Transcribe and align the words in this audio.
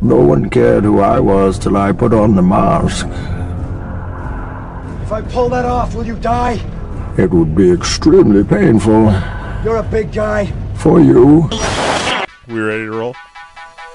No 0.00 0.16
one 0.16 0.50
cared 0.50 0.84
who 0.84 1.00
I 1.00 1.18
was 1.20 1.58
till 1.58 1.76
I 1.76 1.92
put 1.92 2.12
on 2.12 2.34
the 2.34 2.42
mask. 2.42 3.06
If 5.02 5.12
I 5.12 5.22
pull 5.22 5.48
that 5.50 5.64
off, 5.64 5.94
will 5.94 6.06
you 6.06 6.16
die? 6.16 6.60
It 7.16 7.30
would 7.30 7.54
be 7.54 7.70
extremely 7.70 8.44
painful. 8.44 9.12
You're 9.64 9.76
a 9.76 9.82
big 9.82 10.12
guy. 10.12 10.52
For 10.74 11.00
you. 11.00 11.48
We 12.48 12.60
ready 12.60 12.84
to 12.84 12.90
roll? 12.90 13.14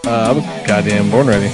Uh, 0.06 0.10
I 0.10 0.32
was 0.32 0.44
goddamn 0.68 1.12
born 1.12 1.28
ready. 1.28 1.52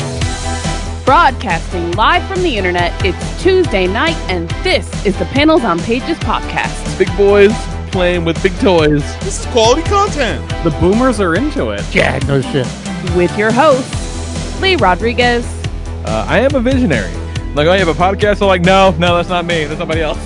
Broadcasting 1.04 1.92
live 1.92 2.26
from 2.28 2.42
the 2.42 2.58
internet, 2.58 2.94
it's 3.06 3.44
Tuesday 3.44 3.88
night, 3.88 4.16
and 4.30 4.50
this 4.64 5.06
is 5.06 5.18
the 5.20 5.26
Panels 5.26 5.64
on 5.64 5.80
Pages 5.80 6.18
podcast. 6.20 6.98
Big 6.98 7.16
boys 7.18 7.52
playing 7.92 8.26
with 8.26 8.42
big 8.42 8.58
toys. 8.60 9.02
This 9.20 9.40
is 9.40 9.46
quality 9.48 9.82
content. 9.84 10.48
The 10.64 10.72
boomers 10.80 11.20
are 11.20 11.36
into 11.36 11.72
it. 11.72 11.84
Yeah, 11.94 12.20
no 12.28 12.42
shit. 12.42 12.68
With 13.16 13.38
your 13.38 13.52
host, 13.52 13.94
Lee 14.62 14.76
Rodriguez. 14.76 15.46
Uh, 16.06 16.26
I 16.28 16.40
am 16.40 16.56
a 16.56 16.60
visionary. 16.60 17.12
Like, 17.56 17.68
oh, 17.68 17.74
you 17.74 17.86
have 17.86 17.88
a 17.88 17.94
podcast? 17.94 18.42
I'm 18.42 18.48
like, 18.48 18.62
no, 18.62 18.92
no, 19.00 19.16
that's 19.16 19.30
not 19.30 19.46
me. 19.46 19.66
That's 19.66 19.80
somebody 19.80 20.02
else. 20.02 20.20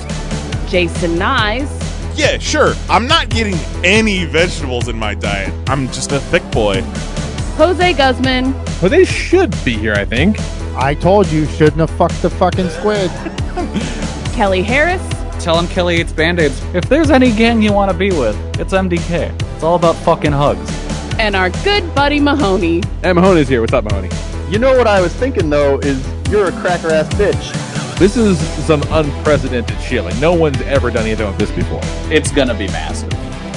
Jason 0.69 1.11
Nyes. 1.11 1.69
Yeah, 2.17 2.38
sure. 2.38 2.73
I'm 2.89 3.08
not 3.08 3.30
getting 3.30 3.55
any 3.83 4.25
vegetables 4.25 4.88
in 4.88 4.97
my 4.97 5.13
diet. 5.13 5.53
I'm 5.69 5.88
just 5.88 6.11
a 6.11 6.19
thick 6.19 6.44
boy. 6.52 6.81
Jose 7.55 7.94
Guzman. 7.94 8.53
Well, 8.81 8.89
they 8.89 9.05
should 9.05 9.52
be 9.63 9.73
here, 9.77 9.94
I 9.94 10.05
think. 10.05 10.38
I 10.75 10.95
told 10.95 11.27
you, 11.27 11.45
shouldn't 11.45 11.77
have 11.77 11.89
fucked 11.91 12.21
the 12.21 12.30
fucking 12.30 12.69
squid. 12.69 13.09
Kelly 14.33 14.61
Harris. 14.61 15.02
Tell 15.43 15.58
him 15.58 15.67
Kelly 15.67 16.02
eats 16.02 16.11
band-aids. 16.11 16.61
If 16.73 16.86
there's 16.89 17.09
any 17.11 17.31
gang 17.31 17.61
you 17.61 17.71
want 17.71 17.91
to 17.91 17.97
be 17.97 18.11
with, 18.11 18.36
it's 18.59 18.73
MDK. 18.73 19.33
It's 19.55 19.64
all 19.64 19.75
about 19.75 19.95
fucking 19.97 20.31
hugs. 20.33 20.88
And 21.19 21.35
our 21.35 21.49
good 21.65 21.93
buddy 21.93 22.21
Mahoney. 22.21 22.81
And 23.03 23.15
Mahoney's 23.17 23.49
here. 23.49 23.59
What's 23.59 23.73
up, 23.73 23.83
Mahoney? 23.83 24.09
You 24.49 24.57
know 24.57 24.77
what 24.77 24.87
I 24.87 25.01
was 25.01 25.13
thinking, 25.13 25.49
though, 25.49 25.77
is 25.79 26.01
you're 26.29 26.47
a 26.47 26.51
cracker-ass 26.53 27.09
bitch. 27.15 27.99
This 27.99 28.15
is 28.15 28.39
some 28.65 28.81
unprecedented 28.89 29.77
shit. 29.81 30.05
Like, 30.05 30.17
no 30.21 30.33
one's 30.33 30.61
ever 30.61 30.89
done 30.89 31.05
anything 31.05 31.27
like 31.27 31.37
this 31.37 31.51
before. 31.51 31.81
It's 32.09 32.31
gonna 32.31 32.53
be 32.53 32.67
massive. 32.67 33.09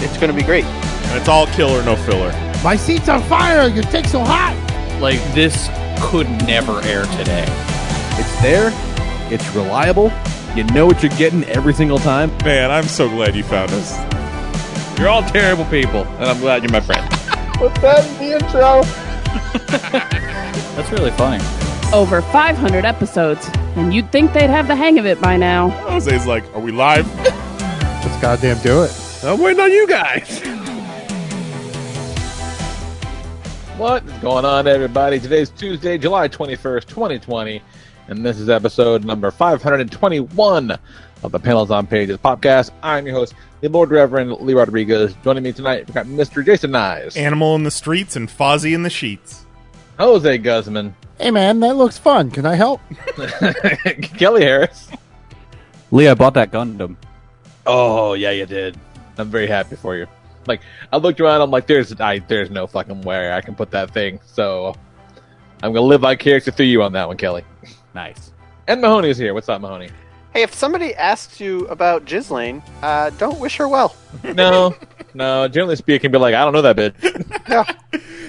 It's 0.02 0.18
gonna 0.18 0.32
be 0.32 0.42
great. 0.42 0.64
And 0.64 1.16
it's 1.16 1.28
all 1.28 1.46
killer, 1.46 1.84
no 1.84 1.94
filler. 1.94 2.32
My 2.64 2.74
seat's 2.74 3.08
on 3.08 3.22
fire. 3.22 3.68
Your 3.68 3.84
take's 3.84 4.10
so 4.10 4.24
hot. 4.24 4.56
Like, 5.00 5.20
this 5.32 5.68
could 6.00 6.28
never 6.48 6.82
air 6.82 7.04
today. 7.16 7.46
It's 8.18 8.42
there. 8.42 8.72
It's 9.32 9.48
reliable. 9.54 10.12
You 10.56 10.64
know 10.64 10.84
what 10.84 11.00
you're 11.00 11.16
getting 11.16 11.44
every 11.44 11.74
single 11.74 12.00
time. 12.00 12.36
Man, 12.38 12.72
I'm 12.72 12.88
so 12.88 13.08
glad 13.08 13.36
you 13.36 13.44
found 13.44 13.70
us. 13.70 13.96
You're 14.98 15.08
all 15.08 15.22
terrible 15.22 15.64
people, 15.66 16.02
and 16.18 16.24
I'm 16.24 16.40
glad 16.40 16.64
you're 16.64 16.72
my 16.72 16.80
friend. 16.80 17.08
What's 17.58 17.80
that 17.80 18.06
in 18.06 18.18
the 18.18 18.32
intro? 18.34 18.82
That's 20.76 20.90
really 20.90 21.10
funny. 21.12 21.42
Over 21.92 22.22
500 22.22 22.84
episodes, 22.84 23.48
and 23.76 23.92
you'd 23.94 24.10
think 24.10 24.32
they'd 24.32 24.50
have 24.50 24.66
the 24.66 24.74
hang 24.74 24.98
of 24.98 25.06
it 25.06 25.20
by 25.20 25.36
now. 25.36 25.70
Jose's 25.88 26.26
like, 26.26 26.44
are 26.54 26.60
we 26.60 26.72
live? 26.72 27.06
Let's 27.18 28.20
goddamn 28.20 28.58
do 28.62 28.82
it. 28.82 28.92
I'm 29.22 29.40
waiting 29.40 29.60
on 29.60 29.70
you 29.70 29.86
guys. 29.86 30.40
What 33.78 34.04
is 34.04 34.12
going 34.14 34.44
on, 34.44 34.66
everybody? 34.66 35.20
Today's 35.20 35.50
Tuesday, 35.50 35.98
July 35.98 36.28
21st, 36.28 36.86
2020, 36.86 37.62
and 38.12 38.26
this 38.26 38.38
is 38.38 38.50
episode 38.50 39.06
number 39.06 39.30
521 39.30 40.78
of 41.22 41.32
the 41.32 41.40
Panels 41.40 41.70
on 41.70 41.86
Pages 41.86 42.18
podcast. 42.18 42.70
I'm 42.82 43.06
your 43.06 43.14
host, 43.14 43.32
the 43.62 43.70
Lord 43.70 43.90
Reverend 43.90 44.32
Lee 44.32 44.52
Rodriguez. 44.52 45.14
Joining 45.24 45.42
me 45.42 45.50
tonight, 45.50 45.86
we've 45.86 45.94
got 45.94 46.04
Mr. 46.04 46.44
Jason 46.44 46.72
Nyes, 46.72 47.16
Animal 47.16 47.54
in 47.54 47.62
the 47.62 47.70
streets 47.70 48.14
and 48.14 48.28
Fozzie 48.28 48.74
in 48.74 48.82
the 48.82 48.90
sheets. 48.90 49.46
Jose 49.98 50.36
Guzman, 50.38 50.94
Hey, 51.18 51.30
man, 51.30 51.60
that 51.60 51.76
looks 51.76 51.96
fun. 51.96 52.30
Can 52.30 52.44
I 52.44 52.54
help? 52.54 52.82
Kelly 54.18 54.42
Harris. 54.42 54.90
Lee, 55.90 56.08
I 56.08 56.12
bought 56.12 56.34
that 56.34 56.50
Gundam. 56.50 56.96
Oh, 57.66 58.12
yeah, 58.12 58.32
you 58.32 58.44
did. 58.44 58.78
I'm 59.16 59.30
very 59.30 59.46
happy 59.46 59.76
for 59.76 59.96
you. 59.96 60.06
Like, 60.46 60.60
I 60.92 60.98
looked 60.98 61.18
around, 61.18 61.40
I'm 61.40 61.50
like, 61.50 61.66
there's 61.66 61.98
I, 61.98 62.18
there's 62.18 62.50
no 62.50 62.66
fucking 62.66 63.02
way 63.02 63.32
I 63.32 63.40
can 63.40 63.54
put 63.54 63.70
that 63.70 63.94
thing. 63.94 64.20
So, 64.26 64.74
I'm 65.62 65.72
going 65.72 65.82
to 65.82 65.88
live 65.88 66.02
vicariously 66.02 66.52
through 66.52 66.66
you 66.66 66.82
on 66.82 66.92
that 66.92 67.08
one, 67.08 67.16
Kelly. 67.16 67.44
Nice. 67.94 68.32
And 68.68 68.80
Mahoney 68.80 69.10
is 69.10 69.18
here. 69.18 69.34
What's 69.34 69.48
up, 69.48 69.60
Mahoney? 69.60 69.90
Hey, 70.32 70.42
if 70.42 70.54
somebody 70.54 70.94
asks 70.94 71.40
you 71.40 71.66
about 71.68 72.06
Ghislaine, 72.06 72.62
uh, 72.82 73.10
don't 73.10 73.38
wish 73.38 73.56
her 73.56 73.68
well. 73.68 73.94
No, 74.24 74.74
no. 75.14 75.48
Generally 75.48 75.76
speaking, 75.76 76.10
be 76.10 76.18
like, 76.18 76.34
I 76.34 76.44
don't 76.44 76.52
know 76.52 76.62
that 76.62 76.76
bitch. 76.76 77.38
Yeah. 77.48 77.64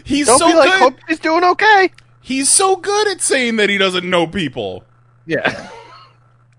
He's 0.03 0.27
Don't 0.27 0.39
so 0.39 0.47
be 0.47 0.53
like, 0.53 0.69
good. 0.71 0.79
hope 0.79 0.95
she's 1.07 1.19
doing 1.19 1.43
okay. 1.45 1.91
He's 2.21 2.49
so 2.49 2.75
good 2.77 3.07
at 3.09 3.21
saying 3.21 3.55
that 3.57 3.69
he 3.69 3.77
doesn't 3.77 4.09
know 4.09 4.27
people. 4.27 4.83
Yeah. 5.25 5.69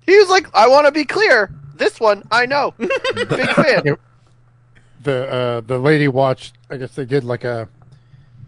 He 0.06 0.19
was 0.19 0.28
like, 0.28 0.47
I 0.54 0.69
want 0.69 0.84
to 0.84 0.93
be 0.93 1.06
clear. 1.06 1.50
This 1.76 1.98
one, 1.98 2.25
I 2.31 2.44
know. 2.44 2.75
Big 2.76 3.48
fan. 3.54 3.97
The 5.03 5.32
uh, 5.32 5.60
the 5.62 5.78
lady 5.78 6.09
watched. 6.09 6.59
I 6.69 6.76
guess 6.76 6.94
they 6.94 7.06
did 7.06 7.25
like 7.25 7.43
a 7.43 7.70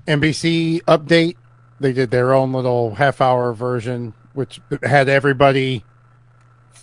NBC 0.07 0.83
update. 0.83 1.37
They 1.81 1.95
did 1.95 2.11
their 2.11 2.35
own 2.35 2.53
little 2.53 2.95
half 2.97 3.23
hour 3.23 3.55
version, 3.55 4.13
which 4.37 4.61
had 4.83 5.09
everybody 5.09 5.85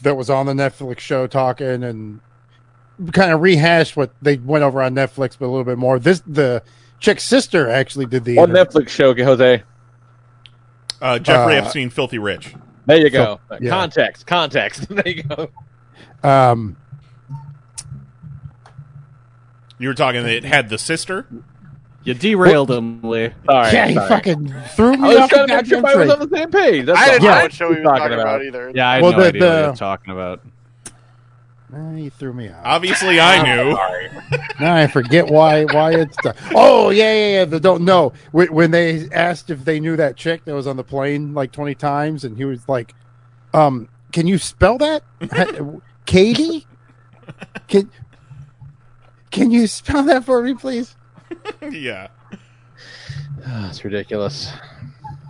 that 0.01 0.15
was 0.15 0.29
on 0.29 0.45
the 0.45 0.53
Netflix 0.53 0.99
show 0.99 1.27
talking 1.27 1.83
and 1.83 2.19
kind 3.11 3.31
of 3.31 3.41
rehashed 3.41 3.95
what 3.95 4.11
they 4.21 4.37
went 4.37 4.63
over 4.63 4.81
on 4.81 4.93
Netflix, 4.93 5.37
but 5.39 5.45
a 5.45 5.47
little 5.47 5.63
bit 5.63 5.77
more. 5.77 5.99
This 5.99 6.21
the 6.27 6.61
chick's 6.99 7.23
sister 7.23 7.69
actually 7.69 8.05
did 8.07 8.25
the 8.25 8.35
What 8.37 8.49
interview. 8.49 8.81
Netflix 8.81 8.89
show, 8.89 9.13
Jose? 9.15 9.63
Uh, 11.01 11.19
Jeffrey 11.19 11.57
Uh, 11.57 11.63
Epstein, 11.63 11.89
Filthy 11.89 12.17
Rich. 12.17 12.55
There 12.85 12.97
you 12.97 13.09
go. 13.09 13.39
So, 13.49 13.57
yeah. 13.61 13.69
Context, 13.69 14.27
context. 14.27 14.87
there 14.89 15.07
you 15.07 15.23
go. 15.23 15.49
Um, 16.23 16.75
You 19.79 19.89
were 19.89 19.93
talking 19.93 20.23
that 20.23 20.31
it 20.31 20.43
had 20.45 20.69
the 20.69 20.77
sister. 20.77 21.27
You 22.05 22.13
derailed 22.13 22.69
him, 22.69 23.01
Lee. 23.01 23.31
Sorry. 23.45 23.71
yeah, 23.73 23.87
he 23.87 23.93
sorry. 23.95 24.09
fucking 24.09 24.53
threw 24.75 24.97
me 24.97 25.07
was 25.07 25.17
off 25.17 25.29
the 25.29 25.35
trying 25.35 25.47
to 25.47 25.55
make 25.55 25.65
sure 25.65 25.81
goddamn 25.81 25.83
was 25.83 25.93
train. 25.93 26.11
on 26.11 26.29
the 26.29 26.37
same 26.37 26.51
page. 26.51 26.85
That's 26.85 26.99
I 26.99 27.05
didn't 27.11 27.27
all. 27.29 27.35
know 27.35 27.41
what 27.43 27.53
show 27.53 27.69
he 27.73 27.79
was 27.79 27.83
talking 27.85 28.13
about, 28.19 28.43
either. 28.45 28.71
Yeah, 28.75 28.89
I 28.89 28.93
had 28.95 29.03
Well, 29.03 29.11
no 29.13 29.19
the- 29.21 29.27
idea 29.27 29.41
what 29.41 29.49
the- 29.55 29.61
you 29.61 29.67
were 29.69 29.75
talking 29.75 30.11
about. 30.13 30.41
Eh, 31.75 31.95
you 31.97 32.09
threw 32.11 32.33
me 32.33 32.49
off. 32.49 32.61
Obviously, 32.63 33.19
I 33.19 33.41
knew. 33.41 33.71
Now 34.59 34.75
I 34.75 34.85
forget 34.85 35.27
why 35.27 35.63
why 35.65 35.93
it's 35.95 36.15
done. 36.17 36.35
Oh 36.53 36.91
yeah 36.91 37.11
yeah 37.13 37.27
yeah. 37.39 37.45
The 37.45 37.59
don't 37.59 37.83
know 37.83 38.13
when, 38.31 38.53
when 38.53 38.69
they 38.71 39.09
asked 39.11 39.49
if 39.49 39.65
they 39.65 39.79
knew 39.79 39.95
that 39.95 40.15
chick 40.15 40.45
that 40.45 40.53
was 40.53 40.67
on 40.67 40.77
the 40.77 40.83
plane 40.83 41.33
like 41.33 41.51
twenty 41.51 41.73
times, 41.73 42.23
and 42.25 42.37
he 42.37 42.45
was 42.45 42.69
like, 42.69 42.93
"Um, 43.55 43.89
can 44.11 44.27
you 44.27 44.37
spell 44.37 44.77
that, 44.77 45.01
Katie? 46.05 46.67
Can 47.67 47.89
can 49.31 49.49
you 49.49 49.65
spell 49.65 50.03
that 50.03 50.25
for 50.25 50.43
me, 50.43 50.53
please? 50.53 50.95
Yeah. 51.71 52.07
That's 53.39 53.83
ridiculous. 53.83 54.51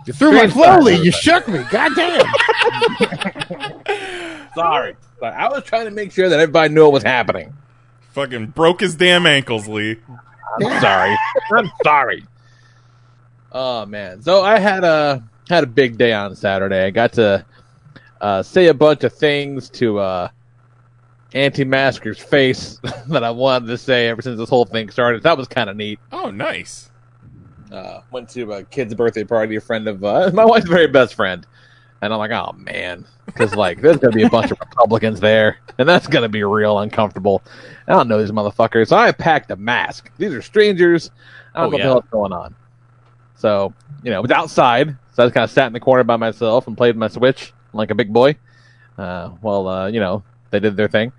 You 0.06 0.12
threw 0.12 0.32
my 0.32 0.38
Strange 0.38 0.52
flow, 0.52 0.64
time, 0.64 0.84
Lee. 0.84 1.02
You 1.02 1.12
shook 1.12 1.48
me. 1.48 1.64
God 1.70 1.92
damn. 1.96 2.26
Sorry. 4.54 4.96
Sorry. 5.18 5.34
I 5.34 5.48
was 5.48 5.64
trying 5.64 5.86
to 5.86 5.90
make 5.90 6.12
sure 6.12 6.28
that 6.28 6.38
everybody 6.38 6.74
knew 6.74 6.82
what 6.82 6.92
was 6.92 7.02
happening. 7.02 7.54
Fucking 8.12 8.48
broke 8.48 8.80
his 8.80 8.94
damn 8.94 9.26
ankles, 9.26 9.66
Lee. 9.66 9.96
I'm 10.62 10.80
sorry. 10.80 11.16
I'm 11.52 11.70
sorry. 11.82 12.24
Oh 13.50 13.86
man. 13.86 14.22
So 14.22 14.42
I 14.42 14.58
had 14.58 14.84
a 14.84 15.24
had 15.48 15.64
a 15.64 15.66
big 15.66 15.98
day 15.98 16.12
on 16.12 16.36
Saturday. 16.36 16.84
I 16.84 16.90
got 16.90 17.14
to 17.14 17.44
uh, 18.20 18.42
say 18.42 18.66
a 18.66 18.74
bunch 18.74 19.04
of 19.04 19.12
things 19.12 19.68
to 19.70 19.98
uh, 19.98 20.28
anti-masker's 21.34 22.18
face 22.18 22.78
that 23.08 23.24
I 23.24 23.30
wanted 23.30 23.66
to 23.66 23.78
say 23.78 24.08
ever 24.08 24.22
since 24.22 24.38
this 24.38 24.48
whole 24.48 24.64
thing 24.64 24.88
started. 24.90 25.22
That 25.24 25.36
was 25.36 25.48
kind 25.48 25.68
of 25.68 25.76
neat. 25.76 25.98
Oh, 26.12 26.30
nice. 26.30 26.90
Uh, 27.72 28.00
went 28.12 28.28
to 28.30 28.52
a 28.52 28.62
kid's 28.64 28.94
birthday 28.94 29.24
party, 29.24 29.56
a 29.56 29.60
friend 29.60 29.88
of 29.88 30.04
uh, 30.04 30.30
my 30.34 30.44
wife's 30.44 30.68
very 30.68 30.86
best 30.86 31.14
friend, 31.14 31.44
and 32.02 32.12
I'm 32.12 32.18
like, 32.20 32.30
oh 32.30 32.52
man, 32.56 33.04
because 33.26 33.54
like 33.56 33.80
there's 33.80 33.96
gonna 33.96 34.14
be 34.14 34.22
a 34.22 34.30
bunch 34.30 34.52
of 34.52 34.60
Republicans 34.60 35.18
there, 35.18 35.58
and 35.78 35.88
that's 35.88 36.06
gonna 36.06 36.28
be 36.28 36.44
real 36.44 36.78
uncomfortable. 36.78 37.42
I 37.88 37.92
don't 37.94 38.06
know 38.06 38.20
these 38.20 38.30
motherfuckers, 38.30 38.88
so 38.88 38.96
I 38.96 39.10
packed 39.10 39.50
a 39.50 39.56
mask. 39.56 40.10
These 40.18 40.32
are 40.34 40.42
strangers. 40.42 41.10
I 41.54 41.62
don't 41.62 41.74
Oh, 41.74 41.76
know 41.76 41.78
yeah. 41.84 41.94
what 41.94 42.04
the 42.04 42.10
hell's 42.10 42.28
going 42.30 42.32
on. 42.32 42.54
So 43.34 43.74
you 44.04 44.10
know, 44.12 44.18
it 44.20 44.22
was 44.22 44.30
outside, 44.30 44.96
so 45.12 45.22
I 45.24 45.26
just 45.26 45.34
kind 45.34 45.44
of 45.44 45.50
sat 45.50 45.66
in 45.66 45.72
the 45.72 45.80
corner 45.80 46.04
by 46.04 46.16
myself 46.16 46.68
and 46.68 46.76
played 46.76 46.94
my 46.96 47.08
Switch 47.08 47.52
like 47.72 47.90
a 47.90 47.94
big 47.96 48.12
boy. 48.12 48.36
Uh, 48.96 49.30
while 49.40 49.66
uh, 49.66 49.88
you 49.88 49.98
know 49.98 50.22
they 50.54 50.60
did 50.60 50.76
their 50.76 50.88
thing, 50.88 51.12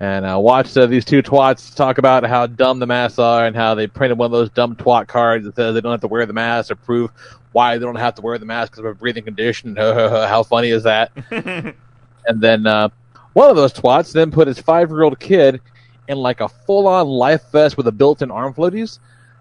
and 0.00 0.24
uh, 0.24 0.38
watched 0.38 0.76
uh, 0.76 0.86
these 0.86 1.04
two 1.04 1.22
twats 1.22 1.74
talk 1.74 1.98
about 1.98 2.24
how 2.24 2.46
dumb 2.46 2.78
the 2.78 2.86
masks 2.86 3.18
are 3.18 3.46
and 3.46 3.54
how 3.54 3.74
they 3.74 3.86
printed 3.86 4.18
one 4.18 4.26
of 4.26 4.32
those 4.32 4.50
dumb 4.50 4.74
twat 4.74 5.06
cards 5.06 5.44
that 5.44 5.54
says 5.54 5.74
they 5.74 5.80
don't 5.80 5.92
have 5.92 6.00
to 6.00 6.08
wear 6.08 6.24
the 6.26 6.32
mask 6.32 6.70
or 6.70 6.76
prove 6.76 7.10
why 7.52 7.76
they 7.76 7.84
don't 7.84 7.96
have 7.96 8.14
to 8.14 8.22
wear 8.22 8.38
the 8.38 8.46
mask 8.46 8.72
because 8.72 8.80
of 8.80 8.86
a 8.86 8.94
breathing 8.94 9.24
condition. 9.24 9.76
how 9.76 10.42
funny 10.42 10.70
is 10.70 10.84
that? 10.84 11.12
and 11.30 12.40
then 12.40 12.66
uh, 12.66 12.88
one 13.34 13.50
of 13.50 13.56
those 13.56 13.72
twats 13.72 14.12
then 14.12 14.30
put 14.30 14.48
his 14.48 14.58
five-year-old 14.58 15.20
kid 15.20 15.60
in 16.08 16.18
like 16.18 16.40
a 16.40 16.48
full-on 16.48 17.06
life 17.06 17.42
vest 17.52 17.76
with 17.76 17.86
a 17.86 17.92
built-in 17.92 18.30
arm 18.30 18.54
floaties 18.54 18.98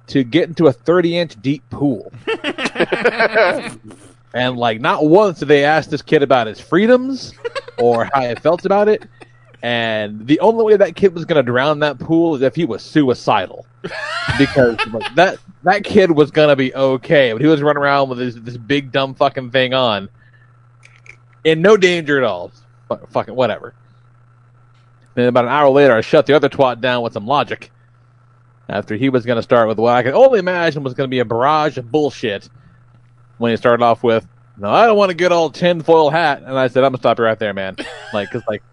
to 0.07 0.24
get 0.24 0.50
into 0.50 0.68
a 0.68 0.74
30-inch 0.74 1.41
deep 1.41 1.63
pool. 1.69 2.12
and 4.33 4.57
like 4.57 4.81
not 4.81 5.06
once 5.06 5.39
did 5.39 5.47
they 5.47 5.63
ask 5.63 5.89
this 5.89 6.01
kid 6.01 6.21
about 6.21 6.47
his 6.47 6.59
freedoms 6.59 7.33
or 7.77 8.09
how 8.13 8.21
he 8.21 8.36
felt 8.36 8.65
about 8.65 8.88
it. 8.88 9.03
And 9.61 10.25
the 10.25 10.39
only 10.39 10.63
way 10.63 10.77
that 10.77 10.95
kid 10.95 11.13
was 11.13 11.25
going 11.25 11.44
to 11.44 11.51
drown 11.51 11.79
that 11.79 12.00
pool 12.00 12.35
is 12.35 12.41
if 12.41 12.56
he 12.56 12.65
was 12.65 12.81
suicidal, 12.81 13.65
because 14.38 14.77
like, 14.88 15.15
that 15.15 15.38
that 15.63 15.83
kid 15.83 16.11
was 16.11 16.31
going 16.31 16.47
to 16.47 16.56
be 16.56 16.73
okay, 16.73 17.33
but 17.33 17.41
he 17.41 17.47
was 17.47 17.61
running 17.61 17.81
around 17.81 18.09
with 18.09 18.19
this, 18.19 18.35
this 18.35 18.57
big 18.57 18.91
dumb 18.91 19.15
fucking 19.15 19.51
thing 19.51 19.73
on, 19.73 20.07
in 21.44 21.61
no 21.61 21.75
danger 21.75 22.17
at 22.17 22.23
all. 22.23 22.51
F- 22.89 23.09
fucking 23.09 23.35
whatever. 23.35 23.73
Then 25.15 25.27
about 25.27 25.45
an 25.45 25.51
hour 25.51 25.69
later, 25.69 25.94
I 25.94 26.01
shut 26.01 26.25
the 26.25 26.33
other 26.33 26.47
twat 26.47 26.79
down 26.79 27.03
with 27.03 27.13
some 27.13 27.27
logic. 27.27 27.71
After 28.69 28.95
he 28.95 29.09
was 29.09 29.25
going 29.25 29.38
to 29.38 29.44
start 29.44 29.67
with 29.67 29.79
what 29.79 29.95
I 29.95 30.03
could 30.03 30.13
only 30.13 30.39
imagine 30.39 30.83
was 30.83 30.94
going 30.94 31.07
to 31.09 31.12
be 31.12 31.19
a 31.19 31.25
barrage 31.25 31.77
of 31.77 31.91
bullshit, 31.91 32.47
when 33.39 33.51
he 33.51 33.57
started 33.57 33.83
off 33.83 34.03
with, 34.03 34.27
"No, 34.57 34.69
I 34.69 34.85
don't 34.85 34.97
want 34.97 35.09
to 35.09 35.15
get 35.15 35.31
all 35.31 35.50
tinfoil 35.50 36.12
hat," 36.12 36.44
and 36.45 36.57
I 36.57 36.67
said, 36.67 36.83
"I'm 36.83 36.91
gonna 36.91 37.00
stop 37.00 37.17
you 37.17 37.25
right 37.25 37.39
there, 37.39 37.53
man." 37.53 37.75
Like, 38.12 38.31
cause 38.31 38.41
like, 38.47 38.63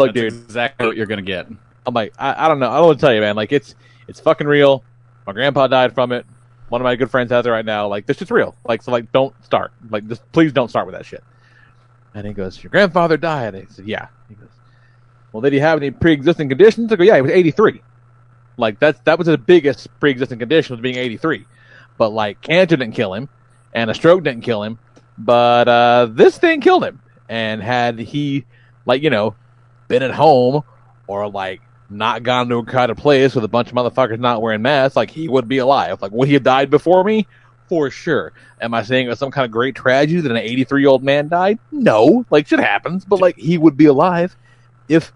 look, 0.00 0.14
That's 0.14 0.32
dude, 0.34 0.44
exactly 0.44 0.86
what 0.86 0.96
you're 0.96 1.06
gonna 1.06 1.22
get. 1.22 1.46
I'm 1.86 1.94
like, 1.94 2.12
I, 2.18 2.44
I 2.44 2.48
don't 2.48 2.58
know. 2.58 2.70
I 2.70 2.76
don't 2.76 2.86
want 2.86 3.00
to 3.00 3.06
tell 3.06 3.14
you, 3.14 3.20
man. 3.20 3.36
Like, 3.36 3.52
it's 3.52 3.74
it's 4.08 4.20
fucking 4.20 4.46
real. 4.46 4.84
My 5.26 5.32
grandpa 5.32 5.66
died 5.66 5.94
from 5.94 6.12
it. 6.12 6.26
One 6.68 6.80
of 6.80 6.84
my 6.84 6.96
good 6.96 7.10
friends 7.10 7.30
has 7.30 7.46
it 7.46 7.50
right 7.50 7.64
now. 7.64 7.88
Like, 7.88 8.06
this 8.06 8.22
is 8.22 8.30
real. 8.30 8.54
Like, 8.64 8.82
so 8.82 8.92
like, 8.92 9.10
don't 9.12 9.34
start. 9.44 9.72
Like, 9.90 10.06
just 10.08 10.30
please 10.32 10.52
don't 10.52 10.68
start 10.68 10.86
with 10.86 10.94
that 10.94 11.06
shit. 11.06 11.22
And 12.14 12.26
he 12.26 12.32
goes, 12.32 12.62
"Your 12.62 12.70
grandfather 12.70 13.16
died." 13.16 13.54
And 13.54 13.66
I 13.68 13.72
said, 13.72 13.86
"Yeah." 13.86 14.08
He 14.28 14.34
goes, 14.34 14.48
"Well, 15.32 15.40
did 15.40 15.52
he 15.52 15.58
have 15.60 15.78
any 15.78 15.90
pre-existing 15.90 16.48
conditions?" 16.48 16.92
I 16.92 16.96
go, 16.96 17.04
"Yeah, 17.04 17.16
he 17.16 17.22
was 17.22 17.30
83. 17.30 17.82
Like, 18.56 18.78
that's 18.78 19.00
that 19.00 19.18
was 19.18 19.26
his 19.26 19.36
biggest 19.38 19.88
pre-existing 20.00 20.38
condition 20.38 20.74
was 20.74 20.82
being 20.82 20.96
83. 20.96 21.46
But 21.98 22.10
like, 22.10 22.40
cancer 22.40 22.76
didn't 22.76 22.94
kill 22.94 23.14
him, 23.14 23.28
and 23.72 23.90
a 23.90 23.94
stroke 23.94 24.24
didn't 24.24 24.42
kill 24.42 24.62
him. 24.62 24.78
But 25.18 25.68
uh, 25.68 26.08
this 26.10 26.38
thing 26.38 26.60
killed 26.60 26.84
him. 26.84 27.00
And 27.28 27.62
had 27.62 27.98
he, 27.98 28.44
like, 28.86 29.02
you 29.02 29.10
know, 29.10 29.36
been 29.90 30.02
at 30.04 30.12
home 30.12 30.62
or 31.08 31.28
like 31.28 31.60
not 31.90 32.22
gone 32.22 32.48
to 32.48 32.58
a 32.58 32.64
crowded 32.64 32.96
place 32.96 33.34
with 33.34 33.42
a 33.42 33.48
bunch 33.48 33.68
of 33.68 33.74
motherfuckers 33.74 34.20
not 34.20 34.40
wearing 34.40 34.62
masks, 34.62 34.94
like 34.94 35.10
he 35.10 35.28
would 35.28 35.48
be 35.48 35.58
alive. 35.58 36.00
Like 36.00 36.12
would 36.12 36.28
he 36.28 36.34
have 36.34 36.44
died 36.44 36.70
before 36.70 37.02
me? 37.04 37.26
For 37.68 37.90
sure. 37.90 38.32
Am 38.60 38.72
I 38.72 38.82
saying 38.82 39.06
it 39.06 39.10
was 39.10 39.18
some 39.18 39.32
kind 39.32 39.44
of 39.44 39.50
great 39.50 39.74
tragedy 39.74 40.20
that 40.20 40.30
an 40.30 40.36
83 40.36 40.80
year 40.80 40.88
old 40.88 41.02
man 41.02 41.28
died? 41.28 41.58
No. 41.72 42.24
Like 42.30 42.46
shit 42.46 42.60
happens, 42.60 43.04
but 43.04 43.20
like 43.20 43.36
he 43.36 43.58
would 43.58 43.76
be 43.76 43.86
alive 43.86 44.36
if 44.88 45.12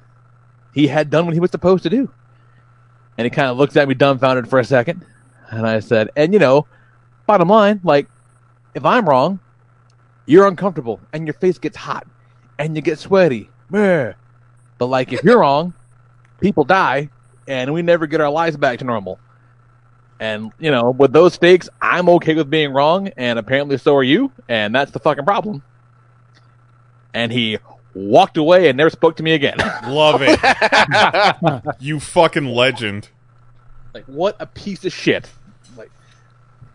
he 0.75 0.89
had 0.89 1.09
done 1.09 1.25
what 1.25 1.35
he 1.35 1.41
was 1.41 1.53
supposed 1.53 1.85
to 1.85 1.91
do. 1.91 2.11
And 3.17 3.25
he 3.25 3.31
kind 3.31 3.49
of 3.49 3.57
looks 3.57 3.77
at 3.77 3.87
me 3.87 3.95
dumbfounded 3.95 4.51
for 4.51 4.59
a 4.59 4.65
second, 4.65 5.07
and 5.49 5.65
I 5.65 5.79
said, 5.79 6.11
and 6.17 6.33
you 6.33 6.41
know, 6.41 6.67
bottom 7.27 7.49
line, 7.49 7.81
like 7.85 8.09
if 8.75 8.85
I'm 8.85 9.09
wrong, 9.09 9.39
you're 10.27 10.49
uncomfortable 10.49 10.99
and 11.13 11.27
your 11.27 11.35
face 11.35 11.59
gets 11.59 11.77
hot 11.77 12.09
and 12.59 12.75
you 12.75 12.83
get 12.83 12.99
sweaty. 12.99 13.51
Meh. 13.71 14.15
But 14.79 14.87
like 14.87 15.13
if 15.13 15.23
you're 15.23 15.41
wrong, 15.41 15.75
people 16.41 16.65
die 16.65 17.11
and 17.47 17.73
we 17.73 17.83
never 17.83 18.07
get 18.07 18.21
our 18.21 18.31
lives 18.31 18.57
back 18.57 18.79
to 18.79 18.85
normal. 18.85 19.19
And 20.21 20.53
you 20.59 20.71
know, 20.71 20.91
with 20.91 21.13
those 21.13 21.35
stakes, 21.35 21.69
I'm 21.83 22.09
okay 22.09 22.35
with 22.35 22.49
being 22.49 22.73
wrong, 22.73 23.09
and 23.17 23.39
apparently 23.39 23.79
so 23.79 23.97
are 23.97 24.03
you, 24.03 24.31
and 24.49 24.75
that's 24.75 24.93
the 24.93 25.01
fucking 25.01 25.25
problem. 25.25 25.63
And 27.13 27.33
he 27.33 27.59
walked 27.95 28.37
away 28.37 28.69
and 28.69 28.77
never 28.77 28.91
spoke 28.91 29.17
to 29.17 29.23
me 29.23 29.33
again. 29.33 29.57
Love 29.87 30.21
it. 30.23 30.39
you 31.81 32.01
fucking 32.01 32.47
legend. 32.47 33.09
Like 33.93 34.05
what 34.07 34.37
a 34.41 34.47
piece 34.47 34.85
of 34.85 34.93
shit. 34.93 35.31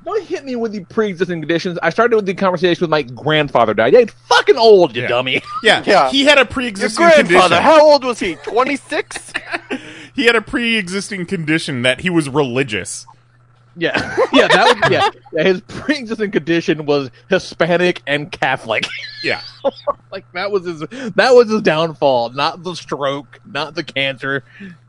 Like 0.10 0.20
don't 0.20 0.28
hit 0.28 0.46
me 0.46 0.56
with 0.56 0.72
the 0.72 0.84
pre-existing 0.86 1.42
conditions. 1.42 1.78
I 1.82 1.90
started 1.90 2.16
with 2.16 2.26
the 2.26 2.34
conversation 2.34 2.82
with 2.82 2.90
my 2.90 3.04
grandfather 3.04 3.74
died. 3.74 3.94
Yeah, 3.94 4.00
he's 4.02 4.12
fucking 4.28 4.58
old, 4.58 4.96
you 4.96 5.08
dummy. 5.08 5.42
Yeah, 5.64 5.84
Yeah. 5.86 6.10
he 6.10 6.26
had 6.26 6.38
a 6.38 6.42
Your 6.42 6.46
pre-existing 6.48 7.06
grandfather, 7.06 7.56
condition. 7.56 7.64
how 7.64 7.82
old 7.86 8.04
was 8.04 8.20
he? 8.20 8.36
26? 8.36 9.34
he 10.16 10.26
had 10.26 10.36
a 10.36 10.42
pre-existing 10.42 11.26
condition 11.26 11.82
that 11.84 12.02
he 12.02 12.10
was 12.10 12.30
religious. 12.30 13.06
Yeah, 13.78 13.96
yeah, 14.34 14.48
that 14.48 14.76
was 14.82 14.92
yeah. 14.92 15.10
yeah 15.32 15.44
his 15.44 15.62
pre-existing 15.62 16.32
condition 16.32 16.86
was 16.86 17.12
Hispanic 17.30 18.02
and 18.06 18.30
Catholic. 18.32 18.86
Yeah, 19.24 19.42
like 20.12 20.30
that 20.34 20.52
was 20.52 20.66
his 20.66 20.80
that 20.82 21.32
was 21.34 21.50
his 21.50 21.62
downfall. 21.62 22.32
Not 22.32 22.64
the 22.64 22.76
stroke, 22.76 23.40
not 23.46 23.76
the 23.76 23.84
cancer. 23.84 24.44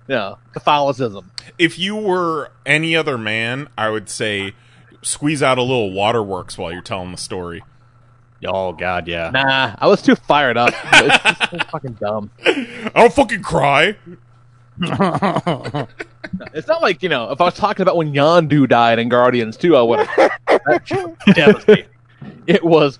No, 0.08 0.38
Catholicism. 0.52 1.30
If 1.56 1.78
you 1.78 1.94
were 1.94 2.50
any 2.66 2.96
other 2.96 3.16
man, 3.16 3.68
I 3.78 3.90
would 3.90 4.08
say 4.08 4.54
squeeze 5.02 5.42
out 5.42 5.58
a 5.58 5.62
little 5.62 5.92
waterworks 5.92 6.56
while 6.58 6.72
you're 6.72 6.82
telling 6.82 7.12
the 7.12 7.18
story. 7.18 7.62
Oh 8.44 8.72
God, 8.72 9.06
yeah. 9.06 9.30
Nah, 9.30 9.74
I 9.78 9.86
was 9.86 10.00
too 10.00 10.16
fired 10.16 10.56
up. 10.56 10.72
it's 10.74 11.22
just 11.22 11.50
so 11.50 11.58
fucking 11.70 11.94
dumb. 11.94 12.30
I 12.44 12.90
don't 12.94 13.12
fucking 13.12 13.42
cry. 13.42 13.96
It's 16.54 16.68
not 16.68 16.80
like 16.82 17.02
you 17.02 17.08
know, 17.08 17.32
if 17.32 17.40
I 17.40 17.44
was 17.44 17.54
talking 17.54 17.82
about 17.82 17.96
when 17.96 18.12
Yondu 18.12 18.68
died 18.68 18.98
in 18.98 19.08
Guardians 19.08 19.56
2, 19.56 19.76
I 19.76 19.82
would 19.82 20.06
have. 20.06 20.30
devastating. 21.34 21.86
It 22.46 22.64
was 22.64 22.98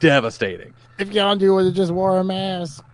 devastating. 0.00 0.74
If 0.98 1.10
Yondu 1.10 1.54
would 1.54 1.64
have 1.66 1.74
just 1.74 1.90
wore 1.90 2.18
a 2.18 2.24
mask. 2.24 2.84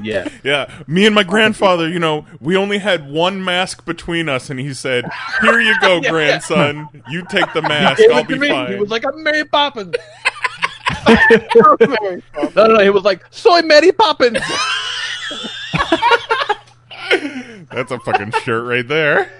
Yeah. 0.00 0.28
Yeah, 0.44 0.82
me 0.86 1.06
and 1.06 1.14
my 1.14 1.24
grandfather, 1.24 1.88
you 1.88 1.98
know, 1.98 2.24
we 2.40 2.56
only 2.56 2.78
had 2.78 3.10
one 3.10 3.44
mask 3.44 3.84
between 3.84 4.28
us, 4.28 4.48
and 4.50 4.60
he 4.60 4.72
said, 4.74 5.04
"Here 5.40 5.60
you 5.60 5.74
go, 5.80 6.00
grandson. 6.08 6.88
You 7.08 7.24
take 7.28 7.52
the 7.52 7.62
mask. 7.62 8.02
I'll 8.12 8.24
be 8.24 8.38
me. 8.38 8.48
fine." 8.48 8.72
He 8.72 8.78
was 8.78 8.90
like, 8.90 9.04
I'm 9.04 9.22
Mary 9.22 9.44
Poppins. 9.44 9.94
no, 11.08 11.76
no, 12.54 12.66
no. 12.66 12.78
He 12.80 12.90
was 12.90 13.04
like, 13.04 13.24
soy 13.30 13.62
Mary 13.62 13.92
Poppins. 13.92 14.38
That's 17.70 17.90
a 17.90 17.98
fucking 17.98 18.32
shirt 18.44 18.64
right 18.64 18.86
there. 18.86 19.30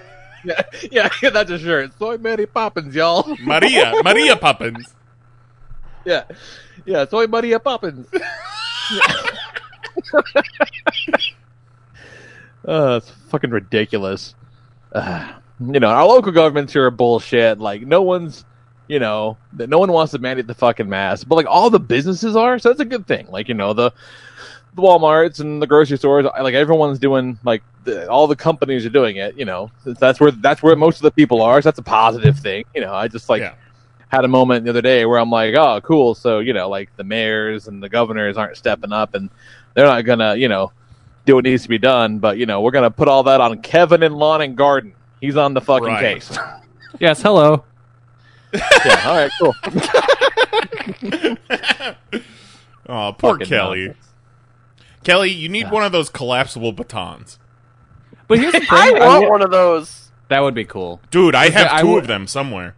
yeah, 0.91 1.09
yeah, 1.21 1.29
that's 1.31 1.51
a 1.51 1.59
shirt. 1.59 1.91
Soy 1.99 2.17
Mary 2.17 2.45
Poppins, 2.45 2.95
y'all. 2.95 3.35
Maria, 3.41 3.93
Maria 4.03 4.37
Poppins. 4.37 4.93
Yeah, 6.05 6.23
yeah, 6.85 7.05
soy 7.05 7.27
Maria 7.27 7.59
Poppins. 7.59 8.07
uh, 12.67 12.99
it's 13.01 13.09
fucking 13.29 13.49
ridiculous. 13.51 14.35
Uh, 14.91 15.33
you 15.59 15.79
know, 15.79 15.89
our 15.89 16.05
local 16.05 16.31
governments 16.31 16.73
here 16.73 16.85
are 16.85 16.91
bullshit. 16.91 17.59
Like, 17.59 17.81
no 17.81 18.01
one's, 18.01 18.45
you 18.87 18.99
know, 18.99 19.37
that 19.53 19.69
no 19.69 19.77
one 19.79 19.91
wants 19.91 20.11
to 20.13 20.19
mandate 20.19 20.47
the 20.47 20.53
fucking 20.55 20.89
mask, 20.89 21.27
but 21.27 21.35
like 21.35 21.47
all 21.47 21.69
the 21.69 21.79
businesses 21.79 22.35
are, 22.35 22.59
so 22.59 22.69
that's 22.69 22.79
a 22.79 22.85
good 22.85 23.07
thing. 23.07 23.27
Like, 23.29 23.47
you 23.47 23.53
know, 23.55 23.73
the 23.73 23.91
the 24.75 24.81
WalMarts 24.83 25.39
and 25.39 25.61
the 25.61 25.67
grocery 25.67 25.97
stores, 25.97 26.25
like 26.39 26.53
everyone's 26.53 26.99
doing, 26.99 27.39
like 27.43 27.63
the, 27.85 28.07
all 28.09 28.27
the 28.27 28.35
companies 28.35 28.85
are 28.85 28.89
doing 28.91 29.17
it. 29.17 29.35
You 29.37 29.45
know, 29.45 29.71
that's 29.83 30.19
where 30.19 30.31
that's 30.31 30.61
where 30.61 30.75
most 30.75 30.97
of 30.97 31.01
the 31.03 31.11
people 31.11 31.41
are. 31.41 31.61
So 31.61 31.67
that's 31.69 31.79
a 31.79 31.83
positive 31.83 32.37
thing. 32.37 32.65
You 32.75 32.81
know, 32.81 32.93
I 32.93 33.07
just 33.07 33.29
like 33.29 33.41
Yeah. 33.41 33.53
had 34.09 34.25
a 34.25 34.27
moment 34.27 34.63
the 34.65 34.69
other 34.69 34.81
day 34.83 35.05
where 35.05 35.19
I'm 35.19 35.31
like, 35.31 35.55
oh, 35.55 35.81
cool. 35.81 36.13
So 36.15 36.39
you 36.39 36.53
know, 36.53 36.69
like 36.69 36.95
the 36.97 37.03
mayors 37.03 37.67
and 37.67 37.81
the 37.81 37.89
governors 37.89 38.37
aren't 38.37 38.57
stepping 38.57 38.91
up, 38.93 39.15
and 39.15 39.29
they're 39.73 39.85
not 39.85 40.01
gonna, 40.05 40.35
you 40.35 40.47
know, 40.49 40.71
do 41.25 41.35
what 41.35 41.45
needs 41.45 41.63
to 41.63 41.69
be 41.69 41.77
done. 41.77 42.19
But 42.19 42.37
you 42.37 42.45
know, 42.45 42.61
we're 42.61 42.71
gonna 42.71 42.91
put 42.91 43.07
all 43.07 43.23
that 43.23 43.41
on 43.41 43.61
Kevin 43.61 44.03
in 44.03 44.13
Lawn 44.13 44.41
and 44.41 44.55
Garden. 44.55 44.93
He's 45.21 45.37
on 45.37 45.53
the 45.53 45.61
fucking 45.61 45.87
Right. 45.87 46.15
case. 46.21 46.37
Yes, 46.99 47.21
hello. 47.21 47.63
yeah. 48.53 49.03
All 49.05 49.15
right. 49.15 49.31
Cool. 49.39 49.53
Oh, 52.91 53.13
poor 53.15 53.33
Fucking 53.33 53.45
Kelly. 53.47 53.85
nonsense. 53.85 54.07
Kelly, 55.03 55.29
you 55.29 55.47
need 55.47 55.69
one 55.69 55.83
of 55.83 55.91
those 55.91 56.09
collapsible 56.09 56.71
batons. 56.71 57.37
But 58.27 58.39
here's 58.39 58.53
the 58.53 58.59
thing. 58.61 58.67
I 58.71 58.91
want 58.93 59.23
wa- 59.25 59.29
one 59.29 59.41
of 59.43 59.51
those. 59.51 60.09
That 60.29 60.39
would 60.39 60.55
be 60.55 60.65
cool. 60.65 60.99
Dude, 61.11 61.35
I 61.35 61.49
have 61.49 61.67
I 61.71 61.81
two 61.81 61.87
would- 61.89 62.03
of 62.03 62.07
them 62.07 62.25
somewhere. 62.27 62.75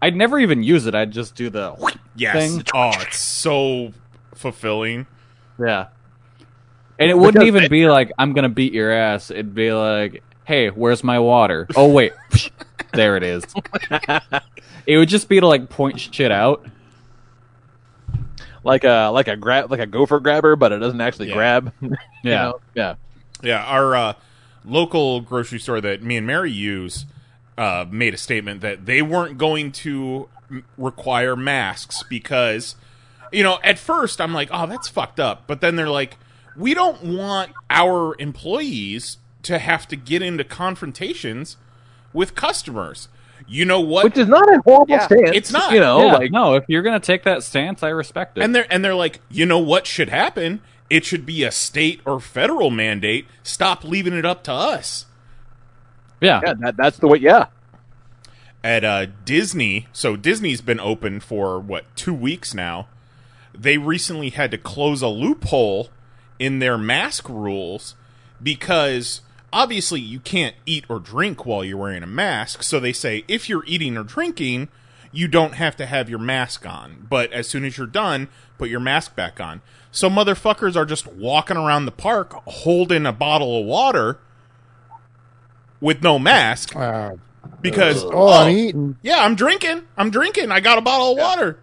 I'd 0.00 0.14
never 0.16 0.38
even 0.38 0.62
use 0.62 0.86
it. 0.86 0.94
I'd 0.94 1.10
just 1.10 1.34
do 1.34 1.50
the 1.50 1.74
Yes. 2.16 2.32
thing. 2.34 2.64
Oh, 2.72 2.92
it's 3.00 3.18
so 3.18 3.92
fulfilling. 4.34 5.06
Yeah. 5.58 5.86
And 7.00 7.10
it 7.10 7.16
wouldn't 7.18 7.34
Because 7.34 7.46
even 7.48 7.62
it- 7.64 7.70
be 7.70 7.88
like 7.88 8.12
I'm 8.18 8.32
gonna 8.34 8.48
beat 8.50 8.72
your 8.72 8.92
ass. 8.92 9.30
It'd 9.30 9.54
be 9.54 9.72
like, 9.72 10.22
"Hey, 10.44 10.68
where's 10.68 11.02
my 11.02 11.18
water?" 11.18 11.66
Oh 11.74 11.88
wait, 11.90 12.12
there 12.92 13.16
it 13.16 13.22
is. 13.24 13.42
it 14.86 14.96
would 14.98 15.08
just 15.08 15.28
be 15.28 15.40
to 15.40 15.46
like 15.46 15.68
point 15.70 15.98
shit 15.98 16.30
out. 16.30 16.64
like 18.62 18.84
a 18.84 19.10
like 19.12 19.28
a 19.28 19.36
grab 19.36 19.70
like 19.70 19.80
a 19.80 19.86
gopher 19.86 20.20
grabber, 20.20 20.56
but 20.56 20.72
it 20.72 20.78
doesn't 20.78 21.00
actually 21.00 21.28
Yeah. 21.28 21.34
grab. 21.34 21.72
You 21.80 21.96
Yeah. 22.22 22.42
know? 22.42 22.60
yeah. 22.74 22.94
Yeah, 23.42 23.64
our 23.64 23.96
uh, 23.96 24.12
local 24.66 25.22
grocery 25.22 25.58
store 25.58 25.80
that 25.80 26.02
me 26.02 26.18
and 26.18 26.26
Mary 26.26 26.50
use 26.50 27.06
uh, 27.56 27.86
made 27.90 28.12
a 28.12 28.18
statement 28.18 28.60
that 28.60 28.84
they 28.84 29.00
weren't 29.00 29.38
going 29.38 29.72
to 29.72 30.28
m- 30.50 30.64
require 30.76 31.34
masks 31.34 32.02
because, 32.10 32.74
you 33.32 33.42
know, 33.42 33.58
at 33.64 33.78
first 33.78 34.20
I'm 34.20 34.34
like, 34.34 34.50
oh, 34.52 34.66
that's 34.66 34.88
fucked 34.88 35.18
up. 35.18 35.44
But 35.46 35.62
then 35.62 35.76
they're 35.76 35.88
like, 35.88 36.18
we 36.56 36.74
don't 36.74 37.02
want 37.02 37.52
our 37.68 38.14
employees 38.18 39.18
to 39.42 39.58
have 39.58 39.86
to 39.88 39.96
get 39.96 40.22
into 40.22 40.44
confrontations 40.44 41.56
with 42.12 42.34
customers. 42.34 43.08
You 43.48 43.64
know 43.64 43.80
what? 43.80 44.04
Which 44.04 44.18
is 44.18 44.28
not 44.28 44.48
a 44.54 44.60
horrible 44.64 44.86
Yeah. 44.94 45.06
stance. 45.06 45.30
It's 45.34 45.50
not. 45.52 45.72
You 45.72 45.80
know, 45.80 46.04
yeah, 46.06 46.12
like 46.14 46.30
no, 46.30 46.54
if 46.56 46.64
you're 46.68 46.82
gonna 46.82 47.00
take 47.00 47.22
that 47.24 47.42
stance, 47.42 47.82
I 47.82 47.88
respect 47.88 48.36
it. 48.38 48.44
and 48.44 48.54
they're 48.54 48.66
and 48.70 48.84
they're 48.84 48.94
like, 48.94 49.20
you 49.30 49.46
know 49.46 49.58
what 49.58 49.86
should 49.86 50.08
happen? 50.10 50.60
It 50.90 51.04
should 51.04 51.24
be 51.24 51.44
a 51.44 51.50
state 51.50 52.00
or 52.04 52.20
federal 52.20 52.70
mandate. 52.70 53.26
Stop 53.42 53.84
leaving 53.84 54.12
it 54.12 54.26
up 54.26 54.42
to 54.44 54.52
us. 54.52 55.06
yeah, 56.20 56.40
yeah, 56.44 56.54
that, 56.60 56.76
that's 56.76 56.98
the 56.98 57.06
way. 57.08 57.18
Yeah. 57.18 57.46
at 58.62 58.84
uh, 58.84 59.06
Disney. 59.24 59.86
So 59.92 60.16
Disney's 60.16 60.60
been 60.60 60.80
open 60.80 61.20
for 61.20 61.58
what 61.58 61.84
two 61.96 62.12
weeks 62.14 62.52
now. 62.54 62.88
They 63.56 63.78
recently 63.78 64.30
had 64.30 64.50
to 64.50 64.58
close 64.58 65.00
a 65.02 65.08
loophole 65.08 65.88
in 66.40 66.58
their 66.58 66.76
mask 66.76 67.28
rules 67.28 67.94
because 68.42 69.20
obviously 69.52 70.00
you 70.00 70.18
can't 70.18 70.56
eat 70.66 70.84
or 70.88 70.98
drink 70.98 71.44
while 71.46 71.64
you're 71.64 71.76
wearing 71.76 72.02
a 72.02 72.06
mask. 72.08 72.62
So 72.64 72.80
they 72.80 72.92
say 72.92 73.24
if 73.28 73.48
you're 73.48 73.64
eating 73.66 73.96
or 73.96 74.02
drinking, 74.02 74.68
you 75.12 75.28
don't 75.28 75.54
have 75.54 75.76
to 75.76 75.86
have 75.86 76.08
your 76.08 76.18
mask 76.18 76.66
on. 76.66 77.06
But 77.08 77.32
as 77.32 77.46
soon 77.48 77.64
as 77.64 77.76
you're 77.76 77.86
done, 77.86 78.28
put 78.58 78.70
your 78.70 78.80
mask 78.80 79.14
back 79.14 79.40
on. 79.40 79.60
So 79.92 80.08
motherfuckers 80.08 80.76
are 80.76 80.86
just 80.86 81.06
walking 81.06 81.56
around 81.56 81.84
the 81.84 81.92
park 81.92 82.32
holding 82.46 83.06
a 83.06 83.12
bottle 83.12 83.58
of 83.60 83.66
water 83.66 84.18
with 85.80 86.02
no 86.02 86.18
mask 86.18 86.74
Uh, 86.76 87.12
because 87.60 88.04
oh, 88.04 88.28
I'm 88.32 88.56
eating. 88.56 88.96
yeah, 89.02 89.18
I'm 89.24 89.34
drinking. 89.34 89.82
I'm 89.96 90.10
drinking. 90.10 90.52
I 90.52 90.60
got 90.60 90.78
a 90.78 90.82
bottle 90.82 91.12
of 91.12 91.18
water. 91.18 91.58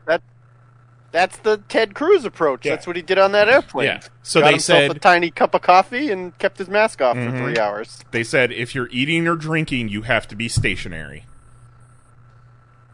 That's 1.12 1.38
the 1.38 1.58
Ted 1.70 1.96
Cruz 1.96 2.26
approach. 2.26 2.66
Yeah. 2.66 2.74
That's 2.76 2.86
what 2.86 2.96
he 2.96 3.02
did 3.02 3.18
on 3.18 3.32
that 3.32 3.48
airplane. 3.50 3.86
Yeah. 3.88 4.02
So 4.24 4.42
Got 4.42 4.46
they 4.48 4.52
himself 4.54 4.80
said- 4.88 4.96
a 4.98 5.00
tiny 5.00 5.32
cup 5.32 5.56
of 5.56 5.62
coffee 5.62 6.12
and 6.12 6.38
kept 6.38 6.58
his 6.58 6.68
mask 6.68 7.02
off 7.02 7.16
Mhm. 7.16 7.32
for 7.32 7.38
three 7.38 7.58
hours. 7.58 8.00
They 8.12 8.24
said 8.24 8.52
if 8.52 8.76
you're 8.76 8.90
eating 8.92 9.28
or 9.28 9.36
drinking, 9.36 9.90
you 9.90 10.02
have 10.04 10.28
to 10.28 10.36
be 10.36 10.48
stationary. 10.50 11.26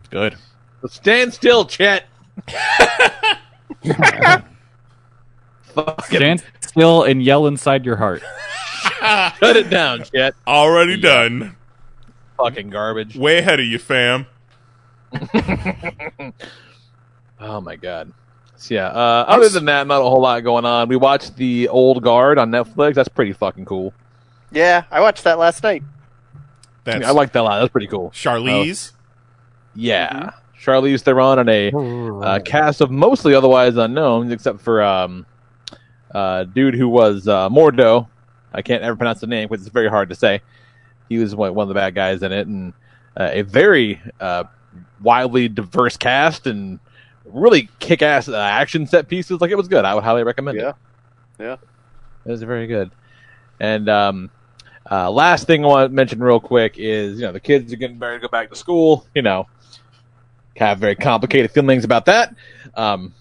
Good. 0.09 0.35
stand 0.87 1.33
still, 1.33 1.65
Chet. 1.65 2.05
Stand 6.05 6.43
still 6.61 7.03
and 7.03 7.23
yell 7.23 7.47
inside 7.47 7.85
your 7.85 7.95
heart. 7.95 8.21
Shut 9.39 9.55
it 9.57 9.69
down, 9.69 10.03
Chet. 10.03 10.35
Already 10.47 10.97
done. 10.97 11.55
Fucking 12.37 12.69
garbage. 12.69 13.15
Way 13.15 13.39
ahead 13.39 13.59
of 13.59 13.65
you, 13.65 13.79
fam. 13.79 14.27
Oh 17.39 17.61
my 17.61 17.75
god. 17.75 18.11
So, 18.55 18.75
yeah. 18.75 18.87
Uh, 18.87 19.25
other 19.27 19.49
than 19.49 19.65
that, 19.65 19.87
not 19.87 20.01
a 20.01 20.03
whole 20.03 20.21
lot 20.21 20.39
going 20.43 20.65
on. 20.65 20.87
We 20.87 20.95
watched 20.95 21.35
the 21.35 21.67
Old 21.67 22.01
Guard 22.01 22.37
on 22.37 22.51
Netflix. 22.51 22.95
That's 22.95 23.09
pretty 23.09 23.33
fucking 23.33 23.65
cool. 23.65 23.93
Yeah, 24.51 24.83
I 24.91 25.01
watched 25.01 25.23
that 25.23 25.39
last 25.39 25.63
night. 25.63 25.83
That's 26.83 27.05
I 27.05 27.11
like 27.11 27.31
that 27.33 27.41
a 27.41 27.43
lot. 27.43 27.59
That's 27.59 27.71
pretty 27.71 27.87
cool. 27.87 28.11
Charlize. 28.11 28.91
Yeah. 29.75 30.31
Charlize 30.63 31.01
Theron 31.01 31.39
and 31.39 31.49
a 31.49 31.75
uh, 31.75 32.39
cast 32.39 32.81
of 32.81 32.89
mostly 32.89 33.35
otherwise 33.35 33.75
unknowns, 33.75 34.31
except 34.31 34.61
for 34.61 34.81
um, 34.81 35.25
uh, 36.13 36.45
dude 36.45 36.75
who 36.75 36.87
was 36.87 37.27
uh, 37.27 37.49
Mordo. 37.49 38.07
I 38.53 38.61
can't 38.61 38.83
ever 38.83 38.95
pronounce 38.95 39.19
the 39.19 39.27
name 39.27 39.49
because 39.49 39.65
it's 39.65 39.73
very 39.73 39.89
hard 39.89 40.09
to 40.09 40.15
say. 40.15 40.41
He 41.09 41.17
was 41.17 41.35
one 41.35 41.53
one 41.53 41.63
of 41.63 41.67
the 41.67 41.73
bad 41.73 41.95
guys 41.95 42.23
in 42.23 42.31
it, 42.31 42.47
and 42.47 42.73
uh, 43.17 43.29
a 43.33 43.41
very 43.41 44.01
uh, 44.19 44.45
wildly 45.01 45.49
diverse 45.49 45.97
cast 45.97 46.47
and 46.47 46.79
really 47.25 47.69
kick-ass 47.79 48.27
uh, 48.29 48.35
action 48.37 48.85
set 48.87 49.07
pieces. 49.07 49.41
Like 49.41 49.51
it 49.51 49.57
was 49.57 49.67
good. 49.67 49.85
I 49.85 49.95
would 49.95 50.03
highly 50.03 50.23
recommend 50.23 50.57
Yeah. 50.57 50.69
it. 50.69 50.75
Yeah. 51.39 51.45
Yeah, 51.45 51.55
it 52.25 52.31
was 52.31 52.43
very 52.43 52.67
good. 52.67 52.91
And 53.59 53.89
um, 53.89 54.29
uh, 54.89 55.09
last 55.11 55.47
thing 55.47 55.63
I 55.63 55.67
want 55.67 55.89
to 55.89 55.93
mention 55.95 56.21
real 56.23 56.39
quick 56.39 56.75
is 56.77 57.19
you 57.19 57.25
know 57.25 57.31
the 57.31 57.39
kids 57.39 57.71
are 57.73 57.75
getting 57.77 57.99
ready 57.99 58.17
to 58.17 58.21
go 58.21 58.27
back 58.27 58.49
to 58.49 58.55
school. 58.55 59.05
You 59.15 59.21
know, 59.21 59.47
have 60.57 60.79
very 60.79 60.95
complicated 60.95 61.51
feelings 61.51 61.83
about 61.83 62.05
that. 62.05 62.35
Um, 62.75 63.13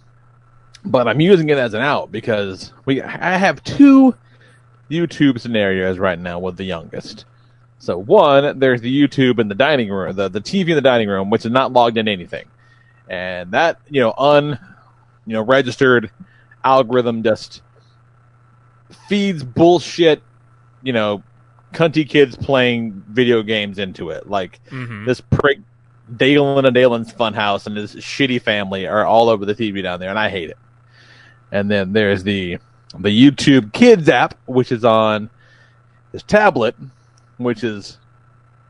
but 0.85 1.07
I'm 1.09 1.21
using 1.21 1.49
it 1.49 1.59
as 1.59 1.75
an 1.75 1.81
out 1.81 2.11
because 2.11 2.73
we 2.85 3.01
I 3.03 3.37
have 3.37 3.63
two 3.65 4.15
YouTube 4.91 5.41
scenarios 5.41 5.99
right 5.99 6.19
now 6.19 6.39
with 6.39 6.57
the 6.57 6.65
youngest. 6.65 7.25
So 7.79 7.99
one, 7.99 8.59
there's 8.59 8.81
the 8.81 8.93
YouTube 9.03 9.39
in 9.41 9.49
the 9.49 9.55
dining 9.57 9.91
room, 9.91 10.15
the, 10.15 10.29
the 10.29 10.41
TV 10.41 10.69
in 10.69 10.75
the 10.77 10.81
dining 10.81 11.09
room, 11.09 11.31
which 11.31 11.45
is 11.45 11.51
not 11.51 11.73
logged 11.73 11.99
into 11.99 12.13
anything. 12.13 12.45
And 13.13 13.53
that, 13.53 13.79
you 13.91 14.01
know, 14.01 14.15
un 14.17 14.59
you 15.27 15.35
know, 15.35 15.43
registered 15.43 16.11
algorithm 16.65 17.23
just 17.23 17.61
feeds 19.09 19.45
bullshit, 19.45 20.23
you 20.83 20.93
know, 20.93 21.23
cunty 21.75 22.09
kids 22.09 22.37
playing 22.37 23.05
video 23.09 23.43
games 23.43 23.79
into 23.79 24.11
it. 24.11 24.29
Like 24.29 24.59
Mhm. 24.71 25.07
this 25.07 25.21
prick 25.21 25.61
Dalen 26.17 26.65
and 26.65 26.75
Dalen's 26.75 27.13
Funhouse 27.13 27.67
and 27.67 27.77
his 27.77 27.95
shitty 27.97 28.41
family 28.43 28.87
are 28.87 29.05
all 29.05 29.29
over 29.29 29.45
the 29.47 29.55
TV 29.55 29.83
down 29.83 30.01
there, 30.01 30.11
and 30.11 30.19
I 30.19 30.29
hate 30.29 30.51
it. 30.51 30.59
And 31.53 31.71
then 31.71 31.93
there's 31.93 32.25
the 32.25 32.59
the 32.99 33.09
YouTube 33.11 33.73
Kids 33.73 34.09
app, 34.09 34.35
which 34.47 34.73
is 34.73 34.85
on 34.85 35.31
his 36.13 36.23
tablet, 36.23 36.75
which 37.37 37.63
is 37.63 37.99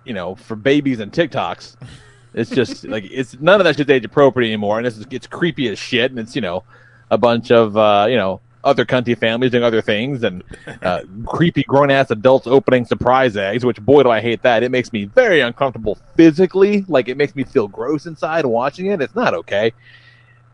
you 0.04 0.14
know 0.14 0.34
for 0.34 0.56
babies 0.56 0.98
and 0.98 1.12
TikToks. 1.12 1.76
It's 2.34 2.50
just 2.50 2.84
like 2.84 3.04
it's 3.10 3.38
none 3.40 3.60
of 3.60 3.64
that's 3.64 3.76
just 3.76 3.90
age 3.90 4.04
appropriate 4.04 4.48
anymore, 4.48 4.78
and 4.78 4.86
it's 4.86 5.04
it's 5.10 5.26
creepy 5.26 5.68
as 5.68 5.78
shit, 5.78 6.10
and 6.10 6.18
it's 6.18 6.34
you 6.34 6.40
know 6.40 6.64
a 7.10 7.18
bunch 7.18 7.50
of 7.50 7.76
uh, 7.76 8.06
you 8.08 8.16
know 8.16 8.40
other 8.64 8.84
cunty 8.84 9.16
families 9.18 9.50
doing 9.50 9.64
other 9.64 9.82
things, 9.82 10.22
and 10.22 10.42
uh, 10.82 11.02
creepy 11.26 11.62
grown 11.64 11.90
ass 11.90 12.10
adults 12.10 12.46
opening 12.46 12.86
surprise 12.86 13.36
eggs. 13.36 13.64
Which 13.64 13.80
boy 13.80 14.02
do 14.02 14.10
I 14.10 14.20
hate 14.20 14.42
that! 14.42 14.62
It 14.62 14.70
makes 14.70 14.92
me 14.92 15.04
very 15.04 15.40
uncomfortable 15.40 15.98
physically. 16.16 16.84
Like 16.88 17.08
it 17.08 17.16
makes 17.16 17.34
me 17.34 17.44
feel 17.44 17.68
gross 17.68 18.06
inside 18.06 18.46
watching 18.46 18.86
it. 18.86 19.02
It's 19.02 19.14
not 19.14 19.34
okay, 19.34 19.72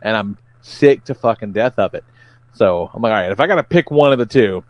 and 0.02 0.16
I'm 0.16 0.38
sick 0.62 1.04
to 1.04 1.14
fucking 1.14 1.52
death 1.52 1.78
of 1.78 1.94
it. 1.94 2.04
So 2.54 2.90
I'm 2.92 3.02
like, 3.02 3.10
all 3.10 3.16
right, 3.16 3.30
if 3.30 3.38
I 3.38 3.46
gotta 3.46 3.62
pick 3.62 3.92
one 3.92 4.12
of 4.12 4.18
the 4.18 4.26
two, 4.26 4.64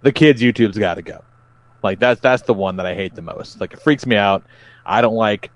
the 0.00 0.12
kids 0.12 0.40
YouTube's 0.40 0.78
got 0.78 0.94
to 0.94 1.02
go. 1.02 1.22
Like 1.82 1.98
that's 1.98 2.20
that's 2.20 2.42
the 2.42 2.54
one 2.54 2.76
that 2.76 2.86
I 2.86 2.94
hate 2.94 3.14
the 3.14 3.22
most. 3.22 3.60
Like 3.60 3.72
it 3.72 3.80
freaks 3.80 4.06
me 4.06 4.16
out. 4.16 4.44
I 4.90 5.00
don't 5.00 5.14
like 5.14 5.50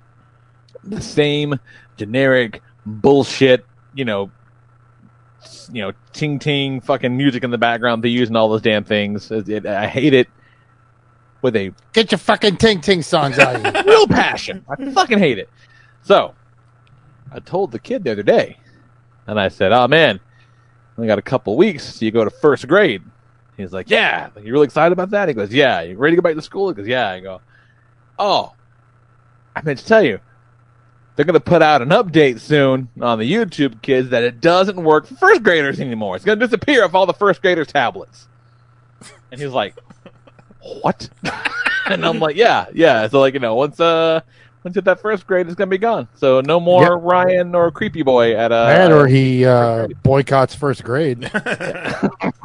the 0.85 1.01
same 1.01 1.59
generic 1.97 2.63
bullshit, 2.87 3.67
you 3.95 4.05
know, 4.05 4.31
you 5.73 5.83
know, 5.83 5.93
ting 6.13 6.39
ting 6.39 6.81
fucking 6.81 7.17
music 7.17 7.43
in 7.45 7.51
the 7.51 7.59
background 7.59 8.03
they 8.03 8.09
use 8.09 8.29
in 8.31 8.37
all 8.37 8.49
those 8.49 8.63
damn 8.63 8.85
things. 8.85 9.31
It, 9.31 9.49
it- 9.49 9.67
I 9.67 9.87
hate 9.87 10.15
it 10.15 10.29
with 11.43 11.57
a 11.57 11.73
Get 11.93 12.13
your 12.13 12.19
fucking 12.19 12.57
ting 12.59 12.81
ting 12.81 13.03
songs 13.03 13.39
out 13.39 13.57
of 13.57 13.63
here. 13.75 13.85
real 13.87 14.07
passion. 14.07 14.65
I 14.69 14.91
fucking 14.93 15.19
hate 15.19 15.39
it. 15.39 15.49
So, 16.03 16.35
I 17.33 17.41
told 17.41 17.73
the 17.73 17.79
kid 17.79 18.05
the 18.05 18.13
other 18.13 18.23
day, 18.23 18.59
and 19.27 19.41
I 19.41 19.49
said, 19.49 19.73
"Oh 19.73 19.89
man, 19.89 20.21
we 20.97 21.07
got 21.07 21.19
a 21.19 21.23
couple 21.23 21.57
weeks, 21.57 21.95
so 21.97 22.05
you 22.05 22.11
go 22.13 22.25
to 22.25 22.31
first 22.31 22.69
grade." 22.69 23.03
He's 23.57 23.73
like, 23.73 23.91
"Yeah, 23.91 24.29
you 24.43 24.53
really 24.53 24.65
excited 24.67 24.93
about 24.93 25.11
that?" 25.11 25.29
He 25.29 25.35
goes, 25.35 25.53
"Yeah, 25.53 25.81
you 25.83 25.97
ready 25.97 26.15
to 26.17 26.23
go 26.23 26.27
back 26.29 26.37
to 26.37 26.43
school?" 26.43 26.69
He 26.69 26.75
goes, 26.75 26.87
"Yeah." 26.87 27.11
I 27.11 27.21
go, 27.21 27.41
"Oh, 28.19 28.53
I 29.57 29.63
meant 29.63 29.79
to 29.81 29.87
tell 29.87 30.03
you." 30.03 30.21
They're 31.17 31.25
going 31.25 31.35
to 31.35 31.41
put 31.41 31.63
out 31.63 31.81
an 31.81 31.91
update 31.91 32.41
soon 32.41 32.89
on 33.01 33.21
the 33.21 33.33
YouTube 33.33 33.81
kids 33.83 34.09
that 34.09 34.25
it 34.25 34.41
doesn't 34.41 34.75
work 34.77 35.07
for 35.07 35.15
first 35.15 35.45
graders 35.45 35.79
anymore. 35.79 36.17
It's 36.17 36.25
going 36.25 36.41
to 36.41 36.45
disappear 36.45 36.83
off 36.85 36.93
all 36.93 37.07
the 37.07 37.15
first 37.15 37.41
graders' 37.41 37.69
tablets. 37.69 38.27
And 39.31 39.41
he's 39.41 39.53
like, 39.53 39.77
"What?" 40.83 41.09
and 41.87 42.05
I'm 42.05 42.19
like, 42.19 42.35
"Yeah, 42.35 42.67
yeah." 42.75 43.07
So 43.07 43.21
like, 43.21 43.35
you 43.35 43.39
know, 43.41 43.55
once 43.55 43.79
uh 43.79 44.23
once 44.65 44.75
you 44.75 44.79
hit 44.79 44.87
that 44.87 45.01
first 45.01 45.27
grade, 45.27 45.47
it's 45.47 45.55
gonna 45.55 45.71
be 45.71 45.79
gone. 45.79 46.09
So 46.17 46.41
no 46.41 46.59
more 46.59 46.83
Yep. 46.83 46.99
Ryan 47.03 47.55
or 47.55 47.71
Creepy 47.71 48.03
Boy 48.03 48.35
at 48.35 48.51
uh. 48.51 48.65
that 48.67 48.91
or 48.93 49.07
he 49.07 49.45
uh, 49.45 49.87
boycotts 50.03 50.55
first 50.55 50.83
grade. 50.83 51.31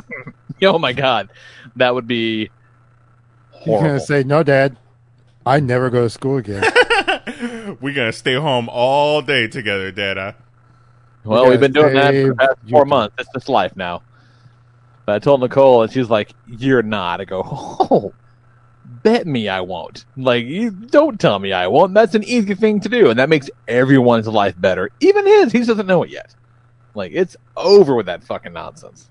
oh 0.64 0.78
my 0.78 0.94
god, 0.94 1.30
that 1.76 1.96
would 1.96 2.08
be 2.08 2.50
He's 3.52 3.64
horrible. 3.66 3.88
gonna 3.88 4.00
say, 4.00 4.24
"No, 4.24 4.44
Dad, 4.44 4.78
I 5.50 5.60
never 5.60 5.90
go 5.90 6.04
to 6.04 6.10
school 6.10 6.38
again." 6.38 6.64
We're 7.82 7.94
gonna 7.94 8.12
stay 8.12 8.36
home 8.36 8.70
all 8.72 9.22
day 9.22 9.48
together, 9.48 9.92
Dada. 9.92 10.36
well, 11.24 11.44
We 11.46 11.52
we've 11.52 11.60
been 11.60 11.72
doing 11.74 11.94
that 11.94 12.14
for 12.14 12.28
the 12.30 12.36
past 12.36 12.58
four 12.70 12.86
YouTube. 12.86 12.90
months. 12.90 13.16
It's 13.20 13.30
just 13.34 13.50
life 13.50 13.76
now. 13.76 14.02
But 15.06 15.16
I 15.16 15.20
told 15.20 15.42
Nicole, 15.42 15.84
and 15.84 15.92
she's 15.92 16.10
like, 16.10 16.32
"You're 16.48 16.82
not." 16.84 17.22
I 17.22 17.26
go, 17.26 17.42
"Oh, 17.46 18.14
Bet 19.04 19.26
me 19.26 19.48
I 19.48 19.62
won't. 19.62 20.04
Like, 20.18 20.46
you 20.46 20.72
don't 20.72 21.20
tell 21.20 21.40
me 21.40 21.54
I 21.54 21.68
won't. 21.68 21.94
That's 21.94 22.16
an 22.16 22.24
easy 22.24 22.54
thing 22.56 22.80
to 22.82 22.90
do, 22.90 23.10
and 23.10 23.18
that 23.20 23.30
makes 23.30 23.50
everyone's 23.68 24.28
life 24.28 24.60
better. 24.60 24.90
Even 25.00 25.26
his. 25.26 25.52
He 25.54 25.64
doesn't 25.64 25.88
know 25.88 26.04
it 26.04 26.10
yet. 26.10 26.36
Like, 26.96 27.12
it's 27.14 27.38
over 27.56 27.96
with 27.96 28.08
that 28.08 28.24
fucking 28.24 28.52
nonsense. 28.52 29.10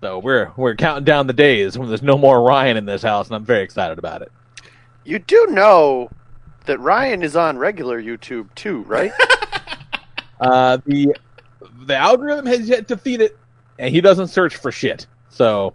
So 0.00 0.18
we're 0.18 0.52
we're 0.56 0.76
counting 0.76 1.04
down 1.04 1.26
the 1.26 1.32
days 1.32 1.76
when 1.78 1.88
there's 1.88 2.02
no 2.02 2.16
more 2.18 2.42
Ryan 2.42 2.76
in 2.76 2.84
this 2.84 3.02
house, 3.02 3.26
and 3.26 3.34
I'm 3.36 3.44
very 3.44 3.62
excited 3.62 3.98
about 3.98 4.22
it. 4.22 4.30
You 5.04 5.18
do 5.18 5.46
know 5.50 6.10
that 6.66 6.80
Ryan 6.80 7.22
is 7.22 7.36
on 7.36 7.58
regular 7.58 8.02
YouTube 8.02 8.54
too, 8.54 8.82
right? 8.82 9.12
Uh, 10.40 10.78
the 10.84 11.14
the 11.86 11.96
algorithm 11.96 12.44
has 12.44 12.68
yet 12.68 12.88
to 12.88 12.96
feed 12.96 13.20
it, 13.20 13.38
and 13.78 13.94
he 13.94 14.00
doesn't 14.00 14.26
search 14.28 14.56
for 14.56 14.72
shit. 14.72 15.06
So 15.30 15.74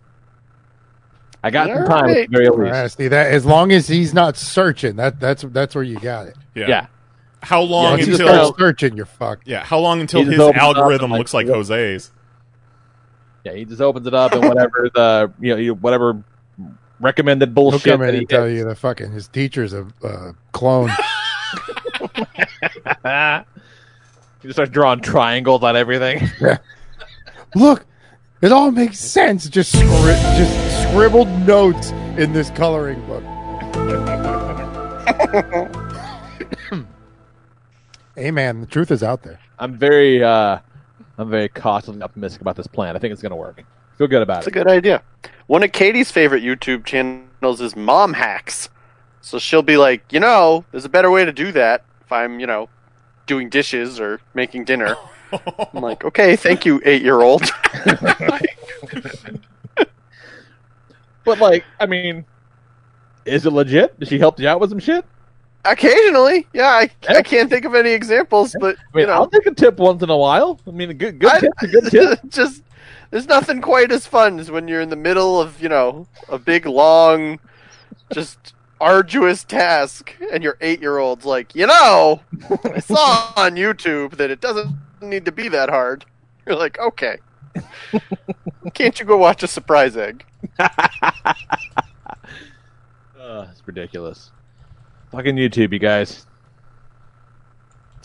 I 1.43 1.49
got 1.49 1.69
some 1.69 1.87
time 1.87 2.09
at 2.09 2.29
the 2.29 2.37
very 2.37 2.49
least. 2.49 2.59
right, 2.59 2.91
see 2.91 3.07
that 3.07 3.31
as 3.31 3.45
long 3.45 3.71
as 3.71 3.87
he's 3.87 4.13
not 4.13 4.35
searching, 4.35 4.97
that 4.97 5.19
that's 5.19 5.43
that's 5.43 5.73
where 5.73 5.83
you 5.83 5.97
got 5.99 6.27
it. 6.27 6.35
Yeah. 6.55 6.67
Yeah. 6.67 6.87
How 7.41 7.61
long 7.61 7.93
Once 7.93 8.07
you 8.07 8.13
until 8.13 8.27
start 8.27 8.57
searching, 8.59 8.97
you're 8.97 9.05
fucked. 9.05 9.47
Yeah, 9.47 9.63
how 9.63 9.79
long 9.79 10.01
until 10.01 10.25
his 10.25 10.37
algorithm 10.37 11.05
and, 11.05 11.11
like, 11.13 11.19
looks 11.19 11.33
like. 11.33 11.47
Jose's? 11.47 12.11
Yeah, 13.45 13.53
he 13.53 13.63
just 13.63 13.79
opens 13.81 14.05
it 14.05 14.13
up 14.13 14.33
and 14.33 14.45
whatever 14.45 14.89
the 14.93 15.31
you 15.39 15.55
know 15.55 15.73
whatever 15.75 16.21
recommended 16.99 17.53
bullshit. 17.55 17.81
He'll 17.81 17.97
come 17.97 18.01
in 18.01 18.07
that 18.07 18.13
he 18.13 18.19
and 18.19 18.29
tell 18.29 18.49
you 18.49 18.65
the 18.65 18.75
fucking 18.75 19.11
his 19.11 19.27
teacher's 19.27 19.73
a 19.73 19.87
uh, 20.03 20.33
clone. 20.51 20.89
he 24.41 24.47
just 24.47 24.53
starts 24.53 24.71
drawing 24.71 25.01
triangles 25.01 25.63
on 25.63 25.75
everything. 25.75 26.29
Look, 27.55 27.85
it 28.41 28.51
all 28.51 28.71
makes 28.71 28.99
sense. 28.99 29.49
Just 29.49 29.75
scri- 29.75 30.37
just 30.37 30.89
scribbled 30.89 31.27
notes 31.47 31.91
in 32.17 32.33
this 32.33 32.49
coloring 32.51 33.05
book. 33.05 33.23
hey 38.15 38.31
man, 38.31 38.61
the 38.61 38.67
truth 38.67 38.91
is 38.91 39.03
out 39.03 39.23
there. 39.23 39.39
I'm 39.57 39.77
very 39.77 40.23
uh 40.23 40.59
I'm 41.17 41.29
very 41.29 41.49
cautiously 41.49 42.01
optimistic 42.01 42.41
about 42.41 42.55
this 42.55 42.67
plan. 42.67 42.95
I 42.95 42.99
think 42.99 43.11
it's 43.11 43.21
gonna 43.21 43.35
work. 43.35 43.63
Feel 43.99 44.07
good 44.07 44.21
about 44.21 44.37
It's 44.39 44.47
it. 44.47 44.51
a 44.51 44.53
good 44.53 44.67
idea. 44.67 45.03
One 45.47 45.61
of 45.61 45.73
Katie's 45.73 46.09
favorite 46.09 46.41
YouTube 46.41 46.85
channels 46.85 47.59
is 47.59 47.75
Mom 47.75 48.13
Hacks. 48.13 48.69
So 49.19 49.37
she'll 49.39 49.61
be 49.61 49.75
like, 49.75 50.01
you 50.13 50.21
know, 50.21 50.63
there's 50.71 50.85
a 50.85 50.89
better 50.89 51.11
way 51.11 51.25
to 51.25 51.33
do 51.33 51.51
that 51.51 51.83
if 52.05 52.09
I'm, 52.09 52.39
you 52.39 52.47
know, 52.47 52.69
doing 53.27 53.49
dishes 53.49 53.99
or 53.99 54.21
making 54.33 54.63
dinner. 54.63 54.95
I'm 55.73 55.81
like, 55.83 56.05
okay, 56.05 56.37
thank 56.37 56.65
you, 56.65 56.81
eight 56.85 57.01
year 57.03 57.19
old. 57.21 57.43
But 61.25 61.37
like, 61.39 61.63
I 61.79 61.85
mean, 61.85 62.25
is 63.25 63.45
it 63.45 63.51
legit? 63.53 63.99
Did 63.99 64.07
she 64.09 64.17
help 64.17 64.39
you 64.39 64.47
out 64.47 64.59
with 64.59 64.71
some 64.71 64.79
shit? 64.79 65.05
Occasionally, 65.65 66.47
yeah, 66.53 66.69
I, 66.69 66.89
I 67.07 67.21
can't 67.21 67.49
think 67.49 67.65
of 67.65 67.75
any 67.75 67.91
examples, 67.91 68.55
but 68.59 68.77
I 68.77 68.97
mean, 68.97 69.01
you 69.01 69.07
know, 69.07 69.13
I'll 69.13 69.29
take 69.29 69.45
a 69.45 69.53
tip 69.53 69.77
once 69.77 70.01
in 70.01 70.09
a 70.09 70.17
while. 70.17 70.59
I 70.65 70.71
mean, 70.71 70.89
a 70.89 70.93
good 70.93 71.19
good 71.19 71.29
I- 71.29 71.39
tip's 71.41 71.63
a 71.63 71.67
good 71.67 71.91
tip. 71.91 72.19
just 72.29 72.63
there's 73.11 73.27
nothing 73.27 73.61
quite 73.61 73.91
as 73.91 74.05
fun 74.05 74.39
as 74.39 74.51
when 74.51 74.67
you're 74.67 74.81
in 74.81 74.89
the 74.89 74.95
middle 74.95 75.39
of 75.39 75.61
you 75.61 75.69
know 75.69 76.07
a 76.27 76.37
big 76.37 76.65
long, 76.65 77.39
just 78.11 78.53
arduous 78.79 79.43
task, 79.43 80.15
and 80.31 80.43
your 80.43 80.57
eight 80.61 80.81
year 80.81 80.97
old's 80.97 81.25
like, 81.25 81.55
you 81.55 81.67
know, 81.67 82.21
I 82.63 82.79
saw 82.79 83.33
on 83.35 83.55
YouTube 83.55 84.17
that 84.17 84.29
it 84.31 84.41
doesn't 84.41 84.75
need 85.01 85.25
to 85.25 85.31
be 85.31 85.47
that 85.49 85.69
hard. 85.69 86.05
You're 86.45 86.57
like, 86.57 86.79
okay, 86.79 87.17
can't 88.73 88.99
you 88.99 89.05
go 89.05 89.17
watch 89.17 89.43
a 89.43 89.47
surprise 89.47 89.95
egg? 89.95 90.25
Uh, 90.57 90.69
it's 93.51 93.61
ridiculous. 93.65 94.31
Fucking 95.11 95.35
YouTube, 95.35 95.73
you 95.73 95.79
guys. 95.79 96.25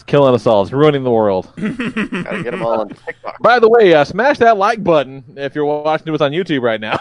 It's 0.05 0.11
killing 0.11 0.35
us 0.35 0.47
all. 0.47 0.63
It's 0.63 0.73
ruining 0.73 1.03
the 1.03 1.11
world. 1.11 1.51
Gotta 1.57 2.43
get 2.43 2.51
them 2.51 2.63
all 2.63 2.81
on 2.81 2.89
TikTok. 2.91 3.41
By 3.41 3.59
the 3.59 3.69
way, 3.69 3.95
uh, 3.95 4.05
smash 4.05 4.39
that 4.39 4.57
like 4.59 4.85
button 4.85 5.25
if 5.37 5.55
you're 5.55 5.65
watching 5.65 6.13
us 6.15 6.21
on 6.21 6.33
YouTube 6.33 6.63
right 6.63 6.81
now. 6.81 6.99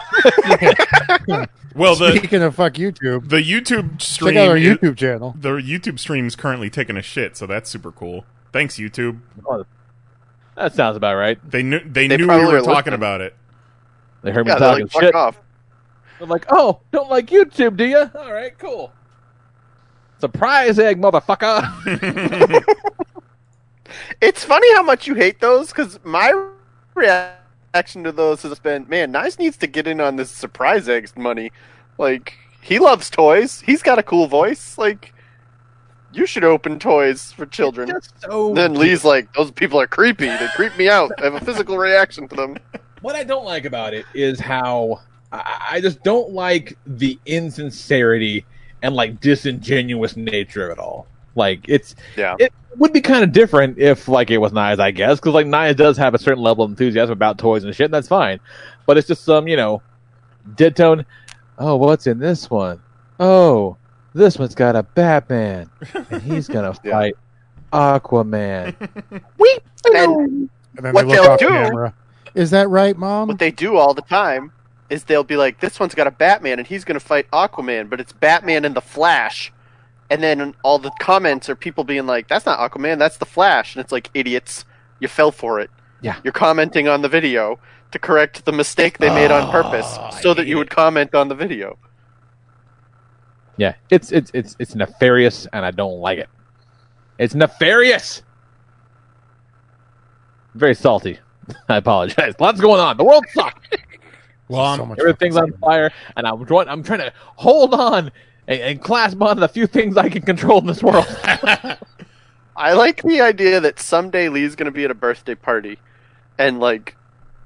Well, 1.76 1.96
the 1.96 2.10
Speaking 2.16 2.40
of 2.40 2.54
fuck 2.54 2.74
YouTube, 2.74 3.28
the 3.30 3.38
YouTube 3.38 4.00
stream, 4.00 4.34
check 4.34 4.42
out 4.44 4.48
our 4.48 4.56
i- 4.56 4.60
YouTube 4.60 4.96
channel. 4.96 5.34
the 5.36 5.54
YouTube 5.54 5.98
stream's 5.98 6.36
currently 6.36 6.70
taking 6.70 6.96
a 6.96 7.02
shit, 7.02 7.36
so 7.36 7.48
that's 7.48 7.68
super 7.68 7.90
cool. 7.90 8.24
Thanks, 8.52 8.76
YouTube. 8.76 9.18
that 10.54 10.72
sounds 10.72 10.96
about 10.96 11.16
right. 11.16 11.36
They 11.50 11.64
knew 11.64 11.80
they, 11.80 12.06
They 12.06 12.16
knew 12.16 12.24
we 12.24 12.28
probably 12.28 12.44
were 12.46 12.58
talking 12.60 12.74
listening. 12.92 12.94
about 12.94 13.20
it. 13.22 13.34
They 14.22 14.30
heard 14.30 14.46
me 14.46 14.52
Yeah, 14.52 14.58
they're 14.60 14.68
talking 14.68 14.84
like, 14.84 14.92
fuck 14.92 15.02
shit. 15.02 15.14
off. 15.16 15.40
They're 16.20 16.28
like, 16.28 16.46
oh, 16.50 16.78
don't 16.92 17.10
like 17.10 17.26
YouTube, 17.26 17.76
do 17.76 17.84
you? 17.86 18.08
All 18.14 18.32
right, 18.32 18.56
cool. 18.56 18.92
Surprise 20.24 20.78
egg, 20.78 20.98
motherfucker. 21.02 22.64
It's 24.22 24.42
funny 24.42 24.72
how 24.74 24.82
much 24.82 25.06
you 25.06 25.14
hate 25.14 25.40
those 25.40 25.68
because 25.68 26.00
my 26.02 26.48
reaction 26.94 28.04
to 28.04 28.12
those 28.12 28.40
has 28.42 28.58
been, 28.58 28.86
man, 28.88 29.12
Nice 29.12 29.38
needs 29.38 29.58
to 29.58 29.66
get 29.66 29.86
in 29.86 30.00
on 30.00 30.16
this 30.16 30.30
surprise 30.30 30.88
eggs 30.88 31.12
money. 31.14 31.52
Like, 31.98 32.34
he 32.62 32.78
loves 32.78 33.10
toys. 33.10 33.60
He's 33.60 33.82
got 33.82 33.98
a 33.98 34.02
cool 34.02 34.26
voice. 34.26 34.78
Like, 34.78 35.12
you 36.12 36.24
should 36.24 36.42
open 36.42 36.78
toys 36.78 37.32
for 37.32 37.44
children. 37.44 37.92
so 38.26 38.54
then 38.54 38.74
Lee's 38.74 39.04
like, 39.04 39.30
those 39.34 39.50
people 39.50 39.78
are 39.78 39.86
creepy. 39.86 40.28
They 40.28 40.48
creep 40.54 40.74
me 40.78 40.88
out. 40.88 41.12
I 41.18 41.24
have 41.24 41.34
a 41.34 41.44
physical 41.44 41.76
reaction 41.76 42.28
to 42.28 42.34
them. 42.34 42.56
what 43.02 43.14
I 43.14 43.24
don't 43.24 43.44
like 43.44 43.66
about 43.66 43.92
it 43.92 44.06
is 44.14 44.40
how 44.40 45.02
I, 45.32 45.66
I 45.72 45.80
just 45.82 46.02
don't 46.02 46.30
like 46.30 46.78
the 46.86 47.18
insincerity 47.26 48.46
and 48.84 48.94
like 48.94 49.18
disingenuous 49.20 50.16
nature 50.16 50.66
of 50.70 50.78
it 50.78 50.80
all. 50.80 51.06
Like 51.34 51.64
it's 51.68 51.96
Yeah. 52.16 52.36
it 52.38 52.52
would 52.76 52.92
be 52.92 53.00
kind 53.00 53.24
of 53.24 53.32
different 53.32 53.78
if 53.78 54.06
like 54.08 54.30
it 54.30 54.38
was 54.38 54.52
Nias, 54.52 54.78
I 54.78 54.90
guess, 54.92 55.18
because 55.18 55.34
like 55.34 55.46
Nia 55.46 55.74
does 55.74 55.96
have 55.96 56.14
a 56.14 56.18
certain 56.18 56.42
level 56.42 56.64
of 56.64 56.70
enthusiasm 56.70 57.12
about 57.12 57.38
toys 57.38 57.64
and 57.64 57.74
shit, 57.74 57.86
and 57.86 57.94
that's 57.94 58.06
fine. 58.08 58.38
But 58.86 58.98
it's 58.98 59.08
just 59.08 59.24
some 59.24 59.48
you 59.48 59.56
know 59.56 59.82
dead 60.54 60.76
tone. 60.76 61.04
Oh, 61.58 61.76
what's 61.76 62.06
in 62.06 62.18
this 62.18 62.50
one? 62.50 62.80
Oh, 63.18 63.76
this 64.12 64.38
one's 64.38 64.54
got 64.54 64.76
a 64.76 64.82
Batman, 64.82 65.70
and 66.10 66.22
he's 66.22 66.46
gonna 66.46 66.74
Yeah. 66.84 66.92
fight 66.92 67.14
Aquaman. 67.72 68.74
Weep. 69.38 69.62
And 69.86 70.50
And 70.76 70.86
then 70.86 70.92
What 70.92 71.02
they 71.08 71.14
look 71.16 71.22
they'll 71.22 71.32
off 71.32 71.38
do- 71.40 71.48
camera. 71.48 71.94
Is 72.34 72.50
that 72.50 72.68
right, 72.68 72.96
Mom? 72.96 73.28
what 73.28 73.38
they 73.38 73.50
do 73.52 73.76
all 73.76 73.94
the 73.94 74.02
time 74.02 74.50
is 74.90 75.04
they'll 75.04 75.24
be 75.24 75.36
like, 75.36 75.60
this 75.60 75.80
one's 75.80 75.94
got 75.94 76.06
a 76.06 76.10
Batman 76.10 76.58
and 76.58 76.66
he's 76.66 76.84
going 76.84 76.98
to 76.98 77.04
fight 77.04 77.30
Aquaman, 77.30 77.88
but 77.88 78.00
it's 78.00 78.12
Batman 78.12 78.64
and 78.64 78.74
the 78.74 78.80
Flash. 78.80 79.52
And 80.10 80.22
then 80.22 80.54
all 80.62 80.78
the 80.78 80.92
comments 81.00 81.48
are 81.48 81.56
people 81.56 81.84
being 81.84 82.06
like, 82.06 82.28
that's 82.28 82.46
not 82.46 82.58
Aquaman, 82.58 82.98
that's 82.98 83.16
the 83.16 83.26
Flash. 83.26 83.74
And 83.74 83.82
it's 83.82 83.92
like, 83.92 84.10
idiots, 84.14 84.64
you 85.00 85.08
fell 85.08 85.32
for 85.32 85.60
it. 85.60 85.70
Yeah. 86.02 86.16
You're 86.22 86.32
commenting 86.32 86.86
on 86.88 87.02
the 87.02 87.08
video 87.08 87.58
to 87.92 87.98
correct 87.98 88.44
the 88.44 88.52
mistake 88.52 88.98
they 88.98 89.08
made 89.08 89.30
on 89.30 89.50
purpose 89.50 89.96
oh, 89.98 90.10
so 90.20 90.34
that 90.34 90.46
you 90.46 90.58
would 90.58 90.68
comment 90.68 91.14
on 91.14 91.28
the 91.28 91.34
video. 91.34 91.78
Yeah, 93.56 93.74
it's 93.88 94.10
it's 94.10 94.32
it's 94.34 94.56
it's 94.58 94.74
nefarious, 94.74 95.46
and 95.52 95.64
I 95.64 95.70
don't 95.70 96.00
like 96.00 96.18
it. 96.18 96.28
It's 97.18 97.34
nefarious. 97.34 98.22
Very 100.54 100.74
salty. 100.74 101.20
I 101.68 101.76
apologize. 101.76 102.34
Lots 102.40 102.60
going 102.60 102.80
on. 102.80 102.96
The 102.96 103.04
world 103.04 103.24
sucks. 103.32 103.68
Well, 104.48 104.76
So 104.76 104.82
I'm- 104.82 104.88
much 104.90 104.98
Everything's 105.00 105.36
on 105.36 105.52
fire, 105.54 105.90
and 106.16 106.26
I'm 106.26 106.44
trying. 106.46 106.68
I'm 106.68 106.82
trying 106.82 107.00
to 107.00 107.12
hold 107.36 107.74
on 107.74 108.12
and, 108.46 108.60
and 108.60 108.82
clasp 108.82 109.20
on 109.22 109.40
the 109.40 109.48
few 109.48 109.66
things 109.66 109.96
I 109.96 110.08
can 110.08 110.22
control 110.22 110.58
in 110.60 110.66
this 110.66 110.82
world. 110.82 111.06
I 112.56 112.72
like 112.74 113.02
the 113.02 113.20
idea 113.20 113.60
that 113.60 113.80
someday 113.80 114.28
Lee's 114.28 114.54
going 114.54 114.66
to 114.66 114.70
be 114.72 114.84
at 114.84 114.90
a 114.90 114.94
birthday 114.94 115.34
party 115.34 115.78
and 116.38 116.60
like 116.60 116.94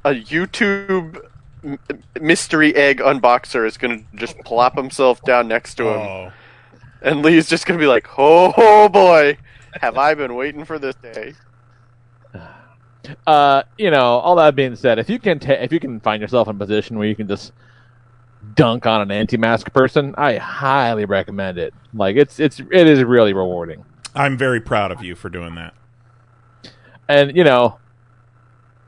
a 0.04 0.10
YouTube 0.10 1.18
m- 1.64 1.78
mystery 2.20 2.74
egg 2.74 2.98
unboxer 2.98 3.66
is 3.66 3.78
going 3.78 4.00
to 4.12 4.16
just 4.16 4.38
plop 4.40 4.76
himself 4.76 5.22
down 5.24 5.48
next 5.48 5.76
to 5.76 5.84
him. 5.88 6.00
oh. 6.00 6.32
And 7.00 7.22
Lee's 7.22 7.48
just 7.48 7.64
gonna 7.64 7.78
be 7.78 7.86
like, 7.86 8.08
oh 8.18 8.88
boy, 8.88 9.38
have 9.80 9.96
I 9.96 10.14
been 10.14 10.34
waiting 10.34 10.64
for 10.64 10.80
this 10.80 10.96
day? 10.96 11.32
Uh, 13.26 13.62
you 13.76 13.90
know, 13.90 14.18
all 14.18 14.36
that 14.36 14.54
being 14.54 14.76
said, 14.76 14.98
if 14.98 15.08
you 15.08 15.18
can 15.18 15.38
ta- 15.38 15.52
if 15.52 15.72
you 15.72 15.80
can 15.80 16.00
find 16.00 16.20
yourself 16.20 16.48
in 16.48 16.56
a 16.56 16.58
position 16.58 16.98
where 16.98 17.08
you 17.08 17.16
can 17.16 17.28
just 17.28 17.52
dunk 18.54 18.86
on 18.86 19.00
an 19.00 19.10
anti-mask 19.10 19.72
person, 19.72 20.14
I 20.16 20.36
highly 20.36 21.04
recommend 21.04 21.58
it. 21.58 21.74
Like 21.94 22.16
it's 22.16 22.38
it's 22.40 22.60
it 22.60 22.86
is 22.86 23.02
really 23.02 23.32
rewarding. 23.32 23.84
I'm 24.14 24.36
very 24.36 24.60
proud 24.60 24.90
of 24.90 25.02
you 25.02 25.14
for 25.14 25.28
doing 25.28 25.54
that. 25.56 25.74
And 27.08 27.36
you 27.36 27.44
know, 27.44 27.78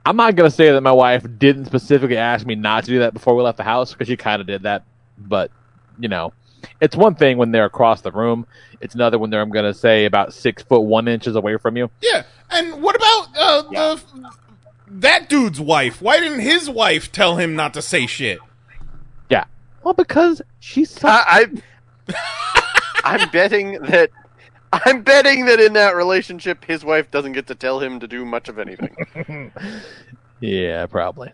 I'm 0.05 0.17
not 0.17 0.37
gonna 0.37 0.51
say 0.51 0.73
that 0.73 0.81
my 0.81 0.93
wife 0.93 1.27
didn't 1.39 1.67
specifically 1.67 2.17
ask 2.17 2.47
me 2.47 2.55
not 2.55 2.85
to 2.85 2.91
do 2.91 2.99
that 3.01 3.13
before 3.13 3.35
we 3.35 3.43
left 3.43 3.59
the 3.59 3.65
house 3.65 3.93
because 3.93 4.09
she 4.09 4.17
kind 4.17 4.41
of 4.41 4.47
did 4.47 4.63
that. 4.63 4.85
But 5.19 5.51
you 5.99 6.09
know, 6.09 6.33
it's 6.81 6.97
one 6.97 7.15
thing 7.15 7.39
when 7.39 7.53
they're 7.53 7.65
across 7.65 8.01
the 8.01 8.13
room. 8.13 8.47
It's 8.81 8.95
another 8.95 9.19
when 9.19 9.31
they're 9.31 9.41
I'm 9.41 9.51
gonna 9.51 9.75
say 9.75 10.05
about 10.05 10.33
six 10.33 10.63
foot 10.63 10.81
one 10.81 11.09
inches 11.09 11.37
away 11.37 11.57
from 11.59 11.77
you. 11.77 11.91
Yeah, 12.01 12.25
and 12.51 12.83
what 12.83 12.97
about 12.97 13.29
uh, 13.37 13.63
the 13.63 14.03
that 14.89 15.29
dude's 15.29 15.61
wife? 15.61 16.01
Why 16.03 16.19
didn't 16.21 16.41
his 16.41 16.69
wife 16.69 17.13
tell 17.13 17.37
him 17.37 17.55
not 17.55 17.75
to 17.75 17.83
say 17.83 18.07
shit? 18.07 18.39
Yeah, 19.29 19.45
Well, 19.83 19.95
because 19.95 20.43
she's 20.59 20.91
so 20.91 21.09
I, 21.09 21.47
I 22.09 22.15
I'm 23.05 23.31
betting 23.31 23.73
that 23.83 24.11
I'm 24.73 25.03
betting 25.03 25.47
that 25.47 25.61
in 25.61 25.73
that 25.75 25.95
relationship, 25.97 26.65
his 26.65 26.85
wife 26.85 27.11
doesn't 27.11 27.33
get 27.33 27.47
to 27.49 27.55
tell 27.55 27.81
him 27.81 28.01
to 28.01 28.09
do 28.09 28.25
much 28.25 28.49
of 28.49 28.59
anything. 28.59 29.53
Yeah, 30.41 30.87
probably. 30.87 31.33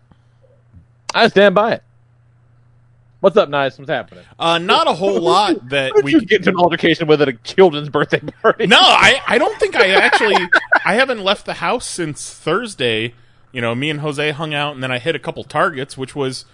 I 1.14 1.28
stand 1.28 1.54
by 1.54 1.74
it. 1.74 1.82
What's 3.26 3.36
up, 3.36 3.48
Nice? 3.48 3.76
What's 3.76 3.90
happening? 3.90 4.22
Uh, 4.38 4.58
not 4.58 4.86
a 4.86 4.92
whole 4.92 5.20
lot 5.20 5.68
that 5.70 6.00
we 6.04 6.12
you 6.12 6.20
get 6.20 6.42
into 6.42 6.50
an 6.50 6.58
altercation 6.58 7.08
with 7.08 7.20
at 7.20 7.28
a 7.28 7.32
children's 7.32 7.88
birthday 7.88 8.20
party? 8.40 8.68
No, 8.68 8.78
I, 8.78 9.20
I 9.26 9.36
don't 9.36 9.58
think 9.58 9.74
I 9.74 9.88
actually 9.88 10.36
I 10.84 10.94
haven't 10.94 11.24
left 11.24 11.44
the 11.44 11.54
house 11.54 11.86
since 11.86 12.32
Thursday. 12.32 13.14
You 13.50 13.60
know, 13.60 13.74
me 13.74 13.90
and 13.90 13.98
Jose 13.98 14.30
hung 14.30 14.54
out 14.54 14.74
and 14.74 14.82
then 14.84 14.92
I 14.92 15.00
hit 15.00 15.16
a 15.16 15.18
couple 15.18 15.42
targets, 15.42 15.98
which 15.98 16.14
was 16.14 16.44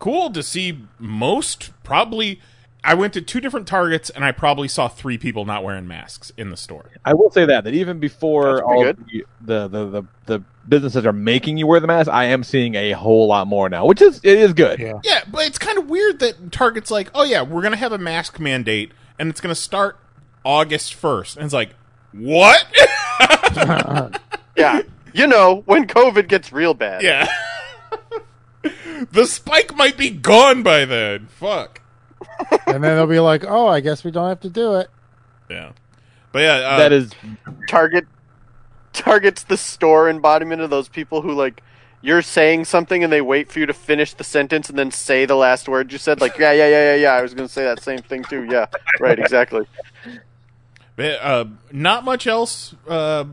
cool 0.00 0.32
to 0.32 0.42
see 0.42 0.80
most 0.98 1.70
probably 1.84 2.40
I 2.86 2.94
went 2.94 3.14
to 3.14 3.20
two 3.20 3.40
different 3.40 3.66
targets 3.66 4.10
and 4.10 4.24
I 4.24 4.30
probably 4.30 4.68
saw 4.68 4.86
three 4.86 5.18
people 5.18 5.44
not 5.44 5.64
wearing 5.64 5.88
masks 5.88 6.30
in 6.36 6.50
the 6.50 6.56
store. 6.56 6.92
I 7.04 7.14
will 7.14 7.32
say 7.32 7.44
that 7.44 7.64
that 7.64 7.74
even 7.74 7.98
before 7.98 8.58
That's 8.58 8.94
pretty 8.94 9.24
all 9.24 9.28
the, 9.40 9.68
the, 9.68 9.86
the 9.90 10.02
the 10.26 10.44
businesses 10.68 11.04
are 11.04 11.12
making 11.12 11.56
you 11.56 11.66
wear 11.66 11.80
the 11.80 11.88
mask, 11.88 12.08
I 12.08 12.26
am 12.26 12.44
seeing 12.44 12.76
a 12.76 12.92
whole 12.92 13.26
lot 13.26 13.48
more 13.48 13.68
now, 13.68 13.86
which 13.86 14.00
is 14.00 14.20
it 14.22 14.38
is 14.38 14.52
good. 14.52 14.78
Yeah. 14.78 15.00
Yeah, 15.02 15.24
but 15.26 15.46
it's 15.46 15.58
kind 15.58 15.78
of 15.78 15.90
weird 15.90 16.20
that 16.20 16.52
Target's 16.52 16.92
like, 16.92 17.10
"Oh 17.12 17.24
yeah, 17.24 17.42
we're 17.42 17.60
going 17.60 17.72
to 17.72 17.78
have 17.78 17.92
a 17.92 17.98
mask 17.98 18.38
mandate 18.38 18.92
and 19.18 19.28
it's 19.30 19.40
going 19.40 19.54
to 19.54 19.60
start 19.60 19.98
August 20.44 20.94
1st." 20.94 21.36
And 21.36 21.44
it's 21.44 21.54
like, 21.54 21.74
"What?" 22.12 22.64
yeah, 24.56 24.82
you 25.12 25.26
know 25.26 25.64
when 25.66 25.88
COVID 25.88 26.28
gets 26.28 26.52
real 26.52 26.72
bad. 26.72 27.02
yeah. 27.02 27.26
the 29.10 29.26
spike 29.26 29.74
might 29.74 29.96
be 29.96 30.10
gone 30.10 30.62
by 30.62 30.84
then. 30.84 31.26
Fuck. 31.26 31.80
And 32.66 32.82
then 32.82 32.96
they'll 32.96 33.06
be 33.06 33.20
like, 33.20 33.44
"Oh, 33.46 33.66
I 33.66 33.80
guess 33.80 34.04
we 34.04 34.10
don't 34.10 34.28
have 34.28 34.40
to 34.40 34.50
do 34.50 34.74
it." 34.76 34.88
Yeah. 35.50 35.72
But 36.32 36.40
yeah, 36.40 36.54
uh, 36.54 36.78
that 36.78 36.92
is 36.92 37.12
Target 37.68 38.06
Target's 38.92 39.44
the 39.44 39.56
store 39.56 40.08
embodiment 40.08 40.60
of 40.60 40.70
those 40.70 40.88
people 40.88 41.22
who 41.22 41.32
like 41.32 41.62
you're 42.02 42.22
saying 42.22 42.64
something 42.64 43.02
and 43.02 43.12
they 43.12 43.20
wait 43.20 43.50
for 43.50 43.58
you 43.58 43.66
to 43.66 43.72
finish 43.72 44.14
the 44.14 44.24
sentence 44.24 44.68
and 44.68 44.78
then 44.78 44.90
say 44.90 45.24
the 45.24 45.34
last 45.34 45.68
word 45.68 45.90
you 45.90 45.98
said. 45.98 46.20
Like, 46.20 46.38
yeah, 46.38 46.52
yeah, 46.52 46.68
yeah, 46.68 46.92
yeah, 46.92 46.94
yeah. 46.94 47.12
I 47.14 47.22
was 47.22 47.34
going 47.34 47.48
to 47.48 47.52
say 47.52 47.64
that 47.64 47.82
same 47.82 47.98
thing 47.98 48.22
too. 48.24 48.46
Yeah, 48.50 48.66
right, 49.00 49.18
exactly. 49.18 49.66
But, 50.94 51.20
uh, 51.20 51.46
not 51.72 52.04
much 52.04 52.26
else. 52.26 52.74
Uh, 52.88 53.24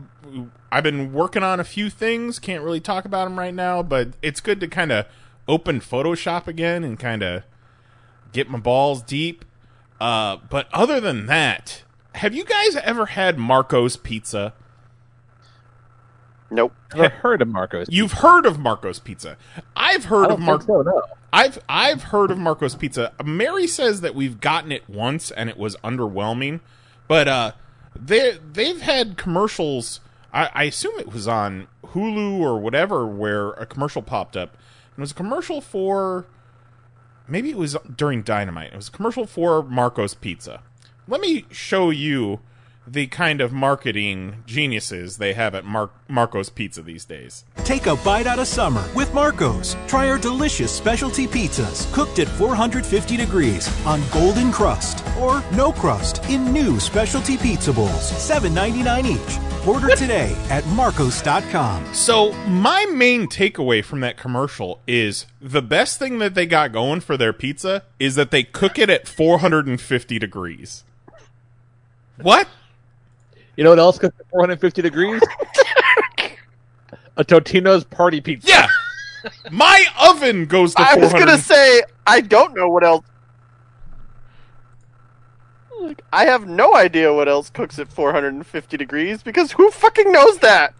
I've 0.72 0.82
been 0.82 1.12
working 1.12 1.42
on 1.42 1.60
a 1.60 1.64
few 1.64 1.88
things. 1.88 2.38
Can't 2.38 2.64
really 2.64 2.80
talk 2.80 3.04
about 3.04 3.24
them 3.24 3.38
right 3.38 3.54
now, 3.54 3.82
but 3.82 4.08
it's 4.22 4.40
good 4.40 4.60
to 4.60 4.66
kind 4.66 4.90
of 4.90 5.06
open 5.46 5.80
Photoshop 5.80 6.46
again 6.46 6.82
and 6.82 6.98
kind 6.98 7.22
of 7.22 7.44
get 8.34 8.50
my 8.50 8.58
balls 8.58 9.00
deep. 9.02 9.44
Uh, 10.00 10.36
but 10.50 10.68
other 10.72 11.00
than 11.00 11.26
that, 11.26 11.84
have 12.16 12.34
you 12.34 12.44
guys 12.44 12.76
ever 12.76 13.06
had 13.06 13.38
Marco's 13.38 13.96
Pizza? 13.96 14.52
Nope. 16.50 16.74
I've 16.92 17.12
heard 17.12 17.40
of 17.40 17.48
Marcos. 17.48 17.86
You've 17.90 18.12
heard 18.12 18.44
of 18.44 18.58
Marco's 18.58 18.98
Pizza. 18.98 19.36
I've 19.74 20.04
heard 20.04 20.26
I 20.30 20.34
of 20.34 20.38
don't 20.38 20.46
Mar- 20.46 20.58
think 20.58 20.66
so, 20.68 20.82
no. 20.82 21.02
I've 21.32 21.58
I've 21.68 22.04
heard 22.04 22.30
of 22.30 22.38
Marco's 22.38 22.74
Pizza. 22.76 23.12
Mary 23.24 23.66
says 23.66 24.02
that 24.02 24.14
we've 24.14 24.40
gotten 24.40 24.70
it 24.70 24.88
once 24.88 25.30
and 25.30 25.48
it 25.48 25.56
was 25.56 25.74
underwhelming, 25.76 26.60
but 27.08 27.26
uh, 27.26 27.52
they 27.96 28.38
they've 28.52 28.80
had 28.80 29.16
commercials. 29.16 30.00
I, 30.32 30.50
I 30.54 30.64
assume 30.64 30.98
it 30.98 31.12
was 31.12 31.26
on 31.26 31.66
Hulu 31.86 32.38
or 32.40 32.60
whatever 32.60 33.06
where 33.06 33.50
a 33.52 33.66
commercial 33.66 34.02
popped 34.02 34.36
up. 34.36 34.50
And 34.52 34.98
it 34.98 35.00
was 35.00 35.10
a 35.12 35.14
commercial 35.14 35.60
for 35.60 36.26
maybe 37.28 37.50
it 37.50 37.56
was 37.56 37.76
during 37.96 38.22
Dynamite. 38.22 38.72
It 38.72 38.76
was 38.76 38.88
a 38.88 38.92
commercial 38.92 39.26
for 39.26 39.62
Marco's 39.62 40.14
Pizza. 40.14 40.62
Let 41.06 41.20
me 41.20 41.46
show 41.50 41.90
you 41.90 42.40
the 42.86 43.06
kind 43.06 43.40
of 43.40 43.52
marketing 43.52 44.42
geniuses 44.46 45.16
they 45.16 45.32
have 45.32 45.54
at 45.54 45.64
Mar- 45.64 45.90
Marco's 46.08 46.50
Pizza 46.50 46.82
these 46.82 47.04
days. 47.04 47.44
Take 47.64 47.86
a 47.86 47.96
bite 47.96 48.26
out 48.26 48.38
of 48.38 48.46
summer 48.46 48.84
with 48.94 49.12
Marco's. 49.14 49.76
Try 49.86 50.08
our 50.08 50.18
delicious 50.18 50.72
specialty 50.72 51.26
pizzas 51.26 51.90
cooked 51.92 52.18
at 52.18 52.28
450 52.28 53.16
degrees 53.16 53.68
on 53.86 54.02
golden 54.12 54.52
crust 54.52 55.04
or 55.18 55.42
no 55.52 55.72
crust 55.72 56.22
in 56.28 56.52
new 56.52 56.78
specialty 56.78 57.36
pizza 57.36 57.72
bowls, 57.72 58.12
$7.99 58.12 59.04
each. 59.06 59.66
Order 59.66 59.88
today 59.96 60.36
at 60.50 60.66
marcos.com. 60.68 61.94
So, 61.94 62.32
my 62.46 62.84
main 62.86 63.28
takeaway 63.28 63.82
from 63.82 64.00
that 64.00 64.18
commercial 64.18 64.80
is 64.86 65.26
the 65.40 65.62
best 65.62 65.98
thing 65.98 66.18
that 66.18 66.34
they 66.34 66.44
got 66.44 66.72
going 66.72 67.00
for 67.00 67.16
their 67.16 67.32
pizza 67.32 67.82
is 67.98 68.14
that 68.16 68.30
they 68.30 68.42
cook 68.42 68.78
it 68.78 68.90
at 68.90 69.08
450 69.08 70.18
degrees. 70.18 70.84
What? 72.20 72.46
You 73.56 73.64
know 73.64 73.70
what 73.70 73.78
else 73.78 73.98
cooked 73.98 74.18
at 74.20 74.28
450 74.30 74.82
degrees? 74.82 75.22
a 77.16 77.24
Totino's 77.24 77.84
party 77.84 78.20
pizza. 78.20 78.48
Yeah. 78.48 78.68
My 79.50 79.84
oven 80.00 80.46
goes 80.46 80.74
to 80.74 80.82
I 80.82 80.96
was 80.96 81.12
going 81.12 81.26
to 81.26 81.38
say 81.38 81.82
I 82.06 82.20
don't 82.20 82.54
know 82.54 82.68
what 82.68 82.84
else. 82.84 83.04
Like, 85.80 86.02
I 86.12 86.24
have 86.24 86.46
no 86.46 86.74
idea 86.74 87.12
what 87.12 87.28
else 87.28 87.50
cooks 87.50 87.78
at 87.78 87.92
450 87.92 88.76
degrees 88.76 89.22
because 89.22 89.52
who 89.52 89.70
fucking 89.70 90.10
knows 90.10 90.38
that? 90.38 90.74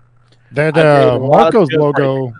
That 0.52 0.76
I 0.76 0.80
uh, 0.80 1.16
a 1.16 1.18
lot 1.18 1.48
of 1.48 1.54
Marco's 1.54 1.72
logo, 1.72 2.32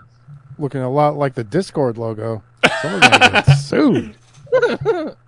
looking 0.57 0.81
a 0.81 0.89
lot 0.89 1.15
like 1.15 1.35
the 1.35 1.43
Discord 1.43 1.97
logo. 1.97 2.41
Someone's 2.81 3.09
gonna 3.09 3.29
get 3.29 3.55
sued. 3.57 4.15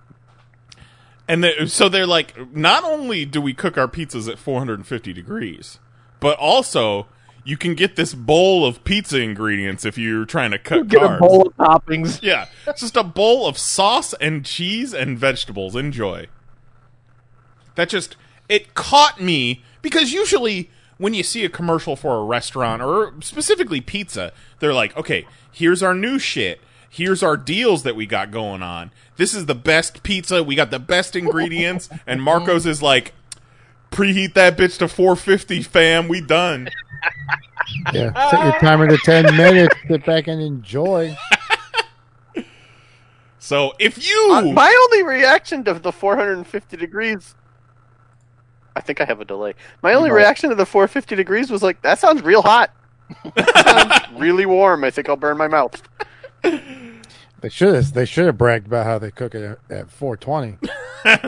And 1.27 1.43
they, 1.43 1.65
so 1.67 1.89
they're 1.89 2.07
like, 2.07 2.55
not 2.55 2.83
only 2.83 3.25
do 3.25 3.41
we 3.41 3.53
cook 3.53 3.77
our 3.77 3.87
pizzas 3.87 4.29
at 4.29 4.37
450 4.39 5.11
degrees, 5.13 5.79
but 6.19 6.37
also 6.37 7.07
you 7.43 7.57
can 7.57 7.75
get 7.75 7.95
this 7.95 8.13
bowl 8.13 8.65
of 8.65 8.83
pizza 8.83 9.19
ingredients 9.21 9.85
if 9.85 9.97
you're 9.97 10.25
trying 10.25 10.51
to 10.51 10.59
cut 10.59 10.87
Get 10.87 11.01
carbs. 11.01 11.17
a 11.17 11.19
bowl 11.19 11.47
of 11.47 11.55
toppings. 11.57 12.21
Yeah, 12.21 12.47
it's 12.65 12.81
just 12.81 12.97
a 12.97 13.03
bowl 13.03 13.45
of 13.47 13.57
sauce 13.57 14.13
and 14.15 14.45
cheese 14.45 14.93
and 14.93 15.17
vegetables. 15.17 15.75
Enjoy. 15.75 16.27
That 17.75 17.89
just 17.89 18.15
it 18.49 18.73
caught 18.73 19.21
me 19.21 19.63
because 19.81 20.11
usually 20.11 20.69
when 20.97 21.13
you 21.13 21.23
see 21.23 21.45
a 21.45 21.49
commercial 21.49 21.95
for 21.95 22.17
a 22.17 22.23
restaurant 22.23 22.81
or 22.81 23.13
specifically 23.21 23.81
pizza, 23.81 24.33
they're 24.59 24.73
like, 24.73 24.95
"Okay, 24.97 25.27
here's 25.51 25.83
our 25.83 25.93
new 25.93 26.17
shit. 26.19 26.59
Here's 26.89 27.21
our 27.23 27.37
deals 27.37 27.83
that 27.83 27.95
we 27.95 28.05
got 28.05 28.31
going 28.31 28.63
on. 28.63 28.91
This 29.17 29.33
is 29.33 29.45
the 29.45 29.55
best 29.55 30.03
pizza. 30.03 30.43
We 30.43 30.55
got 30.55 30.71
the 30.71 30.79
best 30.79 31.15
ingredients." 31.15 31.89
and 32.07 32.21
Marcos 32.21 32.65
is 32.65 32.81
like, 32.81 33.13
"Preheat 33.91 34.33
that 34.35 34.57
bitch 34.57 34.77
to 34.79 34.87
450, 34.87 35.63
fam. 35.63 36.07
We 36.07 36.21
done." 36.21 36.69
Yeah, 37.93 38.29
set 38.29 38.43
your 38.43 38.59
timer 38.59 38.87
to 38.87 38.97
ten 38.97 39.35
minutes. 39.35 39.75
Sit 39.87 40.05
back 40.05 40.27
and 40.27 40.41
enjoy. 40.41 41.15
So 43.39 43.73
if 43.79 44.05
you 44.05 44.29
Uh, 44.33 44.41
my 44.51 44.87
only 44.91 45.03
reaction 45.03 45.63
to 45.63 45.73
the 45.73 45.93
450 45.93 46.75
degrees. 46.75 47.33
I 48.75 48.81
think 48.81 48.99
I 48.99 49.05
have 49.05 49.21
a 49.21 49.25
delay. 49.25 49.53
My 49.81 49.93
only 49.93 50.11
reaction 50.11 50.49
to 50.49 50.55
the 50.55 50.65
450 50.65 51.15
degrees 51.15 51.49
was 51.49 51.63
like, 51.63 51.81
that 51.81 51.97
sounds 51.97 52.21
real 52.23 52.41
hot. 52.41 52.71
Sounds 53.63 53.93
really 54.17 54.45
warm. 54.45 54.83
I 54.83 54.91
think 54.91 55.07
I'll 55.07 55.15
burn 55.15 55.37
my 55.37 55.47
mouth. 55.47 55.81
They 56.43 57.49
should 57.49 57.75
have. 57.75 57.93
They 57.93 58.05
should 58.05 58.25
have 58.25 58.37
bragged 58.37 58.67
about 58.67 58.85
how 58.85 58.97
they 58.99 59.11
cook 59.11 59.35
it 59.35 59.43
at, 59.69 59.77
at 59.77 59.91
420. 59.91 60.57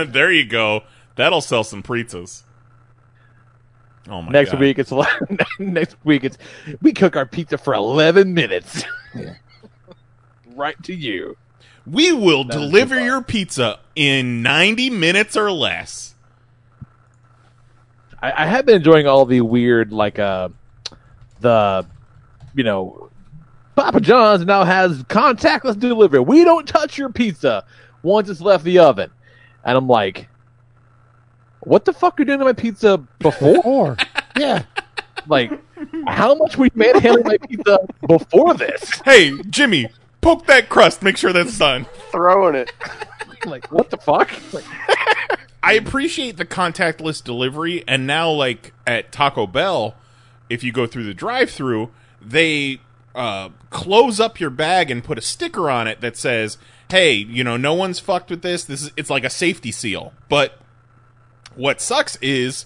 there 0.11 0.31
you 0.31 0.45
go. 0.45 0.83
That'll 1.15 1.41
sell 1.41 1.63
some 1.63 1.83
pizzas. 1.83 2.43
Oh 4.09 4.21
my 4.23 4.31
Next 4.31 4.51
god. 4.51 4.59
week 4.61 4.79
it's 4.79 4.91
next 5.59 5.95
week 6.03 6.23
it's 6.23 6.37
we 6.81 6.93
cook 6.93 7.15
our 7.15 7.25
pizza 7.27 7.57
for 7.57 7.73
11 7.73 8.33
minutes. 8.33 8.83
Yeah. 9.15 9.33
right 10.55 10.81
to 10.83 10.93
you. 10.93 11.35
We 11.87 12.11
will 12.13 12.43
That 12.43 12.55
is 12.55 12.61
deliver 12.61 12.99
your 12.99 13.23
pizza 13.23 13.79
in 13.95 14.43
90 14.43 14.91
minutes 14.91 15.35
or 15.35 15.51
less. 15.51 16.13
I, 18.21 18.43
I 18.43 18.45
have 18.45 18.67
been 18.67 18.75
enjoying 18.75 19.07
all 19.07 19.25
the 19.25 19.41
weird, 19.41 19.91
like 19.91 20.19
uh, 20.19 20.49
the, 21.39 21.87
you 22.53 22.63
know, 22.63 23.08
Papa 23.75 24.01
John's 24.01 24.45
now 24.45 24.63
has 24.63 25.03
contactless 25.03 25.79
delivery. 25.79 26.19
We 26.19 26.43
don't 26.43 26.67
touch 26.67 26.97
your 26.97 27.09
pizza 27.09 27.63
once 28.03 28.29
it's 28.29 28.41
left 28.41 28.63
the 28.63 28.79
oven, 28.79 29.11
and 29.63 29.77
I'm 29.77 29.87
like, 29.87 30.27
what 31.61 31.85
the 31.85 31.93
fuck 31.93 32.19
are 32.19 32.21
you 32.21 32.25
doing 32.25 32.39
to 32.39 32.45
my 32.45 32.53
pizza 32.53 32.97
before? 33.19 33.61
Or 33.63 33.97
yeah, 34.37 34.63
like, 35.27 35.51
how 36.07 36.35
much 36.35 36.57
we 36.57 36.69
manhandling 36.75 37.25
my 37.25 37.37
pizza 37.37 37.79
before 38.07 38.53
this? 38.53 39.01
Hey, 39.05 39.37
Jimmy, 39.49 39.89
poke 40.21 40.45
that 40.47 40.69
crust. 40.69 41.01
Make 41.01 41.17
sure 41.17 41.31
that's 41.33 41.57
done. 41.57 41.85
Throwing 42.11 42.55
it. 42.55 42.71
Like, 43.45 43.71
what 43.71 43.89
the 43.89 43.95
fuck? 43.95 44.29
Like, 44.51 44.65
I 45.63 45.73
appreciate 45.73 46.35
the 46.35 46.43
contactless 46.43 47.23
delivery, 47.23 47.85
and 47.87 48.05
now, 48.05 48.29
like 48.29 48.73
at 48.85 49.13
Taco 49.13 49.47
Bell, 49.47 49.95
if 50.49 50.61
you 50.61 50.73
go 50.73 50.85
through 50.85 51.05
the 51.05 51.13
drive-through, 51.13 51.89
they 52.21 52.81
uh, 53.19 53.49
close 53.69 54.21
up 54.21 54.39
your 54.39 54.49
bag 54.49 54.89
and 54.89 55.03
put 55.03 55.17
a 55.17 55.21
sticker 55.21 55.69
on 55.69 55.87
it 55.87 55.99
that 55.99 56.15
says, 56.15 56.57
"Hey, 56.89 57.13
you 57.13 57.43
know, 57.43 57.57
no 57.57 57.73
one's 57.73 57.99
fucked 57.99 58.29
with 58.29 58.41
this. 58.41 58.63
This 58.63 58.83
is 58.83 58.91
it's 58.95 59.09
like 59.09 59.25
a 59.25 59.29
safety 59.29 59.73
seal." 59.73 60.13
But 60.29 60.57
what 61.53 61.81
sucks 61.81 62.15
is 62.21 62.65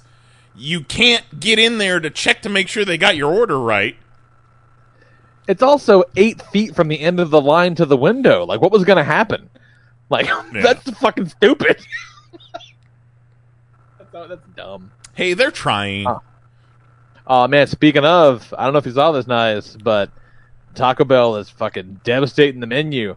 you 0.55 0.81
can't 0.81 1.39
get 1.39 1.57
in 1.57 1.79
there 1.79 1.99
to 1.99 2.11
check 2.11 2.43
to 2.43 2.49
make 2.49 2.67
sure 2.67 2.85
they 2.85 2.99
got 2.99 3.15
your 3.17 3.33
order 3.33 3.59
right. 3.59 3.95
It's 5.47 5.63
also 5.63 6.03
eight 6.15 6.41
feet 6.43 6.75
from 6.75 6.87
the 6.87 6.99
end 6.99 7.19
of 7.19 7.31
the 7.31 7.41
line 7.41 7.73
to 7.75 7.85
the 7.85 7.97
window. 7.97 8.45
Like, 8.45 8.61
what 8.61 8.71
was 8.71 8.85
going 8.85 8.97
to 8.97 9.03
happen? 9.03 9.49
Like, 10.09 10.29
that's 10.53 10.87
fucking 10.99 11.29
stupid. 11.29 11.83
that's, 13.97 14.29
that's 14.29 14.47
dumb. 14.55 14.91
Hey, 15.15 15.33
they're 15.33 15.51
trying. 15.51 16.05
Oh 17.25 17.47
man, 17.47 17.65
speaking 17.67 18.05
of, 18.05 18.53
I 18.55 18.65
don't 18.65 18.73
know 18.73 18.79
if 18.79 18.85
you 18.85 18.91
saw 18.91 19.11
this, 19.11 19.27
nice, 19.27 19.75
but 19.75 20.11
Taco 20.75 21.03
Bell 21.05 21.35
is 21.37 21.49
fucking 21.49 22.01
devastating 22.03 22.59
the 22.59 22.67
menu. 22.67 23.15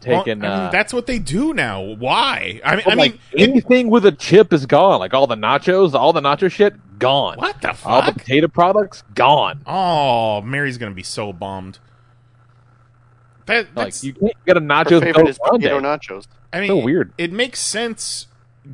Taking 0.00 0.40
Well, 0.40 0.52
I 0.52 0.56
mean, 0.56 0.66
uh, 0.68 0.70
that's 0.70 0.94
what 0.94 1.06
they 1.06 1.18
do 1.18 1.52
now. 1.52 1.82
Why? 1.82 2.60
I 2.64 2.76
mean, 2.76 2.84
but, 2.86 2.94
I 2.94 2.96
like 2.96 3.12
mean, 3.12 3.50
anything 3.50 3.90
with 3.90 4.06
a 4.06 4.12
chip 4.12 4.52
is 4.52 4.64
gone. 4.64 4.98
Like 4.98 5.12
all 5.12 5.26
the 5.26 5.36
nachos, 5.36 5.92
all 5.92 6.14
the 6.14 6.22
nacho 6.22 6.50
shit, 6.50 6.98
gone. 6.98 7.36
What 7.36 7.60
the 7.60 7.74
fuck? 7.74 7.86
All 7.86 8.00
the 8.00 8.12
fuck? 8.12 8.18
potato 8.18 8.48
products, 8.48 9.02
gone. 9.14 9.62
oh, 9.66 10.40
Mary's 10.40 10.78
gonna 10.78 10.94
be 10.94 11.02
so 11.02 11.34
bummed. 11.34 11.78
That 13.44 13.74
Like 13.74 14.02
you 14.02 14.14
can't 14.14 14.32
get 14.46 14.56
a 14.56 14.60
Her 14.60 14.66
nachos 14.66 15.00
favorite 15.02 15.28
is 15.28 15.38
potato 15.38 15.80
nachos. 15.80 16.26
I 16.52 16.60
mean, 16.60 16.68
so 16.68 16.78
weird. 16.78 17.12
It 17.18 17.32
makes 17.32 17.60
sense 17.60 18.26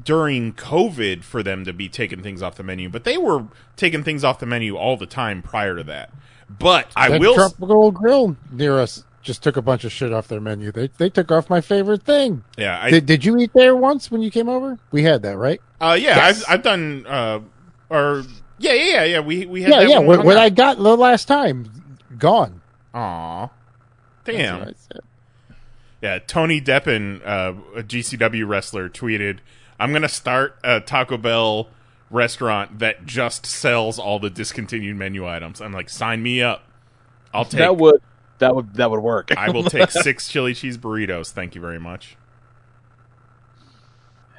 during 0.04 0.52
COVID 0.52 1.24
for 1.24 1.42
them 1.42 1.64
to 1.64 1.72
be 1.72 1.88
taking 1.88 2.22
things 2.22 2.42
off 2.42 2.56
the 2.56 2.62
menu, 2.62 2.88
but 2.88 3.04
they 3.04 3.16
were 3.18 3.46
taking 3.76 4.02
things 4.02 4.22
off 4.22 4.38
the 4.38 4.46
menu 4.46 4.76
all 4.76 4.96
the 4.96 5.06
time 5.06 5.42
prior 5.42 5.76
to 5.76 5.84
that. 5.84 6.10
But 6.48 6.88
I 6.96 7.08
That 7.10 7.20
will. 7.20 7.34
Tropical 7.34 7.90
Grill 7.90 8.36
near 8.52 8.78
us 8.78 9.04
just 9.22 9.42
took 9.42 9.56
a 9.56 9.62
bunch 9.62 9.84
of 9.84 9.90
shit 9.92 10.12
off 10.12 10.28
their 10.28 10.40
menu. 10.40 10.70
They 10.70 10.86
they 10.98 11.10
took 11.10 11.32
off 11.32 11.50
my 11.50 11.60
favorite 11.60 12.02
thing. 12.04 12.44
yeah, 12.56 12.78
I, 12.80 12.90
did, 12.90 13.06
did 13.06 13.24
you 13.24 13.36
eat 13.38 13.52
there 13.52 13.74
once 13.74 14.10
when 14.10 14.22
you 14.22 14.30
came 14.30 14.48
over? 14.48 14.78
We 14.92 15.02
had 15.02 15.22
that, 15.22 15.36
right? 15.36 15.60
uh, 15.80 15.96
yeah, 16.00 16.16
Yes. 16.16 16.44
I've 16.44 16.54
I've 16.58 16.62
done 16.62 17.04
uh, 17.08 17.40
or 17.90 18.22
yeah, 18.58 18.72
yeah, 18.72 18.84
yeah, 18.84 19.04
yeah. 19.04 19.20
We 19.20 19.46
we 19.46 19.62
had 19.62 19.72
Yeah, 19.72 19.80
that 19.80 19.88
yeah. 19.90 19.98
when. 19.98 20.36
I 20.38 20.48
got 20.50 20.76
the 20.78 20.96
last 20.96 21.26
time, 21.26 21.98
gone. 22.18 22.60
Aw. 22.94 23.48
Damn. 24.24 24.60
what. 24.66 24.74
Yeah, 26.02 26.18
Tony 26.26 26.60
Deppen, 26.60 27.20
uh, 27.26 27.54
a 27.78 27.82
GCW 27.82 28.46
wrestler, 28.46 28.88
tweeted, 28.88 29.38
"I'm 29.80 29.92
gonna 29.92 30.08
start 30.08 30.56
a 30.62 30.80
Taco 30.80 31.16
Bell 31.16 31.68
restaurant 32.10 32.78
that 32.78 33.06
just 33.06 33.46
sells 33.46 33.98
all 33.98 34.18
the 34.18 34.30
discontinued 34.30 34.96
menu 34.96 35.26
items." 35.26 35.60
I'm 35.60 35.72
like, 35.72 35.88
sign 35.88 36.22
me 36.22 36.42
up. 36.42 36.64
I'll 37.32 37.44
take. 37.44 37.58
That 37.58 37.76
would 37.76 38.00
that 38.38 38.54
would 38.54 38.74
that 38.74 38.90
would 38.90 39.00
work. 39.00 39.30
I 39.36 39.50
will 39.50 39.64
take 39.64 39.90
six 39.90 40.28
chili 40.28 40.54
cheese 40.54 40.78
burritos. 40.78 41.30
Thank 41.30 41.54
you 41.54 41.60
very 41.60 41.80
much. 41.80 42.16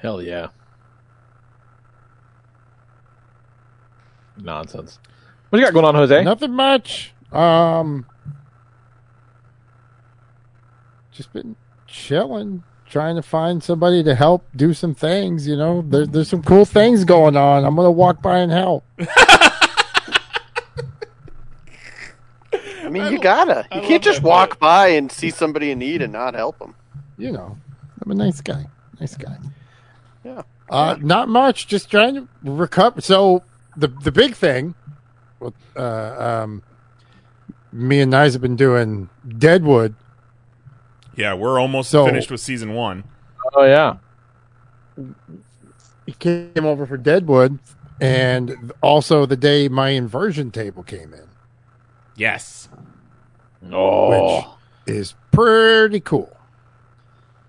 Hell 0.01 0.21
yeah. 0.21 0.49
Nonsense. 4.38 4.99
What 5.49 5.60
you 5.60 5.65
got 5.65 5.73
going 5.73 5.86
on, 5.86 5.95
Jose? 5.95 6.23
Nothing 6.23 6.53
much. 6.53 7.13
Um, 7.32 8.06
just 11.12 11.34
been 11.34 11.56
chilling, 11.88 12.63
trying 12.89 13.15
to 13.15 13.21
find 13.21 13.63
somebody 13.63 14.04
to 14.04 14.15
help 14.15 14.45
do 14.56 14.73
some 14.73 14.95
things. 14.95 15.47
You 15.47 15.56
know, 15.56 15.82
there, 15.82 16.06
there's 16.06 16.30
some 16.30 16.43
cool 16.43 16.65
things 16.65 17.04
going 17.06 17.36
on. 17.36 17.65
I'm 17.65 17.76
gonna 17.76 17.91
walk 17.91 18.21
by 18.21 18.39
and 18.39 18.52
help. 18.52 18.84
I 22.88 22.89
mean, 22.89 23.12
you 23.12 23.19
gotta. 23.19 23.67
You 23.73 23.82
can't 23.82 24.04
just 24.04 24.21
walk 24.21 24.60
by 24.60 24.88
and 24.89 25.12
see 25.12 25.30
somebody 25.30 25.71
in 25.71 25.80
need 25.80 26.02
and 26.02 26.13
not 26.13 26.36
help 26.36 26.60
them. 26.60 26.73
You 27.17 27.34
know, 27.34 27.58
I'm 28.02 28.12
a 28.12 28.15
nice 28.15 28.39
guy. 28.39 28.65
Nice 29.00 29.17
guy. 29.17 29.38
Yeah. 30.23 30.43
Uh, 30.69 30.95
not 31.02 31.28
much. 31.28 31.67
Just 31.67 31.91
trying 31.91 32.15
to 32.15 32.28
recover. 32.43 33.02
So 33.02 33.43
the 33.76 33.88
the 33.88 34.12
big 34.12 34.36
thing, 34.36 34.73
uh, 35.41 35.80
um, 35.80 36.63
me 37.71 38.00
and 38.00 38.12
Nyes 38.12 38.34
have 38.34 38.41
been 38.41 38.56
doing 38.56 39.10
Deadwood. 39.38 39.95
Yeah, 41.17 41.34
we're 41.34 41.60
almost 41.60 41.89
So- 41.89 42.06
finished 42.06 42.32
with 42.32 42.39
season 42.39 42.73
one. 42.73 43.03
Oh 43.53 43.63
yeah. 43.65 43.97
He 46.06 46.13
came 46.13 46.63
over 46.65 46.86
for 46.86 46.95
Deadwood, 46.97 47.60
and 47.99 48.71
also 48.82 49.25
the 49.25 49.36
day 49.36 49.67
my 49.67 49.89
inversion 49.89 50.51
table 50.51 50.84
came 50.84 51.13
in, 51.13 51.27
Yes. 52.15 52.69
Oh. 53.71 54.58
which 54.86 54.95
is 54.95 55.15
pretty 55.32 55.99
cool. 55.99 56.32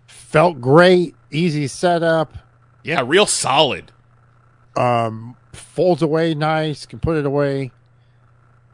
Felt 0.07 0.61
great, 0.61 1.15
easy 1.31 1.67
setup. 1.69 2.33
Yeah, 2.83 3.03
real 3.05 3.27
solid. 3.27 3.93
um, 4.77 5.35
folds 5.53 6.03
away 6.03 6.35
nice, 6.35 6.87
can 6.87 7.01
put 7.01 7.17
it 7.17 7.27
away. 7.27 7.73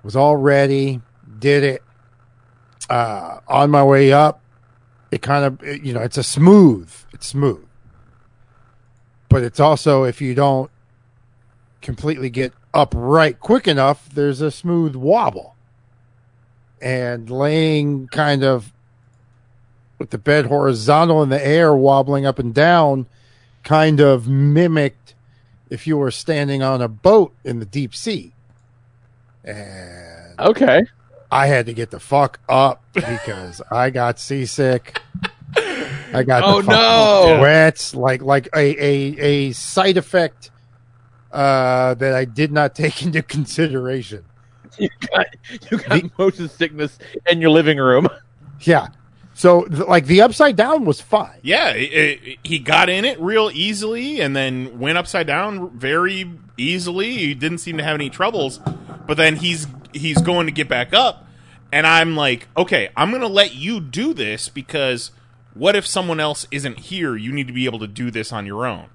Was 0.02 0.14
all 0.16 0.36
ready, 0.36 1.00
did 1.38 1.64
it. 1.64 1.82
Uh, 2.90 3.38
on 3.48 3.70
my 3.70 3.82
way 3.82 4.12
up, 4.12 4.42
it 5.14 5.22
kind 5.22 5.44
of, 5.44 5.64
you 5.84 5.92
know, 5.92 6.00
it's 6.00 6.18
a 6.18 6.24
smooth, 6.24 6.92
it's 7.12 7.28
smooth. 7.28 7.64
But 9.28 9.44
it's 9.44 9.60
also, 9.60 10.02
if 10.02 10.20
you 10.20 10.34
don't 10.34 10.72
completely 11.80 12.30
get 12.30 12.52
upright 12.74 13.38
quick 13.38 13.68
enough, 13.68 14.08
there's 14.08 14.40
a 14.40 14.50
smooth 14.50 14.96
wobble. 14.96 15.54
And 16.82 17.30
laying 17.30 18.08
kind 18.08 18.42
of 18.42 18.72
with 20.00 20.10
the 20.10 20.18
bed 20.18 20.46
horizontal 20.46 21.22
in 21.22 21.28
the 21.28 21.46
air, 21.46 21.72
wobbling 21.72 22.26
up 22.26 22.40
and 22.40 22.52
down, 22.52 23.06
kind 23.62 24.00
of 24.00 24.26
mimicked 24.26 25.14
if 25.70 25.86
you 25.86 25.96
were 25.96 26.10
standing 26.10 26.60
on 26.60 26.82
a 26.82 26.88
boat 26.88 27.32
in 27.44 27.60
the 27.60 27.66
deep 27.66 27.94
sea. 27.94 28.32
And 29.44 30.40
Okay. 30.40 30.82
I 31.34 31.46
had 31.48 31.66
to 31.66 31.72
get 31.72 31.90
the 31.90 31.98
fuck 32.00 32.38
up 32.48 32.82
because 32.92 33.60
I 33.70 33.90
got 33.90 34.18
seasick. 34.20 35.00
I 35.56 36.22
got 36.24 36.42
Oh, 36.44 36.62
the 36.62 36.70
no. 36.70 37.38
sweats, 37.38 37.94
like 37.94 38.22
like 38.22 38.48
a, 38.54 38.60
a 38.82 39.20
a 39.48 39.52
side 39.52 39.96
effect 39.96 40.50
uh, 41.32 41.94
that 41.94 42.14
I 42.14 42.24
did 42.24 42.52
not 42.52 42.74
take 42.74 43.02
into 43.06 43.22
consideration. 43.22 44.24
You 44.78 44.88
got 45.12 45.26
you 45.70 45.78
got 45.78 46.18
motion 46.18 46.48
sickness 46.48 46.98
in 47.28 47.40
your 47.40 47.50
living 47.50 47.78
room. 47.78 48.08
Yeah, 48.60 48.88
so 49.34 49.66
like 49.70 50.06
the 50.06 50.20
upside 50.22 50.56
down 50.56 50.84
was 50.84 51.00
fine. 51.00 51.38
Yeah, 51.42 51.70
it, 51.72 51.92
it- 52.22 52.38
he 52.44 52.58
got 52.60 52.88
in 52.88 53.04
it 53.04 53.20
real 53.20 53.50
easily 53.52 54.20
and 54.20 54.34
then 54.36 54.78
went 54.78 54.98
upside 54.98 55.26
down 55.26 55.76
very 55.78 56.30
easily. 56.56 57.16
He 57.16 57.34
didn't 57.34 57.58
seem 57.58 57.76
to 57.78 57.84
have 57.84 57.94
any 57.94 58.10
troubles. 58.10 58.60
But 59.06 59.16
then 59.16 59.36
he's 59.36 59.66
he's 59.92 60.20
going 60.20 60.46
to 60.46 60.52
get 60.52 60.68
back 60.68 60.92
up 60.92 61.24
and 61.74 61.88
I'm 61.88 62.14
like, 62.14 62.46
"Okay, 62.56 62.88
I'm 62.96 63.10
going 63.10 63.20
to 63.22 63.28
let 63.28 63.56
you 63.56 63.80
do 63.80 64.14
this 64.14 64.48
because 64.48 65.10
what 65.54 65.74
if 65.74 65.84
someone 65.84 66.20
else 66.20 66.46
isn't 66.52 66.78
here? 66.78 67.16
You 67.16 67.32
need 67.32 67.48
to 67.48 67.52
be 67.52 67.64
able 67.64 67.80
to 67.80 67.88
do 67.88 68.12
this 68.12 68.32
on 68.32 68.46
your 68.46 68.64
own." 68.64 68.86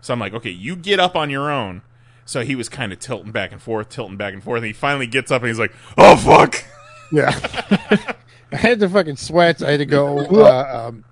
So 0.00 0.12
I'm 0.12 0.18
like, 0.18 0.34
"Okay, 0.34 0.50
you 0.50 0.74
get 0.74 0.98
up 0.98 1.14
on 1.14 1.30
your 1.30 1.48
own." 1.48 1.82
So 2.26 2.42
he 2.42 2.56
was 2.56 2.68
kind 2.68 2.92
of 2.92 2.98
tilting 2.98 3.30
back 3.30 3.52
and 3.52 3.62
forth, 3.62 3.88
tilting 3.88 4.16
back 4.16 4.34
and 4.34 4.42
forth, 4.42 4.58
and 4.58 4.66
he 4.66 4.72
finally 4.72 5.06
gets 5.06 5.30
up 5.30 5.42
and 5.42 5.48
he's 5.48 5.60
like, 5.60 5.72
"Oh 5.96 6.16
fuck." 6.16 6.64
Yeah. 7.12 7.30
I 8.52 8.56
had 8.56 8.80
the 8.80 8.88
fucking 8.88 9.16
sweats. 9.16 9.62
I 9.62 9.70
had 9.70 9.78
to 9.78 9.86
go 9.86 10.18
uh, 10.44 10.88
um, 10.88 11.04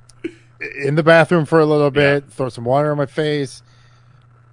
in 0.85 0.97
the 0.97 1.05
bathroom 1.05 1.47
for 1.47 1.61
a 1.61 1.67
little 1.67 1.93
bit, 1.93 2.25
throw 2.31 2.49
some 2.49 2.65
water 2.65 2.91
on 2.91 2.99
my 2.99 3.07
face, 3.07 3.62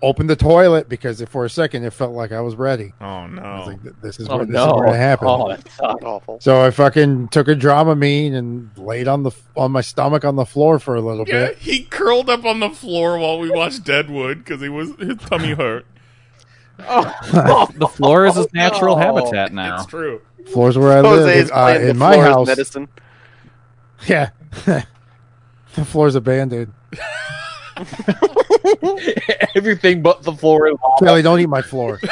open 0.01 0.27
the 0.27 0.35
toilet 0.35 0.87
because 0.87 1.21
for 1.23 1.43
a 1.43 1.49
second 1.49 1.83
it 1.83 1.91
felt 1.91 2.13
like 2.13 2.31
I 2.31 2.39
was 2.41 2.55
ready. 2.55 2.93
Oh 3.01 3.27
no. 3.27 3.41
I 3.41 3.59
was 3.59 3.67
like, 3.67 4.01
this 4.01 4.19
is 4.19 4.29
Oh 4.29 4.37
what 4.37 4.47
this 4.47 4.53
no. 4.53 4.65
is 4.67 4.71
going 4.71 4.91
to 4.93 4.97
happen. 4.97 5.27
Oh, 5.29 5.49
that 5.49 5.69
sucks. 5.71 6.03
Awful. 6.05 6.39
So 6.39 6.61
I 6.63 6.71
fucking 6.71 7.27
took 7.29 7.47
a 7.49 7.55
Dramamine 7.55 8.33
and 8.33 8.69
laid 8.77 9.07
on 9.09 9.23
the 9.23 9.31
on 9.57 9.71
my 9.73 9.81
stomach 9.81 10.23
on 10.23 10.35
the 10.37 10.45
floor 10.45 10.79
for 10.79 10.95
a 10.95 11.01
little 11.01 11.27
Yeah, 11.27 11.47
bit. 11.47 11.57
he 11.57 11.83
curled 11.83 12.29
up 12.29 12.45
on 12.45 12.59
the 12.61 12.69
floor 12.69 13.17
while 13.19 13.39
we 13.39 13.49
watched 13.49 13.83
Deadwood 13.83 14.37
because 14.39 14.61
he 14.61 14.69
was 14.69 14.91
his 14.99 15.17
tummy 15.17 15.51
hurt. 15.53 15.85
oh, 16.87 17.67
the 17.75 17.87
floor 17.89 18.25
is 18.25 18.35
his 18.35 18.47
natural 18.53 18.95
no. 18.95 19.01
habitat 19.01 19.51
now. 19.51 19.75
It's 19.77 19.85
true. 19.87 20.21
Floors 20.53 20.77
where 20.77 20.97
I 20.97 21.01
Jose's 21.01 21.25
live 21.25 21.51
uh, 21.51 21.53
playing 21.65 21.81
the 21.83 21.89
in 21.89 21.97
my 21.97 22.13
floor 22.13 22.25
as 22.25 22.31
house. 22.33 22.47
medicine. 22.47 22.87
Yeah, 24.07 24.29
the 24.65 25.83
floor's 25.83 26.15
a 26.15 26.21
band-aid. 26.21 26.69
Everything 29.55 30.01
but 30.01 30.23
the 30.23 30.33
floor 30.33 30.67
is 30.67 30.75
lava. 30.83 31.05
Kelly, 31.05 31.21
don't 31.21 31.39
eat 31.39 31.49
my 31.49 31.61
floor. 31.61 31.99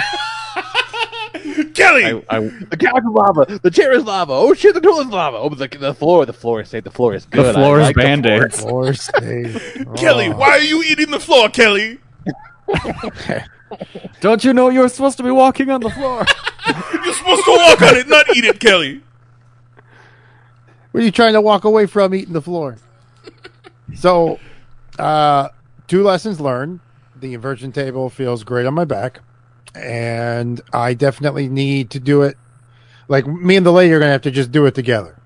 Kelly, 1.73 2.05
I, 2.05 2.21
I, 2.29 2.39
The 2.39 2.77
couch 2.79 2.97
is 2.97 3.09
lava. 3.11 3.59
The 3.61 3.71
chair 3.71 3.91
is 3.93 4.03
lava. 4.03 4.33
Oh 4.33 4.53
shit, 4.53 4.73
the 4.73 4.81
toilet's 4.81 5.09
lava. 5.11 5.37
Oh, 5.37 5.49
but 5.49 5.57
the, 5.71 5.77
the 5.77 5.93
floor, 5.93 6.25
the 6.25 6.33
floor 6.33 6.61
is 6.61 6.69
safe. 6.69 6.83
The 6.83 6.91
floor 6.91 7.13
is 7.13 7.25
good. 7.25 7.45
the 7.45 7.49
I 7.49 7.53
floor 7.53 7.79
is 7.79 7.85
like 7.87 7.95
the 7.95 8.01
floor. 8.01 8.09
band-aids. 8.09 8.59
Floor 8.61 8.93
stays. 8.93 9.85
Kelly, 9.95 10.27
Oh. 10.29 10.35
why 10.37 10.49
are 10.51 10.59
you 10.61 10.83
eating 10.83 11.11
the 11.11 11.19
floor, 11.19 11.49
Kelly? 11.49 11.99
Don't 14.21 14.43
you 14.43 14.53
know 14.53 14.69
you're 14.69 14.89
supposed 14.89 15.17
to 15.17 15.23
be 15.23 15.31
walking 15.31 15.69
on 15.69 15.81
the 15.81 15.89
floor? 15.89 16.25
You're 17.03 17.13
supposed 17.13 17.43
to 17.45 17.51
walk 17.51 17.81
on 17.81 17.95
it, 17.97 18.07
not 18.07 18.25
eat 18.35 18.45
it, 18.45 18.59
Kelly. 18.59 19.01
What 20.91 21.01
are 21.01 21.05
you 21.05 21.11
trying 21.11 21.33
to 21.33 21.41
walk 21.41 21.63
away 21.65 21.85
from 21.85 22.13
eating 22.15 22.33
the 22.33 22.41
floor? 22.41 22.77
So, 23.95 24.39
uh, 24.97 25.49
two 25.87 26.03
lessons 26.03 26.39
learned. 26.39 26.79
The 27.19 27.33
inversion 27.33 27.71
table 27.71 28.09
feels 28.09 28.43
great 28.43 28.65
on 28.65 28.73
my 28.75 28.85
back, 28.85 29.21
and 29.75 30.61
I 30.73 30.93
definitely 30.93 31.49
need 31.49 31.89
to 31.91 31.99
do 31.99 32.21
it. 32.21 32.37
Like 33.07 33.25
me 33.25 33.55
and 33.55 33.65
the 33.65 33.71
lady 33.71 33.93
are 33.93 33.99
gonna 33.99 34.11
have 34.11 34.21
to 34.23 34.31
just 34.31 34.51
do 34.51 34.65
it 34.65 34.75
together. 34.75 35.19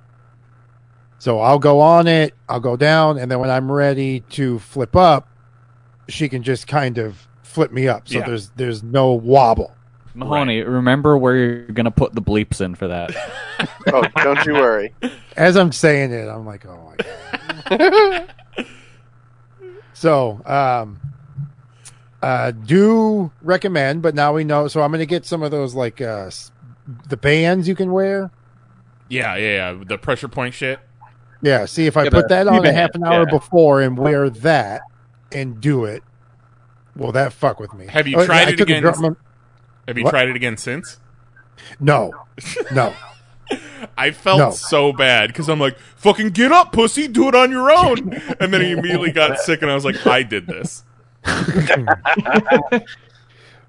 So 1.19 1.39
I'll 1.39 1.59
go 1.59 1.79
on 1.81 2.07
it, 2.07 2.33
I'll 2.49 2.59
go 2.59 2.75
down, 2.77 3.17
and 3.17 3.29
then 3.29 3.39
when 3.39 3.49
I'm 3.49 3.71
ready 3.71 4.21
to 4.31 4.57
flip 4.59 4.95
up, 4.95 5.27
she 6.07 6.29
can 6.29 6.43
just 6.43 6.65
kind 6.67 6.97
of 6.97 7.27
flip 7.43 7.71
me 7.71 7.87
up. 7.87 8.07
So 8.07 8.19
Yeah. 8.19 8.25
there's 8.27 8.49
there's 8.51 8.81
no 8.83 9.11
wobble. 9.13 9.75
Mahoney, 10.13 10.61
remember 10.61 11.17
where 11.17 11.35
you're 11.35 11.67
gonna 11.67 11.91
put 11.91 12.13
the 12.15 12.21
bleeps 12.21 12.61
in 12.61 12.75
for 12.75 12.87
that. 12.87 13.11
Oh, 13.93 14.03
don't 14.23 14.43
you 14.45 14.53
worry. 14.53 14.91
As 15.37 15.55
I'm 15.55 15.71
saying 15.71 16.11
it, 16.11 16.27
I'm 16.27 16.45
like, 16.47 16.65
oh 16.65 16.95
my 16.97 17.77
god. 17.77 18.33
so, 20.01 20.41
um, 20.47 20.99
uh, 22.23 22.49
do 22.49 23.31
recommend, 23.43 24.01
but 24.01 24.15
now 24.15 24.33
we 24.33 24.43
know. 24.43 24.67
So 24.67 24.81
I'm 24.81 24.89
going 24.89 24.97
to 24.99 25.05
get 25.05 25.27
some 25.27 25.43
of 25.43 25.51
those 25.51 25.75
like 25.75 26.01
uh, 26.01 26.31
the 27.07 27.17
bands 27.17 27.67
you 27.67 27.75
can 27.75 27.91
wear. 27.91 28.31
Yeah, 29.09 29.35
yeah, 29.35 29.73
yeah. 29.73 29.83
The 29.85 29.99
pressure 29.99 30.27
point 30.27 30.55
shit. 30.55 30.79
Yeah, 31.43 31.65
see 31.65 31.85
if 31.85 31.97
I 31.97 32.05
Get 32.05 32.13
put 32.13 32.25
a 32.25 32.27
that 32.29 32.47
on 32.47 32.65
a 32.65 32.73
half 32.73 32.95
an 32.95 33.03
hour 33.03 33.25
yeah. 33.25 33.29
before 33.37 33.79
and 33.81 33.95
wear 33.95 34.31
that 34.31 34.81
and 35.31 35.61
do 35.61 35.85
it. 35.85 36.01
Will 36.95 37.11
that 37.11 37.31
fuck 37.31 37.59
with 37.59 37.71
me? 37.75 37.85
Have 37.85 38.07
you 38.07 38.17
Oh, 38.17 38.25
tried 38.25 38.47
I 38.47 38.51
it 38.53 38.57
took 38.57 38.69
a 38.69 38.73
again? 38.77 38.81
drum- 38.81 39.17
Have 39.87 39.97
you 39.99 40.03
What? 40.03 40.09
tried 40.09 40.29
it 40.29 40.35
again 40.35 40.57
since? 40.57 40.97
No, 41.79 42.11
no. 42.71 42.91
I 43.97 44.11
felt 44.11 44.39
No. 44.39 44.51
so 44.51 44.93
bad 44.93 45.27
because 45.29 45.49
I'm 45.49 45.59
like, 45.59 45.77
fucking 45.95 46.29
get 46.29 46.51
up, 46.51 46.71
pussy, 46.71 47.07
do 47.07 47.27
it 47.27 47.35
on 47.35 47.51
your 47.51 47.71
own. 47.71 48.13
And 48.39 48.53
then 48.53 48.61
he 48.61 48.71
immediately 48.77 49.11
got 49.11 49.37
sick, 49.39 49.61
and 49.61 49.69
I 49.71 49.75
was 49.75 49.85
like, 49.85 50.05
I 50.07 50.23
did 50.23 50.47
this. 50.47 50.83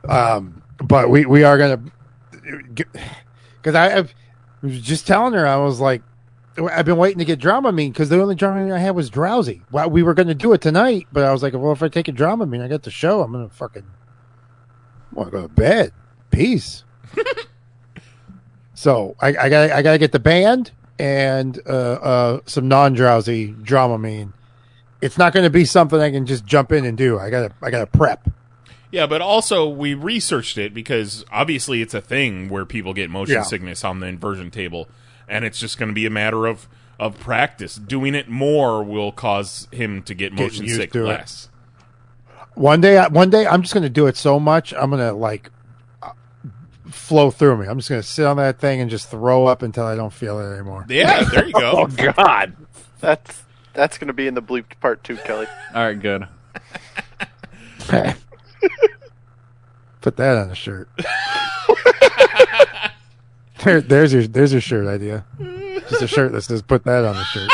um, 0.09 0.62
but 0.83 1.11
we 1.11 1.27
we 1.27 1.45
are 1.45 1.59
gonna 1.59 1.81
because 3.62 3.75
I, 3.75 3.99
I 3.99 4.05
was 4.62 4.81
just 4.81 5.07
telling 5.07 5.35
her 5.35 5.47
I 5.47 5.57
was 5.57 5.81
like 5.81 6.03
I've 6.59 6.85
been 6.85 6.97
waiting 6.99 7.18
to 7.18 7.25
get 7.25 7.38
Dramamine 7.40 7.92
because 7.92 8.09
the 8.11 8.21
only 8.21 8.35
Dramamine 8.37 8.73
I 8.73 8.79
had 8.79 8.95
was 8.95 9.09
drowsy. 9.09 9.62
Well, 9.71 9.88
we 9.88 10.03
were 10.03 10.12
gonna 10.14 10.35
do 10.35 10.53
it 10.53 10.61
tonight, 10.61 11.07
but 11.12 11.25
I 11.25 11.33
was 11.33 11.42
like, 11.42 11.55
well, 11.55 11.73
if 11.73 11.83
I 11.83 11.88
take 11.88 12.09
a 12.09 12.12
Dramamine, 12.12 12.62
I 12.62 12.68
got 12.68 12.83
the 12.83 12.90
show. 12.90 13.23
I'm 13.23 13.33
gonna 13.33 13.49
fucking 13.49 13.87
want 15.12 15.29
to 15.31 15.37
go 15.38 15.42
to 15.42 15.49
bed. 15.49 15.92
Peace. 16.31 16.85
so 18.83 19.14
I, 19.21 19.29
I 19.29 19.49
got 19.49 19.71
I 19.71 19.81
gotta 19.83 19.99
get 19.99 20.11
the 20.11 20.18
band 20.18 20.73
and 20.99 21.57
uh, 21.66 21.71
uh, 21.71 22.40
some 22.47 22.66
non 22.66 22.95
drowsy 22.95 23.53
Dramamine. 23.53 24.33
It's 25.01 25.16
not 25.16 25.33
going 25.33 25.45
to 25.45 25.51
be 25.51 25.64
something 25.64 26.01
I 26.01 26.11
can 26.11 26.27
just 26.27 26.45
jump 26.45 26.73
in 26.73 26.85
and 26.85 26.99
do. 26.99 27.16
I 27.18 27.31
gotta 27.31 27.53
I 27.62 27.71
gotta 27.71 27.87
prep. 27.87 28.29
Yeah, 28.90 29.07
but 29.07 29.23
also 29.23 29.68
we 29.68 29.95
researched 29.95 30.59
it 30.59 30.75
because 30.75 31.25
obviously 31.31 31.81
it's 31.81 31.95
a 31.95 32.01
thing 32.01 32.49
where 32.49 32.66
people 32.66 32.92
get 32.92 33.09
motion 33.09 33.37
Yeah. 33.37 33.42
sickness 33.42 33.85
on 33.85 34.01
the 34.01 34.07
inversion 34.07 34.51
table, 34.51 34.88
and 35.29 35.45
it's 35.45 35.59
just 35.61 35.79
going 35.79 35.88
to 35.88 35.95
be 35.95 36.05
a 36.05 36.11
matter 36.11 36.47
of 36.47 36.66
of 36.99 37.18
practice. 37.21 37.77
Doing 37.77 38.14
it 38.16 38.29
more 38.29 38.83
will 38.83 39.12
cause 39.12 39.66
him 39.73 40.03
to 40.03 40.14
get 40.14 40.33
motion 40.33 40.68
sick 40.68 40.92
to 40.92 41.05
it. 41.05 41.09
less. 41.09 41.49
One 42.55 42.81
day, 42.81 42.99
I- 42.99 43.09
one 43.09 43.31
day, 43.31 43.47
I'm 43.47 43.62
just 43.62 43.73
going 43.75 43.83
to 43.85 43.88
do 43.90 44.07
it 44.09 44.16
so 44.16 44.38
much. 44.38 44.75
I'm 44.75 44.90
going 44.90 45.01
to 45.01 45.12
like 45.14 45.51
flow 47.03 47.31
through 47.31 47.59
me. 47.59 47.67
I'm 47.67 47.79
just 47.79 47.88
going 47.88 48.01
to 48.01 48.07
sit 48.07 48.25
on 48.25 48.37
that 48.37 48.59
thing 48.59 48.81
and 48.81 48.88
just 48.91 49.11
throw 49.11 49.47
up 49.47 49.62
until 49.62 49.85
I 49.85 49.97
don't 49.97 50.12
feel 50.12 50.38
it 50.38 50.55
anymore. 50.55 50.87
Yeah, 50.88 51.25
there 51.25 51.47
you 51.47 51.53
go. 51.53 51.73
Oh. 51.83 51.87
God. 51.87 52.57
That's 53.01 53.43
that's 53.73 53.99
going 53.99 54.09
to 54.09 54.12
be 54.12 54.27
in 54.29 54.35
the 54.35 54.43
bleeped 54.43 54.79
part 54.81 55.03
too, 55.03 55.17
Kelly. 55.17 55.47
All 55.75 55.85
right, 55.85 55.99
good. 55.99 56.29
Put 60.01 60.17
that 60.17 60.37
on 60.37 60.51
a 60.51 60.55
shirt. 60.55 60.88
there, 63.65 63.81
there's 63.81 64.12
your 64.12 64.27
there's 64.27 64.53
your 64.53 64.61
shirt 64.61 64.87
idea. 64.87 65.25
Just 65.91 66.03
a 66.03 66.07
shirt 66.09 66.33
that 66.33 66.43
says 66.43 66.62
"Put 66.62 66.85
that 66.85 67.05
on 67.05 67.17
the 67.17 67.25
shirt." 67.25 67.51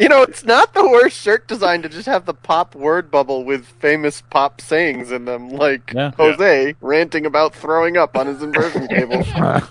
You 0.00 0.08
know, 0.08 0.22
it's 0.22 0.44
not 0.44 0.72
the 0.74 0.88
worst 0.88 1.18
shirt 1.20 1.46
design 1.46 1.82
to 1.82 1.88
just 1.90 2.06
have 2.06 2.24
the 2.24 2.34
pop 2.34 2.74
word 2.74 3.10
bubble 3.10 3.44
with 3.44 3.66
famous 3.66 4.22
pop 4.22 4.60
sayings 4.62 5.12
in 5.12 5.26
them, 5.26 5.50
like 5.50 5.92
Yeah. 5.94 6.12
Jose 6.16 6.74
ranting 6.80 7.26
about 7.26 7.54
throwing 7.54 7.98
up 7.98 8.16
on 8.16 8.26
his 8.26 8.42
inversion 8.42 8.88
table. 8.90 9.24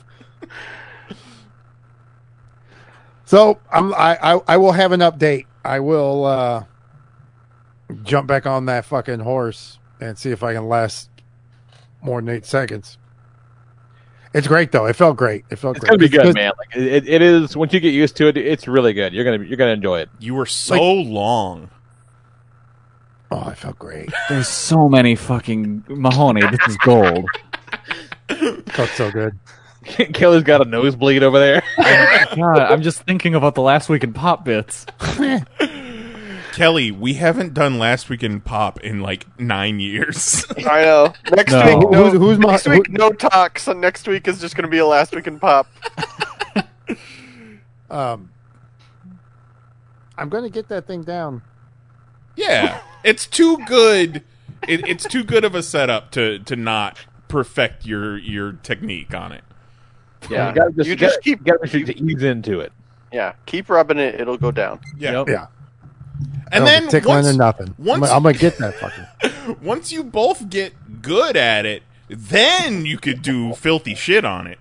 So 3.26 3.60
I'm, 3.72 3.94
I, 3.94 4.18
I 4.22 4.42
I 4.48 4.58
will 4.58 4.72
have 4.72 4.92
an 4.92 5.02
update. 5.02 5.46
I 5.66 5.80
will 5.82 6.26
uh, 6.26 6.64
jump 8.04 8.28
back 8.28 8.46
on 8.48 8.66
that 8.68 8.86
fucking 8.86 9.22
horse 9.22 9.80
and 10.00 10.18
see 10.18 10.32
if 10.32 10.44
I 10.44 10.54
can 10.54 10.68
last 10.70 11.10
more 12.02 12.22
than 12.22 12.30
eight 12.30 12.46
seconds. 12.46 12.99
It's 14.34 14.48
great 14.48 14.72
though. 14.72 14.86
It 14.86 14.96
felt 14.96 15.18
great. 15.18 15.46
It 15.50 15.56
felt 15.58 15.78
It's 15.78 15.86
great. 15.86 16.02
It's 16.02 16.12
gonna 16.14 16.24
be 16.24 16.30
good, 16.32 16.34
Because- 16.34 16.36
man. 16.36 16.52
Like 16.58 16.76
it, 16.76 17.08
it 17.08 17.22
is. 17.22 17.58
Once 17.58 17.74
you 17.74 17.80
get 17.80 17.94
used 17.94 18.16
to 18.18 18.28
it, 18.28 18.38
it's 18.38 18.68
really 18.68 18.94
good. 18.94 19.14
You're 19.14 19.26
gonna 19.26 19.44
you're 19.44 19.58
gonna 19.58 19.72
enjoy 19.72 20.00
it. 20.02 20.10
You 20.20 20.36
were 20.36 20.46
so 20.46 20.82
long. 20.82 21.70
Oh, 23.32 23.44
I 23.46 23.54
felt 23.54 23.78
great. 23.80 24.10
There's 24.28 24.48
so 24.48 24.90
many 24.90 25.16
fucking 25.16 25.84
Mahoney. 25.88 26.42
This 26.42 26.60
is 26.68 26.78
gold. 26.78 27.28
felt 28.70 28.90
so 28.90 29.12
good. 29.12 29.38
Kelly's 30.14 30.44
got 30.44 30.62
a 30.62 30.66
nosebleed 30.66 31.24
over 31.24 31.40
there. 31.40 31.64
Oh 31.78 32.26
God, 32.36 32.60
I'm 32.72 32.82
just 32.82 33.02
thinking 33.04 33.34
about 33.36 33.56
the 33.56 33.62
last 33.62 33.88
week 33.90 34.04
in 34.04 34.14
pop 34.14 34.46
bits. 34.46 34.86
Kelly, 36.60 36.92
we 36.92 37.14
haven't 37.14 37.54
done 37.54 37.80
last 37.80 38.10
week 38.10 38.22
in 38.22 38.42
pop 38.42 38.82
in 38.82 39.00
like 39.00 39.26
nine 39.40 39.80
years. 39.80 40.46
I 40.58 40.82
know. 40.82 41.14
Next 41.34 41.54
No. 41.54 41.64
week, 41.66 41.90
no, 41.90 42.04
Who's- 42.10 42.14
who's 42.18 42.38
my- 42.38 42.52
next 42.52 42.68
week, 42.68 42.90
no 42.90 43.12
talk. 43.14 43.58
So 43.60 43.72
next 43.72 44.06
week 44.10 44.28
is 44.28 44.42
just 44.42 44.58
going 44.58 44.66
to 44.66 44.70
be 44.70 44.80
a 44.80 44.86
last 44.86 45.16
week 45.16 45.26
in 45.28 45.40
pop. 45.40 45.68
Um, 47.90 48.30
I'm 50.18 50.30
going 50.30 50.44
to 50.44 50.50
get 50.52 50.68
that 50.68 50.86
thing 50.86 51.02
down. 51.04 51.42
yeah, 52.36 52.82
it's 53.04 53.26
too 53.26 53.58
good. 53.66 54.18
It, 54.68 54.88
it's 54.88 55.06
too 55.06 55.24
good 55.24 55.44
of 55.46 55.56
a 55.56 55.64
setup 55.64 56.12
to 56.12 56.38
to 56.40 56.56
not 56.56 57.00
perfect 57.30 57.86
your 57.88 58.16
your 58.20 58.52
technique 58.54 59.16
on 59.16 59.32
it. 59.32 59.44
Yeah, 60.30 60.50
you 60.50 60.56
gotta 60.56 60.72
just, 60.74 60.86
You 60.88 60.92
you 60.92 60.96
gotta, 60.98 61.12
just 61.14 61.22
keep- 61.24 61.40
you 61.40 61.46
gotta 61.46 61.60
make 61.64 61.72
sure 61.72 61.84
to 61.86 61.98
ease 62.06 62.22
into 62.24 62.60
it. 62.60 62.72
Yeah, 63.12 63.34
keep 63.48 63.70
rubbing 63.70 63.98
it; 63.98 64.20
it'll 64.22 64.38
go 64.38 64.52
down. 64.52 64.80
Yeah, 64.98 65.24
Yeah. 65.28 65.48
And 66.52 66.66
then 66.66 66.88
tickling 66.88 67.16
once, 67.24 67.28
or 67.28 67.34
nothing. 67.34 67.76
I'm, 67.80 67.86
once- 67.86 68.00
gonna- 68.02 68.14
I'm 68.14 68.24
going 68.24 68.36
to 68.36 68.42
get 68.42 68.58
that 68.58 68.76
fucking. 68.76 69.58
once 69.64 69.92
you 69.92 70.04
both 70.04 70.50
get 70.50 71.02
good 71.02 71.36
at 71.38 71.66
it, 71.66 71.84
then 72.10 72.86
you 72.86 72.98
could 72.98 73.22
do 73.22 73.54
filthy 73.54 73.96
shit 73.96 74.26
on 74.26 74.48
it. 74.48 74.58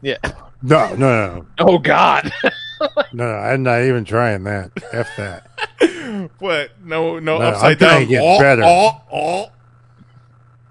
Yeah. 0.00 0.18
No, 0.62 0.94
no, 0.94 0.96
no, 0.96 1.34
no, 1.36 1.46
Oh 1.58 1.78
God. 1.78 2.30
no, 2.80 2.88
no. 3.12 3.26
I'm 3.26 3.62
not 3.62 3.82
even 3.82 4.04
trying 4.04 4.44
that. 4.44 4.70
F 4.92 5.08
that. 5.16 5.48
What? 6.38 6.70
No, 6.84 7.18
no, 7.18 7.38
No, 7.38 7.44
upside 7.46 7.72
I'm 7.72 7.78
trying 7.78 8.00
down. 8.02 8.08
get 8.08 8.22
Oh, 8.22 8.38
better. 8.38 8.62
oh, 8.64 9.00
oh. 9.12 9.50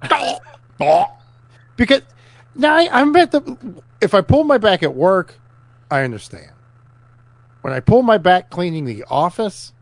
Oh, 0.09 0.37
oh. 0.79 1.05
Because 1.75 2.01
now 2.55 2.75
I, 2.75 2.87
I'm 2.91 3.15
at 3.15 3.31
the. 3.31 3.57
If 4.01 4.13
I 4.13 4.21
pull 4.21 4.43
my 4.43 4.57
back 4.57 4.83
at 4.83 4.93
work, 4.95 5.35
I 5.89 6.03
understand. 6.03 6.51
When 7.61 7.73
I 7.73 7.79
pull 7.79 8.01
my 8.01 8.17
back 8.17 8.49
cleaning 8.49 8.85
the 8.85 9.03
office, 9.09 9.73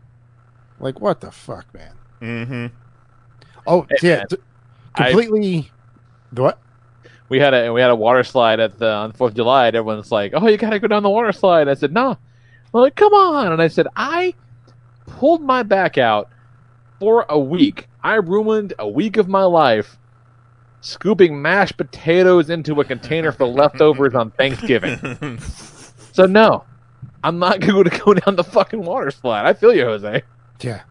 like 0.80 1.00
what 1.00 1.20
the 1.20 1.30
fuck, 1.30 1.66
man? 1.74 1.92
Mm-hmm. 2.20 2.66
Oh 3.66 3.86
Hey, 3.90 3.96
yeah, 4.02 4.16
man. 4.16 4.26
t- 4.28 4.36
I- 4.96 5.10
completely. 5.12 5.70
what? 6.34 6.58
we 7.28 7.38
had 7.38 7.54
a 7.54 7.72
we 7.72 7.80
had 7.80 7.90
a 7.90 7.96
water 7.96 8.24
slide 8.24 8.58
at 8.60 8.78
the 8.78 8.90
on 8.90 9.12
Fourth 9.12 9.30
of 9.32 9.36
July, 9.36 9.68
and 9.68 9.76
everyone's 9.76 10.10
like, 10.10 10.32
"Oh, 10.34 10.48
you 10.48 10.56
gotta 10.56 10.80
go 10.80 10.88
down 10.88 11.02
the 11.04 11.10
water 11.10 11.30
slide." 11.32 11.68
I 11.68 11.74
said, 11.74 11.92
"No." 11.92 12.10
I'm 12.74 12.80
like, 12.80 12.96
"Come 12.96 13.12
on!" 13.14 13.52
And 13.52 13.62
I 13.62 13.68
said, 13.68 13.86
"I 13.96 14.34
pulled 15.06 15.40
my 15.42 15.62
back 15.62 15.96
out 15.98 16.28
for 16.98 17.26
a 17.28 17.38
week. 17.38 17.88
I 18.02 18.14
ruined 18.16 18.74
a 18.78 18.88
week 18.88 19.16
of 19.16 19.28
my 19.28 19.44
life 19.44 19.96
scooping 20.80 21.40
mashed 21.42 21.76
potatoes 21.76 22.48
into 22.50 22.80
a 22.80 22.84
container 22.84 23.30
for 23.32 23.46
leftovers 23.46 24.14
on 24.14 24.30
Thanksgiving. 24.32 25.38
so 26.12 26.26
no, 26.26 26.64
I'm 27.22 27.38
not 27.38 27.60
going 27.60 27.84
to 27.84 27.98
go 27.98 28.14
down 28.14 28.36
the 28.36 28.44
fucking 28.44 28.82
water 28.82 29.10
slide. 29.10 29.46
I 29.46 29.52
feel 29.52 29.74
you, 29.74 29.84
Jose. 29.84 30.22
Yeah, 30.60 30.82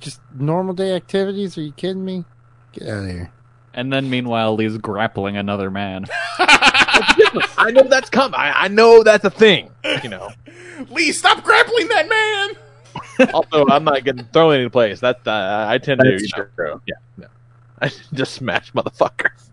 just 0.00 0.20
normal 0.34 0.74
day 0.74 0.94
activities. 0.94 1.56
Are 1.56 1.62
you 1.62 1.72
kidding 1.72 2.04
me? 2.04 2.24
Get 2.72 2.88
out 2.88 3.04
of 3.04 3.10
here. 3.10 3.32
And 3.72 3.92
then 3.92 4.10
meanwhile, 4.10 4.54
Lee's 4.54 4.76
grappling 4.78 5.36
another 5.36 5.70
man. 5.70 6.06
I 6.38 7.70
know 7.72 7.84
that's 7.84 8.10
coming. 8.10 8.34
I, 8.34 8.64
I 8.64 8.68
know 8.68 9.02
that's 9.02 9.24
a 9.24 9.30
thing. 9.30 9.70
You 10.02 10.08
know. 10.08 10.30
Lee, 10.90 11.12
stop 11.12 11.44
grappling 11.44 11.88
that 11.88 12.08
man. 12.08 13.30
also, 13.34 13.66
I'm 13.68 13.84
not 13.84 14.04
getting 14.04 14.24
thrown 14.26 14.54
any 14.54 14.68
place. 14.68 15.00
That 15.00 15.20
uh, 15.26 15.66
I 15.68 15.78
tend 15.78 16.00
to 16.00 16.10
That's 16.10 16.22
you 16.22 16.46
know, 16.58 16.80
Yeah, 16.86 16.94
no. 17.16 17.26
I 17.80 17.92
just 18.12 18.34
smash 18.34 18.72
motherfuckers. 18.72 19.50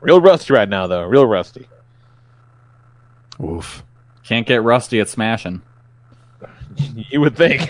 Real 0.00 0.20
rusty 0.20 0.54
right 0.54 0.68
now, 0.68 0.86
though. 0.86 1.02
Real 1.04 1.26
rusty. 1.26 1.66
Oof. 3.42 3.82
Can't 4.28 4.46
get 4.46 4.62
rusty 4.62 5.00
at 5.00 5.08
smashing. 5.08 5.62
You 7.10 7.20
would 7.20 7.36
think. 7.36 7.68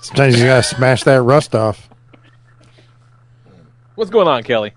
Sometimes 0.00 0.38
you 0.38 0.44
gotta 0.44 0.62
smash 0.62 1.04
that 1.04 1.22
rust 1.22 1.54
off. 1.54 1.88
What's 3.94 4.10
going 4.10 4.28
on, 4.28 4.42
Kelly? 4.42 4.74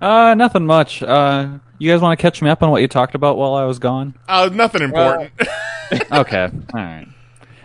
Uh, 0.00 0.34
nothing 0.36 0.64
much. 0.64 1.02
Uh, 1.02 1.58
you 1.78 1.90
guys 1.90 2.00
want 2.00 2.16
to 2.16 2.22
catch 2.22 2.40
me 2.40 2.50
up 2.50 2.62
on 2.62 2.70
what 2.70 2.80
you 2.80 2.86
talked 2.86 3.16
about 3.16 3.36
while 3.36 3.54
I 3.54 3.64
was 3.64 3.80
gone? 3.80 4.14
Uh, 4.28 4.48
nothing 4.52 4.82
important. 4.82 5.32
okay, 6.12 6.44
all 6.44 6.80
right. 6.80 7.08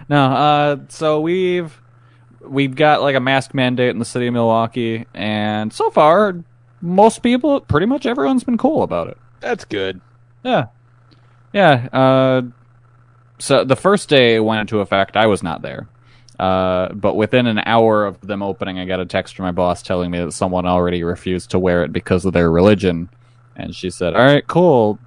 No, 0.09 0.23
uh, 0.23 0.77
so 0.89 1.21
we've 1.21 1.79
we've 2.41 2.75
got 2.75 3.03
like 3.03 3.15
a 3.15 3.19
mask 3.19 3.53
mandate 3.53 3.89
in 3.89 3.99
the 3.99 4.05
city 4.05 4.25
of 4.25 4.33
Milwaukee, 4.33 5.05
and 5.13 5.71
so 5.71 5.91
far, 5.91 6.43
most 6.81 7.21
people, 7.21 7.61
pretty 7.61 7.85
much 7.85 8.07
everyone's 8.07 8.43
been 8.43 8.57
cool 8.57 8.81
about 8.81 9.09
it. 9.09 9.17
That's 9.41 9.65
good. 9.65 10.01
Yeah, 10.43 10.67
yeah. 11.53 11.87
Uh, 11.91 12.41
so 13.39 13.63
the 13.63 13.75
first 13.75 14.09
day 14.09 14.35
it 14.35 14.39
went 14.39 14.61
into 14.61 14.79
effect, 14.79 15.15
I 15.15 15.27
was 15.27 15.43
not 15.43 15.61
there. 15.61 15.87
Uh, 16.39 16.91
but 16.93 17.15
within 17.15 17.45
an 17.47 17.59
hour 17.65 18.05
of 18.05 18.19
them 18.21 18.41
opening, 18.41 18.79
I 18.79 18.85
got 18.85 18.99
a 18.99 19.05
text 19.05 19.35
from 19.35 19.45
my 19.45 19.51
boss 19.51 19.81
telling 19.83 20.11
me 20.11 20.19
that 20.19 20.31
someone 20.31 20.65
already 20.65 21.03
refused 21.03 21.51
to 21.51 21.59
wear 21.59 21.83
it 21.83 21.93
because 21.93 22.25
of 22.25 22.33
their 22.33 22.49
religion, 22.51 23.09
and 23.55 23.75
she 23.75 23.89
said, 23.89 24.15
"All 24.15 24.25
right, 24.25 24.45
cool, 24.47 24.97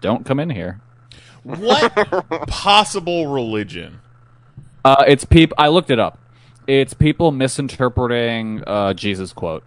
don't 0.00 0.24
come 0.24 0.38
in 0.38 0.50
here." 0.50 0.80
what 1.44 1.92
possible 2.48 3.26
religion? 3.28 4.00
Uh, 4.84 5.04
it's 5.06 5.24
people. 5.24 5.54
I 5.58 5.68
looked 5.68 5.90
it 5.90 6.00
up. 6.00 6.18
It's 6.66 6.94
people 6.94 7.30
misinterpreting 7.30 8.62
uh, 8.66 8.94
Jesus 8.94 9.32
quote. 9.32 9.64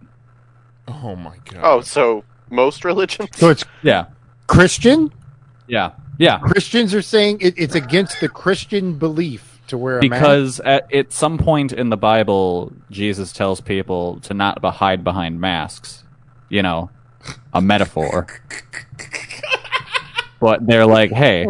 Oh 0.87 1.15
my 1.15 1.37
god. 1.45 1.61
Oh, 1.63 1.81
so 1.81 2.23
most 2.49 2.83
religions? 2.83 3.29
So 3.33 3.49
it's 3.49 3.63
Yeah, 3.83 4.05
Christian. 4.47 5.11
Yeah, 5.67 5.91
yeah. 6.17 6.39
Christians 6.39 6.93
are 6.93 7.01
saying 7.01 7.39
it, 7.41 7.53
it's 7.57 7.75
against 7.75 8.19
the 8.19 8.29
Christian 8.29 8.97
belief 8.97 9.59
to 9.67 9.77
wear 9.77 9.99
a 9.99 10.07
mask. 10.07 10.21
Because 10.21 10.59
at, 10.61 10.93
at 10.93 11.11
some 11.11 11.37
point 11.37 11.73
in 11.73 11.89
the 11.89 11.97
Bible, 11.97 12.71
Jesus 12.89 13.33
tells 13.33 13.61
people 13.61 14.19
to 14.21 14.33
not 14.33 14.61
be- 14.61 14.69
hide 14.69 15.03
behind 15.03 15.41
masks. 15.41 16.03
You 16.49 16.63
know, 16.63 16.89
a 17.53 17.61
metaphor. 17.61 18.27
but 20.39 20.65
they're 20.65 20.85
like, 20.85 21.11
hey, 21.11 21.45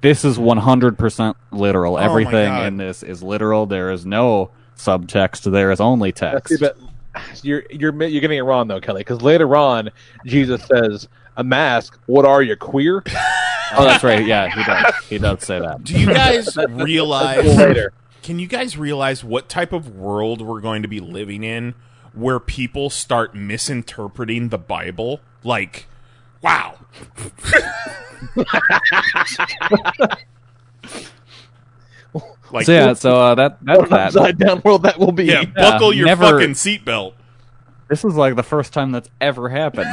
this 0.00 0.24
is 0.24 0.38
100% 0.38 1.34
literal. 1.50 1.94
Oh 1.94 1.98
Everything 1.98 2.48
God. 2.48 2.66
in 2.66 2.76
this 2.76 3.02
is 3.02 3.22
literal. 3.22 3.66
There 3.66 3.90
is 3.90 4.06
no 4.06 4.50
subtext. 4.76 5.50
There 5.50 5.72
is 5.72 5.80
only 5.80 6.10
See, 6.10 6.12
text. 6.12 6.54
but 6.60 6.76
you're 7.42 7.64
you're 7.70 8.02
you're 8.02 8.20
getting 8.20 8.38
it 8.38 8.42
wrong 8.42 8.68
though, 8.68 8.80
Kelly. 8.80 9.00
Because 9.00 9.22
later 9.22 9.56
on, 9.56 9.90
Jesus 10.26 10.62
says, 10.64 11.08
"A 11.36 11.44
mask. 11.44 11.98
What 12.06 12.24
are 12.24 12.42
you 12.42 12.56
queer?" 12.56 13.02
Oh, 13.76 13.82
that's 13.84 14.04
right. 14.04 14.24
Yeah, 14.24 14.48
he 14.50 14.62
does. 14.62 14.94
He 15.08 15.18
does 15.18 15.42
say 15.42 15.58
that. 15.58 15.82
Do 15.82 15.98
you 15.98 16.06
guys 16.06 16.56
realize 16.68 17.44
later. 17.56 17.92
Can 18.22 18.38
you 18.38 18.46
guys 18.46 18.78
realize 18.78 19.24
what 19.24 19.48
type 19.48 19.72
of 19.72 19.96
world 19.96 20.40
we're 20.42 20.60
going 20.60 20.82
to 20.82 20.88
be 20.88 21.00
living 21.00 21.42
in 21.42 21.74
where 22.12 22.38
people 22.38 22.88
start 22.88 23.34
misinterpreting 23.34 24.50
the 24.50 24.58
Bible? 24.58 25.18
Like, 25.42 25.86
wow. 26.40 26.78
like 32.52 32.66
So 32.66 32.72
yeah, 32.72 32.92
so 32.92 33.20
uh, 33.20 33.34
that 33.34 33.58
that's 33.62 33.90
that. 33.90 34.06
upside 34.16 34.38
down 34.38 34.62
world 34.64 34.84
that 34.84 34.98
will 34.98 35.12
be. 35.12 35.24
yeah, 35.24 35.44
buckle 35.44 35.92
your 35.92 36.06
never- 36.06 36.24
fucking 36.38 36.54
seatbelt. 36.54 37.14
This 37.88 38.04
is 38.04 38.14
like 38.14 38.36
the 38.36 38.42
first 38.42 38.72
time 38.72 38.92
that's 38.92 39.10
ever 39.20 39.48
happened. 39.50 39.90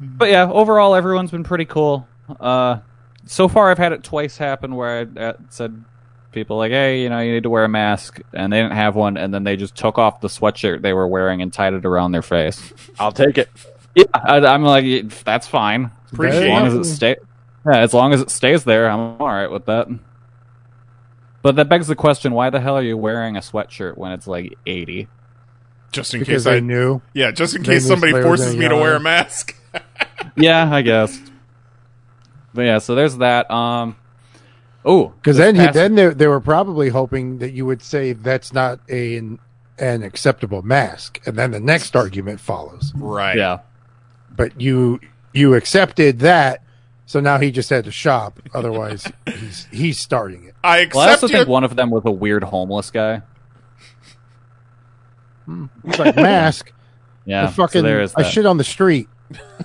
But 0.00 0.30
yeah, 0.30 0.50
overall, 0.50 0.94
everyone's 0.94 1.30
been 1.30 1.44
pretty 1.44 1.66
cool. 1.66 2.08
Uh, 2.38 2.78
so 3.26 3.48
far, 3.48 3.70
I've 3.70 3.78
had 3.78 3.92
it 3.92 4.02
twice 4.02 4.36
happen 4.36 4.74
where 4.74 5.08
I 5.16 5.20
uh, 5.20 5.32
said 5.50 5.84
people 6.32 6.56
like, 6.56 6.70
"Hey, 6.72 7.02
you 7.02 7.08
know, 7.08 7.20
you 7.20 7.32
need 7.32 7.42
to 7.42 7.50
wear 7.50 7.64
a 7.64 7.68
mask," 7.68 8.20
and 8.32 8.52
they 8.52 8.60
didn't 8.60 8.76
have 8.76 8.96
one, 8.96 9.16
and 9.16 9.32
then 9.32 9.44
they 9.44 9.56
just 9.56 9.76
took 9.76 9.98
off 9.98 10.20
the 10.20 10.28
sweatshirt 10.28 10.82
they 10.82 10.92
were 10.92 11.06
wearing 11.06 11.42
and 11.42 11.52
tied 11.52 11.74
it 11.74 11.84
around 11.84 12.12
their 12.12 12.22
face. 12.22 12.72
I'll 12.98 13.12
take 13.12 13.38
it. 13.38 13.48
Yeah, 13.94 14.04
I, 14.14 14.38
I'm 14.38 14.62
like, 14.62 15.24
that's 15.24 15.46
fine. 15.46 15.90
Appreciate 16.12 16.44
as 16.44 16.48
long 16.48 16.66
as 16.66 16.74
it. 16.74 16.80
it 16.80 16.84
stay. 16.84 17.16
Yeah, 17.66 17.78
as 17.78 17.92
long 17.92 18.12
as 18.12 18.20
it 18.22 18.30
stays 18.30 18.64
there, 18.64 18.88
I'm 18.88 19.20
all 19.20 19.28
right 19.28 19.50
with 19.50 19.66
that. 19.66 19.88
But 21.42 21.56
that 21.56 21.68
begs 21.68 21.86
the 21.88 21.96
question: 21.96 22.32
Why 22.32 22.50
the 22.50 22.60
hell 22.60 22.76
are 22.76 22.82
you 22.82 22.96
wearing 22.96 23.36
a 23.36 23.40
sweatshirt 23.40 23.96
when 23.96 24.12
it's 24.12 24.26
like 24.26 24.56
80? 24.66 25.08
Just 25.92 26.14
in 26.14 26.20
because 26.20 26.44
case 26.44 26.52
I 26.52 26.56
I 26.56 26.60
knew. 26.60 27.02
Yeah, 27.14 27.32
just 27.32 27.56
in 27.56 27.62
They 27.62 27.74
case 27.74 27.86
somebody 27.86 28.12
forces 28.12 28.54
me 28.56 28.68
to 28.68 28.76
wear 28.76 28.96
a 28.96 29.00
mask. 29.00 29.56
Yeah, 30.36 30.72
I 30.72 30.82
guess. 30.82 31.18
But 32.54 32.62
yeah, 32.62 32.78
so 32.78 32.94
there's 32.94 33.16
that. 33.18 33.50
Um, 33.50 33.96
oh, 34.84 35.08
Because 35.08 35.36
then, 35.36 35.54
past- 35.56 35.74
then 35.74 35.94
they, 35.94 36.08
they 36.08 36.26
were 36.26 36.40
probably 36.40 36.88
hoping 36.88 37.38
that 37.38 37.52
you 37.52 37.64
would 37.66 37.82
say 37.82 38.12
that's 38.12 38.52
not 38.52 38.80
a, 38.88 39.16
an, 39.16 39.38
an 39.78 40.02
acceptable 40.02 40.62
mask, 40.62 41.20
and 41.26 41.36
then 41.36 41.52
the 41.52 41.60
next 41.60 41.94
argument 41.94 42.40
follows. 42.40 42.92
Right. 42.96 43.36
yeah, 43.36 43.60
But 44.34 44.60
you 44.60 45.00
you 45.32 45.54
accepted 45.54 46.18
that, 46.20 46.62
so 47.06 47.20
now 47.20 47.38
he 47.38 47.52
just 47.52 47.70
had 47.70 47.84
to 47.84 47.92
shop. 47.92 48.40
Otherwise, 48.52 49.06
he's 49.26 49.68
he's 49.70 49.98
starting 50.00 50.44
it. 50.44 50.54
I 50.64 50.78
accept 50.78 50.94
well, 50.96 51.08
I 51.08 51.12
also 51.12 51.26
you. 51.28 51.32
think 51.34 51.48
one 51.48 51.62
of 51.62 51.76
them 51.76 51.90
was 51.90 52.02
a 52.04 52.10
weird 52.10 52.42
homeless 52.42 52.90
guy. 52.90 53.22
It's 55.84 55.98
like 55.98 56.16
mask. 56.16 56.72
Yeah, 57.26 57.44
I 57.44 57.46
fucking 57.48 57.80
so 57.80 57.82
there 57.82 58.00
is 58.00 58.14
I 58.16 58.22
that. 58.22 58.32
shit 58.32 58.46
on 58.46 58.56
the 58.56 58.64
street. 58.64 59.06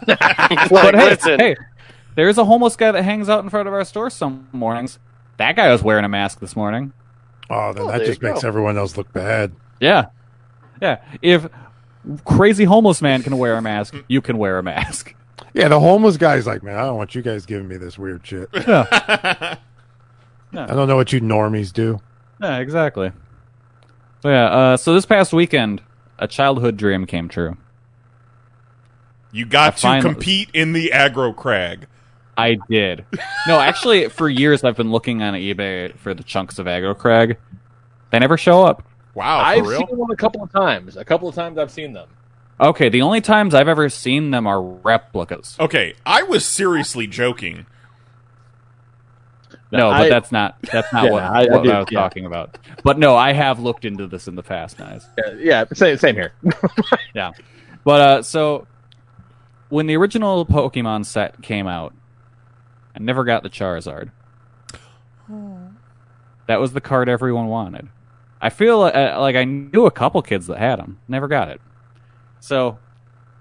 Like, 0.07 0.69
But 0.69 0.95
hey, 0.95 1.09
listen, 1.09 1.39
hey, 1.39 1.55
there's 2.15 2.37
a 2.37 2.45
homeless 2.45 2.75
guy 2.75 2.91
that 2.91 3.03
hangs 3.03 3.29
out 3.29 3.43
in 3.43 3.49
front 3.49 3.67
of 3.67 3.73
our 3.73 3.83
store 3.83 4.09
some 4.09 4.47
mornings. 4.51 4.99
That 5.37 5.55
guy 5.55 5.71
was 5.71 5.81
wearing 5.83 6.05
a 6.05 6.09
mask 6.09 6.39
this 6.39 6.55
morning. 6.55 6.93
Oh, 7.49 7.73
then 7.73 7.83
Oh, 7.83 7.87
that 7.91 8.05
just 8.05 8.21
makes 8.21 8.41
go. 8.41 8.47
everyone 8.47 8.77
else 8.77 8.97
look 8.97 9.11
bad. 9.13 9.53
Yeah, 9.79 10.07
yeah. 10.81 11.01
If 11.21 11.47
crazy 12.23 12.63
homeless 12.65 13.01
man 13.01 13.23
can 13.23 13.37
wear 13.37 13.55
a 13.55 13.61
mask, 13.61 13.95
you 14.07 14.21
can 14.21 14.37
wear 14.37 14.57
a 14.57 14.63
mask. 14.63 15.13
Yeah, 15.53 15.69
the 15.69 15.79
homeless 15.79 16.17
guy's 16.17 16.45
like, 16.45 16.63
man, 16.63 16.77
I 16.77 16.81
don't 16.81 16.97
want 16.97 17.15
you 17.15 17.21
guys 17.21 17.45
giving 17.45 17.67
me 17.69 17.77
this 17.77 17.97
weird 17.97 18.25
shit. 18.27 18.49
Yeah, 20.51 20.63
I 20.63 20.73
don't 20.73 20.87
know 20.87 20.95
what 20.95 21.11
you 21.11 21.19
normies 21.21 21.73
do. 21.73 21.99
Yeah, 22.41 22.57
exactly. 22.59 23.11
So 24.21 24.29
yeah, 24.29 24.45
uh, 24.45 24.77
so 24.77 24.93
this 24.93 25.05
past 25.05 25.33
weekend, 25.33 25.81
a 26.19 26.27
childhood 26.27 26.77
dream 26.77 27.05
came 27.05 27.27
true. 27.29 27.57
You 29.35 29.45
got 29.45 29.73
I 29.73 29.75
to 29.75 29.81
finally- 29.81 30.13
compete 30.13 30.49
in 30.53 30.73
the 30.73 30.91
aggro 30.93 31.35
crag. 31.35 31.87
I 32.37 32.57
did. 32.69 33.05
No, 33.47 33.59
actually, 33.59 34.09
for 34.09 34.27
years 34.29 34.63
I've 34.63 34.75
been 34.75 34.91
looking 34.91 35.21
on 35.21 35.33
eBay 35.35 35.95
for 35.97 36.13
the 36.13 36.23
chunks 36.23 36.59
of 36.59 36.65
aggro 36.65 36.97
crag. 36.97 37.37
They 38.11 38.19
never 38.19 38.37
show 38.37 38.63
up. 38.63 38.83
Wow, 39.13 39.39
for 39.39 39.45
I've 39.45 39.65
real? 39.65 39.79
seen 39.87 39.97
one 39.97 40.11
a 40.11 40.15
couple 40.17 40.43
of 40.43 40.51
times. 40.51 40.97
A 40.97 41.05
couple 41.05 41.29
of 41.29 41.35
times 41.35 41.57
I've 41.57 41.71
seen 41.71 41.93
them. 41.93 42.09
Okay, 42.59 42.89
the 42.89 43.01
only 43.01 43.21
times 43.21 43.53
I've 43.53 43.67
ever 43.69 43.87
seen 43.89 44.31
them 44.31 44.47
are 44.47 44.61
replicas. 44.61 45.57
Okay, 45.59 45.93
I 46.05 46.23
was 46.23 46.45
seriously 46.45 47.07
joking. 47.07 47.65
No, 49.71 49.89
I- 49.89 50.03
but 50.03 50.09
that's 50.09 50.31
not 50.31 50.57
that's 50.71 50.91
not 50.93 51.03
Yeah, 51.05 51.11
what, 51.11 51.23
I- 51.23 51.27
I 51.27 51.45
what 51.45 51.59
I, 51.59 51.63
did, 51.63 51.73
was 51.79 51.87
yeah. 51.91 51.99
talking 51.99 52.25
about. 52.25 52.57
But 52.83 52.99
no, 52.99 53.15
I 53.15 53.33
have 53.33 53.59
looked 53.59 53.85
into 53.85 54.07
this 54.07 54.27
in 54.27 54.35
the 54.35 54.43
past, 54.43 54.77
guys. 54.77 55.05
Yeah, 55.17 55.33
yeah 55.39 55.65
same, 55.73 55.97
same 55.97 56.15
here. 56.15 56.33
Yeah. 57.13 57.31
But 57.83 58.01
uh 58.01 58.21
so 58.23 58.67
when 59.69 59.87
the 59.87 59.95
original 59.95 60.45
Pokemon 60.45 61.05
set 61.05 61.41
came 61.41 61.67
out, 61.67 61.93
I 62.95 62.99
never 62.99 63.23
got 63.23 63.43
the 63.43 63.49
Charizard. 63.49 64.11
That 66.47 66.59
was 66.59 66.73
the 66.73 66.81
card 66.81 67.09
everyone 67.09 67.47
wanted. 67.47 67.89
I 68.41 68.49
feel 68.49 68.83
uh, 68.83 69.19
like 69.19 69.35
I 69.35 69.43
knew 69.43 69.85
a 69.85 69.91
couple 69.91 70.21
kids 70.21 70.47
that 70.47 70.59
had 70.59 70.77
them, 70.77 70.99
never 71.07 71.27
got 71.27 71.49
it. 71.49 71.59
So, 72.39 72.77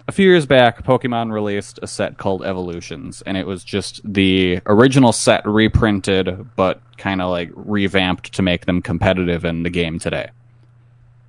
a 0.08 0.12
few 0.12 0.28
years 0.28 0.46
back, 0.46 0.84
Pokemon 0.84 1.32
released 1.32 1.78
a 1.82 1.86
set 1.86 2.16
called 2.16 2.44
Evolutions, 2.44 3.22
and 3.22 3.36
it 3.36 3.46
was 3.46 3.64
just 3.64 4.00
the 4.10 4.60
original 4.66 5.12
set 5.12 5.46
reprinted, 5.46 6.46
but 6.56 6.80
kind 6.96 7.20
of 7.20 7.30
like 7.30 7.50
revamped 7.54 8.32
to 8.32 8.42
make 8.42 8.66
them 8.66 8.80
competitive 8.80 9.44
in 9.44 9.62
the 9.62 9.70
game 9.70 9.98
today. 9.98 10.30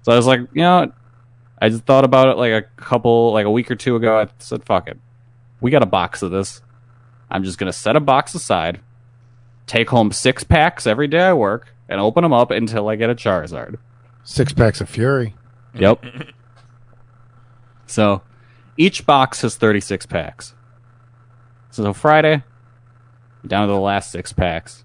So 0.03 0.11
I 0.11 0.15
was 0.15 0.27
like, 0.27 0.39
you 0.53 0.61
know, 0.61 0.91
I 1.65 1.69
just 1.69 1.85
thought 1.85 2.05
about 2.05 2.27
it 2.27 2.37
like 2.37 2.51
a 2.51 2.61
couple, 2.79 3.33
like 3.33 3.47
a 3.47 3.49
week 3.49 3.71
or 3.71 3.75
two 3.75 3.95
ago. 3.95 4.19
I 4.19 4.27
said, 4.37 4.63
fuck 4.63 4.87
it. 4.87 4.99
We 5.61 5.71
got 5.71 5.81
a 5.81 5.87
box 5.87 6.21
of 6.21 6.29
this. 6.29 6.61
I'm 7.31 7.43
just 7.43 7.57
going 7.57 7.71
to 7.71 7.75
set 7.75 7.95
a 7.95 7.99
box 7.99 8.35
aside, 8.35 8.81
take 9.65 9.89
home 9.89 10.11
six 10.11 10.43
packs 10.43 10.85
every 10.85 11.07
day 11.07 11.21
I 11.21 11.33
work, 11.33 11.73
and 11.89 11.99
open 11.99 12.21
them 12.21 12.33
up 12.33 12.51
until 12.51 12.87
I 12.87 12.95
get 12.97 13.09
a 13.09 13.15
Charizard. 13.15 13.77
Six 14.23 14.53
packs 14.53 14.79
of 14.79 14.87
Fury. 14.87 15.33
Yep. 15.73 16.05
so 17.87 18.21
each 18.77 19.07
box 19.07 19.41
has 19.41 19.55
36 19.55 20.05
packs. 20.05 20.53
So 21.71 21.93
Friday, 21.93 22.43
down 23.47 23.67
to 23.67 23.73
the 23.73 23.79
last 23.79 24.11
six 24.11 24.31
packs. 24.31 24.83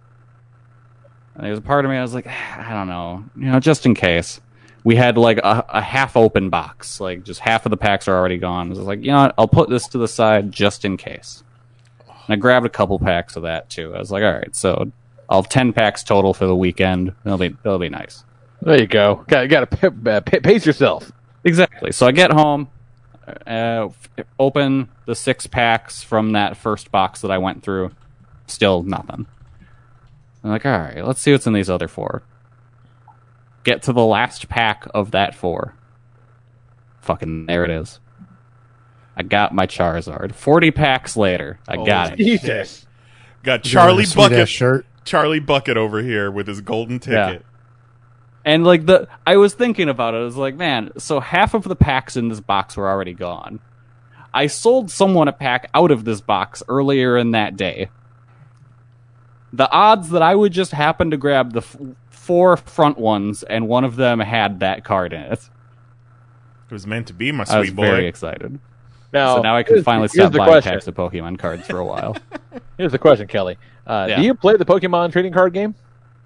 And 1.34 1.44
there's 1.44 1.58
a 1.58 1.62
part 1.62 1.84
of 1.84 1.90
me 1.90 1.98
I 1.98 2.02
was 2.02 2.14
like, 2.14 2.24
"Ah, 2.26 2.70
I 2.70 2.72
don't 2.72 2.88
know, 2.88 3.24
you 3.36 3.52
know, 3.52 3.60
just 3.60 3.84
in 3.84 3.94
case. 3.94 4.40
We 4.84 4.96
had 4.96 5.18
like 5.18 5.38
a, 5.38 5.64
a 5.68 5.82
half 5.82 6.16
open 6.16 6.50
box, 6.50 7.00
like 7.00 7.22
just 7.24 7.40
half 7.40 7.66
of 7.66 7.70
the 7.70 7.76
packs 7.76 8.08
are 8.08 8.16
already 8.16 8.38
gone. 8.38 8.68
I 8.68 8.70
was 8.70 8.78
like, 8.78 9.00
you 9.00 9.12
know 9.12 9.22
what? 9.22 9.34
I'll 9.36 9.48
put 9.48 9.68
this 9.68 9.88
to 9.88 9.98
the 9.98 10.08
side 10.08 10.52
just 10.52 10.84
in 10.84 10.96
case. 10.96 11.42
And 12.08 12.34
I 12.34 12.36
grabbed 12.36 12.66
a 12.66 12.70
couple 12.70 12.98
packs 12.98 13.36
of 13.36 13.42
that 13.42 13.68
too. 13.68 13.94
I 13.94 13.98
was 13.98 14.10
like, 14.10 14.22
all 14.22 14.32
right, 14.32 14.54
so 14.54 14.90
I'll 15.28 15.42
have 15.42 15.50
ten 15.50 15.72
packs 15.72 16.02
total 16.02 16.34
for 16.34 16.46
the 16.46 16.56
weekend. 16.56 17.12
That'll 17.24 17.38
be 17.38 17.48
that'll 17.62 17.78
be 17.78 17.88
nice. 17.88 18.24
There 18.62 18.78
you 18.78 18.86
go. 18.86 19.24
Got 19.28 19.48
got 19.48 19.70
to 19.70 19.86
uh, 20.06 20.20
pa- 20.20 20.40
pace 20.42 20.66
yourself. 20.66 21.10
Exactly. 21.44 21.92
So 21.92 22.06
I 22.06 22.12
get 22.12 22.30
home, 22.30 22.68
uh, 23.46 23.88
open 24.38 24.88
the 25.06 25.14
six 25.14 25.46
packs 25.46 26.02
from 26.02 26.32
that 26.32 26.56
first 26.56 26.90
box 26.90 27.22
that 27.22 27.30
I 27.30 27.38
went 27.38 27.62
through. 27.62 27.92
Still 28.46 28.82
nothing. 28.82 29.26
I'm 30.42 30.50
like, 30.50 30.66
all 30.66 30.72
right, 30.72 31.04
let's 31.04 31.20
see 31.20 31.32
what's 31.32 31.46
in 31.46 31.52
these 31.52 31.70
other 31.70 31.88
four. 31.88 32.22
Get 33.64 33.82
to 33.84 33.92
the 33.92 34.04
last 34.04 34.48
pack 34.48 34.86
of 34.94 35.10
that 35.10 35.34
four. 35.34 35.74
Fucking 37.02 37.46
there 37.46 37.64
it 37.64 37.70
is. 37.70 38.00
I 39.16 39.22
got 39.22 39.54
my 39.54 39.66
Charizard. 39.66 40.34
Forty 40.34 40.70
packs 40.70 41.16
later, 41.16 41.58
I 41.68 41.76
got 41.76 42.12
it. 42.14 42.16
Jesus. 42.16 42.86
Got 43.42 43.62
Charlie 43.64 44.06
Bucket 44.14 44.48
shirt. 44.48 44.86
Charlie 45.04 45.40
Bucket 45.40 45.76
over 45.76 46.02
here 46.02 46.30
with 46.30 46.46
his 46.46 46.60
golden 46.60 47.00
Yeah. 47.06 47.26
ticket. 47.28 47.46
And 48.44 48.64
like 48.64 48.86
the, 48.86 49.08
I 49.26 49.36
was 49.36 49.52
thinking 49.54 49.88
about 49.90 50.14
it. 50.14 50.18
I 50.18 50.24
was 50.24 50.36
like, 50.36 50.54
man, 50.56 50.92
so 50.98 51.20
half 51.20 51.52
of 51.54 51.62
the 51.64 51.76
packs 51.76 52.16
in 52.16 52.28
this 52.28 52.40
box 52.40 52.76
were 52.76 52.88
already 52.88 53.12
gone. 53.12 53.60
I 54.32 54.46
sold 54.46 54.90
someone 54.90 55.28
a 55.28 55.32
pack 55.32 55.68
out 55.74 55.90
of 55.90 56.04
this 56.04 56.20
box 56.22 56.62
earlier 56.68 57.18
in 57.18 57.32
that 57.32 57.56
day. 57.56 57.90
The 59.52 59.70
odds 59.70 60.10
that 60.10 60.22
I 60.22 60.34
would 60.34 60.52
just 60.52 60.72
happen 60.72 61.10
to 61.10 61.16
grab 61.16 61.52
the 61.52 61.60
f- 61.60 61.76
four 62.30 62.56
front 62.56 62.96
ones 62.96 63.42
and 63.42 63.66
one 63.66 63.82
of 63.82 63.96
them 63.96 64.20
had 64.20 64.60
that 64.60 64.84
card 64.84 65.12
in 65.12 65.20
it. 65.20 65.32
It 65.32 66.72
was 66.72 66.86
meant 66.86 67.08
to 67.08 67.12
be, 67.12 67.32
my 67.32 67.44
I 67.48 67.58
was 67.58 67.66
sweet 67.66 67.74
boy. 67.74 67.86
very 67.86 68.06
excited. 68.06 68.60
Now, 69.12 69.34
so 69.34 69.42
now 69.42 69.56
I 69.56 69.64
can 69.64 69.74
here's- 69.74 69.84
finally 69.84 70.02
here's 70.12 70.28
stop 70.28 70.32
buying 70.38 70.48
question. 70.48 70.72
packs 70.72 70.86
of 70.86 70.94
Pokemon 70.94 71.40
cards 71.40 71.66
for 71.66 71.78
a 71.78 71.84
while. 71.84 72.16
Here's 72.78 72.92
the 72.92 72.98
question, 73.00 73.26
Kelly. 73.26 73.58
Uh, 73.84 74.06
Yeah. 74.08 74.16
Do 74.18 74.22
you 74.22 74.34
play 74.34 74.56
the 74.56 74.64
Pokemon 74.64 75.10
trading 75.10 75.32
card 75.32 75.52
game? 75.52 75.74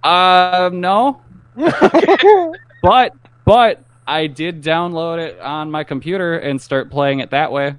Um, 0.03 0.83
no. 0.83 1.23
but 2.83 3.15
but 3.47 3.83
I 4.07 4.27
did 4.27 4.63
download 4.63 5.19
it 5.27 5.41
on 5.41 5.71
my 5.71 5.85
computer 5.85 6.37
and 6.39 6.61
start 6.61 6.91
playing 6.91 7.21
it 7.21 7.31
that 7.31 7.51
way. 7.51 7.77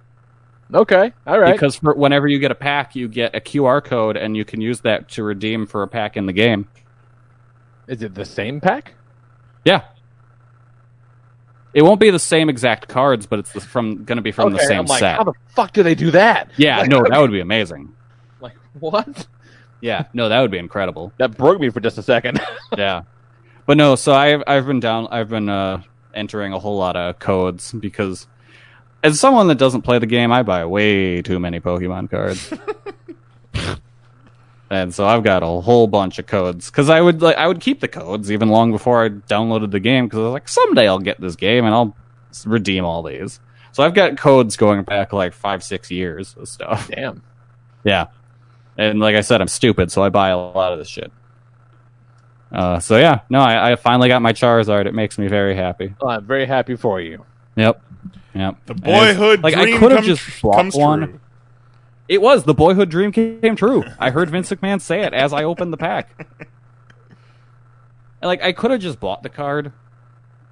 Okay, 0.74 1.14
all 1.28 1.40
right. 1.40 1.52
Because 1.54 1.76
for, 1.76 1.94
whenever 1.94 2.28
you 2.28 2.40
get 2.40 2.50
a 2.50 2.56
pack, 2.56 2.96
you 2.96 3.08
get 3.08 3.36
a 3.36 3.40
QR 3.40 3.84
code, 3.84 4.18
and 4.18 4.36
you 4.36 4.44
can 4.44 4.62
use 4.62 4.82
that 4.82 5.08
to 5.10 5.24
redeem 5.24 5.68
for 5.68 5.84
a 5.84 5.88
pack 5.88 6.18
in 6.18 6.26
the 6.26 6.34
game. 6.34 6.68
Is 7.88 8.02
it 8.02 8.16
the 8.16 8.26
same 8.26 8.62
pack? 8.62 8.94
Yeah. 9.64 9.84
It 11.74 11.82
won't 11.82 12.00
be 12.00 12.10
the 12.10 12.20
same 12.20 12.50
exact 12.50 12.88
cards, 12.88 13.26
but 13.26 13.40
it's 13.40 13.52
the, 13.52 13.60
from 13.60 14.06
going 14.06 14.16
to 14.16 14.22
be 14.22 14.32
from 14.32 14.54
the 14.54 14.60
same 14.60 14.80
I'm 14.82 14.86
like, 14.86 15.00
set. 15.00 15.18
How 15.18 15.26
the 15.26 15.34
fuck 15.50 15.74
do 15.74 15.84
they 15.84 15.94
do 15.96 16.12
that? 16.12 16.50
yeah, 16.58 16.80
Like, 16.80 16.90
no, 16.90 17.04
that 17.04 17.20
would 17.20 17.32
be 17.32 17.42
amazing. 17.42 17.94
Like 18.40 18.56
what? 18.80 19.28
Yeah, 19.82 20.06
no, 20.14 20.30
that 20.30 20.40
would 20.40 20.52
be 20.52 20.58
incredible. 20.58 21.12
That 21.18 21.38
broke 21.38 21.60
me 21.60 21.70
for 21.70 21.82
just 21.82 21.98
a 21.98 22.04
second. 22.04 22.40
yeah, 22.78 23.04
but 23.66 23.76
no. 23.76 23.96
So 23.96 24.14
I've 24.14 24.42
I've 24.48 24.66
been 24.66 24.80
down. 24.80 25.08
I've 25.12 25.30
been 25.30 25.50
uh, 25.50 25.84
entering 26.14 26.54
a 26.54 26.60
whole 26.60 26.78
lot 26.78 26.96
of 26.96 27.20
codes 27.20 27.74
because 27.74 28.26
as 29.04 29.20
someone 29.20 29.48
that 29.50 29.58
doesn't 29.58 29.82
play 29.82 30.00
the 30.00 30.08
game, 30.08 30.32
I 30.32 30.44
buy 30.44 30.66
way 30.66 31.22
too 31.22 31.40
many 31.40 31.60
Pokemon 31.60 32.10
cards. 32.10 32.54
And 34.70 34.94
so 34.94 35.06
I've 35.06 35.24
got 35.24 35.44
a 35.44 35.48
whole 35.62 35.86
bunch 35.88 36.18
of 36.18 36.26
codes 36.26 36.72
because 36.72 36.90
I 36.90 37.00
would 37.00 37.22
like 37.22 37.38
I 37.38 37.48
would 37.48 37.60
keep 37.60 37.82
the 37.82 37.88
codes 37.88 38.32
even 38.32 38.50
long 38.50 38.72
before 38.72 39.06
I 39.06 39.10
downloaded 39.10 39.72
the 39.72 39.80
game 39.80 40.08
because 40.08 40.20
I 40.20 40.24
was 40.24 40.32
like 40.32 40.50
someday 40.50 40.88
I'll 40.88 41.00
get 41.00 41.22
this 41.22 41.36
game 41.36 41.66
and 41.66 41.74
I'll 41.74 41.96
redeem 42.46 42.84
all 42.84 43.04
these. 43.04 43.40
So 43.74 43.84
I've 43.84 43.94
got 43.94 44.18
codes 44.18 44.58
going 44.58 44.84
back 44.84 45.14
like 45.14 45.34
five 45.34 45.64
six 45.64 45.92
years 45.92 46.36
of 46.38 46.48
stuff. 46.48 46.90
Damn. 46.90 47.22
Yeah, 47.84 48.08
and 48.78 49.00
like 49.00 49.16
I 49.16 49.22
said, 49.22 49.42
I'm 49.42 49.48
stupid, 49.48 49.92
so 49.92 50.02
I 50.02 50.10
buy 50.10 50.30
a 50.30 50.38
lot 50.38 50.74
of 50.74 50.80
this 50.80 50.88
shit. 50.88 51.12
Uh, 52.52 52.80
so 52.80 52.98
yeah, 52.98 53.20
no, 53.30 53.40
I, 53.40 53.74
I 53.74 53.76
finally 53.76 54.08
got 54.08 54.22
my 54.22 54.34
Charizard. 54.34 54.88
It 54.88 54.94
makes 54.94 55.18
me 55.20 55.28
very 55.28 55.56
happy. 55.56 55.94
Well, 56.02 56.12
I'm 56.12 56.26
very 56.26 56.46
happy 56.46 56.76
for 56.76 57.00
you. 57.00 57.24
Yep, 57.56 57.82
yep. 58.34 58.58
The 58.66 58.74
boyhood 58.74 59.44
like 59.44 59.56
I 59.56 59.64
dream 59.66 59.80
could 59.80 59.92
have 59.92 60.06
just 60.06 60.22
tr- 60.22 60.48
bought 60.48 60.56
comes 60.56 60.76
one. 60.76 61.08
true. 61.08 61.20
It 62.08 62.22
was 62.22 62.44
the 62.44 62.54
boyhood 62.54 62.90
dream 62.90 63.12
came 63.12 63.56
true. 63.56 63.84
I 64.00 64.12
heard 64.12 64.30
Vince 64.30 64.52
McMahon 64.52 64.80
say 64.80 65.02
it 65.02 65.14
as 65.14 65.34
I 65.34 65.44
opened 65.44 65.74
the 65.74 65.78
pack. 65.78 66.26
And, 68.22 68.28
like 68.30 68.44
I 68.44 68.52
could 68.52 68.72
have 68.72 68.80
just 68.82 69.00
bought 69.00 69.24
the 69.24 69.30
card, 69.30 69.72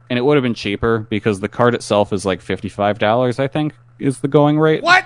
and 0.09 0.19
it 0.19 0.21
would 0.23 0.35
have 0.35 0.43
been 0.43 0.53
cheaper 0.53 0.99
because 0.99 1.39
the 1.39 1.49
card 1.49 1.75
itself 1.75 2.11
is 2.13 2.25
like 2.25 2.41
fifty 2.41 2.69
five 2.69 2.99
dollars. 2.99 3.39
I 3.39 3.47
think 3.47 3.73
is 3.99 4.19
the 4.19 4.27
going 4.27 4.59
rate. 4.59 4.83
What? 4.83 5.05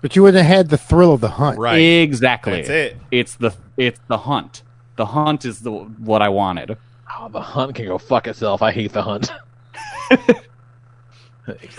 But 0.00 0.14
you 0.14 0.22
wouldn't 0.22 0.44
have 0.44 0.56
had 0.56 0.68
the 0.68 0.78
thrill 0.78 1.12
of 1.12 1.20
the 1.20 1.30
hunt. 1.30 1.58
Right. 1.58 1.76
Exactly. 1.76 2.52
That's 2.52 2.68
it. 2.68 2.96
It's 3.10 3.34
the 3.36 3.54
it's 3.76 4.00
the 4.08 4.18
hunt. 4.18 4.62
The 4.96 5.06
hunt 5.06 5.44
is 5.44 5.60
the 5.60 5.72
what 5.72 6.22
I 6.22 6.28
wanted. 6.28 6.76
Oh, 7.16 7.28
the 7.28 7.40
hunt 7.40 7.74
can 7.74 7.86
go 7.86 7.98
fuck 7.98 8.26
itself. 8.26 8.62
I 8.62 8.70
hate 8.70 8.92
the 8.92 9.02
hunt. 9.02 9.32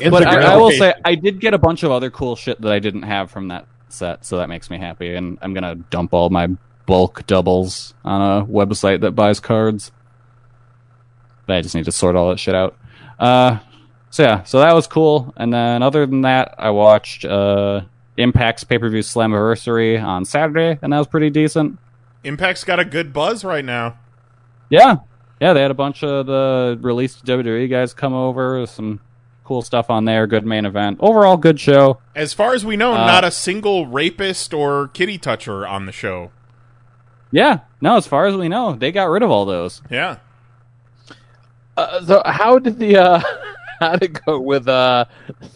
But 0.10 0.28
I, 0.28 0.54
I 0.54 0.58
will 0.58 0.72
say 0.72 0.94
I 1.06 1.16
did 1.16 1.40
get 1.40 1.54
a 1.54 1.58
bunch 1.58 1.84
of 1.84 1.92
other 1.92 2.10
cool 2.10 2.36
shit 2.36 2.60
that 2.62 2.72
I 2.72 2.80
didn't 2.80 3.04
have 3.04 3.32
from 3.32 3.50
that 3.50 3.68
set, 3.90 4.26
so 4.26 4.38
that 4.38 4.50
makes 4.50 4.70
me 4.70 4.78
happy. 4.78 5.16
And 5.16 5.38
I'm 5.42 5.54
gonna 5.54 5.76
dump 5.76 6.14
all 6.14 6.30
my 6.30 6.50
bulk 6.86 7.26
doubles 7.28 7.94
on 8.04 8.22
a 8.22 8.46
website 8.46 9.02
that 9.02 9.12
buys 9.12 9.40
cards. 9.40 9.92
But 11.46 11.58
I 11.58 11.62
just 11.62 11.76
need 11.76 11.86
to 11.86 11.92
sort 11.92 12.16
all 12.16 12.30
that 12.30 12.40
shit 12.40 12.56
out. 12.56 12.78
Uh, 13.20 13.60
so 14.10 14.24
yeah, 14.24 14.44
so 14.44 14.60
that 14.60 14.74
was 14.74 14.88
cool. 14.88 15.34
And 15.38 15.54
then 15.54 15.84
other 15.84 16.06
than 16.06 16.22
that, 16.22 16.56
I 16.58 16.72
watched 16.72 17.26
uh, 17.26 17.82
Impact's 18.18 18.64
pay 18.64 18.78
per 18.78 18.90
view 18.90 19.02
Slammiversary 19.02 20.02
on 20.04 20.26
Saturday, 20.26 20.80
and 20.82 20.94
that 20.94 20.98
was 20.98 21.08
pretty 21.08 21.30
decent. 21.30 21.78
Impact's 22.24 22.64
got 22.64 22.80
a 22.80 22.86
good 22.86 23.14
buzz 23.14 23.44
right 23.44 23.64
now. 23.64 23.98
Yeah, 24.70 24.98
yeah, 25.40 25.54
they 25.54 25.62
had 25.62 25.72
a 25.72 25.76
bunch 25.76 26.04
of 26.04 26.26
the 26.26 26.78
released 26.82 27.26
WWE 27.26 27.70
guys 27.70 27.94
come 27.94 28.14
over, 28.14 28.66
some 28.66 29.00
cool 29.50 29.62
stuff 29.64 29.90
on 29.90 30.06
there. 30.06 30.28
Good 30.28 30.46
main 30.46 30.64
event. 30.64 31.00
Overall, 31.02 31.36
good 31.36 31.60
show. 31.60 31.98
As 32.16 32.34
far 32.34 32.54
as 32.54 32.64
we 32.64 32.78
know, 32.78 32.94
Uh, 32.94 32.98
not 33.08 33.24
a 33.24 33.32
single 33.32 33.88
rapist 33.88 34.54
or 34.54 34.90
kitty 34.90 35.18
toucher 35.18 35.66
on 35.66 35.88
the 35.88 35.92
show. 35.92 36.30
Yeah, 37.32 37.62
no, 37.82 37.98
as 37.98 38.06
far 38.06 38.28
as 38.28 38.36
we 38.36 38.48
know, 38.48 38.74
they 38.76 38.92
got 38.92 39.06
rid 39.10 39.24
of 39.24 39.32
all 39.32 39.46
those. 39.46 39.82
Yeah. 39.90 40.18
Uh, 41.76 42.06
so 42.06 42.22
how 42.28 42.60
did 42.60 42.78
the 42.78 42.98
uh, 42.98 43.22
how 43.80 43.94
did 43.94 44.04
it 44.16 44.22
go 44.24 44.40
with 44.40 44.68
uh, 44.68 45.06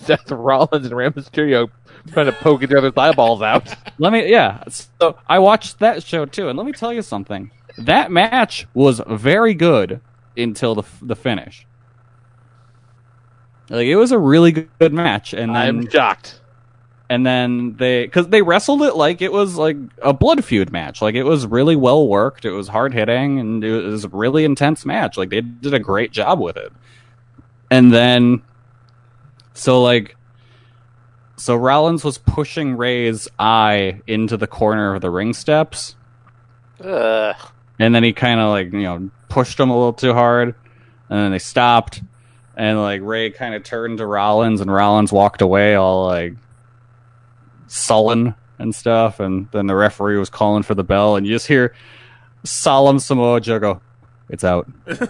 Seth 0.02 0.32
Rollins 0.32 0.88
and 0.88 0.96
Rey 0.98 1.10
Mysterio 1.10 1.70
trying 2.12 2.26
to 2.26 2.32
poke 2.32 2.64
each 2.64 2.72
other's 2.72 2.94
eyeballs 2.98 3.44
out? 3.44 3.76
Let 4.00 4.12
me, 4.12 4.28
yeah. 4.28 4.64
So 4.70 5.20
I 5.28 5.38
watched 5.38 5.78
that 5.80 6.02
show 6.02 6.26
too, 6.26 6.50
and 6.50 6.58
let 6.58 6.66
me 6.66 6.72
tell 6.74 6.92
you 6.92 7.04
something. 7.04 7.52
That 7.78 8.10
match 8.12 8.66
was 8.74 9.02
very 9.08 9.54
good 9.54 10.02
until 10.36 10.74
the 10.74 10.84
the 11.00 11.16
finish. 11.16 11.68
Like 13.70 13.88
it 13.88 13.96
was 13.96 14.12
a 14.12 14.20
really 14.20 14.52
good, 14.52 14.94
match, 14.94 15.34
and 15.34 15.56
then 15.56 15.80
I'm 15.80 15.90
shocked. 15.90 16.40
and 17.10 17.26
then 17.26 17.76
they 17.78 18.06
because 18.06 18.28
they 18.28 18.42
wrestled 18.42 18.82
it 18.82 18.96
like 18.96 19.22
it 19.22 19.32
was 19.32 19.56
like 19.56 19.78
a 20.02 20.14
blood 20.14 20.44
feud 20.44 20.72
match. 20.72 21.02
Like 21.02 21.16
it 21.16 21.24
was 21.24 21.46
really 21.48 21.76
well 21.76 22.08
worked 22.08 22.46
it 22.46 22.52
was 22.52 22.68
hard 22.68 22.94
hitting 22.94 23.40
and 23.40 23.64
it 23.64 23.72
was 23.84 24.04
a 24.04 24.10
really 24.10 24.44
intense 24.44 24.86
match. 24.86 25.18
Like 25.18 25.30
they 25.30 25.42
did 25.42 25.74
a 25.74 25.80
great 25.80 26.12
job 26.12 26.40
with 26.40 26.58
it. 26.58 26.72
And 27.72 27.92
then 27.94 28.42
so 29.54 29.82
like 29.82 30.16
so 31.38 31.56
rollins 31.56 32.04
was 32.04 32.18
pushing 32.18 32.76
Rey's 32.76 33.28
eye 33.40 34.02
into 34.08 34.38
the 34.38 34.48
corner 34.48 34.94
of 34.96 35.02
the 35.02 35.10
ring 35.10 35.34
steps. 35.34 35.96
Ugh. 36.84 37.36
and 37.80 37.96
then 37.96 38.04
he 38.04 38.12
kind 38.12 38.40
of 38.42 38.50
like 38.50 38.74
you 38.74 38.82
know 38.84 39.10
pushed 39.30 39.58
him 39.60 39.70
a 39.70 39.74
little 39.74 39.94
too 39.94 40.14
hard 40.14 40.50
and 41.10 41.20
then 41.20 41.32
they 41.32 41.40
stopped 41.40 42.02
and 42.56 42.80
like 42.80 43.02
Rey 43.02 43.32
kind 43.32 43.56
of 43.56 43.64
turned 43.64 43.98
to 43.98 44.06
rollins 44.06 44.62
and 44.62 44.72
rollins 44.72 45.12
walked 45.12 45.42
away 45.42 45.76
all 45.76 46.08
like 46.08 46.34
sullen 47.68 48.36
and 48.60 48.74
stuff 48.74 49.20
and 49.20 49.50
then 49.52 49.68
the 49.68 49.76
referee 49.76 50.18
was 50.18 50.30
calling 50.30 50.64
for 50.64 50.76
the 50.76 50.84
bell 50.84 51.16
and 51.16 51.26
you 51.26 51.34
just 51.34 51.48
hear 51.48 51.74
solemn 52.44 53.00
samoa 53.00 53.42
joe 53.42 53.60
go 53.60 53.82
it's 54.30 54.44
out. 54.44 54.68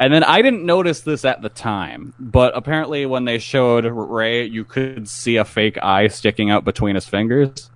And 0.00 0.14
then 0.14 0.22
i 0.22 0.42
didn't 0.42 0.64
notice 0.64 1.00
this 1.00 1.24
at 1.24 1.42
the 1.42 1.48
time 1.48 2.14
but 2.20 2.56
apparently 2.56 3.04
when 3.04 3.24
they 3.24 3.38
showed 3.38 3.84
Rey 3.84 4.44
you 4.44 4.64
could 4.64 5.08
see 5.08 5.36
a 5.36 5.44
fake 5.44 5.76
eye 5.82 6.06
sticking 6.06 6.50
out 6.50 6.64
between 6.64 6.94
his 6.94 7.08
fingers. 7.08 7.68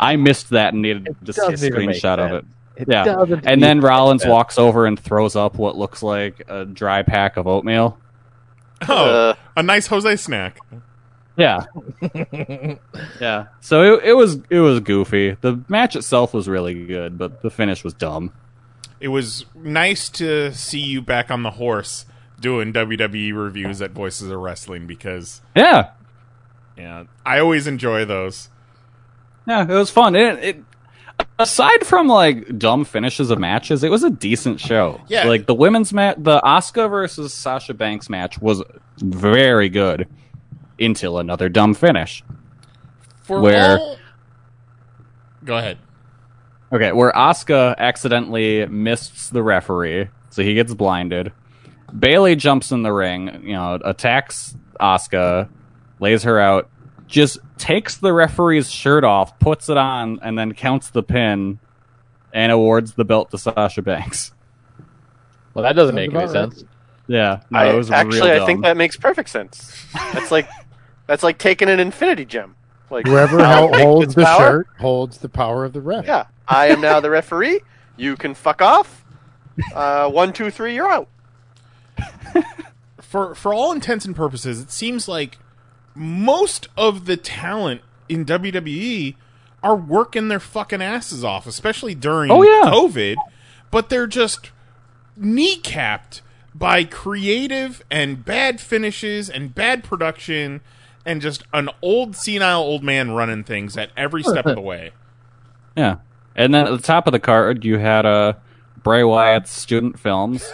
I 0.00 0.16
missed 0.16 0.50
that 0.50 0.72
and 0.72 0.82
needed 0.82 1.14
to 1.26 1.32
see 1.32 1.40
a 1.40 1.50
doesn't 1.50 1.66
even 1.66 1.86
make 1.86 1.96
screenshot 2.02 2.18
of 2.18 2.32
it. 2.32 2.44
It 2.76 2.88
yeah 2.88 3.04
doesn't 3.04 3.46
and 3.46 3.62
then 3.62 3.78
even 3.78 3.88
rollins 3.88 4.22
sense. 4.22 4.30
walks 4.30 4.58
over 4.58 4.86
and 4.86 4.98
throws 4.98 5.36
up 5.36 5.56
what 5.56 5.76
looks 5.76 6.02
like 6.02 6.42
a 6.48 6.64
dry 6.64 7.02
pack 7.02 7.36
of 7.36 7.46
oatmeal 7.46 7.98
Oh, 8.88 9.04
Uh. 9.30 9.34
a 9.56 9.62
nice 9.62 9.86
Jose 9.88 10.16
snack. 10.16 10.58
Yeah. 11.36 11.64
yeah. 13.20 13.46
So 13.60 13.94
it, 13.98 14.04
it 14.04 14.12
was 14.14 14.38
it 14.50 14.60
was 14.60 14.80
goofy. 14.80 15.36
The 15.40 15.60
match 15.68 15.96
itself 15.96 16.32
was 16.34 16.48
really 16.48 16.86
good, 16.86 17.18
but 17.18 17.42
the 17.42 17.50
finish 17.50 17.84
was 17.84 17.94
dumb. 17.94 18.32
it 19.00 19.08
was 19.08 19.44
nice 19.54 20.08
to 20.10 20.52
see 20.52 20.80
you 20.80 21.00
back 21.02 21.30
on 21.30 21.42
the 21.42 21.52
horse 21.52 22.06
doing 22.40 22.72
WWE 22.72 23.34
reviews 23.34 23.82
at 23.82 23.90
Voices 23.90 24.30
of 24.30 24.38
Wrestling 24.38 24.86
because 24.86 25.40
Yeah, 25.54 25.90
yeah, 26.76 27.04
I 27.24 27.38
always 27.38 27.66
enjoy 27.66 28.04
those. 28.06 28.48
yeah, 29.46 29.62
it 29.62 29.68
was 29.68 29.90
fun. 29.90 30.14
It, 30.16 30.38
it 30.44 30.64
aside 31.38 31.86
from 31.86 32.06
like 32.06 32.58
dumb 32.58 32.84
finishes 32.84 33.30
of 33.30 33.38
matches, 33.38 33.82
it 33.82 33.90
was 33.90 34.02
a 34.02 34.10
decent 34.10 34.60
show. 34.60 35.00
Yeah. 35.08 35.24
like 35.26 35.46
the 35.46 35.54
women's 35.54 35.92
match, 35.92 36.16
the 36.18 36.40
Asuka 36.40 36.88
versus 36.90 37.32
Sasha 37.34 37.74
Banks 37.74 38.08
match 38.08 38.40
was 38.40 38.62
very 38.98 39.68
good 39.68 40.08
until 40.78 41.18
another 41.18 41.48
dumb 41.48 41.74
finish. 41.74 42.22
For 43.22 43.40
Where- 43.40 43.78
all... 43.78 43.96
Go 45.44 45.56
ahead. 45.56 45.78
Okay, 46.72 46.92
where 46.92 47.10
Asuka 47.12 47.76
accidentally 47.78 48.64
missed 48.66 49.32
the 49.32 49.42
referee, 49.42 50.08
so 50.28 50.42
he 50.42 50.54
gets 50.54 50.72
blinded. 50.72 51.32
Bayley 51.98 52.36
jumps 52.36 52.70
in 52.70 52.82
the 52.82 52.92
ring, 52.92 53.42
you 53.42 53.54
know, 53.54 53.78
attacks 53.84 54.54
Asuka, 54.80 55.48
lays 55.98 56.22
her 56.22 56.38
out, 56.38 56.70
just 57.10 57.38
takes 57.58 57.96
the 57.96 58.12
referee's 58.12 58.70
shirt 58.70 59.04
off, 59.04 59.38
puts 59.38 59.68
it 59.68 59.76
on, 59.76 60.20
and 60.22 60.38
then 60.38 60.54
counts 60.54 60.90
the 60.90 61.02
pin 61.02 61.58
and 62.32 62.52
awards 62.52 62.94
the 62.94 63.04
belt 63.04 63.30
to 63.32 63.38
Sasha 63.38 63.82
Banks. 63.82 64.32
Well, 65.52 65.64
that 65.64 65.74
doesn't 65.74 65.96
Sounds 65.96 65.96
make 65.96 66.10
any 66.14 66.18
right. 66.24 66.30
sense. 66.30 66.64
Yeah, 67.08 67.40
no, 67.50 67.58
I, 67.58 67.72
it 67.72 67.76
was 67.76 67.90
actually, 67.90 68.30
real 68.30 68.42
I 68.42 68.46
think 68.46 68.62
that 68.62 68.76
makes 68.76 68.96
perfect 68.96 69.30
sense. 69.30 69.84
That's 70.14 70.30
like 70.30 70.48
that's 71.08 71.24
like 71.24 71.38
taking 71.38 71.68
an 71.68 71.80
infinity 71.80 72.24
gem. 72.24 72.54
Like 72.88 73.06
Whoever 73.06 73.38
power 73.42 73.46
hel- 73.46 73.68
takes 73.70 73.82
holds 73.82 74.14
the 74.14 74.24
power. 74.24 74.38
shirt 74.38 74.68
holds 74.78 75.18
the 75.18 75.28
power 75.28 75.64
of 75.64 75.72
the 75.72 75.80
ref. 75.80 76.06
Yeah, 76.06 76.26
I 76.46 76.68
am 76.68 76.80
now 76.80 77.00
the 77.00 77.10
referee. 77.10 77.60
You 77.96 78.16
can 78.16 78.34
fuck 78.34 78.62
off. 78.62 79.04
Uh, 79.74 80.08
one, 80.08 80.32
two, 80.32 80.50
three. 80.50 80.74
You're 80.74 80.88
out. 80.88 81.08
For 83.02 83.34
for 83.34 83.52
all 83.52 83.72
intents 83.72 84.04
and 84.04 84.14
purposes, 84.14 84.60
it 84.60 84.70
seems 84.70 85.08
like 85.08 85.36
most 86.00 86.66
of 86.76 87.04
the 87.04 87.16
talent 87.18 87.82
in 88.08 88.24
WWE 88.24 89.14
are 89.62 89.76
working 89.76 90.28
their 90.28 90.40
fucking 90.40 90.80
asses 90.80 91.22
off, 91.22 91.46
especially 91.46 91.94
during 91.94 92.30
Oh, 92.30 92.42
yeah. 92.42 92.70
COVID. 92.70 93.16
But 93.70 93.90
they're 93.90 94.06
just 94.06 94.50
kneecapped 95.20 96.22
by 96.54 96.84
creative 96.84 97.82
and 97.90 98.24
bad 98.24 98.60
finishes 98.60 99.28
and 99.28 99.54
bad 99.54 99.84
production 99.84 100.62
and 101.04 101.20
just 101.20 101.42
an 101.52 101.68
old 101.82 102.16
senile 102.16 102.60
old 102.60 102.82
man 102.82 103.10
running 103.12 103.44
things 103.44 103.76
at 103.76 103.90
every 103.96 104.22
step 104.22 104.46
of 104.46 104.54
the 104.54 104.60
way. 104.60 104.90
Yeah. 105.76 105.96
And 106.34 106.54
then 106.54 106.66
at 106.66 106.70
the 106.70 106.82
top 106.82 107.06
of 107.06 107.12
the 107.12 107.20
card, 107.20 107.64
you 107.64 107.78
had 107.78 108.06
uh, 108.06 108.34
Bray 108.82 109.04
Wyatt's 109.04 109.50
student 109.50 109.98
films, 109.98 110.50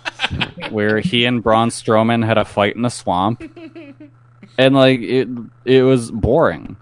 where 0.70 1.00
he 1.00 1.24
and 1.24 1.42
Braun 1.42 1.68
Strowman 1.68 2.24
had 2.24 2.38
a 2.38 2.44
fight 2.44 2.76
in 2.76 2.82
the 2.82 2.88
swamp, 2.90 3.40
and 4.60 4.74
like 4.74 5.00
it, 5.00 5.28
it 5.64 5.82
was 5.82 6.10
boring. 6.10 6.76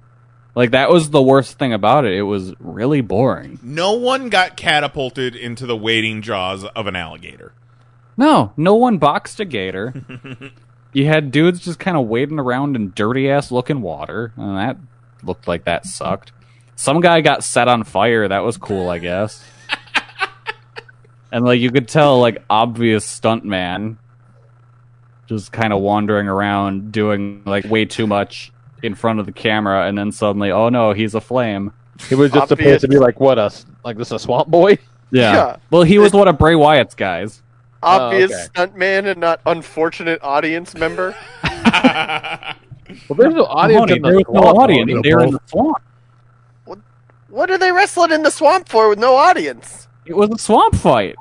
Like 0.55 0.73
that 0.73 0.91
was 0.91 1.11
the 1.11 1.23
worst 1.23 1.59
thing 1.59 1.73
about 1.73 2.05
it. 2.05 2.15
It 2.15 2.23
was 2.23 2.53
really 2.59 3.01
boring. 3.01 3.61
No 3.63 3.93
one 3.93 4.29
got 4.29 4.57
catapulted 4.57 5.37
into 5.37 5.65
the 5.65 5.77
waiting 5.77 6.21
jaws 6.21 6.65
of 6.65 6.89
an 6.89 6.97
alligator. 6.97 7.53
No, 8.17 8.53
no 8.57 8.75
one 8.75 8.99
boxed 8.99 9.39
a 9.39 9.45
gator. 9.45 9.95
you 10.93 11.07
had 11.07 11.31
dudes 11.31 11.61
just 11.61 11.79
kind 11.79 11.97
of 11.97 12.09
wading 12.09 12.41
around 12.41 12.75
in 12.75 12.91
dirty 12.97 13.31
ass 13.31 13.53
looking 13.53 13.81
water, 13.81 14.33
and 14.37 14.57
that 14.57 14.77
looked 15.23 15.47
like 15.47 15.65
that 15.65 15.87
sucked. 15.87 16.33
Some 16.75 17.01
guy 17.01 17.21
got 17.21 17.45
set 17.45 17.69
on 17.69 17.85
fire. 17.85 18.27
That 18.27 18.41
was 18.41 18.57
cool, 18.57 18.89
I 18.89 18.99
guess. 18.99 19.45
and 21.33 21.45
like 21.45 21.61
you 21.61 21.71
could 21.71 21.87
tell, 21.87 22.19
like 22.19 22.43
obvious 22.51 23.07
stuntman, 23.07 23.99
just 25.29 25.53
kind 25.53 25.73
of 25.73 25.81
wandering 25.81 26.29
around 26.29 26.91
doing 26.93 27.43
like 27.45 27.65
way 27.67 27.85
too 27.85 28.07
much 28.07 28.53
in 28.83 28.95
front 28.95 29.21
of 29.21 29.27
the 29.27 29.33
camera, 29.33 29.87
and 29.87 29.97
then 29.99 30.11
suddenly, 30.13 30.51
oh 30.51 30.69
no, 30.69 30.93
he's 30.93 31.15
a 31.15 31.21
flame. 31.21 31.73
He 32.09 32.15
was 32.15 32.31
just 32.31 32.53
Obvious. 32.53 32.67
supposed 32.67 32.81
to 32.83 32.89
be 32.89 32.99
like 32.99 33.19
what 33.21 33.39
us, 33.39 33.67
like 33.85 33.97
this 33.97 34.11
a 34.13 34.19
swamp 34.19 34.49
boy. 34.49 34.79
Yeah. 35.11 35.33
Yeah. 35.33 35.57
Well, 35.71 35.85
he 35.85 35.99
was 35.99 36.13
one 36.13 36.29
of 36.29 36.37
Bray 36.37 36.55
Wyatt's 36.55 36.95
guys. 36.95 37.43
Oh, 37.83 37.89
Obvious 37.89 38.31
okay. 38.31 38.47
stuntman 38.53 39.07
and 39.11 39.19
not 39.19 39.41
unfortunate 39.47 40.23
audience 40.23 40.75
member. 40.75 41.17
Well, 43.09 43.17
there's 43.17 43.35
no 43.35 43.45
audience 43.45 43.91
Mahoney, 43.91 43.97
in 43.97 44.03
the 44.03 44.09
there 44.09 44.17
was 44.17 44.25
no 44.29 44.41
swamp, 44.41 44.59
audience. 44.59 44.87
Mahoney. 44.89 45.03
They 45.03 45.15
were 45.15 45.25
in 45.25 45.31
the 45.33 45.41
swamp. 45.47 45.77
What 47.29 47.51
are 47.51 47.59
they 47.59 47.71
wrestling 47.73 48.13
in 48.13 48.23
the 48.23 48.31
swamp 48.31 48.69
for 48.69 48.89
with 48.89 48.99
no 48.99 49.15
audience? 49.17 49.89
It 50.07 50.15
was 50.17 50.31
a 50.31 50.39
swamp 50.39 50.75
fight. 50.75 51.17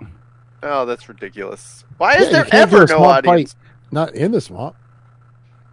Oh, 0.64 0.86
that's 0.86 1.08
ridiculous. 1.10 1.84
Why 1.98 2.14
Yeah, 2.16 2.20
is 2.22 2.26
you 2.28 2.32
there 2.34 2.46
can't 2.46 2.72
do 2.72 2.78
ever 2.78 2.84
a 2.84 2.88
no 2.88 2.98
swamp 2.98 3.28
audience? 3.28 3.54
fight 3.54 3.60
Not 3.92 4.14
in 4.16 4.32
the 4.32 4.42
swamp. 4.42 4.76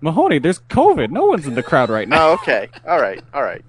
Mahoney, 0.00 0.38
there's 0.38 0.58
COVID. 0.60 1.10
No 1.10 1.26
one's 1.26 1.46
in 1.46 1.54
the 1.54 1.62
crowd 1.62 1.88
right 1.90 2.08
now. 2.08 2.28
Oh, 2.28 2.32
okay. 2.34 2.68
All 2.86 3.00
right. 3.00 3.22
All 3.32 3.42
right. 3.42 3.64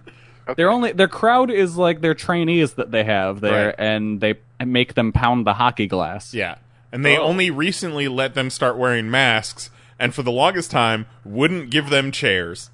Their 0.58 0.70
only 0.70 0.92
their 0.92 1.08
crowd 1.08 1.50
is 1.50 1.76
like 1.78 2.02
their 2.02 2.14
trainees 2.14 2.74
that 2.74 2.92
they 2.92 3.04
have 3.04 3.42
there, 3.42 3.68
Right. 3.68 3.76
and 3.80 4.22
they 4.22 4.36
make 4.64 4.94
them 4.94 5.12
pound 5.12 5.48
the 5.48 5.54
hockey 5.54 5.88
glass. 5.88 6.34
Yeah. 6.34 6.56
And 6.92 7.04
they 7.04 7.18
Oh. 7.18 7.24
only 7.24 7.50
recently 7.50 8.08
let 8.08 8.36
them 8.36 8.50
start 8.52 8.78
wearing 8.78 9.10
masks, 9.10 9.72
and 9.98 10.14
for 10.14 10.22
the 10.22 10.32
longest 10.32 10.70
time, 10.70 11.08
wouldn't 11.24 11.72
give 11.72 11.90
them 11.90 12.12
chairs. 12.12 12.70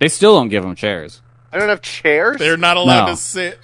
They 0.00 0.08
still 0.08 0.36
don't 0.36 0.48
give 0.48 0.64
them 0.64 0.74
chairs. 0.74 1.22
I 1.52 1.58
don't 1.58 1.68
have 1.68 1.80
chairs. 1.82 2.38
They're 2.38 2.56
not 2.56 2.76
allowed 2.76 3.06
No. 3.06 3.12
to 3.12 3.16
sit. 3.16 3.60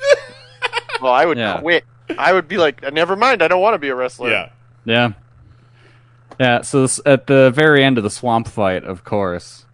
Well, 1.02 1.12
I 1.12 1.26
would 1.26 1.36
Yeah. 1.38 1.58
quit. 1.60 1.84
I 2.16 2.32
would 2.32 2.46
be 2.46 2.58
like, 2.58 2.80
never 2.92 3.16
mind. 3.16 3.42
I 3.42 3.48
don't 3.48 3.60
want 3.60 3.74
to 3.74 3.78
be 3.78 3.88
a 3.88 3.94
wrestler. 3.94 4.30
yeah. 4.30 4.48
Yeah, 4.84 5.10
yeah. 6.40 6.62
So 6.62 6.82
this, 6.82 7.00
at 7.06 7.28
the 7.28 7.52
very 7.54 7.84
end 7.84 7.98
of 7.98 8.04
the 8.04 8.10
swamp 8.10 8.48
fight, 8.48 8.82
of 8.82 9.04
course, 9.04 9.66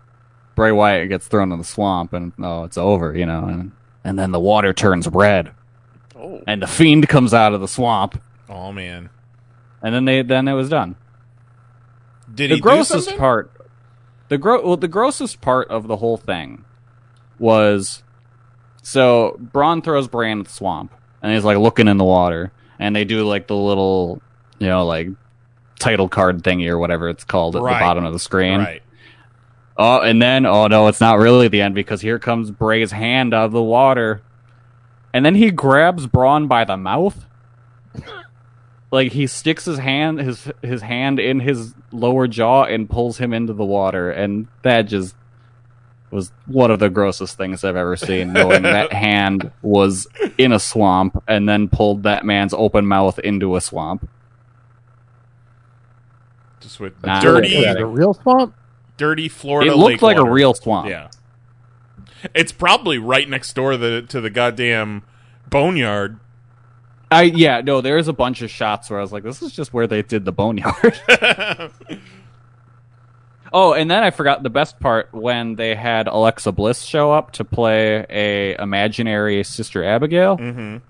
Bray 0.55 0.73
Wyatt 0.73 1.09
gets 1.09 1.27
thrown 1.29 1.51
in 1.53 1.59
the 1.59 1.65
swamp, 1.65 2.13
and 2.13 2.33
oh, 2.43 2.65
it's 2.65 2.77
over, 2.77 3.17
you 3.17 3.25
know. 3.25 3.45
And 3.47 3.73
and 4.05 4.19
then 4.19 4.33
the 4.33 4.41
water 4.41 4.73
turns 4.75 5.09
red, 5.09 5.53
Oh. 6.15 6.43
and 6.47 6.61
the 6.63 6.67
fiend 6.67 7.09
comes 7.09 7.33
out 7.33 7.55
of 7.55 7.61
the 7.63 7.69
swamp, 7.69 8.21
Oh 8.51 8.73
man. 8.73 9.09
and 9.83 9.95
then 9.95 10.05
they 10.05 10.23
then 10.23 10.47
it 10.49 10.53
was 10.55 10.69
done. 10.69 10.97
Did 12.35 12.51
the 12.51 12.61
grossest 12.61 13.17
part 13.17 13.53
the 14.29 14.37
gro- 14.39 14.67
well, 14.67 14.77
the 14.77 14.89
grossest 14.89 15.41
part 15.41 15.69
of 15.69 15.87
the 15.87 15.97
whole 15.97 16.17
thing 16.17 16.65
was 17.39 18.03
so 18.83 19.37
Braun 19.39 19.83
throws 19.83 20.09
Bray 20.09 20.31
into 20.33 20.45
the 20.45 20.51
swamp 20.51 20.93
and 21.23 21.33
he's 21.33 21.45
like 21.45 21.59
looking 21.59 21.87
in 21.89 21.97
the 21.99 22.05
water 22.05 22.51
and 22.79 22.95
they 22.97 23.05
do 23.05 23.25
like 23.25 23.47
the 23.47 23.55
little 23.57 24.21
you 24.59 24.67
know 24.67 24.85
like 24.87 25.09
title 25.87 26.09
card 26.09 26.43
thingy 26.43 26.69
or 26.69 26.79
whatever 26.79 27.09
it's 27.09 27.25
called 27.25 27.57
at 27.57 27.63
Right. 27.63 27.79
the 27.79 27.85
bottom 27.85 28.05
of 28.05 28.13
the 28.13 28.19
screen. 28.19 28.61
Right. 28.61 28.83
Oh, 29.77 30.01
and 30.01 30.21
then 30.21 30.47
oh 30.47 30.67
no, 30.67 30.89
it's 30.89 31.01
not 31.01 31.19
really 31.19 31.49
the 31.49 31.61
end 31.61 31.75
because 31.75 32.01
here 32.01 32.19
comes 32.19 32.51
Bray's 32.51 32.93
hand 32.93 33.35
out 33.35 33.47
of 33.47 33.53
the 33.53 33.63
water. 33.63 34.23
And 35.13 35.25
then 35.25 35.35
he 35.35 35.51
grabs 35.51 36.07
Braun 36.07 36.47
by 36.49 36.65
the 36.65 36.77
mouth. 36.77 37.25
like 38.91 39.13
he 39.13 39.27
sticks 39.27 39.65
his 39.65 39.79
hand 39.79 40.19
his 40.21 40.51
his 40.63 40.83
hand 40.83 41.19
in 41.19 41.41
his 41.41 41.75
lower 41.93 42.27
jaw 42.27 42.65
and 42.65 42.89
pulls 42.89 43.19
him 43.19 43.33
into 43.33 43.53
the 43.53 43.65
water 43.65 44.11
and 44.11 44.47
that 44.63 44.83
just 44.83 45.15
was 46.11 46.31
one 46.47 46.71
of 46.71 46.79
the 46.79 46.89
grossest 46.89 47.37
things 47.37 47.65
I've 47.65 47.77
ever 47.77 47.97
seen 47.97 48.33
knowing 48.33 48.63
that 48.77 48.93
hand 48.93 49.51
was 49.63 50.07
in 50.39 50.53
a 50.53 50.61
swamp 50.61 51.23
and 51.27 51.49
then 51.49 51.69
pulled 51.69 52.05
that 52.05 52.25
man's 52.25 52.55
open 52.55 52.87
mouth 52.87 53.19
into 53.19 53.57
a 53.57 53.61
swamp. 53.61 54.09
Just 56.77 56.81
with 56.81 57.05
Nah. 57.07 57.21
dirty, 57.21 57.65
a 57.65 57.87
real 57.87 58.13
swamp? 58.13 58.55
dirty 58.99 59.29
Florida. 59.29 59.73
it 59.73 59.77
looked 59.77 59.93
lake 59.93 60.03
like 60.03 60.17
a 60.19 60.31
real 60.31 60.53
swamp. 60.53 60.89
Yeah. 60.89 61.09
It's 62.35 62.53
probably 62.53 62.99
right 62.99 63.27
next 63.29 63.55
door 63.55 63.77
the, 63.79 64.03
to 64.03 64.21
the 64.21 64.29
goddamn 64.31 65.03
boneyard. 65.49 66.19
I 67.11 67.23
yeah, 67.23 67.61
no, 67.63 67.81
there's 67.81 68.09
a 68.09 68.13
bunch 68.13 68.43
of 68.43 68.51
shots 68.51 68.91
where 68.91 68.99
I 68.99 69.03
was 69.03 69.13
like, 69.13 69.23
this 69.23 69.41
is 69.41 69.53
just 69.53 69.73
where 69.73 69.87
they 69.87 70.03
did 70.03 70.25
the 70.25 70.33
boneyard. 70.33 71.01
oh, 73.53 73.73
and 73.75 73.91
then 73.91 74.03
I 74.03 74.11
forgot 74.11 74.43
the 74.43 74.51
best 74.51 74.79
part 74.81 75.09
when 75.13 75.55
they 75.55 75.75
had 75.75 76.09
Alexa 76.09 76.53
Bliss 76.53 76.83
show 76.83 77.13
up 77.13 77.31
to 77.33 77.45
play 77.45 78.05
a 78.11 78.61
imaginary 78.61 79.43
Sister 79.45 79.85
Abigail, 79.85 80.37
Mhm. 80.37 80.81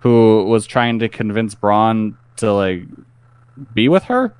who 0.00 0.44
was 0.44 0.66
trying 0.66 0.98
to 1.00 1.08
convince 1.08 1.54
Braun 1.54 2.16
to 2.36 2.52
like 2.52 2.82
be 3.72 3.88
with 3.88 4.04
her. 4.04 4.34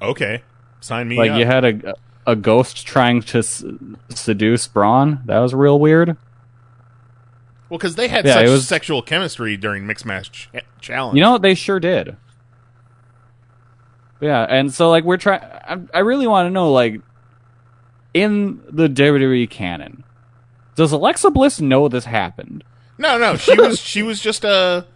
Okay. 0.00 0.42
Sign 0.80 1.08
me 1.08 1.16
like 1.16 1.32
up. 1.32 1.38
you 1.38 1.46
had 1.46 1.64
a 1.64 1.94
a 2.26 2.36
ghost 2.36 2.86
trying 2.86 3.22
to 3.22 3.38
s- 3.38 3.64
seduce 4.10 4.66
Braun. 4.68 5.20
That 5.26 5.38
was 5.40 5.54
real 5.54 5.78
weird. 5.80 6.16
Well, 7.68 7.78
because 7.78 7.96
they 7.96 8.08
had 8.08 8.24
Yeah, 8.26 8.34
such 8.34 8.48
was- 8.48 8.68
sexual 8.68 9.02
chemistry 9.02 9.56
during 9.56 9.86
Mixed 9.86 10.06
Match 10.06 10.30
ch- 10.32 10.48
Challenge. 10.80 11.16
You 11.16 11.22
know 11.22 11.32
what? 11.32 11.42
They 11.42 11.54
sure 11.54 11.80
did. 11.80 12.16
Yeah, 14.20 14.44
and 14.48 14.72
so 14.72 14.90
like 14.90 15.04
we're 15.04 15.16
trying. 15.16 15.40
I, 15.42 15.78
I 15.94 15.98
really 16.00 16.26
want 16.26 16.46
to 16.46 16.50
know, 16.50 16.72
like, 16.72 17.00
in 18.14 18.60
the 18.68 18.88
WWE 18.88 19.48
canon, 19.48 20.02
does 20.74 20.90
Alexa 20.92 21.30
Bliss 21.30 21.60
know 21.60 21.88
this 21.88 22.04
happened? 22.06 22.64
No, 22.98 23.16
no, 23.18 23.36
she 23.36 23.54
was 23.60 23.78
she 23.78 24.02
was 24.02 24.20
just 24.20 24.44
a 24.44 24.86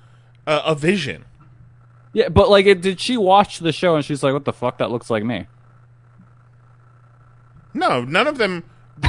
a, 0.47 0.57
a 0.67 0.75
vision. 0.75 1.25
Yeah, 2.13 2.29
but 2.29 2.51
like, 2.51 2.67
it, 2.67 2.81
did 2.81 3.01
she 3.01 3.17
watch 3.17 3.59
the 3.59 3.73
show 3.73 3.97
and 3.97 4.05
she's 4.05 4.23
like, 4.23 4.33
"What 4.33 4.45
the 4.45 4.53
fuck? 4.53 4.79
That 4.79 4.91
looks 4.91 5.09
like 5.11 5.25
me." 5.25 5.47
No, 7.75 8.05
none 8.05 8.27
of 8.27 8.39
them. 8.39 8.65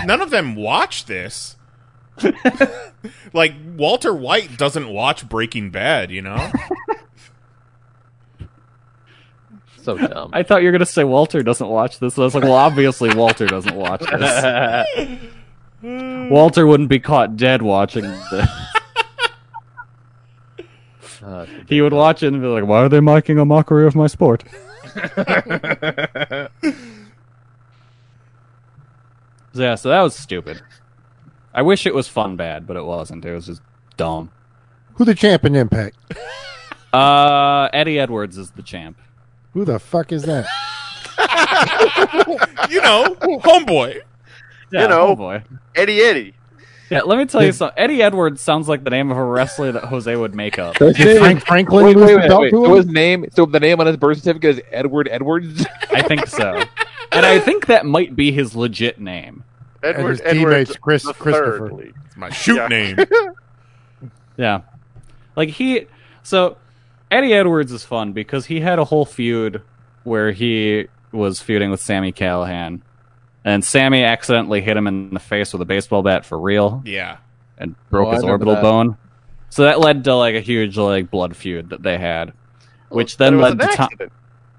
None 0.06 0.22
of 0.22 0.30
them 0.30 0.56
watch 0.56 1.06
this. 1.06 1.58
like 3.34 3.54
Walter 3.76 4.14
White 4.14 4.58
doesn't 4.58 4.88
watch 4.88 5.28
Breaking 5.28 5.72
Bad, 5.72 6.12
you 6.12 6.22
know. 6.22 6.52
So 9.84 9.98
dumb. 9.98 10.30
I 10.32 10.44
thought 10.44 10.62
you 10.62 10.70
were 10.70 10.72
gonna 10.72 10.86
say 10.86 11.04
Walter 11.04 11.44
doesn't 11.44 11.68
watch 11.68 12.00
this. 12.00 12.18
I 12.18 12.22
was 12.22 12.34
like, 12.34 12.46
well, 12.46 12.54
obviously 12.54 13.14
Walter 13.14 13.46
doesn't 13.46 13.76
watch 13.76 14.00
this. 14.00 15.20
Walter 16.32 16.66
wouldn't 16.66 16.88
be 16.88 17.00
caught 17.00 17.36
dead 17.36 17.62
watching 17.62 18.04
this. 18.04 18.50
Uh, 21.34 21.46
He 21.68 21.82
would 21.82 21.94
watch 21.94 22.22
it 22.24 22.28
and 22.34 22.42
be 22.42 22.48
like, 22.48 22.66
"Why 22.66 22.80
are 22.84 22.90
they 22.90 23.00
making 23.00 23.40
a 23.40 23.46
mockery 23.46 23.86
of 23.88 23.96
my 23.96 24.08
sport?" 24.08 24.44
yeah, 29.54 29.76
so 29.76 29.90
that 29.90 30.02
was 30.02 30.16
stupid. 30.16 30.62
I 31.54 31.62
wish 31.62 31.86
it 31.86 31.94
was 31.94 32.08
fun 32.08 32.36
bad, 32.36 32.66
but 32.66 32.76
it 32.78 32.84
wasn't. 32.86 33.24
It 33.26 33.34
was 33.34 33.46
just 33.48 33.62
dumb. 33.98 34.32
Who 34.96 35.06
the 35.06 35.16
champ 35.16 35.46
in 35.46 35.56
Impact? 35.56 35.96
Uh, 36.92 37.70
Eddie 37.74 38.00
Edwards 38.00 38.38
is 38.38 38.52
the 38.52 38.62
champ. 38.64 38.98
Who 39.54 39.66
the 39.66 39.80
fuck 39.80 40.12
is 40.12 40.24
that? 40.24 40.46
you 42.70 42.82
know, 42.82 43.16
homeboy. 43.42 44.02
Yeah, 44.72 44.84
You 44.84 44.88
know. 44.88 45.02
oh 45.02 45.16
boy. 45.16 45.44
Eddie 45.76 46.02
Eddie. 46.02 46.34
Yeah, 46.94 47.02
let 47.02 47.18
me 47.18 47.26
tell 47.26 47.44
you 47.44 47.52
something. 47.52 47.78
Eddie 47.78 48.02
Edwards 48.02 48.42
sounds 48.42 48.68
like 48.70 48.84
the 48.84 48.90
name 48.90 49.12
of 49.12 49.18
a 49.18 49.24
wrestler 49.24 49.72
that 49.74 49.86
Jose 49.86 50.16
would 50.16 50.34
make 50.36 50.58
up. 50.60 50.78
So 50.78 50.92
Did 50.94 51.20
Frank 51.20 51.46
Franklin 51.46 51.86
wait, 51.86 51.96
wait, 51.98 52.28
the 52.30 52.38
wait, 52.40 52.54
wait. 52.54 52.66
So 52.66 52.76
his 52.76 52.86
name, 52.88 53.26
so 53.34 53.46
the 53.46 53.60
name 53.60 53.80
on 53.80 53.88
his 53.88 53.98
birth 53.98 54.18
certificate 54.20 54.58
is 54.58 54.62
Edward 54.72 55.10
Edwards. 55.12 55.66
I 55.92 56.02
think 56.02 56.28
so. 56.28 56.64
And 57.12 57.26
I 57.26 57.40
think 57.40 57.66
that 57.68 57.86
might 57.86 58.16
be 58.16 58.32
his 58.32 58.56
legit 58.56 59.00
name. 59.00 59.44
Edward 59.84 60.12
his 60.12 60.22
Edwards 60.24 60.34
teammates, 60.68 60.78
Chris- 60.78 61.04
Christopher. 61.06 61.70
third. 61.70 61.94
It's 62.06 62.18
my 62.18 62.30
shoot 62.30 62.56
Yeah. 62.58 62.68
name. 62.68 62.98
Yeah. 64.38 64.62
Like 65.36 65.50
he 65.50 65.88
so 66.24 66.58
Eddie 67.12 67.34
Edwards 67.34 67.72
is 67.72 67.84
fun 67.84 68.14
because 68.14 68.48
he 68.48 68.60
had 68.62 68.80
a 68.80 68.86
whole 68.86 69.06
feud 69.06 69.62
where 70.04 70.32
he 70.32 70.88
was 71.12 71.40
feuding 71.42 71.70
with 71.70 71.80
Sami 71.82 72.12
Callihan. 72.12 72.82
And 73.46 73.64
Sami 73.64 74.04
accidentally 74.04 74.62
hit 74.62 74.78
him 74.78 74.88
in 74.88 75.14
the 75.14 75.20
face 75.20 75.52
with 75.54 75.62
a 75.62 75.66
baseball 75.66 76.02
bat 76.04 76.26
for 76.26 76.40
real 76.40 76.82
Yeah. 76.86 77.18
and 77.58 77.76
broke 77.90 78.10
Oh, 78.10 78.12
his 78.12 78.24
orbital 78.24 78.56
that. 78.56 78.62
bone. 78.62 78.98
So 79.50 79.64
that 79.64 79.80
led 79.80 80.04
to 80.06 80.16
like 80.16 80.36
a 80.36 80.40
huge 80.40 80.78
like 80.78 81.12
blood 81.12 81.36
feud 81.36 81.70
that 81.70 81.84
they 81.84 81.98
had. 81.98 82.34
Which 82.90 83.18
But 83.18 83.26
then 83.26 83.40
led 83.42 83.60
to 83.60 83.68
Tom- 83.68 83.90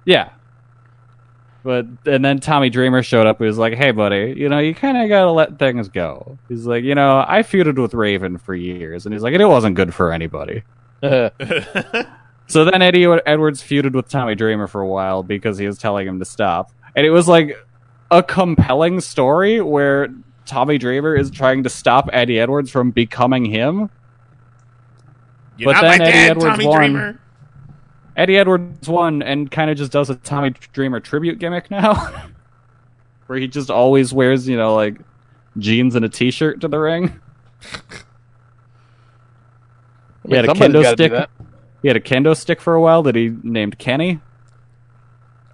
Yeah. 0.05 0.29
But 1.63 1.87
and 2.05 2.23
then 2.23 2.41
Tommy 2.41 2.69
Dreamer 2.69 3.03
showed 3.03 3.27
up. 3.27 3.39
He 3.39 3.45
was 3.47 3.57
like, 3.57 3.73
"Hey, 3.75 3.91
buddy, 3.91 4.35
you 4.37 4.51
know 4.51 4.59
you 4.59 4.75
kind 4.75 4.99
of 4.99 5.09
gotta 5.09 5.31
let 5.31 5.59
things 5.59 5.89
go." 5.89 6.37
He's 6.47 6.67
like, 6.67 6.85
"You 6.85 6.95
know, 6.95 7.25
I 7.27 7.41
feuded 7.43 7.81
with 7.81 7.95
Raven 7.95 8.37
for 8.37 8.55
years, 8.55 9.07
and 9.07 9.15
he's 9.15 9.23
like, 9.23 9.33
and 9.33 9.41
it 9.43 9.47
wasn't 9.47 9.75
good 9.77 9.95
for 9.95 10.13
anybody." 10.13 10.63
So 12.47 12.67
then 12.67 12.83
Eddie 12.83 13.07
Edwards 13.25 13.63
feuded 13.63 13.95
with 13.95 14.11
Tommy 14.11 14.35
Dreamer 14.35 14.67
for 14.67 14.83
a 14.83 14.87
while 14.87 15.23
because 15.23 15.57
he 15.57 15.67
was 15.67 15.79
telling 15.79 16.07
him 16.07 16.19
to 16.19 16.27
stop, 16.27 16.71
and 16.95 17.07
it 17.07 17.11
was 17.11 17.27
like 17.27 17.57
a 18.19 18.23
compelling 18.23 19.01
story 19.01 19.61
where 19.61 20.09
Tommy 20.47 20.79
Dreamer 20.79 21.17
is 21.17 21.31
trying 21.31 21.65
to 21.65 21.69
stop 21.69 22.09
Eddie 22.13 22.39
Edwards 22.39 22.71
from 22.71 22.93
becoming 22.93 23.45
him. 23.45 23.91
You're 25.57 25.73
But 25.73 25.81
not 25.81 25.83
then 25.83 25.99
my 25.99 26.05
Eddie 26.05 26.13
dad, 26.13 26.31
Edwards 26.31 26.45
Tommy 26.45 26.67
won. 26.67 26.79
Dreamer. 26.79 27.21
Eddie 28.17 28.37
Edwards 28.37 28.89
won 28.89 29.23
and 29.23 29.51
kind 29.51 29.71
of 29.71 29.77
just 29.77 29.91
does 29.91 30.11
a 30.11 30.15
Tommy 30.15 30.51
Dreamer 30.73 31.01
tribute 31.01 31.41
gimmick 31.41 31.71
now, 31.71 31.95
where 33.27 33.39
he 33.39 33.49
just 33.49 33.71
always 33.71 34.13
wears, 34.15 34.47
you 34.47 34.57
know, 34.57 34.75
like 34.77 35.01
jeans 35.59 35.97
and 35.97 36.05
a 36.05 36.09
t-shirt 36.09 36.61
to 36.61 36.69
the 36.69 36.79
ring. 36.79 37.21
He 40.29 40.35
had 40.37 40.45
a 40.45 40.49
somebody's 40.49 40.87
kendo 40.87 40.93
stick. 40.93 41.29
He 41.83 41.89
had 41.89 41.97
a 41.97 42.01
kendo 42.01 42.37
stick 42.37 42.61
for 42.61 42.75
a 42.75 42.81
while 42.81 43.03
that 43.03 43.15
he 43.17 43.35
named 43.43 43.79
Kenny. 43.79 44.21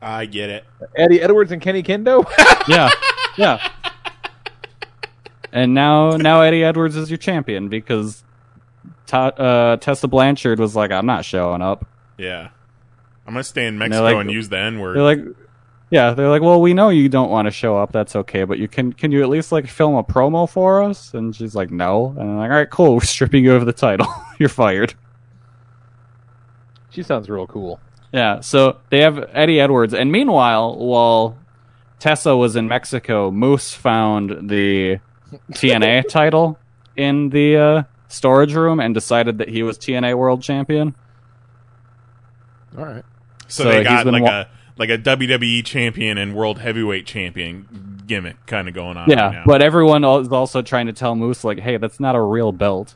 I 0.02 0.26
get 0.26 0.50
it. 0.50 0.64
Eddie 0.96 1.20
Edwards 1.20 1.52
and 1.52 1.60
Kenny 1.60 1.82
Kendo. 1.82 2.24
Yeah, 2.68 2.90
yeah. 3.36 3.68
And 5.52 5.74
now, 5.74 6.10
now 6.16 6.42
Eddie 6.42 6.62
Edwards 6.62 6.94
is 6.96 7.10
your 7.10 7.18
champion 7.18 7.68
because 7.68 8.22
Ta- 9.06 9.28
uh, 9.28 9.76
Tessa 9.78 10.06
Blanchard 10.06 10.60
was 10.60 10.76
like, 10.76 10.92
"I'm 10.92 11.06
not 11.06 11.24
showing 11.24 11.62
up." 11.62 11.84
Yeah. 12.18 12.50
I'm 13.26 13.34
gonna 13.34 13.42
stay 13.44 13.66
in 13.66 13.78
they're 13.78 13.88
Mexico 13.88 14.04
like- 14.04 14.16
and 14.16 14.30
use 14.30 14.48
the 14.48 14.58
N 14.58 14.78
word. 14.78 14.96
They're 14.96 15.02
like, 15.02 15.20
yeah, 15.90 16.12
they're 16.12 16.28
like, 16.28 16.42
well, 16.42 16.60
we 16.60 16.72
know 16.72 16.88
you 16.90 17.08
don't 17.08 17.30
want 17.30 17.46
to 17.46 17.50
show 17.50 17.76
up. 17.76 17.90
That's 17.90 18.14
okay, 18.14 18.44
but 18.44 18.58
you 18.58 18.68
can 18.68 18.92
can 18.92 19.10
you 19.10 19.22
at 19.22 19.28
least 19.28 19.50
like 19.50 19.66
film 19.66 19.96
a 19.96 20.04
promo 20.04 20.48
for 20.48 20.82
us? 20.82 21.12
And 21.14 21.34
she's 21.34 21.56
like, 21.56 21.70
no. 21.72 22.10
And 22.16 22.20
I'm 22.30 22.36
like, 22.36 22.50
all 22.50 22.56
right, 22.56 22.70
cool. 22.70 22.94
We're 22.94 23.00
stripping 23.00 23.44
you 23.44 23.54
of 23.54 23.66
the 23.66 23.72
title. 23.72 24.06
You're 24.38 24.48
fired. 24.48 24.94
she 26.90 27.02
sounds 27.02 27.28
real 27.28 27.46
cool. 27.48 27.80
Yeah. 28.12 28.40
So 28.40 28.78
they 28.90 29.00
have 29.02 29.28
Eddie 29.32 29.60
Edwards, 29.60 29.94
and 29.94 30.10
meanwhile, 30.10 30.76
while 30.76 31.36
Tessa 31.98 32.36
was 32.36 32.56
in 32.56 32.66
Mexico, 32.68 33.30
Moose 33.30 33.72
found 33.74 34.48
the 34.50 34.98
TNA 35.52 36.08
title 36.08 36.58
in 36.96 37.28
the 37.30 37.56
uh, 37.56 37.82
storage 38.08 38.54
room 38.54 38.80
and 38.80 38.94
decided 38.94 39.38
that 39.38 39.48
he 39.48 39.62
was 39.62 39.78
TNA 39.78 40.16
World 40.16 40.42
Champion. 40.42 40.94
All 42.76 42.84
right. 42.84 43.04
so, 43.48 43.64
so 43.64 43.68
they 43.70 43.82
got 43.84 44.06
like 44.06 44.22
wa- 44.22 44.40
a 44.40 44.46
like 44.76 44.90
a 44.90 44.98
WWE 44.98 45.64
champion 45.64 46.16
and 46.18 46.34
world 46.34 46.58
heavyweight 46.60 47.04
champion 47.06 48.02
gimmick 48.06 48.44
kind 48.46 48.66
of 48.68 48.74
going 48.74 48.96
on. 48.96 49.08
right 49.08 49.18
Yeah, 49.18 49.30
now. 49.30 49.42
but 49.46 49.60
everyone 49.62 50.04
is 50.04 50.28
also 50.28 50.62
trying 50.62 50.86
to 50.86 50.92
tell 50.92 51.14
Moose 51.14 51.44
like, 51.44 51.58
"Hey, 51.60 51.76
that's 51.76 52.00
not 52.00 52.14
a 52.16 52.20
real 52.22 52.50
belt. 52.52 52.94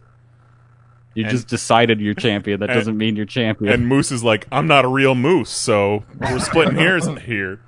You 1.14 1.24
And- 1.24 1.30
just 1.30 1.46
decided 1.48 2.00
you're 2.00 2.14
champion. 2.14 2.60
That 2.60 2.70
and- 2.70 2.78
doesn't 2.78 2.96
mean 2.98 3.16
you're 3.16 3.24
champion." 3.26 3.72
and 3.72 3.86
Moose 3.86 4.10
is 4.12 4.24
like, 4.24 4.46
I'm 4.50 4.66
not 4.66 4.84
a 4.84 4.88
real 4.88 5.14
moose, 5.14 5.50
so 5.50 6.04
we're 6.20 6.38
splitting 6.40 6.74
hairs 6.76 7.06
here. 7.24 7.60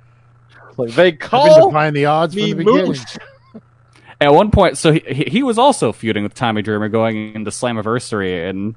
Like 0.77 0.91
they 0.91 1.07
I've 1.07 1.19
call 1.19 1.69
defying 1.69 1.93
the 1.93 2.05
odds 2.05 2.33
from 2.35 2.43
me 2.43 2.49
the 2.53 2.57
beginning. 2.63 2.85
Moose. 2.87 3.17
At 4.21 4.33
one 4.33 4.49
point, 4.51 4.77
so 4.77 4.91
he, 4.91 4.99
he 5.07 5.23
he 5.29 5.43
was 5.43 5.57
also 5.59 5.91
feuding 5.91 6.23
with 6.23 6.33
Tommy 6.33 6.61
Dreamer 6.63 6.89
going 6.89 7.35
into 7.35 7.51
Slammiversary, 7.51 8.49
and 8.49 8.73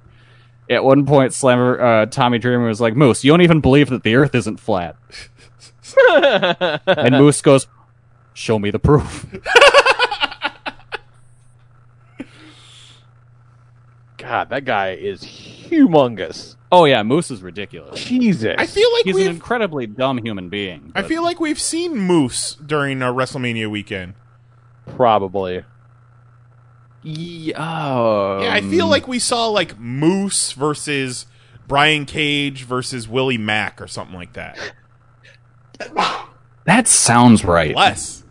at 0.69 0.85
one 0.85 1.07
point, 1.07 1.33
Slammer 1.33 1.81
uh, 1.81 2.07
Tommy 2.07 2.39
Dreamer 2.39 2.67
was 2.69 2.79
like, 2.81 2.95
"Moose, 2.95 3.25
you 3.25 3.33
don't 3.33 3.41
even 3.41 3.61
believe 3.61 3.89
that 3.89 4.03
the 4.03 4.15
Earth 4.17 4.35
isn't 4.35 4.61
flat." 4.61 4.97
and 6.87 7.15
Moose 7.17 7.41
goes, 7.41 7.67
"Show 8.35 8.59
me 8.59 8.71
the 8.71 8.79
proof." 8.79 9.27
God, 14.21 14.51
that 14.51 14.65
guy 14.65 14.91
is 14.93 15.23
humongous. 15.23 16.57
Oh 16.71 16.85
yeah, 16.85 17.03
Moose 17.03 17.31
is 17.31 17.43
ridiculous. 17.43 18.03
Jesus. 18.03 18.55
I 18.59 18.67
feel 18.67 18.93
like 18.93 19.05
He's 19.05 19.17
an 19.17 19.23
we've 19.23 19.31
incredibly 19.31 19.87
dumb 19.87 20.19
human 20.19 20.49
being. 20.49 20.93
I 20.95 21.03
feel 21.03 21.23
like 21.23 21.41
we've 21.41 21.61
seen 21.61 21.97
Moose 21.97 22.55
during 22.55 23.03
uh, 23.03 23.13
WrestleMania 23.13 23.71
weekend. 23.71 24.15
Probably. 24.87 25.65
Yeah, 27.03 27.55
oh, 27.59 28.43
Yeah, 28.43 28.53
I 28.53 28.61
feel 28.61 28.87
like 28.87 29.09
we 29.09 29.19
saw 29.19 29.47
like 29.47 29.79
Moose 29.79 30.53
versus 30.53 31.27
Brian 31.67 32.05
Cage 32.05 32.65
versus 32.65 33.09
Willie 33.09 33.39
Mack 33.39 33.81
or 33.81 33.87
something 33.87 34.15
like 34.15 34.35
that. 34.35 34.59
that 36.67 36.89
sounds 36.89 37.45
right. 37.45 37.75
Less. 37.75 38.23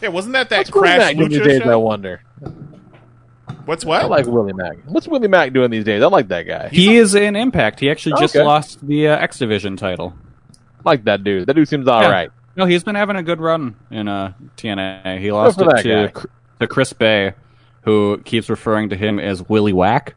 Yeah, 0.00 0.08
wasn't 0.08 0.32
that 0.32 0.48
that 0.48 0.58
What's 0.58 0.70
Crash 0.70 0.98
Mack 0.98 1.16
doing 1.16 1.28
these 1.28 1.40
Lucha 1.40 1.44
days? 1.44 1.62
I 1.62 1.76
wonder. 1.76 2.22
What's 3.66 3.84
what? 3.84 4.02
I 4.02 4.06
like 4.06 4.26
Willie 4.26 4.52
Mack. 4.54 4.78
What's 4.86 5.06
Willie 5.08 5.28
Mack 5.28 5.52
doing 5.52 5.70
these 5.70 5.84
days? 5.84 6.02
I 6.02 6.06
like 6.06 6.28
that 6.28 6.42
guy. 6.44 6.68
He 6.68 6.96
is 6.96 7.14
in 7.14 7.36
Impact. 7.36 7.80
He 7.80 7.90
actually 7.90 8.18
just 8.20 8.34
Okay. 8.36 8.44
lost 8.44 8.86
the 8.86 9.08
uh, 9.08 9.16
X 9.18 9.38
Division 9.38 9.76
title. 9.76 10.14
I 10.52 10.56
like 10.84 11.04
that 11.04 11.24
dude. 11.24 11.46
That 11.48 11.54
dude 11.54 11.68
seems 11.68 11.86
all 11.88 12.00
Yeah. 12.02 12.10
right. 12.10 12.30
No, 12.56 12.64
he's 12.64 12.84
been 12.84 12.94
having 12.94 13.16
a 13.16 13.22
good 13.22 13.40
run 13.40 13.76
in 13.90 14.08
uh, 14.08 14.32
TNA. 14.56 15.20
He 15.20 15.30
lost 15.32 15.60
it 15.60 15.64
to, 15.82 16.10
guy. 16.14 16.20
To 16.60 16.66
Chris 16.68 16.92
Bey, 16.94 17.34
who 17.82 18.18
keeps 18.24 18.48
referring 18.48 18.88
to 18.90 18.96
him 18.96 19.18
as 19.18 19.46
Willie 19.48 19.74
Whack. 19.74 20.14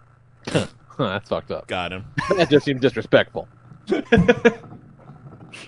Huh, 0.47 0.67
that's 0.97 1.27
fucked 1.29 1.51
up. 1.51 1.67
Got 1.67 1.91
him. 1.91 2.05
That 2.37 2.49
just 2.49 2.65
seems 2.65 2.79
disrespectful. 2.81 3.47
that 3.87 4.59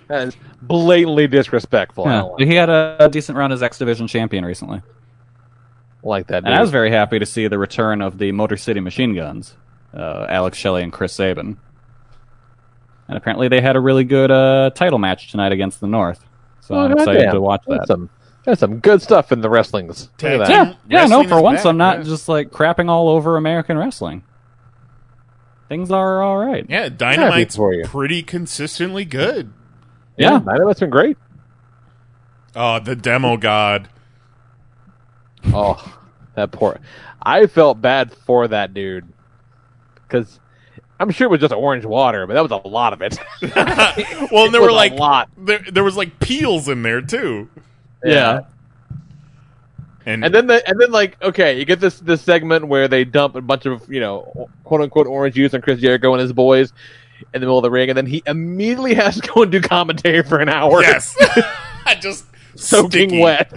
is 0.10 0.38
blatantly 0.62 1.28
disrespectful. 1.28 2.06
Yeah. 2.06 2.46
He 2.46 2.56
had 2.56 2.70
a, 2.70 2.98
a 3.00 3.10
decent 3.10 3.38
run 3.38 3.52
as 3.52 3.64
X 3.64 3.78
Division 3.80 4.08
champion 4.08 4.46
recently. 4.46 4.82
Like 6.04 6.28
that 6.28 6.42
dude. 6.42 6.48
And 6.48 6.56
I 6.56 6.62
was 6.62 6.72
very 6.72 6.92
happy 6.92 7.20
to 7.20 7.26
see 7.26 7.48
the 7.48 7.58
return 7.60 8.02
of 8.02 8.18
the 8.18 8.32
Motor 8.32 8.58
City 8.58 8.80
Machine 8.80 9.14
Guns, 9.16 9.56
uh, 9.94 10.26
Alex 10.30 10.58
Shelley 10.58 10.84
and 10.84 10.92
Chris 10.92 11.14
Sabin. 11.14 11.58
And 13.08 13.18
apparently 13.18 13.48
they 13.50 13.62
had 13.62 13.76
a 13.76 13.80
really 13.80 14.04
good 14.06 14.32
uh, 14.32 14.70
title 14.74 15.00
match 15.00 15.32
tonight 15.32 15.52
against 15.52 15.82
the 15.82 15.88
North. 15.88 16.24
So 16.62 16.76
I'm 16.76 16.92
Oh, 16.92 16.94
excited 16.94 17.16
goddamn. 17.20 17.34
to 17.34 17.42
watch 17.42 17.64
There's 17.68 17.80
that. 17.82 17.88
Some, 17.88 18.10
there's 18.46 18.60
some 18.60 18.80
good 18.80 19.02
stuff 19.02 19.32
in 19.32 19.42
the 19.42 19.50
wrestlings. 19.50 20.04
Look 20.04 20.18
Tag 20.18 20.42
at 20.42 20.48
team. 20.48 20.56
that. 20.56 20.78
Yeah, 20.90 21.02
yeah, 21.02 21.08
no, 21.08 21.24
for 21.28 21.42
once 21.42 21.60
back, 21.60 21.66
I'm 21.68 21.78
not 21.78 21.98
yeah. 22.00 22.04
just 22.04 22.30
like 22.30 22.50
crapping 22.52 22.90
all 22.90 23.10
over 23.10 23.36
American 23.38 23.78
wrestling. 23.78 24.24
things 25.70 25.92
are 25.92 26.22
all 26.22 26.38
right. 26.38 26.66
Yeah, 26.70 26.90
Dynamite's 26.90 27.56
for 27.56 27.74
you. 27.74 27.84
pretty 27.86 28.24
consistently 28.24 29.06
good. 29.06 29.52
Yeah. 30.18 30.40
Dynamite's 30.40 30.80
been 30.80 30.90
great. 30.90 31.18
Oh, 32.56 32.80
the 32.80 32.96
demo 32.96 33.38
god. 33.38 33.90
Oh, 35.48 35.98
that 36.36 36.52
poor. 36.52 36.80
I 37.22 37.48
felt 37.48 37.82
bad 37.82 38.14
for 38.14 38.48
that 38.48 38.74
dude 38.74 39.08
because 40.08 40.40
I'm 41.00 41.10
sure 41.12 41.26
it 41.26 41.32
was 41.32 41.40
just 41.42 41.54
orange 41.54 41.86
water, 41.86 42.28
but 42.28 42.34
that 42.34 42.42
was 42.42 42.52
a 42.52 42.68
lot 42.68 42.94
of 42.94 43.02
it. 43.02 43.18
Well, 44.32 44.46
and 44.46 44.54
there 44.54 44.62
was 44.62 44.70
were 44.70 44.72
like 44.72 44.94
lot. 44.94 45.30
There, 45.38 45.60
there 45.72 45.84
was 45.84 45.98
like 45.98 46.20
peels 46.20 46.68
in 46.70 46.84
there 46.84 47.02
too. 47.02 47.50
Yeah. 48.04 48.42
And, 50.06 50.26
And 50.26 50.34
then 50.34 50.48
the 50.48 50.68
and 50.68 50.80
then 50.80 50.92
like 50.92 51.22
okay, 51.22 51.60
you 51.60 51.66
get 51.66 51.80
this 51.80 52.00
this 52.00 52.22
segment 52.22 52.68
where 52.68 52.88
they 52.88 53.04
dump 53.04 53.36
a 53.36 53.42
bunch 53.42 53.66
of 53.66 53.88
you 53.92 54.00
know 54.00 54.50
quote 54.64 54.82
unquote 54.82 55.06
orange 55.08 55.36
juice 55.36 55.54
on 55.54 55.62
Chris 55.62 55.80
Jericho 55.80 56.14
and 56.14 56.22
his 56.22 56.34
boys 56.34 56.74
in 57.34 57.40
the 57.42 57.46
middle 57.46 57.58
of 57.60 57.64
the 57.64 57.70
ring, 57.70 57.90
and 57.90 57.98
then 57.98 58.08
he 58.08 58.24
immediately 58.26 58.94
has 58.96 59.20
to 59.20 59.28
go 59.32 59.44
and 59.44 59.52
do 59.52 59.62
commentary 59.62 60.24
for 60.24 60.40
an 60.40 60.50
hour. 60.50 60.82
yes, 60.82 61.16
just 62.02 62.26
soaking 62.56 63.10
sticky. 63.10 63.20
wet. 63.22 63.54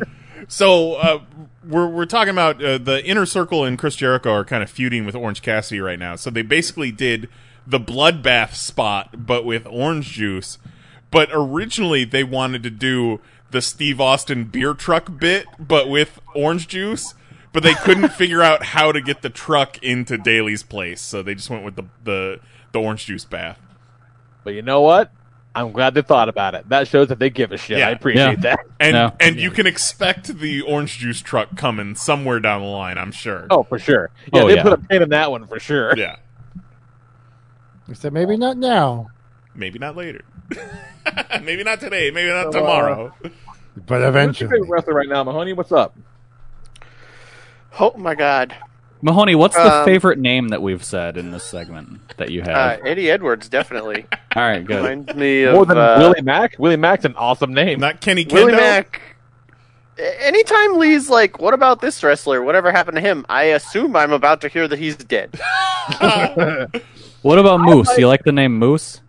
So 0.49 0.95
uh, 0.95 1.21
we're 1.67 1.89
we're 1.89 2.07
talking 2.07 2.33
about 2.33 2.63
uh, 2.63 2.79
the 2.79 3.05
inner 3.05 3.27
circle 3.27 3.65
and 3.65 3.79
Chris 3.79 3.97
Jericho 3.97 4.33
are 4.33 4.45
kind 4.45 4.63
of 4.63 4.71
feuding 4.71 5.05
with 5.05 5.15
Orange 5.15 5.43
Cassidy 5.43 5.81
right 5.81 5.99
now. 5.99 6.17
So 6.17 6.31
they 6.31 6.43
basically 6.43 6.93
did 6.93 7.29
the 7.67 7.81
bloodbath 7.81 8.55
spot, 8.55 9.27
but 9.27 9.45
with 9.45 9.67
orange 9.67 10.11
juice. 10.13 10.59
But 11.11 11.29
originally 11.33 12.05
they 12.05 12.25
wanted 12.25 12.63
to 12.65 12.71
do 12.71 13.21
the 13.51 13.63
Steve 13.63 14.01
Austin 14.01 14.45
beer 14.45 14.75
truck 14.75 15.19
bit, 15.19 15.47
but 15.59 15.89
with 15.89 16.21
orange 16.35 16.69
juice. 16.69 17.15
But 17.53 17.63
they 17.63 17.75
couldn't 17.75 18.09
figure 18.13 18.43
out 18.43 18.65
how 18.65 18.91
to 18.93 19.01
get 19.01 19.23
the 19.23 19.31
truck 19.31 19.83
into 19.83 20.19
Daily's 20.19 20.63
place, 20.63 21.01
so 21.01 21.23
they 21.23 21.35
just 21.35 21.51
went 21.51 21.65
with 21.65 21.77
the 21.77 21.85
the, 22.03 22.41
the 22.73 22.81
orange 22.81 23.07
juice 23.07 23.25
bath. 23.25 23.61
But 24.43 24.55
you 24.55 24.63
know 24.63 24.81
what? 24.81 25.11
I'm 25.57 25.71
glad 25.73 25.95
they 25.95 26.03
thought 26.03 26.29
about 26.29 26.55
it. 26.57 26.69
That 26.69 26.89
shows 26.89 27.09
that 27.09 27.19
they 27.21 27.31
give 27.31 27.53
a 27.53 27.57
shit. 27.57 27.81
I 27.83 27.91
appreciate 27.91 28.41
that. 28.41 28.59
And 28.81 28.95
No. 28.95 29.13
and 29.21 29.37
you 29.39 29.51
can 29.53 29.67
expect 29.67 30.27
the 30.39 30.63
orange 30.63 30.99
juice 30.99 31.21
truck 31.21 31.57
coming 31.57 31.95
somewhere 31.95 32.41
down 32.41 32.61
the 32.63 32.67
line, 32.67 32.99
I'm 32.99 33.13
sure. 33.13 33.47
Oh, 33.51 33.63
for 33.63 33.79
sure. 33.79 34.11
Yeah, 34.33 34.43
Oh, 34.43 34.49
they 34.49 34.57
yeah. 34.57 34.63
put 34.65 34.73
a 34.73 34.79
pin 34.79 35.03
in 35.03 35.11
that 35.11 35.31
one 35.31 35.47
for 35.47 35.61
sure. 35.61 35.97
Yeah. 35.97 36.17
He 37.87 37.95
said 37.95 38.13
maybe 38.13 38.37
not 38.37 38.57
now, 38.57 39.11
Maybe 39.55 39.79
not 39.79 39.95
later. 39.97 40.23
maybe 41.43 41.63
not 41.63 41.79
today. 41.79 42.11
Maybe 42.11 42.29
not 42.29 42.47
uh, 42.49 42.51
tomorrow. 42.51 43.15
but 43.23 43.31
eventually. 43.31 43.69
Who's 43.87 44.01
your 44.01 44.09
eventually. 44.09 44.51
favorite 44.51 44.69
wrestler 44.71 44.95
right 44.95 45.09
now, 45.09 45.23
Mahoney? 45.23 45.53
What's 45.53 45.71
up? 45.71 45.97
Oh 47.79 47.93
my 47.97 48.15
god. 48.17 48.57
Mahoney, 49.05 49.35
what's 49.35 49.55
the 49.55 49.81
Um, 49.81 49.85
favorite 49.85 50.19
name 50.19 50.49
that 50.49 50.63
we've 50.63 50.83
said 50.83 51.19
in 51.19 51.31
this 51.31 51.45
segment 51.45 52.17
that 52.17 52.31
you 52.31 52.41
Uh, 52.41 52.47
have? 52.47 52.81
Eddie 52.87 53.11
Edwards, 53.11 53.51
definitely. 53.51 54.07
all 54.35 54.43
right, 54.43 54.65
good. 54.65 54.77
Reminds 54.83 55.15
me 55.15 55.43
of 55.43 55.55
More 55.55 55.67
than 55.67 55.77
uh, 55.77 55.97
Willie 55.99 56.23
Mack? 56.23 56.57
Willie 56.59 56.77
Mack's 56.79 57.05
an 57.05 57.15
awesome 57.17 57.53
name. 57.53 57.81
Not 57.81 58.01
Kenny 58.01 58.25
Kendo. 58.25 58.33
Willie 58.33 58.53
Mack. 58.53 59.03
Anytime 60.21 60.79
Lee's 60.79 61.09
like, 61.11 61.39
"What 61.39 61.55
about 61.55 61.81
this 61.81 62.03
wrestler? 62.03 62.43
Whatever 62.43 62.73
happened 62.73 62.97
to 62.97 63.01
him?" 63.01 63.25
I 63.29 63.45
assume 63.45 63.95
I'm 63.95 64.11
about 64.13 64.41
to 64.41 64.49
hear 64.49 64.67
that 64.67 64.79
he's 64.79 64.97
dead. 64.97 65.39
What 67.23 67.39
about 67.39 67.61
Moose? 67.61 67.89
You 67.97 68.07
like 68.07 68.23
the 68.23 68.33
name 68.33 68.59
Moose? 68.59 69.01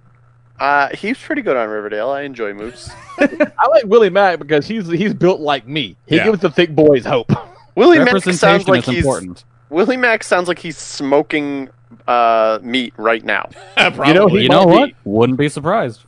Uh, 0.58 0.88
he's 0.96 1.18
pretty 1.18 1.42
good 1.42 1.58
on 1.58 1.68
Riverdale. 1.68 2.12
I 2.12 2.22
enjoy 2.22 2.54
Moose. 2.54 2.90
I 3.20 3.68
like 3.72 3.84
Willie 3.88 4.10
Mack 4.10 4.40
because 4.40 4.66
he's 4.68 4.88
he's 4.90 5.14
built 5.14 5.42
like 5.42 5.68
me. 5.68 5.98
He 6.06 6.16
Yeah. 6.16 6.24
gives 6.26 6.40
the 6.40 6.50
thick 6.50 6.74
boys 6.74 7.04
hope. 7.06 7.30
Willie 7.76 8.00
Mack 8.00 8.22
sounds 8.24 8.70
like 8.70 8.86
he's 8.86 9.00
important. 9.00 9.44
Willie 9.70 9.98
Mack 9.98 10.24
sounds 10.24 10.48
like 10.48 10.60
he's 10.60 10.78
smoking 10.78 11.70
uh, 12.08 12.60
meat 12.62 12.94
right 12.98 13.24
now. 13.24 13.50
Probably. 13.76 14.08
You 14.08 14.14
know, 14.14 14.28
You 14.28 14.50
know 14.50 14.66
what? 14.66 14.90
be. 14.90 14.96
Wouldn't 15.06 15.40
be 15.40 15.50
surprised. 15.50 16.04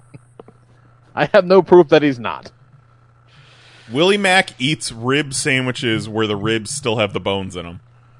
I 1.15 1.25
have 1.33 1.45
no 1.45 1.61
proof 1.61 1.89
that 1.89 2.03
he's 2.03 2.19
not. 2.19 2.51
Willie 3.91 4.17
Mack 4.17 4.51
eats 4.59 4.91
rib 4.91 5.33
sandwiches 5.33 6.07
where 6.09 6.27
the 6.27 6.35
ribs 6.35 6.71
still 6.71 6.97
have 6.97 7.13
the 7.13 7.19
bones 7.19 7.55
in 7.55 7.65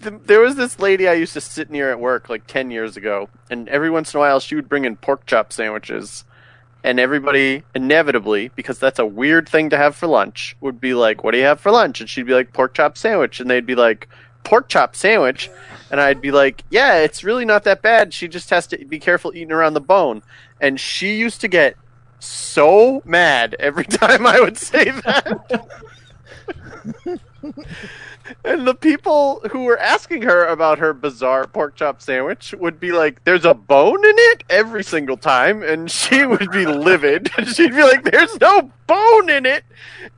them. 0.00 0.20
There 0.26 0.40
was 0.40 0.54
this 0.54 0.78
lady 0.78 1.08
I 1.08 1.14
used 1.14 1.32
to 1.32 1.40
sit 1.40 1.70
near 1.70 1.90
at 1.90 1.98
work 1.98 2.28
like 2.30 2.46
10 2.46 2.70
years 2.70 2.96
ago, 2.96 3.28
and 3.50 3.68
every 3.68 3.90
once 3.90 4.14
in 4.14 4.18
a 4.18 4.20
while 4.20 4.38
she 4.38 4.54
would 4.54 4.68
bring 4.68 4.84
in 4.84 4.96
pork 4.96 5.26
chop 5.26 5.52
sandwiches. 5.52 6.24
And 6.84 7.00
everybody, 7.00 7.64
inevitably, 7.74 8.50
because 8.54 8.78
that's 8.78 8.98
a 8.98 9.06
weird 9.06 9.48
thing 9.48 9.70
to 9.70 9.76
have 9.76 9.96
for 9.96 10.06
lunch, 10.06 10.56
would 10.60 10.80
be 10.80 10.94
like, 10.94 11.24
What 11.24 11.32
do 11.32 11.38
you 11.38 11.44
have 11.44 11.60
for 11.60 11.72
lunch? 11.72 12.00
And 12.00 12.08
she'd 12.08 12.26
be 12.26 12.34
like, 12.34 12.52
Pork 12.52 12.74
chop 12.74 12.96
sandwich. 12.96 13.40
And 13.40 13.50
they'd 13.50 13.66
be 13.66 13.74
like, 13.74 14.08
Pork 14.44 14.68
chop 14.68 14.94
sandwich? 14.94 15.50
And 15.90 16.00
I'd 16.00 16.20
be 16.20 16.30
like, 16.30 16.62
Yeah, 16.70 16.98
it's 16.98 17.24
really 17.24 17.44
not 17.44 17.64
that 17.64 17.82
bad. 17.82 18.14
She 18.14 18.28
just 18.28 18.50
has 18.50 18.66
to 18.68 18.84
be 18.84 18.98
careful 18.98 19.32
eating 19.34 19.52
around 19.52 19.74
the 19.74 19.80
bone. 19.80 20.22
And 20.60 20.78
she 20.78 21.16
used 21.16 21.40
to 21.40 21.48
get 21.48 21.76
so 22.20 23.02
mad 23.04 23.56
every 23.58 23.84
time 23.84 24.26
I 24.26 24.40
would 24.40 24.56
say 24.56 24.90
that. 24.90 25.68
And 28.44 28.66
the 28.66 28.74
people 28.74 29.40
who 29.50 29.64
were 29.64 29.78
asking 29.78 30.22
her 30.22 30.46
about 30.46 30.78
her 30.78 30.92
bizarre 30.92 31.46
pork 31.46 31.76
chop 31.76 32.02
sandwich 32.02 32.54
would 32.58 32.78
be 32.80 32.92
like, 32.92 33.24
"There's 33.24 33.44
a 33.44 33.54
bone 33.54 34.04
in 34.04 34.14
it," 34.16 34.44
every 34.50 34.84
single 34.84 35.16
time, 35.16 35.62
and 35.62 35.90
she 35.90 36.24
would 36.26 36.50
be 36.50 36.66
livid. 36.66 37.30
She'd 37.54 37.74
be 37.74 37.82
like, 37.82 38.04
"There's 38.04 38.40
no 38.40 38.70
bone 38.86 39.30
in 39.30 39.46
it," 39.46 39.64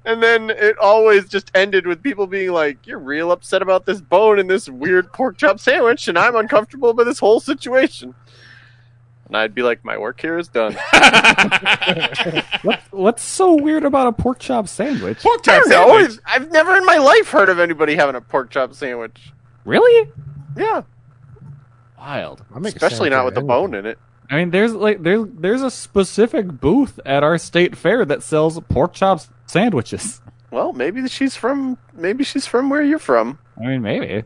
and 0.05 0.23
then 0.23 0.51
it 0.51 0.79
always 0.79 1.29
just 1.29 1.51
ended 1.55 1.87
with 1.87 2.03
people 2.03 2.27
being 2.27 2.53
like, 2.53 2.87
"You're 2.87 2.99
real 2.99 3.33
upset 3.33 3.63
about 3.63 3.87
this 3.87 4.01
bone 4.01 4.39
in 4.39 4.47
this 4.47 4.69
weird 4.69 5.13
pork 5.13 5.39
chop 5.39 5.61
sandwich, 5.61 6.09
and 6.09 6.19
I'm 6.19 6.37
uncomfortable 6.37 6.95
by 6.95 7.05
this 7.05 7.19
whole 7.19 7.41
situation." 7.41 8.15
And 9.31 9.37
I'd 9.37 9.55
be 9.55 9.62
like, 9.62 9.85
"My 9.85 9.97
work 9.97 10.20
here 10.20 10.39
is 10.39 10.49
done." 10.49 10.76
What, 12.62 12.81
what's 12.91 13.22
so 13.22 13.55
weird 13.55 13.85
about 13.85 14.09
a 14.09 14.12
pork 14.12 14.39
chop 14.41 14.68
sandwich? 14.68 15.20
Pork 15.20 15.39
I 15.49 15.61
chop 15.61 15.62
don't 15.62 15.68
know. 15.70 15.99
sandwich. 15.99 16.18
I've 16.26 16.51
never 16.51 16.76
in 16.76 16.85
my 16.85 16.99
life 16.99 17.28
heard 17.31 17.49
of 17.49 17.59
anybody 17.59 17.95
having 17.95 18.16
a 18.16 18.20
pork 18.20 18.51
chop 18.51 18.74
sandwich. 18.74 19.33
Really? 19.64 20.11
Yeah, 20.57 20.83
Wild. 21.97 22.45
I'll 22.55 22.66
especially 22.66 23.09
not 23.09 23.24
with 23.24 23.35
the 23.35 23.41
of 23.41 23.47
bone 23.47 23.74
in 23.74 23.87
it. 23.87 23.99
I 24.31 24.37
mean, 24.37 24.51
there's 24.51 24.74
like 24.74 25.03
there's 25.03 25.26
there's 25.33 25.62
a 25.62 25.70
specific 25.70 26.49
booth 26.61 26.99
at 27.07 27.22
our 27.22 27.39
state 27.39 27.76
fair 27.76 28.05
that 28.05 28.22
sells 28.22 28.59
pork 28.68 28.95
chop 28.95 29.20
sandwiches. 29.47 30.20
Well, 30.51 30.72
maybe 30.72 31.07
she's 31.09 31.37
from 31.37 31.78
maybe 31.95 32.24
she's 32.24 32.47
from 32.47 32.68
where 32.68 32.83
you're 32.83 32.99
from. 32.99 33.39
I 33.57 33.66
mean, 33.66 33.83
maybe. 33.83 34.24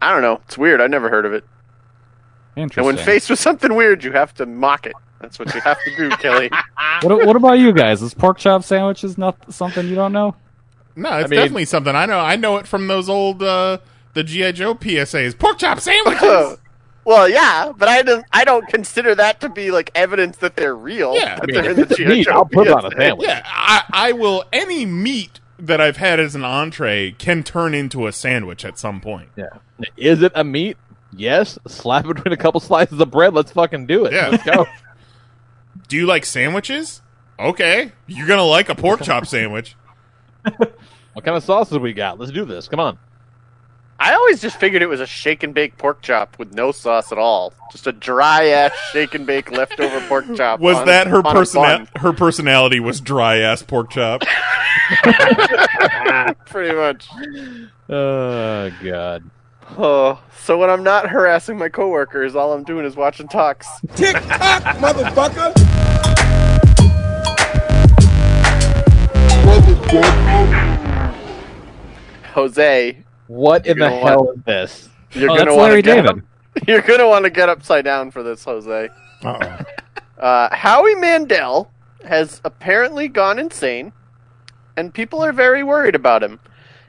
I 0.00 0.12
don't 0.12 0.22
know. 0.22 0.40
It's 0.46 0.56
weird. 0.56 0.80
I 0.80 0.86
never 0.86 1.10
heard 1.10 1.26
of 1.26 1.32
it. 1.32 1.44
Interesting. 2.58 2.88
And 2.88 2.96
when 2.96 3.04
faced 3.04 3.30
with 3.30 3.38
something 3.38 3.74
weird, 3.74 4.02
you 4.04 4.12
have 4.12 4.34
to 4.34 4.46
mock 4.46 4.86
it. 4.86 4.94
That's 5.20 5.38
what 5.38 5.52
you 5.54 5.60
have 5.60 5.78
to 5.84 5.96
do, 5.96 6.10
Kelly. 6.18 6.50
what, 7.02 7.26
what 7.26 7.36
about 7.36 7.58
you 7.58 7.72
guys? 7.72 8.02
Is 8.02 8.14
pork 8.14 8.38
chop 8.38 8.62
sandwiches 8.64 9.18
not 9.18 9.52
something 9.52 9.86
you 9.88 9.94
don't 9.94 10.12
know? 10.12 10.34
No, 10.96 11.18
it's 11.18 11.30
mean- 11.30 11.38
definitely 11.40 11.64
something 11.64 11.94
I 11.94 12.06
know. 12.06 12.18
I 12.20 12.36
know 12.36 12.56
it 12.56 12.66
from 12.66 12.86
those 12.88 13.08
old 13.08 13.42
uh, 13.42 13.78
the 14.14 14.24
GI 14.24 14.52
Joe 14.52 14.74
PSAs. 14.74 15.38
Pork 15.38 15.58
chop 15.58 15.80
sandwiches. 15.80 16.58
well, 17.04 17.28
yeah, 17.28 17.72
but 17.76 17.88
I 17.88 18.02
don't. 18.02 18.24
I 18.32 18.44
don't 18.44 18.66
consider 18.68 19.14
that 19.14 19.40
to 19.40 19.48
be 19.48 19.70
like 19.70 19.90
evidence 19.94 20.38
that 20.38 20.56
they're 20.56 20.74
real. 20.76 21.14
Yeah, 21.14 21.36
that 21.36 21.42
I 21.42 21.46
mean, 21.46 21.54
they're 21.62 21.70
in 21.70 21.76
the 21.88 22.04
meat, 22.06 22.24
Joe 22.26 22.32
I'll 22.32 22.44
put 22.44 22.66
it 22.66 22.72
on 22.72 22.84
a 22.84 22.90
PSA. 22.90 22.96
sandwich. 22.96 23.28
yeah, 23.28 23.42
I, 23.46 23.82
I 23.92 24.12
will. 24.12 24.44
Any 24.52 24.86
meat 24.86 25.38
that 25.58 25.80
I've 25.80 25.96
had 25.96 26.20
as 26.20 26.34
an 26.34 26.44
entree 26.44 27.12
can 27.12 27.42
turn 27.42 27.74
into 27.74 28.06
a 28.06 28.12
sandwich 28.12 28.64
at 28.64 28.78
some 28.78 29.00
point. 29.00 29.30
Yeah. 29.36 29.48
Is 29.96 30.22
it 30.22 30.32
a 30.34 30.44
meat? 30.44 30.76
Yes. 31.16 31.58
Slap 31.66 32.04
it 32.04 32.14
between 32.16 32.32
a 32.32 32.36
couple 32.36 32.60
slices 32.60 33.00
of 33.00 33.10
bread. 33.10 33.34
Let's 33.34 33.52
fucking 33.52 33.86
do 33.86 34.04
it. 34.04 34.12
Yeah. 34.12 34.28
Let's 34.28 34.44
go. 34.44 34.66
Do 35.88 35.96
you 35.96 36.06
like 36.06 36.24
sandwiches? 36.26 37.00
Okay, 37.38 37.92
you're 38.08 38.26
gonna 38.26 38.42
like 38.44 38.68
a 38.68 38.74
pork 38.74 39.00
chop 39.02 39.24
sandwich. 39.26 39.76
what 40.42 41.24
kind 41.24 41.36
of 41.36 41.44
sauces 41.44 41.78
we 41.78 41.92
got? 41.92 42.18
Let's 42.18 42.32
do 42.32 42.44
this. 42.44 42.66
Come 42.68 42.80
on. 42.80 42.98
I 44.00 44.14
always 44.14 44.40
just 44.40 44.58
figured 44.60 44.82
it 44.82 44.88
was 44.88 45.00
a 45.00 45.06
shake 45.06 45.42
and 45.42 45.54
bake 45.54 45.76
pork 45.78 46.02
chop 46.02 46.38
with 46.38 46.52
no 46.52 46.72
sauce 46.72 47.10
at 47.10 47.18
all. 47.18 47.52
Just 47.72 47.86
a 47.86 47.92
dry 47.92 48.46
ass 48.48 48.72
shake 48.92 49.14
and 49.14 49.26
bake 49.26 49.50
leftover 49.50 50.00
pork 50.08 50.24
chop. 50.36 50.60
Was 50.60 50.76
on- 50.78 50.86
that 50.86 51.06
her 51.06 51.24
on 51.26 51.34
persona- 51.34 51.86
Her 51.96 52.12
personality 52.12 52.80
was 52.80 53.00
dry 53.00 53.38
ass 53.38 53.62
pork 53.62 53.90
chop. 53.90 54.22
Pretty 56.46 56.74
much. 56.76 57.08
Oh 57.88 58.70
god. 58.82 59.30
Oh, 59.76 60.20
so 60.44 60.58
when 60.58 60.70
I'm 60.70 60.82
not 60.82 61.08
harassing 61.08 61.58
my 61.58 61.68
coworkers, 61.68 62.34
all 62.34 62.52
I'm 62.52 62.64
doing 62.64 62.84
is 62.86 62.96
watching 62.96 63.28
talks. 63.28 63.66
Tick 63.94 64.14
tock, 64.14 64.62
motherfucker! 64.78 65.54
Jose, 72.34 72.96
What 73.26 73.66
in 73.66 73.78
the 73.78 73.88
gonna 73.88 73.96
hell 74.00 74.24
want- 74.26 74.38
is 74.38 74.44
this? 74.44 74.88
you're 75.12 75.30
Oh, 75.30 75.36
gonna 75.36 75.54
want 75.56 75.72
to 75.74 75.82
get 75.82 76.02
David. 76.04 76.22
you're 76.66 76.82
gonna 76.82 77.08
want 77.08 77.24
to 77.24 77.30
get 77.30 77.48
upside 77.48 77.84
down 77.84 78.10
for 78.10 78.22
this, 78.22 78.44
Jose. 78.44 78.88
Uh-oh. 79.24 79.58
Uh, 80.18 80.54
Howie 80.54 80.94
Mandel 80.94 81.70
has 82.04 82.40
apparently 82.44 83.08
gone 83.08 83.38
insane, 83.38 83.92
and 84.76 84.92
people 84.94 85.24
are 85.24 85.32
very 85.32 85.62
worried 85.62 85.94
about 85.94 86.22
him. 86.22 86.38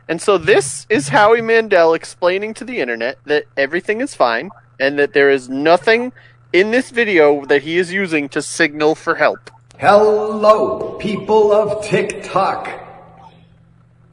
And 0.10 0.20
so 0.20 0.40
this 0.40 0.88
is 0.90 1.10
Howie 1.10 1.40
Mandel 1.40 1.94
explaining 1.94 2.56
to 2.56 2.66
the 2.66 2.80
internet 2.80 3.20
that 3.26 3.46
everything 3.56 4.02
is 4.02 4.16
fine 4.16 4.50
and 4.80 4.98
that 4.98 5.14
there 5.14 5.30
is 5.30 5.48
nothing 5.50 6.14
in 6.52 6.72
this 6.72 6.90
video 6.90 7.46
that 7.46 7.62
he 7.62 7.78
is 7.78 7.94
using 7.94 8.28
to 8.30 8.42
signal 8.42 8.96
for 8.96 9.14
help. 9.14 9.52
Hello, 9.78 10.98
people 10.98 11.52
of 11.52 11.86
TikTok. 11.86 12.72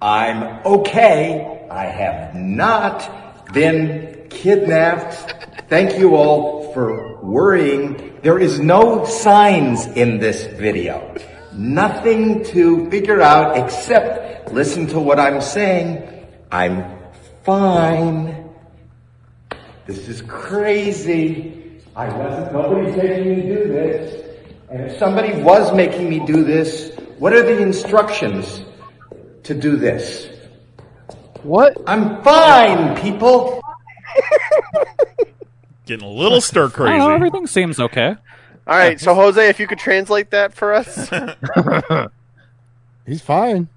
I'm 0.02 0.66
okay. 0.66 1.66
I 1.70 1.84
have 1.86 2.34
not 2.34 3.54
been 3.54 4.26
kidnapped. 4.28 5.14
Thank 5.70 5.98
you 5.98 6.14
all 6.14 6.74
for 6.74 7.24
worrying. 7.24 8.18
There 8.20 8.38
is 8.38 8.60
no 8.60 9.06
signs 9.06 9.86
in 9.86 10.18
this 10.18 10.44
video. 10.44 11.14
Nothing 11.56 12.44
to 12.44 12.90
figure 12.90 13.22
out 13.22 13.56
except 13.56 14.52
listen 14.52 14.86
to 14.88 15.00
what 15.00 15.18
I'm 15.18 15.40
saying. 15.40 16.26
I'm 16.52 16.84
fine. 17.44 18.50
This 19.86 20.06
is 20.08 20.20
crazy. 20.22 21.80
I 21.94 22.08
wasn't, 22.14 22.52
nobody's 22.52 22.96
making 22.96 23.36
me 23.36 23.42
do 23.42 23.68
this. 23.68 24.38
And 24.68 24.82
if 24.82 24.98
somebody 24.98 25.40
was 25.40 25.74
making 25.74 26.10
me 26.10 26.20
do 26.26 26.44
this, 26.44 26.94
what 27.18 27.32
are 27.32 27.42
the 27.42 27.58
instructions 27.58 28.62
to 29.44 29.54
do 29.54 29.76
this? 29.76 30.28
What? 31.42 31.78
I'm 31.86 32.22
fine, 32.22 33.00
people. 33.00 33.62
Getting 35.86 36.06
a 36.06 36.10
little 36.10 36.40
stir 36.40 36.64
I 36.64 36.68
don't 36.68 36.72
crazy. 36.72 36.98
know, 36.98 37.10
everything 37.10 37.46
seems 37.46 37.80
okay. 37.80 38.16
All 38.66 38.76
right, 38.76 38.98
so 39.00 39.14
Jose, 39.14 39.48
if 39.48 39.60
you 39.60 39.66
could 39.66 39.78
translate 39.78 40.30
that 40.30 40.52
for 40.52 40.74
us. 40.74 41.08
He's 43.06 43.22
fine. 43.22 43.68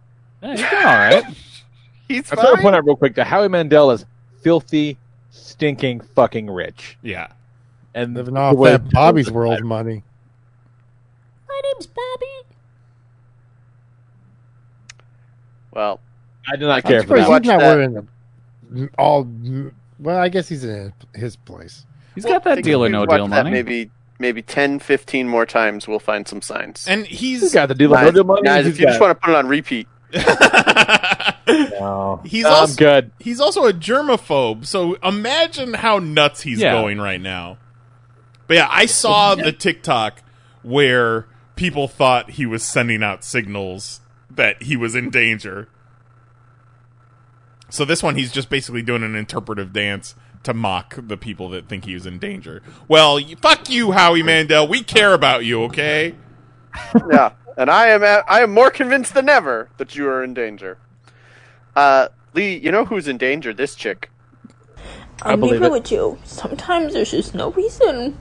Yeah, 0.42 0.50
he's 0.56 0.60
doing 0.62 0.74
all 0.74 0.84
right. 0.86 1.24
He's 2.08 2.32
I 2.32 2.36
just 2.36 2.38
want 2.38 2.40
to 2.40 2.56
fine. 2.56 2.62
point 2.64 2.76
out 2.76 2.86
real 2.86 2.96
quick 2.96 3.14
that 3.16 3.28
Howie 3.28 3.48
Mandel 3.50 3.92
is 3.92 4.06
filthy, 4.42 4.98
stinking, 5.30 6.00
fucking 6.02 6.50
rich. 6.50 6.98
Yeah. 7.04 7.28
And 7.94 8.16
Living 8.16 8.34
the 8.34 8.40
off 8.40 8.56
way- 8.56 8.72
that 8.72 8.90
Bobby's 8.90 9.30
World 9.30 9.64
money. 9.64 10.02
My 11.48 11.62
name's 11.64 11.86
Bobby. 11.86 12.26
Well, 15.72 16.00
I 16.52 16.56
do 16.56 16.66
not 16.66 16.78
I'm 16.78 16.82
care 16.84 17.02
for 17.04 17.08
Surprised 17.10 17.26
that. 17.26 17.30
Watch 17.30 17.44
he's 17.44 17.50
not 17.52 17.60
that. 17.60 17.76
wearing 17.76 18.08
the 18.72 18.90
all. 18.98 19.28
Well, 20.00 20.18
I 20.18 20.30
guess 20.30 20.48
he's 20.50 20.64
in 20.64 20.94
his 21.14 21.36
place. 21.36 21.86
He's 22.16 22.24
well, 22.24 22.34
got 22.34 22.44
that 22.46 22.56
think 22.56 22.66
deal 22.66 22.80
or 22.80 22.84
we 22.84 22.90
no 22.90 23.02
watch 23.02 23.10
deal 23.10 23.28
that 23.28 23.44
money. 23.44 23.52
Maybe 23.52 23.92
maybe 24.20 24.42
10, 24.42 24.80
15 24.80 25.28
more 25.28 25.46
times, 25.46 25.88
we'll 25.88 25.98
find 26.00 26.28
some 26.28 26.42
signs. 26.42 26.86
And 26.88 27.06
He's 27.08 27.42
he's 27.42 27.54
got 27.54 27.68
the 27.68 27.76
deal. 27.76 27.92
Guys, 27.92 28.06
no 28.06 28.12
deal 28.12 28.24
money. 28.26 28.42
guys, 28.44 28.68
if 28.68 28.80
you 28.80 28.86
just 28.86 29.00
want 29.02 29.12
to 29.20 29.26
put 29.26 29.32
it 29.32 29.36
on 29.36 29.48
repeat, 29.48 29.88
No. 31.48 32.22
He's 32.26 32.46
I'm 32.46 32.54
also- 32.54 32.76
good. 32.76 33.12
he's 33.20 33.40
also 33.40 33.66
a 33.66 33.74
germaphobe. 33.74 34.66
So 34.66 34.96
imagine 34.96 35.74
how 35.74 35.98
nuts 36.00 36.42
he's 36.42 36.60
Yeah. 36.60 36.74
going 36.74 37.00
right 37.00 37.20
now. 37.22 37.58
But 38.48 38.58
yeah, 38.58 38.68
I 38.70 38.86
saw 38.86 39.36
the 39.36 39.52
TikTok 39.52 40.22
where 40.64 41.26
people 41.56 41.88
thought 41.88 42.32
he 42.32 42.46
was 42.46 42.64
sending 42.64 43.02
out 43.04 43.24
signals 43.24 44.02
that 44.30 44.62
he 44.64 44.76
was 44.76 44.96
in 44.96 45.10
danger. 45.10 45.70
So 47.70 47.86
this 47.86 48.02
one, 48.02 48.16
he's 48.16 48.32
just 48.32 48.50
basically 48.50 48.82
doing 48.82 49.04
an 49.04 49.16
interpretive 49.16 49.72
dance 49.74 50.16
to 50.44 50.54
mock 50.54 50.96
the 50.98 51.18
people 51.18 51.50
that 51.50 51.68
think 51.68 51.86
he 51.86 51.94
was 51.94 52.06
in 52.06 52.18
danger. 52.20 52.62
Well, 52.88 53.16
y- 53.16 53.36
fuck 53.42 53.70
you, 53.70 53.92
Howie 53.92 54.24
Mandel. 54.24 54.68
We 54.68 54.84
care 54.84 55.14
about 55.14 55.46
you, 55.46 55.64
okay? 55.64 56.16
yeah. 57.12 57.32
And 57.58 57.70
I 57.70 57.88
am 57.88 58.04
at, 58.04 58.24
I 58.30 58.42
am 58.42 58.54
more 58.54 58.72
convinced 58.72 59.14
than 59.14 59.28
ever 59.28 59.70
that 59.78 59.96
you 59.96 60.08
are 60.08 60.24
in 60.24 60.34
danger. 60.34 60.78
Uh, 61.76 62.08
Lee, 62.34 62.58
you 62.58 62.72
know 62.72 62.86
who's 62.86 63.08
in 63.08 63.18
danger? 63.18 63.54
This 63.54 63.76
chick. 63.76 64.10
I 65.22 65.34
I'm 65.34 65.40
believe 65.42 65.56
leaving 65.56 65.68
it. 65.68 65.72
with 65.74 65.92
you. 65.92 66.18
Sometimes 66.24 66.94
there's 66.94 67.12
just 67.12 67.36
no 67.36 67.52
reason. 67.52 68.18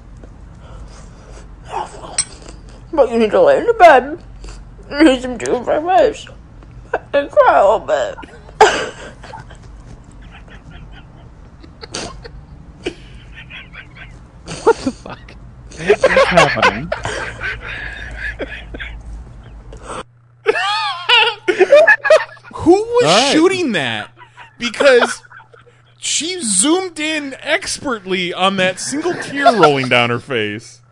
But 2.92 3.10
you 3.12 3.18
need 3.18 3.30
to 3.30 3.40
lay 3.42 3.58
in 3.58 3.66
the 3.66 3.74
bed. 3.74 4.22
Need 4.90 5.22
some 5.22 5.38
juice 5.38 5.64
for 5.64 5.80
fish. 5.98 6.26
And 7.12 7.30
cry 7.30 7.58
a 7.58 7.62
little 7.62 7.86
bit. 7.86 8.16
What's 14.68 16.06
happening? 16.26 16.90
Who 22.54 22.72
was 22.72 23.04
All 23.04 23.10
right. 23.10 23.32
shooting 23.32 23.72
that? 23.72 24.10
Because 24.58 25.22
she 25.98 26.40
zoomed 26.42 26.98
in 26.98 27.34
expertly 27.40 28.34
on 28.34 28.56
that 28.56 28.80
single 28.80 29.14
tear 29.14 29.44
rolling 29.58 29.88
down 29.88 30.10
her 30.10 30.18
face. 30.18 30.82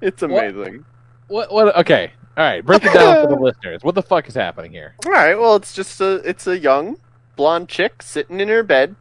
It's 0.00 0.22
amazing. 0.22 0.84
What? 1.28 1.52
What? 1.52 1.76
Okay. 1.76 2.12
All 2.36 2.44
right. 2.44 2.64
Break 2.64 2.84
it 2.84 2.94
down 2.94 3.26
for 3.28 3.34
the 3.34 3.40
listeners. 3.42 3.82
What 3.82 3.94
the 3.94 4.02
fuck 4.02 4.28
is 4.28 4.34
happening 4.34 4.70
here? 4.70 4.94
All 5.04 5.12
right. 5.12 5.34
Well, 5.34 5.56
it's 5.56 5.74
just 5.74 6.00
a 6.00 6.14
it's 6.28 6.46
a 6.46 6.58
young 6.58 6.96
blonde 7.36 7.68
chick 7.68 8.02
sitting 8.02 8.40
in 8.40 8.48
her 8.48 8.62
bed. 8.62 8.94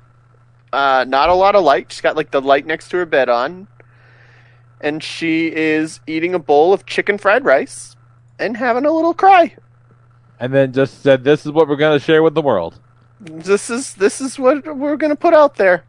Uh, 0.71 1.05
not 1.07 1.29
a 1.29 1.33
lot 1.33 1.55
of 1.55 1.63
light. 1.63 1.91
She's 1.91 2.01
got 2.01 2.15
like 2.15 2.31
the 2.31 2.41
light 2.41 2.65
next 2.65 2.89
to 2.89 2.97
her 2.97 3.05
bed 3.05 3.29
on, 3.29 3.67
and 4.81 5.03
she 5.03 5.47
is 5.47 5.99
eating 6.07 6.33
a 6.33 6.39
bowl 6.39 6.73
of 6.73 6.85
chicken 6.85 7.17
fried 7.17 7.43
rice 7.43 7.95
and 8.37 8.55
having 8.55 8.85
a 8.85 8.91
little 8.91 9.13
cry. 9.13 9.55
And 10.39 10.53
then 10.53 10.71
just 10.71 11.01
said, 11.01 11.23
"This 11.23 11.45
is 11.45 11.51
what 11.51 11.67
we're 11.67 11.75
going 11.75 11.97
to 11.97 12.03
share 12.03 12.23
with 12.23 12.35
the 12.35 12.41
world." 12.41 12.79
This 13.19 13.69
is 13.69 13.95
this 13.95 14.21
is 14.21 14.39
what 14.39 14.77
we're 14.77 14.95
gonna 14.95 15.15
put 15.15 15.33
out 15.33 15.55
there. 15.55 15.83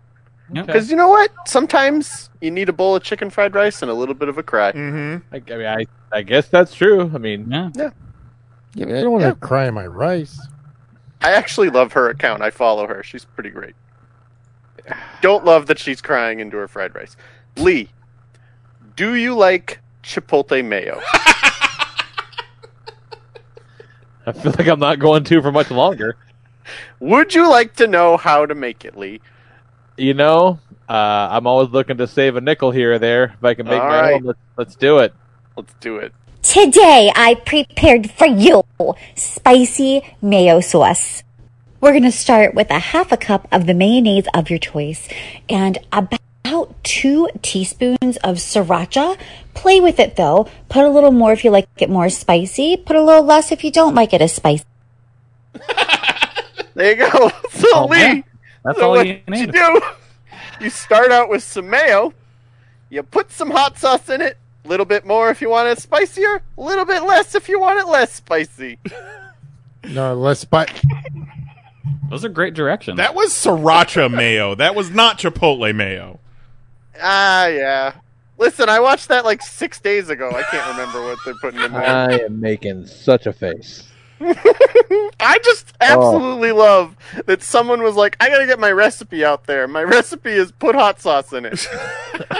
Yep. 0.52 0.66
Because 0.66 0.90
you 0.90 0.96
know 0.96 1.08
what? 1.08 1.30
Sometimes 1.46 2.28
you 2.40 2.50
need 2.50 2.68
a 2.68 2.72
bowl 2.72 2.96
of 2.96 3.04
chicken 3.04 3.30
fried 3.30 3.54
rice 3.54 3.82
and 3.82 3.90
a 3.90 3.94
little 3.94 4.16
bit 4.16 4.28
of 4.28 4.36
a 4.36 4.42
cry. 4.42 4.72
Mm-hmm. 4.72 5.34
I, 5.34 5.36
I 5.36 5.56
mean, 5.56 5.66
I, 5.66 5.86
I 6.16 6.22
guess 6.22 6.48
that's 6.48 6.74
true. 6.74 7.10
I 7.14 7.18
mean, 7.18 7.46
Yeah. 7.48 7.90
Yeah, 8.74 8.84
but 8.86 8.96
I 8.96 9.00
don't 9.02 9.12
want 9.12 9.24
to 9.24 9.34
cry 9.34 9.66
in 9.66 9.74
my 9.74 9.86
rice. 9.86 10.40
I 11.20 11.32
actually 11.32 11.70
love 11.70 11.92
her 11.92 12.08
account. 12.08 12.42
I 12.42 12.50
follow 12.50 12.86
her. 12.86 13.02
She's 13.02 13.24
pretty 13.24 13.50
great. 13.50 13.74
Don't 15.20 15.44
love 15.44 15.66
that 15.66 15.78
she's 15.78 16.00
crying 16.00 16.40
into 16.40 16.56
her 16.56 16.68
fried 16.68 16.94
rice. 16.94 17.16
Lee, 17.56 17.90
do 18.96 19.14
you 19.14 19.34
like 19.34 19.80
chipotle 20.02 20.64
mayo? 20.64 21.00
I 24.26 24.32
feel 24.32 24.52
like 24.58 24.66
I'm 24.66 24.80
not 24.80 24.98
going 24.98 25.24
to 25.24 25.42
for 25.42 25.50
much 25.50 25.70
longer. 25.70 26.16
Would 27.00 27.34
you 27.34 27.48
like 27.48 27.74
to 27.76 27.86
know 27.86 28.16
how 28.16 28.46
to 28.46 28.54
make 28.54 28.84
it, 28.84 28.96
Lee? 28.96 29.20
You 29.96 30.14
know, 30.14 30.58
uh, 30.88 31.28
I'm 31.30 31.46
always 31.46 31.70
looking 31.70 31.96
to 31.98 32.06
save 32.06 32.36
a 32.36 32.40
nickel 32.40 32.70
here 32.70 32.94
or 32.94 32.98
there. 32.98 33.24
If 33.24 33.44
I 33.44 33.54
can 33.54 33.66
make 33.66 33.80
All 33.80 33.88
my 33.88 34.00
right. 34.00 34.14
own, 34.14 34.22
let's, 34.22 34.38
let's 34.56 34.76
do 34.76 34.98
it. 34.98 35.14
Let's 35.56 35.74
do 35.80 35.96
it. 35.96 36.12
Today 36.42 37.12
I 37.14 37.34
prepared 37.34 38.10
for 38.10 38.26
you 38.26 38.62
spicy 39.14 40.02
mayo 40.22 40.60
sauce. 40.60 41.22
We're 41.80 41.92
going 41.92 42.02
to 42.02 42.12
start 42.12 42.54
with 42.54 42.70
a 42.70 42.78
half 42.78 43.10
a 43.10 43.16
cup 43.16 43.48
of 43.50 43.66
the 43.66 43.74
mayonnaise 43.74 44.26
of 44.34 44.50
your 44.50 44.58
choice 44.58 45.08
and 45.48 45.78
about 45.92 46.20
two 46.82 47.28
teaspoons 47.42 48.16
of 48.18 48.36
sriracha. 48.36 49.16
Play 49.54 49.80
with 49.80 49.98
it 49.98 50.16
though. 50.16 50.48
Put 50.68 50.84
a 50.84 50.90
little 50.90 51.10
more 51.10 51.32
if 51.32 51.42
you 51.44 51.50
like 51.50 51.68
it 51.78 51.88
more 51.88 52.10
spicy. 52.10 52.76
Put 52.76 52.96
a 52.96 53.02
little 53.02 53.24
less 53.24 53.50
if 53.50 53.64
you 53.64 53.70
don't 53.70 53.94
like 53.94 54.12
it 54.12 54.20
as 54.22 54.34
spicy. 54.34 54.64
There 56.74 56.92
you 56.96 57.10
go. 57.10 57.30
So 57.50 57.66
Oh, 57.74 57.86
Lee. 57.86 58.24
That's 58.64 58.78
so 58.78 58.84
all 58.84 58.90
what 58.92 59.06
you 59.06 59.14
you 59.14 59.20
need. 59.46 59.52
do? 59.52 59.80
You 60.60 60.70
start 60.70 61.10
out 61.10 61.28
with 61.28 61.42
some 61.42 61.68
mayo. 61.68 62.14
You 62.90 63.02
put 63.02 63.32
some 63.32 63.50
hot 63.50 63.76
sauce 63.78 64.08
in 64.08 64.20
it. 64.20 64.38
A 64.64 64.68
little 64.68 64.86
bit 64.86 65.04
more 65.04 65.30
if 65.30 65.40
you 65.42 65.50
want 65.50 65.68
it 65.68 65.78
spicier. 65.78 66.42
A 66.56 66.60
little 66.60 66.84
bit 66.84 67.02
less 67.02 67.34
if 67.34 67.48
you 67.48 67.58
want 67.60 67.80
it 67.80 67.86
less 67.88 68.12
spicy. 68.12 68.78
No, 69.82 70.12
let's 70.14 70.44
but 70.44 70.70
Those 72.09 72.24
are 72.24 72.28
great 72.28 72.55
directions. 72.55 72.97
That 72.97 73.14
was 73.14 73.32
sriracha 73.32 74.12
mayo. 74.12 74.55
That 74.55 74.74
was 74.74 74.91
not 74.91 75.18
chipotle 75.18 75.74
mayo. 75.74 76.18
Ah, 77.01 77.47
yeah. 77.47 77.95
Listen, 78.38 78.68
I 78.68 78.80
watched 78.80 79.09
that 79.09 79.24
like 79.24 79.43
six 79.43 79.80
days 79.80 80.09
ago. 80.09 80.30
I 80.30 80.43
can't 80.45 80.66
remember 80.70 81.03
what 81.03 81.18
they're 81.24 81.34
putting 81.34 81.61
in 81.61 81.72
there. 81.72 81.82
I 81.82 82.12
am 82.20 82.41
making 82.41 82.86
such 82.86 83.26
a 83.26 83.32
face. 83.32 83.86
I 85.20 85.38
just 85.45 85.74
absolutely 85.80 86.53
love 86.53 86.97
that 87.26 87.43
someone 87.43 87.82
was 87.82 87.95
like, 87.95 88.16
I 88.20 88.28
gotta 88.28 88.47
get 88.47 88.59
my 88.59 88.70
recipe 88.72 89.24
out 89.24 89.45
there. 89.47 89.66
My 89.68 89.82
recipe 89.82 90.30
is 90.30 90.53
put 90.53 90.74
hot 90.74 91.01
sauce 91.01 91.32
in 91.32 91.47
it. 91.47 91.66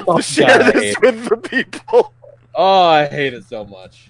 Oh, 0.07 0.17
to 0.17 0.23
share 0.23 0.59
God, 0.59 0.75
this 0.75 0.83
hate 0.83 0.91
it. 0.91 1.01
with 1.01 1.29
the 1.29 1.37
people. 1.37 2.13
Oh, 2.55 2.83
I 2.83 3.07
hate 3.07 3.33
it 3.33 3.45
so 3.45 3.65
much. 3.65 4.09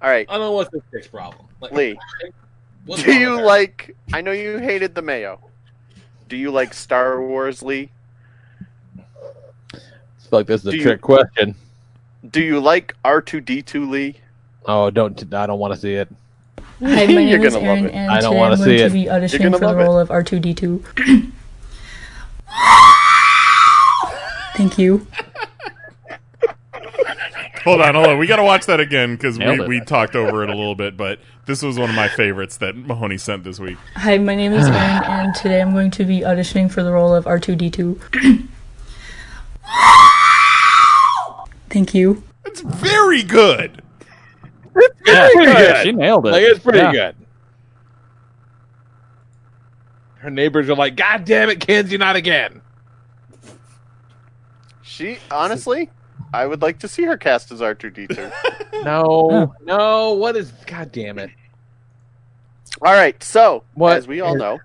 All 0.00 0.10
right, 0.10 0.26
I 0.28 0.32
don't 0.32 0.42
know 0.42 0.52
what's 0.52 0.70
this 0.70 0.82
chick's 0.92 1.06
problem. 1.06 1.46
Like, 1.62 1.72
Lee. 1.72 1.98
Do 2.96 3.12
you 3.14 3.30
with 3.30 3.38
her? 3.40 3.44
like? 3.44 3.96
I 4.12 4.20
know 4.20 4.32
you 4.32 4.58
hated 4.58 4.94
the 4.94 5.02
mayo. 5.02 5.38
Do 6.28 6.36
you 6.36 6.50
like 6.50 6.74
Star 6.74 7.22
Wars, 7.22 7.62
Lee? 7.62 7.90
It's 9.72 10.32
like 10.32 10.46
this 10.46 10.62
is 10.62 10.66
a 10.68 10.76
you- 10.76 10.82
trick 10.82 11.00
question. 11.00 11.54
Do 12.30 12.40
you 12.40 12.60
like 12.60 12.94
R 13.04 13.20
two 13.20 13.40
D 13.40 13.62
two, 13.62 13.88
Lee? 13.88 14.16
Oh, 14.66 14.90
don't! 14.90 15.20
I 15.34 15.46
don't 15.46 15.58
want 15.58 15.74
to 15.74 15.80
see 15.80 15.94
it. 15.94 16.08
Hi, 16.58 16.64
my 16.80 17.00
You're 17.02 17.38
name 17.38 17.42
is 17.46 17.54
gonna 17.54 17.66
love 17.66 17.78
Aaron, 17.78 17.86
it. 17.86 17.94
and 17.94 18.10
I 18.10 18.20
don't 18.20 18.30
today 18.32 18.38
wanna 18.40 18.52
I'm 18.54 18.58
see 18.58 18.64
going 18.64 18.78
it. 18.80 18.88
to 18.88 18.90
be 18.92 19.00
You're 19.00 19.12
auditioning 19.14 19.42
gonna 19.42 19.58
for 19.58 19.60
the 19.60 19.66
love 19.66 19.78
it. 19.78 19.82
role 19.84 19.98
of 19.98 20.08
R2D2. 20.08 21.32
Thank 24.56 24.78
you. 24.78 25.06
Hold 27.64 27.80
on, 27.80 27.94
hold 27.94 28.06
on. 28.08 28.18
We 28.18 28.26
got 28.26 28.36
to 28.36 28.42
watch 28.42 28.66
that 28.66 28.80
again 28.80 29.14
because 29.14 29.38
we, 29.38 29.44
it. 29.44 29.68
we 29.68 29.80
talked 29.80 30.16
over 30.16 30.42
it 30.42 30.50
a 30.50 30.54
little 30.54 30.74
bit, 30.74 30.96
but 30.96 31.20
this 31.46 31.62
was 31.62 31.78
one 31.78 31.88
of 31.90 31.96
my 31.96 32.08
favorites 32.08 32.56
that 32.58 32.76
Mahoney 32.76 33.18
sent 33.18 33.44
this 33.44 33.60
week. 33.60 33.78
Hi, 33.94 34.18
my 34.18 34.34
name 34.34 34.52
is 34.52 34.66
Aaron, 34.66 35.04
and 35.04 35.34
today 35.34 35.60
I'm 35.60 35.72
going 35.72 35.90
to 35.92 36.04
be 36.04 36.20
auditioning 36.20 36.70
for 36.70 36.82
the 36.82 36.92
role 36.92 37.14
of 37.14 37.24
R2D2. 37.24 38.48
Thank 41.70 41.94
you. 41.94 42.22
It's 42.44 42.60
very 42.60 43.22
good. 43.22 43.82
Yeah, 45.06 45.28
pretty 45.34 45.52
good. 45.52 45.82
She 45.84 45.92
nailed 45.92 46.26
it. 46.26 46.30
Like 46.32 46.42
it's 46.42 46.58
pretty 46.60 46.78
Yeah. 46.78 46.92
good. 46.92 47.16
Her 50.18 50.30
neighbors 50.30 50.68
are 50.70 50.76
like, 50.76 50.96
"God 50.96 51.24
damn 51.24 51.50
it, 51.50 51.60
Kenzie, 51.60 51.98
not 51.98 52.14
again!" 52.16 52.60
She 54.82 55.18
honestly, 55.30 55.90
I 56.32 56.46
would 56.46 56.62
like 56.62 56.78
to 56.80 56.88
see 56.88 57.02
her 57.04 57.16
cast 57.16 57.52
as 57.52 57.60
R 57.62 57.74
two 57.74 57.90
D 57.90 58.06
two. 58.06 58.30
No, 58.84 59.54
no. 59.64 60.14
What 60.14 60.34
is? 60.34 60.50
God 60.66 60.90
damn 60.90 61.18
it! 61.20 61.30
All 62.80 62.92
right, 62.92 63.22
so 63.22 63.62
What 63.74 63.96
as 63.96 64.08
we 64.08 64.20
all 64.20 64.34
is- 64.34 64.40
know, 64.40 64.58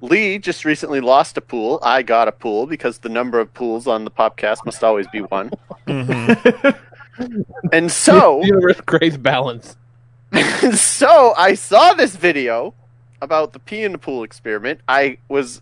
Lee 0.00 0.38
just 0.38 0.64
recently 0.64 1.00
lost 1.00 1.36
a 1.36 1.40
pool. 1.40 1.80
I 1.82 2.02
got 2.02 2.28
a 2.28 2.32
pool 2.32 2.66
because 2.66 2.98
the 2.98 3.08
number 3.08 3.40
of 3.40 3.52
pools 3.52 3.88
on 3.88 4.04
the 4.04 4.10
podcast 4.12 4.64
must 4.64 4.84
always 4.84 5.08
be 5.08 5.22
one. 5.22 5.50
Mm-hmm. 5.88 6.70
and 7.72 7.90
so, 7.90 8.40
universe 8.44 8.80
creates 8.82 9.16
balance. 9.16 9.76
so 10.74 11.34
I 11.36 11.54
saw 11.54 11.92
this 11.94 12.14
video 12.14 12.74
about 13.20 13.52
the 13.54 13.58
pee 13.58 13.82
in 13.82 13.90
the 13.90 13.98
pool 13.98 14.22
experiment. 14.22 14.80
I 14.86 15.18
was 15.28 15.60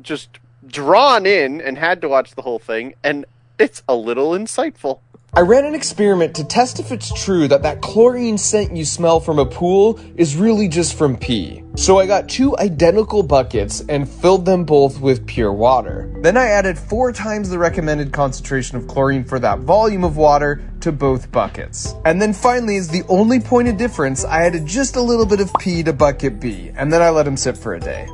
just 0.00 0.38
drawn 0.66 1.26
in 1.26 1.60
and 1.60 1.76
had 1.76 2.00
to 2.02 2.08
watch 2.08 2.36
the 2.36 2.42
whole 2.42 2.60
thing, 2.60 2.94
and 3.02 3.24
it's 3.58 3.82
a 3.88 3.94
little 3.94 4.30
insightful. 4.30 5.00
I 5.36 5.40
ran 5.40 5.64
an 5.64 5.74
experiment 5.74 6.36
to 6.36 6.44
test 6.44 6.78
if 6.78 6.92
it's 6.92 7.12
true 7.24 7.48
that 7.48 7.62
that 7.62 7.80
chlorine 7.80 8.38
scent 8.38 8.76
you 8.76 8.84
smell 8.84 9.18
from 9.18 9.40
a 9.40 9.44
pool 9.44 9.98
is 10.14 10.36
really 10.36 10.68
just 10.68 10.94
from 10.94 11.16
pee. 11.16 11.64
So 11.74 11.98
I 11.98 12.06
got 12.06 12.28
two 12.28 12.56
identical 12.56 13.24
buckets 13.24 13.82
and 13.88 14.08
filled 14.08 14.44
them 14.44 14.64
both 14.64 15.00
with 15.00 15.26
pure 15.26 15.52
water. 15.52 16.14
Then 16.22 16.36
I 16.36 16.46
added 16.46 16.78
four 16.78 17.10
times 17.10 17.50
the 17.50 17.58
recommended 17.58 18.12
concentration 18.12 18.78
of 18.78 18.86
chlorine 18.86 19.24
for 19.24 19.40
that 19.40 19.58
volume 19.58 20.04
of 20.04 20.16
water 20.16 20.62
to 20.82 20.92
both 20.92 21.32
buckets. 21.32 21.96
And 22.04 22.22
then 22.22 22.32
finally, 22.32 22.76
as 22.76 22.86
the 22.86 23.02
only 23.08 23.40
point 23.40 23.66
of 23.66 23.76
difference, 23.76 24.24
I 24.24 24.44
added 24.44 24.66
just 24.66 24.94
a 24.94 25.02
little 25.02 25.26
bit 25.26 25.40
of 25.40 25.52
pee 25.58 25.82
to 25.82 25.92
bucket 25.92 26.38
B, 26.38 26.70
and 26.76 26.92
then 26.92 27.02
I 27.02 27.10
let 27.10 27.24
them 27.24 27.36
sit 27.36 27.58
for 27.58 27.74
a 27.74 27.80
day. 27.80 28.06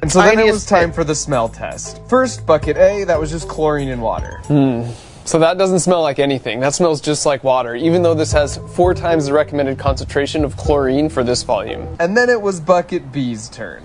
And 0.00 0.10
so 0.10 0.20
then 0.22 0.38
it 0.38 0.44
was 0.44 0.64
tiniest 0.64 0.68
time 0.68 0.92
for 0.92 1.04
the 1.04 1.14
smell 1.14 1.48
test. 1.48 2.00
First, 2.08 2.46
bucket 2.46 2.76
A, 2.76 3.04
that 3.04 3.20
was 3.20 3.30
just 3.30 3.48
chlorine 3.48 3.88
and 3.88 4.00
water. 4.00 4.40
Hmm. 4.46 4.84
So 5.24 5.38
that 5.38 5.58
doesn't 5.58 5.80
smell 5.80 6.02
like 6.02 6.18
anything. 6.18 6.60
That 6.60 6.74
smells 6.74 7.00
just 7.00 7.26
like 7.26 7.44
water, 7.44 7.74
even 7.74 8.02
though 8.02 8.14
this 8.14 8.32
has 8.32 8.56
four 8.74 8.94
times 8.94 9.26
the 9.26 9.32
recommended 9.32 9.78
concentration 9.78 10.44
of 10.44 10.56
chlorine 10.56 11.08
for 11.08 11.22
this 11.22 11.42
volume. 11.42 11.96
And 12.00 12.16
then 12.16 12.28
it 12.28 12.40
was 12.40 12.58
bucket 12.58 13.12
B's 13.12 13.48
turn. 13.48 13.84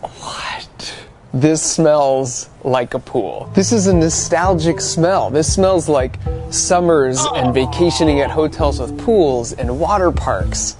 What? 0.00 1.04
This 1.32 1.62
smells 1.62 2.50
like 2.64 2.94
a 2.94 2.98
pool. 2.98 3.50
This 3.54 3.72
is 3.72 3.86
a 3.86 3.94
nostalgic 3.94 4.80
smell. 4.80 5.30
This 5.30 5.52
smells 5.52 5.88
like 5.88 6.18
summers 6.50 7.24
and 7.34 7.54
vacationing 7.54 8.20
at 8.20 8.30
hotels 8.30 8.80
with 8.80 8.98
pools 8.98 9.52
and 9.52 9.78
water 9.78 10.10
parks. 10.10 10.76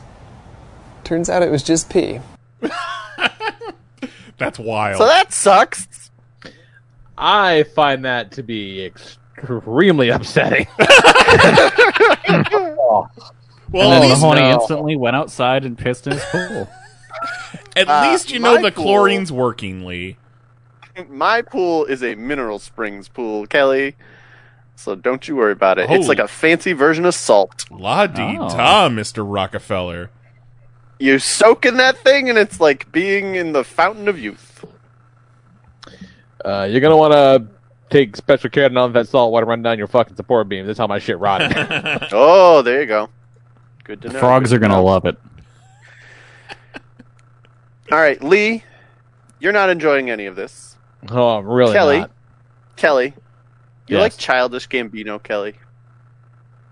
Turns 1.05 1.31
out 1.31 1.43
it 1.43 1.51
was 1.51 1.63
just 1.63 1.89
pee. 1.89 2.21
That's 4.45 4.59
wild. 4.59 4.99
So 4.99 5.07
that 5.07 5.33
sucks. 5.33 6.11
I 7.17 7.63
find 7.75 8.05
that 8.05 8.33
to 8.33 8.43
be 8.43 8.85
extremely 8.85 10.09
upsetting. 10.11 10.67
Well, 13.75 13.91
and 13.91 13.95
at 13.95 14.01
then 14.01 14.11
least- 14.11 14.21
Mahoney 14.21 14.41
No. 14.43 14.51
instantly 14.61 14.97
went 14.97 15.17
outside 15.17 15.65
and 15.65 15.79
pissed 15.79 16.07
in 16.07 16.13
his 16.13 16.25
pool. 16.27 16.69
At 17.77 17.89
Uh, 17.89 18.11
least 18.11 18.31
you 18.31 18.39
know 18.39 18.61
the 18.61 18.71
pool- 18.71 18.85
chlorine's 18.85 19.33
working, 19.33 19.87
Lee. 19.87 20.19
My 21.09 21.41
pool 21.41 21.87
is 21.87 22.03
a 22.03 22.15
mineral 22.15 22.59
springs 22.59 23.09
pool, 23.09 23.47
Kelly. 23.47 23.97
So 24.77 24.95
don't 24.95 25.27
you 25.27 25.37
worry 25.37 25.53
about 25.53 25.79
it. 25.79 25.89
It's 25.91 26.05
Oh. 26.05 26.09
like 26.09 26.19
a 26.19 26.29
fancy 26.29 26.75
version 26.75 27.07
of 27.07 27.15
salt. 27.15 27.65
La 27.71 28.07
di 28.07 28.37
da, 28.37 28.89
Mr. 28.91 29.25
Rockefeller. 29.27 30.11
You 31.03 31.19
soak 31.19 31.67
in 31.67 31.79
that 31.79 31.99
thing, 31.99 32.29
and 32.31 32.39
it's 32.39 32.61
like 32.61 32.93
being 32.93 33.35
in 33.35 33.51
the 33.53 33.65
fountain 33.65 34.07
of 34.07 34.21
youth. 34.21 34.65
Uh, 36.45 36.69
you're 36.71 36.81
gonna 36.81 36.97
want 36.97 37.13
to 37.13 37.45
take 37.91 38.15
special 38.17 38.49
care 38.51 38.69
to 38.69 38.73
not 38.75 38.85
let 38.85 38.93
that 38.93 39.09
salt 39.09 39.33
water 39.33 39.45
run 39.47 39.63
down 39.63 39.79
your 39.79 39.89
fucking 39.89 40.15
support 40.15 40.49
beams. 40.49 40.69
That's 40.69 40.79
how 40.79 40.87
my 40.87 41.01
shit 41.01 41.19
rotted. 41.19 41.51
Oh, 42.13 42.63
there 42.63 42.83
you 42.83 42.87
go. 42.87 43.09
Good 43.83 44.01
to 44.03 44.11
know. 44.11 44.21
Frogs 44.21 44.51
good 44.51 44.57
are 44.57 44.61
gonna 44.61 44.75
know. 44.75 44.85
love 44.85 45.05
it. 45.07 45.19
All 47.91 47.99
right, 47.99 48.23
Lee, 48.23 48.63
you're 49.41 49.53
not 49.53 49.71
enjoying 49.71 50.09
any 50.09 50.27
of 50.27 50.37
this. 50.37 50.77
oh, 51.11 51.39
I'm 51.39 51.47
really 51.47 51.73
Kelly, 51.73 51.99
not. 51.99 52.11
Kelly, 52.77 53.07
you 53.89 53.97
Yes. 53.97 54.01
like 54.01 54.17
childish 54.19 54.69
Gambino, 54.69 55.21
Kelly? 55.21 55.55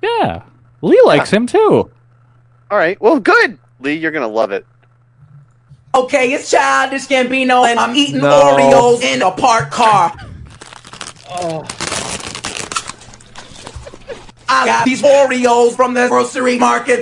Yeah. 0.03 0.45
Lee 0.83 1.03
likes 1.05 1.31
him 1.33 1.49
too. 1.49 1.91
All 2.71 2.79
right, 2.79 2.99
well, 3.01 3.19
good. 3.19 3.59
Lee, 3.81 3.95
you're 3.95 4.11
gonna 4.11 4.29
love 4.29 4.53
it. 4.53 4.67
Okay, 5.95 6.33
it's 6.33 6.51
Childish 6.51 7.07
Gambino, 7.09 7.67
and 7.67 7.79
I'm 7.79 7.97
eating 7.97 8.19
No. 8.21 8.57
Oreos 8.57 9.03
in 9.03 9.23
a 9.23 9.31
parked 9.33 9.73
car. 9.73 10.13
Oh. 11.31 11.65
I 14.49 14.67
got 14.67 14.85
these 14.85 15.03
Oreos 15.03 15.75
from 15.75 15.95
the 15.95 16.09
grocery 16.09 16.59
market. 16.59 17.01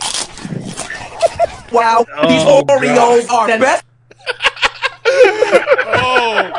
Wow, 1.73 2.05
these 2.29 2.43
Oh, 2.47 2.63
Oreos 2.67 3.29
are 3.31 3.51
the 3.51 3.59
best. 3.59 3.85
Oh, 6.01 6.51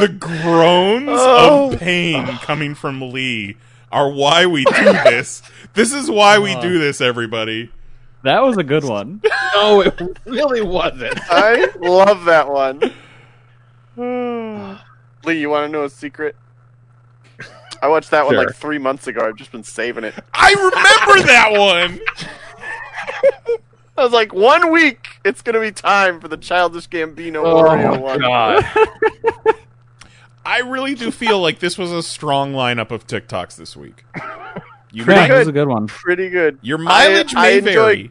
the 0.00 0.08
groans 0.08 1.08
Oh. 1.12 1.72
of 1.72 1.80
pain 1.80 2.26
coming 2.38 2.74
from 2.74 3.12
Lee 3.12 3.56
are 3.90 4.10
why 4.10 4.46
we 4.46 4.64
do 4.64 4.92
this. 5.04 5.42
This 5.74 5.92
is 5.92 6.10
why 6.10 6.38
we 6.38 6.54
do 6.60 6.76
uh. 6.76 6.80
this, 6.80 7.00
everybody. 7.00 7.70
That 8.26 8.42
was 8.42 8.56
a 8.56 8.64
good 8.64 8.82
one. 8.82 9.22
no, 9.54 9.82
it 9.82 10.00
really 10.24 10.60
wasn't. 10.60 11.16
I 11.30 11.68
love 11.78 12.24
that 12.24 12.48
one. 12.50 12.80
Lee, 15.24 15.40
you 15.40 15.48
want 15.48 15.66
to 15.66 15.68
know 15.68 15.84
a 15.84 15.88
secret? 15.90 16.34
I 17.80 17.86
watched 17.86 18.10
that 18.10 18.24
one 18.26 18.34
Sure. 18.34 18.46
like 18.46 18.54
three 18.56 18.78
months 18.78 19.06
ago. 19.06 19.24
I've 19.26 19.36
just 19.36 19.52
been 19.52 19.62
saving 19.62 20.02
it. 20.02 20.14
I 20.34 20.50
remember 20.54 21.26
that 21.28 21.52
one. 21.52 22.00
I 23.96 24.02
was 24.02 24.12
like, 24.12 24.34
one 24.34 24.72
week, 24.72 25.06
it's 25.24 25.40
gonna 25.40 25.60
be 25.60 25.70
time 25.70 26.18
for 26.20 26.26
the 26.26 26.36
childish 26.36 26.88
Gambino 26.88 27.44
Oh, 27.44 27.62
Oreo 27.62 28.00
one. 28.00 28.18
God. 28.20 28.64
I 30.44 30.60
really 30.62 30.96
do 30.96 31.12
feel 31.12 31.40
like 31.40 31.60
this 31.60 31.78
was 31.78 31.92
a 31.92 32.02
strong 32.02 32.52
lineup 32.54 32.90
of 32.90 33.06
TikToks 33.06 33.54
this 33.56 33.76
week. 33.76 34.04
You 34.92 35.04
Yeah, 35.04 35.14
might- 35.14 35.28
that 35.28 35.38
was 35.38 35.48
a 35.48 35.52
good 35.52 35.68
one. 35.68 35.86
Pretty 35.86 36.28
good. 36.30 36.58
Your 36.62 36.78
mileage 36.78 37.34
I, 37.36 37.42
may 37.42 37.48
I 37.48 37.50
enjoyed, 37.58 37.74
vary. 37.74 38.10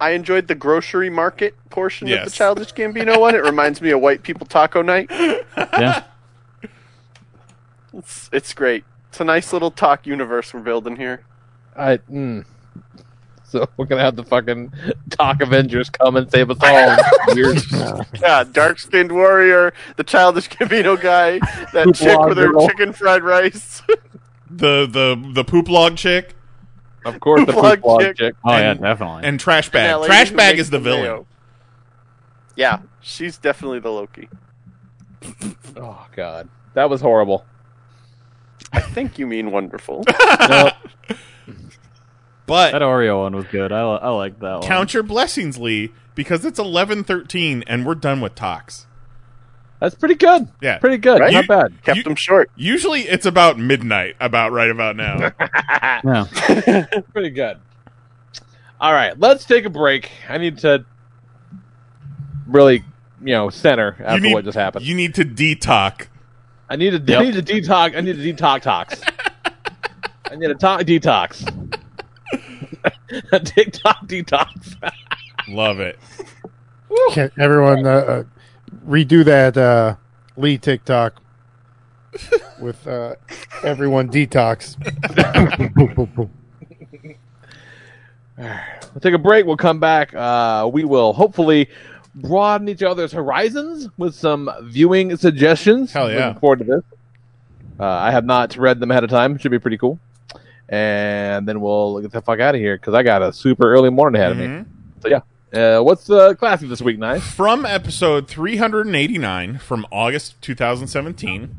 I 0.00 0.10
enjoyed 0.10 0.48
the 0.48 0.54
grocery 0.54 1.10
market 1.10 1.54
portion 1.68 2.10
of 2.10 2.24
the 2.24 2.30
childish 2.30 2.72
Gambino 2.72 3.20
one. 3.20 3.34
It 3.34 3.42
reminds 3.44 3.80
me 3.82 3.90
of 3.90 4.00
White 4.00 4.22
People 4.22 4.46
Taco 4.46 4.82
Night. 4.82 5.10
Yeah. 5.10 6.04
It's, 7.92 8.30
it's 8.32 8.54
great. 8.54 8.84
It's 9.08 9.18
a 9.20 9.24
nice 9.24 9.52
little 9.52 9.72
talk 9.72 10.06
universe 10.06 10.54
we're 10.54 10.60
building 10.60 10.94
here. 10.94 11.24
I. 11.76 11.96
Mm. 11.96 12.44
So 13.42 13.68
we're 13.76 13.86
gonna 13.86 14.02
have 14.02 14.14
the 14.14 14.22
fucking 14.22 14.72
talk 15.10 15.42
Avengers 15.42 15.90
come 15.90 16.14
and 16.14 16.30
save 16.30 16.50
us 16.52 16.58
all. 16.62 16.96
Weird. 17.34 17.58
Yeah, 18.22 18.44
dark 18.44 18.78
skinned 18.78 19.10
warrior, 19.10 19.72
the 19.96 20.04
childish 20.04 20.48
Gambino 20.48 21.00
guy, 21.00 21.40
that 21.72 21.86
Poop 21.86 21.96
chick 21.96 22.20
with 22.20 22.38
her 22.38 22.52
girl. 22.52 22.68
chicken 22.68 22.92
fried 22.92 23.24
rice. 23.24 23.82
The 24.52 24.86
the 24.86 25.30
the 25.32 25.44
poop 25.44 25.68
log 25.68 25.96
chick 25.96 26.34
Of 27.04 27.18
course, 27.20 27.46
the 27.46 27.52
Poop 27.52 27.62
log 27.62 27.74
poop 27.78 27.84
log 27.86 28.00
chick. 28.02 28.16
chick. 28.16 28.34
Oh 28.44 28.56
yeah, 28.56 28.74
definitely. 28.74 29.24
and 29.24 29.38
trash 29.40 29.66
And 29.66 29.72
bag. 29.72 29.88
that 29.88 30.00
lady 30.00 30.08
Trash 30.10 30.30
who 30.30 30.36
bag 30.36 30.52
makes 30.54 30.60
is 30.62 30.70
the 30.70 30.78
villain. 30.78 31.02
mayo. 31.02 31.26
Yeah, 32.56 32.80
she's 33.00 33.38
definitely 33.38 33.78
the 33.80 33.90
Loki. 33.90 34.28
Oh 35.76 36.06
god, 36.16 36.48
that 36.74 36.90
was 36.90 37.00
horrible. 37.00 37.44
I 38.72 38.80
think 38.80 39.18
you 39.18 39.26
mean 39.26 39.50
wonderful. 39.50 40.04
No, 40.48 40.70
But 42.46 42.72
That 42.72 42.82
Oreo 42.82 43.20
one 43.22 43.36
was 43.36 43.44
good. 43.46 43.70
I, 43.70 43.84
li- 43.92 43.98
I 44.02 44.08
like 44.10 44.40
that 44.40 44.54
one. 44.60 44.62
count 44.62 44.92
your 44.92 45.02
blessings, 45.04 45.56
Lee, 45.58 45.92
because 46.16 46.44
it's 46.44 46.58
eleven 46.58 47.04
thirteen 47.04 47.62
and 47.66 47.86
we're 47.86 47.94
done 47.94 48.20
with 48.20 48.34
talks. 48.34 48.86
That's 49.80 49.94
pretty 49.94 50.14
good. 50.14 50.46
Yeah, 50.60 50.78
Pretty 50.78 50.98
good. 50.98 51.20
Right? 51.20 51.32
Not 51.32 51.46
bad. 51.48 51.82
Kept 51.82 52.04
them 52.04 52.14
short. 52.14 52.50
Usually 52.54 53.00
it's 53.02 53.24
about 53.24 53.58
midnight, 53.58 54.14
about 54.20 54.52
right 54.52 54.70
about 54.70 54.96
now. 54.96 55.32
Yeah. 56.02 56.86
pretty 57.12 57.30
good. 57.30 57.58
All 58.80 58.92
right, 58.92 59.18
let's 59.18 59.44
take 59.44 59.64
a 59.64 59.70
break. 59.70 60.10
I 60.28 60.38
need 60.38 60.58
to 60.58 60.84
really, 62.46 62.84
you 63.22 63.32
know, 63.34 63.50
center 63.50 63.96
after 64.04 64.20
need- 64.20 64.32
what 64.34 64.44
just 64.44 64.56
happened. 64.56 64.84
you 64.84 64.94
need 64.94 65.14
to 65.16 65.24
detox. 65.24 66.06
I 66.68 66.76
need 66.76 67.06
to. 67.06 67.16
I 67.18 67.22
need 67.24 67.34
to 67.34 67.42
detox. 67.42 67.96
I 67.96 68.00
need 68.00 68.16
to 68.16 68.32
detox. 68.34 68.62
Tox. 68.62 69.00
I 70.30 70.36
need 70.36 70.50
a 70.50 70.54
to- 70.54 70.84
detox. 70.84 71.76
a 73.32 73.40
TikTok 73.40 74.06
detox. 74.06 74.92
Love 75.48 75.80
it. 75.80 75.98
Can 77.12 77.30
everyone 77.38 77.86
uh, 77.86 77.90
uh, 77.90 78.24
redo 78.86 79.24
that 79.24 79.56
uh, 79.56 79.96
Lee 80.36 80.58
TikTok 80.58 81.20
with 82.60 82.86
uh, 82.86 83.14
everyone 83.62 84.10
detox? 84.10 84.76
We'll 88.36 89.00
take 89.00 89.14
a 89.14 89.18
break. 89.18 89.46
We'll 89.46 89.56
come 89.56 89.80
back. 89.80 90.14
Uh, 90.14 90.68
we 90.72 90.84
will 90.84 91.12
hopefully 91.12 91.68
broaden 92.14 92.68
each 92.68 92.82
other's 92.82 93.12
horizons 93.12 93.88
with 93.96 94.14
some 94.14 94.50
viewing 94.62 95.16
suggestions. 95.16 95.92
Hell 95.92 96.10
yeah. 96.10 96.28
Looking 96.28 96.40
forward 96.40 96.58
to 96.60 96.64
this. 96.64 96.82
Uh, 97.78 97.86
I 97.86 98.10
have 98.10 98.24
not 98.24 98.56
read 98.56 98.80
them 98.80 98.90
ahead 98.90 99.04
of 99.04 99.10
time. 99.10 99.38
Should 99.38 99.52
be 99.52 99.58
pretty 99.58 99.78
cool. 99.78 99.98
And 100.68 101.46
then 101.46 101.60
we'll 101.60 102.00
get 102.00 102.12
the 102.12 102.22
fuck 102.22 102.40
out 102.40 102.54
of 102.54 102.60
here 102.60 102.76
because 102.76 102.94
I 102.94 103.02
got 103.02 103.22
a 103.22 103.32
super 103.32 103.70
early 103.70 103.90
morning 103.90 104.20
ahead 104.20 104.32
of 104.32 104.38
me. 104.38 104.46
Mm-hmm. 104.46 104.70
So 105.00 105.08
yeah. 105.08 105.20
Uh, 105.52 105.80
what's 105.80 106.04
the 106.06 106.34
classic 106.36 106.68
this 106.68 106.80
week, 106.80 106.98
Nice? 106.98 107.22
From 107.22 107.66
episode 107.66 108.28
389 108.28 109.58
from 109.58 109.84
August 109.90 110.40
2017, 110.42 111.56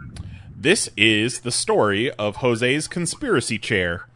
this 0.56 0.90
is 0.96 1.42
the 1.42 1.52
story 1.52 2.10
of 2.12 2.38
Jose's 2.38 2.88
conspiracy 2.88 3.60
chair. 3.60 4.08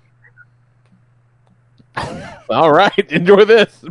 All 2.50 2.72
right, 2.72 3.12
enjoy 3.12 3.44
this. 3.44 3.84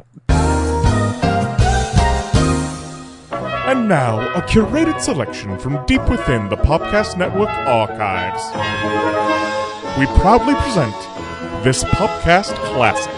And 3.66 3.88
now, 3.88 4.20
a 4.34 4.40
curated 4.42 5.00
selection 5.00 5.58
from 5.58 5.84
deep 5.84 6.08
within 6.08 6.48
the 6.48 6.56
Popcast 6.56 7.18
Network 7.18 7.48
archives. 7.50 8.42
We 9.98 10.06
proudly 10.18 10.54
present 10.54 10.94
this 11.62 11.84
Popcast 11.84 12.54
classic. 12.72 13.12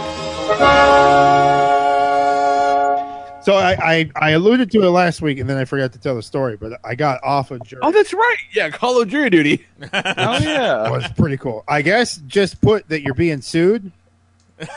So 3.46 3.54
I, 3.54 3.74
I, 3.74 4.10
I 4.16 4.30
alluded 4.30 4.72
to 4.72 4.82
it 4.82 4.90
last 4.90 5.22
week, 5.22 5.38
and 5.38 5.48
then 5.48 5.56
I 5.56 5.64
forgot 5.64 5.92
to 5.92 6.00
tell 6.00 6.16
the 6.16 6.22
story. 6.24 6.56
But 6.56 6.80
I 6.82 6.96
got 6.96 7.22
off 7.22 7.52
of 7.52 7.62
jury. 7.62 7.80
Oh, 7.84 7.92
that's 7.92 8.12
right. 8.12 8.36
Yeah, 8.52 8.70
Call 8.70 9.00
of 9.00 9.06
jury 9.08 9.30
duty. 9.30 9.64
oh 9.84 9.88
That 9.92 10.42
yeah. 10.42 10.90
was 10.90 11.06
pretty 11.16 11.36
cool. 11.36 11.62
I 11.68 11.80
guess 11.80 12.16
just 12.26 12.60
put 12.60 12.88
that 12.88 13.02
you're 13.02 13.14
being 13.14 13.40
sued 13.40 13.92
when 14.58 14.68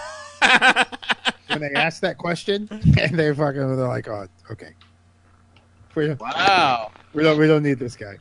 they 1.62 1.72
ask 1.74 2.00
that 2.02 2.20
question, 2.20 2.68
and 3.00 3.18
they 3.18 3.34
fucking 3.34 3.76
they're 3.76 3.88
like, 3.88 4.08
"Oh, 4.08 4.28
okay." 4.52 4.74
We, 5.96 6.14
Wow. 6.14 6.91
we 7.16 7.24
don't 7.24 7.40
we 7.40 7.48
don't 7.48 7.64
need 7.64 7.80
this 7.80 7.96
guy. 7.96 8.18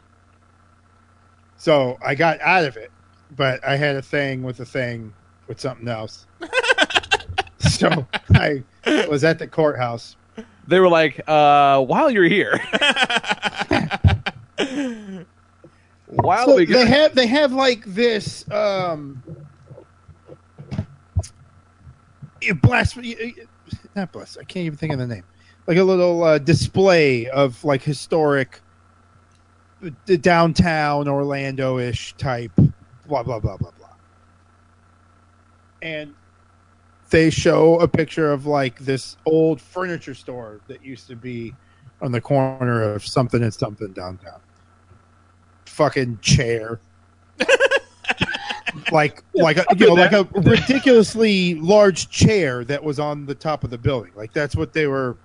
So 1.58 1.98
I 2.02 2.14
got 2.14 2.40
out 2.40 2.64
of 2.64 2.78
it, 2.78 2.90
but 3.36 3.62
I 3.66 3.76
had 3.76 3.96
a 3.96 4.02
thing 4.02 4.42
with 4.42 4.60
a 4.60 4.64
thing 4.64 5.12
with 5.46 5.60
something 5.60 5.88
else. 5.88 6.26
so 7.58 8.06
I 8.32 8.62
was 9.10 9.24
at 9.24 9.38
the 9.38 9.46
courthouse. 9.46 10.16
They 10.68 10.80
were 10.80 10.88
like, 10.88 11.20
uh, 11.26 11.82
while 11.82 12.10
you're 12.10 12.24
here. 12.24 12.60
while 16.08 16.46
So 16.46 16.56
we 16.56 16.66
they 16.66 16.86
have 16.86 17.14
they 17.14 17.26
have 17.26 17.52
like 17.52 17.84
this 17.84 18.50
um 18.50 19.22
blasphemy 22.62 23.34
not 23.94 24.12
blasphemy 24.12 24.42
I 24.42 24.44
can't 24.44 24.66
even 24.66 24.78
think 24.78 24.92
of 24.92 24.98
the 24.98 25.06
name 25.06 25.24
like 25.66 25.78
a 25.78 25.84
little 25.84 26.22
uh, 26.22 26.38
display 26.38 27.28
of 27.28 27.62
like 27.64 27.82
historic 27.82 28.60
uh, 29.84 29.90
downtown 30.20 31.08
Orlando 31.08 31.78
ish 31.78 32.14
type 32.14 32.52
blah 33.06 33.22
blah 33.22 33.38
blah 33.38 33.56
blah 33.56 33.70
blah 33.78 33.88
and 35.82 36.14
they 37.10 37.30
show 37.30 37.80
a 37.80 37.88
picture 37.88 38.30
of 38.32 38.46
like 38.46 38.78
this 38.78 39.16
old 39.26 39.60
furniture 39.60 40.14
store 40.14 40.60
that 40.68 40.84
used 40.84 41.08
to 41.08 41.16
be 41.16 41.54
on 42.00 42.12
the 42.12 42.20
corner 42.20 42.82
of 42.82 43.04
something 43.06 43.42
and 43.42 43.52
something 43.52 43.92
downtown 43.92 44.40
fucking 45.78 46.18
chair. 46.20 46.80
like 48.92 49.22
like 49.34 49.56
a, 49.56 49.64
you 49.76 49.86
know 49.86 49.94
like 49.94 50.12
a 50.12 50.24
ridiculously 50.34 51.54
large 51.54 52.10
chair 52.10 52.64
that 52.64 52.82
was 52.82 52.98
on 52.98 53.26
the 53.26 53.34
top 53.34 53.62
of 53.62 53.70
the 53.70 53.78
building. 53.78 54.12
Like 54.16 54.32
that's 54.32 54.56
what 54.56 54.72
they 54.72 54.88
were 54.88 55.16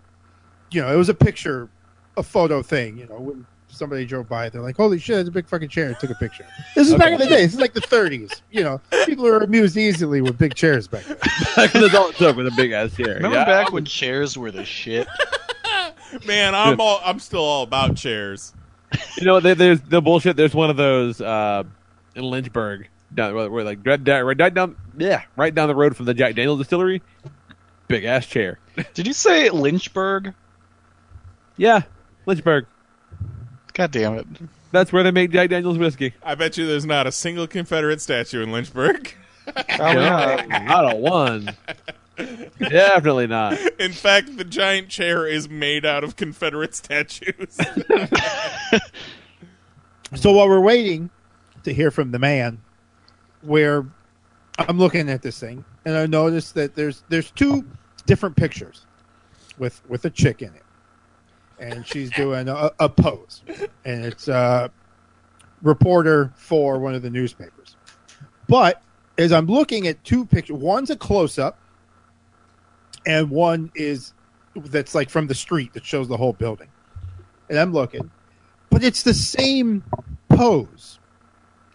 you 0.71 0.81
know, 0.81 0.93
it 0.93 0.97
was 0.97 1.09
a 1.09 1.13
picture 1.13 1.69
a 2.15 2.23
photo 2.23 2.61
thing, 2.61 2.97
you 2.99 3.07
know, 3.07 3.19
when 3.19 3.45
somebody 3.73 4.05
drove 4.05 4.29
by 4.29 4.49
they're 4.49 4.61
like, 4.61 4.77
Holy 4.77 4.99
shit, 4.99 5.19
it's 5.19 5.29
a 5.29 5.31
big 5.31 5.47
fucking 5.47 5.69
chair, 5.69 5.89
I 5.89 5.93
took 5.93 6.09
a 6.09 6.15
picture. 6.15 6.45
This 6.75 6.89
is 6.89 6.95
back 6.95 7.11
in 7.11 7.19
the 7.19 7.25
day. 7.25 7.43
This 7.43 7.53
is 7.53 7.59
like 7.59 7.73
the 7.73 7.81
thirties. 7.81 8.41
You 8.51 8.63
know, 8.63 8.81
people 9.05 9.25
are 9.27 9.39
amused 9.39 9.77
easily 9.77 10.21
with 10.21 10.37
big 10.37 10.55
chairs 10.55 10.87
back 10.87 11.03
then. 11.05 11.17
Back 11.55 11.75
in 11.75 11.81
the 11.81 11.87
adult 11.87 12.15
joke 12.15 12.35
with 12.35 12.47
a 12.47 12.53
big 12.55 12.71
ass 12.71 12.95
chair. 12.95 13.15
Remember 13.15 13.37
yeah. 13.37 13.45
back 13.45 13.71
when 13.71 13.85
chairs 13.85 14.37
were 14.37 14.51
the 14.51 14.65
shit? 14.65 15.07
Man, 16.25 16.55
I'm 16.55 16.79
all 16.79 17.01
I'm 17.03 17.19
still 17.19 17.41
all 17.43 17.63
about 17.63 17.95
chairs. 17.95 18.53
You 19.17 19.25
know, 19.25 19.39
there, 19.39 19.55
there's 19.55 19.81
the 19.81 20.01
bullshit. 20.01 20.35
There's 20.35 20.53
one 20.53 20.69
of 20.69 20.77
those 20.77 21.21
uh, 21.21 21.63
in 22.15 22.23
Lynchburg, 22.23 22.87
down 23.13 23.33
where, 23.33 23.49
where 23.49 23.63
like 23.63 23.79
right 23.85 24.03
down, 24.03 24.23
right 24.23 24.53
down, 24.53 24.75
yeah, 24.97 25.23
right 25.35 25.53
down 25.53 25.67
the 25.67 25.75
road 25.75 25.95
from 25.95 26.05
the 26.05 26.13
Jack 26.13 26.35
Daniel 26.35 26.57
distillery. 26.57 27.01
Big 27.87 28.05
ass 28.05 28.25
chair. 28.25 28.59
Did 28.93 29.07
you 29.07 29.13
say 29.13 29.49
Lynchburg? 29.49 30.33
Yeah, 31.57 31.81
Lynchburg. 32.25 32.65
God 33.73 33.91
damn 33.91 34.13
it! 34.15 34.27
That's 34.71 34.91
where 34.91 35.03
they 35.03 35.11
make 35.11 35.31
Jack 35.31 35.49
Daniel's 35.49 35.77
whiskey. 35.77 36.13
I 36.23 36.35
bet 36.35 36.57
you 36.57 36.65
there's 36.65 36.85
not 36.85 37.07
a 37.07 37.11
single 37.11 37.47
Confederate 37.47 38.01
statue 38.01 38.41
in 38.41 38.51
Lynchburg. 38.51 39.13
Oh, 39.45 39.91
yeah, 39.91 40.45
not 40.69 40.93
a 40.93 40.95
one. 40.95 41.53
Definitely 42.59 43.27
not. 43.27 43.59
In 43.77 43.91
fact, 43.91 44.37
the 44.37 44.45
giant 44.45 44.87
chair 44.87 45.27
is 45.27 45.49
made 45.49 45.85
out 45.85 46.05
of 46.05 46.15
Confederate 46.15 46.73
statues. 46.73 47.59
So 50.15 50.31
while 50.31 50.47
we're 50.47 50.59
waiting 50.59 51.09
to 51.63 51.73
hear 51.73 51.89
from 51.89 52.11
the 52.11 52.19
man, 52.19 52.61
where 53.41 53.85
I'm 54.59 54.77
looking 54.77 55.09
at 55.09 55.23
this 55.23 55.39
thing, 55.39 55.65
and 55.85 55.97
I 55.97 56.05
noticed 56.05 56.53
that 56.55 56.75
there's 56.75 57.03
there's 57.09 57.31
two 57.31 57.65
different 58.05 58.35
pictures 58.35 58.85
with 59.57 59.81
with 59.89 60.05
a 60.05 60.09
chick 60.09 60.41
in 60.41 60.53
it, 60.53 60.62
and 61.63 61.87
she's 61.87 62.11
doing 62.11 62.49
a, 62.49 62.71
a 62.79 62.89
pose, 62.89 63.41
and 63.85 64.05
it's 64.05 64.27
a 64.27 64.69
reporter 65.61 66.33
for 66.35 66.77
one 66.77 66.93
of 66.93 67.01
the 67.01 67.09
newspapers. 67.09 67.77
But 68.49 68.81
as 69.17 69.31
I'm 69.31 69.45
looking 69.45 69.87
at 69.87 70.03
two 70.03 70.25
pictures, 70.25 70.57
one's 70.57 70.89
a 70.89 70.95
close 70.97 71.39
up, 71.39 71.57
and 73.05 73.29
one 73.29 73.71
is 73.75 74.13
that's 74.55 74.93
like 74.93 75.09
from 75.09 75.27
the 75.27 75.35
street 75.35 75.73
that 75.73 75.85
shows 75.85 76.07
the 76.09 76.17
whole 76.17 76.33
building, 76.33 76.67
and 77.49 77.57
I'm 77.57 77.71
looking, 77.71 78.11
but 78.69 78.83
it's 78.83 79.03
the 79.03 79.13
same 79.13 79.83
pose 80.29 80.99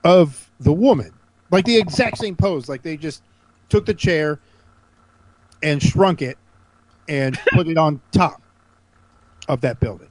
of 0.05 0.51
the 0.61 0.73
woman, 0.73 1.13
like 1.51 1.65
the 1.65 1.79
exact 1.79 2.19
same 2.19 2.37
pose. 2.37 2.69
Like 2.69 2.83
they 2.83 2.99
just 2.99 3.23
took 3.71 3.87
the 3.87 3.95
chair 3.95 4.39
and 5.63 5.83
shrunk 5.83 6.21
it 6.21 6.37
and 7.09 7.39
put 7.55 7.69
it 7.69 7.79
on 7.79 8.03
top 8.13 8.43
of 9.49 9.61
that 9.63 9.81
building. 9.81 10.09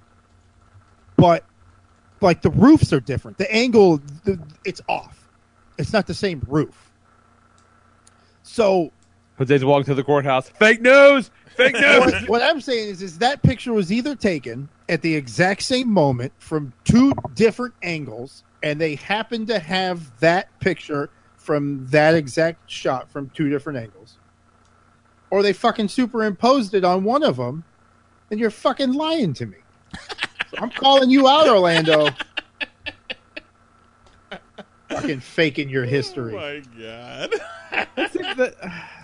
But 1.15 1.43
like 2.21 2.41
the 2.41 2.49
roofs 2.49 2.91
are 2.93 2.99
different. 2.99 3.37
The 3.37 3.51
angle, 3.53 3.97
the, 4.23 4.39
it's 4.65 4.81
off. 4.89 5.29
It's 5.77 5.93
not 5.93 6.07
the 6.07 6.13
same 6.13 6.41
roof. 6.47 6.91
So 8.43 8.91
Jose's 9.37 9.63
walking 9.63 9.85
to 9.85 9.95
the 9.95 10.03
courthouse. 10.03 10.49
Fake 10.49 10.81
news. 10.81 11.29
Fake 11.55 11.73
news. 11.79 11.99
what, 11.99 12.29
what 12.29 12.41
I'm 12.41 12.61
saying 12.61 12.89
is, 12.89 13.01
is 13.01 13.19
that 13.19 13.43
picture 13.43 13.73
was 13.73 13.91
either 13.91 14.15
taken 14.15 14.69
at 14.89 15.01
the 15.01 15.15
exact 15.15 15.63
same 15.63 15.89
moment 15.89 16.33
from 16.39 16.73
two 16.83 17.13
different 17.35 17.75
angles, 17.83 18.43
and 18.63 18.81
they 18.81 18.95
happened 18.95 19.47
to 19.47 19.59
have 19.59 20.19
that 20.19 20.47
picture 20.59 21.09
from 21.35 21.87
that 21.87 22.15
exact 22.15 22.69
shot 22.69 23.09
from 23.09 23.29
two 23.29 23.49
different 23.49 23.77
angles, 23.77 24.17
or 25.29 25.43
they 25.43 25.53
fucking 25.53 25.87
superimposed 25.87 26.73
it 26.73 26.83
on 26.83 27.03
one 27.03 27.23
of 27.23 27.37
them, 27.37 27.63
and 28.31 28.39
you're 28.39 28.51
fucking 28.51 28.93
lying 28.93 29.33
to 29.33 29.45
me. 29.45 29.57
So 29.93 30.57
I'm 30.59 30.69
calling 30.69 31.09
you 31.09 31.27
out, 31.27 31.47
Orlando. 31.47 32.09
fucking 34.89 35.19
faking 35.19 35.69
your 35.69 35.85
history. 35.85 36.33
Oh 36.33 36.37
my 36.37 36.63
god. 36.81 37.33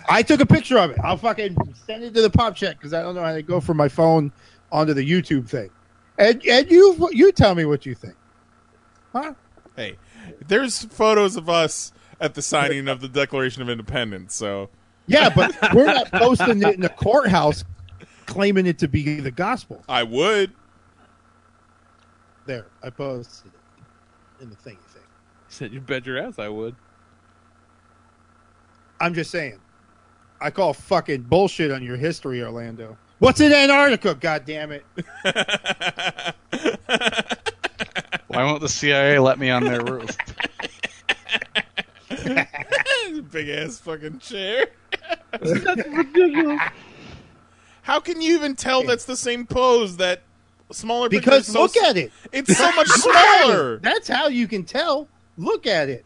I 0.08 0.22
took 0.22 0.40
a 0.40 0.46
picture 0.46 0.78
of 0.78 0.90
it. 0.90 0.98
I'll 1.02 1.16
fucking 1.16 1.56
send 1.86 2.04
it 2.04 2.14
to 2.14 2.22
the 2.22 2.30
pop 2.30 2.56
check 2.56 2.76
because 2.78 2.92
I 2.92 3.02
don't 3.02 3.14
know 3.14 3.22
how 3.22 3.34
to 3.34 3.42
go 3.42 3.60
from 3.60 3.76
my 3.76 3.88
phone 3.88 4.32
onto 4.72 4.94
the 4.94 5.08
YouTube 5.08 5.48
thing. 5.48 5.70
And 6.18 6.44
and 6.46 6.70
you 6.70 7.08
you 7.12 7.32
tell 7.32 7.54
me 7.54 7.64
what 7.64 7.84
you 7.86 7.94
think. 7.94 8.14
Huh? 9.12 9.34
Hey, 9.76 9.96
there's 10.46 10.84
photos 10.84 11.36
of 11.36 11.48
us 11.48 11.92
at 12.20 12.34
the 12.34 12.42
signing 12.42 12.88
of 12.88 13.00
the 13.00 13.08
Declaration 13.08 13.62
of 13.62 13.68
Independence. 13.68 14.34
So 14.34 14.70
Yeah, 15.06 15.30
but 15.34 15.56
we're 15.74 15.86
not 15.86 16.10
posting 16.12 16.62
it 16.62 16.74
in 16.74 16.80
the 16.80 16.88
courthouse 16.88 17.64
claiming 18.26 18.66
it 18.66 18.78
to 18.80 18.88
be 18.88 19.20
the 19.20 19.30
gospel. 19.30 19.82
I 19.88 20.02
would. 20.02 20.52
There, 22.46 22.66
I 22.82 22.90
posted 22.90 23.52
it 23.52 24.42
in 24.42 24.50
the 24.50 24.56
thingy 24.56 24.84
thing. 24.86 25.02
Said 25.48 25.72
you 25.72 25.80
bet 25.80 26.04
your 26.06 26.18
ass 26.18 26.38
I 26.38 26.48
would. 26.48 26.74
I'm 29.00 29.14
just 29.14 29.30
saying. 29.30 29.60
I 30.40 30.50
call 30.50 30.74
fucking 30.74 31.22
bullshit 31.22 31.70
on 31.70 31.82
your 31.82 31.96
history, 31.96 32.42
Orlando. 32.42 32.98
What's 33.18 33.40
in 33.40 33.52
Antarctica? 33.52 34.14
God 34.14 34.44
damn 34.44 34.72
it! 34.72 34.84
Why 38.26 38.42
won't 38.42 38.60
the 38.60 38.68
CIA 38.68 39.18
let 39.20 39.38
me 39.38 39.48
on 39.50 39.64
their 39.64 39.82
roof? 39.82 40.10
Big 43.30 43.48
ass 43.48 43.78
fucking 43.78 44.18
chair. 44.18 44.66
That's 45.40 45.86
ridiculous. 45.86 46.60
How 47.84 48.00
can 48.00 48.20
you 48.20 48.34
even 48.34 48.56
tell 48.56 48.82
that's 48.82 49.04
the 49.04 49.16
same 49.16 49.46
pose? 49.46 49.98
That 49.98 50.22
smaller 50.72 51.08
Because 51.08 51.46
so 51.46 51.60
look 51.62 51.76
s- 51.76 51.84
at 51.90 51.96
it. 51.96 52.12
It's 52.32 52.56
so 52.56 52.72
much 52.72 52.88
Look 52.88 53.14
at 53.14 53.40
it. 53.40 53.44
smaller. 53.46 53.76
That's 53.78 54.08
how 54.08 54.28
you 54.28 54.48
can 54.48 54.64
tell. 54.64 55.06
Look 55.36 55.66
at 55.66 55.88
it. 55.88 56.04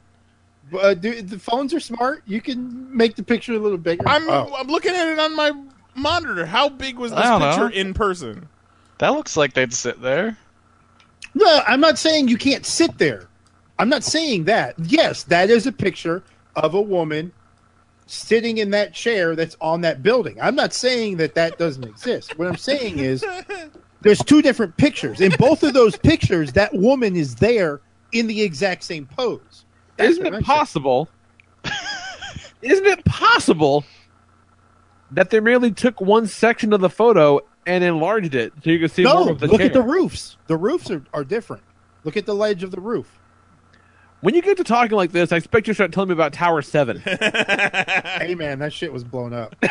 Uh, 0.78 0.94
dude, 0.94 1.28
the 1.30 1.38
phones 1.38 1.72
are 1.72 1.80
smart. 1.80 2.22
You 2.26 2.40
can 2.40 2.94
make 2.94 3.14
the 3.16 3.22
picture 3.22 3.54
a 3.54 3.58
little 3.58 3.78
bigger. 3.78 4.06
I'm 4.08 4.28
Oh. 4.28 4.52
I'm 4.58 4.66
looking 4.66 4.92
at 4.92 5.06
it 5.08 5.18
on 5.18 5.34
my 5.36 5.52
monitor. 5.94 6.44
How 6.44 6.68
big 6.68 6.98
was 6.98 7.12
this 7.12 7.20
I 7.20 7.30
don't 7.30 7.40
know. 7.40 7.50
picture 7.68 7.70
in 7.80 7.94
person? 7.94 8.48
That 8.98 9.10
looks 9.10 9.36
like 9.36 9.54
they'd 9.54 9.72
sit 9.72 10.02
there. 10.02 10.36
No, 11.34 11.62
I'm 11.66 11.80
not 11.80 11.96
saying 11.98 12.28
you 12.28 12.36
can't 12.38 12.66
sit 12.66 12.98
there. 12.98 13.28
I'm 13.78 13.88
not 13.88 14.02
saying 14.02 14.44
that. 14.44 14.74
Yes, 14.78 15.22
that 15.24 15.48
is 15.50 15.66
a 15.66 15.72
picture 15.72 16.22
of 16.56 16.74
a 16.74 16.80
woman 16.80 17.30
sitting 18.08 18.58
in 18.58 18.70
that 18.70 18.92
chair 18.94 19.36
that's 19.36 19.56
on 19.60 19.82
that 19.82 20.02
building. 20.02 20.36
I'm 20.40 20.54
not 20.54 20.72
saying 20.72 21.18
that 21.18 21.34
that 21.34 21.58
doesn't 21.58 21.84
exist. 21.84 22.38
What 22.38 22.48
I'm 22.48 22.56
saying 22.56 22.98
is 22.98 23.24
there's 24.00 24.18
two 24.24 24.42
different 24.42 24.76
pictures. 24.76 25.20
In 25.20 25.32
both 25.38 25.62
of 25.62 25.74
those 25.74 25.96
pictures, 25.96 26.52
that 26.54 26.74
woman 26.74 27.14
is 27.16 27.36
there 27.36 27.80
in 28.12 28.26
the 28.26 28.42
exact 28.42 28.82
same 28.84 29.06
pose. 29.06 29.64
That's 29.96 30.12
Isn't 30.12 30.34
it 30.34 30.44
possible? 30.44 31.08
isn't 32.62 32.86
it 32.86 33.04
possible 33.04 33.84
that 35.10 35.30
they 35.30 35.40
merely 35.40 35.70
took 35.70 36.00
one 36.00 36.26
section 36.26 36.72
of 36.72 36.80
the 36.80 36.90
photo 36.90 37.40
and 37.66 37.84
enlarged 37.84 38.34
it 38.34 38.52
so 38.64 38.70
you 38.70 38.78
can 38.78 38.88
see 38.88 39.02
No, 39.02 39.24
more 39.24 39.32
of 39.32 39.40
the 39.40 39.46
look 39.46 39.58
chair? 39.58 39.66
at 39.66 39.72
the 39.72 39.82
roofs. 39.82 40.36
The 40.46 40.56
roofs 40.56 40.90
are, 40.90 41.02
are 41.12 41.24
different. 41.24 41.62
Look 42.04 42.16
at 42.16 42.26
the 42.26 42.34
ledge 42.34 42.62
of 42.62 42.70
the 42.70 42.80
roof. 42.80 43.18
When 44.20 44.34
you 44.34 44.42
get 44.42 44.56
to 44.56 44.64
talking 44.64 44.96
like 44.96 45.12
this, 45.12 45.30
I 45.30 45.36
expect 45.36 45.68
you 45.68 45.72
to 45.72 45.74
start 45.76 45.92
telling 45.92 46.08
me 46.08 46.12
about 46.12 46.32
Tower 46.32 46.62
Seven. 46.62 46.98
hey 47.04 48.34
man, 48.36 48.58
that 48.58 48.72
shit 48.72 48.92
was 48.92 49.04
blown 49.04 49.32
up. 49.32 49.54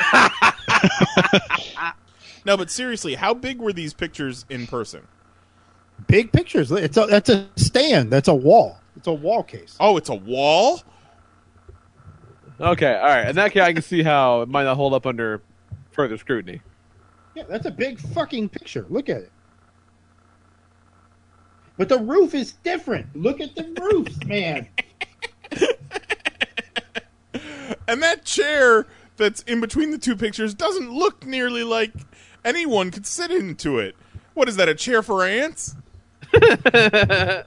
No, 2.48 2.56
but 2.56 2.72
seriously, 2.72 3.16
how 3.16 3.34
big 3.34 3.60
were 3.60 3.74
these 3.74 3.94
pictures 3.94 4.46
in 4.50 4.68
person? 4.68 5.06
Big 6.08 6.32
pictures. 6.32 6.72
It's 6.72 6.96
a 6.96 7.06
that's 7.06 7.28
a 7.28 7.50
stand. 7.58 8.10
That's 8.10 8.30
a 8.30 8.34
wall. 8.34 8.80
It's 8.96 9.08
a 9.08 9.14
wall 9.14 9.44
case. 9.44 9.76
Oh, 9.82 9.98
it's 9.98 10.08
a 10.08 10.16
wall. 10.16 10.80
okay, 12.62 12.96
all 12.96 13.06
right. 13.06 13.28
In 13.28 13.36
that 13.36 13.52
case, 13.52 13.64
I 13.64 13.74
can 13.74 13.82
see 13.82 14.02
how 14.02 14.44
it 14.44 14.50
might 14.50 14.64
not 14.64 14.78
hold 14.78 14.94
up 14.94 15.06
under 15.06 15.42
further 15.92 16.18
scrutiny. 16.18 16.62
Yeah, 17.36 17.44
that's 17.50 17.66
a 17.66 17.72
big 17.72 18.00
fucking 18.00 18.48
picture. 18.48 18.86
Look 18.88 19.10
at 19.10 19.18
it. 19.24 19.32
But 21.78 21.90
the 21.90 22.00
roof 22.00 22.34
is 22.34 22.54
different. 22.64 23.16
Look 23.16 23.40
at 23.40 23.56
the 23.56 23.64
roofs, 23.82 24.24
man. 24.26 24.68
And 27.88 28.04
that 28.04 28.26
chair 28.26 28.86
that's 29.16 29.42
in 29.44 29.62
between 29.62 29.92
the 29.92 29.98
two 29.98 30.16
pictures 30.16 30.54
doesn't 30.54 30.92
look 30.92 31.26
nearly 31.26 31.64
like 31.64 31.94
anyone 32.44 32.92
could 32.92 33.06
sit 33.08 33.32
into 33.32 33.80
it. 33.80 33.96
What 34.34 34.50
is 34.50 34.58
that? 34.58 34.68
A 34.70 34.76
chair 34.76 35.02
for 35.02 35.26
ants? 35.26 35.76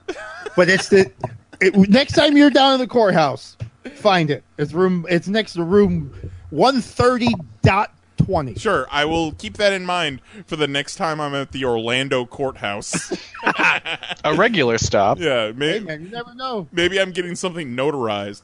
But 0.57 0.69
it's 0.69 0.89
the 0.89 1.11
it, 1.61 1.77
next 1.89 2.15
time 2.15 2.36
you're 2.36 2.51
down 2.51 2.74
in 2.74 2.81
the 2.81 2.86
courthouse, 2.86 3.57
find 3.94 4.31
it. 4.31 4.43
It's 4.59 4.73
room. 4.73 5.07
It's 5.09 5.28
next 5.28 5.52
to 5.55 5.62
room 5.62 6.12
one 6.51 6.81
thirty 6.81 7.32
dot 7.62 7.94
twenty. 8.31 8.55
Sure, 8.55 8.86
I 8.90 9.05
will 9.05 9.32
keep 9.32 9.57
that 9.57 9.73
in 9.73 9.85
mind 9.85 10.20
for 10.47 10.57
the 10.57 10.69
next 10.69 10.94
time 10.97 11.20
I'm 11.20 11.35
at 11.35 11.51
the 11.52 11.65
Orlando 11.65 12.24
courthouse. 12.27 13.11
A 14.24 14.35
regular 14.35 14.78
stop. 14.78 15.19
yeah, 15.19 15.47
Hey 15.48 15.52
maybe, 15.52 15.85
man, 15.85 16.02
you 16.05 16.11
never 16.11 16.35
know. 16.35 16.69
maybe 16.70 17.01
I'm 17.01 17.11
getting 17.11 17.35
something 17.35 17.74
notarized. 17.77 18.43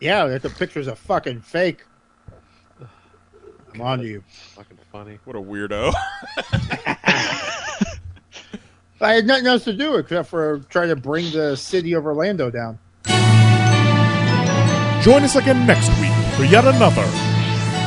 Yeah, 0.00 0.26
that 0.26 0.42
the 0.42 0.50
picture's 0.50 0.88
a 0.88 0.96
fucking 0.96 1.42
fake. 1.42 1.84
I'm 3.72 3.80
on 3.80 4.00
to 4.00 4.04
you. 4.06 4.24
Fucking 4.56 4.78
funny. 4.90 5.18
What 5.24 5.36
a 5.36 5.40
weirdo. 5.40 5.94
I 9.00 9.14
had 9.14 9.26
nothing 9.26 9.46
else 9.46 9.64
to 9.64 9.72
do 9.72 9.96
except 9.96 10.28
for 10.28 10.58
try 10.68 10.86
to 10.86 10.96
bring 10.96 11.30
the 11.32 11.56
city 11.56 11.92
of 11.94 12.04
Orlando 12.06 12.50
down. 12.50 12.78
Join 15.02 15.22
us 15.24 15.34
again 15.36 15.66
next 15.66 15.88
week 16.00 16.12
for 16.36 16.44
yet 16.44 16.64
another 16.64 17.04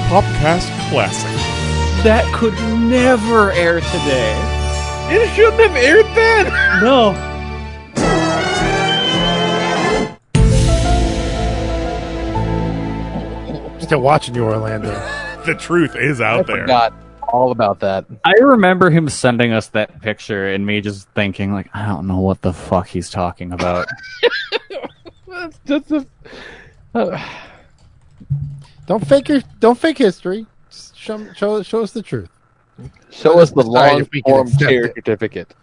Popcast 0.09 0.69
Classic. 0.89 1.31
That 2.03 2.23
could 2.35 2.53
never 2.79 3.51
air 3.51 3.79
today. 3.79 4.35
It 5.09 5.29
shouldn't 5.35 5.61
have 5.61 5.75
aired 5.75 6.05
then. 6.15 6.81
No. 6.83 7.13
Still 13.79 14.01
watching 14.01 14.33
you, 14.33 14.43
Orlando. 14.43 14.89
The 15.45 15.53
truth 15.53 15.95
is 15.95 16.19
out 16.19 16.39
I 16.39 16.43
there. 16.53 16.61
forgot 16.61 16.93
all 17.31 17.51
about 17.51 17.81
that. 17.81 18.05
I 18.23 18.31
remember 18.41 18.89
him 18.89 19.07
sending 19.09 19.51
us 19.53 19.67
that 19.69 20.01
picture 20.01 20.47
and 20.51 20.65
me 20.65 20.81
just 20.81 21.07
thinking, 21.09 21.53
like, 21.53 21.69
I 21.71 21.85
don't 21.85 22.07
know 22.07 22.19
what 22.19 22.41
the 22.41 22.51
fuck 22.51 22.87
he's 22.87 23.11
talking 23.11 23.51
about. 23.51 23.85
That's 25.27 25.59
just 25.65 25.91
a. 25.91 26.07
Uh, 26.95 27.23
Don't 28.85 29.05
fake 29.05 29.29
your 29.29 29.41
don't 29.59 29.77
fake 29.77 29.97
history. 29.97 30.45
Just 30.69 30.97
show 30.97 31.33
show, 31.33 31.63
show 31.63 31.81
us 31.81 31.91
the 31.91 32.03
truth. 32.03 32.29
show 33.09 33.39
us 33.39 33.51
the 33.51 33.63
long 33.63 34.01
if 34.01 34.09
we 34.11 34.21
can 34.21 34.33
form 34.33 34.47
accept 34.47 34.69
care 34.69 34.85
it. 34.85 34.95
certificate. 34.95 35.55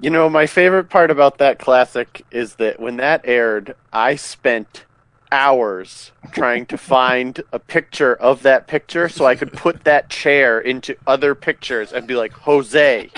You 0.00 0.10
know, 0.10 0.28
my 0.28 0.46
favorite 0.46 0.90
part 0.90 1.10
about 1.10 1.38
that 1.38 1.58
classic 1.58 2.24
is 2.30 2.56
that 2.56 2.78
when 2.78 2.98
that 2.98 3.22
aired, 3.24 3.74
I 3.92 4.16
spent 4.16 4.84
hours 5.32 6.12
trying 6.32 6.66
to 6.66 6.78
find 6.78 7.42
a 7.52 7.58
picture 7.58 8.14
of 8.14 8.42
that 8.42 8.66
picture 8.66 9.08
so 9.08 9.24
I 9.24 9.34
could 9.34 9.52
put 9.52 9.84
that 9.84 10.10
chair 10.10 10.60
into 10.60 10.96
other 11.06 11.34
pictures 11.34 11.92
and 11.92 12.06
be 12.06 12.14
like, 12.14 12.32
Jose, 12.32 13.10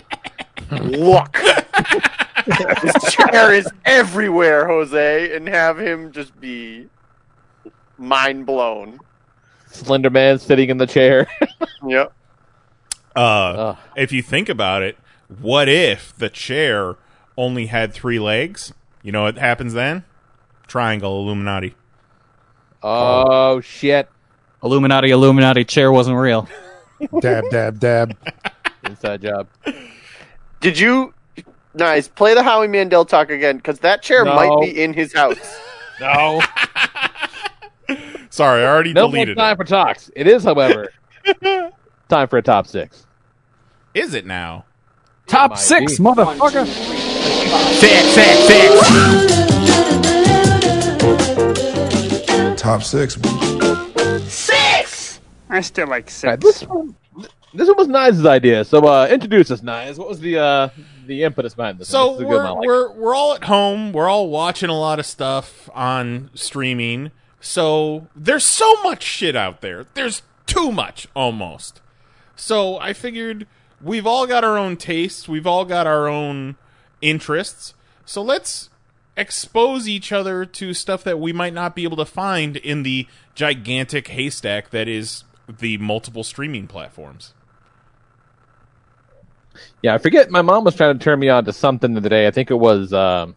look. 0.71 1.33
this 2.47 3.15
chair 3.15 3.53
is 3.53 3.69
everywhere, 3.85 4.67
Jose, 4.67 5.37
and 5.37 5.49
have 5.49 5.79
him 5.79 6.13
just 6.13 6.39
be 6.41 6.89
mind 7.99 8.47
blown. 8.47 8.99
Slender 9.71 10.11
Man 10.11 10.39
sitting 10.39 10.71
in 10.71 10.79
the 10.79 10.87
chair. 10.87 11.27
Yep. 11.87 12.13
Uh, 13.15 13.77
if 13.97 14.11
you 14.11 14.21
think 14.23 14.49
about 14.49 14.83
it, 14.83 14.97
what 15.41 15.69
if 15.69 16.17
the 16.17 16.29
chair 16.29 16.97
only 17.37 17.67
had 17.67 17.93
three 17.93 18.19
legs? 18.19 18.73
You 19.03 19.13
know 19.13 19.23
what 19.23 19.39
happens 19.39 19.73
then? 19.73 20.05
Triangle 20.67 21.21
Illuminati. 21.21 21.75
Oh 22.83 23.61
shit! 23.61 24.09
Illuminati, 24.65 25.11
Illuminati, 25.11 25.65
chair 25.65 25.93
wasn't 25.93 26.17
real. 26.17 26.49
Dab 27.21 27.45
dab 27.51 27.79
dab. 27.79 28.17
Inside 28.85 29.23
job. 29.23 29.47
Did 30.61 30.79
you. 30.79 31.15
Nice. 31.75 32.09
Play 32.09 32.35
the 32.35 32.43
Howie 32.43 32.69
Mandel 32.69 33.05
talk 33.05 33.31
again, 33.31 33.59
because 33.59 33.79
that 33.81 34.03
chair 34.03 34.25
No. 34.25 34.35
might 34.35 34.61
be 34.65 34.83
in 34.83 34.93
his 34.93 35.13
house. 35.15 35.39
No. 36.01 36.43
Sorry, 38.37 38.63
I 38.63 38.67
already 38.67 38.93
no 38.93 39.09
more 39.09 39.13
deleted 39.13 39.39
time 39.39 39.55
it. 39.55 39.57
for 39.57 39.65
talks. 39.65 40.11
It 40.15 40.27
is, 40.27 40.45
however, 40.45 40.93
time 42.11 42.29
for 42.29 42.37
a 42.37 42.43
top 42.43 42.67
six. 42.67 43.07
Is 43.95 44.13
it 44.13 44.27
now? 44.27 44.67
Top 45.27 45.53
might 45.53 45.59
six, 45.59 45.97
be. 45.97 46.05
motherfucker. 46.05 46.67
Six, 47.81 48.03
six, 48.13 48.39
six. 48.47 48.91
Top 52.61 52.83
six. 52.83 53.15
Six! 54.31 55.21
I 55.49 55.63
still 55.63 55.89
like 55.89 56.11
six. 56.11 56.25
Alright, 56.25 56.41
this 56.43 56.61
one, 56.65 56.95
this 57.55 57.69
one 57.69 57.77
was 57.79 57.89
Nice's 57.89 58.27
idea. 58.27 58.67
So, 58.67 58.87
uh, 58.87 59.09
introduce 59.11 59.51
us, 59.51 59.63
Nice. 59.63 59.97
What 59.97 60.11
was 60.11 60.21
the 60.21 60.39
uh, 60.39 60.69
the 61.07 61.23
impetus 61.23 61.55
behind 61.55 61.79
this? 61.79 61.89
So? 61.89 62.09
This 62.09 62.17
is 62.17 62.21
a 62.21 62.25
good 62.25 62.29
we're 62.29 62.45
one, 62.45 62.55
like 62.57 62.67
we're 62.67 62.93
we're 62.93 63.15
all 63.15 63.33
at 63.33 63.45
home. 63.45 63.95
We're 63.95 64.11
all 64.11 64.29
watching 64.29 64.69
a 64.69 64.79
lot 64.79 64.99
of 64.99 65.07
stuff 65.07 65.71
on 65.73 66.29
streaming. 66.35 67.13
So 67.41 68.09
there's 68.17 68.45
so 68.45 68.83
much 68.83 69.03
shit 69.03 69.37
out 69.37 69.61
there. 69.61 69.87
There's 69.95 70.23
too 70.47 70.73
much 70.73 71.07
almost. 71.15 71.81
So 72.35 72.79
I 72.79 72.93
figured 72.93 73.47
we've 73.81 74.07
all 74.07 74.27
got 74.27 74.45
our 74.45 74.59
own 74.59 74.77
tastes, 74.77 75.29
we've 75.29 75.47
all 75.47 75.65
got 75.65 75.87
our 75.87 76.09
own 76.09 76.57
interests. 77.01 77.75
So 78.05 78.23
let's 78.23 78.71
expose 79.17 79.89
each 79.89 80.13
other 80.13 80.45
to 80.45 80.75
stuff 80.75 81.03
that 81.05 81.19
we 81.19 81.33
might 81.33 81.55
not 81.55 81.75
be 81.75 81.85
able 81.85 81.97
to 81.97 82.05
find 82.05 82.57
in 82.57 82.83
the 82.83 83.07
gigantic 83.35 84.09
haystack 84.09 84.71
that 84.71 84.89
is 84.89 85.25
the 85.49 85.79
multiple 85.79 86.25
streaming 86.25 86.67
platforms. 86.67 87.33
Yeah, 89.83 89.95
I 89.95 89.99
forget. 89.99 90.31
My 90.31 90.43
mom 90.43 90.65
was 90.65 90.75
trying 90.75 90.99
to 90.99 91.03
turn 91.03 91.19
me 91.19 91.29
on 91.29 91.45
to 91.47 91.53
something 91.53 91.95
the 91.95 92.01
other 92.01 92.09
day. 92.11 92.27
I 92.27 92.31
think 92.31 92.51
it 92.51 92.57
was 92.57 92.93
um, 92.93 93.37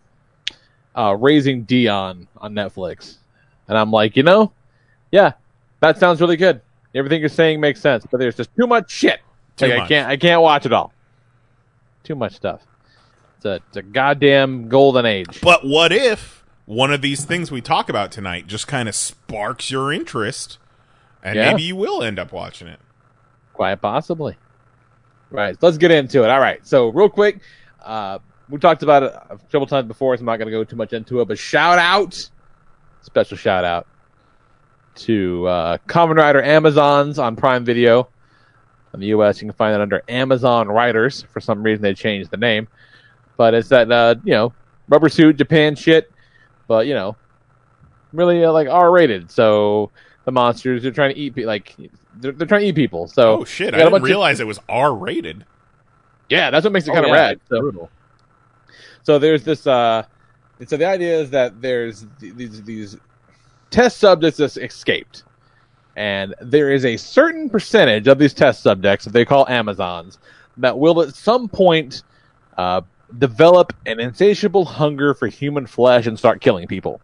uh, 0.94 1.16
Raising 1.18 1.64
Dion 1.64 2.28
on 2.38 2.54
Netflix, 2.54 3.18
and 3.70 3.78
I'm 3.78 3.92
like, 3.92 4.18
you 4.18 4.24
know, 4.24 4.52
yeah, 5.12 5.34
that 5.80 5.98
sounds 5.98 6.20
really 6.20 6.36
good. 6.36 6.60
Everything 6.94 7.22
you're 7.22 7.30
saying 7.30 7.62
makes 7.62 7.80
sense, 7.80 8.06
but 8.12 8.18
there's 8.20 8.36
just 8.36 8.50
too 8.58 8.68
much 8.68 8.92
shit. 8.92 9.22
Too 9.56 9.68
Like, 9.68 9.80
I 9.84 9.88
can't. 9.88 10.08
I 10.10 10.18
can't 10.18 10.42
watch 10.42 10.66
it 10.66 10.74
all. 10.74 10.92
Too 12.04 12.16
much 12.16 12.34
stuff. 12.36 12.62
It's 13.38 13.46
a, 13.46 13.54
it's 13.68 13.78
a 13.78 13.82
goddamn 13.82 14.68
golden 14.68 15.06
age. 15.06 15.40
But 15.42 15.66
what 15.66 15.92
if 15.94 16.44
one 16.66 16.92
of 16.92 17.02
these 17.02 17.24
things 17.24 17.52
we 17.52 17.62
talk 17.62 17.88
about 17.90 18.12
tonight 18.12 18.48
just 18.48 18.68
kind 18.68 18.90
of 18.90 18.96
sparks 18.96 19.72
your 19.72 19.94
interest 19.94 20.58
and 21.24 21.36
Yeah. 21.36 21.52
maybe 21.52 21.64
you 21.64 21.76
will 21.76 22.04
end 22.04 22.20
up 22.20 22.32
watching 22.34 22.68
it? 22.68 22.80
Quite 23.54 23.82
possibly. 23.82 24.36
Right. 25.32 25.56
Let's 25.62 25.78
get 25.78 25.92
into 25.92 26.24
it. 26.24 26.30
All 26.30 26.40
right. 26.40 26.66
So 26.66 26.90
real 26.90 27.10
quick, 27.10 27.40
uh, 27.84 28.20
we 28.50 28.58
talked 28.60 28.82
about 28.84 29.04
it 29.04 29.14
a 29.30 29.38
couple 29.52 29.68
times 29.68 29.88
before, 29.88 30.18
so 30.18 30.22
I'm 30.22 30.26
not 30.26 30.38
going 30.38 30.48
to 30.48 30.52
go 30.52 30.64
too 30.64 30.76
much 30.76 30.92
into 30.94 31.22
it. 31.22 31.28
But 31.28 31.38
shout 31.38 31.78
out, 31.78 32.30
special 33.10 33.38
shout 33.38 33.66
out 33.66 33.88
to 34.96 35.48
uh, 35.48 35.78
Kamen 35.88 36.16
Rider 36.18 36.42
Amazons 36.42 37.18
on 37.20 37.36
Prime 37.36 37.66
Video. 37.66 38.08
In 38.94 39.00
the 39.00 39.08
U.S., 39.08 39.42
you 39.42 39.48
can 39.48 39.56
find 39.56 39.76
it 39.76 39.82
under 39.82 40.02
Amazon 40.10 40.68
Riders. 40.68 41.24
For 41.32 41.40
some 41.40 41.62
reason, 41.62 41.82
they 41.84 41.94
changed 41.94 42.32
the 42.32 42.38
name, 42.38 42.68
but 43.38 43.54
it's 43.54 43.70
that 43.70 43.92
uh, 43.92 44.16
you 44.24 44.32
know 44.34 44.54
rubber 44.88 45.10
suit 45.10 45.38
Japan 45.38 45.76
shit, 45.76 46.12
but 46.68 46.88
you 46.88 46.94
know 46.94 47.16
really 48.14 48.44
uh, 48.44 48.52
like 48.52 48.68
R-rated. 48.68 49.30
So 49.30 49.92
the 50.26 50.32
monsters 50.32 50.86
are 50.86 50.92
trying 50.92 51.14
to 51.14 51.20
eat 51.20 51.36
pe- 51.36 51.46
like 51.46 51.76
they're, 52.16 52.32
they're 52.32 52.48
trying 52.48 52.62
to 52.62 52.68
eat 52.68 52.76
people. 52.76 53.08
So 53.08 53.42
Oh 53.42 53.46
shit! 53.46 53.74
I 53.74 53.78
didn't 53.78 53.92
bunch 53.92 54.02
of- 54.02 54.08
realize 54.08 54.40
it 54.40 54.48
was 54.48 54.60
R 54.68 54.94
rated. 54.96 55.46
yeah, 56.30 56.50
that's 56.50 56.64
what 56.64 56.74
makes 56.74 56.88
it 56.88 56.92
Oh, 56.92 56.94
kind 56.96 57.06
of 57.06 57.10
yeah, 57.12 57.16
rad. 57.16 57.34
it's 57.34 57.50
So, 57.50 57.90
so 59.04 59.20
there's 59.20 59.44
this. 59.44 59.68
Uh, 59.68 60.04
so 60.68 60.78
the 60.78 60.86
idea 60.86 61.20
is 61.20 61.30
that 61.32 61.62
there's 61.62 62.06
these 62.20 62.62
these 62.64 62.98
test 63.72 63.98
subjects 63.98 64.38
that 64.38 64.58
escaped, 64.58 65.24
and 65.96 66.36
there 66.42 66.72
is 66.72 66.86
a 66.86 66.98
certain 66.98 67.50
percentage 67.50 68.08
of 68.08 68.20
these 68.20 68.34
test 68.34 68.62
subjects 68.62 69.06
that 69.06 69.12
they 69.12 69.26
call 69.26 69.48
Amazons 69.48 70.18
that 70.58 70.78
will 70.78 71.02
at 71.02 71.16
some 71.16 71.48
point 71.48 72.04
uh, 72.58 72.82
develop 73.18 73.74
an 73.86 74.00
insatiable 74.00 74.66
hunger 74.66 75.14
for 75.14 75.28
human 75.28 75.66
flesh 75.66 76.06
and 76.06 76.18
start 76.18 76.42
killing 76.42 76.68
people. 76.68 77.00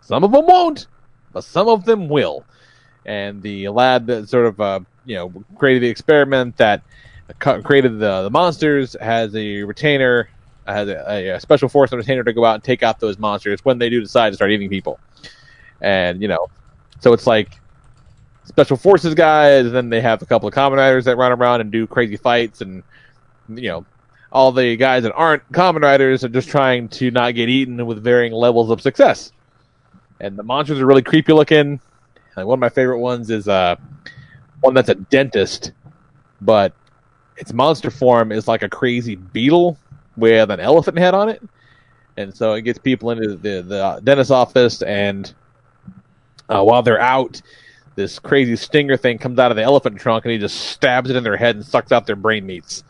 Some 0.00 0.22
of 0.22 0.32
them 0.32 0.46
won't, 0.46 0.86
but 1.32 1.44
some 1.44 1.68
of 1.68 1.84
them 1.84 2.08
will. 2.08 2.44
And 3.06 3.42
the 3.42 3.68
lab 3.68 4.06
that 4.06 4.28
sort 4.28 4.46
of 4.46 4.60
uh, 4.60 4.80
you 5.04 5.16
know 5.16 5.44
created 5.56 5.82
the 5.82 5.88
experiment 5.88 6.56
that 6.58 6.82
created 7.40 7.98
the 7.98 8.22
the 8.22 8.30
monsters 8.30 8.96
has 9.00 9.34
a 9.34 9.62
retainer, 9.62 10.28
has 10.66 10.88
a, 10.88 11.30
a 11.30 11.40
special 11.40 11.68
force 11.68 11.92
and 11.92 11.98
retainer 11.98 12.24
to 12.24 12.32
go 12.32 12.44
out 12.44 12.54
and 12.54 12.64
take 12.64 12.82
out 12.82 13.00
those 13.00 13.18
monsters 13.18 13.64
when 13.64 13.78
they 13.78 13.90
do 13.90 14.00
decide 14.00 14.30
to 14.30 14.36
start 14.36 14.50
eating 14.50 14.68
people. 14.68 14.98
And 15.80 16.22
you 16.22 16.28
know, 16.28 16.48
so 17.00 17.12
it's 17.12 17.26
like 17.26 17.60
special 18.44 18.76
forces 18.76 19.14
guys. 19.14 19.66
And 19.66 19.74
then 19.74 19.90
they 19.90 20.00
have 20.00 20.22
a 20.22 20.26
couple 20.26 20.48
of 20.48 20.54
Kamen 20.54 20.76
Riders 20.76 21.04
that 21.04 21.16
run 21.16 21.32
around 21.32 21.60
and 21.60 21.70
do 21.70 21.86
crazy 21.86 22.16
fights, 22.16 22.60
and 22.60 22.82
you 23.48 23.68
know, 23.68 23.86
all 24.32 24.52
the 24.52 24.76
guys 24.76 25.02
that 25.02 25.12
aren't 25.14 25.50
Kamen 25.52 25.82
Riders 25.82 26.24
are 26.24 26.28
just 26.28 26.48
trying 26.48 26.88
to 26.90 27.10
not 27.10 27.34
get 27.34 27.48
eaten 27.48 27.84
with 27.86 28.02
varying 28.02 28.32
levels 28.32 28.70
of 28.70 28.80
success. 28.80 29.32
And 30.20 30.38
the 30.38 30.42
monsters 30.42 30.78
are 30.80 30.86
really 30.86 31.02
creepy 31.02 31.32
looking. 31.32 31.80
Like 32.36 32.46
one 32.46 32.56
of 32.56 32.60
my 32.60 32.68
favorite 32.68 32.98
ones 32.98 33.30
is 33.30 33.46
uh, 33.46 33.76
one 34.60 34.74
that's 34.74 34.88
a 34.88 34.94
dentist, 34.94 35.72
but 36.40 36.72
its 37.36 37.52
monster 37.52 37.90
form 37.90 38.32
is 38.32 38.48
like 38.48 38.62
a 38.62 38.68
crazy 38.68 39.16
beetle 39.16 39.76
with 40.16 40.50
an 40.50 40.60
elephant 40.60 40.98
head 40.98 41.14
on 41.14 41.28
it, 41.28 41.42
and 42.16 42.34
so 42.34 42.52
it 42.54 42.62
gets 42.62 42.78
people 42.78 43.10
into 43.10 43.36
the 43.36 43.62
the 43.62 44.00
dentist 44.04 44.30
office, 44.30 44.82
and 44.82 45.32
uh, 46.48 46.62
while 46.62 46.82
they're 46.82 47.00
out, 47.00 47.40
this 47.96 48.18
crazy 48.18 48.56
stinger 48.56 48.96
thing 48.96 49.18
comes 49.18 49.38
out 49.38 49.50
of 49.50 49.56
the 49.56 49.62
elephant 49.62 49.98
trunk, 49.98 50.24
and 50.24 50.32
he 50.32 50.38
just 50.38 50.56
stabs 50.70 51.10
it 51.10 51.16
in 51.16 51.22
their 51.24 51.36
head 51.36 51.56
and 51.56 51.64
sucks 51.64 51.90
out 51.92 52.06
their 52.06 52.16
brain 52.16 52.44
meats, 52.46 52.84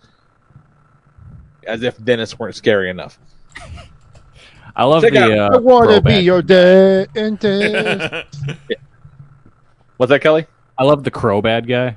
as 1.66 1.82
if 1.82 2.02
dentists 2.04 2.38
weren't 2.38 2.54
scary 2.54 2.90
enough. 2.90 3.18
I 4.76 4.84
love 4.84 5.02
Check 5.02 5.12
the. 5.12 5.40
out- 5.40 5.54
Uh, 5.54 5.56
I 5.56 5.60
want 5.60 5.90
to 5.90 6.00
be 6.02 6.16
your 6.16 6.42
dentist. 6.42 8.26
What's 9.96 10.10
that, 10.10 10.20
Kelly? 10.20 10.46
I 10.76 10.82
love 10.82 11.04
the 11.04 11.10
crow 11.12 11.40
bad 11.40 11.68
guy. 11.68 11.96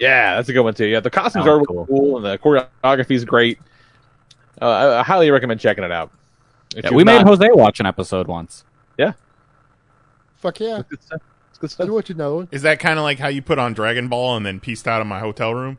Yeah, 0.00 0.34
that's 0.34 0.48
a 0.48 0.52
good 0.52 0.62
one 0.62 0.74
too. 0.74 0.86
Yeah, 0.86 0.98
the 1.00 1.10
costumes 1.10 1.46
Oh, 1.46 1.50
are 1.50 1.54
really 1.54 1.66
cool. 1.66 1.86
cool. 1.86 2.16
and 2.16 2.26
the 2.26 2.36
choreography 2.38 3.12
is 3.12 3.24
great. 3.24 3.58
Uh, 4.60 4.66
I, 4.68 5.00
I 5.00 5.02
highly 5.02 5.30
recommend 5.30 5.60
checking 5.60 5.84
it 5.84 5.92
out. 5.92 6.10
Yeah, 6.74 6.82
you've 6.84 6.94
we 6.94 7.04
made 7.04 7.22
Jose 7.22 7.48
watch 7.52 7.80
an 7.80 7.86
episode 7.86 8.26
once. 8.26 8.64
Yeah, 8.98 9.12
Fuck 10.38 10.60
yeah. 10.60 10.82
See 11.66 11.84
what 11.88 12.08
you 12.08 12.14
know. 12.14 12.46
Is 12.50 12.62
that 12.62 12.78
kind 12.80 12.98
of 12.98 13.02
like 13.02 13.18
how 13.18 13.28
you 13.28 13.40
put 13.40 13.58
on 13.58 13.72
Dragon 13.72 14.08
Ball 14.08 14.36
and 14.36 14.44
then 14.44 14.60
pieced 14.60 14.86
out 14.86 15.00
of 15.00 15.06
my 15.06 15.18
hotel 15.20 15.54
room? 15.54 15.78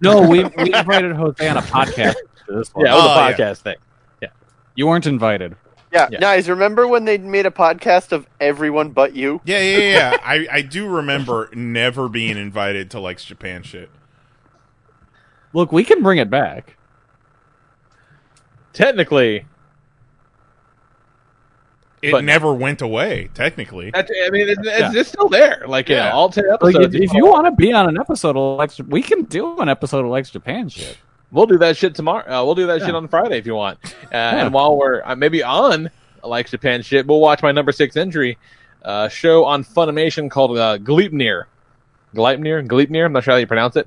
No, 0.00 0.22
we 0.22 0.44
we 0.44 0.72
invited 0.74 1.12
Jose 1.16 1.46
on 1.48 1.56
a 1.56 1.62
podcast. 1.62 2.14
This 2.48 2.74
one. 2.74 2.84
Yeah, 2.84 2.94
it 2.94 2.96
was 2.96 3.04
Oh, 3.04 3.10
a 3.10 3.28
yeah. 3.30 3.36
podcast 3.36 3.58
thing. 3.58 3.76
Yeah, 4.20 4.28
you 4.74 4.86
weren't 4.88 5.06
invited. 5.06 5.54
Yeah, 5.92 6.08
guys, 6.10 6.48
remember 6.48 6.86
when 6.88 7.04
they 7.04 7.18
made 7.18 7.46
a 7.46 7.50
podcast 7.50 8.10
of 8.10 8.26
everyone 8.40 8.90
but 8.90 9.14
you? 9.14 9.40
Yeah, 9.44 9.60
yeah, 9.60 9.76
yeah. 9.78 10.10
yeah. 10.12 10.16
I, 10.24 10.46
I 10.50 10.62
do 10.62 10.88
remember 10.88 11.48
never 11.52 12.08
being 12.08 12.36
invited 12.36 12.90
to 12.92 12.98
Likes 13.00 13.24
Japan 13.24 13.62
shit. 13.62 13.88
Look, 15.52 15.70
we 15.72 15.84
can 15.84 16.02
bring 16.02 16.18
it 16.18 16.28
back. 16.30 16.76
Technically, 18.72 19.44
It 22.02 22.12
But- 22.12 22.24
never 22.24 22.54
went 22.54 22.80
away, 22.80 23.28
technically. 23.34 23.90
I 23.94 24.00
mean, 24.30 24.48
it's, 24.48 24.58
it's, 24.58 24.66
Yeah. 24.80 24.90
it's 24.94 25.10
still 25.10 25.28
there. 25.28 25.64
Like, 25.68 25.90
yeah, 25.90 26.06
Yeah. 26.06 26.12
all 26.12 26.30
ten 26.30 26.44
Like, 26.48 26.54
episodes. 26.74 26.94
if, 26.94 27.02
if 27.02 27.12
you 27.12 27.26
want 27.26 27.44
to 27.44 27.50
be 27.50 27.74
on 27.74 27.90
an 27.90 27.98
episode 28.00 28.38
of 28.38 28.58
Lex, 28.58 28.80
we 28.80 29.02
can 29.02 29.24
do 29.24 29.58
an 29.58 29.68
episode 29.68 30.00
of 30.06 30.10
Lex 30.10 30.30
Japan 30.30 30.70
shit. 30.70 30.96
we'll 31.30 31.44
do 31.44 31.58
that 31.58 31.76
shit 31.76 31.94
tomorrow. 31.94 32.24
Uh, 32.26 32.42
we'll 32.42 32.54
do 32.54 32.66
that 32.68 32.80
shit 32.80 32.94
on 32.94 33.06
Friday 33.06 33.36
if 33.36 33.46
you 33.46 33.54
want. 33.54 33.78
Uh, 34.10 34.16
And 34.16 34.52
while 34.54 34.78
we're 34.78 35.02
uh, 35.04 35.14
maybe 35.14 35.42
on 35.42 35.90
like 36.24 36.48
Japan 36.48 36.80
shit, 36.80 37.06
we'll 37.06 37.20
watch 37.20 37.42
my 37.42 37.52
number 37.52 37.70
six 37.70 37.98
entry 37.98 38.38
uh, 38.82 39.08
show 39.08 39.44
on 39.44 39.62
Funimation 39.62 40.30
called 40.30 40.56
uh, 40.56 40.78
Gleipnir. 40.78 41.44
Gleipnir, 42.14 42.66
Gleipnir. 42.66 43.04
I'm 43.04 43.12
not 43.12 43.24
sure 43.24 43.34
how 43.34 43.38
you 43.38 43.46
pronounce 43.46 43.76
it. 43.76 43.86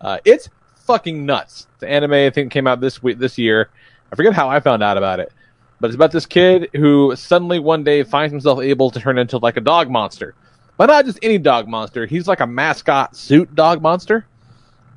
Uh, 0.00 0.18
it's 0.24 0.50
fucking 0.86 1.24
nuts. 1.24 1.68
The 1.78 1.88
anime 1.88 2.12
I 2.14 2.30
think 2.30 2.50
came 2.52 2.66
out 2.66 2.80
this 2.80 3.00
week, 3.00 3.18
this 3.20 3.38
year. 3.38 3.70
I 4.14 4.16
forget 4.16 4.32
how 4.32 4.48
I 4.48 4.60
found 4.60 4.80
out 4.80 4.96
about 4.96 5.18
it, 5.18 5.32
but 5.80 5.88
it's 5.88 5.96
about 5.96 6.12
this 6.12 6.24
kid 6.24 6.70
who 6.72 7.16
suddenly 7.16 7.58
one 7.58 7.82
day 7.82 8.04
finds 8.04 8.30
himself 8.30 8.60
able 8.60 8.88
to 8.92 9.00
turn 9.00 9.18
into 9.18 9.38
like 9.38 9.56
a 9.56 9.60
dog 9.60 9.90
monster, 9.90 10.36
but 10.76 10.86
not 10.86 11.04
just 11.04 11.18
any 11.20 11.36
dog 11.36 11.66
monster. 11.66 12.06
He's 12.06 12.28
like 12.28 12.38
a 12.38 12.46
mascot 12.46 13.16
suit 13.16 13.52
dog 13.56 13.82
monster. 13.82 14.24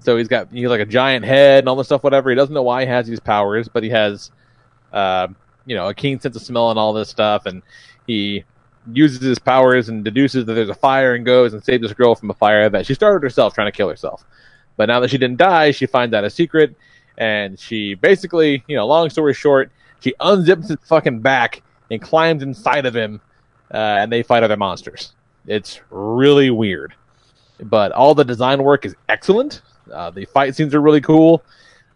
So 0.02 0.18
he's 0.18 0.27
got 0.27 0.49
he's 0.52 0.68
like 0.68 0.81
a 0.81 0.85
giant 0.85 1.26
head 1.26 1.64
and 1.64 1.68
all 1.68 1.76
this 1.76 1.88
stuff, 1.88 2.03
whatever. 2.03 2.30
He 2.30 2.35
doesn't 2.35 2.53
know 2.53 2.61
why 2.61 2.84
he 2.84 2.88
has 2.89 3.07
these 3.07 3.19
powers, 3.19 3.68
but 3.68 3.81
he 3.81 3.89
has, 3.89 4.30
uh, 4.94 5.30
you 5.65 5.76
know, 5.76 5.88
a 5.88 5.95
keen 5.95 6.19
sense 6.19 6.35
of 6.35 6.44
smell 6.44 6.69
and 6.69 6.77
all 6.77 6.94
this 6.94 7.10
stuff, 7.10 7.48
and 7.48 7.64
he 8.06 8.44
uses 8.94 9.19
his 9.19 9.39
powers 9.39 9.89
and 9.89 10.06
deduces 10.06 10.45
that 10.45 10.53
there's 10.53 10.69
a 10.69 10.76
fire 10.76 11.15
and 11.15 11.26
goes 11.26 11.56
and 11.56 11.64
saves 11.64 11.81
this 11.81 11.94
girl 11.94 12.14
from 12.14 12.30
a 12.30 12.35
fire 12.35 12.69
that 12.69 12.85
she 12.85 12.94
started 12.94 13.23
herself 13.23 13.56
trying 13.56 13.68
to 13.68 13.76
kill 13.76 13.89
herself. 13.89 14.23
But 14.76 14.89
now 14.89 14.99
that 14.99 15.10
she 15.10 15.18
didn't 15.18 15.38
die, 15.38 15.72
she 15.72 15.88
finds 15.88 16.14
out 16.14 16.23
a 16.23 16.30
secret, 16.30 16.76
and 17.18 17.60
she 17.60 17.95
basically, 17.95 18.64
you 18.68 18.76
know, 18.76 18.85
long 18.85 19.10
story 19.10 19.34
short, 19.34 19.72
she 19.99 20.14
unzips 20.19 20.69
his 20.69 20.77
fucking 20.85 21.19
back 21.19 21.64
and 21.89 22.02
climbs 22.02 22.44
inside 22.44 22.85
of 22.85 22.95
him, 22.95 23.22
uh, 23.73 23.77
and 23.77 24.11
they 24.11 24.23
fight 24.23 24.44
other 24.44 24.57
monsters. 24.57 25.14
It's 25.45 25.80
really 25.89 26.49
weird, 26.49 26.94
but 27.61 27.91
all 27.91 28.14
the 28.14 28.26
design 28.26 28.64
work 28.64 28.85
is 28.85 28.95
excellent. 29.10 29.61
Uh, 29.91 30.11
the 30.11 30.26
fight 30.26 30.56
scenes 30.56 30.76
are 30.76 30.81
really 30.81 31.02
cool. 31.02 31.44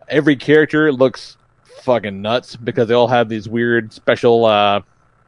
Every 0.08 0.36
character 0.36 0.92
looks 0.92 1.38
fucking 1.84 2.22
nuts 2.22 2.56
because 2.56 2.88
they 2.88 2.94
all 2.94 3.08
have 3.08 3.30
these 3.30 3.48
weird 3.50 3.92
special. 3.94 4.46
Uh, 4.46 4.82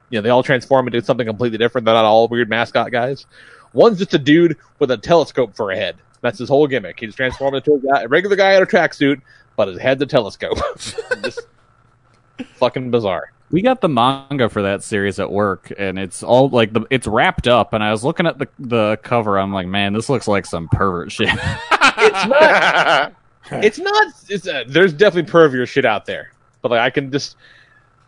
you 0.10 0.18
know, 0.18 0.22
they 0.22 0.30
all 0.30 0.44
transform 0.44 0.88
into 0.88 1.02
something 1.02 1.26
completely 1.26 1.57
different. 1.57 1.86
They're 1.86 1.94
not 1.94 2.06
all 2.06 2.28
weird 2.28 2.49
mascot 2.49 2.91
guys. 2.91 3.26
One's 3.74 3.98
just 3.98 4.14
a 4.14 4.20
dude 4.20 4.57
with 4.80 4.91
a 4.91 4.98
telescope 4.98 5.56
for 5.56 5.72
a 5.72 5.76
head. 5.76 5.98
That's 6.22 6.40
his 6.40 6.48
whole 6.48 6.68
gimmick. 6.68 6.99
He's 6.99 7.15
transformed 7.15 7.57
into 7.57 7.74
a, 7.74 7.80
guy, 7.80 8.03
a 8.03 8.07
regular 8.07 8.36
guy 8.36 8.53
in 8.53 8.64
a 8.64 8.65
tracksuit, 8.65 9.22
but 9.56 9.68
his 9.68 9.80
head's 9.80 10.00
the 10.00 10.06
telescope. 10.06 10.58
just 11.24 11.42
fucking 12.56 12.92
bizarre. 12.92 13.32
We 13.52 13.62
got 13.62 13.82
the 13.82 13.90
manga 13.90 14.50
for 14.50 14.64
that 14.64 14.84
series 14.84 15.20
at 15.20 15.32
work, 15.32 15.72
and 15.78 16.00
it's 16.00 16.24
all 16.24 16.50
like 16.50 16.74
the 16.74 16.86
it's 16.90 17.06
wrapped 17.06 17.48
up. 17.48 17.74
And 17.74 17.84
I 17.84 17.92
was 17.92 18.04
looking 18.04 18.26
at 18.26 18.40
the 18.40 18.48
the 18.58 18.98
cover. 19.04 19.38
I'm 19.38 19.54
like, 19.54 19.68
man, 19.68 19.94
this 19.94 20.10
looks 20.10 20.28
like 20.28 20.46
some 20.46 20.68
pervert 20.70 21.12
shit. 21.12 21.30
it's 21.32 22.26
not. 22.28 23.14
it's 23.52 23.78
not. 23.80 24.14
It's 24.30 24.48
uh, 24.48 24.64
there's 24.68 24.94
definitely 24.94 25.32
pervier 25.32 25.68
shit 25.68 25.86
out 25.86 26.06
there, 26.06 26.32
but 26.62 26.72
like 26.72 26.80
I 26.80 26.90
can 26.90 27.12
just 27.12 27.36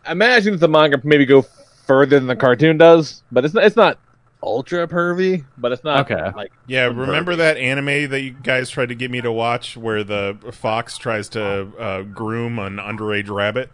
imagine 0.08 0.54
that 0.54 0.58
the 0.58 0.68
manga 0.68 1.00
maybe 1.04 1.24
go 1.24 1.42
further 1.42 2.18
than 2.18 2.26
the 2.26 2.36
cartoon 2.36 2.76
does, 2.76 3.22
but 3.30 3.44
it's 3.44 3.54
not. 3.54 3.64
It's 3.64 3.76
not 3.76 3.98
ultra 4.42 4.86
pervy, 4.86 5.44
but 5.58 5.72
it's 5.72 5.82
not 5.84 6.10
Okay. 6.10 6.30
like 6.36 6.52
Yeah, 6.66 6.84
remember 6.84 7.36
that 7.36 7.56
anime 7.56 8.10
that 8.10 8.20
you 8.20 8.30
guys 8.30 8.70
tried 8.70 8.90
to 8.90 8.94
get 8.94 9.10
me 9.10 9.20
to 9.20 9.32
watch 9.32 9.76
where 9.76 10.04
the 10.04 10.36
fox 10.52 10.98
tries 10.98 11.28
to 11.30 11.68
uh, 11.78 12.02
groom 12.02 12.58
an 12.58 12.76
underage 12.76 13.30
rabbit? 13.30 13.70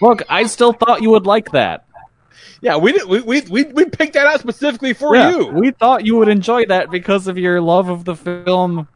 Look, 0.00 0.22
I 0.28 0.44
still 0.46 0.72
thought 0.72 1.02
you 1.02 1.10
would 1.10 1.26
like 1.26 1.50
that. 1.52 1.84
Yeah, 2.60 2.76
we 2.76 2.92
did. 2.92 3.08
We 3.08 3.20
we 3.20 3.40
we, 3.42 3.64
we 3.64 3.84
picked 3.84 4.14
that 4.14 4.26
out 4.26 4.40
specifically 4.40 4.92
for 4.92 5.14
Yeah, 5.14 5.30
you. 5.30 5.46
We 5.46 5.70
thought 5.70 6.04
you 6.04 6.16
would 6.16 6.28
enjoy 6.28 6.66
that 6.66 6.90
because 6.90 7.26
of 7.28 7.38
your 7.38 7.60
love 7.60 7.88
of 7.88 8.04
the 8.04 8.16
film 8.16 8.88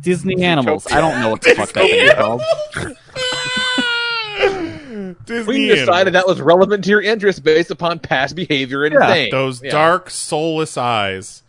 Disney 0.00 0.42
Animals. 0.42 0.86
I 0.90 1.00
don't 1.00 1.20
know 1.20 1.30
what 1.30 1.42
the 1.42 1.54
fuck 1.54 1.72
that 1.72 1.84
is 1.84 2.12
called. 2.14 2.42
Disney 5.26 5.52
we 5.54 5.66
decided 5.68 6.08
animals. 6.08 6.12
that 6.14 6.26
was 6.26 6.40
relevant 6.40 6.84
to 6.84 6.90
your 6.90 7.00
interest 7.02 7.42
based 7.44 7.70
upon 7.70 7.98
past 7.98 8.34
behavior 8.36 8.84
and 8.84 8.96
things. 8.98 9.30
Those 9.30 9.62
Yeah. 9.62 9.70
dark, 9.70 10.10
soulless 10.10 10.76
eyes. 10.76 11.42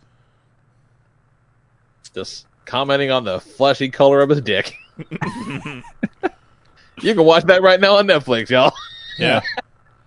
just 2.14 2.46
commenting 2.64 3.10
on 3.10 3.24
the 3.24 3.40
fleshy 3.40 3.88
color 3.88 4.20
of 4.20 4.30
his 4.30 4.40
dick. 4.40 4.76
you 7.02 7.12
can 7.14 7.24
watch 7.24 7.44
that 7.44 7.62
right 7.62 7.80
now 7.80 7.96
on 7.96 8.06
Netflix, 8.06 8.50
y'all. 8.50 8.72
Yeah. 9.18 9.40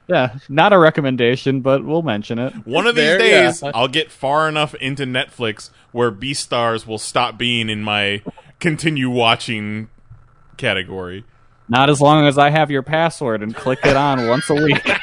Yeah, 0.09 0.37
not 0.47 0.71
a 0.71 0.77
recommendation, 0.79 1.59
but 1.59 1.83
we'll 1.83 2.01
mention 2.01 2.39
it. 2.39 2.53
One 2.65 2.87
of 2.87 2.95
these 2.95 3.03
There, 3.03 3.17
days, 3.17 3.61
yeah. 3.61 3.71
I'll 3.75 3.89
get 3.89 4.09
far 4.09 4.47
enough 4.47 4.73
into 4.75 5.03
Netflix 5.03 5.69
where 5.91 6.13
Beastars 6.13 6.87
will 6.87 6.97
stop 6.97 7.37
being 7.37 7.69
in 7.69 7.83
my 7.83 8.21
continue 8.61 9.09
watching 9.09 9.89
category. 10.55 11.25
Not 11.69 11.89
as 11.89 11.99
long 11.99 12.25
as 12.25 12.37
I 12.37 12.49
have 12.49 12.71
your 12.71 12.83
password 12.83 13.43
and 13.43 13.53
click 13.55 13.79
it 13.83 13.95
on 13.95 14.27
once 14.27 14.49
a 14.49 14.55
week. 14.55 14.89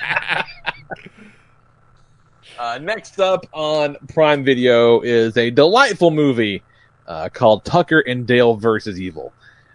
Uh, 2.57 2.79
next 2.79 3.21
up 3.21 3.45
on 3.53 3.97
Prime 4.09 4.45
Video 4.45 5.01
is 5.01 5.37
a 5.37 5.51
delightful 5.51 6.11
movie 6.11 6.63
uh, 7.07 7.29
called 7.29 7.65
Tucker 7.65 8.01
and 8.01 8.27
Dale 8.27 8.55
versus 8.55 9.01
Evil. 9.01 9.33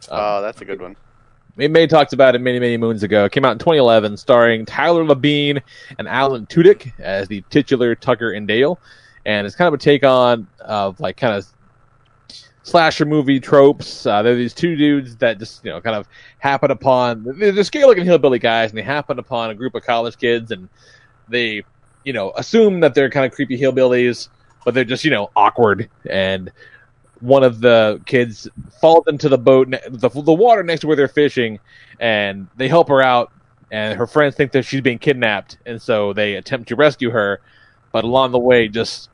Oh, 0.10 0.42
that's 0.42 0.62
a 0.62 0.66
good 0.66 0.82
one. 0.82 0.96
We 1.56 1.68
may 1.68 1.88
talked 1.88 2.14
about 2.14 2.36
it 2.36 2.40
many, 2.40 2.58
many 2.58 2.78
moons 2.78 3.04
ago. 3.04 3.26
It 3.26 3.34
came 3.34 3.44
out 3.44 3.52
in 3.52 3.60
2011, 3.60 4.16
starring 4.18 4.66
Tyler 4.66 5.04
Labine 5.04 5.62
and 5.98 6.08
Alan 6.08 6.46
Tudyk 6.46 6.94
as 7.00 7.28
the 7.28 7.42
titular 7.50 7.96
Tucker 7.96 8.32
and 8.32 8.48
Dale, 8.48 8.80
and 9.26 9.46
it's 9.46 9.58
kind 9.58 9.68
of 9.68 9.74
a 9.74 9.78
take 9.78 10.06
on 10.06 10.48
of 10.62 11.00
like 11.02 11.18
kind 11.18 11.36
of 11.36 11.46
slasher 12.64 13.06
movie 13.06 13.40
tropes. 13.40 14.06
Uh, 14.06 14.22
they're 14.22 14.36
these 14.36 14.54
two 14.54 14.76
dudes 14.76 15.16
that 15.18 15.40
just 15.40 15.64
you 15.64 15.72
know 15.72 15.82
kind 15.82 15.96
of 15.96 16.08
happen 16.40 16.72
upon 16.72 17.24
they're, 17.40 17.64
scary 17.64 17.86
looking 17.86 18.06
hillbilly 18.06 18.40
guys, 18.40 18.72
and 18.72 18.78
they 18.78 18.84
happen 18.84 19.20
upon 19.20 19.50
a 19.50 19.56
group 19.56 19.76
of 19.76 19.84
college 19.84 20.18
kids, 20.18 20.52
and 20.52 20.70
they 21.28 21.64
you 22.04 22.14
know 22.14 22.32
assume 22.36 22.80
that 22.82 22.94
they're 22.94 23.10
kind 23.10 23.26
of 23.26 23.32
creepy 23.32 23.60
hillbillies, 23.60 24.30
but 24.66 24.74
they're 24.74 24.84
just 24.84 25.04
you 25.04 25.12
know 25.12 25.30
awkward 25.36 25.90
and 26.10 26.52
one 27.22 27.44
of 27.44 27.60
the 27.60 28.02
kids 28.06 28.48
falls 28.80 29.06
into 29.08 29.30
the 29.30 29.38
boat, 29.38 29.70
the, 29.90 30.10
the 30.10 30.34
water 30.34 30.64
next 30.64 30.82
to 30.82 30.88
where 30.88 30.96
they're 30.96 31.08
fishing, 31.08 31.60
and 32.00 32.48
they 32.58 32.68
help 32.68 32.88
her 32.90 33.02
out. 33.02 33.32
And 33.72 33.98
her 33.98 34.08
friends 34.08 34.36
think 34.36 34.52
that 34.54 34.64
she's 34.64 34.82
being 34.82 34.98
kidnapped, 34.98 35.58
and 35.66 35.82
so 35.82 36.14
they 36.14 36.36
attempt 36.36 36.70
to 36.70 36.76
rescue 36.76 37.12
her. 37.12 37.40
But 37.92 38.04
along 38.04 38.32
the 38.32 38.40
way, 38.40 38.68
just 38.68 39.10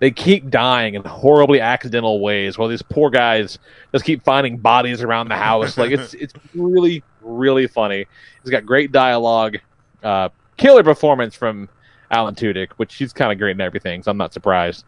they 0.00 0.10
keep 0.10 0.50
dying 0.50 0.94
in 0.94 1.04
horribly 1.04 1.60
accidental 1.60 2.20
ways. 2.20 2.58
While 2.58 2.68
these 2.68 2.82
poor 2.82 3.10
guys 3.10 3.58
just 3.92 4.04
keep 4.04 4.24
finding 4.24 4.58
bodies 4.58 5.02
around 5.02 5.28
the 5.28 5.36
house. 5.36 5.78
Like 5.78 5.92
it's 5.92 6.14
it's 6.14 6.34
really 6.54 7.02
really 7.22 7.66
funny. 7.66 8.06
It's 8.40 8.50
got 8.50 8.66
great 8.66 8.92
dialogue, 8.92 9.58
uh, 10.02 10.28
killer 10.56 10.82
performance 10.82 11.34
from 11.34 11.68
Alan 12.10 12.34
Tudyk, 12.34 12.72
which 12.76 12.92
she's 12.92 13.12
kind 13.12 13.32
of 13.32 13.38
great 13.38 13.52
in 13.52 13.60
everything. 13.60 14.02
So 14.02 14.10
I'm 14.10 14.16
not 14.16 14.32
surprised. 14.32 14.84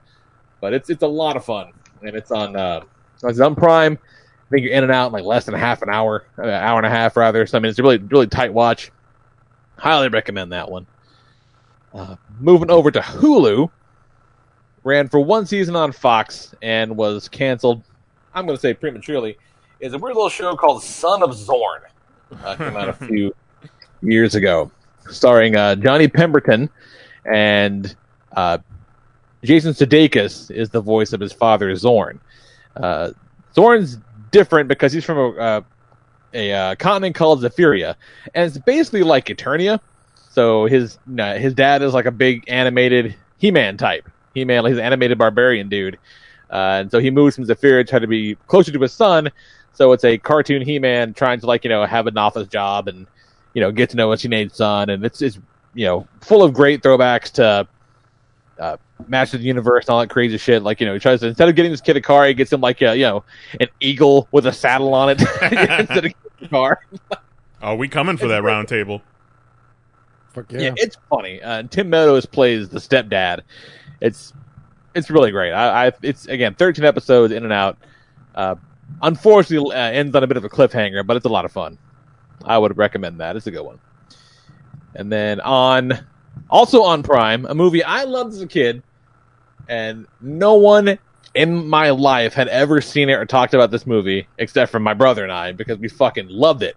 But 0.61 0.73
it's 0.75 0.91
it's 0.91 1.03
a 1.03 1.09
lot 1.09 1.37
of 1.37 1.45
fun, 1.45 1.73
and 2.03 2.17
it's 2.17 2.31
on 2.31 2.57
uh, 2.57 2.83
it's 3.23 3.41
on 3.41 3.55
Prime. 3.55 3.99
I 4.03 4.49
think 4.51 4.65
you're 4.65 4.75
in 4.75 4.85
and 4.85 4.93
out 4.93 5.09
in 5.09 5.13
like 5.13 5.25
less 5.25 5.45
than 5.45 5.55
half 5.55 5.83
an 5.83 5.91
hour, 5.91 6.25
uh, 6.39 6.47
hour 6.49 6.79
and 6.79 6.87
a 6.87 6.91
half 6.91 7.17
rather. 7.17 7.47
So 7.47 7.59
I 7.59 7.61
mean, 7.61 7.71
it's 7.71 7.79
a 7.79 7.83
really 7.83 7.99
really 7.99 8.27
tight 8.27 8.53
watch. 8.53 8.91
Highly 9.77 10.09
recommend 10.09 10.53
that 10.53 10.71
one. 10.71 10.87
Uh, 11.93 12.17
moving 12.41 12.71
over 12.71 12.91
to 12.91 13.01
Hulu, 13.01 13.71
ran 14.87 15.09
for 15.09 15.19
one 15.19 15.45
season 15.45 15.75
on 15.75 15.91
Fox 15.91 16.55
and 16.63 16.97
was 16.97 17.29
canceled. 17.29 17.83
I'm 18.33 18.47
going 18.47 18.57
to 18.57 18.61
say 18.61 18.73
prematurely. 18.73 19.37
Is 19.81 19.93
a 19.93 19.99
weird 19.99 20.15
little 20.15 20.31
show 20.31 20.57
called 20.57 20.83
Son 20.83 21.23
of 21.23 21.35
Zorn. 21.35 21.83
Uh, 22.43 22.57
came 22.57 22.77
out 22.77 22.89
a 22.89 22.93
few 23.07 23.35
years 24.01 24.37
ago, 24.37 24.71
starring 25.11 25.57
uh, 25.57 25.75
Johnny 25.75 26.09
Pemberton 26.09 26.71
and 27.27 27.95
uh, 28.37 28.59
Jason 29.43 29.73
Sudeikis 29.73 30.51
is 30.51 30.71
the 30.71 30.81
voice 30.81 31.13
of 31.13 31.21
his 31.21 31.33
father 31.33 31.75
Zorn. 31.75 32.21
Uh, 32.77 33.11
Zorn's 33.55 33.99
different 34.31 34.69
because 34.69 34.93
he's 34.93 35.05
from 35.05 35.19
a, 35.19 35.31
uh, 35.31 35.61
a 36.33 36.53
uh, 36.53 36.75
continent 36.77 37.17
called 37.17 37.43
Zephyria, 37.43 37.97
and 38.35 38.47
it's 38.47 38.59
basically 38.59 39.03
like 39.03 39.27
Eternia. 39.27 39.81
So 40.31 40.67
his 40.67 40.99
his 41.17 41.55
dad 41.55 41.83
is 41.83 41.93
like 41.95 42.05
a 42.05 42.11
big 42.11 42.45
animated 42.49 43.17
He-Man 43.39 43.77
type. 43.77 44.09
He-Man, 44.37 44.63
like 44.63 44.71
he's 44.71 44.79
an 44.79 44.85
animated 44.85 45.19
barbarian 45.19 45.69
dude, 45.69 45.99
uh, 46.51 46.81
and 46.81 46.91
so 46.91 46.99
he 46.99 47.11
moves 47.11 47.35
from 47.37 47.45
Zephyria 47.45 47.85
to 47.85 47.85
try 47.85 47.99
to 47.99 48.07
be 48.07 48.37
closer 48.47 48.71
to 48.73 48.81
his 48.81 48.93
son. 48.93 49.31
So 49.73 49.93
it's 49.93 50.05
a 50.05 50.17
cartoon 50.19 50.63
He-Man 50.63 51.15
trying 51.15 51.41
to 51.41 51.47
like 51.47 51.65
you 51.65 51.71
know 51.71 51.85
have 51.85 52.07
an 52.07 52.17
office 52.17 52.49
job 52.49 52.89
and 52.89 53.07
you 53.55 53.61
know 53.61 53.73
get 53.73 53.91
to 53.91 53.97
know 53.97 54.11
his 54.11 54.23
teenage 54.23 54.53
son, 54.53 54.91
and 54.91 55.05
it's 55.05 55.21
it's 55.23 55.39
you 55.75 55.87
know 55.87 56.07
full 56.21 56.43
of 56.43 56.53
great 56.53 56.83
throwbacks 56.83 57.33
to 57.33 57.67
uh, 58.59 58.77
Master 59.09 59.37
of 59.37 59.43
the 59.43 59.47
Universe 59.47 59.87
and 59.87 59.91
all 59.91 60.01
that 60.01 60.11
crazy 60.11 60.39
shit. 60.39 60.63
Like, 60.63 60.81
you 60.81 60.87
know, 60.87 60.95
he 60.95 60.99
tries 60.99 61.21
to, 61.21 61.29
instead 61.29 61.49
of 61.49 61.55
getting 61.55 61.71
this 61.71 61.81
kid 61.81 61.97
a 61.97 62.01
car, 62.01 62.27
he 62.27 62.35
gets 62.35 62.53
him 62.53 62.61
like, 62.61 62.81
a, 62.83 62.97
you 62.97 63.03
know, 63.03 63.25
an 63.61 63.69
eagle 63.81 64.29
with 64.33 64.47
a 64.47 64.53
saddle 64.53 64.95
on 64.95 65.11
it 65.11 65.21
instead 65.43 66.07
of 66.07 66.15
a 66.41 66.49
car. 66.49 66.81
Oh, 67.63 67.75
we 67.75 67.89
coming 67.89 68.17
for 68.17 68.29
that 68.29 68.43
round 68.43 68.69
table. 68.69 69.03
yeah. 70.63 70.73
it's 70.77 70.97
funny. 71.09 71.43
Uh, 71.43 71.65
Tim 71.65 71.91
Meadows 71.91 72.27
plays 72.27 72.69
the 72.69 72.79
stepdad. 72.79 73.41
It's 74.01 74.33
it's 74.95 75.11
really 75.11 75.31
great. 75.31 75.53
I, 75.53 75.89
I 75.89 75.93
it's 76.03 76.27
again 76.27 76.55
13 76.55 76.85
episodes 76.85 77.33
in 77.33 77.45
and 77.45 77.53
out. 77.53 77.77
Uh, 78.35 78.57
unfortunately, 79.03 79.75
uh, 79.75 79.79
ends 79.79 80.15
on 80.17 80.23
a 80.23 80.27
bit 80.27 80.37
of 80.37 80.45
a 80.45 80.49
cliffhanger, 80.49 81.07
but 81.07 81.17
it's 81.17 81.27
a 81.27 81.31
lot 81.31 81.45
of 81.45 81.53
fun. 81.53 81.79
I 82.45 82.59
would 82.59 82.77
recommend 82.77 83.21
that. 83.21 83.37
It's 83.37 83.47
a 83.47 83.51
good 83.51 83.63
one. 83.63 83.79
And 84.95 85.13
then 85.13 85.41
on 85.41 86.07
also 86.51 86.83
on 86.83 87.03
Prime, 87.03 87.45
a 87.47 87.55
movie 87.55 87.85
I 87.85 88.05
loved 88.05 88.33
as 88.33 88.41
a 88.41 88.47
kid, 88.47 88.83
and 89.69 90.07
no 90.21 90.55
one 90.55 90.99
in 91.35 91.69
my 91.69 91.91
life 91.91 92.33
had 92.33 92.49
ever 92.49 92.81
seen 92.81 93.11
it 93.11 93.15
or 93.15 93.27
talked 93.27 93.53
about 93.53 93.71
this 93.71 93.87
movie 93.87 94.27
except 94.39 94.73
for 94.73 94.81
my 94.81 94.95
brother 94.95 95.23
and 95.23 95.33
I 95.33 95.53
because 95.53 95.79
we 95.79 95.89
fucking 95.89 96.29
loved 96.29 96.63
it. 96.63 96.77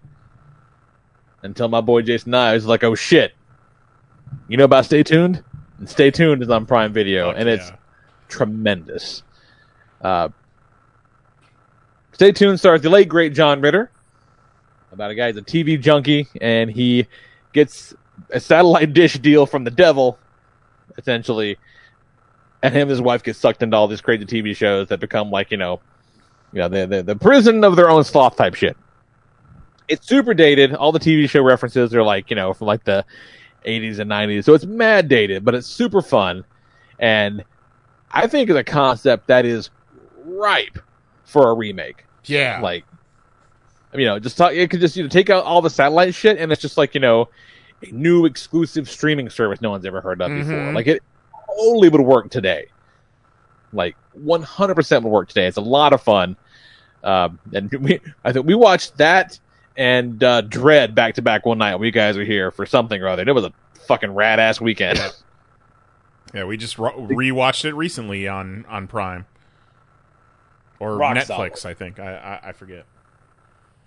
Until 1.42 1.68
my 1.68 1.80
boy 1.80 2.02
Jason 2.02 2.34
I 2.34 2.52
was 2.52 2.66
like, 2.66 2.84
"Oh 2.84 2.94
shit, 2.94 3.32
you 4.48 4.58
know 4.58 4.64
about 4.64 4.84
Stay 4.84 5.02
Tuned?" 5.02 5.42
And 5.80 5.88
Stay 5.88 6.10
Tuned 6.10 6.42
is 6.42 6.50
on 6.50 6.66
Prime 6.66 6.92
Video, 6.92 7.30
and 7.30 7.48
it's 7.48 7.72
tremendous. 8.28 9.22
Uh, 10.00 10.28
Stay 12.12 12.32
Tuned 12.32 12.60
stars 12.60 12.82
the 12.82 12.90
late 12.90 13.08
great 13.08 13.32
John 13.32 13.60
Ritter 13.62 13.90
about 14.92 15.10
a 15.10 15.14
guy 15.14 15.32
who's 15.32 15.40
a 15.40 15.44
TV 15.44 15.80
junkie, 15.80 16.28
and 16.40 16.70
he 16.70 17.06
gets 17.54 17.94
a 18.30 18.40
satellite 18.40 18.92
dish 18.92 19.18
deal 19.18 19.46
from 19.46 19.64
the 19.64 19.70
devil, 19.70 20.18
essentially, 20.98 21.56
and 22.62 22.74
him 22.74 22.82
and 22.82 22.90
his 22.90 23.00
wife 23.00 23.22
get 23.22 23.36
sucked 23.36 23.62
into 23.62 23.76
all 23.76 23.88
these 23.88 24.02
crazy 24.02 24.26
TV 24.26 24.54
shows 24.54 24.88
that 24.88 25.00
become 25.00 25.30
like 25.30 25.50
you 25.50 25.56
know, 25.56 25.80
you 26.52 26.58
know, 26.58 26.68
the 26.68 26.86
the, 26.86 27.02
the 27.02 27.16
prison 27.16 27.64
of 27.64 27.76
their 27.76 27.88
own 27.88 28.04
sloth 28.04 28.36
type 28.36 28.54
shit. 28.54 28.76
It's 29.88 30.06
super 30.06 30.34
dated. 30.34 30.74
All 30.74 30.92
the 30.92 31.00
TV 31.00 31.28
show 31.28 31.42
references 31.42 31.94
are 31.94 32.02
like 32.02 32.28
you 32.28 32.36
know 32.36 32.52
from 32.52 32.66
like 32.66 32.84
the 32.84 33.04
80s 33.66 33.98
and 33.98 34.10
90s, 34.10 34.44
so 34.44 34.54
it's 34.54 34.64
mad 34.64 35.08
dated, 35.08 35.44
but 35.44 35.54
it's 35.54 35.66
super 35.66 36.02
fun, 36.02 36.44
and 36.98 37.44
I 38.10 38.26
think 38.26 38.50
it's 38.50 38.58
a 38.58 38.64
concept 38.64 39.26
that 39.28 39.44
is 39.44 39.70
ripe 40.24 40.78
for 41.24 41.50
a 41.50 41.54
remake. 41.54 42.04
Yeah, 42.24 42.60
like 42.60 42.84
you 43.94 44.04
know, 44.04 44.18
just 44.18 44.36
talk, 44.36 44.52
it 44.52 44.70
could 44.70 44.80
just 44.80 44.96
you 44.96 45.02
know 45.02 45.08
take 45.08 45.30
out 45.30 45.44
all 45.44 45.62
the 45.62 45.70
satellite 45.70 46.14
shit, 46.14 46.38
and 46.38 46.52
it's 46.52 46.62
just 46.62 46.76
like 46.76 46.94
you 46.94 47.00
know, 47.00 47.28
a 47.82 47.90
new 47.92 48.24
exclusive 48.26 48.88
streaming 48.88 49.30
service 49.30 49.60
no 49.60 49.70
one's 49.70 49.86
ever 49.86 50.00
heard 50.00 50.20
of 50.22 50.30
before. 50.30 50.54
Mhm. 50.54 50.74
Like 50.74 50.86
it 50.86 51.02
totally 51.46 51.88
would 51.88 52.00
work 52.00 52.30
today. 52.30 52.66
Like 53.72 53.96
100% 54.18 55.02
would 55.02 55.10
work 55.10 55.28
today. 55.28 55.46
It's 55.46 55.56
a 55.56 55.60
lot 55.62 55.92
of 55.92 56.02
fun. 56.02 56.36
Um, 57.04 57.38
and 57.52 57.70
we, 57.80 58.00
I 58.24 58.32
think 58.32 58.46
we 58.46 58.54
watched 58.54 58.96
that 58.98 59.38
and 59.80 60.22
uh, 60.22 60.42
Dread 60.42 60.94
back 60.94 61.14
to 61.14 61.22
back 61.22 61.46
one 61.46 61.56
night. 61.56 61.76
We 61.76 61.90
guys 61.90 62.18
were 62.18 62.24
here 62.24 62.50
for 62.50 62.66
something 62.66 63.00
or 63.02 63.08
other. 63.08 63.24
It 63.26 63.34
was 63.34 63.44
a 63.44 63.52
fucking 63.86 64.12
rad 64.12 64.38
ass 64.38 64.60
weekend. 64.60 65.00
Yeah, 66.34 66.44
we 66.44 66.58
just 66.58 66.78
ro- 66.78 66.92
rewatched 66.92 67.64
it 67.64 67.72
recently 67.74 68.28
on 68.28 68.66
on 68.68 68.86
Prime 68.86 69.24
or 70.78 70.96
Rock 70.96 71.16
Netflix. 71.16 71.58
solid. 71.58 71.66
I 71.66 71.74
think 71.74 71.98
I 71.98 72.40
I, 72.44 72.48
I 72.50 72.52
forget. 72.52 72.84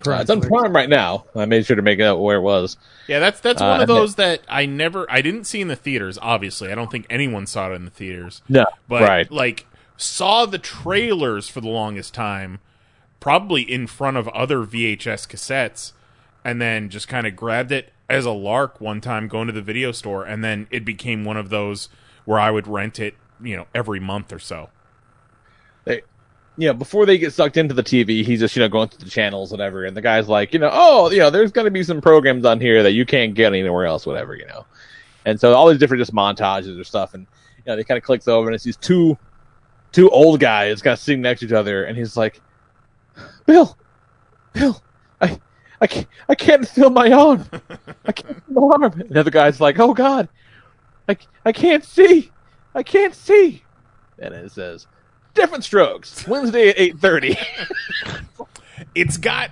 Uh, 0.06 0.18
it's 0.20 0.28
on 0.28 0.40
Prime 0.40 0.74
right 0.74 0.88
now. 0.88 1.24
I 1.34 1.46
made 1.46 1.64
sure 1.64 1.76
to 1.76 1.82
make 1.82 2.00
out 2.00 2.20
where 2.20 2.36
it 2.36 2.42
was. 2.42 2.76
Yeah, 3.06 3.20
that's 3.20 3.40
that's 3.40 3.62
Uh, 3.62 3.68
one 3.68 3.80
of 3.80 3.86
those 3.86 4.16
that 4.16 4.40
I 4.48 4.66
never 4.66 5.10
I 5.10 5.22
didn't 5.22 5.44
see 5.44 5.60
in 5.60 5.68
the 5.68 5.76
theaters. 5.76 6.18
Obviously, 6.20 6.70
I 6.72 6.74
don't 6.74 6.90
think 6.90 7.06
anyone 7.08 7.46
saw 7.46 7.70
it 7.70 7.76
in 7.76 7.84
the 7.84 7.90
theaters. 7.90 8.42
No, 8.48 8.66
but 8.88 9.02
right. 9.02 9.30
like 9.30 9.66
saw 9.96 10.44
the 10.44 10.58
trailers 10.58 11.48
for 11.48 11.60
the 11.62 11.68
longest 11.68 12.12
time, 12.12 12.58
probably 13.24 13.62
in 13.62 13.86
front 13.86 14.18
of 14.18 14.28
other 14.28 14.58
VHS 14.58 15.26
cassettes, 15.26 15.92
and 16.44 16.60
then 16.60 16.90
just 16.90 17.08
kind 17.08 17.26
of 17.26 17.34
grabbed 17.34 17.72
it 17.72 17.90
as 18.06 18.26
a 18.26 18.30
lark 18.30 18.82
one 18.82 19.00
time 19.00 19.28
going 19.28 19.46
to 19.46 19.52
the 19.54 19.62
video 19.62 19.92
store, 19.92 20.26
and 20.26 20.44
then 20.44 20.66
it 20.70 20.84
became 20.84 21.24
one 21.24 21.38
of 21.38 21.48
those 21.48 21.88
where 22.26 22.38
I 22.38 22.50
would 22.50 22.68
rent 22.68 23.00
it, 23.00 23.14
you 23.42 23.56
know, 23.56 23.66
every 23.74 23.98
month 23.98 24.30
or 24.30 24.38
so. 24.38 24.68
they, 25.86 26.02
you 26.58 26.68
know, 26.68 26.74
before 26.74 27.06
they 27.06 27.16
get 27.16 27.32
sucked 27.32 27.56
into 27.56 27.72
the 27.72 27.82
TV, 27.82 28.22
he's 28.26 28.40
just, 28.40 28.56
you 28.56 28.60
know, 28.60 28.68
going 28.68 28.90
through 28.90 29.02
the 29.02 29.10
channels, 29.10 29.50
whatever. 29.50 29.86
And 29.86 29.96
the 29.96 30.02
guy's 30.02 30.28
like, 30.28 30.52
you 30.52 30.58
know, 30.58 30.68
oh, 30.70 31.10
you 31.10 31.20
know, 31.20 31.30
there's 31.30 31.50
going 31.50 31.64
to 31.64 31.70
be 31.70 31.82
some 31.82 32.02
programs 32.02 32.44
on 32.44 32.60
here 32.60 32.82
that 32.82 32.92
you 32.92 33.06
can't 33.06 33.32
get 33.32 33.54
anywhere 33.54 33.86
else, 33.86 34.04
whatever, 34.04 34.36
you 34.36 34.44
know. 34.48 34.66
And 35.24 35.40
so 35.40 35.54
all 35.54 35.70
these 35.70 35.78
different 35.78 36.02
just 36.02 36.12
montages 36.12 36.78
or 36.78 36.84
stuff. 36.84 37.14
And, 37.14 37.26
you 37.56 37.62
know, 37.68 37.76
they 37.76 37.84
kind 37.84 37.96
of 37.96 38.04
clicks 38.04 38.28
over 38.28 38.48
and 38.48 38.54
it's 38.54 38.64
these 38.64 38.76
two, 38.76 39.16
two 39.92 40.10
old 40.10 40.40
guys 40.40 40.82
kind 40.82 40.92
of 40.92 40.98
sitting 40.98 41.22
next 41.22 41.40
to 41.40 41.46
each 41.46 41.52
other. 41.52 41.84
And 41.84 41.96
he's 41.96 42.18
like, 42.18 42.42
Bill, 43.46 43.76
Bill, 44.52 44.82
I, 45.20 45.38
I 45.80 45.86
can't, 45.86 46.06
I 46.28 46.34
can't 46.34 46.66
feel 46.66 46.90
my 46.90 47.10
arm. 47.12 47.44
I 48.06 48.12
can't 48.12 48.42
feel 48.46 48.68
my 48.68 48.74
arm. 48.74 49.00
And 49.00 49.08
the 49.10 49.20
other 49.20 49.30
guy's 49.30 49.60
like, 49.60 49.78
oh 49.78 49.94
God, 49.94 50.28
I, 51.08 51.16
I 51.44 51.52
can't 51.52 51.84
see. 51.84 52.30
I 52.74 52.82
can't 52.82 53.14
see. 53.14 53.62
And 54.18 54.34
it 54.34 54.50
says, 54.52 54.86
different 55.34 55.64
strokes. 55.64 56.26
Wednesday 56.26 56.68
at 56.70 56.78
eight 56.78 56.98
thirty. 56.98 57.36
it's 58.94 59.16
got 59.16 59.50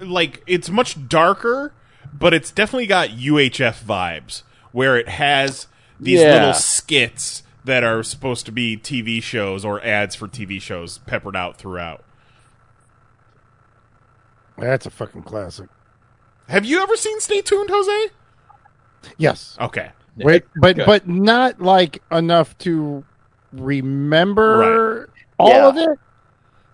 like 0.00 0.42
it's 0.46 0.70
much 0.70 1.08
darker, 1.08 1.72
but 2.12 2.32
it's 2.34 2.50
definitely 2.50 2.86
got 2.86 3.10
UHF 3.10 3.82
vibes 3.84 4.42
where 4.72 4.96
it 4.96 5.08
has 5.08 5.66
these 6.00 6.20
Yeah. 6.20 6.32
little 6.34 6.54
skits 6.54 7.42
that 7.64 7.82
are 7.84 8.02
supposed 8.02 8.44
to 8.46 8.52
be 8.52 8.76
TV 8.76 9.22
shows 9.22 9.64
or 9.64 9.82
ads 9.84 10.14
for 10.14 10.28
TV 10.28 10.60
shows 10.60 10.98
peppered 10.98 11.36
out 11.36 11.56
throughout. 11.56 12.04
That's 14.58 14.86
a 14.86 14.90
fucking 14.90 15.22
classic. 15.22 15.68
Have 16.48 16.64
you 16.64 16.82
ever 16.82 16.96
seen 16.96 17.20
Stay 17.20 17.40
Tuned, 17.40 17.70
Jose? 17.70 18.08
Yes. 19.18 19.56
Okay. 19.60 19.90
Wait, 20.16 20.44
but 20.56 20.76
Good. 20.76 20.86
but 20.86 21.08
not 21.08 21.60
like 21.60 22.02
enough 22.12 22.56
to 22.58 23.04
remember 23.52 25.08
all 25.38 25.48
Yeah. 25.48 25.68
of 25.68 25.76
it. 25.76 25.98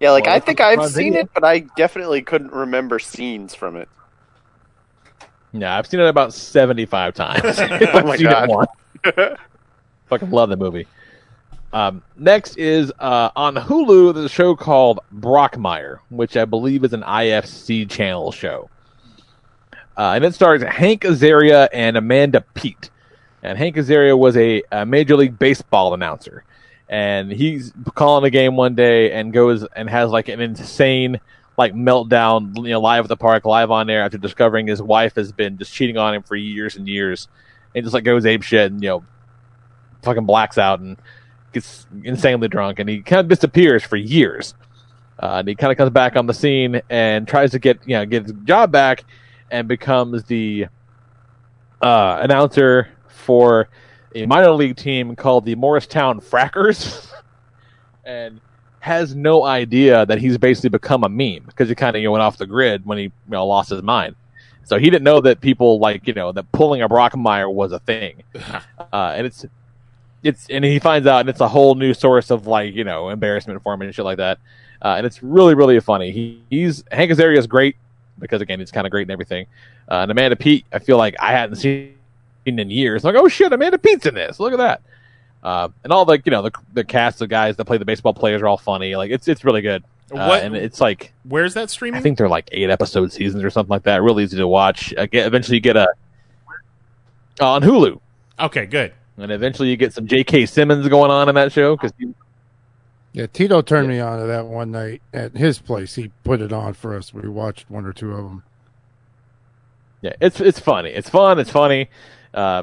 Yeah, 0.01 0.12
like 0.12 0.24
Well, 0.24 0.35
I 0.36 0.40
think 0.40 0.61
I've 0.61 0.90
seen 0.90 1.12
video. 1.12 1.20
it, 1.24 1.31
but 1.35 1.44
I 1.44 1.61
definitely 1.77 2.23
couldn't 2.23 2.52
remember 2.52 2.98
scenes 2.98 3.55
from 3.55 3.77
it. 3.77 3.89
Yeah, 5.52 5.77
I've 5.77 5.86
seen 5.86 6.01
it 6.01 6.07
about 6.09 6.32
seventy 6.32 6.86
five 6.86 7.15
times. 7.15 7.43
Oh 7.61 8.02
my 8.05 8.16
God. 8.16 8.66
Fucking 10.07 10.31
love 10.31 10.48
the 10.51 10.57
movie. 10.57 10.86
Um, 11.72 12.02
next 12.16 12.56
is 12.56 12.92
uh, 12.98 13.30
on 13.36 13.55
Hulu. 13.55 14.14
There's 14.14 14.26
a 14.26 14.28
show 14.28 14.56
called 14.56 15.01
Brockmire, 15.14 15.98
which 16.09 16.36
I 16.36 16.44
believe 16.44 16.84
is 16.84 16.92
an 16.92 17.02
IFC 17.02 17.88
channel 17.88 18.32
show, 18.32 18.68
uh, 19.97 20.12
and 20.14 20.24
it 20.24 20.34
stars 20.34 20.62
Hank 20.62 21.02
Azaria 21.02 21.68
and 21.72 21.97
Amanda 21.97 22.40
Peet. 22.55 22.90
And 23.42 23.56
Hank 23.56 23.76
Azaria 23.76 24.18
was 24.18 24.36
a, 24.36 24.62
a 24.72 24.84
Major 24.84 25.16
League 25.16 25.38
Baseball 25.38 25.94
announcer, 25.94 26.44
and 26.88 27.30
he's 27.30 27.72
calling 27.94 28.24
a 28.24 28.30
game 28.30 28.56
one 28.56 28.74
day 28.74 29.12
and 29.12 29.32
goes 29.32 29.64
and 29.76 29.88
has 29.88 30.10
like 30.10 30.28
an 30.28 30.40
insane 30.40 31.20
like 31.56 31.72
meltdown, 31.72 32.56
you 32.56 32.70
know, 32.70 32.80
live 32.80 33.05
at 33.05 33.09
the 33.09 33.16
park, 33.16 33.44
live 33.44 33.70
on 33.70 33.88
air 33.88 34.02
after 34.02 34.18
discovering 34.18 34.66
his 34.66 34.82
wife 34.82 35.14
has 35.14 35.30
been 35.30 35.56
just 35.56 35.72
cheating 35.72 35.98
on 35.98 36.14
him 36.14 36.22
for 36.22 36.34
years 36.34 36.74
and 36.74 36.88
years, 36.88 37.28
and 37.74 37.84
just 37.84 37.94
like 37.94 38.02
goes 38.02 38.26
ape 38.26 38.42
shit 38.42 38.72
and 38.72 38.82
you 38.82 38.88
know, 38.88 39.05
fucking 40.02 40.26
blacks 40.26 40.59
out 40.59 40.80
and 40.80 40.97
gets 41.52 41.86
insanely 42.05 42.48
drunk, 42.48 42.78
and 42.78 42.89
he 42.89 43.02
kind 43.02 43.20
of 43.20 43.28
disappears 43.28 43.82
for 43.82 43.97
years. 43.97 44.55
Uh, 45.18 45.36
and 45.40 45.48
he 45.48 45.55
kind 45.55 45.70
of 45.70 45.77
comes 45.77 45.90
back 45.90 46.16
on 46.16 46.27
the 46.27 46.32
scene 46.32 46.81
and 46.89 47.28
tries 47.28 47.51
to 47.51 47.59
get 47.59 47.78
you 47.86 47.94
know 47.94 48.06
get 48.06 48.24
his 48.24 48.32
job 48.44 48.72
back, 48.72 49.05
and 49.51 49.68
becomes 49.68 50.24
the 50.24 50.66
uh, 51.82 52.18
announcer 52.22 52.89
for 53.09 53.68
a 54.14 54.27
minor 54.27 54.52
league 54.52 54.77
team 54.77 55.14
called 55.14 55.44
the 55.44 55.55
Morristown 55.55 56.20
Frackers, 56.20 57.12
and 58.05 58.40
has 58.81 59.14
no 59.14 59.44
idea 59.44 60.06
that 60.06 60.18
he's 60.18 60.39
basically 60.39 60.70
become 60.70 61.05
a 61.05 61.09
meme 61.09 61.44
because 61.47 61.68
he 61.68 61.74
kind 61.74 61.94
of 61.94 62.01
you 62.01 62.09
know, 62.09 62.12
went 62.12 62.22
off 62.22 62.39
the 62.39 62.47
grid 62.47 62.85
when 62.86 62.97
he 62.97 63.05
you 63.05 63.12
know, 63.28 63.47
lost 63.47 63.70
his 63.70 63.82
mind. 63.82 64.16
So 64.64 64.78
he 64.78 64.89
didn't 64.89 65.02
know 65.05 65.20
that 65.20 65.40
people 65.40 65.78
like 65.78 66.06
you 66.06 66.14
know 66.14 66.32
that 66.32 66.51
pulling 66.52 66.81
a 66.82 66.89
Brockmire 66.89 67.52
was 67.52 67.72
a 67.72 67.78
thing, 67.81 68.22
uh, 68.35 69.14
and 69.16 69.27
it's 69.27 69.44
it's 70.22 70.47
and 70.51 70.64
he 70.64 70.78
finds 70.78 71.06
out 71.06 71.20
and 71.20 71.28
it's 71.28 71.40
a 71.40 71.48
whole 71.48 71.74
new 71.74 71.94
source 71.94 72.30
of 72.30 72.47
like 72.47 72.74
you 72.74 72.84
know 72.84 73.09
embarrassment 73.09 73.62
for 73.62 73.72
him 73.74 73.82
and 73.82 73.94
shit 73.94 74.05
like 74.05 74.18
that, 74.18 74.38
uh, 74.82 74.94
and 74.97 75.06
it's 75.06 75.22
really 75.22 75.55
really 75.55 75.78
funny. 75.80 76.10
He 76.10 76.42
he's 76.51 76.84
Hank 76.90 77.10
Azaria 77.10 77.38
is 77.38 77.47
great 77.47 77.76
because 78.18 78.40
again 78.40 78.59
he's 78.60 78.70
kind 78.70 78.86
of 78.86 78.90
great 78.90 79.02
and 79.02 79.10
everything, 79.10 79.47
uh, 79.90 79.97
and 80.02 80.10
Amanda 80.10 80.36
Peet 80.36 80.66
I 80.72 80.78
feel 80.78 80.98
like 80.98 81.14
I 81.18 81.32
hadn't 81.32 81.56
seen 81.56 81.94
in 82.47 82.70
years. 82.70 83.05
Like 83.05 83.14
oh 83.16 83.28
shit, 83.28 83.52
Amanda 83.52 83.78
Peet's 83.78 84.06
in 84.06 84.14
this. 84.14 84.40
Look 84.40 84.52
at 84.52 84.59
that. 84.59 84.82
Uh, 85.42 85.68
and 85.84 85.92
all 85.92 86.05
the 86.05 86.20
you 86.24 86.30
know 86.30 86.42
the 86.42 86.52
the 86.74 86.84
cast 86.84 87.22
of 87.22 87.28
guys 87.28 87.56
that 87.56 87.64
play 87.64 87.78
the 87.78 87.84
baseball 87.84 88.12
players 88.12 88.42
are 88.42 88.48
all 88.48 88.59
funny. 88.59 88.97
Like 88.97 89.10
it's 89.10 89.26
it's 89.28 89.44
really 89.44 89.62
good. 89.62 89.82
Uh, 90.12 90.26
What- 90.26 90.42
and 90.42 90.55
it's 90.56 90.80
like 90.80 91.12
Where's 91.24 91.55
that 91.55 91.70
streaming? 91.70 91.98
I 91.98 92.02
think 92.02 92.18
they're 92.18 92.28
like 92.28 92.48
eight 92.52 92.68
episode 92.68 93.10
seasons 93.12 93.42
or 93.42 93.48
something 93.48 93.70
like 93.70 93.84
that. 93.84 94.02
Real 94.02 94.20
easy 94.20 94.36
to 94.36 94.47
watch. 94.48 94.92
Uh, 94.98 95.06
get, 95.06 95.26
eventually, 95.26 95.56
you 95.56 95.60
get 95.62 95.76
a 95.76 95.86
uh, 97.40 97.52
on 97.52 97.62
Hulu, 97.62 97.98
Okay, 98.38 98.66
good. 98.66 98.92
And 99.22 99.30
eventually 99.32 99.68
you 99.68 99.76
get 99.76 99.92
some 99.92 100.06
J.K. 100.06 100.47
Simmons 100.47 100.86
going 100.88 101.10
on 101.10 101.28
in 101.28 101.34
that 101.36 101.52
show 101.52 101.76
because 101.76 101.92
Yeah, 103.12 103.26
Tito 103.26 103.62
turned 103.62 103.88
me 103.88 104.01
on 104.01 104.20
to 104.20 104.26
that 104.26 104.47
one 104.47 104.70
night 104.70 105.02
at 105.12 105.36
his 105.36 105.59
place. 105.59 105.94
He 105.97 106.10
put 106.24 106.40
it 106.40 106.52
on 106.52 106.74
for 106.74 106.97
us. 106.97 107.12
We 107.12 107.28
watched 107.28 107.70
one 107.70 107.84
or 107.84 107.92
two 107.92 108.12
of 108.12 108.24
them. 108.24 108.42
yeah, 110.02 110.12
it's 110.20 110.40
it's 110.40 110.60
funny. 110.60 110.90
It's 110.90 111.10
fun. 111.10 111.38
It's 111.38 111.51
funny. 111.51 111.90
Uh, 112.32 112.62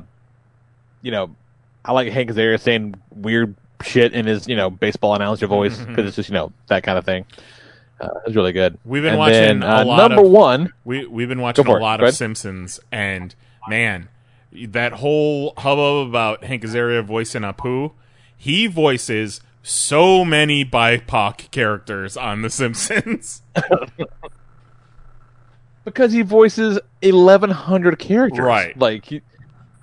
you 1.01 1.11
know, 1.11 1.35
I 1.85 1.91
like 1.91 2.11
Hank 2.11 2.29
Azaria 2.31 2.59
saying 2.59 2.95
weird 3.15 3.55
shit 3.84 4.13
in 4.13 4.25
his 4.25 4.47
you 4.47 4.55
know 4.55 4.69
baseball 4.69 5.13
announcer 5.15 5.45
voice 5.47 5.77
because 5.77 6.05
it's 6.07 6.15
just 6.15 6.29
you 6.29 6.34
know 6.34 6.51
that 6.67 6.84
kind 6.84 6.97
of 6.97 7.05
thing. 7.05 7.25
Uh, 7.99 8.09
it's 8.25 8.35
really 8.35 8.51
good. 8.53 8.77
We've 8.85 9.01
been 9.01 9.13
And 9.13 9.19
watching 9.19 9.59
then, 9.59 9.63
a 9.63 9.77
uh, 9.77 9.85
lot 9.85 10.09
number 10.09 10.23
of, 10.25 10.31
one. 10.31 10.73
We 10.85 11.05
we've 11.07 11.27
been 11.29 11.41
watching 11.41 11.65
a 11.67 11.77
lot 11.77 11.99
Go 11.99 12.07
of. 12.07 12.13
Simpsons, 12.13 12.79
and 12.91 13.34
man, 13.67 14.07
that 14.65 14.93
whole 14.93 15.53
hubbub 15.57 16.07
about 16.09 16.43
Hank 16.43 16.63
Azaria 16.63 17.03
voicing 17.03 17.43
Apu, 17.43 17.91
he 18.35 18.67
voices 18.67 19.41
so 19.63 20.23
many 20.25 20.63
BIPOC 20.65 21.51
characters 21.51 22.15
on 22.17 22.41
The 22.41 22.49
Simpsons. 22.49 23.41
because 25.85 26.11
he 26.11 26.21
voices 26.21 26.79
1100 27.01 27.99
characters 27.99 28.39
Right. 28.39 28.77
like 28.77 29.05
he, 29.05 29.21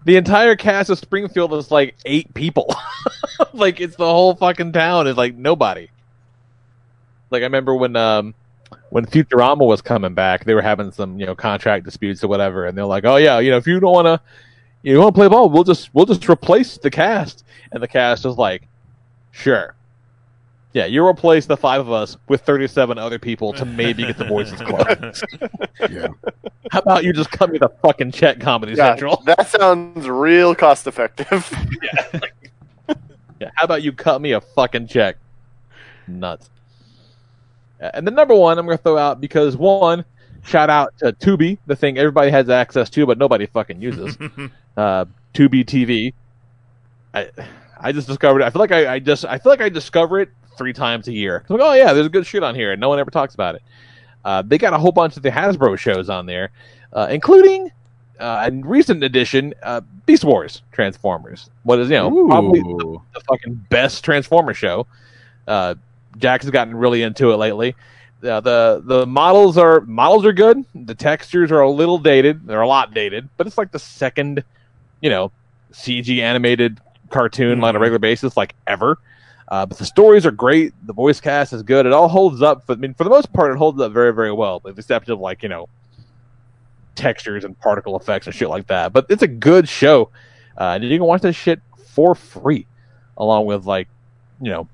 the 0.04 0.16
entire 0.16 0.54
cast 0.56 0.90
of 0.90 0.98
springfield 0.98 1.54
is 1.54 1.70
like 1.70 1.94
eight 2.04 2.32
people 2.34 2.74
like 3.54 3.80
it's 3.80 3.96
the 3.96 4.04
whole 4.04 4.34
fucking 4.34 4.72
town 4.72 5.06
is 5.06 5.16
like 5.16 5.34
nobody 5.34 5.88
like 7.30 7.40
i 7.40 7.44
remember 7.44 7.74
when 7.74 7.96
um 7.96 8.34
when 8.90 9.06
futurama 9.06 9.66
was 9.66 9.80
coming 9.80 10.12
back 10.14 10.44
they 10.44 10.52
were 10.54 10.60
having 10.62 10.92
some 10.92 11.18
you 11.18 11.24
know 11.24 11.34
contract 11.34 11.84
disputes 11.86 12.22
or 12.22 12.28
whatever 12.28 12.66
and 12.66 12.76
they're 12.76 12.84
like 12.84 13.04
oh 13.06 13.16
yeah 13.16 13.38
you 13.38 13.50
know 13.50 13.56
if 13.56 13.66
you 13.66 13.80
don't 13.80 13.92
want 13.94 14.06
to 14.06 14.20
you 14.92 14.98
want 14.98 15.14
to 15.14 15.18
play 15.18 15.28
ball 15.28 15.48
we'll 15.48 15.64
just 15.64 15.92
we'll 15.94 16.06
just 16.06 16.28
replace 16.28 16.76
the 16.78 16.90
cast 16.90 17.44
and 17.72 17.82
the 17.82 17.88
cast 17.88 18.24
is 18.24 18.36
like 18.36 18.66
sure 19.32 19.74
yeah, 20.74 20.86
you 20.86 21.06
replace 21.06 21.46
the 21.46 21.56
five 21.56 21.80
of 21.80 21.92
us 21.92 22.16
with 22.28 22.40
37 22.40 22.98
other 22.98 23.20
people 23.20 23.52
to 23.52 23.64
maybe 23.64 24.04
get 24.04 24.18
the 24.18 24.24
voices 24.24 24.60
close. 24.60 25.22
yeah. 25.88 26.08
How 26.72 26.80
about 26.80 27.04
you 27.04 27.12
just 27.12 27.30
cut 27.30 27.52
me 27.52 27.58
the 27.58 27.68
fucking 27.68 28.10
check, 28.10 28.40
Comedy 28.40 28.72
Yeah, 28.72 28.90
Central? 28.90 29.22
that 29.24 29.46
sounds 29.46 30.08
real 30.08 30.52
cost 30.52 30.88
effective. 30.88 31.48
Yeah, 31.80 32.20
yeah. 33.40 33.50
how 33.54 33.64
about 33.64 33.84
you 33.84 33.92
cut 33.92 34.20
me 34.20 34.32
a 34.32 34.40
fucking 34.40 34.88
check? 34.88 35.16
Nuts. 36.08 36.50
And 37.78 38.04
the 38.04 38.10
number 38.10 38.34
one 38.34 38.58
I'm 38.58 38.66
going 38.66 38.76
to 38.76 38.82
throw 38.82 38.98
out 38.98 39.20
because 39.20 39.56
one, 39.56 40.04
shout 40.44 40.70
out 40.70 40.96
to 40.98 41.12
Tubi, 41.12 41.58
the 41.66 41.76
thing 41.76 41.98
everybody 41.98 42.30
has 42.30 42.48
access 42.48 42.90
to, 42.90 43.06
but 43.06 43.18
nobody 43.18 43.46
fucking 43.46 43.80
uses. 43.80 44.16
uh, 44.76 45.04
Tubi 45.34 45.64
TV. 45.64 46.14
I 47.12 47.30
I 47.80 47.92
just 47.92 48.06
discovered 48.06 48.40
it. 48.40 48.44
I 48.44 48.50
feel 48.50 48.60
like 48.60 48.72
I, 48.72 48.94
I 48.94 48.98
just 48.98 49.24
I 49.24 49.38
feel 49.38 49.50
like 49.50 49.60
I 49.60 49.68
discover 49.68 50.20
it 50.20 50.30
three 50.56 50.72
times 50.72 51.08
a 51.08 51.12
year. 51.12 51.44
I'm 51.48 51.56
like, 51.56 51.66
oh 51.66 51.72
yeah, 51.74 51.92
there's 51.92 52.06
a 52.06 52.10
good 52.10 52.26
shit 52.26 52.42
on 52.42 52.54
here, 52.54 52.72
and 52.72 52.80
no 52.80 52.88
one 52.88 52.98
ever 52.98 53.10
talks 53.10 53.34
about 53.34 53.56
it. 53.56 53.62
Uh, 54.24 54.42
they 54.42 54.58
got 54.58 54.72
a 54.72 54.78
whole 54.78 54.92
bunch 54.92 55.16
of 55.16 55.22
the 55.22 55.30
Hasbro 55.30 55.78
shows 55.78 56.08
on 56.08 56.26
there, 56.26 56.50
uh, 56.92 57.08
including 57.10 57.70
uh, 58.18 58.48
a 58.50 58.66
recent 58.66 59.02
edition, 59.02 59.52
uh, 59.62 59.80
Beast 60.06 60.24
Wars 60.24 60.62
Transformers. 60.72 61.50
What 61.64 61.78
is 61.78 61.90
you 61.90 61.96
know 61.96 62.26
probably 62.26 62.60
the, 62.60 62.98
the 63.14 63.20
fucking 63.20 63.66
best 63.68 64.04
Transformer 64.04 64.54
show. 64.54 64.86
Uh, 65.46 65.74
Jack 66.16 66.42
has 66.42 66.50
gotten 66.50 66.74
really 66.76 67.02
into 67.02 67.32
it 67.32 67.36
lately. 67.36 67.74
Uh, 68.24 68.40
the 68.40 68.82
the 68.84 69.06
models 69.06 69.58
are 69.58 69.82
models 69.82 70.24
are 70.24 70.32
good. 70.32 70.64
The 70.74 70.94
textures 70.94 71.52
are 71.52 71.60
a 71.60 71.70
little 71.70 71.98
dated. 71.98 72.46
They're 72.46 72.62
a 72.62 72.68
lot 72.68 72.94
dated, 72.94 73.28
but 73.36 73.46
it's 73.46 73.58
like 73.58 73.70
the 73.70 73.78
second, 73.78 74.42
you 75.00 75.10
know, 75.10 75.30
CG 75.72 76.20
animated 76.20 76.80
cartoon 77.10 77.62
on 77.62 77.76
a 77.76 77.78
regular 77.78 77.98
basis, 77.98 78.36
like 78.36 78.54
ever. 78.66 78.98
Uh, 79.48 79.66
but 79.66 79.76
the 79.76 79.84
stories 79.84 80.24
are 80.24 80.30
great. 80.30 80.72
The 80.86 80.94
voice 80.94 81.20
cast 81.20 81.52
is 81.52 81.62
good. 81.62 81.84
It 81.84 81.92
all 81.92 82.08
holds 82.08 82.40
up. 82.40 82.66
But 82.66 82.78
I 82.78 82.80
mean, 82.80 82.94
for 82.94 83.04
the 83.04 83.10
most 83.10 83.32
part, 83.32 83.52
it 83.52 83.58
holds 83.58 83.80
up 83.80 83.92
very, 83.92 84.12
very 84.12 84.32
well, 84.32 84.60
with 84.64 84.76
the 84.76 84.80
exception 84.80 85.12
of 85.12 85.20
like 85.20 85.42
you 85.42 85.48
know 85.48 85.68
textures 86.94 87.44
and 87.44 87.58
particle 87.60 87.96
effects 87.98 88.26
and 88.26 88.34
shit 88.34 88.48
like 88.48 88.68
that. 88.68 88.92
But 88.92 89.06
it's 89.10 89.22
a 89.22 89.28
good 89.28 89.68
show, 89.68 90.10
uh, 90.56 90.72
and 90.74 90.84
you 90.84 90.96
can 90.96 91.06
watch 91.06 91.22
this 91.22 91.36
shit 91.36 91.60
for 91.88 92.14
free, 92.14 92.66
along 93.18 93.46
with 93.46 93.66
like 93.66 93.88
you 94.40 94.50
know 94.50 94.68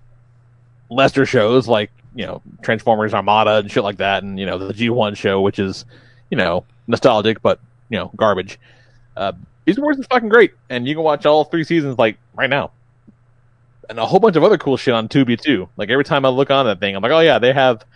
lesser 0.88 1.26
shows 1.26 1.66
like 1.66 1.90
you 2.20 2.26
know 2.26 2.42
Transformers 2.60 3.14
Armada 3.14 3.56
and 3.56 3.70
shit 3.70 3.82
like 3.82 3.96
that, 3.96 4.22
and 4.22 4.38
you 4.38 4.44
know 4.44 4.58
the 4.58 4.74
G1 4.74 5.16
show, 5.16 5.40
which 5.40 5.58
is 5.58 5.86
you 6.28 6.36
know 6.36 6.66
nostalgic 6.86 7.40
but 7.40 7.60
you 7.88 7.96
know 7.96 8.10
garbage. 8.14 8.60
Uh, 9.16 9.32
Beast 9.64 9.78
Wars 9.78 9.98
is 9.98 10.06
fucking 10.06 10.28
great, 10.28 10.52
and 10.68 10.86
you 10.86 10.94
can 10.94 11.02
watch 11.02 11.24
all 11.24 11.44
three 11.44 11.64
seasons 11.64 11.96
like 11.96 12.18
right 12.34 12.50
now, 12.50 12.72
and 13.88 13.98
a 13.98 14.04
whole 14.04 14.20
bunch 14.20 14.36
of 14.36 14.44
other 14.44 14.58
cool 14.58 14.76
shit 14.76 14.92
on 14.92 15.08
Tubi 15.08 15.40
too. 15.40 15.70
Like 15.78 15.88
every 15.88 16.04
time 16.04 16.26
I 16.26 16.28
look 16.28 16.50
on 16.50 16.66
that 16.66 16.78
thing, 16.78 16.94
I'm 16.94 17.02
like, 17.02 17.12
oh 17.12 17.20
yeah, 17.20 17.38
they 17.38 17.54
have 17.54 17.86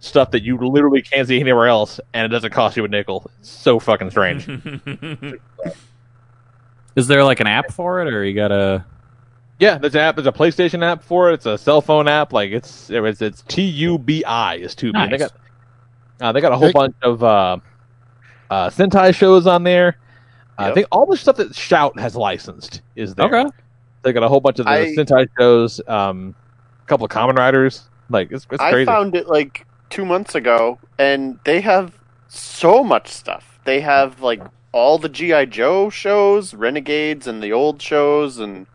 stuff 0.00 0.30
that 0.30 0.42
you 0.42 0.56
literally 0.56 1.02
can't 1.02 1.28
see 1.28 1.38
anywhere 1.38 1.66
else, 1.66 2.00
and 2.14 2.24
it 2.24 2.28
doesn't 2.28 2.52
cost 2.52 2.78
you 2.78 2.84
a 2.86 2.88
nickel. 2.88 3.30
It's 3.40 3.50
so 3.50 3.78
fucking 3.78 4.10
strange. 4.10 4.48
Is 6.96 7.08
there 7.08 7.24
like 7.24 7.40
an 7.40 7.46
app 7.46 7.72
for 7.72 8.00
it, 8.00 8.10
or 8.10 8.24
you 8.24 8.32
gotta? 8.34 8.86
Yeah, 9.58 9.78
there's 9.78 9.94
an 9.94 10.00
app. 10.00 10.16
There's 10.16 10.26
a 10.26 10.32
PlayStation 10.32 10.84
app 10.84 11.02
for 11.02 11.30
it. 11.30 11.34
It's 11.34 11.46
a 11.46 11.58
cell 11.58 11.80
phone 11.80 12.06
app. 12.06 12.32
Like 12.32 12.50
it's 12.52 12.90
it's, 12.90 13.22
it's 13.22 13.42
T 13.42 13.62
U 13.62 13.98
B 13.98 14.24
I 14.24 14.56
is 14.56 14.74
Tubi. 14.74 14.96
And 14.96 15.12
They 15.12 15.18
got 15.18 15.32
uh, 16.20 16.32
they 16.32 16.40
got 16.40 16.52
a 16.52 16.56
whole 16.56 16.72
bunch 16.72 16.94
of 17.02 17.22
uh, 17.22 17.58
uh, 18.50 18.70
Sentai 18.70 19.14
shows 19.14 19.46
on 19.46 19.64
there. 19.64 19.96
Uh, 20.58 20.70
I 20.70 20.74
think 20.74 20.86
all 20.90 21.06
the 21.06 21.16
stuff 21.16 21.36
that 21.36 21.54
Shout 21.54 21.98
has 21.98 22.16
licensed 22.16 22.82
is 22.96 23.14
there. 23.14 23.26
Okay. 23.26 23.50
They 24.02 24.12
got 24.12 24.22
a 24.22 24.28
whole 24.28 24.40
bunch 24.40 24.58
of 24.58 24.66
the 24.66 24.72
I- 24.72 24.94
Sentai 24.94 25.28
shows. 25.38 25.80
Um, 25.88 26.34
a 26.82 26.86
couple 26.86 27.04
of 27.04 27.10
Kamen 27.10 27.36
Riders. 27.36 27.88
Like 28.10 28.32
it's, 28.32 28.46
it's 28.50 28.62
crazy. 28.62 28.82
I 28.90 28.94
found 28.94 29.14
it 29.14 29.28
like 29.28 29.66
two 29.90 30.04
months 30.04 30.34
ago, 30.34 30.78
and 30.98 31.38
they 31.44 31.60
have 31.60 31.98
so 32.28 32.82
much 32.84 33.08
stuff. 33.08 33.58
They 33.64 33.80
have 33.80 34.20
like 34.20 34.40
all 34.72 34.98
the 34.98 35.08
GI 35.08 35.46
Joe 35.46 35.90
shows, 35.90 36.54
Renegades, 36.54 37.26
and 37.26 37.42
the 37.42 37.52
old 37.52 37.82
shows, 37.82 38.38
and 38.38 38.66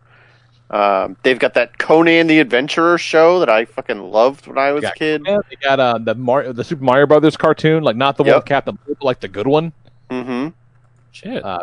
um, 0.70 1.16
they've 1.22 1.38
got 1.38 1.54
that 1.54 1.78
Conan 1.78 2.26
the 2.26 2.40
Adventurer 2.40 2.98
show 2.98 3.38
that 3.40 3.48
I 3.48 3.64
fucking 3.64 4.00
loved 4.10 4.46
when 4.46 4.58
I 4.58 4.72
was 4.72 4.84
a 4.84 4.92
kid. 4.92 5.22
Yeah, 5.26 5.38
they 5.50 5.56
got 5.56 5.78
uh, 5.80 5.98
the 5.98 6.14
Mar- 6.14 6.52
the 6.52 6.64
Super 6.64 6.82
Mario 6.84 7.06
Brothers 7.06 7.36
cartoon, 7.36 7.82
like 7.84 7.96
not 7.96 8.16
the 8.16 8.22
one 8.24 8.34
with 8.34 8.44
Captain 8.46 8.78
Lou, 8.86 8.94
but 8.94 9.04
like 9.04 9.20
the 9.20 9.28
good 9.28 9.46
one. 9.46 9.72
Mm-hmm. 10.10 10.48
Shit. 11.12 11.44
Uh, 11.44 11.60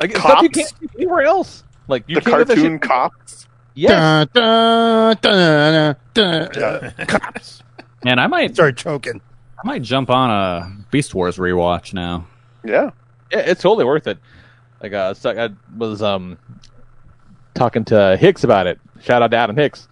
like 0.00 0.10
it's 0.10 0.20
stuff 0.20 0.42
you 0.42 0.48
Cops? 0.50 0.72
can't 0.72 0.80
see 0.92 0.96
anywhere 0.98 1.22
else. 1.22 1.64
Like 1.88 2.04
you 2.06 2.16
The 2.16 2.20
can't 2.20 2.46
cartoon 2.46 2.74
shit- 2.74 2.82
cops. 2.82 3.46
Yes. 3.74 4.28
Dun, 4.32 5.16
dun, 5.16 5.16
dun, 5.22 5.96
dun, 6.14 6.50
dun. 6.52 6.92
Cops. 7.06 7.62
Man, 8.04 8.18
I 8.18 8.26
might 8.26 8.54
start 8.54 8.76
choking. 8.76 9.20
I 9.62 9.66
might 9.66 9.82
jump 9.82 10.10
on 10.10 10.30
a 10.30 10.70
Beast 10.90 11.14
Wars 11.14 11.36
rewatch 11.36 11.92
now. 11.92 12.26
Yeah. 12.64 12.90
Yeah, 13.32 13.38
it's 13.40 13.62
totally 13.62 13.84
worth 13.84 14.06
it. 14.06 14.18
Like 14.82 14.92
uh, 14.92 15.14
so 15.14 15.30
I 15.30 15.50
was 15.76 16.02
um 16.02 16.38
talking 17.58 17.84
to 17.86 18.16
Hicks 18.18 18.44
about 18.44 18.66
it. 18.66 18.78
Shout 19.00 19.22
out 19.22 19.30
to 19.32 19.36
Adam 19.36 19.56
Hicks, 19.56 19.88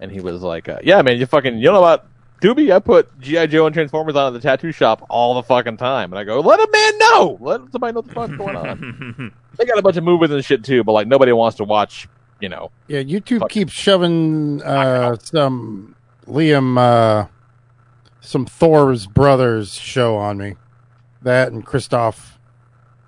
and 0.00 0.10
he 0.10 0.20
was 0.20 0.42
like, 0.42 0.68
uh, 0.68 0.78
"Yeah, 0.82 1.02
man, 1.02 1.18
you 1.18 1.26
fucking 1.26 1.58
you 1.58 1.64
know 1.70 1.78
about 1.78 2.06
Tubi? 2.40 2.72
I 2.74 2.78
put 2.78 3.18
GI 3.20 3.48
Joe 3.48 3.66
and 3.66 3.74
Transformers 3.74 4.16
on 4.16 4.28
at 4.28 4.40
the 4.40 4.46
tattoo 4.48 4.72
shop 4.72 5.04
all 5.10 5.34
the 5.34 5.42
fucking 5.42 5.76
time." 5.76 6.12
And 6.12 6.18
I 6.18 6.24
go, 6.24 6.40
"Let 6.40 6.60
a 6.60 6.68
man 6.72 6.98
know. 6.98 7.38
Let 7.40 7.60
somebody 7.72 7.92
know 7.92 8.00
what 8.00 8.08
the 8.08 8.14
fuck's 8.14 8.36
going 8.36 8.56
on." 8.56 9.32
they 9.58 9.64
got 9.64 9.78
a 9.78 9.82
bunch 9.82 9.96
of 9.96 10.04
movies 10.04 10.30
and 10.30 10.44
shit 10.44 10.64
too, 10.64 10.84
but 10.84 10.92
like 10.92 11.06
nobody 11.08 11.32
wants 11.32 11.56
to 11.58 11.64
watch. 11.64 12.08
You 12.40 12.48
know, 12.48 12.70
Yeah, 12.86 13.02
YouTube 13.02 13.48
keeps 13.48 13.72
shoving 13.72 14.62
uh, 14.62 15.16
some 15.20 15.96
Liam, 16.28 16.78
uh, 16.78 17.26
some 18.20 18.46
Thor's 18.46 19.06
brothers 19.08 19.74
show 19.74 20.16
on 20.16 20.38
me. 20.38 20.54
That 21.22 21.50
and 21.50 21.66
Christoph 21.66 22.38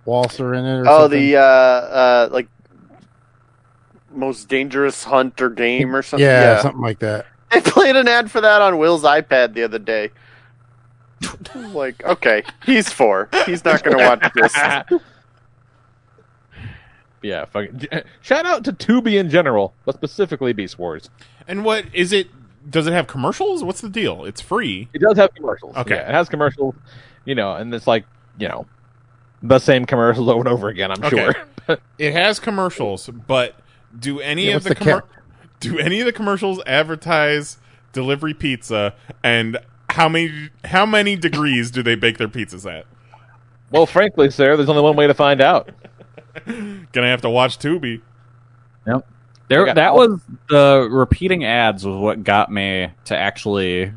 Waltz 0.05 0.41
are 0.41 0.53
in 0.53 0.65
it. 0.65 0.79
Or 0.81 0.89
Oh, 0.89 0.99
something. 1.03 1.21
the 1.21 1.37
uh, 1.37 1.41
uh, 1.43 2.29
like 2.33 2.49
most 4.13 4.49
dangerous 4.49 5.05
hunt 5.05 5.41
or 5.41 5.51
game 5.51 5.95
or 5.95 6.03
something. 6.03 6.27
yeah, 6.27 6.61
something 6.63 6.83
like 6.83 6.99
that. 7.01 7.27
I 7.51 7.61
played 7.61 7.97
an 7.97 8.09
ad 8.09 8.31
for 8.31 8.41
that 8.41 8.63
on 8.63 8.79
Will's 8.79 9.03
iPad 9.03 9.55
the 9.55 9.63
other 9.65 9.79
day. 9.79 10.11
Like, 11.55 12.03
okay, 12.05 12.43
he's 12.65 12.91
four. 12.91 13.29
He's 13.45 13.63
not 13.65 13.83
going 13.83 13.99
to 13.99 14.05
watch 14.05 14.33
this. 14.35 15.01
yeah. 17.23 17.45
Fucking, 17.45 17.87
eh, 17.93 18.03
shout 18.23 18.47
out 18.47 18.65
to 18.65 18.73
Tubi 18.73 19.19
in 19.19 19.29
general, 19.31 19.75
but 19.85 19.95
specifically 19.95 20.53
Beast 20.53 20.79
Wars. 20.79 21.11
And 21.47 21.65
what 21.65 21.85
is 21.93 22.13
it? 22.13 22.29
Does 22.69 22.87
it 22.87 22.93
have 22.93 23.07
commercials? 23.07 23.63
What's 23.63 23.81
the 23.81 23.89
deal? 23.89 24.25
It's 24.25 24.41
free. 24.41 24.89
It 24.93 25.01
does 25.01 25.17
have 25.19 25.35
commercials. 25.35 25.77
Okay. 25.77 25.95
Yeah, 25.97 26.09
it 26.09 26.13
has 26.15 26.29
commercials, 26.29 26.75
you 27.25 27.35
know, 27.35 27.55
and 27.55 27.73
it's 27.75 27.87
like, 27.87 28.05
you 28.39 28.49
know, 28.49 28.67
the 29.43 29.59
same 29.59 29.85
commercials 29.87 30.29
over 30.29 30.39
and 30.41 30.49
over 30.49 30.69
again, 30.69 30.91
I'm 30.91 31.03
Okay. 31.05 31.33
sure. 31.67 31.79
it 31.99 32.13
has 32.13 32.39
commercials, 32.41 33.09
but 33.09 33.55
do 33.99 34.21
any 34.21 34.49
Yeah, 34.49 34.57
of 34.57 34.65
the, 34.65 34.71
the 34.71 34.75
commer- 34.77 35.03
do 35.61 35.79
any 35.79 36.01
of 36.01 36.07
the 36.07 36.13
commercials 36.13 36.61
advertise 36.67 37.59
delivery 37.93 38.35
pizza 38.35 38.95
and 39.23 39.59
how 39.91 40.09
many 40.09 40.51
how 40.65 40.87
many 40.87 41.17
degrees 41.17 41.71
do 41.71 41.83
they 41.83 41.95
bake 41.97 42.19
their 42.19 42.29
pizzas 42.29 42.71
at? 42.71 42.87
well, 43.73 43.87
frankly, 43.87 44.31
sir, 44.31 44.57
there's 44.57 44.69
only 44.69 44.83
one 44.83 44.97
way 44.97 45.07
to 45.07 45.15
find 45.15 45.41
out. 45.41 45.71
Gonna 46.47 47.09
have 47.09 47.23
to 47.23 47.31
watch 47.31 47.59
Tubi. 47.59 48.01
Yep. 48.87 49.07
There, 49.49 49.67
got 49.67 49.75
that 49.77 49.95
was 49.95 50.21
the 50.49 50.89
repeating 50.91 51.45
ads 51.45 51.85
was 51.85 51.97
what 51.97 52.23
got 52.23 52.51
me 52.53 52.89
to 53.07 53.17
actually 53.17 53.93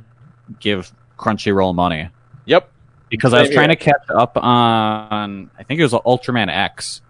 give 0.59 0.91
Crunchyroll 1.19 1.75
money. 1.75 2.09
Yep. 2.45 2.69
Because 3.09 3.33
I 3.33 3.41
was 3.41 3.49
Same 3.49 3.55
trying 3.57 3.69
here. 3.69 3.75
to 3.77 3.83
catch 3.83 4.09
up 4.09 4.35
on, 4.37 5.51
I 5.57 5.61
think 5.63 5.79
it 5.79 5.83
was 5.83 5.93
Ultraman 5.93 6.49
X, 6.49 7.01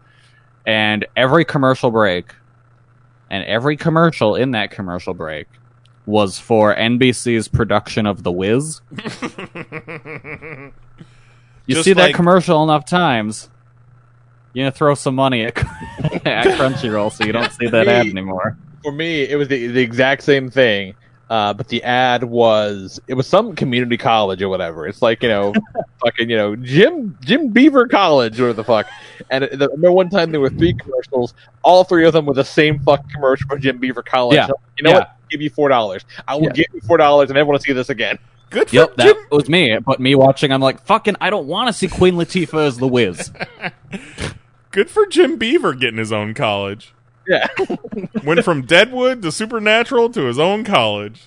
and 0.65 1.05
every 1.15 1.45
commercial 1.45 1.89
break, 1.89 2.33
and 3.33 3.43
every 3.45 3.75
commercial 3.75 4.35
in 4.35 4.51
that 4.51 4.69
commercial 4.69 5.15
break 5.15 5.47
was 6.05 6.37
for 6.37 6.75
NBC's 6.75 7.47
production 7.47 8.05
of 8.05 8.21
The 8.21 8.31
Wiz. 8.31 8.81
You 11.65 11.75
Just 11.75 11.85
see 11.85 11.93
that 11.93 12.13
commercial 12.13 12.61
enough 12.61 12.85
times, 12.85 13.49
you're 14.51 14.65
gonna 14.65 14.75
throw 14.75 14.95
some 14.95 15.15
money 15.15 15.45
at, 15.45 15.57
at 16.25 16.45
Crunchyroll 16.59 17.09
so 17.09 17.23
you 17.23 17.31
don't 17.31 17.53
see 17.53 17.67
that 17.67 17.87
ad 17.87 18.07
anymore. 18.07 18.57
For 18.83 18.91
me, 18.91 19.21
it 19.21 19.37
was 19.37 19.47
the, 19.47 19.67
the 19.67 19.79
exact 19.79 20.23
same 20.23 20.49
thing. 20.49 20.93
Uh, 21.29 21.53
but 21.53 21.67
the 21.69 21.81
ad 21.83 22.23
was 22.23 22.99
it 23.07 23.13
was 23.15 23.25
some 23.25 23.55
community 23.55 23.97
college 23.97 24.41
or 24.41 24.49
whatever. 24.49 24.85
It's 24.87 25.01
like 25.01 25.23
you 25.23 25.29
know, 25.29 25.53
fucking 26.03 26.29
you 26.29 26.35
know 26.35 26.55
Jim 26.55 27.17
Jim 27.21 27.47
Beaver 27.47 27.87
College 27.87 28.39
or 28.39 28.53
the 28.53 28.63
fuck. 28.63 28.87
And 29.29 29.45
it, 29.45 29.57
the, 29.57 29.65
I 29.65 29.71
remember 29.71 29.93
one 29.93 30.09
time 30.09 30.31
there 30.31 30.41
were 30.41 30.49
three 30.49 30.73
commercials. 30.73 31.33
All 31.63 31.83
three 31.83 32.05
of 32.05 32.13
them 32.13 32.25
were 32.25 32.33
the 32.33 32.43
same 32.43 32.79
fucking 32.79 33.09
commercial 33.09 33.47
for 33.47 33.57
Jim 33.57 33.77
Beaver 33.79 34.03
College. 34.03 34.35
Yeah. 34.35 34.49
You 34.77 34.83
know 34.83 34.89
Yeah. 34.91 34.97
what? 34.99 35.07
I'll 35.07 35.27
give 35.31 35.41
you 35.41 35.49
four 35.49 35.69
dollars. 35.69 36.03
I 36.27 36.35
will 36.35 36.43
Yeah. 36.43 36.49
give 36.51 36.65
you 36.73 36.81
four 36.81 36.97
dollars, 36.97 37.29
and 37.29 37.37
everyone 37.37 37.53
will 37.53 37.59
see 37.61 37.73
this 37.73 37.89
again. 37.89 38.19
Good 38.49 38.71
Yep, 38.71 38.97
that 38.97 39.17
was 39.31 39.49
me. 39.49 39.75
But 39.79 39.99
me 39.99 40.13
watching, 40.13 40.51
I'm 40.51 40.61
like, 40.61 40.79
fucking, 40.85 41.15
I 41.19 41.31
don't 41.31 41.47
want 41.47 41.69
to 41.69 41.73
see 41.73 41.87
Queen 41.87 42.13
Latifah 42.13 42.67
as 42.67 42.77
the 42.77 42.87
Wiz. 42.87 43.31
Good 44.71 44.91
for 44.91 45.07
Jim 45.07 45.37
Beaver 45.37 45.73
getting 45.73 45.97
his 45.97 46.11
own 46.11 46.35
college. 46.35 46.93
Yeah. 47.27 47.47
Went 48.23 48.43
from 48.43 48.63
Deadwood 48.63 49.21
to 49.21 49.31
Supernatural 49.31 50.09
to 50.11 50.25
his 50.25 50.39
own 50.39 50.63
college. 50.63 51.23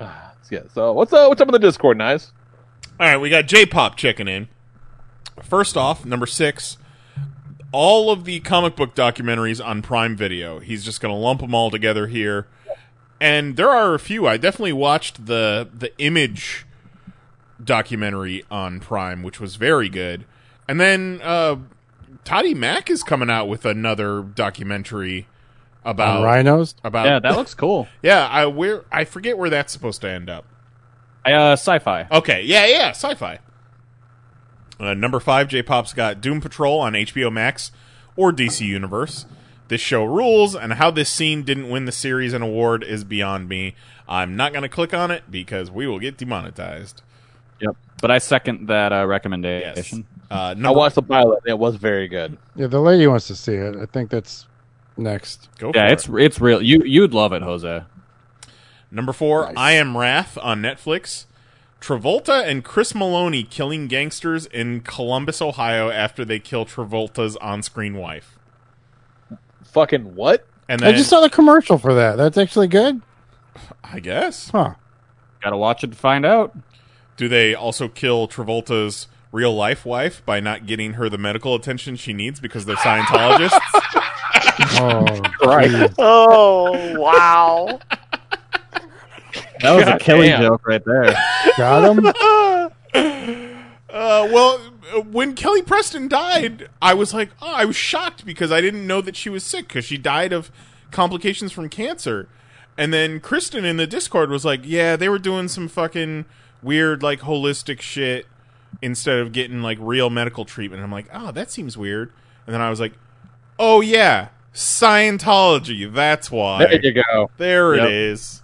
Yeah. 0.50 0.62
So 0.72 0.94
what's 0.94 1.12
uh, 1.12 1.26
what's 1.26 1.42
up 1.42 1.48
in 1.48 1.52
the 1.52 1.58
Discord, 1.58 1.98
nice? 1.98 2.32
All 2.98 3.06
right, 3.06 3.18
we 3.18 3.28
got 3.28 3.46
J-pop 3.46 3.98
checking 3.98 4.26
in. 4.26 4.48
First 5.42 5.76
off, 5.76 6.06
number 6.06 6.24
six, 6.24 6.78
all 7.70 8.10
of 8.10 8.24
the 8.24 8.40
comic 8.40 8.74
book 8.74 8.94
documentaries 8.94 9.62
on 9.62 9.82
Prime 9.82 10.16
Video. 10.16 10.58
He's 10.58 10.86
just 10.86 11.02
going 11.02 11.12
to 11.12 11.18
lump 11.18 11.42
them 11.42 11.54
all 11.54 11.70
together 11.70 12.06
here, 12.06 12.46
and 13.20 13.58
there 13.58 13.68
are 13.68 13.92
a 13.92 13.98
few. 13.98 14.26
I 14.26 14.38
definitely 14.38 14.72
watched 14.72 15.26
the 15.26 15.68
the 15.70 15.96
Image 15.98 16.64
documentary 17.62 18.42
on 18.50 18.80
Prime, 18.80 19.22
which 19.22 19.38
was 19.38 19.56
very 19.56 19.90
good. 19.90 20.24
And 20.66 20.80
then 20.80 21.20
uh, 21.22 21.56
Toddy 22.28 22.52
Mack 22.52 22.90
is 22.90 23.02
coming 23.02 23.30
out 23.30 23.48
with 23.48 23.64
another 23.64 24.20
documentary 24.20 25.26
about 25.82 26.18
On 26.18 26.24
rhinos? 26.24 26.74
About 26.84 27.06
Yeah, 27.06 27.20
that 27.20 27.36
looks 27.36 27.54
cool. 27.54 27.88
yeah, 28.02 28.28
I 28.28 28.44
where 28.44 28.84
I 28.92 29.06
forget 29.06 29.38
where 29.38 29.48
that's 29.48 29.72
supposed 29.72 30.02
to 30.02 30.10
end 30.10 30.28
up. 30.28 30.44
Uh, 31.24 31.52
sci-fi. 31.52 32.06
Okay, 32.12 32.42
yeah, 32.42 32.66
yeah, 32.66 32.90
sci-fi. 32.90 33.38
Uh, 34.78 34.92
number 34.92 35.20
five, 35.20 35.48
J-Pop's 35.48 35.94
got 35.94 36.20
Doom 36.20 36.42
Patrol 36.42 36.80
on 36.80 36.92
HBO 36.92 37.32
Max 37.32 37.72
or 38.14 38.30
DC 38.30 38.60
Universe. 38.60 39.24
This 39.68 39.80
show 39.80 40.04
rules, 40.04 40.54
and 40.54 40.74
how 40.74 40.90
this 40.90 41.08
scene 41.08 41.44
didn't 41.44 41.70
win 41.70 41.86
the 41.86 41.92
series 41.92 42.34
an 42.34 42.42
award 42.42 42.84
is 42.84 43.04
beyond 43.04 43.48
me. 43.48 43.74
I'm 44.06 44.36
not 44.36 44.52
going 44.52 44.64
to 44.64 44.68
click 44.68 44.92
on 44.92 45.10
it 45.10 45.30
because 45.30 45.70
we 45.70 45.86
will 45.86 45.98
get 45.98 46.18
demonetized. 46.18 47.00
Yep. 47.62 47.74
But 48.02 48.10
I 48.10 48.18
second 48.18 48.68
that 48.68 48.92
uh, 48.92 49.06
recommendation. 49.06 50.06
Uh, 50.30 50.54
I 50.62 50.70
watched 50.70 50.96
the 50.96 51.02
pilot. 51.02 51.40
It 51.46 51.58
was 51.58 51.76
very 51.76 52.06
good. 52.08 52.36
Yeah, 52.54 52.66
the 52.66 52.80
lady 52.80 53.06
wants 53.06 53.26
to 53.28 53.34
see 53.34 53.54
it. 53.54 53.76
I 53.76 53.86
think 53.86 54.10
that's 54.10 54.46
next. 54.96 55.48
Go 55.58 55.72
yeah, 55.74 55.88
for 55.88 55.92
it's 55.92 56.08
it's 56.08 56.40
real. 56.40 56.60
You 56.60 56.82
you'd 56.84 57.14
love 57.14 57.32
it, 57.32 57.42
Jose. 57.42 57.82
Number 58.90 59.12
four, 59.12 59.52
I 59.56 59.72
Am 59.72 59.96
Wrath 59.96 60.38
on 60.40 60.62
Netflix. 60.62 61.26
Travolta 61.80 62.44
and 62.44 62.64
Chris 62.64 62.92
Meloni 62.92 63.48
killing 63.48 63.86
gangsters 63.86 64.46
in 64.46 64.80
Columbus, 64.80 65.40
Ohio 65.40 65.90
after 65.90 66.24
they 66.24 66.40
kill 66.40 66.66
Travolta's 66.66 67.36
on-screen 67.36 67.96
wife. 67.96 68.36
Fucking 69.62 70.16
what? 70.16 70.46
And 70.68 70.82
I 70.82 70.92
just 70.92 71.08
saw 71.08 71.20
the 71.20 71.30
commercial 71.30 71.78
for 71.78 71.94
that. 71.94 72.16
That's 72.16 72.36
actually 72.36 72.66
good. 72.66 73.00
I 73.84 74.00
guess. 74.00 74.50
Huh. 74.50 74.74
Got 75.42 75.50
to 75.50 75.56
watch 75.56 75.84
it 75.84 75.92
to 75.92 75.96
find 75.96 76.26
out. 76.26 76.56
Do 77.16 77.28
they 77.28 77.54
also 77.54 77.88
kill 77.88 78.26
Travolta's 78.26 79.06
real 79.32 79.54
life 79.54 79.84
wife 79.84 80.24
by 80.24 80.40
not 80.40 80.66
getting 80.66 80.94
her 80.94 81.08
the 81.08 81.18
medical 81.18 81.54
attention 81.54 81.96
she 81.96 82.12
needs 82.12 82.40
because 82.40 82.64
they're 82.64 82.76
Scientologists? 82.76 83.58
Oh, 84.80 85.04
Right. 85.44 85.92
Oh 85.98 86.98
wow! 87.00 87.78
That 89.60 89.72
was 89.72 89.82
a 89.84 89.90
God 89.92 90.00
Kelly 90.00 90.28
damn. 90.28 90.42
joke 90.42 90.66
right 90.66 90.84
there. 90.84 91.16
Got 91.56 91.96
him. 91.96 92.12
Uh, 93.90 94.28
well, 94.30 94.58
when 95.10 95.34
Kelly 95.34 95.62
Preston 95.62 96.08
died, 96.08 96.68
I 96.80 96.92
was 96.94 97.14
like, 97.14 97.30
oh, 97.40 97.52
I 97.52 97.64
was 97.64 97.74
shocked 97.74 98.24
because 98.26 98.52
I 98.52 98.60
didn't 98.60 98.86
know 98.86 99.00
that 99.00 99.16
she 99.16 99.30
was 99.30 99.42
sick 99.42 99.66
because 99.66 99.84
she 99.86 99.96
died 99.96 100.32
of 100.32 100.50
complications 100.90 101.52
from 101.52 101.68
cancer. 101.68 102.28
And 102.76 102.92
then 102.92 103.18
Kristen 103.18 103.64
in 103.64 103.76
the 103.78 103.86
Discord 103.86 104.30
was 104.30 104.44
like, 104.44 104.60
yeah, 104.62 104.94
they 104.94 105.08
were 105.08 105.18
doing 105.18 105.48
some 105.48 105.68
fucking 105.68 106.26
weird, 106.62 107.02
like, 107.02 107.20
holistic 107.20 107.80
shit 107.80 108.26
instead 108.82 109.18
of 109.18 109.32
getting, 109.32 109.62
like, 109.62 109.78
real 109.80 110.10
medical 110.10 110.44
treatment. 110.44 110.82
I'm 110.82 110.92
like, 110.92 111.08
oh, 111.12 111.32
that 111.32 111.50
seems 111.50 111.76
weird. 111.76 112.12
And 112.46 112.54
then 112.54 112.60
I 112.60 112.70
was 112.70 112.80
like, 112.80 112.92
oh, 113.58 113.80
yeah, 113.80 114.28
Scientology. 114.54 115.92
That's 115.92 116.30
why. 116.30 116.58
There 116.66 116.80
you 116.80 116.92
go. 116.92 117.30
There 117.36 117.74
Yep. 117.76 117.86
it 117.86 117.92
is. 117.92 118.42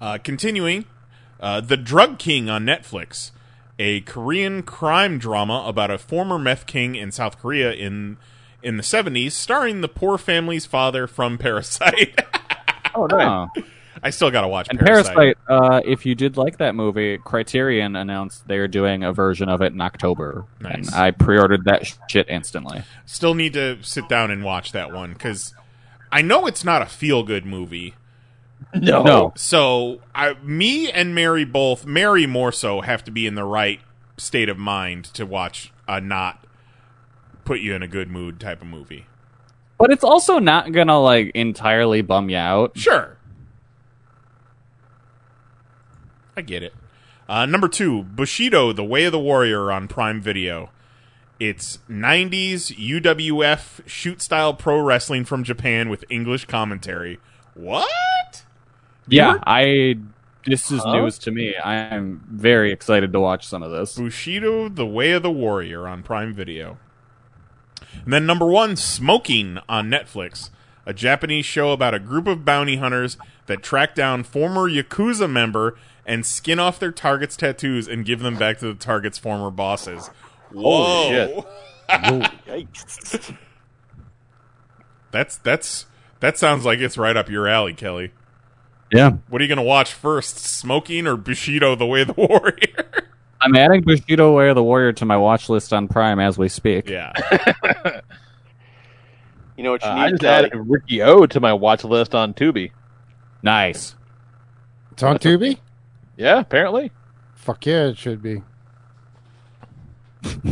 Uh, 0.00 0.18
continuing, 0.18 0.84
uh, 1.40 1.60
The 1.60 1.76
Drug 1.76 2.18
King 2.18 2.48
on 2.50 2.64
Netflix, 2.64 3.30
a 3.78 4.00
Korean 4.02 4.62
crime 4.62 5.18
drama 5.18 5.64
about 5.66 5.90
a 5.90 5.98
former 5.98 6.38
meth 6.38 6.66
king 6.66 6.94
in 6.94 7.10
South 7.12 7.38
Korea 7.40 7.72
in 7.72 8.16
in 8.62 8.76
the 8.76 8.82
70s, 8.84 9.32
starring 9.32 9.80
the 9.80 9.88
poor 9.88 10.16
family's 10.16 10.66
father 10.66 11.08
from 11.08 11.36
Parasite. 11.38 12.20
Oh, 12.94 13.06
nice. 13.06 13.48
I 14.02 14.10
still 14.10 14.30
got 14.30 14.40
to 14.42 14.48
watch 14.48 14.68
And 14.68 14.78
Parasite. 14.80 15.14
Parasite, 15.14 15.38
uh, 15.48 15.80
if 15.84 16.04
you 16.04 16.14
did 16.14 16.36
like 16.36 16.58
that 16.58 16.74
movie, 16.74 17.18
Criterion 17.18 17.94
announced 17.94 18.48
they're 18.48 18.68
doing 18.68 19.04
a 19.04 19.12
version 19.12 19.48
of 19.48 19.62
it 19.62 19.72
in 19.72 19.80
October. 19.80 20.44
Nice. 20.60 20.74
And 20.74 20.94
I 20.94 21.12
pre-ordered 21.12 21.64
that 21.66 21.86
shit 22.08 22.28
instantly. 22.28 22.82
Still 23.06 23.34
need 23.34 23.52
to 23.52 23.82
sit 23.82 24.08
down 24.08 24.30
and 24.30 24.42
watch 24.42 24.72
that 24.72 24.92
one 24.92 25.12
because 25.12 25.54
I 26.10 26.20
know 26.22 26.46
it's 26.46 26.64
not 26.64 26.82
a 26.82 26.86
feel 26.86 27.22
good 27.22 27.46
movie. 27.46 27.94
No. 28.74 29.02
No. 29.02 29.32
So 29.36 30.00
I, 30.14 30.34
me 30.42 30.90
and 30.90 31.14
Mary 31.14 31.44
both, 31.44 31.86
Mary 31.86 32.26
more 32.26 32.52
so, 32.52 32.80
have 32.80 33.04
to 33.04 33.10
be 33.10 33.26
in 33.26 33.34
the 33.34 33.44
right 33.44 33.80
state 34.16 34.48
of 34.48 34.58
mind 34.58 35.04
to 35.06 35.26
watch 35.26 35.72
a 35.88 36.00
not 36.00 36.44
put 37.44 37.60
you 37.60 37.74
in 37.74 37.82
a 37.82 37.88
good 37.88 38.10
mood 38.10 38.40
type 38.40 38.62
of 38.62 38.68
movie. 38.68 39.06
But 39.78 39.90
it's 39.90 40.04
also 40.04 40.38
not 40.38 40.70
gonna 40.70 41.00
like 41.00 41.32
entirely 41.34 42.02
bum 42.02 42.30
you 42.30 42.36
out. 42.36 42.78
Sure, 42.78 43.16
I 46.36 46.42
get 46.42 46.62
it. 46.62 46.74
Uh, 47.28 47.46
number 47.46 47.68
two, 47.68 48.02
Bushido: 48.04 48.72
The 48.72 48.84
Way 48.84 49.04
of 49.04 49.12
the 49.12 49.18
Warrior 49.18 49.70
on 49.70 49.88
Prime 49.88 50.20
Video. 50.20 50.70
It's 51.40 51.78
90s 51.90 52.72
UWF 52.78 53.86
shoot 53.86 54.22
style 54.22 54.54
pro 54.54 54.78
wrestling 54.80 55.24
from 55.24 55.42
Japan 55.44 55.88
with 55.88 56.04
English 56.08 56.44
commentary. 56.44 57.18
What? 57.54 58.44
Yeah, 59.08 59.38
I. 59.46 59.96
This 60.44 60.70
is 60.72 60.82
Huh? 60.82 60.92
news 60.94 61.18
to 61.18 61.30
me. 61.30 61.54
I 61.56 61.74
am 61.74 62.22
very 62.28 62.72
excited 62.72 63.12
to 63.12 63.20
watch 63.20 63.46
some 63.46 63.62
of 63.62 63.70
this. 63.70 63.96
Bushido: 63.96 64.68
The 64.68 64.86
Way 64.86 65.12
of 65.12 65.22
the 65.22 65.30
Warrior 65.30 65.86
on 65.86 66.02
Prime 66.02 66.34
Video. 66.34 66.78
And 68.04 68.12
then 68.12 68.26
number 68.26 68.46
one, 68.46 68.76
Smoking 68.76 69.58
on 69.68 69.90
Netflix, 69.90 70.50
a 70.86 70.94
Japanese 70.94 71.44
show 71.44 71.72
about 71.72 71.94
a 71.94 71.98
group 71.98 72.26
of 72.26 72.44
bounty 72.44 72.76
hunters 72.76 73.18
that 73.46 73.62
track 73.62 73.94
down 73.94 74.22
former 74.24 74.68
Yakuza 74.68 75.30
member 75.30 75.76
and 76.06 76.24
skin 76.26 76.58
off 76.58 76.78
their 76.78 76.92
target's 76.92 77.36
tattoos 77.36 77.86
and 77.88 78.04
give 78.04 78.20
them 78.20 78.36
back 78.36 78.58
to 78.58 78.66
the 78.66 78.74
target's 78.74 79.18
former 79.18 79.50
bosses. 79.50 80.08
Whoa. 80.50 81.46
Holy 81.88 82.24
shit. 82.28 82.36
Yikes! 82.46 83.36
That's 85.10 85.36
that's 85.36 85.86
that 86.20 86.38
sounds 86.38 86.64
like 86.64 86.78
it's 86.78 86.96
right 86.96 87.16
up 87.16 87.28
your 87.28 87.46
alley, 87.46 87.74
Kelly. 87.74 88.12
Yeah, 88.90 89.10
What 89.28 89.40
are 89.40 89.44
you 89.44 89.48
gonna 89.48 89.62
watch 89.62 89.92
first, 89.92 90.38
Smoking 90.38 91.06
or 91.06 91.16
Bushido: 91.16 91.74
The 91.74 91.84
Way 91.86 92.02
of 92.02 92.08
the 92.08 92.12
Warrior? 92.16 93.04
I'm 93.40 93.54
adding 93.56 93.82
Bushido 93.82 94.32
Way 94.36 94.48
of 94.50 94.54
the 94.54 94.62
Warrior 94.62 94.92
to 94.94 95.04
my 95.04 95.16
watch 95.16 95.48
list 95.50 95.72
on 95.72 95.88
Prime 95.88 96.18
as 96.20 96.38
we 96.38 96.48
speak. 96.48 96.88
yeah. 96.88 97.12
You 99.56 99.64
know 99.64 99.72
what 99.72 99.82
you 99.84 99.90
Uh, 99.90 99.94
need? 99.94 100.00
I 100.00 100.10
just 100.10 100.22
Kelly? 100.22 100.46
added 100.46 100.54
Riki-Oh 100.66 101.26
to 101.26 101.40
my 101.40 101.52
watch 101.52 101.84
list 101.84 102.14
on 102.14 102.32
Tubi. 102.32 102.72
Nice. 103.42 103.94
It's 104.92 105.02
on 105.02 105.18
Tubi. 105.18 105.58
Yeah, 106.16 106.40
apparently. 106.40 106.92
Fuck 107.34 107.66
yeah, 107.66 107.86
it 107.86 107.98
should 107.98 108.22
be. 108.22 108.42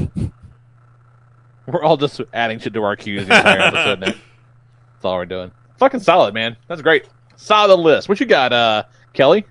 We're 1.66 1.82
all 1.82 1.96
just 1.96 2.20
adding 2.32 2.58
shit 2.58 2.74
to 2.74 2.82
our 2.82 2.96
queues 2.96 3.28
the 3.28 3.36
entire 3.36 3.60
episode 3.60 4.00
now. 4.00 4.06
That's 4.94 5.04
all 5.04 5.16
we're 5.16 5.24
doing. 5.24 5.50
Fucking 5.78 6.00
solid, 6.00 6.34
man. 6.34 6.56
That's 6.66 6.82
great. 6.82 7.08
Solid 7.36 7.76
list. 7.80 8.08
What 8.08 8.20
you 8.20 8.26
got, 8.26 8.52
uh, 8.52 8.82
Kelly? 9.14 9.46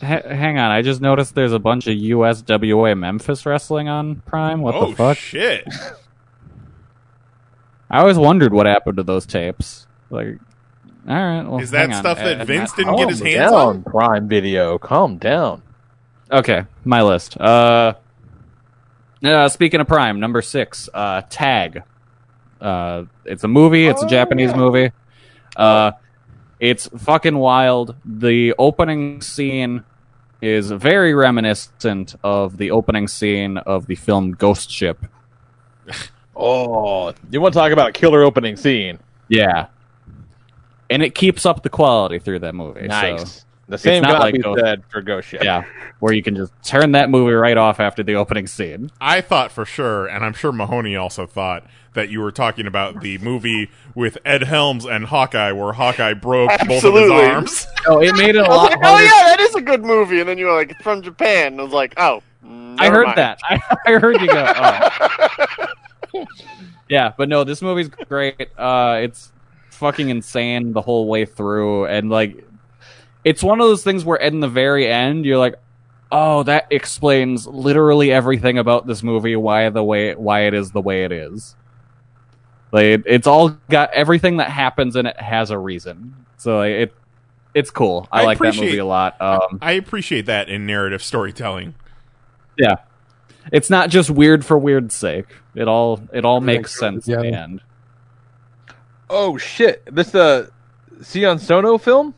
Ha- 0.00 0.22
hang 0.24 0.58
on, 0.58 0.72
I 0.72 0.82
just 0.82 1.00
noticed 1.00 1.36
there's 1.36 1.52
a 1.52 1.60
bunch 1.60 1.86
of 1.86 1.96
USWA 1.96 2.98
Memphis 2.98 3.46
wrestling 3.46 3.88
on 3.88 4.16
Prime. 4.26 4.60
What 4.60 4.74
oh 4.74 4.90
the 4.90 4.96
fuck? 4.96 5.16
shit! 5.18 5.64
I 7.88 8.00
always 8.00 8.18
wondered 8.18 8.52
what 8.52 8.66
happened 8.66 8.96
to 8.96 9.04
those 9.04 9.24
tapes. 9.26 9.86
Like, 10.10 10.38
all 11.08 11.14
right, 11.14 11.42
well, 11.42 11.58
Is 11.60 11.70
that 11.72 11.88
hang 11.90 11.92
on. 11.94 12.02
stuff 12.02 12.18
that 12.18 12.40
Uh, 12.40 12.44
Vince 12.44 12.72
uh, 12.72 12.76
didn't 12.76 12.96
get 12.96 13.08
his 13.08 13.20
hands 13.20 13.50
down, 13.50 13.54
on? 13.54 13.82
Prime 13.82 14.28
Video. 14.28 14.78
Calm 14.78 15.18
down. 15.18 15.62
Okay, 16.30 16.64
my 16.84 17.02
list. 17.02 17.38
Uh, 17.40 17.94
uh, 19.24 19.48
speaking 19.48 19.80
of 19.80 19.86
Prime, 19.88 20.20
number 20.20 20.42
six, 20.42 20.88
uh, 20.94 21.22
Tag. 21.28 21.82
Uh, 22.60 23.04
it's 23.24 23.42
a 23.44 23.48
movie. 23.48 23.86
It's 23.86 24.02
a 24.02 24.06
Japanese 24.08 24.54
movie. 24.54 24.92
Uh, 25.56 25.92
it's 26.60 26.86
fucking 26.96 27.36
wild. 27.36 27.96
The 28.04 28.54
opening 28.58 29.20
scene 29.20 29.82
is 30.40 30.70
very 30.70 31.12
reminiscent 31.14 32.14
of 32.22 32.56
the 32.56 32.70
opening 32.70 33.08
scene 33.08 33.58
of 33.58 33.86
the 33.86 33.94
film 33.96 34.32
Ghost 34.32 34.70
Ship. 34.70 34.98
Oh, 36.34 37.12
you 37.30 37.42
want 37.42 37.52
to 37.52 37.60
talk 37.60 37.72
about 37.72 37.90
a 37.90 37.92
killer 37.92 38.22
opening 38.22 38.56
scene? 38.56 38.98
Yeah, 39.28 39.66
and 40.92 41.02
it 41.02 41.14
keeps 41.14 41.46
up 41.46 41.62
the 41.62 41.70
quality 41.70 42.18
through 42.18 42.40
that 42.40 42.54
movie. 42.54 42.86
Nice. 42.86 43.40
So 43.40 43.44
the 43.68 43.78
same 43.78 44.02
not 44.02 44.12
got 44.12 44.20
like 44.20 44.34
be 44.34 44.42
said 44.58 44.82
for 44.88 45.00
Ghost 45.00 45.28
Ship. 45.28 45.42
Yeah, 45.42 45.64
where 46.00 46.12
you 46.12 46.22
can 46.22 46.36
just 46.36 46.52
turn 46.64 46.92
that 46.92 47.10
movie 47.10 47.32
right 47.32 47.56
off 47.56 47.80
after 47.80 48.02
the 48.02 48.14
opening 48.14 48.46
scene. 48.46 48.90
I 49.00 49.20
thought 49.20 49.50
for 49.50 49.64
sure, 49.64 50.06
and 50.06 50.24
I'm 50.24 50.34
sure 50.34 50.52
Mahoney 50.52 50.96
also 50.96 51.26
thought 51.26 51.64
that 51.94 52.08
you 52.08 52.20
were 52.20 52.32
talking 52.32 52.66
about 52.66 53.00
the 53.00 53.18
movie 53.18 53.70
with 53.94 54.18
Ed 54.24 54.42
Helms 54.44 54.84
and 54.84 55.06
Hawkeye, 55.06 55.52
where 55.52 55.72
Hawkeye 55.72 56.14
broke 56.14 56.50
both 56.66 56.84
of 56.84 56.94
his 56.94 57.10
arms. 57.10 57.66
Oh, 57.88 58.00
it 58.00 58.14
made 58.14 58.36
it 58.36 58.36
a 58.36 58.44
I 58.44 58.48
was 58.48 58.56
lot 58.56 58.70
like, 58.70 58.78
oh 58.78 58.86
harder. 58.86 59.04
yeah, 59.04 59.10
that 59.24 59.40
is 59.40 59.54
a 59.56 59.60
good 59.60 59.82
movie. 59.84 60.20
And 60.20 60.28
then 60.28 60.38
you 60.38 60.46
were 60.46 60.54
like, 60.54 60.70
it's 60.70 60.80
from 60.82 61.02
Japan. 61.02 61.48
And 61.54 61.60
I 61.60 61.64
was 61.64 61.72
like, 61.72 61.94
oh, 61.96 62.22
I 62.78 62.88
heard 62.90 63.06
mind. 63.06 63.18
that. 63.18 63.40
I, 63.42 63.60
I 63.86 63.98
heard 63.98 64.20
you 64.20 64.28
go. 64.28 64.52
Oh. 66.14 66.24
yeah, 66.88 67.12
but 67.16 67.28
no, 67.28 67.42
this 67.42 67.60
movie's 67.60 67.88
great. 67.88 68.50
Uh, 68.56 69.00
it's 69.02 69.31
fucking 69.82 70.08
insane 70.08 70.72
the 70.72 70.80
whole 70.80 71.08
way 71.08 71.26
through, 71.26 71.86
and 71.86 72.08
like, 72.08 72.46
it's 73.24 73.42
one 73.42 73.60
of 73.60 73.66
those 73.66 73.84
things 73.84 74.04
where 74.04 74.16
in 74.16 74.40
the 74.40 74.48
very 74.48 74.86
end, 74.86 75.24
you're 75.24 75.38
like, 75.38 75.56
oh, 76.10 76.42
that 76.44 76.66
explains 76.70 77.46
literally 77.46 78.12
everything 78.12 78.58
about 78.58 78.86
this 78.86 79.02
movie. 79.02 79.34
Why 79.34 79.68
the 79.70 79.82
way, 79.82 80.14
why 80.14 80.46
it 80.46 80.54
is 80.54 80.70
the 80.70 80.80
way 80.80 81.04
it 81.04 81.12
is. 81.12 81.56
Like 82.70 82.84
it, 82.84 83.02
it's 83.06 83.26
all 83.26 83.50
got 83.68 83.92
everything 83.92 84.38
that 84.38 84.50
happens 84.50 84.96
in 84.96 85.06
it 85.06 85.20
has 85.20 85.50
a 85.50 85.58
reason. 85.58 86.14
So 86.36 86.58
like, 86.58 86.70
it 86.70 86.94
it's 87.54 87.70
cool. 87.70 88.08
I, 88.10 88.24
like 88.24 88.38
that 88.38 88.56
movie 88.56 88.78
a 88.78 88.86
lot. 88.86 89.20
Um, 89.20 89.58
I 89.60 89.72
appreciate 89.72 90.26
that 90.26 90.48
in 90.48 90.66
narrative 90.66 91.02
storytelling. 91.02 91.74
yeah, 92.58 92.76
it's 93.52 93.68
not 93.68 93.90
just 93.90 94.10
weird 94.10 94.44
for 94.44 94.58
weird's 94.58 94.94
sake. 94.94 95.26
It 95.54 95.68
all 95.68 96.00
it 96.12 96.24
all 96.24 96.40
makes 96.40 96.74
goes 96.74 96.80
sense 96.80 97.08
in 97.08 97.20
the 97.20 97.32
end. 97.32 97.62
Oh 99.10 99.36
shit! 99.36 99.82
This 99.92 100.14
uh, 100.14 100.48
the 100.90 101.04
Sion 101.04 101.38
Sono 101.38 101.78
film? 101.78 102.14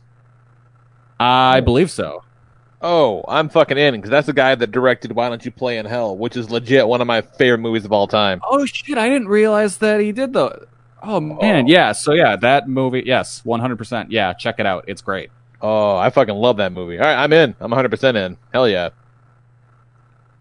I 1.19 1.61
believe 1.61 1.91
so. 1.91 2.23
Oh, 2.81 3.23
I'm 3.27 3.49
fucking 3.49 3.77
in 3.77 3.95
because 3.95 4.09
that's 4.09 4.27
the 4.27 4.33
guy 4.33 4.53
that 4.53 4.71
directed 4.71 5.13
Why 5.13 5.29
Don't 5.29 5.43
You 5.43 5.51
Play 5.51 5.77
in 5.77 5.85
Hell, 5.85 6.17
which 6.17 6.37
is 6.37 6.51
legit 6.51 6.87
one 6.87 7.01
of 7.01 7.07
my 7.07 7.21
favorite 7.21 7.59
movies 7.59 7.85
of 7.85 7.91
all 7.91 8.07
time. 8.07 8.41
Oh 8.47 8.65
shit! 8.65 8.97
I 8.97 9.09
didn't 9.09 9.27
realize 9.27 9.77
that 9.77 10.01
he 10.01 10.11
did 10.11 10.33
the. 10.33 10.67
Oh 11.01 11.19
man, 11.19 11.65
oh. 11.65 11.67
yeah. 11.67 11.91
So 11.93 12.13
yeah, 12.13 12.35
that 12.37 12.67
movie. 12.67 13.03
Yes, 13.05 13.43
one 13.43 13.59
hundred 13.59 13.77
percent. 13.77 14.11
Yeah, 14.11 14.33
check 14.33 14.59
it 14.59 14.65
out. 14.65 14.85
It's 14.87 15.01
great. 15.01 15.31
Oh, 15.61 15.97
I 15.97 16.09
fucking 16.09 16.35
love 16.35 16.57
that 16.57 16.73
movie. 16.73 16.99
All 16.99 17.05
right, 17.05 17.15
I'm 17.15 17.33
in. 17.33 17.55
I'm 17.59 17.71
100 17.71 17.89
percent 17.89 18.17
in. 18.17 18.37
Hell 18.53 18.67
yeah. 18.67 18.89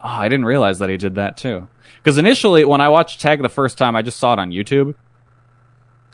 Oh, 0.00 0.08
I 0.08 0.28
didn't 0.28 0.44
realize 0.44 0.80
that 0.80 0.90
he 0.90 0.98
did 0.98 1.14
that 1.14 1.36
too. 1.36 1.66
Because 1.96 2.18
initially, 2.18 2.64
when 2.66 2.82
I 2.82 2.90
watched 2.90 3.22
Tag 3.22 3.40
the 3.40 3.48
first 3.48 3.78
time, 3.78 3.96
I 3.96 4.02
just 4.02 4.18
saw 4.18 4.34
it 4.34 4.38
on 4.38 4.50
YouTube. 4.50 4.94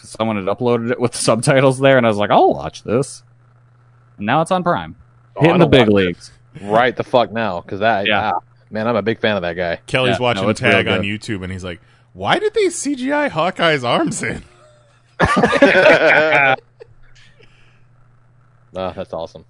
'Cause 0.01 0.11
Someone 0.11 0.37
had 0.37 0.47
uploaded 0.47 0.91
it 0.91 1.01
with 1.01 1.15
subtitles 1.29 1.79
there, 1.79 1.97
and 1.97 2.07
I 2.07 2.09
was 2.09 2.19
like, 2.19 2.31
"I'll 2.31 2.53
watch 2.55 2.83
this." 2.83 3.23
And 4.17 4.27
now 4.27 4.41
it's 4.43 4.51
on 4.51 4.63
Prime, 4.63 4.97
Oh, 5.37 5.43
hitting 5.43 5.59
the 5.59 5.67
big 5.67 5.89
leagues. 5.89 6.33
Right 6.63 6.97
the 6.97 7.05
fuck 7.05 7.31
now, 7.33 7.61
because 7.61 7.81
that 7.81 8.07
Yeah. 8.07 8.33
ah, 8.35 8.41
man, 8.71 8.89
I'm 8.89 8.97
a 8.97 9.03
big 9.03 9.19
fan 9.21 9.37
of 9.37 9.43
that 9.43 9.55
guy. 9.57 9.79
Kelly's 9.87 10.17
Yeah, 10.17 10.23
watching 10.23 10.43
no, 10.45 10.49
it's 10.51 10.61
Tag 10.61 10.89
on. 10.89 11.03
YouTube, 11.03 11.43
and 11.43 11.53
he's 11.53 11.65
like, 11.65 11.81
"Why 12.13 12.39
did 12.39 12.55
they 12.55 12.67
CGI 12.67 13.29
Hawkeye's 13.29 13.85
arms 13.85 14.23
in?" 14.23 14.43
Oh, 15.21 15.27
that's 18.73 19.13
awesome. 19.13 19.45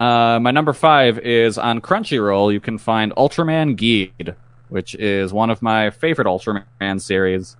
Uh, 0.00 0.38
my 0.40 0.50
number 0.50 0.72
five 0.72 1.18
is 1.18 1.58
on 1.58 1.80
Crunchyroll. 1.80 2.52
You 2.52 2.60
can 2.60 2.78
find 2.78 3.12
Ultraman 3.14 3.76
Geed, 3.76 4.34
which 4.68 4.94
is 4.96 5.32
one 5.32 5.50
of 5.50 5.62
my 5.62 5.90
favorite 5.90 6.26
Ultraman 6.26 7.00
series. 7.00 7.56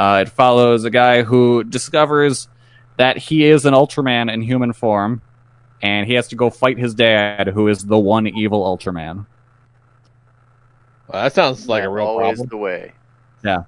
Uh, 0.00 0.22
it 0.26 0.30
follows 0.30 0.84
a 0.84 0.90
guy 0.90 1.22
who 1.22 1.62
discovers 1.62 2.48
that 2.96 3.18
he 3.18 3.44
is 3.44 3.66
an 3.66 3.74
Ultraman 3.74 4.32
in 4.32 4.40
human 4.40 4.72
form, 4.72 5.20
and 5.82 6.06
he 6.06 6.14
has 6.14 6.26
to 6.28 6.36
go 6.36 6.48
fight 6.48 6.78
his 6.78 6.94
dad, 6.94 7.48
who 7.48 7.68
is 7.68 7.84
the 7.84 7.98
one 7.98 8.26
evil 8.26 8.64
Ultraman. 8.64 9.26
Well, 11.06 11.22
that 11.22 11.34
sounds 11.34 11.68
like 11.68 11.84
a 11.84 11.90
real 11.90 12.06
Always 12.06 12.38
problem. 12.38 12.48
the 12.48 12.56
way. 12.56 12.92
Yeah, 13.44 13.64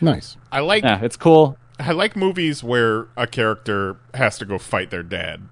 Nice. 0.00 0.36
I 0.50 0.58
like 0.58 0.82
yeah, 0.82 0.98
it's 1.04 1.16
cool. 1.16 1.56
I 1.78 1.92
like 1.92 2.16
movies 2.16 2.64
where 2.64 3.06
a 3.16 3.28
character 3.28 3.96
has 4.12 4.38
to 4.38 4.44
go 4.44 4.58
fight 4.58 4.90
their 4.90 5.04
dad. 5.04 5.42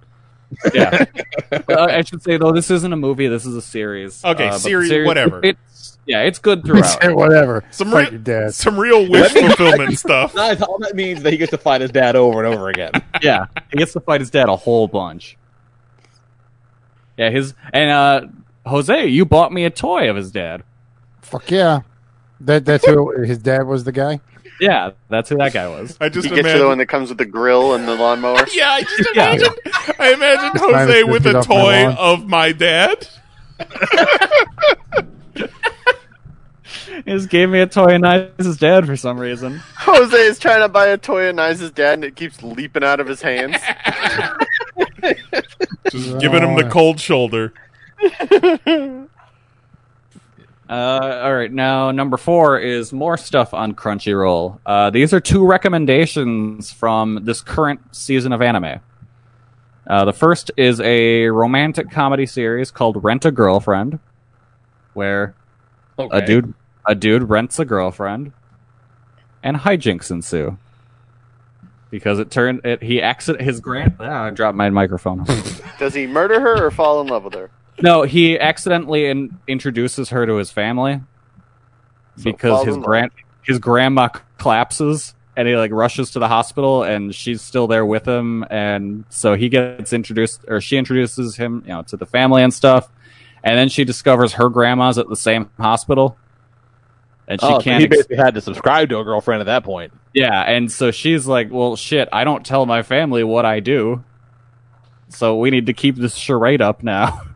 Yeah, 0.75 1.05
Uh, 1.69 1.83
I 1.85 2.03
should 2.03 2.23
say 2.23 2.37
though, 2.39 2.53
this 2.53 2.71
isn't 2.71 2.93
a 2.93 2.97
movie. 2.97 3.29
This 3.29 3.45
is 3.47 3.55
a 3.57 3.63
series. 3.63 4.25
Okay, 4.25 4.47
Uh, 4.49 4.51
but 4.51 4.53
the 4.55 4.59
series- 4.61 5.07
whatever. 5.07 5.41
It's 5.45 5.99
yeah, 6.07 6.23
it's 6.23 6.39
good 6.39 6.65
throughout. 6.67 7.15
Whatever. 7.15 7.63
Some 7.71 7.91
Fight 7.91 8.07
re- 8.07 8.11
your 8.13 8.19
dad. 8.21 8.55
some 8.55 8.79
real 8.79 9.09
wish 9.09 9.33
fulfillment 9.33 9.99
stuff. 9.99 10.35
No, 10.35 10.55
all 10.69 10.79
that 10.79 10.95
means 10.97 11.19
is 11.19 11.23
that 11.25 11.33
he 11.33 11.37
gets 11.37 11.51
to 11.51 11.59
fight 11.59 11.81
his 11.81 11.91
dad 11.91 12.17
over 12.17 12.43
and 12.45 12.53
over 12.55 12.69
again. 12.69 12.91
yeah, 13.23 13.47
he 13.71 13.77
gets 13.79 13.93
to 13.93 14.01
fight 14.01 14.21
his 14.21 14.31
dad 14.31 14.49
a 14.49 14.57
whole 14.57 14.89
bunch. 14.89 15.37
Yeah, 17.17 17.31
his 17.31 17.55
and 17.73 17.91
uh 17.91 18.27
Jose, 18.67 19.07
you 19.07 19.25
bought 19.25 19.53
me 19.53 19.65
a 19.65 19.71
toy 19.71 20.09
of 20.09 20.17
his 20.17 20.31
dad. 20.31 20.63
Fuck 21.21 21.51
yeah. 21.51 21.81
That 22.41 22.65
that's 22.65 22.85
who 22.87 23.23
his 23.23 23.39
dad 23.39 23.67
was 23.67 23.85
the 23.85 23.93
guy. 23.93 24.21
Yeah, 24.61 24.91
that's 25.09 25.29
who 25.29 25.37
that 25.39 25.53
guy 25.53 25.69
was. 25.69 25.97
I 26.01 26.09
just 26.09 26.29
He 26.29 26.35
gets 26.35 26.49
you 26.49 26.59
the 26.59 26.67
one 26.67 26.79
that 26.79 26.87
comes 26.87 27.09
with 27.09 27.19
the 27.19 27.25
grill 27.25 27.75
and 27.75 27.87
the 27.89 27.95
lawnmower. 27.95 28.47
yeah, 28.53 28.71
I 28.71 28.83
just 28.83 29.09
Yeah. 29.15 29.33
imagine. 29.33 29.55
I 29.99 30.13
imagine 30.13 30.53
Jose 30.61 31.05
with 31.05 31.27
a 31.27 31.39
off 31.39 31.49
my 31.49 31.55
toy 31.55 31.93
of 31.99 32.27
my 32.29 32.53
dad. 32.53 33.09
He 37.05 37.11
just 37.11 37.31
gave 37.31 37.49
me 37.49 37.61
a 37.61 37.67
toy 37.67 37.89
and 37.95 38.07
I 38.07 38.29
his 38.39 38.59
dad 38.59 38.87
for 38.87 38.97
some 38.97 39.19
reason. 39.19 39.61
Jose 39.77 40.17
is 40.17 40.39
trying 40.39 40.61
to 40.61 40.69
buy 40.69 40.87
a 40.89 40.99
toy 40.99 41.23
and 41.29 41.31
of 41.31 41.37
Nice's 41.37 41.71
dad, 41.71 41.95
and 41.95 42.05
it 42.05 42.17
keeps 42.17 42.43
leaping 42.43 42.85
out 42.85 43.01
of 43.01 43.07
his 43.09 43.21
hands. 43.23 43.57
Just 45.91 46.19
giving 46.21 46.43
him 46.43 46.55
the 46.55 46.69
cold 46.71 47.01
shoulder. 47.01 47.53
Uh, 50.73 51.21
all 51.25 51.35
right, 51.35 51.53
now 51.53 51.91
number 51.91 52.17
four 52.17 52.59
is 52.59 52.95
more 52.95 53.19
stuff 53.19 53.53
on 53.53 53.75
Crunchyroll. 53.75 54.59
Uh, 54.65 54.89
these 54.89 55.13
are 55.13 55.21
two 55.21 55.45
recommendations 55.45 56.73
from 56.73 57.19
this 57.25 57.43
current 57.43 57.95
season 57.95 58.33
of 58.33 58.41
anime. 58.41 58.81
Uh, 59.87 60.07
the 60.07 60.15
first 60.15 60.51
is 60.57 60.81
a 60.81 61.27
romantic 61.27 61.91
comedy 61.91 62.25
series 62.25 62.71
called 62.71 63.05
Rent 63.05 63.27
a 63.27 63.31
Girlfriend, 63.31 63.99
where 64.95 65.35
a 65.99 66.25
dude 66.25 66.55
a 66.87 66.95
dude 66.95 67.25
rents 67.25 67.59
a 67.59 67.67
girlfriend, 67.67 68.33
and 69.43 69.59
hijinks 69.59 70.11
ensue. 70.11 70.57
Because 71.91 72.19
it 72.19 72.31
turned 72.31 72.65
it 72.65 72.83
he 72.83 73.03
accident 73.03 73.45
his 73.45 73.61
grand 73.61 73.97
ah, 74.01 74.25
I 74.25 74.31
dropped 74.31 74.57
my 74.57 74.71
microphone. 74.71 75.27
Does 75.79 75.93
he 75.93 76.07
murder 76.07 76.41
her 76.41 76.65
or 76.65 76.71
fall 76.71 77.03
in 77.03 77.09
love 77.09 77.25
with 77.25 77.35
her? 77.35 77.51
No, 77.81 78.03
he 78.03 78.39
accidentally 78.39 79.07
in, 79.07 79.39
introduces 79.49 80.11
her 80.11 80.27
to 80.27 80.35
his 80.37 80.51
family 80.51 81.01
because 82.23 82.65
his 82.65 82.77
grand 82.77 83.11
his 83.43 83.59
grandma 83.59 84.09
collapses 84.39 85.15
and 85.37 85.49
he 85.49 85.57
like 85.57 85.73
rushes 85.73 86.11
to 86.13 86.19
the 86.19 86.29
hospital 86.29 86.83
and 86.83 87.15
she's 87.15 87.41
still 87.41 87.67
there 87.67 87.87
with 87.87 88.07
him. 88.07 88.45
And 88.51 89.05
so 89.09 89.35
he 89.35 89.49
gets 89.49 89.93
introduced 89.93 90.45
or 90.47 90.61
she 90.61 90.77
introduces 90.77 91.37
him 91.37 91.63
you 91.67 91.73
know 91.73 91.83
to 91.83 91.97
the 91.97 92.07
family 92.07 92.43
and 92.43 92.53
stuff. 92.53 92.89
And 93.43 93.59
then 93.59 93.69
she 93.69 93.85
discovers 93.85 94.35
her 94.35 94.49
grandma's 94.49 94.99
at 94.99 95.09
the 95.09 95.17
same 95.17 95.51
hospital. 95.59 96.17
And 97.27 97.41
she 97.41 97.47
oh, 97.47 97.61
can't 97.61 97.81
he 97.81 97.87
ex- 97.87 97.97
basically 97.97 98.17
had 98.17 98.35
to 98.35 98.41
subscribe 98.41 98.89
to 98.91 98.99
a 98.99 99.05
girlfriend 99.05 99.41
at 99.41 99.47
that 99.47 99.65
point. 99.65 99.93
yeah, 100.13 100.43
and 100.43 100.71
so 100.71 100.91
she's 100.91 101.27
like, 101.27 101.51
"Well, 101.51 101.77
shit, 101.77 102.09
I 102.13 102.25
don't 102.25 102.45
tell 102.45 102.67
my 102.67 102.83
family 102.83 103.23
what 103.23 103.47
I 103.47 103.61
do, 103.61 104.05
so 105.09 105.39
we 105.39 105.51
need 105.51 105.67
to 105.67 105.73
keep 105.73 105.97
this 105.97 106.15
charade 106.15 106.61
up 106.61 106.83
now." 106.83 107.23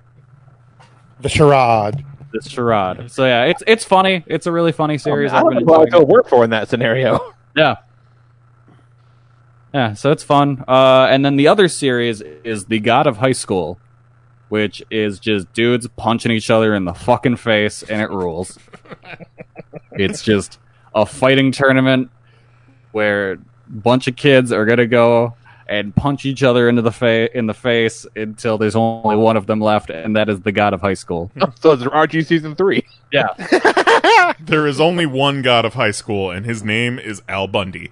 The 1.21 1.29
charade. 1.29 2.05
The 2.33 2.49
charade. 2.49 3.11
So 3.11 3.25
yeah, 3.25 3.45
it's 3.45 3.63
it's 3.67 3.85
funny. 3.85 4.25
It's 4.27 4.47
a 4.47 4.53
really 4.53 4.73
funny 4.73 4.99
series. 4.99 5.33
I 5.33 5.39
I've 5.39 5.45
don't 5.45 5.55
know 5.55 5.61
who 5.61 5.75
I 5.75 5.83
enjoying 5.85 5.91
go 5.91 6.05
work 6.05 6.29
for 6.29 6.45
in 6.45 6.51
that 6.51 6.69
scenario. 6.69 7.35
Yeah. 7.57 7.77
Yeah, 9.73 9.95
so 9.95 10.13
it's 10.13 10.23
fun. 10.23 10.63
Uh, 10.69 11.07
and 11.11 11.25
then 11.25 11.37
the 11.37 11.49
other 11.49 11.69
series 11.69 12.21
is 12.21 12.67
The 12.67 12.81
God 12.81 13.07
of 13.07 13.17
High 13.17 13.33
School, 13.33 13.79
which 14.51 14.83
is 14.91 15.19
just 15.19 15.51
dudes 15.55 15.89
punching 15.97 16.31
each 16.31 16.51
other 16.51 16.75
in 16.75 16.85
the 16.85 16.93
fucking 16.93 17.37
face, 17.37 17.83
and 17.83 18.03
it 18.03 18.11
rules. 18.11 18.59
it's 19.93 20.23
just 20.23 20.59
a 20.95 21.07
fighting 21.07 21.51
tournament 21.51 22.11
where 22.93 23.33
a 23.33 23.39
bunch 23.69 24.07
of 24.07 24.17
kids 24.17 24.53
are 24.53 24.67
gonna 24.67 24.87
go 24.87 25.35
and 25.69 25.95
punch 25.95 26.25
each 26.25 26.43
other 26.43 26.69
into 26.69 26.83
the 26.83 26.93
fa- 26.93 27.37
in 27.37 27.47
the 27.47 27.55
face 27.55 28.07
until 28.15 28.59
there's 28.59 28.77
only 28.77 29.17
one 29.17 29.37
of 29.37 29.47
them 29.47 29.61
left, 29.61 29.91
and 29.91 30.17
that 30.17 30.29
is 30.29 30.41
the 30.41 30.53
God 30.53 30.75
of 30.75 30.81
High 30.81 30.95
School. 30.95 31.31
so 31.61 31.73
it's 31.73 31.83
Archie 31.83 32.23
season 32.23 32.55
three. 32.55 32.85
Yeah. 33.13 33.29
There 34.41 34.67
is 34.67 34.81
only 34.81 35.07
one 35.07 35.43
god 35.43 35.65
of 35.65 35.75
high 35.75 35.91
school, 35.91 36.31
and 36.31 36.47
his 36.47 36.63
name 36.63 36.99
is 36.99 37.23
Al 37.29 37.49
Bundy. 37.49 37.91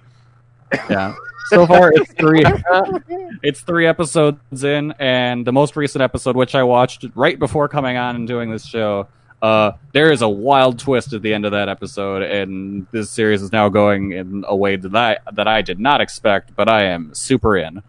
Yeah. 0.89 1.13
So 1.49 1.67
far, 1.67 1.91
it's 1.93 2.11
three. 2.13 2.43
it's 3.43 3.61
three 3.61 3.85
episodes 3.85 4.63
in, 4.63 4.93
and 4.97 5.45
the 5.45 5.51
most 5.51 5.75
recent 5.75 6.01
episode, 6.01 6.35
which 6.35 6.55
I 6.55 6.63
watched 6.63 7.05
right 7.13 7.37
before 7.37 7.67
coming 7.67 7.97
on 7.97 8.15
and 8.15 8.27
doing 8.27 8.49
this 8.49 8.65
show, 8.65 9.07
uh, 9.45 9.77
there 9.93 10.11
is 10.11 10.21
a 10.23 10.29
wild 10.29 10.79
twist 10.79 11.13
at 11.13 11.21
the 11.21 11.31
end 11.33 11.45
of 11.45 11.51
that 11.51 11.69
episode, 11.69 12.23
and 12.23 12.87
this 12.91 13.11
series 13.11 13.43
is 13.43 13.51
now 13.51 13.69
going 13.69 14.11
in 14.11 14.43
a 14.47 14.55
way 14.55 14.75
that 14.75 14.95
I 14.95 15.17
that 15.33 15.47
I 15.47 15.61
did 15.61 15.79
not 15.79 16.01
expect, 16.01 16.55
but 16.55 16.67
I 16.67 16.85
am 16.85 17.13
super 17.13 17.55
in. 17.55 17.83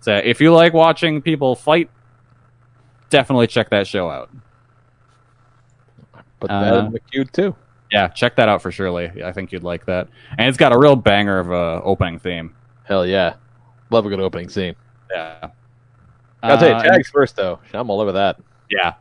So 0.00 0.16
if 0.16 0.40
you 0.40 0.52
like 0.52 0.72
watching 0.72 1.22
people 1.22 1.54
fight, 1.54 1.88
definitely 3.10 3.46
check 3.46 3.70
that 3.70 3.86
show 3.86 4.10
out. 4.10 4.28
But 6.40 6.50
Uh, 6.50 6.60
that 6.64 6.84
in 6.86 6.92
the 6.92 7.00
queue 7.00 7.24
too. 7.24 7.54
Yeah, 7.92 8.08
check 8.08 8.34
that 8.36 8.48
out 8.48 8.60
for 8.60 8.72
surely. 8.72 9.22
I 9.22 9.30
think 9.30 9.52
you'd 9.52 9.62
like 9.62 9.86
that, 9.86 10.08
and 10.36 10.48
it's 10.48 10.58
got 10.58 10.72
a 10.72 10.78
real 10.78 10.96
banger 10.96 11.38
of 11.38 11.50
a 11.52 11.80
opening 11.84 12.18
theme. 12.18 12.54
Hell 12.82 13.06
yeah, 13.06 13.34
love 13.90 14.04
a 14.04 14.08
good 14.08 14.20
opening 14.20 14.48
scene. 14.48 14.74
Yeah. 15.12 15.50
I'll 16.42 16.58
tell 16.58 16.68
you, 16.68 16.74
Uh, 16.74 16.82
tags 16.82 17.08
first 17.08 17.36
though. 17.36 17.60
I'm 17.72 17.88
all 17.88 18.00
over 18.00 18.12
that. 18.12 18.40
Yeah. 18.68 18.94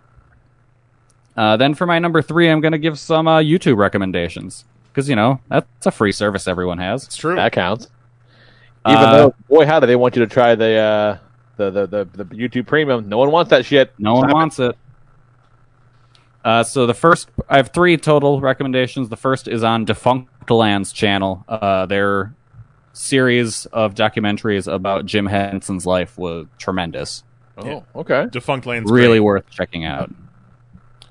Uh, 1.35 1.57
then 1.57 1.73
for 1.73 1.85
my 1.88 1.99
number 1.99 2.22
three, 2.22 2.49
I'm 2.49 2.61
going 2.61 2.73
to 2.73 2.77
give 2.77 2.99
some 2.99 3.27
uh, 3.27 3.39
YouTube 3.39 3.77
recommendations 3.77 4.65
because 4.91 5.10
you 5.10 5.15
know 5.15 5.39
that's 5.49 5.85
a 5.85 5.91
free 5.91 6.11
service 6.11 6.47
everyone 6.47 6.77
has. 6.77 7.05
It's 7.05 7.15
true. 7.18 7.35
That 7.35 7.51
counts. 7.51 7.88
Even 8.88 8.97
Uh, 9.03 9.11
though, 9.14 9.35
boy, 9.49 9.65
how 9.65 9.80
do 9.80 9.88
they 9.88 9.95
want 9.95 10.15
you 10.15 10.22
to 10.23 10.27
try 10.31 10.55
the 10.55 10.76
uh, 10.76 11.18
the, 11.57 11.69
the 11.72 11.88
the 11.88 12.23
the 12.23 12.26
YouTube 12.35 12.68
Premium? 12.68 13.07
No 13.10 13.18
one 13.18 13.31
wants 13.31 13.49
that 13.49 13.65
shit. 13.65 13.93
No 13.97 14.14
one 14.14 14.23
Stop 14.23 14.30
it. 14.30 14.34
wants 14.34 14.60
it. 14.60 14.77
Uh, 16.45 16.64
so 16.64 16.85
the 16.85 16.93
first, 16.93 17.30
I 17.49 17.55
have 17.57 17.69
three 17.69 17.95
total 17.95 18.41
recommendations. 18.41 19.07
The 19.07 19.15
first 19.15 19.47
is 19.47 19.64
on 19.64 19.85
Defunctland's 19.85 20.91
channel. 20.91 21.45
Uh, 21.47 21.85
their 21.85 22.35
series 22.91 23.65
of 23.68 23.95
documentaries 23.95 24.72
about 24.72 25.05
Jim 25.05 25.26
Henson's 25.26 25.85
life 25.85 26.18
was 26.18 26.45
tremendous. 26.57 27.23
Oh, 27.57 27.84
okay. 27.95 28.26
Defunctland's 28.26 28.91
really 28.91 29.19
great. 29.19 29.19
worth 29.22 29.49
checking 29.51 29.85
out. 29.85 30.11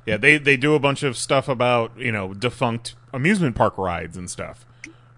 Yeah, 0.07 0.16
they 0.16 0.39
they 0.39 0.57
do 0.57 0.74
a 0.74 0.81
bunch 0.81 1.03
of 1.03 1.16
stuff 1.16 1.49
about 1.49 1.97
you 1.99 2.11
know 2.12 2.35
defunct 2.35 2.95
amusement 3.12 3.55
park 3.55 3.79
rides 3.79 4.16
and 4.16 4.31
stuff, 4.31 4.66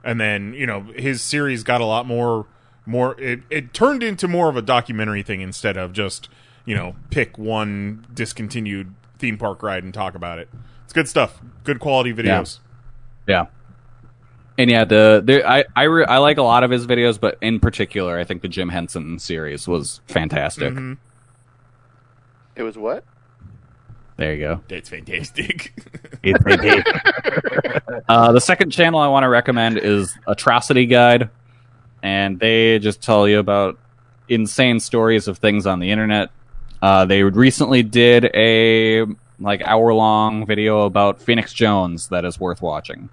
and 0.02 0.20
then 0.20 0.52
you 0.54 0.66
know 0.66 0.82
his 0.96 1.22
series 1.22 1.62
got 1.62 1.80
a 1.80 1.86
lot 1.86 2.06
more 2.06 2.46
more. 2.86 3.18
It 3.20 3.40
it 3.50 3.72
turned 3.72 4.02
into 4.02 4.28
more 4.28 4.48
of 4.48 4.56
a 4.56 4.62
documentary 4.62 5.22
thing 5.22 5.40
instead 5.40 5.76
of 5.76 5.92
just 5.92 6.28
you 6.66 6.74
know 6.74 6.96
pick 7.10 7.38
one 7.38 8.06
discontinued 8.12 8.94
theme 9.18 9.38
park 9.38 9.62
ride 9.62 9.84
and 9.84 9.94
talk 9.94 10.14
about 10.14 10.38
it. 10.38 10.48
It's 10.84 10.92
good 10.92 11.08
stuff. 11.08 11.40
Good 11.64 11.80
quality 11.80 12.12
videos. 12.12 12.58
Yeah. 13.26 13.46
And 14.56 14.70
yeah, 14.70 14.84
the, 14.84 15.20
the 15.24 15.48
I 15.48 15.64
I, 15.74 15.84
re- 15.84 16.04
I 16.04 16.18
like 16.18 16.36
a 16.38 16.42
lot 16.42 16.62
of 16.62 16.70
his 16.70 16.86
videos, 16.86 17.18
but 17.18 17.38
in 17.40 17.58
particular, 17.58 18.18
I 18.18 18.24
think 18.24 18.42
the 18.42 18.48
Jim 18.48 18.68
Henson 18.68 19.18
series 19.18 19.66
was 19.66 20.00
fantastic. 20.06 20.72
Mhm. 20.74 20.98
It 22.54 22.62
was 22.62 22.78
what? 22.78 23.02
There 24.16 24.34
you 24.34 24.40
go. 24.40 24.60
That's 24.68 24.88
fantastic. 24.88 25.72
It's 26.26 26.42
fantastic. 26.42 28.02
uh, 28.08 28.32
the 28.32 28.40
second 28.40 28.70
channel 28.70 28.98
I 28.98 29.08
want 29.08 29.24
to 29.24 29.28
recommend 29.28 29.76
is 29.76 30.16
Atrocity 30.26 30.86
Guide, 30.86 31.28
and 32.02 32.40
they 32.40 32.78
just 32.78 33.02
tell 33.02 33.28
you 33.28 33.40
about 33.40 33.78
insane 34.30 34.80
stories 34.80 35.28
of 35.28 35.36
things 35.36 35.66
on 35.66 35.80
the 35.80 35.90
internet. 35.90 36.30
Uh, 36.80 37.04
they 37.04 37.22
recently 37.24 37.82
did 37.82 38.30
a 38.34 39.04
like 39.38 39.60
hour 39.66 39.92
long 39.92 40.46
video 40.46 40.86
about 40.86 41.20
Phoenix 41.20 41.52
Jones 41.52 42.08
that 42.08 42.24
is 42.24 42.40
worth 42.40 42.62
watching. 42.62 43.10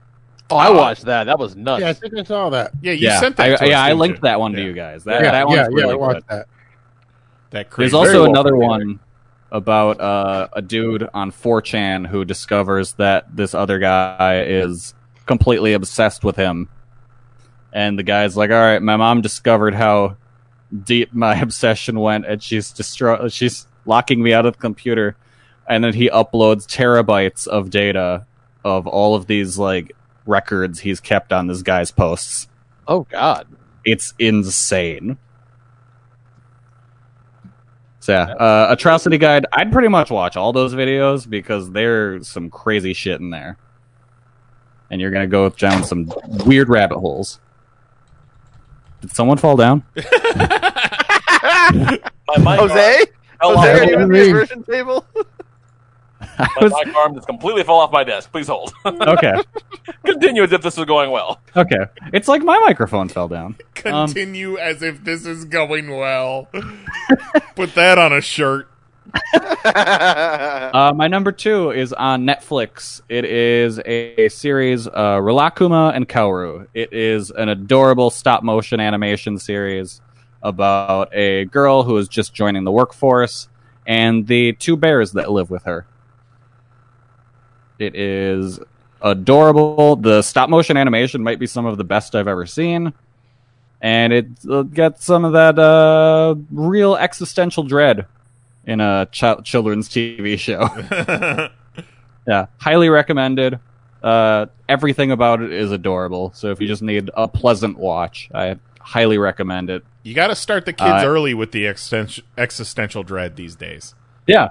Oh, 0.50 0.56
I 0.56 0.70
watched 0.70 1.04
that. 1.04 1.26
That 1.26 1.38
was 1.38 1.58
nuts. 1.58 1.82
Yeah, 1.82 1.90
I 1.90 1.94
think 1.94 2.18
I 2.18 2.24
saw 2.24 2.50
that. 2.52 2.72
Yeah, 2.82 2.94
you 2.94 3.08
yeah, 3.08 3.30
I, 3.38 3.66
yeah, 3.66 3.82
I 3.82 3.92
linked 3.92 4.22
that 4.22 4.40
one 4.40 4.54
to 4.54 4.62
you 4.62 4.72
guys. 4.72 5.04
That, 5.04 5.22
yeah, 5.22 5.32
that 5.32 5.38
yeah, 5.38 5.44
one's 5.44 5.58
yeah, 5.58 5.68
really 5.68 5.94
I 5.94 5.96
watched 5.96 6.28
good. 6.28 6.38
that. 6.38 6.48
That 7.52 7.72
There's 7.72 7.94
also 7.94 8.24
Very 8.24 8.30
another 8.30 8.52
put 8.52 8.60
one 8.60 9.00
about 9.52 10.00
uh, 10.00 10.48
a 10.54 10.62
dude 10.62 11.08
on 11.14 11.32
4chan 11.32 12.08
who 12.08 12.24
discovers 12.24 12.94
that 12.94 13.36
this 13.36 13.54
other 13.54 13.80
guy 13.80 14.44
is 14.44 14.94
completely 15.26 15.74
obsessed 15.74 16.24
with 16.24 16.36
him. 16.36 16.70
And 17.74 17.98
the 17.98 18.04
guy's 18.04 18.36
like, 18.36 18.50
"All 18.50 18.58
right, 18.58 18.82
my 18.82 18.98
mom 18.98 19.22
discovered 19.22 19.74
how 19.74 20.18
deep 20.84 21.14
my 21.14 21.36
obsession 21.42 22.00
went, 22.00 22.26
and 22.26 22.42
she's 22.42 22.72
destroy 22.72 23.28
she's 23.30 23.68
locking 23.86 24.22
me 24.22 24.34
out 24.34 24.46
of 24.46 24.54
the 24.54 24.60
computer." 24.60 25.16
And 25.68 25.84
then 25.84 25.94
he 25.94 26.10
uploads 26.10 26.66
terabytes 26.66 27.48
of 27.48 27.70
data 27.70 28.26
of 28.64 28.88
all 28.88 29.16
of 29.16 29.28
these 29.28 29.58
like 29.58 29.94
records 30.26 30.80
he's 30.80 31.00
kept 31.00 31.32
on 31.32 31.48
this 31.48 31.62
guy's 31.62 31.92
posts. 31.92 32.48
Oh 32.88 33.08
God, 33.10 33.48
it's 33.86 34.14
insane. 34.20 35.18
So 38.02 38.14
yeah, 38.14 38.34
uh, 38.34 38.68
Atrocity 38.72 39.18
Guide. 39.20 39.46
I'd 39.54 39.72
pretty 39.72 39.88
much 39.88 40.10
watch 40.10 40.36
all 40.36 40.52
those 40.52 40.74
videos 40.74 41.30
because 41.30 41.72
there's 41.72 42.28
some 42.28 42.50
crazy 42.50 42.94
shit 42.94 43.22
in 43.22 43.30
there, 43.30 43.58
and 44.90 45.00
you're 45.00 45.12
gonna 45.12 45.28
go 45.28 45.48
down 45.50 45.84
some 45.84 46.12
weird 46.46 46.68
rabbit 46.68 46.98
holes. 46.98 47.40
Did 49.02 49.16
someone 49.16 49.38
fall 49.38 49.56
down? 49.56 49.84
My 49.96 50.04
mic 52.38 52.60
Jose? 52.60 52.98
arm 52.98 53.06
fell 53.40 53.58
Jose, 53.58 53.74
off- 53.74 53.76
are 53.80 53.84
you 53.86 53.98
at 54.00 54.08
the 54.10 54.28
inversion 54.28 54.64
table? 54.64 55.06
My 56.62 56.84
mic 56.84 56.96
arm 56.96 57.16
just 57.16 57.28
completely 57.28 57.64
fell 57.64 57.76
off 57.76 57.92
my 57.92 58.04
desk. 58.04 58.32
Please 58.32 58.48
hold. 58.48 58.74
Okay. 58.86 59.42
Continue 60.06 60.44
as 60.44 60.52
if 60.52 60.62
this 60.62 60.78
was 60.78 60.86
going 60.86 61.12
well. 61.12 61.40
Okay, 61.56 61.86
it's 62.14 62.28
like 62.28 62.44
my 62.44 62.58
microphone 62.60 63.10
fell 63.10 63.28
down. 63.28 63.56
Um, 63.84 64.06
Continue 64.06 64.60
as 64.60 64.84
if 64.84 65.04
this 65.04 65.26
is 65.26 65.46
going 65.46 65.90
well. 65.90 66.48
Put 67.56 67.74
that 67.74 67.98
on 67.98 68.14
a 68.14 68.22
shirt. 68.22 68.70
Uh, 69.34 70.94
my 70.96 71.08
number 71.08 71.32
two 71.32 71.72
is 71.72 71.92
on 71.94 72.24
Netflix. 72.24 73.02
It 73.10 73.26
is 73.26 73.80
a, 73.84 74.30
series, 74.30 74.88
uh, 74.88 75.18
Rilakuma 75.18 75.96
and 75.96 76.08
Kaoru. 76.08 76.68
It 76.76 76.94
is 76.94 77.32
an 77.32 77.50
adorable 77.50 78.12
stop 78.12 78.44
motion 78.44 78.80
animation 78.80 79.40
series 79.40 80.00
about 80.44 81.14
a 81.14 81.46
girl 81.46 81.82
who 81.84 81.98
is 81.98 82.08
just 82.08 82.34
joining 82.34 82.64
the 82.64 82.72
workforce 82.72 83.50
and 83.86 84.28
the 84.28 84.54
two 84.54 84.78
bears 84.78 85.14
that 85.14 85.32
live 85.32 85.50
with 85.50 85.64
her. 85.64 85.86
It 87.82 87.96
is 87.96 88.60
adorable. 89.02 89.96
The 89.96 90.22
stop 90.22 90.50
motion 90.50 90.78
animation 90.78 91.24
might 91.24 91.40
be 91.40 91.48
some 91.48 91.66
of 91.66 91.78
the 91.78 91.84
best 91.84 92.16
I've 92.16 92.28
ever 92.28 92.46
seen. 92.46 92.94
And 93.82 94.14
it 94.14 94.28
uh, 94.50 94.62
gets 94.62 95.04
some 95.04 95.26
of 95.26 95.34
that 95.34 95.58
uh, 95.58 96.36
real 96.52 96.96
existential 96.96 97.64
dread 97.64 98.06
in 98.66 98.80
a 98.80 99.08
ch- 99.12 99.44
children's 99.44 99.90
TV 99.90 100.38
show. 100.38 100.70
yeah, 102.28 102.46
highly 102.60 102.90
recommended. 102.90 103.60
Uh, 104.04 104.48
everything 104.70 105.12
about 105.12 105.42
it 105.42 105.52
is 105.52 105.72
adorable. 105.72 106.32
So 106.36 106.52
if 106.52 106.62
you 106.62 106.68
just 106.68 106.84
need 106.84 107.10
a 107.16 107.28
pleasant 107.28 107.80
watch, 107.80 108.30
I 108.34 108.58
highly 108.80 109.18
recommend 109.18 109.72
it. 109.72 109.84
You 110.04 110.14
got 110.14 110.28
to 110.28 110.36
start 110.36 110.66
the 110.66 110.74
kids 110.74 111.04
Uh, 111.04 111.04
early 111.06 111.34
with 111.34 111.52
the 111.52 111.66
existen- 111.66 112.22
existential 112.38 113.02
dread 113.02 113.36
these 113.36 113.56
days. 113.56 113.96
Yeah. 114.28 114.50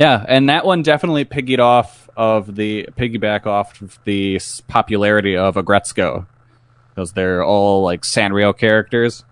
Yeah, 0.00 0.24
and 0.28 0.48
that 0.48 0.64
one 0.64 0.82
definitely 0.82 1.24
piggied 1.24 1.58
off 1.58 2.07
of 2.18 2.56
the 2.56 2.86
piggyback 2.98 3.46
off 3.46 3.80
of 3.80 3.98
the 4.04 4.38
popularity 4.66 5.36
of 5.36 5.54
Aggretsuko 5.54 6.26
because 6.94 7.12
they're 7.12 7.42
all 7.44 7.82
like 7.84 8.02
Sanrio 8.02 8.54
characters. 8.56 9.24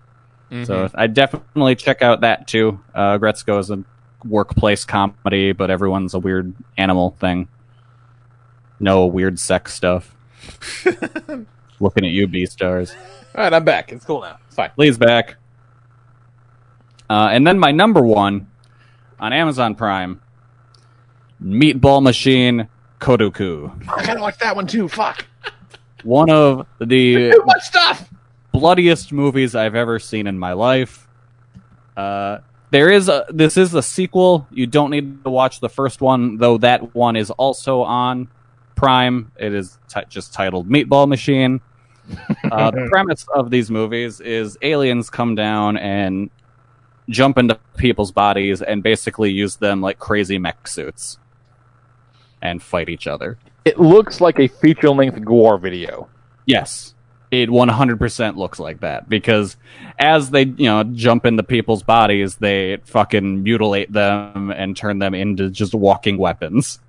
So 0.49 0.55
Mhm. 0.87 0.91
I 0.95 1.07
definitely 1.07 1.75
check 1.75 2.01
out 2.01 2.21
that 2.21 2.47
too. 2.47 2.79
Uh, 2.95 3.17
Aggretsuko 3.19 3.59
is 3.59 3.69
a 3.69 3.83
workplace 4.25 4.85
comedy, 4.85 5.51
but 5.51 5.69
everyone's 5.69 6.13
a 6.13 6.19
weird 6.19 6.53
animal 6.77 7.11
thing. 7.19 7.49
No 8.79 9.05
weird 9.05 9.37
sex 9.39 9.73
stuff. 9.73 10.15
Looking 11.81 12.05
at 12.05 12.11
you, 12.11 12.27
Beastars. 12.29 12.95
All 13.35 13.43
right, 13.43 13.53
I'm 13.53 13.65
back. 13.65 13.91
It's 13.91 14.05
cool 14.05 14.21
now. 14.21 14.37
It's 14.47 14.55
fine. 14.55 14.71
Lee's 14.77 14.97
back. 14.97 15.35
Uh, 17.09 17.29
and 17.31 17.45
then 17.45 17.59
my 17.59 17.71
number 17.71 18.01
one 18.01 18.47
on 19.19 19.33
Amazon 19.33 19.75
Prime, 19.75 20.21
Meatball 21.43 22.01
Machine 22.01 22.69
Kodoku. 22.99 23.71
I 23.89 24.03
kind 24.03 24.17
of 24.17 24.21
watch 24.21 24.37
that 24.39 24.55
one 24.55 24.67
too. 24.67 24.87
Fuck. 24.87 25.25
One 26.03 26.29
of 26.29 26.65
the 26.79 27.31
Too 27.31 27.43
much 27.45 27.61
stuff. 27.63 28.09
bloodiest 28.51 29.11
movies 29.11 29.55
I've 29.55 29.75
ever 29.75 29.99
seen 29.99 30.27
in 30.27 30.37
my 30.37 30.53
life. 30.53 31.07
Uh, 31.95 32.39
there 32.69 32.91
is 32.91 33.07
a 33.09 33.25
this 33.29 33.57
is 33.57 33.73
a 33.73 33.81
sequel. 33.81 34.47
You 34.51 34.67
don't 34.67 34.91
need 34.91 35.23
to 35.23 35.29
watch 35.29 35.59
the 35.59 35.69
first 35.69 36.01
one, 36.01 36.37
though. 36.37 36.57
That 36.57 36.93
one 36.95 37.15
is 37.15 37.31
also 37.31 37.81
on 37.81 38.27
Prime. 38.75 39.31
It 39.37 39.53
is 39.53 39.77
ti 39.87 40.01
just 40.09 40.33
titled 40.33 40.69
Meatball 40.69 41.07
Machine. 41.07 41.61
Uh, 42.51 42.71
the 42.71 42.87
premise 42.89 43.25
of 43.33 43.49
these 43.49 43.71
movies 43.71 44.19
is 44.21 44.57
aliens 44.61 45.09
come 45.09 45.35
down 45.35 45.77
and 45.77 46.29
jump 47.09 47.37
into 47.37 47.57
people's 47.77 48.11
bodies 48.11 48.61
and 48.61 48.83
basically 48.83 49.31
use 49.31 49.55
them 49.55 49.81
like 49.81 49.97
crazy 49.97 50.37
mech 50.37 50.67
suits 50.67 51.17
and 52.41 52.61
fight 52.61 52.89
each 52.89 53.07
other. 53.07 53.37
It 53.65 53.79
looks 53.79 54.21
like 54.21 54.39
a 54.39 54.47
feature 54.47 54.89
length 54.89 55.23
gore 55.23 55.57
video. 55.57 56.07
Yes. 56.45 56.93
It 57.29 57.49
100% 57.49 58.37
looks 58.37 58.57
like 58.57 58.79
that 58.79 59.09
because 59.09 59.57
as 59.99 60.29
they, 60.29 60.43
you 60.43 60.65
know, 60.65 60.83
jump 60.85 61.25
into 61.25 61.43
people's 61.43 61.83
bodies, 61.83 62.37
they 62.37 62.77
fucking 62.85 63.43
mutilate 63.43 63.91
them 63.91 64.51
and 64.51 64.77
turn 64.77 64.99
them 64.99 65.13
into 65.13 65.49
just 65.49 65.73
walking 65.75 66.17
weapons. 66.17 66.79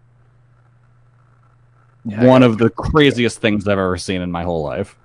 One 2.04 2.42
of 2.42 2.58
the 2.58 2.70
craziest 2.70 3.40
things 3.40 3.66
I've 3.66 3.78
ever 3.78 3.96
seen 3.98 4.22
in 4.22 4.30
my 4.30 4.44
whole 4.44 4.62
life. 4.62 4.96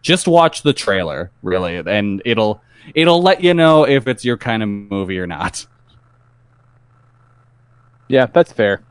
Just 0.00 0.26
watch 0.26 0.62
the 0.62 0.72
trailer, 0.72 1.30
really, 1.42 1.76
and 1.76 2.22
it'll 2.24 2.60
it'll 2.94 3.22
let 3.22 3.44
you 3.44 3.54
know 3.54 3.86
if 3.86 4.08
it's 4.08 4.24
your 4.24 4.36
kind 4.36 4.62
of 4.62 4.68
movie 4.68 5.18
or 5.18 5.28
not. 5.28 5.64
Yeah, 8.08 8.26
that's 8.26 8.52
fair. 8.52 8.82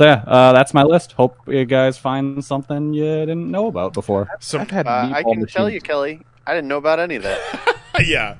Yeah. 0.00 0.22
So 0.22 0.30
yeah, 0.30 0.32
uh, 0.32 0.52
that's 0.52 0.74
my 0.74 0.82
list. 0.82 1.12
Hope 1.12 1.36
you 1.46 1.64
guys 1.64 1.98
find 1.98 2.44
something 2.44 2.94
you 2.94 3.04
didn't 3.04 3.50
know 3.50 3.66
about 3.66 3.92
before. 3.92 4.28
Some, 4.40 4.62
Uh, 4.62 5.10
I 5.14 5.22
can 5.22 5.46
tell 5.46 5.68
you, 5.68 5.80
Kelly, 5.80 6.22
I 6.46 6.54
didn't 6.54 6.68
know 6.68 6.78
about 6.78 6.98
any 7.00 7.16
of 7.16 7.22
that. 7.24 7.78
yeah. 8.04 8.36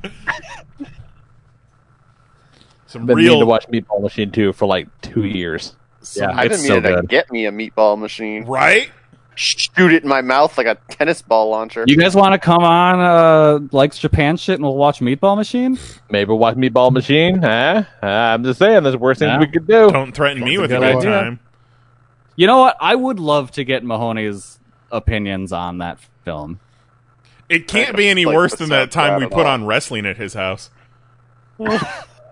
Some 2.86 3.06
Been 3.06 3.16
real 3.16 3.40
to 3.40 3.47
watch 3.47 3.66
Meatball 3.68 4.01
Machine 4.01 4.30
2 4.30 4.52
for 4.55 4.66
like 4.66 4.89
two 5.02 5.24
years. 5.24 5.74
Yeah, 6.14 6.30
I 6.32 6.48
didn't 6.48 6.68
mean 6.68 6.82
to 6.82 7.02
get 7.06 7.30
me 7.30 7.44
a 7.47 7.52
meatball 7.52 7.98
machine. 7.98 8.44
Right? 8.44 8.90
shoot 9.39 9.93
it 9.93 10.02
in 10.02 10.09
my 10.09 10.20
mouth 10.20 10.59
like 10.59 10.66
a 10.66 10.76
tennis 10.90 11.22
ball 11.22 11.48
launcher. 11.51 11.85
You 11.86 11.97
guys 11.97 12.14
want 12.16 12.32
to 12.32 12.39
come 12.39 12.62
on, 12.64 13.01
uh, 13.01 13.60
likes 13.70 13.98
Japan 13.98 14.36
shit, 14.36 14.56
and 14.56 14.64
we'll 14.64 14.76
watch 14.76 14.98
Meatball 14.98 15.36
Machine? 15.36 15.78
Maybe 16.10 16.32
watch 16.32 16.56
Meatball 16.56 16.90
Machine, 16.93 17.40
huh? 17.40 17.85
Uh, 18.02 18.06
I'm 18.06 18.43
just 18.43 18.59
saying, 18.59 18.82
there's 18.82 18.97
worse 18.97 19.18
things 19.20 19.30
Yeah. 19.30 19.39
we 19.39 19.47
could 19.47 19.66
do. 19.66 19.90
Don't 19.90 20.12
threaten 20.12 20.43
me 20.43 20.59
with 20.59 20.72
a 20.72 20.74
good 20.74 20.80
good 20.80 20.97
idea. 20.98 21.10
time. 21.10 21.40
You 22.39 22.47
know 22.47 22.59
what? 22.59 22.77
I 22.81 22.94
would 22.94 23.19
love 23.19 23.51
to 23.52 23.65
get 23.65 23.82
Mahoney's 23.82 24.60
opinions 24.93 25.52
on 25.52 25.78
that 25.78 25.98
film. 26.24 26.60
It 27.48 27.66
can't 27.66 27.97
be 27.97 28.06
any 28.06 28.27
like 28.27 28.36
worse 28.36 28.55
than 28.55 28.69
that 28.69 28.93
time 28.93 29.19
we 29.20 29.27
put 29.27 29.44
all. 29.44 29.48
on 29.48 29.66
wrestling 29.66 30.06
at 30.06 30.16
his 30.16 30.35
house. 30.35 30.70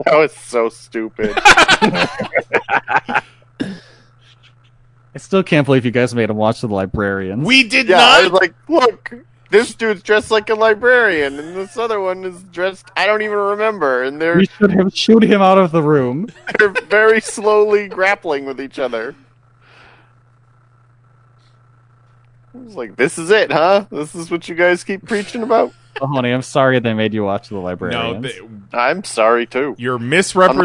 That 0.05 0.19
was 0.19 0.33
so 0.35 0.69
stupid. 0.69 1.33
I 1.39 3.23
still 5.16 5.43
can't 5.43 5.65
believe 5.65 5.87
you 5.87 5.91
guys 5.91 6.15
made 6.15 6.28
him 6.28 6.37
watch 6.37 6.61
The 6.61 6.69
Librarian. 6.69 7.43
We 7.43 7.62
did 7.62 7.89
yeah, 7.89 7.97
I 7.97 8.23
not. 8.23 8.33
was 8.33 8.41
like, 8.43 8.55
look, 8.69 9.15
this 9.49 9.74
dude's 9.74 10.03
dressed 10.03 10.31
like 10.31 10.51
a 10.51 10.55
librarian, 10.55 11.39
and 11.39 11.57
this 11.57 11.78
other 11.78 11.99
one 11.99 12.24
is 12.27 12.43
dressed. 12.43 12.87
I 12.95 13.07
don't 13.07 13.23
even 13.23 13.39
remember, 13.39 14.03
and 14.03 14.20
they're 14.20 14.37
We 14.37 14.45
should 14.45 14.70
have 14.73 14.95
shoot 14.95 15.24
him 15.24 15.41
out 15.41 15.57
of 15.57 15.73
the 15.73 15.83
room. 15.83 16.28
they're 16.59 16.69
very 16.69 17.23
slowly 17.23 17.89
grappling 17.89 18.45
with 18.45 18.61
each 18.61 18.78
other. 18.78 19.16
I 22.57 22.65
was 22.65 22.74
like, 22.74 22.97
this 22.97 23.19
is 23.19 23.31
it, 23.31 23.53
huh? 23.53 23.87
This 23.91 24.15
is 24.15 24.31
what 24.31 24.49
you 24.49 24.55
guys 24.55 24.83
keep 24.85 25.05
preaching 25.07 25.43
about. 25.43 25.73
Oh, 25.99 26.07
honey, 26.09 26.31
I'm 26.31 26.43
sorry 26.43 26.78
they 26.78 26.93
made 26.93 27.15
you 27.15 27.24
watch 27.24 27.49
The 27.49 27.55
no, 27.55 27.62
Librarians. 27.62 28.27
th- 28.31 28.43
I'm 28.74 29.03
sorry 29.03 29.47
too. 29.47 29.74
you're 29.78 29.95
On 29.95 30.07
my 30.11 30.12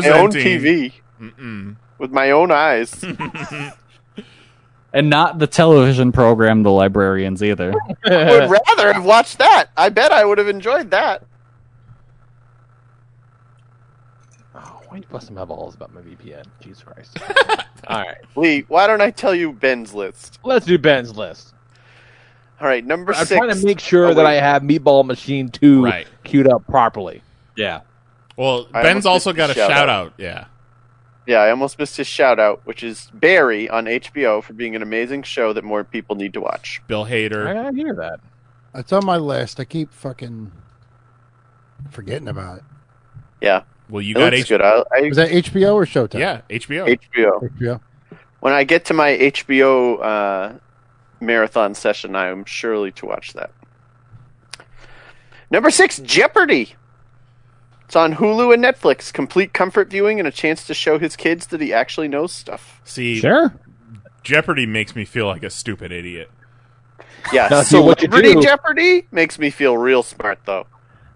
own. 0.10 0.30
TV 0.30 0.92
Mm-mm. 1.22 1.78
with 2.00 2.12
my 2.12 2.32
own 2.32 2.52
eyes. 2.52 3.02
and 4.94 5.10
not 5.10 5.40
the 5.40 5.48
television 5.48 6.12
program 6.12 6.64
The 6.64 6.72
Librarians 6.72 7.42
either. 7.42 7.74
I 8.04 8.40
would 8.42 8.60
rather 8.68 8.92
have 8.92 9.06
watched 9.06 9.38
that. 9.38 9.68
I 9.78 9.88
bet 9.88 10.12
I 10.12 10.26
would 10.26 10.38
have 10.38 10.50
enjoyed 10.50 10.92
that. 10.92 11.24
Oh, 14.54 14.82
why 14.90 14.98
do 14.98 15.04
you 15.04 15.08
busting 15.10 15.36
my 15.36 15.46
balls 15.46 15.76
about 15.76 15.94
my 15.94 16.02
VPN? 16.02 16.44
Jesus 16.60 16.84
Christ. 16.84 17.18
All 17.88 18.02
right, 18.02 18.18
Lee, 18.36 18.66
why 18.68 18.86
don't 18.86 19.00
I 19.02 19.12
tell 19.12 19.34
you 19.34 19.54
Ben's 19.54 19.94
list? 19.94 20.40
let's 20.44 20.66
do 20.66 20.78
Ben's 20.78 21.16
list. 21.16 21.54
All 22.62 22.68
right, 22.68 22.86
number 22.86 23.12
I'm 23.14 23.26
six. 23.26 23.38
trying 23.40 23.50
to 23.58 23.66
make 23.66 23.80
sure 23.80 24.08
Oh, 24.08 24.14
that 24.14 24.26
I 24.26 24.34
have 24.36 24.62
Meatball 24.62 25.04
Machine 25.06 25.50
2 25.50 25.84
Right. 25.84 26.08
queued 26.24 26.48
up 26.48 26.66
properly. 26.68 27.24
Yeah. 27.58 27.82
Well, 28.38 28.68
I 28.74 28.84
Ben's 28.84 29.06
almost 29.06 29.26
also 29.28 29.30
missed 29.32 29.38
got 29.38 29.46
a 29.50 29.54
the 29.54 29.60
shout 29.60 29.70
shout 29.72 29.90
out. 29.90 30.06
out. 30.08 30.14
Yeah. 30.18 30.46
Yeah, 31.28 31.38
I 31.40 31.50
almost 31.52 31.78
missed 31.80 31.98
his 31.98 32.08
shout 32.08 32.40
out, 32.40 32.62
which 32.66 32.84
is 32.84 33.10
Barry 33.14 33.70
on 33.70 33.86
HBO 33.86 34.42
for 34.44 34.54
being 34.54 34.76
an 34.76 34.82
amazing 34.82 35.24
show 35.24 35.54
that 35.54 35.64
more 35.64 35.84
people 35.84 36.16
need 36.16 36.34
to 36.34 36.42
watch. 36.42 36.82
Bill 36.88 37.06
Hader. 37.06 37.48
I, 37.48 37.68
I 37.68 37.72
hear 37.74 37.94
that. 37.96 38.20
It's 38.76 38.92
on 38.94 39.06
my 39.06 39.18
list. 39.18 39.60
I 39.60 39.66
keep 39.66 39.92
fucking 39.94 40.52
forgetting 41.90 42.28
about 42.28 42.58
it. 42.60 42.64
Yeah, 43.42 43.64
Well, 43.90 44.02
you 44.02 44.12
it 44.16 44.20
got 44.20 44.34
looks 44.34 44.44
H- 44.44 44.50
good. 44.50 44.62
I, 44.62 44.84
I 44.96 45.02
Was 45.08 45.18
that 45.18 45.30
HBO 45.32 45.74
or 45.74 45.86
Showtime? 45.86 46.20
Yeah, 46.20 46.42
HBO. 46.50 46.88
HBO. 46.98 47.50
HBO. 47.60 47.82
When 48.40 48.54
I 48.54 48.64
get 48.64 48.86
to 48.86 48.94
my 48.94 49.10
HBO 49.12 50.00
uh, 50.04 50.54
marathon 51.22 51.76
session, 51.76 52.16
I 52.16 52.28
am 52.28 52.46
surely 52.46 52.92
to 52.94 53.06
watch 53.06 53.34
that. 53.34 53.52
Number 55.50 55.70
six, 55.72 56.00
Jeopardy. 56.00 56.76
It's 57.86 57.96
on 57.96 58.16
Hulu 58.16 58.54
and 58.54 58.64
Netflix. 58.64 59.12
Complete 59.12 59.52
comfort 59.54 59.90
viewing 59.90 60.18
and 60.20 60.28
a 60.28 60.32
chance 60.32 60.66
to 60.68 60.74
show 60.74 60.98
his 60.98 61.16
kids 61.18 61.48
that 61.48 61.60
he 61.60 61.74
actually 61.74 62.08
knows 62.08 62.32
stuff. 62.32 62.80
See, 62.86 63.20
Sure. 63.20 63.54
Jeopardy 64.24 64.66
makes 64.66 64.96
me 64.96 65.04
feel 65.04 65.26
like 65.26 65.44
a 65.44 65.50
stupid 65.50 65.92
idiot. 65.92 66.30
Yeah, 67.34 67.50
Now, 67.52 67.62
see, 67.64 67.80
what 67.80 68.02
you 68.02 68.08
do- 68.08 68.42
Jeopardy 68.42 69.08
makes 69.12 69.38
me 69.38 69.50
feel 69.50 69.78
real 69.78 70.04
smart, 70.04 70.40
though. 70.46 70.68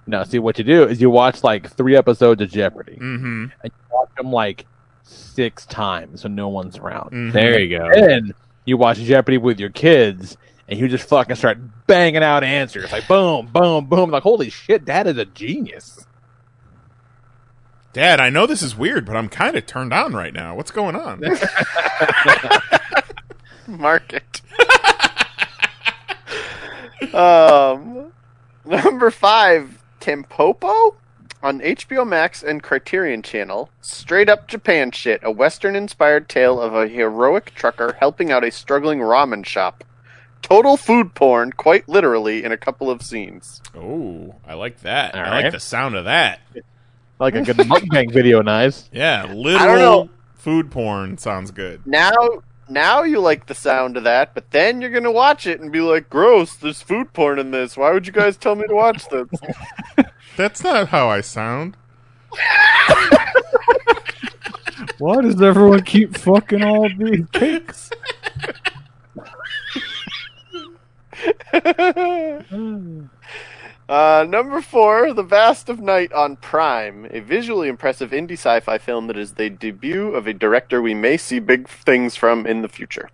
Now, 0.07 0.23
see 0.23 0.37
what 0.39 0.57
you 0.57 0.63
do 0.63 0.83
is 0.83 1.01
you 1.01 1.09
watch 1.09 1.43
like 1.43 1.69
three 1.71 1.95
episodes 1.95 2.41
of 2.41 2.49
Jeopardy, 2.51 2.97
Mm-hmm. 3.01 3.45
and 3.63 3.71
you 3.71 3.71
watch 3.91 4.09
them 4.17 4.31
like 4.31 4.65
six 5.03 5.65
times 5.65 6.23
when 6.23 6.35
no 6.35 6.49
one's 6.49 6.77
around. 6.77 7.11
Mhm. 7.11 7.31
There 7.31 7.59
you 7.59 7.77
go. 7.77 7.89
Then 7.93 8.33
you 8.65 8.77
watch 8.77 8.97
Jeopardy 8.97 9.37
with 9.37 9.59
your 9.59 9.69
kids, 9.69 10.37
and 10.67 10.79
you 10.79 10.87
just 10.87 11.07
fucking 11.07 11.35
start 11.35 11.59
banging 11.87 12.23
out 12.23 12.43
answers 12.43 12.91
like 12.91 13.07
boom, 13.07 13.47
boom, 13.47 13.85
boom. 13.85 14.09
Like 14.09 14.23
holy 14.23 14.49
shit, 14.49 14.85
Dad 14.85 15.07
is 15.07 15.17
a 15.17 15.25
genius. 15.25 16.05
Dad, 17.93 18.19
I 18.19 18.29
know 18.29 18.45
this 18.45 18.61
is 18.61 18.75
weird, 18.75 19.05
but 19.05 19.15
I'm 19.15 19.29
kind 19.29 19.55
of 19.55 19.65
turned 19.65 19.93
on 19.93 20.13
right 20.13 20.33
now. 20.33 20.53
What's 20.55 20.71
going 20.71 20.97
on? 20.97 21.23
Market. 23.67 24.41
um, 27.13 28.11
number 28.65 29.11
five, 29.11 29.81
Tampopo 30.01 30.95
on 31.45 31.59
HBO 31.59 32.07
Max 32.07 32.41
and 32.41 32.63
Criterion 32.63 33.21
Channel. 33.21 33.69
Straight 33.79 34.29
up 34.29 34.47
Japan 34.47 34.89
shit, 34.89 35.19
a 35.21 35.29
Western-inspired 35.29 36.27
tale 36.27 36.59
of 36.59 36.73
a 36.73 36.87
heroic 36.87 37.53
trucker 37.53 37.95
helping 37.99 38.31
out 38.31 38.43
a 38.43 38.49
struggling 38.49 38.97
ramen 38.97 39.45
shop. 39.45 39.83
Total 40.41 40.75
food 40.75 41.13
porn, 41.13 41.51
quite 41.51 41.87
literally, 41.87 42.43
in 42.43 42.51
a 42.51 42.57
couple 42.57 42.89
of 42.89 43.03
scenes. 43.03 43.61
oh, 43.75 44.33
I 44.47 44.55
like 44.55 44.79
that. 44.81 45.13
All 45.13 45.21
I 45.21 45.41
like 45.41 45.51
the 45.51 45.59
sound 45.59 45.95
of 45.95 46.05
that. 46.05 46.39
Like 47.19 47.35
a 47.35 47.43
good 47.43 47.57
mukbang 47.57 48.11
video, 48.11 48.41
nice. 48.41 48.89
Yeah, 48.91 49.31
literal 49.31 50.09
food 50.33 50.71
porn 50.71 51.19
sounds 51.19 51.51
good. 51.51 51.85
Now, 51.85 52.11
now 52.67 53.03
you 53.03 53.19
like 53.19 53.45
the 53.45 53.55
sound 53.55 53.97
of 53.97 54.03
that, 54.05 54.33
but 54.33 54.49
then 54.49 54.81
you're 54.81 54.89
gonna 54.89 55.11
watch 55.11 55.45
it 55.45 55.61
and 55.61 55.71
be 55.71 55.81
like, 55.81 56.09
"Gross! 56.09 56.55
There's 56.55 56.81
food 56.81 57.13
porn 57.13 57.37
in 57.37 57.51
this. 57.51 57.77
Why 57.77 57.91
would 57.93 58.07
you 58.07 58.13
guys 58.13 58.35
tell 58.35 58.55
me 58.55 58.65
to 58.67 58.73
watch 58.75 59.07
this?" 59.09 59.27
That's 60.35 60.63
not 60.63 60.89
how 60.89 61.09
I 61.09 61.21
sound. 61.21 61.77
Why 64.97 65.21
does 65.21 65.41
everyone 65.41 65.83
keep 65.83 66.17
fucking 66.17 66.63
all 66.63 66.89
these 66.97 67.27
pigs? 67.31 67.89
Uh, 73.87 74.25
number 74.27 74.61
four, 74.61 75.13
The 75.13 75.21
Vast 75.21 75.69
of 75.69 75.79
Night 75.79 76.11
on 76.11 76.37
Prime, 76.37 77.07
a 77.11 77.19
visually 77.19 77.67
impressive 77.67 78.11
indie 78.11 78.31
sci-fi 78.31 78.79
film 78.79 79.05
that 79.07 79.17
is 79.17 79.33
the 79.33 79.51
debut 79.51 80.07
of 80.15 80.25
a 80.25 80.33
director 80.33 80.81
we 80.81 80.95
may 80.95 81.17
see 81.17 81.37
big 81.37 81.67
things 81.67 82.15
from 82.15 82.47
in 82.47 82.63
the 82.63 82.67
future. 82.67 83.09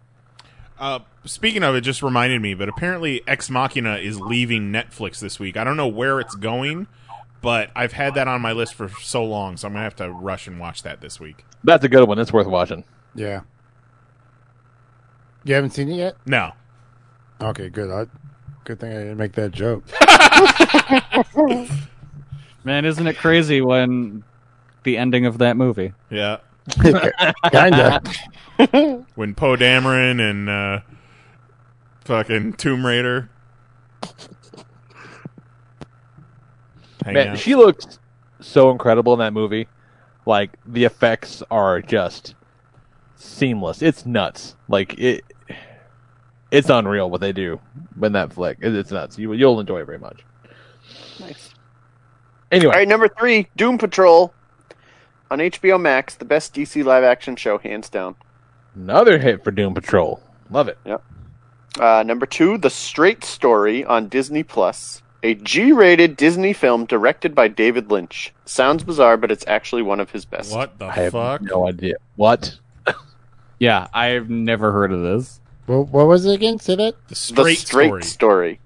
Uh, 0.80 1.00
speaking 1.26 1.62
of 1.64 1.76
it, 1.76 1.82
just 1.82 2.02
reminded 2.02 2.42
me, 2.42 2.54
but 2.54 2.70
apparently 2.70 3.22
Ex 3.28 3.50
Machina 3.50 3.98
is 3.98 4.22
leaving 4.22 4.72
Netflix 4.72 5.20
this 5.20 5.42
week. 5.42 5.58
I 5.58 5.66
don't 5.66 5.76
know 5.76 5.90
where 5.90 6.22
it's 6.22 6.36
going, 6.36 6.88
but 7.42 7.72
I've 7.76 7.94
had 7.94 8.14
that 8.16 8.28
on 8.28 8.42
my 8.42 8.52
list 8.52 8.74
for 8.76 8.90
so 8.90 9.24
long, 9.26 9.58
so 9.58 9.68
I'm 9.68 9.74
gonna 9.74 9.84
have 9.84 9.96
to 9.98 10.12
rush 10.12 10.48
and 10.48 10.60
watch 10.60 10.84
that 10.84 11.02
this 11.02 11.20
week. 11.20 11.46
That's 11.64 11.84
a 11.84 11.90
good 11.90 12.08
one. 12.08 12.20
It's 12.20 12.32
worth 12.34 12.48
watching. 12.48 12.84
Yeah. 13.16 13.42
You 15.44 15.56
haven't 15.56 15.72
seen 15.72 15.90
it 15.90 15.96
yet? 15.96 16.16
No, 16.26 16.52
Okay, 17.42 17.70
good. 17.70 17.90
I, 17.90 18.06
good 18.66 18.80
thing 18.80 18.92
I 18.92 19.00
didn't 19.00 19.18
make 19.18 19.32
that 19.34 19.52
joke. 19.52 19.84
Man, 22.64 22.86
isn't 22.86 23.08
it 23.08 23.18
crazy 23.18 23.62
when 23.62 24.24
the 24.84 24.98
ending 24.98 25.26
of 25.26 25.40
that 25.40 25.58
movie? 25.58 25.94
yeah. 26.10 26.38
Kinda. 27.52 28.02
When 29.16 29.34
Poe 29.34 29.56
Dameron 29.56 30.22
and 30.22 30.48
uh, 30.48 30.82
fucking 32.06 32.54
Tomb 32.54 32.86
Raider. 32.86 33.32
Hang 37.04 37.14
Man, 37.14 37.28
out. 37.30 37.38
she 37.40 37.56
looks 37.56 38.00
so 38.40 38.70
incredible 38.72 39.14
in 39.14 39.20
that 39.20 39.34
movie. 39.34 39.68
Like 40.26 40.52
the 40.66 40.86
effects 40.86 41.42
are 41.50 41.82
just 41.82 42.36
seamless. 43.16 43.82
It's 43.82 44.06
nuts. 44.06 44.56
Like 44.68 44.98
it, 45.00 45.24
it's 46.52 46.70
unreal 46.70 47.10
what 47.10 47.22
they 47.22 47.32
do 47.32 47.60
in 48.02 48.12
that 48.14 48.34
flick. 48.34 48.58
It- 48.62 48.76
It's 48.76 48.92
nuts. 48.92 49.18
You, 49.18 49.34
you'll 49.34 49.60
enjoy 49.60 49.82
it 49.82 49.86
very 49.86 50.00
much. 50.00 50.24
Nice. 51.20 51.54
Anyway, 52.52 52.72
All 52.74 52.80
right, 52.80 52.88
number 52.88 53.08
three, 53.08 53.48
Doom 53.56 53.78
Patrol 53.78 54.34
on 55.30 55.40
HBO 55.40 55.80
Max, 55.80 56.16
the 56.16 56.26
best 56.26 56.54
DC 56.54 56.84
live-action 56.84 57.38
show, 57.38 57.58
hands 57.58 57.90
down. 57.90 58.16
another 58.76 59.18
hit 59.20 59.44
for 59.44 59.52
Doom 59.52 59.74
Patrol. 59.74 60.22
Love 60.50 60.68
it. 60.68 60.78
Yep. 60.86 61.02
Uh, 61.80 62.04
number 62.06 62.26
two, 62.26 62.58
The 62.58 62.70
Straight 62.70 63.24
Story 63.24 63.86
on 63.86 64.10
Disney 64.10 64.44
Plus, 64.44 65.02
a 65.24 65.36
G-rated 65.36 66.18
Disney 66.18 66.54
film 66.54 66.86
directed 66.86 67.36
by 67.36 67.48
David 67.48 67.92
Lynch. 67.92 68.34
Sounds 68.46 68.84
bizarre, 68.84 69.18
but 69.18 69.32
it's 69.32 69.46
actually 69.48 69.82
one 69.84 70.00
of 70.00 70.12
his 70.12 70.26
best. 70.26 70.54
what 70.54 70.80
the 70.80 70.86
I 70.86 70.92
have 70.94 71.12
fuck? 71.14 71.42
no 71.44 71.68
idea 71.68 71.96
what. 72.16 72.58
Yeah, 73.60 73.88
I've 73.94 74.28
never 74.28 74.72
heard 74.72 74.92
of 74.92 75.04
this. 75.04 75.40
Well, 75.68 75.84
what 75.86 76.08
was 76.08 76.26
it 76.26 76.34
again? 76.34 76.58
Say 76.58 76.76
that? 76.78 76.96
The 77.08 77.10
The 77.10 77.16
Straight, 77.16 77.58
Straight 77.60 77.88
Story. 77.90 78.02
Story. 78.04 78.60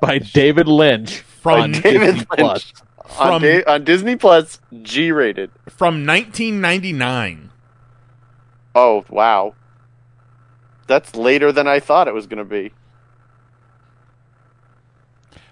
By 0.00 0.18
David 0.20 0.66
Lynch 0.68 1.18
From 1.18 1.60
on 1.60 1.72
David 1.72 2.14
Disney 2.14 2.18
Lynch. 2.18 2.26
Plus. 2.38 2.72
on, 3.18 3.28
From- 3.28 3.42
Da- 3.42 3.64
on 3.64 3.84
Disney 3.84 4.16
Plus, 4.16 4.58
G-rated. 4.82 5.50
From 5.68 6.06
1999. 6.06 7.50
Oh 8.74 9.04
wow, 9.10 9.54
that's 10.86 11.14
later 11.14 11.52
than 11.52 11.66
I 11.66 11.78
thought 11.80 12.08
it 12.08 12.14
was 12.14 12.26
going 12.26 12.38
to 12.38 12.44
be. 12.44 12.72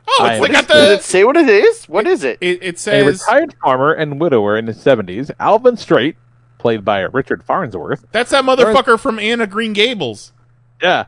Oh, 0.08 0.18
I 0.24 0.34
it's 0.34 0.36
am- 0.36 0.42
like 0.42 0.54
at 0.54 0.68
Does 0.68 0.88
the. 0.88 0.94
it 0.94 1.02
say 1.02 1.24
what 1.24 1.36
it 1.36 1.48
is? 1.48 1.84
What 1.86 2.06
is 2.06 2.24
it? 2.24 2.38
It, 2.40 2.62
it 2.62 2.78
says 2.78 3.02
a 3.04 3.10
retired 3.10 3.54
farmer 3.62 3.92
and 3.92 4.20
widower 4.20 4.56
in 4.56 4.66
his 4.66 4.78
70s, 4.78 5.30
Alvin 5.40 5.76
Straight, 5.76 6.16
played 6.58 6.84
by 6.84 7.00
Richard 7.00 7.42
Farnsworth, 7.44 8.04
that's 8.12 8.30
that 8.30 8.44
motherfucker 8.44 8.98
from 8.98 9.18
Anna 9.18 9.46
Green 9.46 9.72
Gables. 9.72 10.32
yeah, 10.82 11.06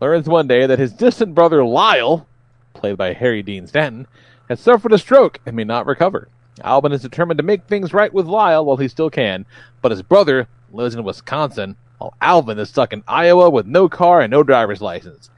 learns 0.00 0.28
one 0.28 0.46
day 0.46 0.66
that 0.66 0.78
his 0.78 0.92
distant 0.92 1.34
brother 1.34 1.64
Lyle, 1.64 2.26
played 2.74 2.96
by 2.96 3.12
Harry 3.12 3.42
Dean 3.42 3.66
Stanton, 3.66 4.06
has 4.48 4.60
suffered 4.60 4.92
a 4.92 4.98
stroke 4.98 5.38
and 5.46 5.56
may 5.56 5.64
not 5.64 5.86
recover. 5.86 6.28
Alvin 6.62 6.92
is 6.92 7.02
determined 7.02 7.38
to 7.38 7.44
make 7.44 7.64
things 7.64 7.94
right 7.94 8.12
with 8.12 8.26
Lyle 8.26 8.64
while 8.64 8.76
he 8.76 8.88
still 8.88 9.08
can, 9.10 9.46
but 9.80 9.90
his 9.92 10.02
brother 10.02 10.48
lives 10.72 10.94
in 10.94 11.02
Wisconsin, 11.04 11.76
while 11.98 12.14
Alvin 12.20 12.58
is 12.58 12.68
stuck 12.68 12.92
in 12.92 13.02
Iowa 13.08 13.48
with 13.48 13.66
no 13.66 13.88
car 13.88 14.20
and 14.20 14.30
no 14.30 14.42
driver's 14.42 14.82
license. 14.82 15.30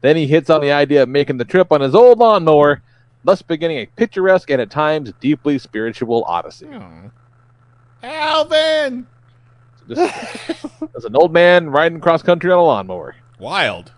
Then 0.00 0.16
he 0.16 0.26
hits 0.26 0.50
on 0.50 0.60
the 0.60 0.72
idea 0.72 1.02
of 1.02 1.08
making 1.08 1.38
the 1.38 1.44
trip 1.44 1.72
on 1.72 1.80
his 1.80 1.94
old 1.94 2.18
lawnmower, 2.18 2.82
thus 3.24 3.42
beginning 3.42 3.78
a 3.78 3.86
picturesque 3.86 4.50
and 4.50 4.60
at 4.60 4.70
times 4.70 5.12
deeply 5.20 5.58
spiritual 5.58 6.24
odyssey. 6.26 6.68
Alvin. 8.02 9.06
Just, 9.88 10.60
as 10.96 11.04
an 11.04 11.16
old 11.16 11.32
man 11.32 11.70
riding 11.70 12.00
cross 12.00 12.22
country 12.22 12.52
on 12.52 12.58
a 12.58 12.62
lawnmower. 12.62 13.16
Wild. 13.38 13.92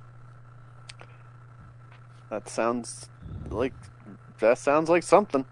That 2.31 2.49
sounds 2.49 3.09
like 3.51 3.75
that 4.39 4.59
sounds 4.59 4.89
like 4.89 5.03
something. 5.03 5.45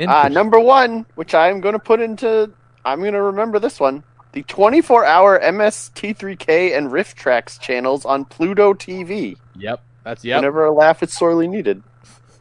Uh, 0.00 0.28
number 0.28 0.58
one, 0.58 1.06
which 1.14 1.34
I'm 1.34 1.60
going 1.60 1.74
to 1.74 1.78
put 1.78 2.00
into, 2.00 2.50
I'm 2.84 3.00
going 3.00 3.12
to 3.12 3.22
remember 3.22 3.58
this 3.58 3.78
one. 3.78 4.02
The 4.32 4.42
24-hour 4.44 5.40
MST3K 5.40 6.76
and 6.76 6.88
RiffTrax 6.90 7.60
channels 7.60 8.04
on 8.04 8.24
Pluto 8.24 8.72
TV. 8.72 9.36
Yep, 9.56 9.82
that's 10.04 10.24
yep. 10.24 10.38
Whenever 10.38 10.64
a 10.64 10.72
laugh 10.72 11.02
is 11.02 11.12
sorely 11.12 11.48
needed. 11.48 11.82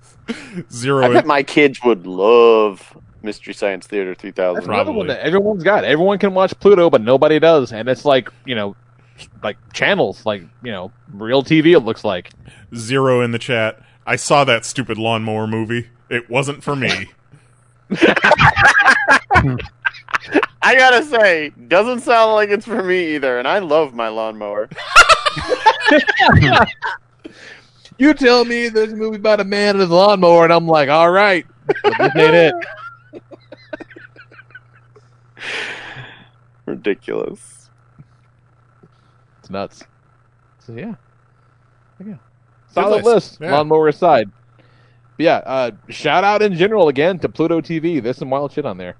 Zero. 0.72 1.04
I 1.04 1.08
in- 1.08 1.14
bet 1.14 1.26
my 1.26 1.44
kids 1.44 1.80
would 1.84 2.06
love 2.08 2.98
Mystery 3.24 3.54
Science 3.54 3.88
Theater 3.88 4.16
3000. 4.16 4.56
That's 4.56 4.68
another 4.68 4.92
one 4.92 5.08
that 5.08 5.20
everyone's 5.22 5.64
got. 5.64 5.84
Everyone 5.84 6.18
can 6.18 6.34
watch 6.34 6.58
Pluto, 6.60 6.90
but 6.90 7.02
nobody 7.02 7.40
does, 7.40 7.72
and 7.72 7.88
it's 7.90 8.06
like 8.06 8.30
you 8.46 8.56
know, 8.56 8.76
like 9.44 9.58
channels, 9.74 10.26
like 10.26 10.42
you 10.64 10.72
know, 10.72 10.92
real 11.14 11.44
TV. 11.44 11.76
It 11.76 11.82
looks 11.82 12.04
like. 12.04 12.32
Zero 12.76 13.22
in 13.22 13.32
the 13.32 13.40
chat. 13.40 13.82
I 14.06 14.16
saw 14.16 14.44
that 14.46 14.66
stupid 14.66 14.98
lawnmower 14.98 15.48
movie. 15.48 15.90
It 16.10 16.30
wasn't 16.30 16.64
for 16.64 16.76
me. 16.76 17.10
I 20.64 20.76
gotta 20.76 21.04
say, 21.04 21.52
doesn't 21.68 22.02
sound 22.02 22.34
like 22.34 22.50
it's 22.50 22.66
for 22.66 22.84
me 22.84 23.16
either, 23.16 23.40
and 23.40 23.48
I 23.48 23.60
love 23.60 23.94
my 23.94 24.08
lawnmower. 24.08 24.70
You 28.02 28.16
tell 28.16 28.46
me 28.46 28.68
there's 28.68 28.94
a 28.94 28.96
movie 28.96 29.18
about 29.18 29.42
a 29.42 29.44
man 29.44 29.76
and 29.76 29.82
his 29.82 29.92
lawnmower, 29.92 30.44
and 30.44 30.52
I'm 30.52 30.68
like, 30.68 30.90
all 30.90 31.12
right, 31.12 31.46
but 31.68 31.94
this 32.00 32.12
ain't 32.16 32.34
it. 33.14 33.22
Ridiculous. 36.66 37.70
It's 39.38 39.52
nuts. 39.52 39.84
So 40.58 40.74
yeah, 40.74 40.96
yeah. 42.04 42.16
Solid 42.72 43.04
list. 43.04 43.06
list. 43.06 43.38
Yeah. 43.40 43.52
Lawnmower 43.52 43.90
aside. 43.90 44.32
But 44.58 45.24
yeah, 45.24 45.36
uh, 45.46 45.72
shout 45.90 46.24
out 46.24 46.42
in 46.42 46.56
general 46.56 46.88
again 46.88 47.20
to 47.20 47.30
Pluto 47.30 47.62
TV. 47.62 48.02
There's 48.02 48.18
some 48.18 48.32
wild 48.32 48.52
shit 48.52 48.66
on 48.66 48.80
there. 48.80 48.96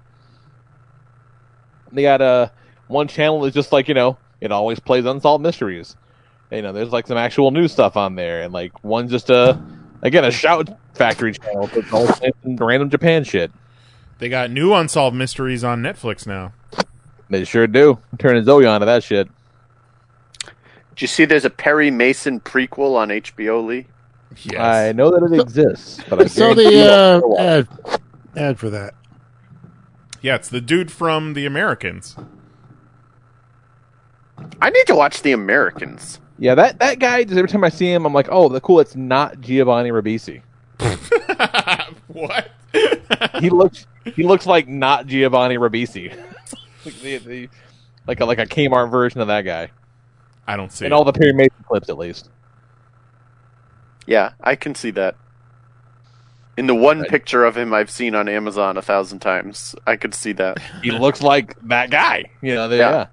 They 1.90 2.02
got 2.02 2.22
uh, 2.22 2.50
one 2.86 3.08
channel 3.08 3.44
is 3.46 3.52
just 3.52 3.72
like 3.72 3.88
you 3.88 3.94
know 3.94 4.16
it 4.40 4.52
always 4.52 4.78
plays 4.78 5.06
unsolved 5.06 5.42
mysteries. 5.42 5.96
You 6.52 6.60
know, 6.62 6.72
there's 6.72 6.90
like 6.90 7.06
some 7.06 7.16
actual 7.16 7.50
news 7.50 7.72
stuff 7.72 7.96
on 7.96 8.14
there, 8.14 8.42
and 8.42 8.52
like 8.52 8.84
one's 8.84 9.10
just 9.10 9.30
a 9.30 9.58
again 10.02 10.24
a 10.24 10.30
shout 10.30 10.68
factory 10.94 11.32
channel 11.32 11.66
that's 11.68 11.92
all 11.92 12.06
random 12.44 12.90
Japan 12.90 13.24
shit. 13.24 13.50
They 14.18 14.28
got 14.28 14.50
new 14.50 14.74
unsolved 14.74 15.16
mysteries 15.16 15.64
on 15.64 15.82
Netflix 15.82 16.26
now. 16.26 16.52
They 17.30 17.44
sure 17.44 17.66
do. 17.66 17.98
Turning 18.18 18.44
Zoe 18.44 18.66
onto 18.66 18.84
that 18.84 19.02
shit. 19.02 19.28
Did 20.90 21.00
you 21.02 21.08
see 21.08 21.24
there's 21.24 21.46
a 21.46 21.50
Perry 21.50 21.90
Mason 21.90 22.38
prequel 22.38 22.96
on 22.96 23.08
HBO, 23.08 23.64
Lee? 23.64 23.86
Yes. 24.44 24.60
I 24.60 24.92
know 24.92 25.10
that 25.10 25.22
it 25.32 25.40
exists, 25.40 26.00
but 26.08 26.20
I 26.20 26.26
So 26.26 26.54
guarantee 26.54 26.76
you 26.76 26.84
the 26.84 26.92
uh, 26.92 27.18
still 27.18 27.30
watch 27.30 27.40
it. 27.40 27.78
ad, 27.86 28.00
ad 28.36 28.58
for 28.58 28.70
that. 28.70 28.94
Yeah, 30.20 30.34
it's 30.36 30.48
the 30.50 30.60
dude 30.60 30.92
from 30.92 31.32
The 31.34 31.46
Americans. 31.46 32.16
I 34.60 34.70
need 34.70 34.86
to 34.86 34.94
watch 34.94 35.22
The 35.22 35.32
Americans. 35.32 36.20
Yeah, 36.42 36.56
that 36.56 36.80
that 36.80 36.98
guy. 36.98 37.22
Just 37.22 37.36
every 37.38 37.48
time 37.48 37.62
I 37.62 37.68
see 37.68 37.86
him, 37.86 38.04
I'm 38.04 38.12
like, 38.12 38.26
oh, 38.28 38.48
the 38.48 38.60
cool. 38.60 38.80
It's 38.80 38.96
not 38.96 39.40
Giovanni 39.40 39.90
Ribisi. 39.90 40.42
what? 42.08 42.50
he 43.38 43.48
looks 43.48 43.86
he 44.16 44.24
looks 44.24 44.44
like 44.44 44.66
not 44.66 45.06
Giovanni 45.06 45.56
Ribisi. 45.56 46.10
like, 46.84 46.94
the, 46.96 47.18
the, 47.18 47.48
like 48.08 48.18
a 48.18 48.24
like 48.24 48.40
a 48.40 48.46
Kmart 48.46 48.90
version 48.90 49.20
of 49.20 49.28
that 49.28 49.42
guy. 49.42 49.70
I 50.44 50.56
don't 50.56 50.72
see 50.72 50.84
In 50.84 50.90
it. 50.90 50.94
all 50.96 51.04
the 51.04 51.12
Perry 51.12 51.32
Mason 51.32 51.64
clips, 51.64 51.88
at 51.88 51.96
least. 51.96 52.28
Yeah, 54.08 54.32
I 54.40 54.56
can 54.56 54.74
see 54.74 54.90
that. 54.90 55.14
In 56.56 56.66
the 56.66 56.74
one 56.74 57.04
picture 57.04 57.44
of 57.44 57.56
him 57.56 57.72
I've 57.72 57.88
seen 57.88 58.16
on 58.16 58.28
Amazon 58.28 58.76
a 58.76 58.82
thousand 58.82 59.20
times, 59.20 59.76
I 59.86 59.94
could 59.94 60.12
see 60.12 60.32
that. 60.32 60.58
He 60.82 60.90
looks 60.90 61.22
like 61.22 61.54
that 61.68 61.90
guy. 61.90 62.24
You 62.40 62.56
know, 62.56 62.66
they, 62.66 62.78
Yeah. 62.78 62.90
yeah. 62.90 63.06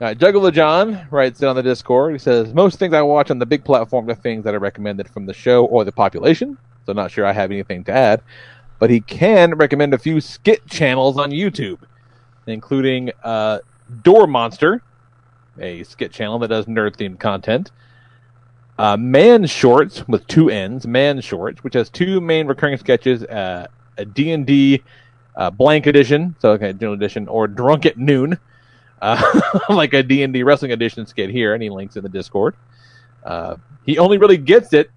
Right, 0.00 0.18
Juggler 0.18 0.50
John 0.50 1.06
writes 1.10 1.42
it 1.42 1.46
on 1.46 1.56
the 1.56 1.62
Discord. 1.62 2.12
He 2.12 2.18
says, 2.18 2.54
Most 2.54 2.78
things 2.78 2.94
I 2.94 3.02
watch 3.02 3.30
on 3.30 3.38
the 3.38 3.46
big 3.46 3.64
platform 3.64 4.08
are 4.08 4.14
things 4.14 4.44
that 4.44 4.54
are 4.54 4.58
recommended 4.58 5.08
from 5.08 5.26
the 5.26 5.34
show 5.34 5.64
or 5.66 5.84
the 5.84 5.92
population. 5.92 6.56
So, 6.86 6.92
not 6.92 7.10
sure 7.10 7.26
I 7.26 7.32
have 7.32 7.50
anything 7.50 7.84
to 7.84 7.92
add. 7.92 8.22
But 8.78 8.90
he 8.90 9.00
can 9.00 9.54
recommend 9.54 9.92
a 9.92 9.98
few 9.98 10.20
skit 10.20 10.66
channels 10.68 11.18
on 11.18 11.30
YouTube, 11.30 11.80
including 12.46 13.10
uh, 13.24 13.58
Door 14.02 14.28
Monster, 14.28 14.82
a 15.58 15.82
skit 15.82 16.12
channel 16.12 16.38
that 16.38 16.48
does 16.48 16.66
nerd 16.66 16.96
themed 16.96 17.18
content. 17.18 17.72
Uh, 18.78 18.96
Man 18.96 19.46
Shorts 19.46 20.06
with 20.06 20.26
two 20.28 20.48
ends, 20.50 20.86
Man 20.86 21.20
Shorts, 21.20 21.64
which 21.64 21.74
has 21.74 21.90
two 21.90 22.20
main 22.20 22.46
recurring 22.46 22.76
sketches, 22.76 23.24
uh, 23.24 23.66
a 23.96 24.04
D&D 24.04 24.82
uh, 25.34 25.50
blank 25.50 25.86
edition, 25.86 26.36
so 26.38 26.50
okay, 26.52 26.72
general 26.72 26.94
edition, 26.94 27.26
or 27.26 27.48
Drunk 27.48 27.86
at 27.86 27.98
Noon, 27.98 28.38
uh, 29.00 29.40
like 29.68 29.94
a 29.94 30.02
D&D 30.02 30.42
wrestling 30.42 30.72
edition 30.72 31.06
skit 31.06 31.30
here, 31.30 31.54
and 31.54 31.62
he 31.62 31.70
links 31.70 31.96
in 31.96 32.02
the 32.02 32.08
Discord. 32.08 32.54
Uh, 33.24 33.56
he 33.84 33.98
only 33.98 34.18
really 34.18 34.36
gets 34.36 34.72
it 34.72 34.90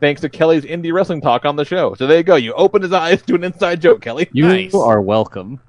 thanks 0.00 0.20
to 0.20 0.28
Kelly's 0.28 0.64
indie 0.64 0.92
wrestling 0.92 1.20
talk 1.20 1.44
on 1.44 1.56
the 1.56 1.64
show. 1.64 1.94
So 1.94 2.06
there 2.06 2.18
you 2.18 2.22
go. 2.22 2.36
You 2.36 2.52
opened 2.54 2.84
his 2.84 2.92
eyes 2.92 3.22
to 3.22 3.34
an 3.34 3.44
inside 3.44 3.80
joke, 3.80 4.00
Kelly. 4.00 4.28
You 4.32 4.80
are 4.80 5.00
welcome. 5.00 5.60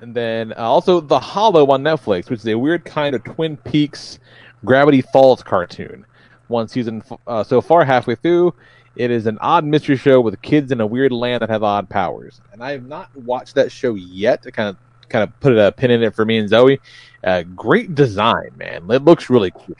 And 0.00 0.14
then 0.14 0.52
uh, 0.52 0.62
also 0.62 1.00
The 1.00 1.20
Hollow 1.20 1.66
on 1.70 1.82
Netflix, 1.82 2.30
which 2.30 2.40
is 2.40 2.48
a 2.48 2.56
weird 2.56 2.84
kind 2.84 3.14
of 3.14 3.22
Twin 3.22 3.56
Peaks 3.58 4.18
Gravity 4.64 5.02
Falls 5.02 5.42
cartoon. 5.42 6.06
One 6.48 6.68
season 6.68 7.02
uh, 7.26 7.44
so 7.44 7.60
far, 7.60 7.84
halfway 7.84 8.14
through. 8.14 8.54
It 8.96 9.10
is 9.10 9.26
an 9.26 9.38
odd 9.40 9.64
mystery 9.64 9.96
show 9.96 10.20
with 10.20 10.40
kids 10.42 10.72
in 10.72 10.80
a 10.80 10.86
weird 10.86 11.12
land 11.12 11.42
that 11.42 11.50
have 11.50 11.62
odd 11.62 11.88
powers. 11.88 12.40
And 12.52 12.62
I 12.62 12.72
have 12.72 12.86
not 12.86 13.14
watched 13.16 13.54
that 13.54 13.70
show 13.70 13.94
yet. 13.94 14.44
I 14.46 14.50
kind 14.50 14.68
of 14.68 14.76
kind 15.10 15.22
of 15.22 15.38
put 15.40 15.56
a 15.58 15.72
pin 15.72 15.90
in 15.90 16.02
it 16.02 16.14
for 16.14 16.24
me 16.24 16.38
and 16.38 16.48
Zoe. 16.48 16.80
Uh, 17.22 17.42
great 17.42 17.94
design, 17.94 18.50
man. 18.56 18.90
It 18.90 19.04
looks 19.04 19.28
really 19.28 19.50
cool. 19.50 19.76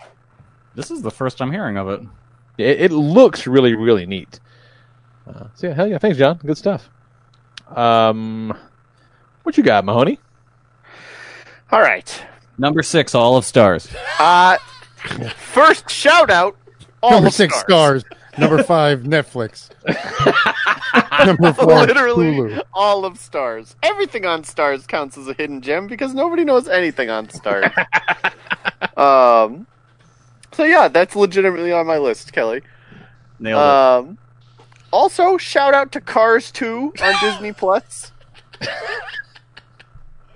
This 0.74 0.90
is 0.90 1.02
the 1.02 1.10
first 1.10 1.40
I'm 1.40 1.50
hearing 1.50 1.78
of 1.78 1.88
it. 1.88 2.00
It, 2.58 2.80
it 2.82 2.92
looks 2.92 3.46
really, 3.46 3.74
really 3.74 4.04
neat. 4.06 4.40
Uh, 5.26 5.46
so 5.54 5.68
yeah, 5.68 5.74
hell 5.74 5.86
yeah, 5.86 5.98
thanks, 5.98 6.18
John. 6.18 6.38
Good 6.44 6.58
stuff. 6.58 6.90
Um, 7.74 8.56
what 9.42 9.56
you 9.56 9.62
got, 9.62 9.84
Mahoney? 9.84 10.18
All 11.72 11.80
right. 11.80 12.22
Number 12.58 12.82
six, 12.82 13.14
All 13.14 13.36
of 13.36 13.44
Starz. 13.44 13.94
Uh, 14.18 14.58
first 15.34 15.88
shout 15.88 16.30
out. 16.30 16.56
All 17.02 17.12
Number 17.12 17.30
six 17.30 17.62
Starz. 17.62 18.04
Starz. 18.04 18.16
Number 18.38 18.62
five 18.62 19.00
Netflix. 19.00 19.70
Number 21.26 21.52
four 21.52 21.86
Literally 21.86 22.32
Hulu. 22.32 22.62
all 22.72 23.04
of 23.04 23.14
Starz. 23.14 23.74
Everything 23.82 24.24
on 24.24 24.42
Starz 24.42 24.86
counts 24.86 25.18
as 25.18 25.28
a 25.28 25.34
hidden 25.34 25.60
gem 25.60 25.86
because 25.86 26.14
nobody 26.14 26.44
knows 26.44 26.68
anything 26.68 27.10
on 27.10 27.26
Starz. 27.28 27.72
um, 28.96 29.66
so 30.52 30.64
yeah, 30.64 30.88
that's 30.88 31.14
legitimately 31.16 31.72
on 31.72 31.86
my 31.86 31.98
list, 31.98 32.32
Kelly. 32.32 32.62
Nailed 33.38 33.58
it. 33.58 34.08
Um, 34.10 34.18
also, 34.92 35.36
shout 35.36 35.74
out 35.74 35.92
to 35.92 36.00
Cars 36.00 36.50
2 36.50 36.94
on 37.02 37.14
Disney 37.20 37.52
Plus. 37.52 38.12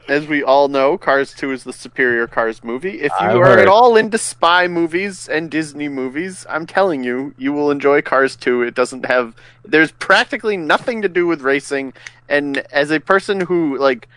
As 0.07 0.27
we 0.27 0.43
all 0.43 0.69
know, 0.69 0.99
Cars 0.99 1.33
2 1.33 1.53
is 1.53 1.65
the 1.65 1.73
superior 1.73 2.27
Cars 2.27 2.63
movie. 2.63 3.01
If 3.01 3.13
you 3.21 3.27
I've 3.27 3.37
are 3.37 3.45
heard. 3.45 3.59
at 3.61 3.69
all 3.69 3.97
into 3.97 4.19
spy 4.19 4.69
movies 4.69 5.29
and 5.29 5.51
Disney 5.51 5.89
movies, 5.89 6.45
I'm 6.49 6.67
telling 6.67 7.03
you, 7.03 7.35
you 7.39 7.55
will 7.55 7.71
enjoy 7.71 8.03
Cars 8.03 8.37
2. 8.37 8.63
It 8.63 8.75
doesn't 8.75 9.07
have 9.07 9.35
there's 9.65 9.93
practically 9.93 10.59
nothing 10.59 11.01
to 11.03 11.09
do 11.09 11.27
with 11.27 11.41
racing 11.41 11.95
and 12.29 12.59
as 12.71 12.91
a 12.91 13.01
person 13.01 13.41
who 13.41 13.79
like 13.79 14.09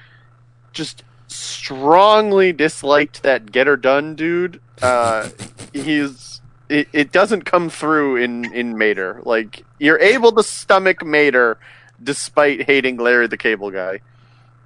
just 0.73 1.03
strongly 1.27 2.51
disliked 2.51 3.23
that 3.23 3.51
get 3.51 3.67
her 3.67 3.77
done 3.77 4.15
dude, 4.15 4.59
uh 4.81 5.29
he's 5.71 6.41
it, 6.69 6.89
it 6.91 7.11
doesn't 7.13 7.43
come 7.45 7.69
through 7.69 8.17
in 8.17 8.53
in 8.53 8.77
Mater. 8.77 9.21
Like 9.23 9.63
you're 9.79 9.99
able 9.99 10.33
to 10.33 10.43
stomach 10.43 11.05
Mater 11.05 11.57
despite 12.03 12.63
hating 12.63 12.97
Larry 12.97 13.27
the 13.27 13.37
Cable 13.37 13.71
Guy. 13.71 14.01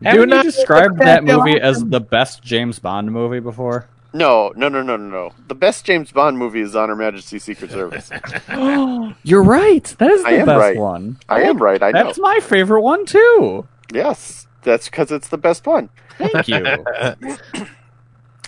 Haven't 0.03 0.29
you 0.29 0.43
described 0.43 0.99
that 0.99 1.23
movie 1.23 1.59
as 1.59 1.83
the 1.85 1.99
best 1.99 2.41
James 2.43 2.79
Bond 2.79 3.11
movie 3.11 3.39
before? 3.39 3.87
No, 4.13 4.51
no, 4.55 4.67
no, 4.67 4.81
no, 4.81 4.97
no, 4.97 5.09
no. 5.09 5.33
The 5.47 5.55
best 5.55 5.85
James 5.85 6.11
Bond 6.11 6.37
movie 6.37 6.59
is 6.59 6.75
On 6.75 6.89
Her 6.89 6.95
Majesty's 6.95 7.43
Secret 7.43 7.71
Service. 7.71 8.09
You're 9.23 9.43
right. 9.43 9.83
That 9.99 10.11
is 10.11 10.23
the 10.23 10.29
I 10.29 10.33
am 10.33 10.45
best 10.47 10.59
right. 10.59 10.77
one. 10.77 11.17
I 11.29 11.43
am 11.43 11.57
right. 11.57 11.81
I 11.81 11.91
know. 11.91 12.03
That's 12.03 12.19
my 12.19 12.39
favorite 12.41 12.81
one 12.81 13.05
too. 13.05 13.67
Yes, 13.93 14.47
that's 14.63 14.89
because 14.89 15.11
it's 15.11 15.29
the 15.29 15.37
best 15.37 15.65
one. 15.65 15.89
Thank 16.17 16.47
you. 16.47 16.85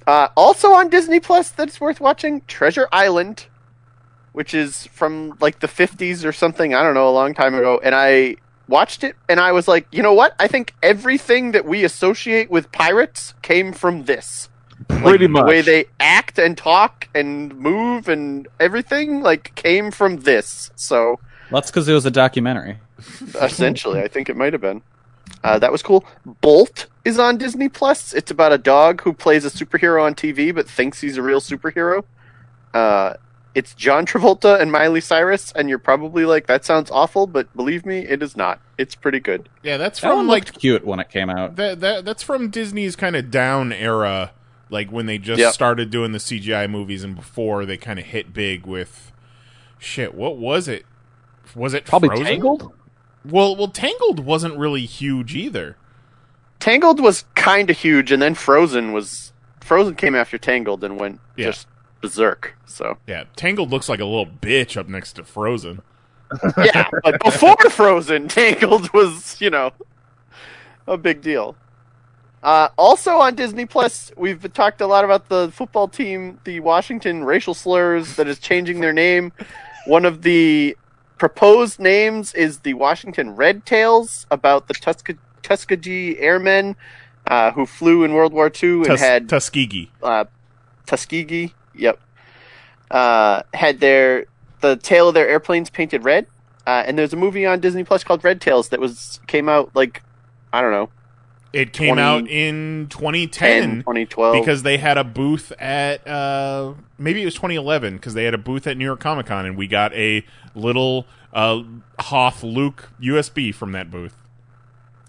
Uh, 0.05 0.27
also 0.35 0.73
on 0.73 0.89
Disney 0.89 1.19
Plus, 1.19 1.51
that's 1.51 1.79
worth 1.79 2.01
watching. 2.01 2.41
Treasure 2.41 2.89
Island, 2.91 3.45
which 4.33 4.53
is 4.53 4.85
from 4.87 5.37
like 5.39 5.59
the 5.59 5.67
fifties 5.67 6.25
or 6.25 6.33
something. 6.33 6.73
I 6.73 6.83
don't 6.83 6.93
know, 6.93 7.07
a 7.07 7.11
long 7.11 7.33
time 7.33 7.55
ago. 7.55 7.79
And 7.81 7.95
I 7.95 8.35
watched 8.67 9.03
it, 9.03 9.15
and 9.29 9.39
I 9.39 9.51
was 9.51 9.67
like, 9.67 9.87
you 9.91 10.01
know 10.01 10.13
what? 10.13 10.35
I 10.39 10.47
think 10.47 10.73
everything 10.81 11.51
that 11.51 11.65
we 11.65 11.83
associate 11.83 12.49
with 12.49 12.71
pirates 12.71 13.33
came 13.41 13.73
from 13.73 14.05
this. 14.05 14.49
Pretty 14.87 15.25
The 15.25 15.29
much. 15.29 15.45
way 15.45 15.61
they 15.61 15.85
act 15.99 16.37
and 16.39 16.57
talk 16.57 17.07
and 17.15 17.55
move 17.55 18.09
and 18.09 18.47
everything 18.59 19.21
like 19.21 19.55
came 19.55 19.91
from 19.91 20.17
this. 20.21 20.71
So 20.75 21.19
That's 21.51 21.69
because 21.71 21.87
it 21.87 21.93
was 21.93 22.05
a 22.05 22.11
documentary. 22.11 22.79
essentially. 23.41 24.01
I 24.01 24.07
think 24.07 24.29
it 24.29 24.35
might 24.35 24.53
have 24.53 24.61
been. 24.61 24.81
Uh, 25.43 25.59
that 25.59 25.71
was 25.71 25.81
cool. 25.81 26.05
Bolt 26.41 26.87
is 27.05 27.17
on 27.19 27.37
Disney 27.37 27.69
Plus. 27.69 28.13
It's 28.13 28.31
about 28.31 28.51
a 28.53 28.57
dog 28.57 29.01
who 29.01 29.13
plays 29.13 29.45
a 29.45 29.49
superhero 29.49 30.03
on 30.03 30.15
TV 30.15 30.53
but 30.53 30.67
thinks 30.69 30.99
he's 31.01 31.17
a 31.17 31.21
real 31.21 31.39
superhero. 31.41 32.03
Uh, 32.73 33.13
it's 33.55 33.73
John 33.75 34.05
Travolta 34.05 34.59
and 34.59 34.71
Miley 34.71 35.01
Cyrus, 35.01 35.51
and 35.55 35.69
you're 35.69 35.79
probably 35.79 36.25
like, 36.25 36.47
"That 36.47 36.65
sounds 36.65 36.89
awful," 36.91 37.27
but 37.27 37.53
believe 37.55 37.85
me, 37.85 37.99
it 37.99 38.23
is 38.23 38.35
not. 38.35 38.59
It's 38.77 38.95
pretty 38.95 39.19
good. 39.19 39.47
Yeah, 39.61 39.77
that's 39.77 39.99
That 40.01 40.09
one 40.09 40.19
from 40.19 40.27
like 40.27 40.53
cute 40.59 40.85
when 40.85 40.99
it 40.99 41.09
came 41.09 41.29
out. 41.29 41.55
that, 41.57 41.79
that 41.81 42.05
that's 42.05 42.23
from 42.23 42.49
Disney's 42.49 42.95
kind 42.95 43.15
of 43.15 43.29
down 43.29 43.71
era, 43.71 44.31
like 44.69 44.91
when 44.91 45.05
they 45.05 45.17
just 45.19 45.39
Yep. 45.39 45.53
started 45.53 45.89
doing 45.91 46.11
the 46.13 46.19
CGI 46.19 46.67
movies 46.69 47.03
and 47.03 47.15
before 47.15 47.65
they 47.65 47.77
kind 47.77 47.99
of 47.99 48.05
hit 48.05 48.33
big 48.33 48.65
with 48.65 49.11
shit. 49.77 50.13
What 50.15 50.37
was 50.37 50.67
it? 50.67 50.85
Was 51.55 51.73
it 51.73 51.85
Probably 51.85 52.07
Frozen? 52.09 52.25
Tangled? 52.25 52.73
Well, 53.25 53.55
well, 53.55 53.67
Tangled 53.67 54.19
wasn't 54.25 54.57
really 54.57 54.85
huge 54.85 55.35
either. 55.35 55.77
Tangled 56.59 56.99
was 57.01 57.25
kind 57.35 57.69
of 57.69 57.77
huge, 57.77 58.11
and 58.11 58.21
then 58.21 58.33
Frozen 58.35 58.93
was 58.93 59.31
Frozen 59.61 59.95
came 59.95 60.15
after 60.15 60.37
Tangled 60.37 60.83
and 60.83 60.99
went 60.99 61.19
Yeah. 61.37 61.47
just 61.47 61.67
berserk. 62.03 62.55
So 62.65 62.97
Yeah, 63.07 63.23
Tangled 63.35 63.71
looks 63.71 63.87
like 63.89 63.99
a 64.01 64.05
little 64.05 64.27
bitch 64.27 64.77
up 64.77 64.87
next 64.87 65.13
to 65.13 65.23
Frozen. 65.23 65.81
yeah, 66.57 66.89
but 67.03 67.23
before 67.23 67.55
Frozen, 67.69 68.27
Tangled 68.27 68.91
was, 68.93 69.39
you 69.39 69.49
know, 69.49 69.71
a 70.85 70.97
big 70.97 71.21
deal. 71.21 71.55
Uh, 72.41 72.67
also 72.77 73.11
on 73.17 73.35
Disney 73.35 73.65
Plus, 73.65 74.11
we've 74.17 74.51
talked 74.51 74.81
a 74.81 74.87
lot 74.87 75.05
about 75.05 75.29
the 75.29 75.49
football 75.53 75.87
team, 75.87 76.39
the 76.43 76.59
Washington 76.59 77.23
racial 77.23 77.53
slurs 77.53 78.17
that 78.17 78.27
is 78.27 78.37
changing 78.37 78.81
their 78.81 78.91
name. 78.91 79.31
One 79.87 80.03
of 80.03 80.23
the 80.23 80.75
proposed 81.17 81.79
names 81.79 82.33
is 82.33 82.59
the 82.59 82.73
Washington 82.73 83.35
Red 83.37 83.65
Tails, 83.65 84.27
about 84.29 84.67
the 84.67 85.15
Tuskegee 85.41 86.17
Airmen 86.19 86.75
uh, 87.27 87.51
who 87.51 87.65
flew 87.65 88.03
in 88.03 88.13
World 88.13 88.33
War 88.33 88.51
II 88.61 88.79
and 88.79 88.85
Tus- 88.87 88.99
had 88.99 89.29
Tuskegee. 89.29 89.89
uh, 90.01 90.25
Tuskegee. 90.85 91.53
Yep. 91.75 91.99
Uh, 92.91 93.43
had 93.53 93.79
their 93.79 94.25
the 94.61 94.75
tail 94.77 95.09
of 95.09 95.13
their 95.13 95.27
airplanes 95.27 95.69
painted 95.69 96.03
red. 96.03 96.27
Uh, 96.65 96.83
and 96.85 96.97
there's 96.97 97.13
a 97.13 97.17
movie 97.17 97.45
on 97.45 97.59
Disney 97.59 97.83
Plus 97.83 98.03
called 98.03 98.23
Red 98.23 98.39
Tails 98.39 98.69
that 98.69 98.79
was 98.79 99.19
came 99.27 99.49
out 99.49 99.71
like 99.75 100.01
I 100.53 100.61
don't 100.61 100.71
know 100.71 100.89
It 101.51 101.73
came 101.73 101.95
20 101.95 102.01
out 102.01 102.27
in 102.29 102.87
2010 102.89 103.61
10, 103.61 103.77
2012 103.79 104.33
because 104.33 104.63
they 104.63 104.77
had 104.77 104.97
a 104.97 105.03
booth 105.03 105.51
at 105.59 106.07
uh, 106.07 106.73
maybe 106.97 107.21
it 107.21 107.25
was 107.25 107.33
2011 107.35 107.95
because 107.95 108.13
they 108.13 108.23
had 108.23 108.33
a 108.33 108.37
booth 108.37 108.65
at 108.65 108.77
New 108.77 108.85
York 108.85 109.01
Comic 109.01 109.25
Con 109.25 109.45
and 109.45 109.57
we 109.57 109.67
got 109.67 109.93
a 109.93 110.25
little 110.55 111.05
uh, 111.33 111.63
Hoth 111.99 112.43
Luke 112.43 112.91
USB 113.01 113.53
from 113.53 113.73
that 113.73 113.91
booth. 113.91 114.15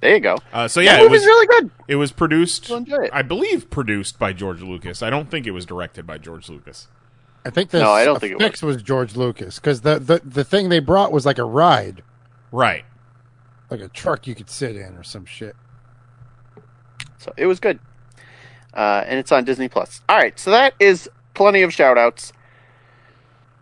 There 0.04 0.12
you 0.14 0.20
go. 0.20 0.36
Uh, 0.52 0.68
so 0.68 0.80
That 0.80 0.84
yeah, 0.84 0.96
it 0.98 1.04
movie's 1.04 1.22
was 1.22 1.26
really 1.26 1.46
good. 1.46 1.70
It 1.88 1.96
was 1.96 2.12
produced, 2.12 2.68
it. 2.68 3.10
I 3.10 3.22
believe, 3.22 3.70
produced 3.70 4.18
by 4.18 4.34
George 4.34 4.60
Lucas. 4.60 5.02
I 5.02 5.08
don't 5.08 5.30
think 5.30 5.46
it 5.46 5.52
was 5.52 5.64
directed 5.64 6.06
by 6.06 6.18
George 6.18 6.50
Lucas. 6.50 6.88
I 7.46 7.48
think 7.48 7.70
the 7.70 7.78
No, 7.78 7.90
I 7.90 8.04
don't 8.04 8.20
think 8.20 8.34
it 8.34 8.38
fix 8.38 8.60
was. 8.60 8.82
George 8.82 9.16
Lucas 9.16 9.58
because 9.58 9.80
the, 9.80 9.98
the 9.98 10.20
the 10.22 10.44
thing 10.44 10.68
they 10.68 10.78
brought 10.80 11.10
was 11.10 11.24
like 11.24 11.38
a 11.38 11.44
ride, 11.44 12.02
Right. 12.52 12.84
like 13.70 13.80
a 13.80 13.88
truck 13.88 14.26
you 14.26 14.34
could 14.34 14.50
sit 14.50 14.76
in 14.76 14.94
or 14.98 15.02
some 15.02 15.24
shit. 15.24 15.56
So 17.16 17.32
it 17.38 17.46
was 17.46 17.58
good. 17.58 17.78
Uh, 18.74 19.04
and 19.06 19.18
it's 19.18 19.32
on 19.32 19.44
Disney 19.44 19.68
Plus. 19.68 20.02
All 20.06 20.18
right, 20.18 20.38
so 20.38 20.50
that 20.50 20.74
is 20.78 21.08
plenty 21.32 21.62
of 21.62 21.72
shout 21.72 21.96
outs. 21.96 22.34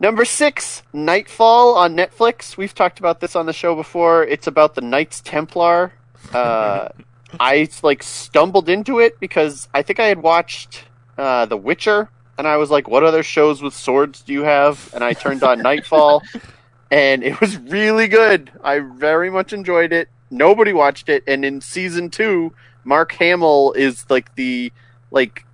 Number 0.01 0.25
six, 0.25 0.83
Knightfall 0.93 1.77
on 1.77 1.95
Netflix. 1.97 2.57
We've 2.57 2.75
talked 2.75 2.99
about 2.99 3.21
this 3.21 3.37
on 3.37 3.47
the 3.47 3.53
show 3.53 3.77
before. 3.77 4.25
It's 4.25 4.49
about 4.49 4.75
the 4.75 4.81
Knights 4.81 5.21
Templar. 5.21 5.93
Uh, 6.33 6.89
I 7.41 7.69
like 7.83 8.03
stumbled 8.03 8.69
into 8.69 8.99
it 8.99 9.19
because 9.21 9.69
I 9.75 9.83
think 9.83 10.01
I 10.01 10.07
had 10.07 10.23
watched 10.23 10.85
uh, 11.19 11.47
The 11.47 11.57
Witcher, 11.57 12.11
and 12.39 12.47
I 12.47 12.57
was 12.57 12.71
like, 12.71 12.89
"What 12.89 13.05
other 13.05 13.23
shows 13.23 13.63
with 13.63 13.75
swords 13.75 14.23
do 14.23 14.33
you 14.33 14.43
have?" 14.43 14.91
And 14.95 15.03
I 15.03 15.13
turned 15.13 15.43
on 15.43 15.61
Knightfall, 15.63 16.23
and 16.91 17.23
it 17.23 17.41
was 17.41 17.57
really 17.59 18.09
good. 18.09 18.51
I 18.63 18.81
very 18.81 19.31
much 19.31 19.53
enjoyed 19.53 19.93
it. 19.93 20.09
Nobody 20.31 20.73
watched 20.73 21.09
it, 21.09 21.25
and 21.27 21.45
in 21.45 21.61
season 21.61 22.11
two, 22.11 22.53
Mark 22.85 23.13
Hamill 23.13 23.73
is 23.73 24.09
like 24.11 24.35
the 24.35 24.73
like 25.11 25.45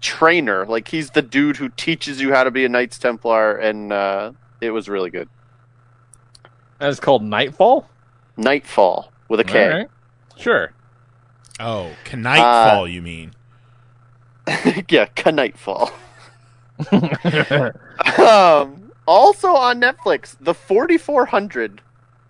trainer, 0.00 0.66
like 0.66 0.88
he's 0.88 1.10
the 1.10 1.22
dude 1.22 1.56
who 1.56 1.68
teaches 1.70 2.20
you 2.20 2.32
how 2.32 2.44
to 2.44 2.50
be 2.50 2.64
a 2.64 2.68
Knights 2.68 2.98
Templar, 2.98 3.56
and 3.56 3.92
uh, 3.92 4.32
it 4.60 4.70
was 4.70 4.88
really 4.88 5.10
good. 5.10 5.28
And 6.80 6.88
it's 6.88 7.00
called 7.00 7.22
Nightfall? 7.24 7.88
Nightfall 8.36 9.12
with 9.28 9.40
a 9.40 9.44
K. 9.44 9.68
Right. 9.68 9.88
Sure. 10.38 10.72
Oh, 11.60 11.90
Knightfall, 12.12 12.82
Uh, 12.82 12.84
you 12.84 13.02
mean? 13.02 13.32
yeah, 14.88 15.06
Knightfall. 15.24 15.90
um, 16.92 18.92
also 19.06 19.48
on 19.48 19.80
Netflix, 19.80 20.36
The 20.40 20.54
4400. 20.54 21.82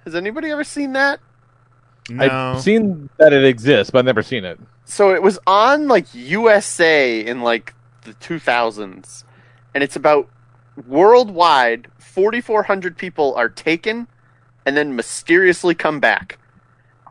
Has 0.04 0.14
anybody 0.14 0.50
ever 0.50 0.64
seen 0.64 0.94
that? 0.94 1.20
I've 2.18 2.62
seen 2.62 3.10
that 3.18 3.34
it 3.34 3.44
exists, 3.44 3.90
but 3.90 3.98
I've 3.98 4.04
never 4.06 4.22
seen 4.22 4.46
it. 4.46 4.58
So 4.86 5.14
it 5.14 5.22
was 5.22 5.38
on 5.46 5.88
like 5.88 6.06
USA 6.14 7.20
in 7.20 7.42
like 7.42 7.74
the 8.02 8.14
2000s, 8.14 9.24
and 9.74 9.84
it's 9.84 9.96
about 9.96 10.30
worldwide 10.86 11.88
4,400 11.98 12.96
people 12.96 13.34
are 13.34 13.50
taken 13.50 14.06
and 14.64 14.74
then 14.76 14.96
mysteriously 14.96 15.74
come 15.74 16.00
back. 16.00 16.38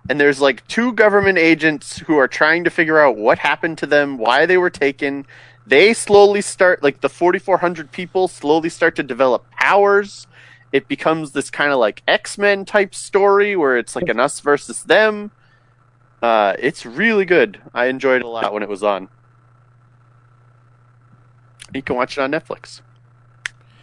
And 0.09 0.19
there's 0.19 0.39
like 0.39 0.65
two 0.67 0.93
government 0.93 1.37
agents 1.37 1.99
who 1.99 2.17
are 2.17 2.27
trying 2.27 2.63
to 2.63 2.69
figure 2.69 2.99
out 2.99 3.17
what 3.17 3.39
happened 3.39 3.77
to 3.79 3.85
them, 3.85 4.17
why 4.17 4.45
they 4.45 4.57
were 4.57 4.69
taken. 4.69 5.25
They 5.65 5.93
slowly 5.93 6.41
start, 6.41 6.81
like 6.81 7.01
the 7.01 7.09
4,400 7.09 7.91
people 7.91 8.27
slowly 8.27 8.69
start 8.69 8.95
to 8.95 9.03
develop 9.03 9.49
powers. 9.51 10.27
It 10.71 10.87
becomes 10.87 11.31
this 11.31 11.49
kind 11.49 11.71
of 11.71 11.79
like 11.79 12.03
X 12.07 12.37
Men 12.37 12.65
type 12.65 12.95
story 12.95 13.55
where 13.55 13.77
it's 13.77 13.95
like 13.95 14.07
an 14.07 14.19
us 14.19 14.39
versus 14.39 14.83
them. 14.83 15.31
Uh, 16.21 16.53
it's 16.59 16.85
really 16.85 17.25
good. 17.25 17.59
I 17.73 17.85
enjoyed 17.85 18.21
it 18.21 18.25
a 18.25 18.29
lot 18.29 18.53
when 18.53 18.63
it 18.63 18.69
was 18.69 18.83
on. 18.83 19.09
You 21.73 21.81
can 21.81 21.95
watch 21.95 22.17
it 22.17 22.21
on 22.21 22.31
Netflix. 22.31 22.81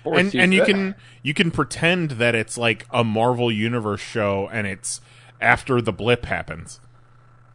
and 0.05 0.35
and 0.35 0.53
you 0.53 0.65
can 0.65 0.95
you 1.23 1.33
can 1.35 1.51
pretend 1.51 2.13
that 2.13 2.35
it's 2.35 2.59
like 2.59 2.87
a 2.91 3.05
Marvel 3.05 3.51
Universe 3.53 4.01
show 4.01 4.49
and 4.53 4.67
it's 4.67 5.01
after 5.45 5.81
the 5.81 5.93
blip 5.93 6.25
happens. 6.25 6.81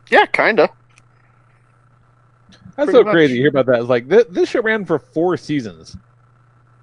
Yeah, 0.10 0.26
kinda. 0.28 0.70
That's 2.76 2.92
Pretty 2.92 2.92
so 2.94 3.04
much. 3.04 3.12
crazy 3.14 3.34
to 3.34 3.40
hear 3.40 3.50
about 3.50 3.66
that. 3.66 3.80
It's 3.82 3.90
like 3.90 4.08
this, 4.08 4.26
this 4.30 4.50
show 4.50 4.62
ran 4.62 4.86
for 4.86 5.00
four 5.00 5.36
seasons. 5.36 5.98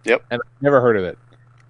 Yep. 0.04 0.22
And 0.30 0.40
I've 0.44 0.62
never 0.62 0.80
heard 0.80 0.96
of 0.96 1.04
it. 1.04 1.18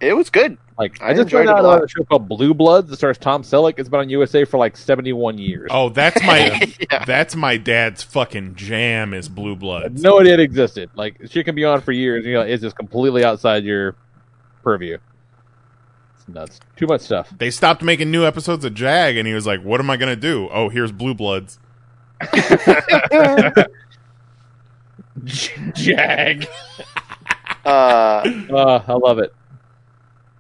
It 0.01 0.15
was 0.15 0.29
good. 0.31 0.59
Like 0.79 1.01
I 1.01 1.07
I, 1.07 1.11
just 1.13 1.23
enjoyed 1.23 1.47
found 1.47 1.49
a 1.49 1.61
out 1.61 1.65
lot. 1.65 1.75
about 1.77 1.85
a 1.85 1.89
show 1.89 2.05
called 2.05 2.29
Blue 2.29 2.53
Bloods 2.53 2.91
that 2.91 2.97
stars 2.97 3.17
Tom 3.17 3.43
Selleck. 3.43 3.79
It's 3.79 3.89
been 3.89 4.01
on 4.01 4.11
USA 4.11 4.45
for 4.45 4.59
like 4.59 4.77
seventy 4.77 5.15
one 5.15 5.39
years. 5.39 5.71
Oh, 5.73 5.89
that's 5.89 6.21
my 6.23 6.71
that's 7.07 7.35
my 7.35 7.57
dad's 7.57 8.03
fucking 8.03 8.57
jam 8.57 9.15
is 9.15 9.29
Blue 9.31 9.57
Bloods. 9.57 10.03
no 10.03 10.21
idea 10.21 10.35
it 10.35 10.41
existed. 10.41 10.91
Like 10.95 11.17
shit 11.31 11.47
can 11.47 11.55
be 11.55 11.65
on 11.65 11.81
for 11.81 11.93
years. 11.93 12.27
You 12.27 12.35
know, 12.35 12.43
it's 12.43 12.63
just 12.63 12.77
completely 12.77 13.25
outside 13.25 13.65
your 13.65 13.97
purview. 14.63 14.99
It's 16.27 16.35
nuts. 16.35 16.61
Too 16.77 16.87
much 16.87 17.03
stuff. 17.03 17.33
They 17.37 17.51
stopped 17.51 17.83
making 17.83 18.11
new 18.11 18.25
episodes 18.25 18.65
of 18.65 18.75
Jag, 18.75 19.17
and 19.17 19.27
he 19.27 19.35
was 19.35 19.47
like, 19.47 19.63
"What 19.63 19.81
am 19.81 19.91
I 19.91 19.97
gonna 19.97 20.17
do? 20.17 20.49
Oh, 20.53 20.69
here's 20.69 20.93
Blue 20.93 21.15
Bloods." 21.15 21.59
Jag. 25.75 26.47
Uh, 27.65 27.69
uh, 27.69 28.83
I 28.87 28.93
love 28.93 29.19
it. 29.19 29.35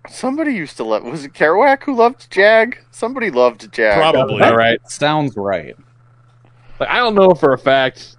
Somebody 0.09 0.55
used 0.55 0.77
to 0.77 0.85
love. 0.85 1.03
Was 1.05 1.25
it 1.25 1.33
Kerouac 1.33 1.83
who 1.83 1.97
loved 1.97 2.31
Jag? 2.31 2.79
Somebody 2.93 3.31
loved 3.31 3.73
Jag. 3.73 3.95
Probably. 3.97 4.43
All 4.43 4.57
right. 4.57 4.79
Sounds 4.89 5.37
right. 5.37 5.77
Like, 6.79 6.89
I 6.89 6.99
don't 6.99 7.15
know 7.15 7.31
for 7.35 7.53
a 7.53 7.59
fact, 7.59 8.17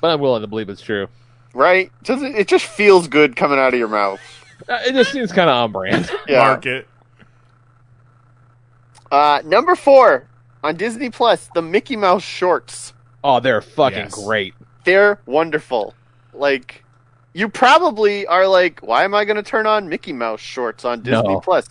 but 0.00 0.10
I'm 0.10 0.20
willing 0.20 0.42
to 0.42 0.46
believe 0.48 0.68
it's 0.68 0.82
true. 0.82 1.08
Right? 1.54 1.90
Doesn't 2.02 2.34
it 2.36 2.48
just 2.48 2.66
feels 2.66 3.08
good 3.08 3.36
coming 3.36 3.58
out 3.58 3.72
of 3.72 3.78
your 3.78 3.88
mouth? 3.88 4.20
Uh, 4.68 4.78
It 4.86 4.92
just 4.92 5.12
seems 5.12 5.32
kind 5.32 5.48
of 5.48 5.56
on 5.56 5.72
brand. 5.72 6.10
Yeah. 6.26 6.38
Market. 6.38 6.86
Uh, 9.12 9.42
number 9.44 9.74
four 9.76 10.26
on 10.64 10.74
Disney 10.76 11.10
Plus, 11.10 11.48
the 11.54 11.60
Mickey 11.62 11.96
Mouse 11.96 12.22
shorts. 12.22 12.94
Oh, 13.22 13.38
they're 13.40 13.60
fucking 13.60 13.98
Yes. 13.98 14.14
great. 14.24 14.54
They're 14.84 15.20
wonderful. 15.26 15.94
Like, 16.32 16.82
you 17.34 17.48
probably 17.48 18.26
are 18.26 18.46
like, 18.48 18.80
why 18.80 19.04
am 19.04 19.14
I 19.14 19.24
going 19.26 19.36
to 19.36 19.42
turn 19.42 19.66
on 19.66 19.88
Mickey 19.88 20.12
Mouse 20.12 20.40
shorts 20.40 20.84
on 20.84 21.02
Disney 21.02 21.34
No. 21.34 21.40
Plus? 21.40 21.68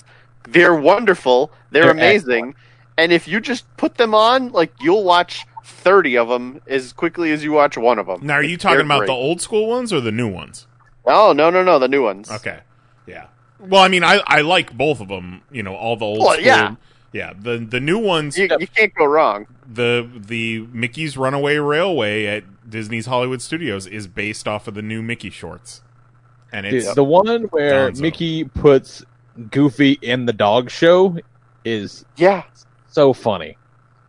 They're 0.47 0.75
wonderful. 0.75 1.51
They're, 1.71 1.83
They're 1.83 1.91
amazing. 1.91 2.53
And 2.97 3.11
if 3.11 3.27
you 3.27 3.39
just 3.41 3.65
put 3.75 3.95
them 3.95 4.13
on, 4.13 4.51
like, 4.51 4.71
you'll 4.79 5.03
watch 5.03 5.45
30 5.65 6.17
of 6.19 6.27
them 6.29 6.61
as 6.67 6.93
quickly 6.93 7.31
as 7.31 7.43
you 7.43 7.51
watch 7.53 7.75
one 7.77 7.97
of 7.99 8.05
them. 8.07 8.19
Now, 8.25 8.35
are 8.35 8.43
you 8.43 8.57
talking 8.57 8.85
about 8.85 9.07
the 9.07 9.13
old 9.13 9.41
school 9.41 9.67
ones 9.67 9.91
or 9.91 9.99
the 9.99 10.11
new 10.11 10.27
ones? 10.27 10.67
Oh, 11.05 11.33
no, 11.33 11.49
no, 11.49 11.63
no, 11.63 11.79
the 11.79 11.87
new 11.87 12.03
ones. 12.03 12.29
Okay. 12.29 12.59
Yeah. 13.07 13.25
Well, 13.59 13.81
I 13.81 13.87
mean, 13.87 14.03
I, 14.03 14.21
I 14.27 14.41
like 14.41 14.77
both 14.77 15.01
of 15.01 15.07
them. 15.07 15.41
You 15.51 15.63
know, 15.63 15.75
all 15.75 15.95
the 15.97 16.05
old 16.05 16.19
Well, 16.19 16.33
school. 16.33 16.45
yeah. 16.45 16.75
Yeah. 17.13 17.33
The 17.39 17.57
the 17.57 17.79
new 17.79 17.97
ones. 17.99 18.37
You, 18.37 18.47
you 18.59 18.67
can't 18.67 18.93
go 18.95 19.05
wrong. 19.05 19.47
The 19.71 20.09
the 20.13 20.67
Mickey's 20.71 21.17
Runaway 21.17 21.57
Railway 21.57 22.25
at 22.25 22.43
Disney's 22.69 23.05
Hollywood 23.05 23.41
Studios 23.41 23.87
is 23.87 24.07
based 24.07 24.47
off 24.47 24.67
of 24.67 24.73
the 24.75 24.81
new 24.81 25.01
Mickey 25.01 25.29
shorts, 25.29 25.81
and 26.51 26.63
Dude, 26.65 26.75
it's 26.75 26.93
the 26.95 27.03
one 27.03 27.43
where 27.45 27.91
Gonzo. 27.91 27.99
Mickey 28.01 28.43
puts 28.45 29.03
Goofy 29.49 29.97
in 30.01 30.25
the 30.25 30.33
dog 30.33 30.69
show 30.69 31.17
is 31.65 32.05
Yeah. 32.17 32.43
so 32.87 33.13
funny. 33.13 33.57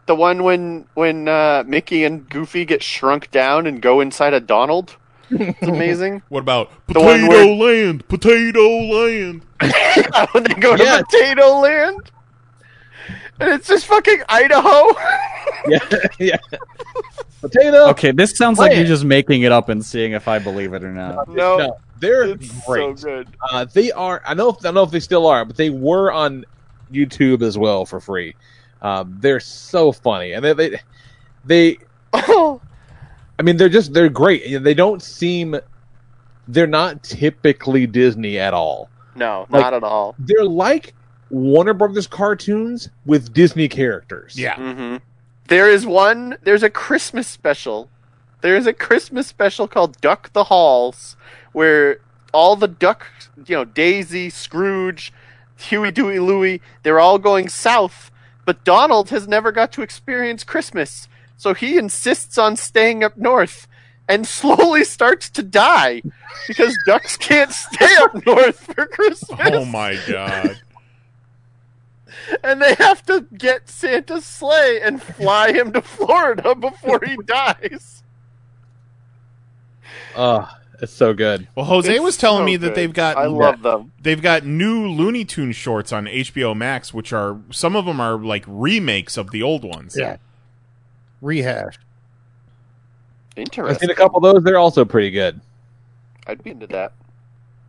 The 0.07 0.15
one 0.17 0.43
when 0.43 0.87
when 0.95 1.29
uh, 1.29 1.65
Mickey 1.67 2.05
and 2.05 2.29
Goofy 2.29 2.65
get 2.65 2.83
shrunk 2.83 3.31
down 3.31 3.67
and 3.67 3.81
go 3.81 4.01
inside 4.01 4.35
a 4.35 4.41
Donald. 4.41 4.97
It's 5.31 5.63
amazing. 5.63 6.23
What 6.29 6.41
about 6.41 6.71
Potato 6.87 7.29
where- 7.29 7.55
Land? 7.85 8.07
Potato 8.09 8.61
Land. 8.69 9.43
when 10.33 10.45
they 10.45 10.55
go 10.55 10.77
to 10.77 10.83
Yes. 10.83 11.03
Potato 11.11 11.61
Land. 11.61 12.11
And 13.41 13.51
it's 13.51 13.67
just 13.69 13.87
fucking 13.87 14.23
Idaho. 14.29 14.87
Yeah, 15.69 15.79
yeah. 16.19 16.37
Potato. 17.41 17.89
Okay, 17.91 18.11
this 18.11 18.37
sounds 18.37 18.59
like 18.59 18.71
Play 18.71 18.79
you're 18.79 18.87
just 18.87 19.05
making 19.05 19.43
it 19.43 19.53
up 19.53 19.69
and 19.69 19.85
seeing 19.85 20.13
if 20.13 20.27
I 20.27 20.39
believe 20.41 20.73
it 20.73 20.83
or 20.83 20.91
not. 20.93 21.29
no, 21.29 21.57
No, 21.57 21.77
they're 22.01 22.25
it's 22.25 22.67
great. 22.67 22.99
so 22.99 23.07
good. 23.09 23.29
Uh, 23.51 23.65
they 23.65 23.93
are. 23.93 24.23
I 24.27 24.35
know. 24.35 24.51
I 24.51 24.63
don't 24.63 24.75
know 24.75 24.83
if 24.83 24.91
they 24.91 24.99
still 25.01 25.27
are, 25.27 25.45
but 25.45 25.57
they 25.57 25.71
were 25.71 26.11
on 26.13 26.45
YouTube 26.93 27.43
as 27.43 27.57
well 27.59 27.85
for 27.87 28.01
free. 28.01 28.35
Um, 28.81 29.17
they're 29.21 29.41
so 29.41 29.93
funny, 29.93 30.33
and 30.33 30.45
they 30.45 30.53
they, 30.53 30.81
they 31.45 31.79
I 32.13 32.59
mean, 33.43 33.57
they're 33.57 33.69
just 33.69 33.93
they're 33.93 34.09
great. 34.09 34.63
They 34.63 34.75
don't 34.75 35.03
seem. 35.03 35.57
They're 36.49 36.67
not 36.67 37.03
typically 37.05 37.87
Disney 37.87 38.39
at 38.39 38.53
all. 38.55 38.89
No, 39.15 39.47
Like- 39.51 39.63
not 39.63 39.75
at 39.75 39.85
all. 39.85 40.15
They're 40.19 40.45
like 40.45 40.95
Warner 41.33 41.73
Brothers 41.75 42.07
cartoons 42.07 42.91
with 43.07 43.33
Disney 43.33 43.67
characters. 43.67 44.39
Yeah. 44.39 44.57
hmm 44.57 44.97
There 45.49 45.69
is 45.69 45.87
one. 45.87 46.37
There's 46.43 46.63
a 46.63 46.71
Christmas 46.71 47.27
special. 47.27 47.89
There 48.43 48.55
is 48.57 48.67
a 48.67 48.73
Christmas 48.73 49.27
special 49.27 49.67
called 49.67 50.01
Duck 50.01 50.33
the 50.35 50.45
Halls, 50.45 51.17
where 51.53 51.99
all 52.35 52.55
the 52.57 52.69
duck, 52.69 53.07
you 53.47 53.57
know, 53.57 53.65
Daisy, 53.65 54.29
Scrooge, 54.31 55.13
Huey, 55.57 55.91
Dewey, 55.91 56.19
Louie, 56.19 56.61
they're 56.83 57.01
all 57.01 57.19
going 57.19 57.49
south. 57.49 58.11
But 58.45 58.65
Donald 58.65 59.11
has 59.11 59.27
never 59.29 59.53
got 59.53 59.73
to 59.73 59.83
experience 59.83 60.43
Christmas, 60.45 61.09
so 61.37 61.55
he 61.55 61.79
insists 61.79 62.37
on 62.37 62.57
staying 62.57 63.05
up 63.05 63.17
north, 63.17 63.69
and 64.09 64.27
slowly 64.39 64.85
starts 64.85 65.31
to 65.31 65.43
die 65.43 66.03
because 66.49 66.77
ducks 66.85 67.17
can't 67.17 67.53
stay 67.53 67.95
up 68.03 68.27
north 68.27 68.59
for 68.75 68.87
Christmas 68.87 69.41
Oh 69.53 69.65
my 69.65 69.97
god. 70.09 70.59
and 72.43 72.61
they 72.61 72.75
have 72.75 73.05
to 73.07 73.27
get 73.37 73.69
Santa's 73.69 74.25
sleigh 74.25 74.81
and 74.83 75.03
fly 75.03 75.53
him 75.53 75.73
to 75.73 75.83
Florida 75.83 76.55
before 76.55 77.01
he 77.05 77.17
dies. 77.25 78.03
Oh, 80.17 80.49
it's 80.81 80.93
so 80.93 81.15
good. 81.15 81.49
Well, 81.55 81.65
Jose 81.67 81.93
It's 81.93 82.03
was 82.03 82.17
telling 82.17 82.43
so 82.43 82.45
me 82.45 82.57
that 82.57 82.69
good. 82.69 82.77
they've 82.77 82.93
got 82.93 83.17
I 83.17 83.27
love 83.27 83.63
them. 83.63 83.93
They've 84.03 84.21
got 84.21 84.45
new 84.45 84.89
Looney 84.89 85.25
Tune 85.25 85.53
shorts 85.53 85.93
on 85.93 86.07
HBO 86.07 86.57
Max, 86.57 86.93
which 86.93 87.13
are 87.13 87.39
some 87.51 87.77
of 87.77 87.85
them 87.87 88.01
are 88.01 88.19
like 88.19 88.45
remakes 88.47 89.17
of 89.17 89.31
the 89.31 89.43
old 89.43 89.65
ones. 89.65 89.97
Yeah. 89.99 90.17
Rehashed. 91.21 91.81
Interesting. 93.37 93.75
I've 93.75 93.81
seen 93.81 93.91
a 93.91 93.95
couple 93.95 94.19
of 94.27 94.35
those. 94.35 94.45
They're 94.45 94.59
also 94.59 94.85
pretty 94.85 95.11
good. 95.11 95.41
I'd 96.27 96.43
be 96.43 96.51
into 96.51 96.67
that. 96.69 96.93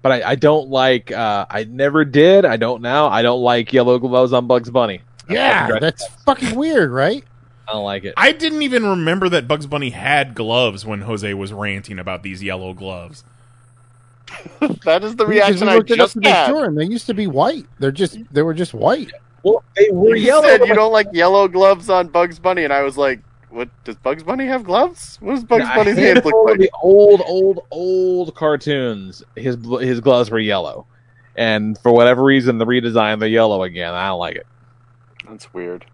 But 0.04 0.12
I, 0.12 0.32
I 0.32 0.36
don't 0.36 0.70
like. 0.70 1.12
Uh, 1.12 1.48
I 1.50 1.64
never 1.64 2.06
did. 2.06 2.46
I 2.46 2.58
don't 2.58 2.82
now. 2.84 3.08
I 3.08 3.24
don't 3.24 3.42
like 3.42 3.74
yellow 3.74 3.98
gloves 3.98 4.34
on 4.34 4.46
Bugs 4.46 4.70
Bunny. 4.70 5.02
Yeah, 5.30 5.80
that's 5.80 6.06
fucking 6.26 6.56
weird, 6.56 6.92
right? 6.92 7.24
I 7.68 7.72
don't 7.72 7.86
like 7.86 8.04
it. 8.04 8.14
I 8.18 8.34
didn't 8.34 8.62
even 8.62 8.86
remember 8.86 9.30
that 9.30 9.48
Bugs 9.48 9.66
Bunny 9.66 9.90
had 9.92 10.36
gloves 10.36 10.86
when 10.86 11.02
Jose 11.02 11.34
was 11.34 11.52
ranting 11.54 11.98
about 11.98 12.22
these 12.22 12.44
yellow 12.44 12.74
gloves. 12.76 13.24
That 14.86 15.04
is 15.04 15.16
the 15.16 15.26
reaction 15.26 15.68
I 15.70 15.76
looked 15.76 15.92
it 15.92 16.00
up 16.00 16.06
just 16.06 16.14
to 16.14 16.20
make 16.20 16.30
had. 16.30 16.48
sure, 16.48 16.66
and 16.66 16.78
they 16.78 16.86
used 16.86 17.06
to 17.08 17.14
be 17.14 17.28
white. 17.28 17.66
They're 17.80 17.92
just 17.92 18.18
they 18.34 18.42
were 18.42 18.54
just 18.54 18.74
white. 18.74 19.12
Well, 19.44 19.64
they 19.76 19.90
were 19.92 20.16
You 20.16 20.26
yellow. 20.26 20.44
said 20.44 20.62
you 20.68 20.74
don't 20.74 20.92
like 20.94 21.08
yellow 21.14 21.48
gloves 21.48 21.90
on 21.90 22.08
Bugs 22.08 22.40
Bunny, 22.40 22.64
and 22.64 22.72
I 22.74 22.82
was 22.84 22.98
like, 22.98 23.20
"What 23.54 23.70
does 23.84 23.96
Bugs 23.98 24.24
Bunny 24.24 24.48
have 24.48 24.64
gloves? 24.64 25.18
What 25.22 25.36
does 25.36 25.44
Bugs 25.44 25.66
a 25.66 25.76
Bunny's 25.76 25.98
hands 25.98 26.26
look 26.26 26.34
like?" 26.48 26.58
the 26.58 26.72
old, 26.82 27.22
old, 27.28 27.60
old 27.70 28.34
cartoons. 28.36 29.24
His 29.36 29.58
his 29.80 30.00
gloves 30.00 30.32
were 30.32 30.40
yellow, 30.40 30.88
and 31.36 31.78
for 31.78 31.92
whatever 31.92 32.24
reason, 32.24 32.58
the 32.58 32.66
redesign 32.66 33.20
they're 33.20 33.30
yellow 33.30 33.62
again. 33.62 33.94
I 33.94 34.08
don't 34.08 34.20
like 34.20 34.38
it. 34.38 34.48
That's 35.30 35.54
weird. 35.54 35.86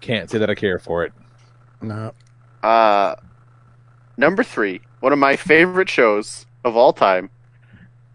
Can't 0.00 0.28
say 0.28 0.38
that 0.38 0.50
I 0.50 0.56
care 0.56 0.80
for 0.80 1.04
it. 1.04 1.12
No. 1.80 2.12
Uh, 2.62 3.14
number 4.16 4.42
three, 4.42 4.80
one 4.98 5.12
of 5.12 5.18
my 5.18 5.36
favorite 5.36 5.88
shows 5.88 6.46
of 6.64 6.76
all 6.76 6.92
time. 6.92 7.30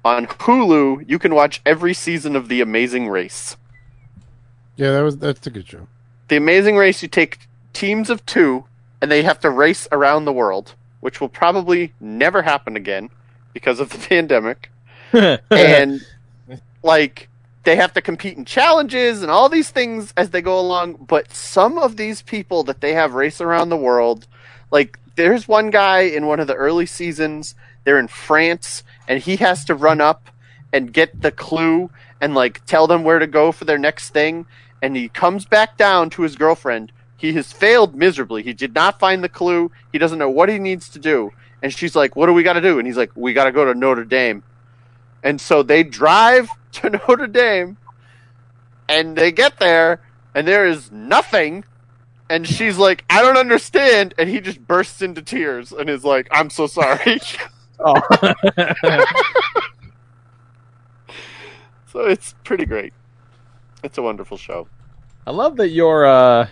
On 0.03 0.28
Hulu, 0.28 1.10
you 1.10 1.18
can 1.18 1.34
watch 1.34 1.62
every 1.66 1.94
season 1.94 2.36
of 2.36 2.48
The 2.48 2.62
Amazing 2.62 3.10
Race. 3.10 3.57
Yeah, 4.76 4.91
that 4.91 5.02
was 5.02 5.18
that's 5.18 5.48
a 5.48 5.49
good 5.49 5.68
show. 5.68 5.88
The 6.28 6.36
Amazing 6.36 6.76
Race, 6.78 7.02
you 7.02 7.07
take 7.07 7.40
teams 7.76 8.10
of 8.10 8.26
two, 8.26 8.65
and 9.02 9.11
they 9.11 9.22
have 9.22 9.39
to 9.41 9.49
race 9.49 9.88
around 9.91 10.26
the 10.26 10.34
world, 10.34 10.73
which 11.02 11.22
will 11.22 11.30
probably 11.30 11.93
never 11.99 12.41
happen 12.41 12.76
again 12.76 13.10
because 13.53 13.80
of 13.80 13.89
the 13.89 13.97
pandemic. 14.10 14.72
and 15.52 16.02
like 16.81 17.30
they 17.64 17.76
have 17.76 17.93
to 17.93 18.02
compete 18.02 18.38
in 18.38 18.45
challenges 18.45 19.22
and 19.22 19.31
all 19.31 19.49
these 19.49 19.69
things 19.69 20.14
as 20.18 20.30
they 20.30 20.41
go 20.41 20.60
along 20.60 20.93
but 21.07 21.31
some 21.31 21.77
of 21.77 21.95
these 21.95 22.22
people 22.22 22.64
that 22.64 22.81
they 22.81 22.93
have 22.93 23.14
race 23.14 23.39
around 23.39 23.69
the 23.69 23.77
world 23.77 24.27
like 24.72 24.99
there's 25.15 25.47
one 25.47 25.69
guy 25.69 26.02
in 26.02 26.27
one 26.27 26.39
of 26.39 26.47
the 26.47 26.56
early 26.56 26.85
seasons 26.85 27.56
they're 27.84 27.99
in 27.99 28.07
France 28.07 28.84
and 29.07 29.22
he 29.22 29.38
has 29.38 29.64
to 29.65 29.76
run 29.76 30.02
up 30.02 30.30
and 30.73 30.93
get 30.93 31.22
the 31.22 31.31
clue 31.31 31.89
and 32.19 32.35
like 32.35 32.65
tell 32.65 32.88
them 32.88 33.03
where 33.03 33.19
to 33.19 33.27
go 33.27 33.52
for 33.52 33.65
their 33.65 33.77
next 33.77 34.10
thing 34.10 34.45
and 34.81 34.95
he 34.95 35.07
comes 35.07 35.45
back 35.45 35.77
down 35.77 36.10
to 36.10 36.23
his 36.23 36.35
girlfriend 36.35 36.91
he 37.18 37.34
has 37.34 37.52
failed 37.52 37.96
miserably 37.96 38.44
he 38.44 38.54
did 38.54 38.74
not 38.74 39.00
find 39.00 39.24
the 39.24 39.30
clue 39.30 39.72
he 39.92 39.98
doesn't 39.98 40.20
know 40.20 40.30
what 40.30 40.50
he 40.50 40.60
needs 40.60 40.90
to 40.90 41.00
do 41.00 41.32
and 41.62 41.74
she's 41.74 41.96
like 41.96 42.16
what 42.16 42.26
do 42.28 42.34
we 42.34 42.44
got 42.44 42.54
to 42.54 42.62
do 42.62 42.78
and 42.78 42.88
he's 42.88 42.98
like 42.98 43.12
we 43.16 43.34
got 43.34 43.46
to 43.46 43.52
go 43.52 43.66
to 43.66 43.74
Notre 43.74 44.06
Dame 44.06 44.44
and 45.24 45.42
so 45.42 45.64
they 45.64 45.84
drive 45.84 46.50
to 46.74 46.90
Notre 46.90 47.28
Dame 47.28 47.78
and 48.88 49.18
they 49.18 49.32
get 49.32 49.60
there 49.60 50.02
and 50.36 50.48
there 50.48 50.68
is 50.68 50.92
nothing. 50.92 51.64
And 52.30 52.48
she's 52.48 52.78
like, 52.78 53.06
I 53.10 53.22
don't 53.22 53.38
understand. 53.38 54.14
And 54.18 54.30
he 54.30 54.42
just 54.42 54.66
bursts 54.68 55.02
into 55.02 55.22
tears 55.22 55.72
and 55.72 55.90
is 55.90 56.04
like, 56.04 56.28
I'm 56.32 56.50
so 56.50 56.68
sorry. 56.68 57.20
Oh. 57.78 58.02
so 61.92 62.06
it's 62.06 62.34
pretty 62.46 62.66
great. 62.66 62.94
It's 63.84 63.98
a 63.98 64.02
wonderful 64.02 64.38
show. 64.38 64.70
I 65.28 65.32
love 65.32 65.58
that 65.58 65.68
your 65.68 66.06
uh, 66.06 66.48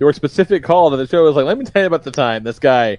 your 0.00 0.12
specific 0.14 0.64
call 0.64 0.90
to 0.90 0.96
the 0.96 1.06
show 1.06 1.22
was 1.22 1.36
like, 1.36 1.44
let 1.44 1.58
me 1.58 1.64
tell 1.64 1.82
you 1.82 1.86
about 1.86 2.02
the 2.02 2.10
time 2.10 2.42
this 2.42 2.58
guy 2.58 2.98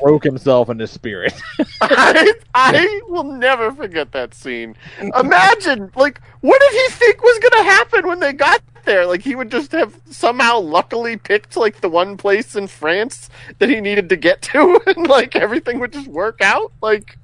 broke 0.00 0.24
himself 0.24 0.70
into 0.70 0.86
spirit. 0.86 1.34
I, 1.80 2.32
I 2.54 3.00
will 3.08 3.24
never 3.24 3.72
forget 3.72 4.12
that 4.12 4.32
scene. 4.32 4.76
Imagine, 5.18 5.90
like, 5.96 6.20
what 6.40 6.60
did 6.60 6.72
he 6.72 6.88
think 6.94 7.22
was 7.22 7.38
going 7.38 7.64
to 7.64 7.70
happen 7.70 8.06
when 8.06 8.20
they 8.20 8.32
got 8.32 8.62
there? 8.84 9.06
Like, 9.06 9.22
he 9.22 9.34
would 9.34 9.50
just 9.50 9.72
have 9.72 9.98
somehow 10.10 10.60
luckily 10.60 11.16
picked, 11.16 11.56
like, 11.56 11.80
the 11.80 11.88
one 11.88 12.16
place 12.16 12.54
in 12.54 12.68
France 12.68 13.28
that 13.58 13.68
he 13.68 13.80
needed 13.80 14.08
to 14.08 14.16
get 14.16 14.42
to, 14.42 14.80
and, 14.86 15.06
like, 15.06 15.34
everything 15.36 15.80
would 15.80 15.92
just 15.92 16.08
work 16.08 16.40
out? 16.40 16.72
Like, 16.80 17.18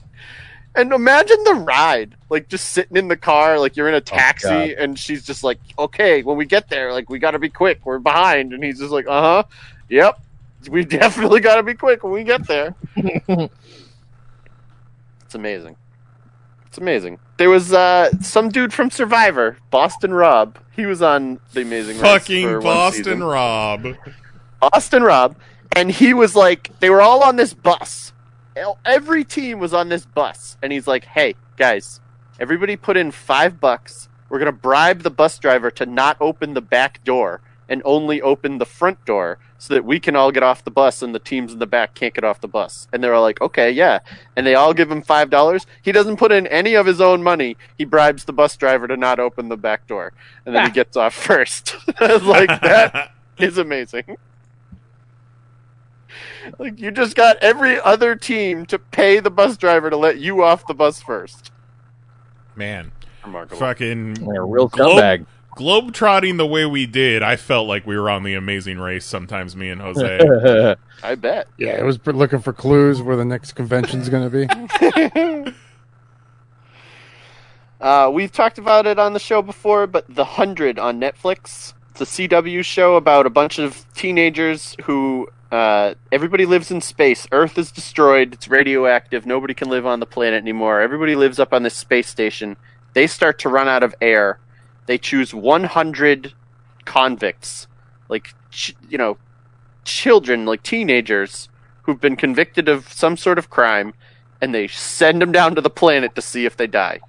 And 0.74 0.92
imagine 0.92 1.42
the 1.44 1.54
ride, 1.54 2.14
like 2.30 2.48
just 2.48 2.70
sitting 2.70 2.96
in 2.96 3.08
the 3.08 3.16
car, 3.16 3.58
like 3.58 3.76
you're 3.76 3.88
in 3.88 3.94
a 3.94 4.00
taxi, 4.00 4.48
God. 4.48 4.70
and 4.70 4.98
she's 4.98 5.26
just 5.26 5.42
like, 5.42 5.58
"Okay, 5.78 6.22
when 6.22 6.36
we 6.36 6.46
get 6.46 6.68
there, 6.68 6.92
like 6.92 7.10
we 7.10 7.18
got 7.18 7.32
to 7.32 7.38
be 7.38 7.48
quick. 7.48 7.80
We're 7.84 7.98
behind." 7.98 8.52
And 8.52 8.62
he's 8.62 8.78
just 8.78 8.92
like, 8.92 9.06
"Uh 9.08 9.20
huh, 9.20 9.42
yep, 9.88 10.20
we 10.68 10.84
definitely 10.86 11.40
got 11.40 11.56
to 11.56 11.62
be 11.62 11.74
quick 11.74 12.04
when 12.04 12.12
we 12.12 12.22
get 12.22 12.46
there." 12.46 12.74
it's 12.96 13.50
amazing. 15.34 15.76
It's 16.66 16.78
amazing. 16.78 17.18
There 17.38 17.50
was 17.50 17.72
uh, 17.72 18.10
some 18.20 18.50
dude 18.50 18.72
from 18.72 18.90
Survivor, 18.90 19.56
Boston 19.70 20.12
Rob. 20.12 20.58
He 20.76 20.86
was 20.86 21.02
on 21.02 21.40
the 21.54 21.62
Amazing 21.62 21.96
Fucking 21.96 22.46
for 22.46 22.60
Boston 22.60 23.04
season. 23.04 23.24
Rob. 23.24 23.96
Boston 24.60 25.02
Rob, 25.02 25.36
and 25.74 25.90
he 25.90 26.14
was 26.14 26.36
like, 26.36 26.70
they 26.80 26.90
were 26.90 27.00
all 27.00 27.22
on 27.22 27.36
this 27.36 27.54
bus. 27.54 28.12
Every 28.84 29.24
team 29.24 29.58
was 29.58 29.72
on 29.72 29.88
this 29.88 30.06
bus, 30.06 30.56
and 30.62 30.72
he's 30.72 30.86
like, 30.86 31.04
"Hey 31.04 31.34
guys, 31.56 32.00
everybody 32.40 32.76
put 32.76 32.96
in 32.96 33.10
five 33.10 33.60
bucks. 33.60 34.08
We're 34.28 34.38
gonna 34.38 34.52
bribe 34.52 35.02
the 35.02 35.10
bus 35.10 35.38
driver 35.38 35.70
to 35.72 35.86
not 35.86 36.16
open 36.20 36.54
the 36.54 36.60
back 36.60 37.02
door 37.04 37.40
and 37.68 37.82
only 37.84 38.22
open 38.22 38.58
the 38.58 38.66
front 38.66 39.04
door, 39.04 39.38
so 39.58 39.74
that 39.74 39.84
we 39.84 40.00
can 40.00 40.16
all 40.16 40.32
get 40.32 40.42
off 40.42 40.64
the 40.64 40.70
bus 40.70 41.02
and 41.02 41.14
the 41.14 41.18
teams 41.18 41.52
in 41.52 41.58
the 41.58 41.66
back 41.66 41.94
can't 41.94 42.14
get 42.14 42.24
off 42.24 42.40
the 42.40 42.48
bus." 42.48 42.88
And 42.92 43.02
they're 43.02 43.14
all 43.14 43.22
like, 43.22 43.40
"Okay, 43.40 43.70
yeah." 43.70 44.00
And 44.34 44.46
they 44.46 44.54
all 44.54 44.74
give 44.74 44.90
him 44.90 45.02
five 45.02 45.30
dollars. 45.30 45.66
He 45.82 45.92
doesn't 45.92 46.16
put 46.16 46.32
in 46.32 46.46
any 46.48 46.74
of 46.74 46.86
his 46.86 47.00
own 47.00 47.22
money. 47.22 47.56
He 47.76 47.84
bribes 47.84 48.24
the 48.24 48.32
bus 48.32 48.56
driver 48.56 48.88
to 48.88 48.96
not 48.96 49.20
open 49.20 49.48
the 49.48 49.56
back 49.56 49.86
door, 49.86 50.12
and 50.44 50.54
then 50.54 50.64
he 50.64 50.70
ah. 50.70 50.74
gets 50.74 50.96
off 50.96 51.14
first. 51.28 51.76
like 52.00 52.48
that 52.62 53.12
is 53.38 53.58
amazing. 53.58 54.16
Like 56.58 56.80
you 56.80 56.90
just 56.90 57.16
got 57.16 57.36
every 57.38 57.80
other 57.80 58.16
team 58.16 58.66
to 58.66 58.78
pay 58.78 59.20
the 59.20 59.30
bus 59.30 59.56
driver 59.56 59.90
to 59.90 59.96
let 59.96 60.18
you 60.18 60.42
off 60.42 60.66
the 60.66 60.74
bus 60.74 61.00
first. 61.02 61.50
Man, 62.56 62.92
Remarkable. 63.24 63.58
fucking 63.58 64.28
a 64.36 64.42
real 64.42 64.68
scumbag. 64.68 65.26
Globe 65.54 65.92
trotting 65.92 66.36
the 66.36 66.46
way 66.46 66.66
we 66.66 66.86
did, 66.86 67.20
I 67.22 67.34
felt 67.34 67.66
like 67.66 67.84
we 67.84 67.98
were 67.98 68.08
on 68.08 68.22
the 68.22 68.34
Amazing 68.34 68.78
Race. 68.78 69.04
Sometimes 69.04 69.56
me 69.56 69.70
and 69.70 69.80
Jose. 69.80 70.76
I 71.02 71.14
bet. 71.16 71.48
Yeah, 71.58 71.70
it 71.78 71.84
was 71.84 71.98
looking 72.06 72.38
for 72.40 72.52
clues 72.52 73.02
where 73.02 73.16
the 73.16 73.24
next 73.24 73.52
convention's 73.52 74.08
going 74.08 74.30
to 74.30 75.44
be. 75.44 75.52
Uh, 77.80 78.10
we've 78.12 78.32
talked 78.32 78.58
about 78.58 78.86
it 78.86 78.98
on 78.98 79.12
the 79.12 79.20
show 79.20 79.40
before, 79.40 79.86
but 79.86 80.04
The 80.08 80.24
Hundred 80.24 80.78
on 80.78 81.00
Netflix. 81.00 81.74
It's 81.90 82.00
a 82.00 82.28
CW 82.28 82.64
show 82.64 82.96
about 82.96 83.24
a 83.26 83.30
bunch 83.30 83.58
of 83.58 83.86
teenagers 83.94 84.74
who 84.84 85.28
uh, 85.50 85.94
everybody 86.12 86.46
lives 86.46 86.70
in 86.70 86.80
space. 86.80 87.26
Earth 87.32 87.58
is 87.58 87.70
destroyed. 87.70 88.34
It's 88.34 88.48
radioactive. 88.48 89.26
Nobody 89.26 89.54
can 89.54 89.68
live 89.68 89.86
on 89.86 90.00
the 90.00 90.06
planet 90.06 90.42
anymore. 90.42 90.80
Everybody 90.80 91.14
lives 91.14 91.38
up 91.38 91.52
on 91.52 91.62
this 91.62 91.74
space 91.74 92.08
station. 92.08 92.56
They 92.94 93.06
start 93.06 93.38
to 93.40 93.48
run 93.48 93.68
out 93.68 93.82
of 93.82 93.94
air. 94.00 94.38
They 94.86 94.98
choose 94.98 95.34
100 95.34 96.32
convicts, 96.84 97.66
like 98.08 98.34
ch- 98.50 98.74
you 98.88 98.98
know, 98.98 99.18
children, 99.84 100.46
like 100.46 100.62
teenagers 100.62 101.48
who've 101.82 102.00
been 102.00 102.16
convicted 102.16 102.68
of 102.68 102.92
some 102.92 103.16
sort 103.16 103.38
of 103.38 103.50
crime, 103.50 103.94
and 104.40 104.54
they 104.54 104.68
send 104.68 105.22
them 105.22 105.32
down 105.32 105.54
to 105.54 105.60
the 105.60 105.70
planet 105.70 106.14
to 106.14 106.22
see 106.22 106.44
if 106.44 106.56
they 106.56 106.66
die 106.66 107.00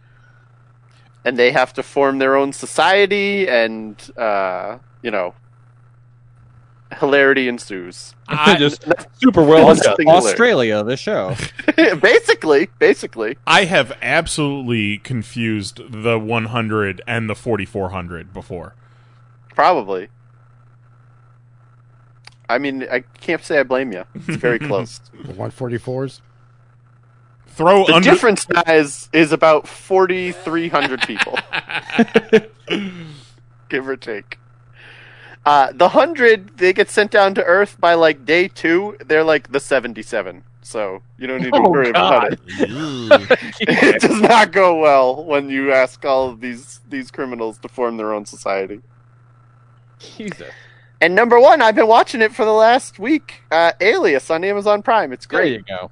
and 1.26 1.38
they 1.38 1.52
have 1.52 1.74
to 1.74 1.84
form 1.84 2.20
their 2.20 2.36
own 2.36 2.54
society 2.54 3.48
and 3.48 4.12
uh, 4.18 4.78
you 5.02 5.12
know 5.12 5.34
hilarity 7.00 7.48
ensues. 7.48 8.14
Just 8.58 8.86
super 9.22 9.44
well 9.44 9.70
Australia, 9.70 10.84
the 10.84 10.98
show. 10.98 11.36
basically 12.02 12.70
basically. 12.78 13.38
I 13.48 13.66
have 13.66 13.98
absolutely 14.02 14.98
confused 15.00 15.82
the 15.90 16.20
100 16.20 17.02
and 17.08 17.30
the 17.30 17.36
4400 17.36 18.34
before. 18.34 18.76
probably. 19.54 20.10
I 22.48 22.58
mean 22.58 22.88
i 22.92 23.02
can't 23.22 23.44
say 23.44 23.60
i 23.60 23.64
blame 23.64 23.92
you 23.92 24.06
it's 24.16 24.38
very 24.38 24.60
close. 24.70 25.00
The 25.24 25.34
144s. 25.34 26.22
Throw 27.48 27.86
the 27.86 27.96
under 27.96 28.10
difference 28.10 28.46
guys 28.46 29.10
is 29.14 29.32
about 29.32 29.68
4300 29.68 31.02
people. 31.02 31.38
Give 33.70 33.88
or 33.88 33.98
take 33.98 34.38
uh, 35.46 35.72
the 35.72 35.90
100 35.90 36.58
they 36.58 36.74
get 36.74 36.90
sent 36.90 37.12
down 37.12 37.34
to 37.36 37.44
earth 37.44 37.80
by 37.80 37.94
like 37.94 38.26
day 38.26 38.48
two 38.48 38.98
they're 39.06 39.24
like 39.24 39.52
the 39.52 39.60
77 39.60 40.44
so 40.62 41.02
you 41.18 41.26
don't 41.26 41.42
need 41.42 41.54
to 41.54 41.62
Oh, 41.64 41.70
worry 41.70 41.90
about 41.90 42.34
it 42.34 42.40
it 43.62 44.02
does 44.02 44.22
not 44.22 44.52
go 44.52 44.80
well 44.80 45.24
when 45.24 45.50
you 45.50 45.72
ask 45.74 46.04
all 46.06 46.30
of 46.30 46.42
these 46.42 46.80
these 46.90 47.12
criminals 47.12 47.58
to 47.60 47.68
form 47.68 47.98
their 47.98 48.14
own 48.14 48.26
society. 48.26 48.82
Jesus. 50.00 50.52
And 51.02 51.16
number 51.16 51.40
one, 51.40 51.62
I've 51.62 51.76
been 51.76 51.88
watching 51.88 52.22
it 52.22 52.34
for 52.34 52.46
the 52.46 52.54
last 52.54 53.00
week. 53.00 53.42
Uh, 53.52 53.72
Alias 53.80 54.30
on 54.30 54.44
Amazon 54.44 54.82
Prime. 54.82 55.14
It's 55.14 55.26
great. 55.26 55.50
There 55.52 55.60
great. 55.60 55.70
you 55.70 55.78
go. 55.78 55.92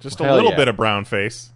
just 0.00 0.20
a 0.20 0.32
little 0.32 0.50
yeah. 0.50 0.56
bit 0.56 0.68
of 0.68 0.76
brown 0.76 1.04
face. 1.04 1.52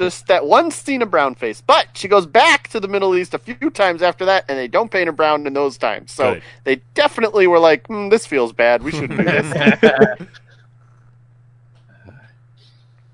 Just 0.00 0.28
that 0.28 0.46
one 0.46 0.70
scene 0.70 1.02
of 1.02 1.10
brown 1.10 1.34
face, 1.34 1.60
but 1.60 1.88
she 1.92 2.08
goes 2.08 2.24
back 2.24 2.68
to 2.68 2.80
the 2.80 2.88
Middle 2.88 3.14
East 3.14 3.34
a 3.34 3.38
few 3.38 3.68
times 3.68 4.00
after 4.00 4.24
that, 4.24 4.46
and 4.48 4.56
they 4.58 4.66
don't 4.66 4.90
paint 4.90 5.08
her 5.08 5.12
brown 5.12 5.46
in 5.46 5.52
those 5.52 5.76
times. 5.76 6.10
So 6.10 6.34
Good. 6.34 6.42
they 6.64 6.76
definitely 6.94 7.46
were 7.46 7.58
like, 7.58 7.86
hmm, 7.86 8.08
"This 8.08 8.26
feels 8.26 8.54
bad. 8.54 8.82
We 8.82 8.92
shouldn't 8.92 9.18
do 9.18 9.24
this." 9.24 10.28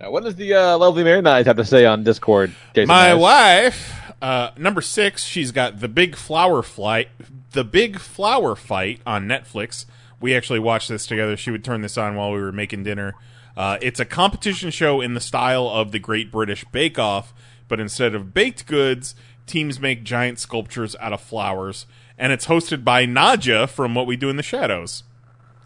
Now, 0.01 0.11
what 0.11 0.25
does 0.25 0.37
the 0.37 0.53
uh, 0.53 0.79
lovely 0.79 1.03
Mary 1.03 1.23
Knight 1.23 1.47
have 1.47 1.57
to 1.57 1.65
say 1.65 1.87
on 1.87 2.05
Discord? 2.05 2.55
Jason 2.75 2.89
My 2.89 3.15
Myers? 3.15 3.19
wife, 3.19 4.13
uh, 4.21 4.51
number 4.59 4.83
six, 4.83 5.25
she's 5.25 5.53
got 5.53 5.81
the 5.81 5.89
big 5.89 6.17
flower 6.17 6.63
flight, 6.63 7.09
the 7.53 7.65
big 7.65 7.99
flower 7.99 8.55
fight 8.55 9.01
on 9.07 9.27
Netflix. 9.27 9.87
We 10.21 10.37
actually 10.37 10.59
watched 10.59 10.91
this 10.91 11.07
together. 11.07 11.37
She 11.37 11.51
would 11.51 11.65
turn 11.65 11.81
this 11.81 11.97
on 11.97 12.15
while 12.15 12.31
we 12.31 12.41
were 12.41 12.53
making 12.53 12.85
dinner. 12.85 13.15
Uh, 13.57 13.79
it's 13.81 13.99
a 14.01 14.05
competition 14.05 14.71
show 14.71 15.01
in 15.01 15.15
the 15.15 15.21
style 15.21 15.69
of 15.69 15.91
the 15.93 15.99
Great 15.99 16.31
British 16.31 16.65
Bake 16.73 16.99
Off, 16.99 17.33
but 17.69 17.81
instead 17.81 18.15
of 18.15 18.35
baked 18.35 18.67
goods, 18.67 19.15
teams 19.47 19.81
make 19.81 20.05
giant 20.05 20.39
sculptures 20.39 20.95
out 21.01 21.13
of 21.13 21.21
flowers, 21.21 21.87
and 22.19 22.33
it's 22.33 22.47
hosted 22.47 22.85
by 22.85 23.07
Nadja 23.07 23.69
from 23.69 23.95
What 23.95 24.07
We 24.07 24.17
Do 24.17 24.29
in 24.29 24.37
the 24.37 24.43
Shadows. 24.43 25.05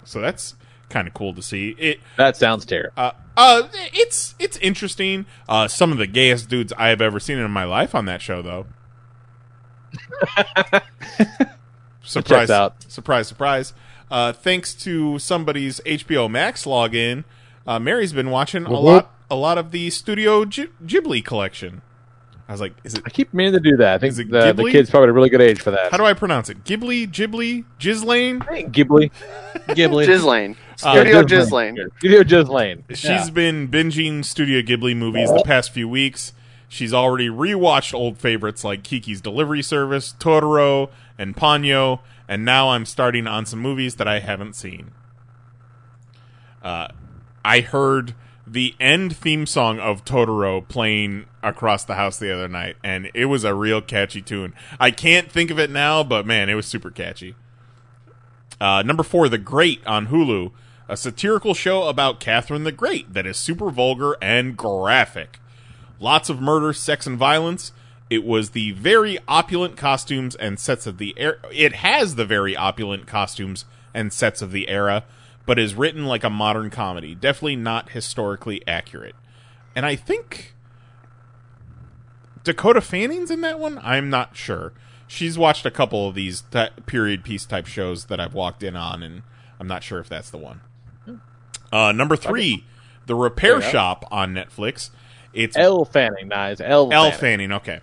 So 0.05 0.21
that's 0.21 0.55
kind 0.89 1.09
of 1.09 1.15
cool 1.15 1.35
to 1.35 1.43
see. 1.43 1.75
It 1.79 2.01
That 2.17 2.37
sounds 2.37 2.65
terrible. 2.65 2.93
uh, 2.97 3.13
uh, 3.37 3.69
it's 3.93 4.35
it's 4.39 4.57
interesting. 4.59 5.27
Uh, 5.49 5.67
some 5.69 5.93
of 5.93 5.99
the 5.99 6.07
gayest 6.07 6.49
dudes 6.49 6.73
I 6.77 6.89
have 6.89 7.01
ever 7.01 7.19
seen 7.21 7.39
in 7.39 7.51
my 7.51 7.65
life 7.65 7.95
on 7.95 8.05
that 8.07 8.21
show, 8.23 8.43
though. 8.43 8.67
surprise! 12.03 12.51
Out. 12.51 12.83
Surprise! 12.91 13.29
Surprise! 13.29 13.73
Uh, 14.11 14.33
thanks 14.33 14.75
to 14.75 15.19
somebody's 15.19 15.81
HBO 15.87 16.29
Max 16.31 16.65
login, 16.65 17.25
uh, 17.67 17.79
Mary's 17.79 18.13
been 18.13 18.31
watching 18.31 18.67
a 18.67 18.71
Whoop, 18.71 18.83
lot 18.83 19.15
a 19.31 19.35
lot 19.37 19.59
of 19.59 19.71
the 19.71 19.91
Studio 19.91 20.45
Ghi- 20.45 20.69
Ghibli 20.85 21.25
collection. 21.25 21.83
I 22.49 22.53
was 22.53 22.61
like, 22.61 22.75
is 22.83 22.95
it? 22.95 23.03
I 23.07 23.11
keep 23.11 23.33
meaning 23.33 23.53
to 23.53 23.61
do 23.61 23.77
that. 23.77 23.95
I 23.95 23.99
think 23.99 24.11
Is 24.11 24.19
it 24.19 24.29
the, 24.31 24.53
the 24.53 24.63
Ghibli? 24.65 24.73
kid's 24.73 24.91
probably 24.91 25.05
at 25.05 25.11
a 25.11 25.13
really 25.13 25.29
good 25.29 25.41
age 25.41 25.61
for 25.61 25.71
that. 25.71 25.93
How 25.93 25.97
do 25.99 26.05
I 26.05 26.15
pronounce 26.15 26.49
it? 26.49 26.65
Ghibli, 26.65 27.07
Ghibli, 27.09 27.65
Ghislaine. 27.79 28.41
Ghibli. 28.41 29.13
Ghibli. 29.69 30.07
Ghislaine, 30.07 30.57
Uh, 30.83 30.95
Studio 30.95 31.23
Ghislaine. 31.23 31.75
Ghislaine. 31.77 31.91
Studio 31.99 32.25
Ghislaine. 32.25 32.85
She's 32.91 33.05
Yeah. 33.05 33.31
been 33.31 33.69
binging 33.69 34.25
Studio 34.25 34.63
Ghibli 34.63 34.97
movies 34.97 35.29
the 35.33 35.43
past 35.45 35.71
few 35.73 35.89
weeks. 35.89 36.33
She's 36.69 36.93
already 36.93 37.29
rewatched 37.29 37.95
old 37.95 38.19
favorites 38.19 38.65
like 38.65 38.83
Kiki's 38.83 39.21
Delivery 39.21 39.63
Service, 39.63 40.15
Totoro, 40.19 40.91
and 41.19 41.37
Ponyo, 41.37 42.01
and 42.27 42.45
now 42.45 42.71
I'm 42.71 42.85
starting 42.87 43.27
on 43.29 43.45
some 43.47 43.59
movies 43.61 43.95
that 43.97 44.09
I 44.09 44.19
haven't 44.21 44.57
seen. 44.57 44.91
Uh, 46.63 46.89
I 47.45 47.61
heard 47.61 48.15
the 48.47 48.75
end 48.81 49.17
theme 49.17 49.47
song 49.47 49.79
of 49.79 50.05
Totoro 50.05 50.67
playing 50.67 51.27
across 51.43 51.85
the 51.85 51.95
house 51.95 52.19
the 52.19 52.35
other 52.35 52.49
night, 52.49 52.77
and 52.83 53.11
it 53.15 53.27
was 53.27 53.45
a 53.45 53.55
real 53.55 53.81
catchy 53.81 54.23
tune. 54.23 54.55
I 54.79 54.91
can't 54.91 55.31
think 55.31 55.51
of 55.51 55.59
it 55.59 55.71
now, 55.71 56.03
but 56.03 56.27
man, 56.27 56.49
it 56.49 56.55
was 56.55 56.67
super 56.67 56.91
catchy. 56.91 57.35
Uh, 58.61 58.83
number 58.83 59.03
four, 59.03 59.29
The 59.29 59.39
Great 59.39 59.87
on 59.87 60.09
Hulu, 60.09 60.53
a 60.89 60.97
satirical 60.97 61.55
show 61.55 61.85
about 61.85 62.21
Catherine 62.21 62.65
the 62.65 62.73
Great 62.73 63.15
that 63.15 63.25
is 63.25 63.37
super 63.37 63.71
vulgar 63.71 64.17
and 64.21 64.57
graphic. 64.57 65.39
Lots 66.01 66.29
of 66.29 66.41
murder, 66.41 66.73
sex, 66.73 67.07
and 67.07 67.17
violence. 67.17 67.73
It 68.11 68.25
was 68.25 68.51
the 68.51 68.73
very 68.73 69.19
opulent 69.29 69.77
costumes 69.77 70.35
and 70.35 70.59
sets 70.59 70.87
of 70.87 70.99
the 70.99 71.15
era. 71.17 71.37
It 71.53 71.75
has 71.75 72.17
the 72.17 72.25
very 72.25 72.57
opulent 72.57 73.07
costumes 73.07 73.65
and 73.95 74.13
sets 74.13 74.43
of 74.43 74.51
the 74.51 74.69
era, 74.69 75.05
but 75.51 75.59
is 75.59 75.75
written 75.75 76.07
like 76.07 76.23
a 76.23 76.31
modern 76.31 76.71
comedy. 76.71 77.13
Definitely 77.13 77.57
not 77.57 77.91
historically 77.91 78.63
accurate. 78.69 79.17
And 79.75 79.85
I 79.85 79.97
think 79.97 80.55
Dakota 82.45 82.81
Fanning's 82.81 83.33
in 83.33 83.41
that 83.41 83.59
one. 83.59 83.81
I'm 83.83 84.09
not 84.09 84.37
sure. 84.37 84.73
She's 85.09 85.37
watched 85.37 85.67
a 85.67 85.71
couple 85.73 86.07
of 86.07 86.15
these 86.15 86.43
t- 86.43 86.69
period 86.87 87.25
piece 87.25 87.45
type 87.47 87.67
shows 87.67 88.05
that 88.05 88.21
I've 88.21 88.33
walked 88.33 88.63
in 88.63 88.77
on, 88.77 89.03
and 89.03 89.23
I'm 89.59 89.67
not 89.67 89.83
sure 89.83 89.99
if 89.99 90.09
that's 90.09 90.31
the 90.31 90.39
one. 90.39 90.61
Uh, 91.73 91.91
number 91.91 92.15
three, 92.15 92.65
The 93.07 93.17
Repair 93.17 93.61
Shop 93.61 94.05
on 94.13 94.33
Netflix. 94.33 94.91
It's 95.33 95.57
Elle 95.57 95.85
Fanning, 95.85 96.29
nice. 96.29 96.61
Elle, 96.61 96.93
L 96.93 97.11
Fanning. 97.11 97.19
Fanning, 97.19 97.53
okay. 97.55 97.81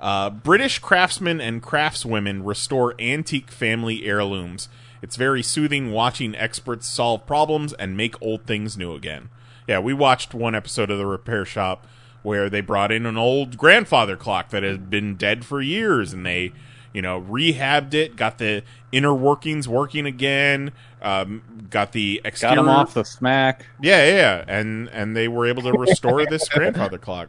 Uh, 0.00 0.30
British 0.30 0.80
craftsmen 0.80 1.40
and 1.40 1.62
craftswomen 1.62 2.40
restore 2.44 2.96
antique 2.98 3.52
family 3.52 4.04
heirlooms. 4.04 4.68
It's 5.04 5.16
very 5.16 5.42
soothing 5.42 5.92
watching 5.92 6.34
experts 6.34 6.88
solve 6.88 7.26
problems 7.26 7.74
and 7.74 7.94
make 7.94 8.20
old 8.22 8.46
things 8.46 8.78
new 8.78 8.94
again. 8.94 9.28
Yeah, 9.68 9.78
we 9.80 9.92
watched 9.92 10.32
one 10.32 10.54
episode 10.54 10.90
of 10.90 10.96
The 10.96 11.04
Repair 11.04 11.44
Shop 11.44 11.86
where 12.22 12.48
they 12.48 12.62
brought 12.62 12.90
in 12.90 13.04
an 13.04 13.18
old 13.18 13.58
grandfather 13.58 14.16
clock 14.16 14.48
that 14.48 14.62
had 14.62 14.88
been 14.88 15.16
dead 15.16 15.44
for 15.44 15.60
years 15.60 16.14
and 16.14 16.24
they, 16.24 16.52
you 16.94 17.02
know, 17.02 17.20
rehabbed 17.20 17.92
it, 17.92 18.16
got 18.16 18.38
the 18.38 18.62
inner 18.92 19.12
workings 19.12 19.68
working 19.68 20.06
again, 20.06 20.72
um, 21.02 21.42
got 21.68 21.92
the 21.92 22.22
Got 22.24 22.28
exterior 22.30 22.60
him 22.60 22.68
off 22.70 22.94
the 22.94 23.04
smack. 23.04 23.66
yeah, 23.82 24.06
yeah, 24.06 24.14
yeah, 24.14 24.44
and 24.48 24.88
and 24.88 25.14
they 25.14 25.28
were 25.28 25.44
able 25.46 25.64
to 25.64 25.72
restore 25.72 26.24
this 26.30 26.48
grandfather 26.48 26.96
clock, 26.96 27.28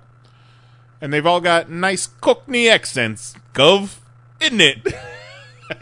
and 1.01 1.11
they've 1.11 1.25
all 1.25 1.41
got 1.41 1.69
nice 1.69 2.07
Cockney 2.07 2.69
accents. 2.69 3.35
Gov, 3.53 3.97
isn't 4.39 4.61
it? 4.61 4.87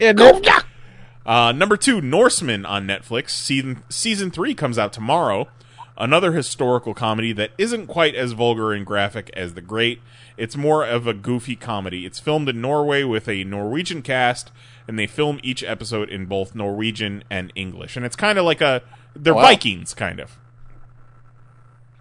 Uh, 1.26 1.52
number 1.52 1.76
two, 1.76 2.00
Norsemen 2.00 2.66
on 2.66 2.86
Netflix. 2.86 3.30
Season 3.30 3.82
season 3.88 4.30
three 4.30 4.54
comes 4.54 4.78
out 4.78 4.92
tomorrow. 4.92 5.48
Another 5.96 6.32
historical 6.32 6.92
comedy 6.92 7.32
that 7.32 7.52
isn't 7.56 7.86
quite 7.86 8.14
as 8.16 8.32
vulgar 8.32 8.72
and 8.72 8.84
graphic 8.84 9.30
as 9.34 9.54
The 9.54 9.60
Great. 9.60 10.00
It's 10.36 10.56
more 10.56 10.84
of 10.84 11.06
a 11.06 11.14
goofy 11.14 11.54
comedy. 11.54 12.04
It's 12.04 12.18
filmed 12.18 12.48
in 12.48 12.60
Norway 12.60 13.04
with 13.04 13.28
a 13.28 13.44
Norwegian 13.44 14.02
cast, 14.02 14.50
and 14.88 14.98
they 14.98 15.06
film 15.06 15.38
each 15.44 15.62
episode 15.62 16.08
in 16.08 16.26
both 16.26 16.54
Norwegian 16.54 17.22
and 17.30 17.52
English. 17.54 17.96
And 17.96 18.04
it's 18.04 18.16
kind 18.16 18.38
of 18.38 18.44
like 18.44 18.60
a 18.60 18.82
they're 19.14 19.34
Wow. 19.34 19.42
Vikings, 19.42 19.94
kind 19.94 20.18
of. 20.18 20.36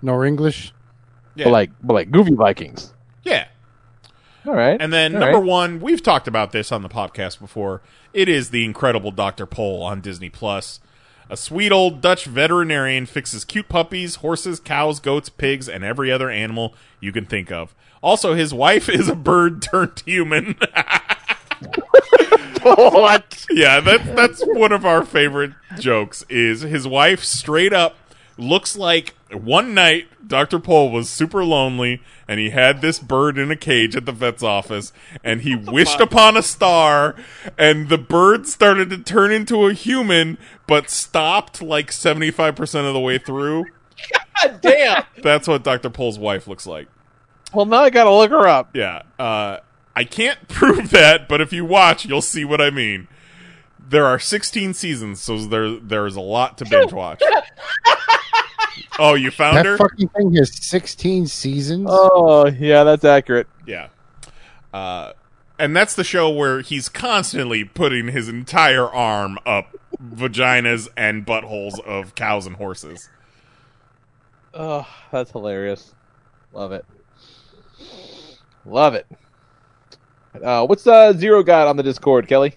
Nor 0.01 0.25
English. 0.25 0.73
Yeah. 1.35 1.45
But 1.45 1.51
like, 1.51 1.71
but 1.83 1.93
like 1.93 2.11
Goofy 2.11 2.33
Vikings. 2.35 2.92
Yeah. 4.45 4.51
All 4.51 4.57
right. 4.57 4.79
And 4.79 4.91
then 4.91 5.13
All 5.15 5.21
number 5.21 5.39
right. 5.39 5.47
one, 5.47 5.79
we've 5.79 6.03
talked 6.03 6.27
about 6.27 6.51
this 6.51 6.71
on 6.71 6.81
the 6.81 6.89
podcast 6.89 7.39
before. 7.39 7.81
It 8.13 8.29
is 8.29 8.49
the 8.49 8.65
incredible 8.65 9.11
Dr. 9.11 9.45
Pol 9.45 9.81
on 9.81 10.01
Disney 10.01 10.29
Plus. 10.29 10.79
A 11.29 11.37
sweet 11.37 11.71
old 11.71 12.01
Dutch 12.01 12.25
veterinarian 12.25 13.05
fixes 13.05 13.45
cute 13.45 13.69
puppies, 13.69 14.15
horses, 14.15 14.59
cows, 14.59 14.99
goats, 14.99 15.29
pigs, 15.29 15.69
and 15.69 15.83
every 15.83 16.11
other 16.11 16.29
animal 16.29 16.75
you 16.99 17.11
can 17.11 17.25
think 17.25 17.51
of. 17.51 17.73
Also, 18.03 18.33
his 18.33 18.53
wife 18.53 18.89
is 18.89 19.07
a 19.07 19.15
bird 19.15 19.61
turned 19.61 20.03
human. 20.05 20.55
what? 22.61 23.45
Yeah, 23.49 23.79
that's 23.79 24.03
that's 24.09 24.41
one 24.45 24.71
of 24.71 24.85
our 24.85 25.05
favorite 25.05 25.53
jokes. 25.79 26.25
Is 26.29 26.61
his 26.61 26.87
wife 26.87 27.23
straight 27.23 27.73
up 27.73 27.95
looks 28.37 28.75
like 28.75 29.13
one 29.31 29.73
night 29.73 30.07
Dr. 30.27 30.59
Pol 30.59 30.91
was 30.91 31.09
super 31.09 31.43
lonely 31.43 32.01
and 32.27 32.39
he 32.39 32.49
had 32.49 32.81
this 32.81 32.99
bird 32.99 33.37
in 33.37 33.51
a 33.51 33.55
cage 33.55 33.95
at 33.95 34.05
the 34.05 34.11
vet's 34.11 34.43
office 34.43 34.91
and 35.23 35.41
he 35.41 35.55
wished 35.55 35.99
upon 35.99 36.37
a 36.37 36.41
star 36.41 37.15
and 37.57 37.89
the 37.89 37.97
bird 37.97 38.47
started 38.47 38.89
to 38.89 38.97
turn 38.97 39.31
into 39.31 39.67
a 39.67 39.73
human 39.73 40.37
but 40.67 40.89
stopped 40.89 41.61
like 41.61 41.91
75% 41.91 42.87
of 42.87 42.93
the 42.93 42.99
way 42.99 43.17
through. 43.17 43.65
God 44.41 44.61
damn. 44.61 45.03
That's 45.21 45.47
what 45.47 45.63
Dr. 45.63 45.89
Pol's 45.89 46.17
wife 46.17 46.47
looks 46.47 46.65
like. 46.65 46.87
Well, 47.53 47.65
now 47.65 47.83
I 47.83 47.89
gotta 47.89 48.11
look 48.11 48.31
her 48.31 48.47
up. 48.47 48.75
Yeah. 48.75 49.03
Uh, 49.19 49.57
I 49.95 50.03
can't 50.03 50.47
prove 50.47 50.89
that, 50.91 51.27
but 51.27 51.41
if 51.41 51.53
you 51.53 51.65
watch, 51.65 52.05
you'll 52.05 52.21
see 52.21 52.45
what 52.45 52.61
I 52.61 52.69
mean. 52.69 53.07
There 53.85 54.05
are 54.05 54.17
16 54.17 54.73
seasons, 54.73 55.21
so 55.21 55.37
there 55.37 55.75
there's 55.75 56.15
a 56.15 56.21
lot 56.21 56.57
to 56.59 56.65
binge 56.65 56.93
watch. 56.93 57.21
oh, 58.99 59.13
you 59.15 59.31
found 59.31 59.57
that 59.57 59.65
her? 59.65 59.77
fucking 59.77 60.07
thing 60.09 60.33
has 60.35 60.55
16 60.65 61.27
seasons. 61.27 61.87
Oh, 61.89 62.47
yeah, 62.47 62.83
that's 62.83 63.03
accurate. 63.05 63.47
Yeah. 63.67 63.87
Uh, 64.73 65.13
and 65.59 65.75
that's 65.75 65.95
the 65.95 66.03
show 66.03 66.29
where 66.29 66.61
he's 66.61 66.89
constantly 66.89 67.63
putting 67.63 68.07
his 68.09 68.27
entire 68.27 68.87
arm 68.87 69.37
up 69.45 69.75
vaginas 70.03 70.87
and 70.97 71.25
buttholes 71.25 71.79
of 71.81 72.15
cows 72.15 72.45
and 72.47 72.55
horses. 72.55 73.09
Oh, 74.53 74.87
that's 75.11 75.31
hilarious. 75.31 75.93
Love 76.51 76.71
it. 76.71 76.85
Love 78.65 78.93
it. 78.95 79.07
Uh, 80.43 80.65
what's 80.65 80.87
uh, 80.87 81.13
Zero 81.13 81.43
got 81.43 81.67
on 81.67 81.77
the 81.77 81.83
Discord, 81.83 82.27
Kelly? 82.27 82.55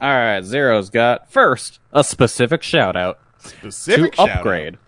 All 0.00 0.08
right, 0.10 0.42
Zero's 0.44 0.90
got 0.90 1.30
first 1.30 1.78
a 1.92 2.02
specific 2.02 2.62
shout 2.62 2.96
out 2.96 3.18
Specific 3.38 4.12
to 4.12 4.16
shout-out. 4.16 4.36
upgrade. 4.38 4.78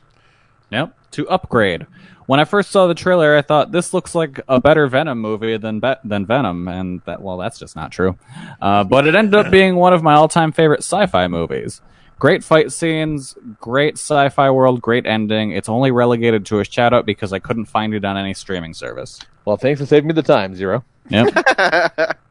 Yep, 0.70 0.96
to 1.12 1.28
upgrade. 1.28 1.86
When 2.26 2.40
I 2.40 2.44
first 2.44 2.70
saw 2.70 2.86
the 2.86 2.94
trailer, 2.94 3.36
I 3.36 3.42
thought 3.42 3.70
this 3.70 3.92
looks 3.92 4.14
like 4.14 4.40
a 4.48 4.58
better 4.58 4.86
Venom 4.86 5.20
movie 5.20 5.58
than 5.58 5.80
Be- 5.80 5.94
than 6.04 6.24
Venom, 6.24 6.68
and 6.68 7.02
that 7.04 7.20
well, 7.20 7.36
that's 7.36 7.58
just 7.58 7.76
not 7.76 7.92
true. 7.92 8.16
Uh, 8.62 8.82
but 8.84 9.06
it 9.06 9.14
ended 9.14 9.34
up 9.34 9.50
being 9.52 9.76
one 9.76 9.92
of 9.92 10.02
my 10.02 10.14
all 10.14 10.28
time 10.28 10.50
favorite 10.50 10.80
sci-fi 10.80 11.28
movies. 11.28 11.82
Great 12.18 12.42
fight 12.42 12.72
scenes, 12.72 13.36
great 13.60 13.94
sci-fi 13.94 14.48
world, 14.50 14.80
great 14.80 15.04
ending. 15.04 15.50
It's 15.50 15.68
only 15.68 15.90
relegated 15.90 16.46
to 16.46 16.60
a 16.60 16.64
shout 16.64 16.94
out 16.94 17.04
because 17.04 17.32
I 17.32 17.40
couldn't 17.40 17.66
find 17.66 17.92
it 17.92 18.04
on 18.04 18.16
any 18.16 18.32
streaming 18.32 18.72
service. 18.72 19.20
Well, 19.44 19.58
thanks 19.58 19.80
for 19.80 19.86
saving 19.86 20.06
me 20.08 20.14
the 20.14 20.22
time, 20.22 20.54
Zero. 20.54 20.84
Yep. 21.10 22.18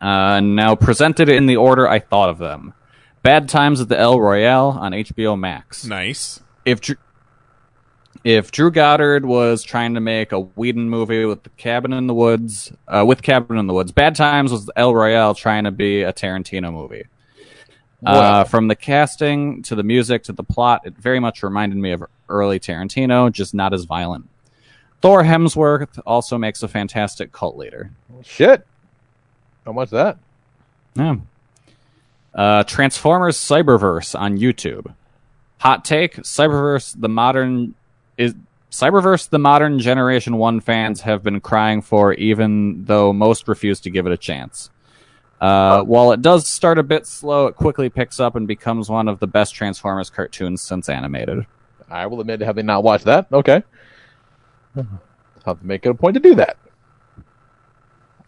Uh, 0.00 0.40
now 0.40 0.74
presented 0.74 1.28
in 1.28 1.44
the 1.46 1.56
order 1.56 1.86
I 1.86 1.98
thought 1.98 2.30
of 2.30 2.38
them. 2.38 2.72
Bad 3.22 3.48
Times 3.50 3.80
at 3.82 3.88
the 3.90 3.98
El 3.98 4.18
Royale 4.18 4.68
on 4.80 4.92
HBO 4.92 5.38
Max. 5.38 5.84
Nice. 5.84 6.40
If 6.64 6.80
Drew, 6.80 6.96
if 8.24 8.50
Drew 8.50 8.70
Goddard 8.70 9.24
was 9.24 9.62
trying 9.62 9.94
to 9.94 10.00
make 10.00 10.32
a 10.32 10.40
Whedon 10.40 10.90
movie 10.90 11.24
with 11.24 11.42
the 11.42 11.50
Cabin 11.50 11.92
in 11.92 12.06
the 12.06 12.14
Woods, 12.14 12.72
uh, 12.86 13.04
with 13.06 13.22
Cabin 13.22 13.56
in 13.56 13.66
the 13.66 13.74
Woods, 13.74 13.92
Bad 13.92 14.14
Times 14.14 14.52
was 14.52 14.70
El 14.76 14.94
Royale 14.94 15.34
trying 15.34 15.64
to 15.64 15.70
be 15.70 16.02
a 16.02 16.12
Tarantino 16.12 16.72
movie. 16.72 17.04
Uh, 18.04 18.44
from 18.44 18.68
the 18.68 18.74
casting 18.74 19.62
to 19.62 19.74
the 19.74 19.82
music 19.82 20.22
to 20.24 20.32
the 20.32 20.42
plot, 20.42 20.82
it 20.86 20.96
very 20.96 21.20
much 21.20 21.42
reminded 21.42 21.76
me 21.76 21.92
of 21.92 22.02
early 22.30 22.58
Tarantino, 22.58 23.30
just 23.30 23.52
not 23.52 23.74
as 23.74 23.84
violent. 23.84 24.26
Thor 25.02 25.22
Hemsworth 25.22 26.00
also 26.06 26.38
makes 26.38 26.62
a 26.62 26.68
fantastic 26.68 27.32
cult 27.32 27.56
leader. 27.56 27.90
Shit. 28.22 28.66
How 29.66 29.72
much 29.72 29.90
that? 29.90 30.18
Yeah. 30.94 31.16
Uh, 32.34 32.64
Transformers 32.64 33.36
Cyberverse 33.36 34.18
on 34.18 34.38
YouTube. 34.38 34.94
Hot 35.58 35.84
take: 35.84 36.16
Cyberverse, 36.16 36.98
the 36.98 37.08
modern 37.08 37.74
is 38.20 38.34
Cyberverse, 38.70 39.28
the 39.28 39.38
modern 39.38 39.80
Generation 39.80 40.36
One 40.36 40.60
fans 40.60 41.00
have 41.00 41.22
been 41.22 41.40
crying 41.40 41.82
for, 41.82 42.14
even 42.14 42.84
though 42.84 43.12
most 43.12 43.48
refuse 43.48 43.80
to 43.80 43.90
give 43.90 44.06
it 44.06 44.12
a 44.12 44.16
chance. 44.16 44.70
Uh, 45.40 45.82
while 45.82 46.12
it 46.12 46.20
does 46.20 46.46
start 46.46 46.78
a 46.78 46.82
bit 46.82 47.06
slow, 47.06 47.46
it 47.46 47.56
quickly 47.56 47.88
picks 47.88 48.20
up 48.20 48.36
and 48.36 48.46
becomes 48.46 48.88
one 48.88 49.08
of 49.08 49.18
the 49.18 49.26
best 49.26 49.54
Transformers 49.54 50.10
cartoons 50.10 50.60
since 50.62 50.88
animated. 50.88 51.46
I 51.88 52.06
will 52.06 52.20
admit 52.20 52.40
to 52.40 52.46
having 52.46 52.66
not 52.66 52.84
watched 52.84 53.06
that. 53.06 53.26
Okay. 53.32 53.64
I'll 54.76 54.86
have 55.44 55.60
to 55.60 55.66
make 55.66 55.84
it 55.84 55.88
a 55.88 55.94
point 55.94 56.14
to 56.14 56.20
do 56.20 56.34
that. 56.36 56.56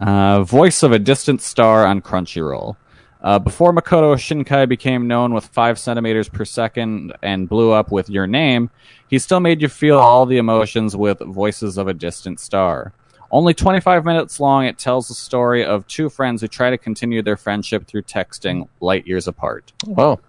Uh, 0.01 0.43
voice 0.43 0.83
of 0.83 0.91
a 0.91 0.99
distant 0.99 1.41
star 1.41 1.87
on 1.87 2.01
Crunchyroll. 2.01 2.77
Uh, 3.23 3.39
before 3.39 3.73
Makoto 3.73 4.15
Shinkai 4.17 4.69
became 4.69 5.07
known 5.07 5.33
with 5.33 5.47
5 5.47 5.79
centimeters 5.79 6.29
per 6.29 6.45
second 6.45 7.13
and 7.23 7.49
blew 7.49 7.71
up 7.71 7.93
with 7.93 8.11
Your 8.11 8.27
Name, 8.27 8.71
he 9.09 9.19
still 9.19 9.39
made 9.39 9.63
you 9.63 9.69
feel 9.69 9.99
all 9.99 10.27
the 10.27 10.39
emotions 10.39 10.97
with 10.97 11.21
Voices 11.21 11.79
of 11.79 11.87
a 11.87 11.95
Distant 11.95 12.41
Star. 12.41 12.93
Only 13.31 13.55
25 13.55 14.05
minutes 14.05 14.41
long, 14.41 14.67
it 14.67 14.77
tells 14.77 15.09
the 15.09 15.15
story 15.15 15.65
of 15.65 15.87
two 15.87 16.11
friends 16.11 16.41
who 16.41 16.49
try 16.49 16.71
to 16.71 16.77
continue 16.77 17.23
their 17.23 17.37
friendship 17.37 17.87
through 17.87 18.03
texting 18.03 18.69
light 18.81 19.07
years 19.07 19.29
apart. 19.29 19.73
Wow. 19.87 20.21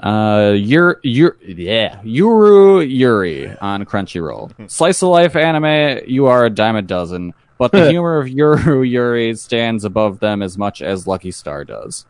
Uh, 0.00 0.54
Yur, 0.56 1.00
Yur, 1.02 1.36
yeah, 1.44 2.00
Yuru 2.02 2.88
Yuri 2.88 3.56
on 3.58 3.84
Crunchyroll. 3.84 4.52
Slice 4.70 5.02
of 5.02 5.08
life 5.10 5.36
anime, 5.36 6.04
you 6.06 6.26
are 6.26 6.44
a 6.44 6.50
dime 6.50 6.76
a 6.76 6.82
dozen, 6.82 7.34
but 7.58 7.72
the 7.72 7.90
humor 7.90 8.18
of 8.18 8.28
Yuru 8.28 8.88
Yuri 8.88 9.34
stands 9.34 9.84
above 9.84 10.20
them 10.20 10.42
as 10.42 10.56
much 10.56 10.80
as 10.80 11.06
Lucky 11.06 11.30
Star 11.30 11.64
does. 11.64 12.06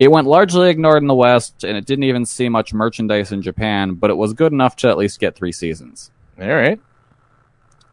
It 0.00 0.10
went 0.10 0.26
largely 0.26 0.70
ignored 0.70 1.02
in 1.02 1.08
the 1.08 1.14
West, 1.14 1.62
and 1.62 1.76
it 1.76 1.84
didn't 1.84 2.04
even 2.04 2.24
see 2.24 2.48
much 2.48 2.72
merchandise 2.72 3.32
in 3.32 3.42
Japan, 3.42 3.94
but 3.94 4.08
it 4.08 4.16
was 4.16 4.32
good 4.32 4.52
enough 4.52 4.74
to 4.76 4.88
at 4.88 4.96
least 4.96 5.20
get 5.20 5.36
three 5.36 5.52
seasons. 5.52 6.10
All 6.40 6.48
right. 6.48 6.80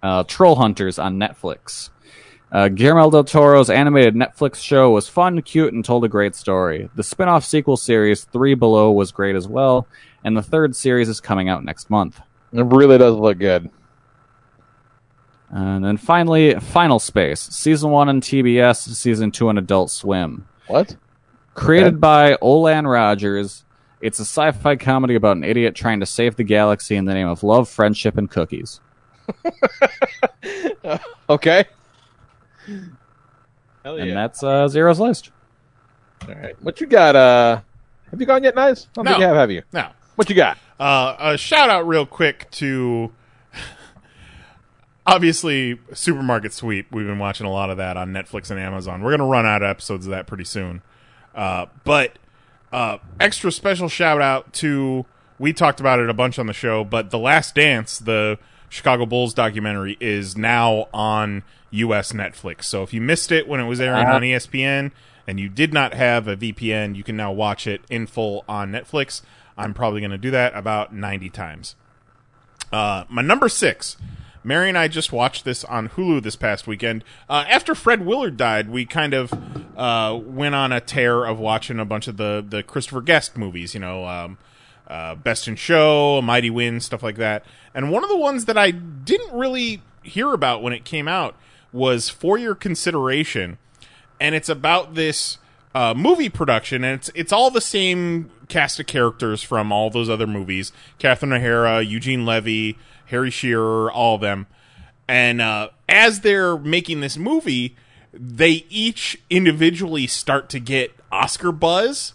Uh, 0.01 0.23
Troll 0.23 0.55
Hunters 0.55 0.99
on 0.99 1.19
Netflix. 1.19 1.89
Uh, 2.49 2.69
Guillermo 2.69 3.11
del 3.11 3.25
Toro's 3.25 3.69
animated 3.69 4.15
Netflix 4.15 4.63
show 4.63 4.89
was 4.91 5.09
fun, 5.09 5.41
cute, 5.41 5.73
and 5.73 5.83
told 5.83 6.05
a 6.05 6.07
great 6.07 6.33
story. 6.33 6.89
The 6.95 7.03
spin 7.03 7.27
off 7.27 7.43
sequel 7.43 7.75
series, 7.75 8.23
Three 8.23 8.53
Below, 8.53 8.93
was 8.93 9.11
great 9.11 9.35
as 9.35 9.49
well, 9.49 9.85
and 10.23 10.37
the 10.37 10.41
third 10.41 10.77
series 10.77 11.09
is 11.09 11.19
coming 11.19 11.49
out 11.49 11.65
next 11.65 11.89
month. 11.89 12.21
It 12.53 12.63
really 12.63 12.97
does 12.97 13.15
look 13.15 13.37
good. 13.37 13.69
And 15.49 15.83
then 15.83 15.97
finally, 15.97 16.55
Final 16.59 16.99
Space, 16.99 17.39
Season 17.39 17.89
1 17.89 18.09
on 18.09 18.19
TBS, 18.21 18.89
Season 18.95 19.31
2 19.31 19.47
on 19.49 19.57
Adult 19.57 19.89
Swim. 19.91 20.47
What? 20.67 20.95
Created 21.53 22.01
by 22.01 22.33
Olan 22.41 22.85
Rogers, 22.91 23.63
It's 24.01 24.19
a 24.19 24.23
sci-fi 24.25 24.75
comedy 24.75 25.15
about 25.15 25.37
an 25.37 25.43
idiot 25.43 25.73
trying 25.73 26.01
to 26.01 26.05
save 26.05 26.35
the 26.35 26.43
galaxy 26.43 26.95
in 26.97 27.05
the 27.05 27.13
name 27.13 27.27
of 27.27 27.43
love, 27.43 27.67
friendship, 27.69 28.17
and 28.17 28.29
cookies. 28.29 28.79
Okay. 31.29 31.65
Hell 33.83 33.97
yeah. 33.97 34.03
And 34.05 34.17
that's 34.17 34.41
uh, 34.43 34.67
Zero's 34.67 34.99
list. 34.99 35.31
All 36.27 36.33
right. 36.35 36.55
What 36.63 36.79
you 36.79 36.87
got? 36.87 37.15
Uh, 37.15 37.61
have 38.11 38.19
you 38.19 38.25
gone 38.25 38.43
yet, 38.43 38.55
Nice? 38.55 38.85
I 38.85 38.89
don't 38.95 39.05
No. 39.05 39.11
think 39.11 39.21
you 39.21 39.27
have. 39.27 39.35
Have 39.35 39.51
you? 39.51 39.63
No. 39.73 39.89
What 40.15 40.29
you 40.29 40.35
got? 40.35 40.57
Uh, 40.79 41.15
a 41.19 41.37
shout 41.37 41.69
out 41.69 41.85
real 41.87 42.05
quick 42.05 42.49
to 42.51 43.11
obviously 45.07 45.79
Supermarket 45.93 46.53
Sweep. 46.53 46.91
We've 46.91 47.07
been 47.07 47.17
watching 47.19 47.47
a 47.47 47.51
lot 47.51 47.69
of 47.71 47.77
that 47.77 47.97
on 47.97 48.11
Netflix 48.13 48.51
and 48.51 48.59
Amazon. 48.59 49.01
We're 49.01 49.11
gonna 49.11 49.25
run 49.29 49.45
out 49.45 49.63
of 49.63 49.69
episodes 49.69 50.05
of 50.05 50.11
that 50.11 50.27
pretty 50.27 50.43
soon. 50.43 50.83
Uh, 51.33 51.67
but 51.83 52.19
uh, 52.71 52.97
extra 53.19 53.51
special 53.51 53.87
shout 53.89 54.21
out 54.21 54.53
to 54.53 55.05
we 55.39 55.53
talked 55.53 55.79
about 55.79 55.99
it 55.99 56.09
a 56.09 56.13
bunch 56.13 56.37
on 56.39 56.47
the 56.47 56.53
show, 56.53 56.83
but 56.83 57.11
The 57.11 57.19
Last 57.19 57.55
Dance, 57.55 57.99
the 57.99 58.37
Chicago 58.69 59.05
Bulls 59.05 59.33
documentary, 59.35 59.95
is 59.99 60.35
now 60.35 60.87
on 60.93 61.43
U.S. 61.69 62.11
Netflix. 62.11 62.63
So 62.63 62.81
if 62.83 62.91
you 62.93 63.01
missed 63.01 63.31
it 63.31 63.47
when 63.47 63.59
it 63.59 63.65
was 63.67 63.79
airing 63.79 64.05
Uh-huh. 64.07 64.15
on 64.15 64.21
ESPN 64.23 64.91
and 65.27 65.39
you 65.39 65.47
did 65.47 65.73
not 65.73 65.93
have 65.93 66.27
a 66.27 66.35
VPN, 66.35 66.95
you 66.95 67.03
can 67.03 67.15
now 67.15 67.31
watch 67.31 67.67
it 67.67 67.81
in 67.89 68.07
full 68.07 68.43
on 68.49 68.71
Netflix. 68.71 69.21
I'm 69.55 69.73
probably 69.75 70.01
going 70.01 70.11
to 70.11 70.17
do 70.17 70.31
that 70.31 70.55
about 70.55 70.91
90 70.93 71.29
times. 71.29 71.75
Uh, 72.71 73.03
my 73.07 73.21
number 73.21 73.47
six. 73.47 73.95
Mary 74.47 74.69
and 74.69 74.77
I 74.77 74.87
just 74.87 75.11
watched 75.11 75.43
this 75.43 75.65
on 75.65 75.89
Hulu 75.89 76.23
this 76.23 76.37
past 76.37 76.67
weekend. 76.67 77.03
Uh, 77.29 77.43
after 77.49 77.75
Fred 77.75 78.05
Willard 78.05 78.37
died, 78.37 78.69
we 78.69 78.85
kind 78.85 79.13
of 79.13 79.33
uh, 79.75 80.17
went 80.23 80.55
on 80.55 80.71
a 80.71 80.79
tear 80.79 81.25
of 81.25 81.37
watching 81.37 81.81
a 81.81 81.85
bunch 81.85 82.07
of 82.07 82.15
the 82.15 82.43
the 82.47 82.63
Christopher 82.63 83.01
Guest 83.01 83.37
movies. 83.37 83.73
You 83.73 83.81
know, 83.81 84.05
um, 84.07 84.37
uh, 84.87 85.15
Best 85.15 85.49
in 85.49 85.57
Show, 85.57 86.21
Mighty 86.21 86.49
Wind, 86.49 86.81
stuff 86.81 87.03
like 87.03 87.17
that. 87.17 87.43
And 87.75 87.91
one 87.91 88.05
of 88.05 88.09
the 88.09 88.15
ones 88.15 88.45
that 88.45 88.57
I 88.57 88.71
didn't 88.71 89.37
really 89.37 89.81
hear 90.01 90.31
about 90.31 90.63
when 90.63 90.71
it 90.71 90.85
came 90.85 91.09
out 91.09 91.35
was 91.73 92.07
For 92.09 92.37
Your 92.37 92.55
Consideration, 92.55 93.57
and 94.17 94.33
it's 94.33 94.47
about 94.47 94.95
this 94.95 95.39
uh, 95.75 95.93
movie 95.93 96.29
production, 96.29 96.85
and 96.85 96.95
it's 96.95 97.11
it's 97.13 97.33
all 97.33 97.51
the 97.51 97.59
same 97.59 98.31
cast 98.47 98.79
of 98.79 98.87
characters 98.87 99.43
from 99.43 99.73
all 99.73 99.89
those 99.89 100.09
other 100.09 100.25
movies: 100.25 100.71
Catherine 100.99 101.33
O'Hara, 101.33 101.81
Eugene 101.81 102.25
Levy, 102.25 102.77
Harry 103.07 103.31
Shearer, 103.31 103.91
all 103.91 104.15
of 104.15 104.21
them. 104.21 104.47
And 105.07 105.41
uh, 105.41 105.69
as 105.87 106.21
they're 106.21 106.57
making 106.57 107.01
this 107.01 107.17
movie, 107.17 107.75
they 108.13 108.65
each 108.69 109.21
individually 109.29 110.07
start 110.07 110.49
to 110.49 110.59
get 110.59 110.91
Oscar 111.11 111.51
buzz. 111.51 112.13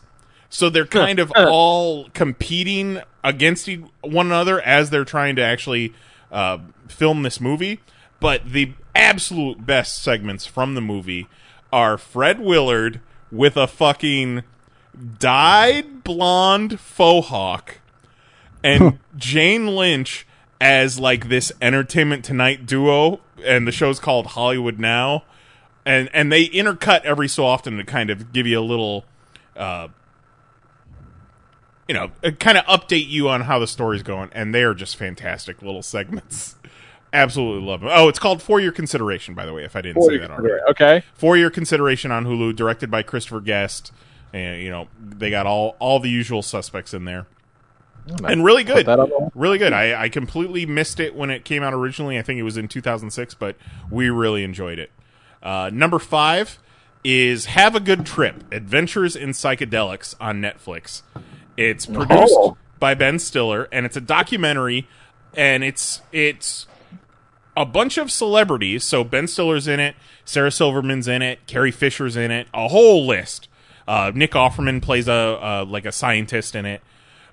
So 0.49 0.69
they're 0.69 0.85
kind 0.85 1.19
of 1.19 1.33
all 1.37 2.11
competing 2.11 3.01
against 3.25 3.71
one 4.03 4.27
another 4.27 4.61
as 4.61 4.91
they're 4.91 5.05
trying 5.05 5.37
to 5.37 5.43
actually 5.43 5.95
uh, 6.31 6.59
film 6.89 7.23
this 7.23 7.41
movie. 7.41 7.81
But 8.21 8.53
the 8.53 8.75
absolute 8.95 9.65
best 9.65 10.03
segments 10.03 10.45
from 10.45 10.75
the 10.75 10.83
movie 10.83 11.27
are 11.73 11.97
Fred 11.97 12.39
Willard 12.39 13.01
with 13.31 13.57
a 13.57 13.67
fucking 13.67 14.43
dyed 15.19 16.05
blonde 16.05 16.79
faux 16.79 17.29
hawk 17.29 17.79
and 18.63 18.99
Jane 19.17 19.69
Lynch 19.69 20.27
as 20.63 21.01
like 21.01 21.29
this 21.29 21.51
Entertainment 21.61 22.25
Tonight 22.25 22.67
duo, 22.67 23.21
and 23.45 23.67
the 23.67 23.73
show's 23.73 23.99
called 23.99 24.29
Hollywood 24.29 24.79
Now, 24.79 25.25
and 25.85 26.09
and 26.15 26.31
they 26.31 26.47
intercut 26.49 27.05
every 27.05 27.29
so 27.29 27.45
often 27.45 27.77
to 27.79 27.85
kind 27.85 28.11
of 28.11 28.33
give 28.33 28.47
you 28.47 28.61
a 28.61 28.63
little, 28.63 29.05
uh, 29.57 29.89
you 31.89 31.95
know, 31.95 32.13
kind 32.39 32.57
of 32.57 32.65
update 32.67 33.09
you 33.09 33.29
on 33.29 33.41
how 33.43 33.59
the 33.59 33.67
story's 33.67 34.05
going, 34.05 34.31
and 34.33 34.55
they 34.55 34.63
are 34.63 34.73
just 34.73 34.95
fantastic 34.95 35.61
little 35.63 35.83
segments. 35.83 36.55
Absolutely 37.13 37.67
love 37.67 37.81
them. 37.81 37.91
Oh, 37.93 38.09
it's 38.09 38.21
called 38.21 38.41
For 38.41 38.61
Your 38.61 38.73
Consideration, 38.73 39.35
by 39.35 39.45
the 39.45 39.53
way, 39.53 39.65
if 39.65 39.75
I 39.75 39.81
didn't 39.83 40.01
For 40.01 40.13
say 40.13 40.19
that 40.19 40.31
already. 40.31 40.63
Okay. 40.71 41.03
For 41.13 41.37
Your 41.37 41.51
Consideration 41.51 42.13
on 42.13 42.25
Hulu, 42.25 42.57
directed 42.57 42.91
by 42.91 43.03
Christopher 43.03 43.41
Guest. 43.41 43.93
And, 44.33 44.63
you 44.63 44.71
know, 44.71 44.89
they 44.99 45.29
got 45.29 45.45
all, 45.45 45.77
all 45.79 46.01
the 46.01 46.09
usual 46.09 46.41
suspects 46.41 46.95
in 46.95 47.05
there. 47.05 47.27
And 48.25 48.45
really 48.45 48.65
good. 48.65 48.85
Put 48.85 48.87
that 48.87 48.99
on 49.01 49.09
the- 49.09 49.31
Really 49.35 49.59
good. 49.59 49.73
I, 49.73 50.03
I 50.05 50.09
completely 50.09 50.67
missed 50.67 50.99
it 51.01 51.15
when 51.15 51.31
it 51.31 51.45
came 51.45 51.63
out 51.63 51.73
originally. 51.75 52.19
I 52.19 52.23
think 52.23 52.39
it 52.39 52.43
was 52.43 52.57
in 52.57 52.69
2006, 52.69 53.35
but 53.35 53.57
we 53.91 54.11
really 54.11 54.43
enjoyed 54.45 54.79
it. 54.79 54.91
Uh, 55.43 55.71
number 55.73 55.99
five 55.99 56.59
is 57.05 57.47
Have 57.47 57.75
a 57.75 57.81
Good 57.81 58.05
Trip 58.07 58.45
Adventures 58.53 59.17
in 59.17 59.31
Psychedelics 59.31 60.15
on 60.21 60.41
Netflix. 60.41 61.03
It's 61.57 61.87
produced 61.87 62.35
Oh. 62.37 62.57
by 62.79 62.95
Ben 62.95 63.19
Stiller, 63.19 63.69
and 63.73 63.85
it's 63.87 63.97
a 63.97 64.01
documentary, 64.01 64.89
and 65.35 65.63
it's 65.65 66.01
it's 66.13 66.67
a 67.57 67.67
bunch 67.67 67.99
of 67.99 68.11
celebrities. 68.11 68.85
So 68.85 69.05
Ben 69.05 69.27
Stiller's 69.27 69.67
in 69.69 69.81
it, 69.81 69.95
Sarah 70.25 70.51
Silverman's 70.51 71.09
in 71.09 71.23
it, 71.23 71.47
Carrie 71.47 71.71
Fisher's 71.73 72.17
in 72.17 72.31
it, 72.31 72.47
a 72.55 72.69
whole 72.69 73.07
list. 73.07 73.49
Uh, 73.87 74.13
Nick 74.15 74.31
Offerman 74.33 74.81
plays 74.81 75.09
a 75.09 75.13
uh, 75.13 75.65
like 75.69 75.85
a 75.85 75.93
scientist 75.93 76.55
in 76.55 76.65
it, 76.65 76.81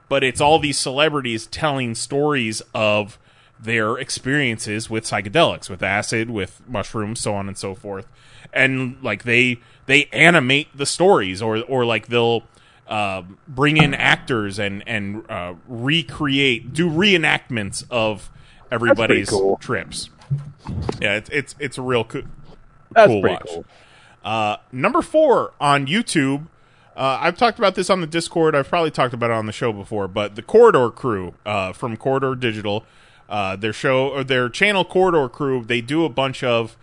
but 0.09 0.23
it's 0.23 0.41
all 0.41 0.59
these 0.59 0.77
celebrities 0.77 1.45
telling 1.47 1.95
stories 1.95 2.61
of 2.73 3.17
their 3.59 3.97
experiences 3.97 4.89
with 4.89 5.03
psychedelics, 5.03 5.69
with 5.69 5.83
acid, 5.83 6.29
with 6.29 6.61
mushrooms, 6.67 7.19
so 7.19 7.35
on 7.35 7.47
and 7.47 7.57
so 7.57 7.75
forth. 7.75 8.07
And 8.51 8.97
like 9.03 9.23
they 9.23 9.59
they 9.85 10.05
animate 10.05 10.75
the 10.75 10.85
stories, 10.85 11.41
or 11.41 11.61
or 11.63 11.85
like 11.85 12.07
they'll 12.07 12.43
uh, 12.87 13.23
bring 13.47 13.77
in 13.77 13.93
actors 13.93 14.57
and 14.59 14.83
and 14.87 15.29
uh, 15.29 15.53
recreate, 15.67 16.73
do 16.73 16.89
reenactments 16.89 17.83
of 17.91 18.31
everybody's 18.71 19.29
cool. 19.29 19.57
trips. 19.57 20.09
Yeah, 20.99 21.15
it's 21.15 21.29
it's 21.29 21.55
it's 21.59 21.77
a 21.77 21.81
real 21.81 22.03
co- 22.03 22.23
cool 22.95 23.21
watch. 23.21 23.45
cool. 23.47 23.65
Uh, 24.23 24.57
number 24.71 25.01
four 25.01 25.53
on 25.61 25.85
YouTube. 25.85 26.47
Uh, 26.99 27.17
I've 27.21 27.37
talked 27.37 27.57
about 27.57 27.75
this 27.75 27.89
on 27.89 28.01
the 28.01 28.07
Discord. 28.07 28.53
I've 28.53 28.67
probably 28.67 28.91
talked 28.91 29.13
about 29.13 29.29
it 29.29 29.33
on 29.33 29.45
the 29.45 29.53
show 29.53 29.71
before, 29.71 30.09
but 30.09 30.35
the 30.35 30.41
Corridor 30.41 30.91
Crew 30.91 31.33
uh, 31.45 31.71
from 31.71 31.95
Corridor 31.95 32.35
Digital, 32.35 32.83
uh, 33.29 33.55
their 33.55 33.71
show 33.71 34.09
or 34.09 34.25
their 34.25 34.49
channel 34.49 34.83
Corridor 34.83 35.29
Crew, 35.29 35.63
they 35.63 35.79
do 35.79 36.03
a 36.03 36.09
bunch 36.09 36.43
of 36.43 36.75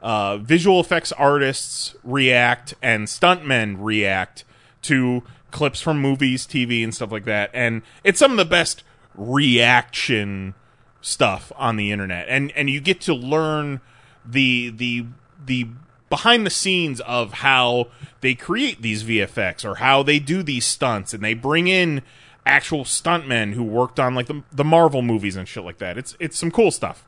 uh, 0.00 0.38
visual 0.38 0.80
effects 0.80 1.12
artists 1.12 1.94
react 2.02 2.72
and 2.80 3.08
stuntmen 3.08 3.76
react 3.78 4.44
to 4.80 5.22
clips 5.50 5.82
from 5.82 6.00
movies, 6.00 6.46
TV, 6.46 6.82
and 6.82 6.94
stuff 6.94 7.12
like 7.12 7.26
that. 7.26 7.50
And 7.52 7.82
it's 8.02 8.18
some 8.18 8.30
of 8.30 8.38
the 8.38 8.46
best 8.46 8.84
reaction 9.14 10.54
stuff 11.02 11.52
on 11.56 11.76
the 11.76 11.92
internet, 11.92 12.26
and 12.30 12.52
and 12.52 12.70
you 12.70 12.80
get 12.80 13.02
to 13.02 13.12
learn 13.12 13.82
the 14.24 14.70
the 14.70 15.04
the 15.44 15.66
behind 16.10 16.46
the 16.46 16.50
scenes 16.50 17.00
of 17.00 17.34
how 17.34 17.88
they 18.20 18.34
create 18.34 18.82
these 18.82 19.04
VFX 19.04 19.64
or 19.64 19.76
how 19.76 20.02
they 20.02 20.18
do 20.18 20.42
these 20.42 20.64
stunts, 20.64 21.14
and 21.14 21.22
they 21.22 21.34
bring 21.34 21.68
in 21.68 22.02
actual 22.46 22.84
stuntmen 22.84 23.52
who 23.52 23.62
worked 23.62 24.00
on 24.00 24.14
like 24.14 24.26
the 24.26 24.42
the 24.50 24.64
Marvel 24.64 25.02
movies 25.02 25.36
and 25.36 25.46
shit 25.46 25.64
like 25.64 25.78
that. 25.78 25.98
It's 25.98 26.16
it's 26.18 26.36
some 26.36 26.50
cool 26.50 26.70
stuff. 26.70 27.04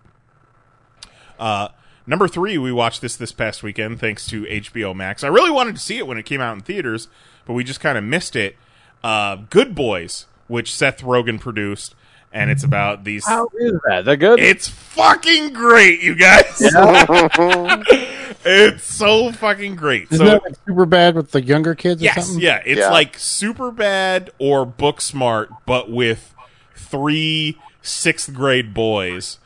Uh, 1.39 1.69
number 2.07 2.29
three, 2.29 2.59
we 2.59 2.71
watched 2.71 3.01
this 3.01 3.17
this 3.17 3.33
past 3.33 3.63
weekend 3.63 3.99
thanks 3.99 4.27
to 4.27 4.45
HBO 4.45 4.95
Max. 4.95 5.25
I 5.25 5.29
really 5.29 5.51
wanted 5.51 5.75
to 5.75 5.81
see 5.81 5.99
it 5.99 6.07
when 6.07 6.19
it 6.19 6.27
came 6.27 6.41
out 6.41 6.55
in 6.55 6.61
theaters, 6.61 7.09
but 7.47 7.55
we 7.55 7.65
just 7.65 7.81
kind 7.81 7.97
of 7.97 8.05
missed 8.05 8.37
it. 8.37 8.57
Uh, 9.03 9.37
Good 9.49 9.75
Boys, 9.75 10.27
which 10.47 10.75
Seth 10.75 11.01
Rogen 11.01 11.41
produced, 11.41 11.95
and 12.33 12.51
it's 12.51 12.63
about 12.63 13.05
these. 13.05 13.27
How 13.27 13.49
is 13.59 13.73
that? 13.89 14.05
They're 14.05 14.17
good. 14.17 14.39
It's 14.39 14.69
fucking 14.69 15.55
great, 15.55 16.03
you 16.03 16.15
guys. 16.15 16.61
it's 18.45 18.85
so 18.85 19.33
fucking 19.33 19.77
great. 19.77 20.05
Isn't 20.11 20.19
so 20.19 20.25
that 20.25 20.43
like 20.43 20.57
super 20.67 20.87
bad 20.87 21.15
with 21.15 21.31
the 21.33 21.43
younger 21.43 21.75
kids 21.75 22.01
or 22.01 22.05
yes, 22.05 22.27
something? 22.27 22.43
yeah, 22.43 22.63
it's 22.65 22.81
like 22.81 23.19
super 23.19 23.71
bad 23.71 24.31
or 24.39 24.65
book 24.65 25.01
smart, 25.01 25.51
but 25.67 25.91
with 25.91 26.35
three 26.75 27.59
sixth 27.83 28.33
grade 28.33 28.75
boys. 28.75 29.39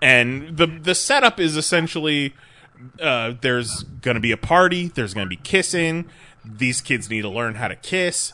And 0.00 0.56
the 0.56 0.66
the 0.66 0.94
setup 0.94 1.40
is 1.40 1.56
essentially 1.56 2.34
uh, 3.00 3.34
there's 3.40 3.82
going 3.82 4.14
to 4.14 4.20
be 4.20 4.32
a 4.32 4.36
party, 4.36 4.88
there's 4.88 5.14
going 5.14 5.26
to 5.26 5.30
be 5.30 5.36
kissing. 5.36 6.06
These 6.44 6.80
kids 6.80 7.10
need 7.10 7.22
to 7.22 7.28
learn 7.28 7.56
how 7.56 7.68
to 7.68 7.76
kiss. 7.76 8.32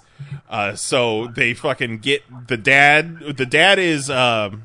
Uh, 0.48 0.76
so 0.76 1.26
they 1.28 1.54
fucking 1.54 1.98
get 1.98 2.22
the 2.46 2.56
dad. 2.56 3.36
The 3.36 3.46
dad 3.46 3.78
is 3.78 4.08
um, 4.10 4.64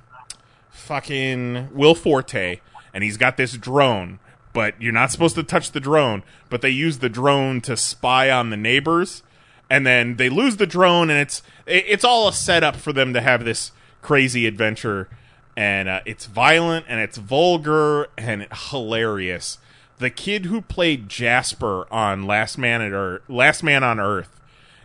fucking 0.69 1.69
Will 1.73 1.95
Forte, 1.95 2.59
and 2.93 3.03
he's 3.03 3.17
got 3.17 3.37
this 3.37 3.53
drone. 3.53 4.19
But 4.59 4.75
you're 4.81 4.91
not 4.91 5.09
supposed 5.09 5.35
to 5.35 5.43
touch 5.43 5.71
the 5.71 5.79
drone. 5.79 6.21
But 6.49 6.61
they 6.61 6.69
use 6.69 6.99
the 6.99 7.07
drone 7.07 7.61
to 7.61 7.77
spy 7.77 8.29
on 8.29 8.49
the 8.49 8.57
neighbors, 8.57 9.23
and 9.69 9.87
then 9.87 10.17
they 10.17 10.27
lose 10.27 10.57
the 10.57 10.67
drone, 10.67 11.09
and 11.09 11.17
it's 11.17 11.41
it's 11.65 12.03
all 12.03 12.27
a 12.27 12.33
setup 12.33 12.75
for 12.75 12.91
them 12.91 13.13
to 13.13 13.21
have 13.21 13.45
this 13.45 13.71
crazy 14.01 14.45
adventure. 14.45 15.07
And 15.55 15.87
uh, 15.87 16.01
it's 16.05 16.25
violent, 16.25 16.87
and 16.89 16.99
it's 16.99 17.17
vulgar, 17.17 18.07
and 18.17 18.47
hilarious. 18.69 19.59
The 19.99 20.09
kid 20.09 20.47
who 20.47 20.59
played 20.59 21.07
Jasper 21.07 21.87
on 21.89 22.27
Last 22.27 22.57
Man 22.57 22.81
at 22.81 22.91
Earth, 22.91 23.21
Last 23.29 23.63
Man 23.63 23.81
on 23.81 23.97
Earth, 23.97 24.41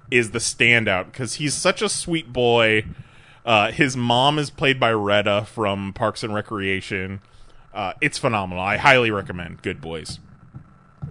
is 0.09 0.31
the 0.31 0.39
standout 0.39 1.07
because 1.07 1.35
he's 1.35 1.55
such 1.55 1.83
a 1.83 1.89
sweet 1.89 2.33
boy. 2.33 2.85
Uh, 3.44 3.73
his 3.73 3.97
mom 3.97 4.39
is 4.39 4.51
played 4.51 4.78
by 4.78 4.93
Retta 4.93 5.47
from 5.47 5.93
Parks 5.93 6.23
and 6.23 6.33
Recreation. 6.33 7.20
Uh, 7.75 7.93
it's 8.01 8.17
phenomenal. 8.19 8.62
I 8.62 8.77
highly 8.77 9.11
recommend 9.11 9.61
Good 9.62 9.81
Boys. 9.81 10.20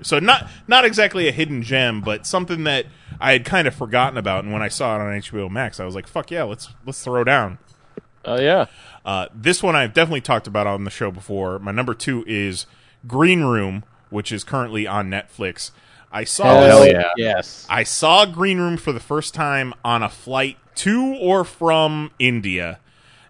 So 0.01 0.19
not 0.19 0.49
not 0.67 0.85
exactly 0.85 1.27
a 1.27 1.31
hidden 1.31 1.61
gem, 1.61 2.01
but 2.01 2.25
something 2.25 2.63
that 2.63 2.85
I 3.19 3.33
had 3.33 3.45
kind 3.45 3.67
of 3.67 3.75
forgotten 3.75 4.17
about. 4.17 4.43
And 4.43 4.51
when 4.53 4.61
I 4.61 4.67
saw 4.69 4.95
it 4.95 5.01
on 5.01 5.13
HBO 5.21 5.49
Max, 5.49 5.79
I 5.79 5.85
was 5.85 5.93
like, 5.95 6.07
"Fuck 6.07 6.31
yeah, 6.31 6.43
let's 6.43 6.69
let's 6.85 7.03
throw 7.03 7.23
down." 7.23 7.57
Oh 8.25 8.39
yeah. 8.39 8.65
Uh, 9.05 9.27
this 9.33 9.61
one 9.61 9.75
I've 9.75 9.93
definitely 9.93 10.21
talked 10.21 10.47
about 10.47 10.65
on 10.65 10.85
the 10.85 10.89
show 10.89 11.11
before. 11.11 11.59
My 11.59 11.71
number 11.71 11.93
two 11.93 12.23
is 12.25 12.65
Green 13.05 13.43
Room, 13.43 13.83
which 14.09 14.31
is 14.31 14.43
currently 14.45 14.87
on 14.87 15.09
Netflix. 15.09 15.71
I 16.11 16.23
saw 16.23 16.61
Hell 16.61 16.81
this- 16.81 16.93
yeah. 16.93 17.09
Yes. 17.17 17.67
I 17.69 17.83
saw 17.83 18.25
Green 18.25 18.59
Room 18.59 18.77
for 18.77 18.91
the 18.93 18.99
first 19.01 19.33
time 19.33 19.73
on 19.83 20.03
a 20.03 20.09
flight 20.09 20.57
to 20.75 21.15
or 21.19 21.43
from 21.43 22.11
India, 22.19 22.79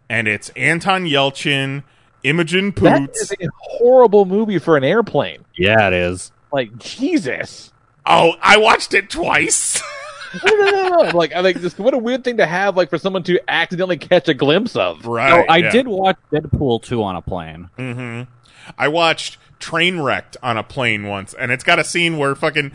and 0.09 0.27
it's 0.27 0.49
Anton 0.49 1.05
Yelchin, 1.05 1.83
Imogen 2.23 2.71
That 2.77 3.07
Poots. 3.07 3.21
is 3.21 3.31
a 3.41 3.47
horrible 3.59 4.25
movie 4.25 4.59
for 4.59 4.77
an 4.77 4.83
airplane. 4.83 5.43
Yeah, 5.57 5.87
it 5.87 5.93
is. 5.93 6.31
Like 6.51 6.77
Jesus. 6.77 7.71
Oh, 8.05 8.33
I 8.41 8.57
watched 8.57 8.93
it 8.93 9.09
twice. 9.09 9.81
no, 10.45 10.55
no, 10.55 10.71
no, 10.71 10.89
no. 11.03 11.17
Like, 11.17 11.33
I 11.33 11.39
like 11.41 11.59
just 11.61 11.79
what 11.79 11.93
a 11.93 11.97
weird 11.97 12.23
thing 12.23 12.37
to 12.37 12.45
have, 12.45 12.75
like 12.77 12.89
for 12.89 12.97
someone 12.97 13.23
to 13.23 13.39
accidentally 13.47 13.97
catch 13.97 14.27
a 14.29 14.33
glimpse 14.33 14.75
of. 14.75 15.05
Right. 15.05 15.31
Oh, 15.31 15.45
I 15.51 15.57
yeah. 15.57 15.71
did 15.71 15.87
watch 15.87 16.17
Deadpool 16.31 16.83
2 16.83 17.01
on 17.03 17.15
a 17.15 17.21
plane. 17.21 17.69
Mm-hmm. 17.77 18.29
I 18.77 18.87
watched 18.87 19.37
Trainwrecked 19.59 20.35
on 20.43 20.57
a 20.57 20.63
plane 20.63 21.07
once, 21.07 21.33
and 21.33 21.51
it's 21.51 21.63
got 21.63 21.79
a 21.79 21.83
scene 21.83 22.17
where 22.17 22.35
fucking 22.35 22.71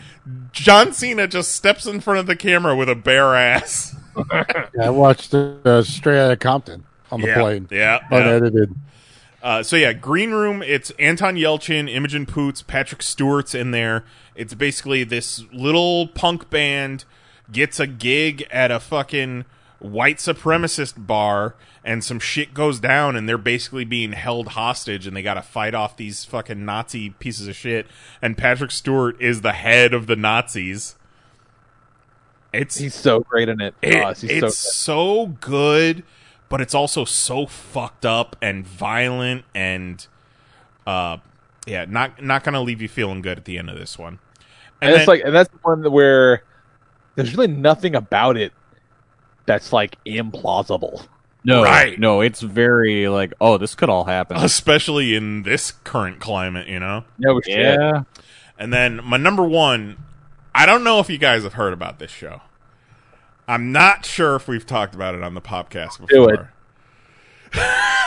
John 0.52 0.92
Cena 0.92 1.26
just 1.28 1.52
steps 1.52 1.86
in 1.86 2.00
front 2.00 2.18
of 2.20 2.26
the 2.26 2.36
camera 2.36 2.74
with 2.76 2.88
a 2.88 2.94
bare 2.96 3.34
ass. 3.34 3.94
Yeah, 4.16 4.66
I 4.82 4.90
watched 4.90 5.32
uh, 5.32 5.80
Straight 5.84 6.18
Outta 6.18 6.36
Compton 6.38 6.84
on 7.12 7.20
the 7.20 7.28
Yeah, 7.28 7.34
plane. 7.38 7.68
yeah, 7.70 8.00
yeah. 8.10 8.64
Uh, 9.42 9.62
so 9.62 9.76
yeah, 9.76 9.92
Green 9.92 10.30
Room. 10.32 10.62
It's 10.62 10.90
Anton 10.98 11.36
Yelchin, 11.36 11.88
Imogen 11.92 12.26
Poots, 12.26 12.62
Patrick 12.62 13.02
Stewart's 13.02 13.54
in 13.54 13.70
there. 13.70 14.04
It's 14.34 14.54
basically 14.54 15.04
this 15.04 15.44
little 15.52 16.08
punk 16.08 16.50
band 16.50 17.04
gets 17.52 17.78
a 17.80 17.86
gig 17.86 18.46
at 18.50 18.70
a 18.70 18.80
fucking 18.80 19.44
white 19.78 20.16
supremacist 20.18 21.06
bar, 21.06 21.54
and 21.84 22.02
some 22.02 22.18
shit 22.18 22.52
goes 22.52 22.80
down, 22.80 23.14
and 23.14 23.28
they're 23.28 23.38
basically 23.38 23.84
being 23.84 24.10
held 24.12 24.48
hostage, 24.48 25.06
and 25.06 25.16
they 25.16 25.22
got 25.22 25.34
to 25.34 25.42
fight 25.42 25.72
off 25.72 25.96
these 25.96 26.24
fucking 26.24 26.64
Nazi 26.64 27.10
pieces 27.10 27.46
of 27.46 27.54
shit. 27.54 27.86
And 28.20 28.36
Patrick 28.36 28.72
Stewart 28.72 29.20
is 29.20 29.42
the 29.42 29.52
head 29.52 29.94
of 29.94 30.08
the 30.08 30.16
Nazis. 30.16 30.96
It's 32.52 32.78
He's 32.78 32.94
so 32.94 33.20
great 33.20 33.48
in 33.48 33.60
it. 33.60 33.74
it- 33.82 34.02
Oh, 34.04 34.08
it's 34.08 34.40
so 34.40 34.48
so 34.48 35.26
good, 35.40 36.02
but 36.48 36.60
it's 36.60 36.74
also 36.74 37.04
so 37.04 37.46
fucked 37.46 38.04
up 38.06 38.36
and 38.40 38.66
violent 38.66 39.44
and 39.54 40.06
uh 40.86 41.18
yeah, 41.66 41.84
not 41.86 42.22
not 42.22 42.44
gonna 42.44 42.62
leave 42.62 42.80
you 42.80 42.88
feeling 42.88 43.20
good 43.22 43.38
at 43.38 43.44
the 43.44 43.58
end 43.58 43.68
of 43.70 43.78
this 43.78 43.98
one. 43.98 44.18
And, 44.80 44.94
it's 44.94 45.08
like, 45.08 45.22
and 45.24 45.34
that's 45.34 45.50
the 45.50 45.58
one 45.62 45.90
where 45.92 46.44
there's 47.16 47.34
really 47.36 47.52
nothing 47.52 47.94
about 47.96 48.36
it 48.36 48.52
that's 49.44 49.72
like 49.72 49.96
implausible. 50.04 51.04
No, 51.44 51.62
Right. 51.64 51.98
no, 51.98 52.20
it's 52.20 52.40
very 52.40 53.08
like, 53.08 53.32
oh, 53.40 53.58
this 53.58 53.74
could 53.74 53.88
all 53.88 54.04
happen. 54.04 54.36
especially 54.36 55.14
in 55.16 55.42
this 55.42 55.72
current 55.84 56.20
climate, 56.20 56.68
you 56.68 56.78
know. 56.78 57.04
No 57.18 57.40
shit. 57.40 57.58
Yeah. 57.58 58.02
And 58.58 58.72
then 58.72 59.00
my 59.04 59.16
number 59.16 59.42
one, 59.44 59.96
I 60.54 60.64
don't 60.66 60.84
know 60.84 61.00
if 61.00 61.08
you 61.10 61.18
guys 61.18 61.42
have 61.44 61.54
heard 61.54 61.72
about 61.72 61.98
this 61.98 62.10
show. 62.10 62.40
I'm 63.48 63.72
not 63.72 64.04
sure 64.04 64.36
if 64.36 64.46
we've 64.46 64.66
talked 64.66 64.94
about 64.94 65.16
it 65.16 65.22
on 65.22 65.34
the 65.34 65.40
podcast 65.40 65.98
before. 65.98 66.06
Do 66.08 66.28
it. 66.28 66.44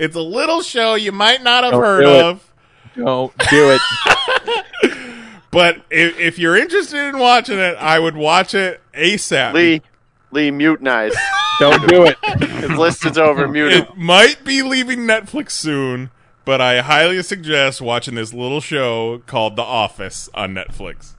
It's 0.00 0.16
a 0.16 0.22
little 0.22 0.62
show 0.62 0.94
you 0.94 1.12
might 1.12 1.42
not 1.42 1.62
have 1.62 1.72
Don't 1.72 1.82
heard 1.82 2.04
do 2.04 2.10
of. 2.10 2.52
Don't 2.96 3.36
do 3.50 3.76
it. 3.76 3.80
But 5.50 5.82
if, 5.90 6.16
if 6.16 6.38
you're 6.38 6.56
interested 6.56 7.08
in 7.08 7.18
watching 7.18 7.58
it, 7.58 7.74
I 7.76 7.98
would 7.98 8.16
watch 8.16 8.54
it 8.54 8.80
ASAP. 8.94 9.52
Lee, 9.52 9.82
Lee, 10.30 10.52
mute 10.52 10.80
nice. 10.80 11.16
Don't 11.58 11.88
do 11.88 12.04
it. 12.04 12.16
His 12.40 12.70
list 12.70 13.04
is 13.04 13.18
over. 13.18 13.48
Mute 13.48 13.72
him. 13.72 13.82
It 13.82 13.96
might 13.96 14.44
be 14.44 14.62
leaving 14.62 15.00
Netflix 15.00 15.50
soon, 15.50 16.12
but 16.44 16.60
I 16.60 16.82
highly 16.82 17.20
suggest 17.24 17.80
watching 17.80 18.14
this 18.14 18.32
little 18.32 18.60
show 18.60 19.24
called 19.26 19.56
The 19.56 19.62
Office 19.62 20.28
on 20.34 20.54
Netflix. 20.54 21.14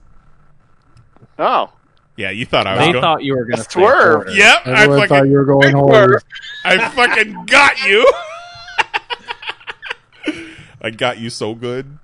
Oh, 1.38 1.74
Yeah, 2.22 2.30
you 2.30 2.46
thought 2.46 2.68
I 2.68 2.76
was 2.76 2.86
They 2.86 2.92
going. 2.92 3.02
thought 3.02 3.22
you 3.24 3.34
were 3.36 3.44
going 3.44 3.62
to 3.64 3.68
Swerve. 3.68 4.28
Yep, 4.34 4.62
I 4.66 4.82
Everyone 4.84 5.08
thought 5.08 5.16
fucking, 5.16 5.30
you 5.32 5.36
were 5.38 5.44
going 5.44 5.72
home. 5.74 6.16
I 6.64 6.88
fucking 6.90 7.46
got 7.46 7.82
you. 7.84 8.12
I 10.80 10.90
got 10.90 11.18
you 11.18 11.30
so 11.30 11.54
good. 11.54 11.98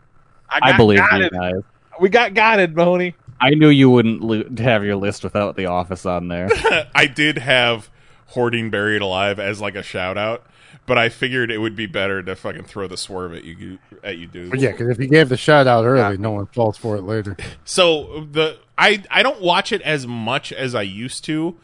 I 0.49 0.71
got- 0.71 0.77
believe 0.77 0.99
you 1.13 1.25
it. 1.25 1.33
guys. 1.33 1.63
We 2.01 2.09
got 2.09 2.35
got 2.35 2.59
it, 2.61 2.75
Mahoney. 2.75 3.15
I 3.41 3.51
knew 3.51 3.69
you 3.69 3.91
wouldn't 3.91 4.23
li- 4.23 4.47
have 4.59 4.85
your 4.85 4.97
list 4.97 5.23
without 5.23 5.57
The 5.57 5.67
Office 5.67 6.05
on 6.07 6.27
there. 6.29 6.49
I 6.95 7.07
did 7.07 7.39
have 7.39 7.89
hoarding 8.29 8.71
buried 8.71 9.03
alive 9.03 9.39
as 9.39 9.61
like 9.61 9.75
a 9.77 9.83
shout 9.83 10.19
out, 10.19 10.45
but 10.87 10.99
I 10.99 11.09
figured 11.09 11.51
it 11.51 11.59
would 11.59 11.77
be 11.77 11.87
better 11.87 12.23
to 12.23 12.35
fucking 12.35 12.65
throw 12.65 12.89
the 12.89 12.97
swerve 12.97 13.35
at 13.35 13.45
you 13.45 13.79
at 14.03 14.19
you 14.19 14.27
dudes. 14.27 14.51
But 14.51 14.59
yeah, 14.61 14.73
because 14.73 14.89
if 14.89 14.99
you 14.99 15.07
gave 15.09 15.29
the 15.29 15.37
shout 15.37 15.67
out 15.69 15.85
early, 15.85 16.17
no 16.19 16.31
one 16.33 16.47
falls 16.47 16.77
for 16.77 16.97
it 16.97 17.03
later. 17.03 17.37
So 17.65 18.27
the 18.33 18.59
I 18.79 19.03
I 19.11 19.23
don't 19.23 19.43
watch 19.43 19.73
it 19.73 19.83
as 19.83 20.07
much 20.07 20.53
as 20.53 20.75
I 20.75 20.83
used 20.83 21.25
to, 21.25 21.57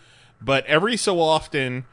but 0.43 0.67
every 0.67 0.97
so 0.97 1.21
often 1.21 1.87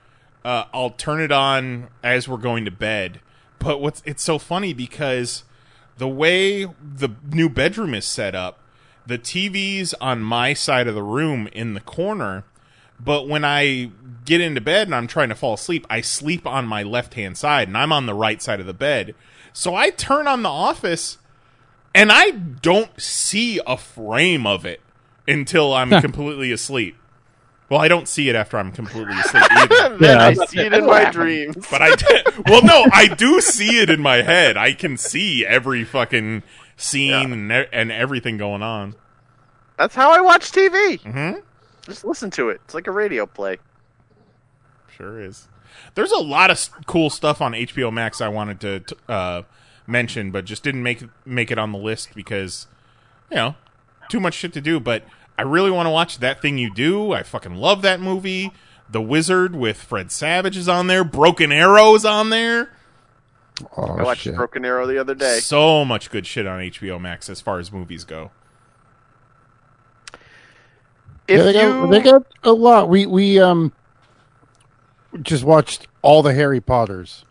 uh, 0.43 0.65
I'll 0.73 0.89
turn 0.89 1.21
it 1.21 1.31
on 1.31 1.89
as 2.03 2.27
we're 2.27 2.37
going 2.37 2.65
to 2.65 2.71
bed. 2.71 3.21
But 3.59 3.79
what's 3.79 4.01
it's 4.03 4.23
so 4.23 4.39
funny 4.39 4.73
because 4.73 5.43
the 5.97 6.07
way 6.07 6.65
the 6.65 7.09
new 7.29 7.47
bedroom 7.47 7.93
is 7.93 8.05
set 8.05 8.33
up, 8.33 8.59
the 9.05 9.19
TV's 9.19 9.93
on 10.01 10.21
my 10.21 10.53
side 10.53 10.87
of 10.87 10.95
the 10.95 11.03
room 11.03 11.47
in 11.53 11.75
the 11.75 11.81
corner, 11.81 12.43
but 12.99 13.27
when 13.27 13.45
I 13.45 13.91
get 14.25 14.41
into 14.41 14.61
bed 14.61 14.87
and 14.87 14.95
I'm 14.95 15.07
trying 15.07 15.29
to 15.29 15.35
fall 15.35 15.53
asleep, 15.53 15.85
I 15.89 16.01
sleep 16.01 16.47
on 16.47 16.65
my 16.65 16.81
left 16.81 17.13
hand 17.13 17.37
side 17.37 17.67
and 17.67 17.77
I'm 17.77 17.91
on 17.91 18.07
the 18.07 18.15
right 18.15 18.41
side 18.41 18.59
of 18.59 18.65
the 18.65 18.73
bed. 18.73 19.13
So 19.53 19.75
I 19.75 19.91
turn 19.91 20.27
on 20.27 20.41
the 20.41 20.49
office 20.49 21.19
and 21.93 22.11
I 22.11 22.31
don't 22.31 22.99
see 22.99 23.59
a 23.67 23.77
frame 23.77 24.47
of 24.47 24.65
it 24.65 24.81
until 25.27 25.73
I'm 25.73 25.89
completely 26.01 26.51
asleep. 26.51 26.95
Well, 27.69 27.79
I 27.79 27.87
don't 27.87 28.07
see 28.07 28.27
it 28.27 28.35
after 28.35 28.57
I'm 28.57 28.71
completely 28.73 29.17
asleep 29.17 29.45
either. 29.49 29.97
then 29.99 30.19
I 30.19 30.33
see 30.33 30.59
it 30.59 30.73
in 30.73 30.85
my 30.85 31.09
dreams. 31.09 31.65
But 31.71 31.81
I 31.81 31.95
did. 31.95 32.27
Well, 32.47 32.63
no, 32.63 32.85
I 32.91 33.07
do 33.07 33.39
see 33.39 33.79
it 33.79 33.89
in 33.89 34.01
my 34.01 34.23
head. 34.23 34.57
I 34.57 34.73
can 34.73 34.97
see 34.97 35.45
every 35.45 35.83
fucking 35.85 36.43
scene 36.75 37.31
and, 37.31 37.51
e- 37.51 37.69
and 37.71 37.91
everything 37.91 38.37
going 38.37 38.61
on. 38.61 38.95
That's 39.77 39.95
how 39.95 40.11
I 40.11 40.19
watch 40.21 40.51
TV. 40.51 40.99
Mm-hmm. 41.01 41.39
Just 41.83 42.03
listen 42.03 42.29
to 42.31 42.49
it. 42.49 42.59
It's 42.65 42.73
like 42.73 42.87
a 42.87 42.91
radio 42.91 43.25
play. 43.25 43.57
Sure 44.95 45.21
is. 45.21 45.47
There's 45.95 46.11
a 46.11 46.19
lot 46.19 46.49
of 46.49 46.55
s- 46.55 46.69
cool 46.87 47.09
stuff 47.09 47.41
on 47.41 47.53
HBO 47.53 47.91
Max 47.93 48.19
I 48.21 48.27
wanted 48.27 48.59
to 48.61 48.79
t- 48.81 48.95
uh, 49.07 49.43
mention, 49.87 50.31
but 50.31 50.45
just 50.45 50.63
didn't 50.63 50.83
make 50.83 51.03
make 51.25 51.51
it 51.51 51.57
on 51.57 51.71
the 51.71 51.77
list 51.79 52.09
because 52.15 52.67
you 53.29 53.37
know 53.37 53.55
too 54.11 54.19
much 54.19 54.35
shit 54.35 54.53
to 54.53 54.61
do. 54.61 54.79
But 54.79 55.03
I 55.37 55.41
really 55.43 55.71
want 55.71 55.87
to 55.87 55.91
watch 55.91 56.19
that 56.19 56.41
thing 56.41 56.57
you 56.57 56.71
do. 56.73 57.13
I 57.13 57.23
fucking 57.23 57.55
love 57.55 57.81
that 57.81 57.99
movie. 57.99 58.51
The 58.89 59.01
Wizard 59.01 59.55
with 59.55 59.77
Fred 59.77 60.11
Savage 60.11 60.57
is 60.57 60.67
on 60.67 60.87
there. 60.87 61.03
Broken 61.03 61.51
Arrows 61.51 62.05
on 62.05 62.29
there. 62.29 62.69
Oh, 63.77 63.83
I 63.83 64.03
watched 64.03 64.21
shit. 64.21 64.35
Broken 64.35 64.65
Arrow 64.65 64.85
the 64.85 64.97
other 64.97 65.15
day. 65.15 65.39
So 65.39 65.85
much 65.85 66.11
good 66.11 66.27
shit 66.27 66.45
on 66.45 66.59
HBO 66.59 66.99
Max 66.99 67.29
as 67.29 67.41
far 67.41 67.59
as 67.59 67.71
movies 67.71 68.03
go. 68.03 68.31
If 71.27 71.37
yeah, 71.37 71.43
they 71.43 71.53
you 71.53 71.69
got, 71.69 71.89
they 71.89 72.01
got 72.01 72.25
a 72.43 72.51
lot. 72.51 72.89
We 72.89 73.05
we 73.05 73.39
um 73.39 73.71
just 75.21 75.43
watched 75.43 75.87
all 76.01 76.21
the 76.21 76.33
Harry 76.33 76.59
Potters, 76.59 77.23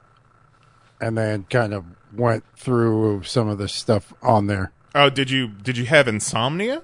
and 1.01 1.19
then 1.19 1.45
kind 1.45 1.75
of 1.75 1.85
went 2.15 2.45
through 2.57 3.23
some 3.25 3.49
of 3.49 3.59
the 3.59 3.69
stuff 3.69 4.15
on 4.23 4.47
there. 4.47 4.73
Oh, 4.95 5.09
did 5.11 5.31
you 5.31 5.49
did 5.49 5.77
you 5.77 5.87
have 5.87 6.09
insomnia? 6.09 6.83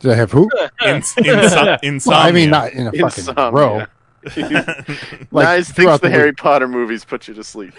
Did 0.00 0.12
I 0.12 0.14
have 0.16 0.32
who? 0.32 0.48
Ins- 0.84 1.14
inso- 1.14 1.78
insomnia. 1.82 2.18
Well, 2.18 2.28
I 2.28 2.32
mean, 2.32 2.50
not 2.50 2.72
in 2.72 2.86
a 2.86 2.92
fucking 2.92 3.02
Insomnia. 3.28 3.50
row. 3.50 3.86
Like, 5.30 5.44
Nice 5.44 5.66
thinks 5.66 5.72
throughout 5.72 6.00
the 6.00 6.08
the 6.08 6.14
Harry 6.14 6.30
week. 6.30 6.38
Potter 6.38 6.66
movies 6.68 7.04
put 7.04 7.28
you 7.28 7.34
to 7.34 7.44
sleep. 7.44 7.74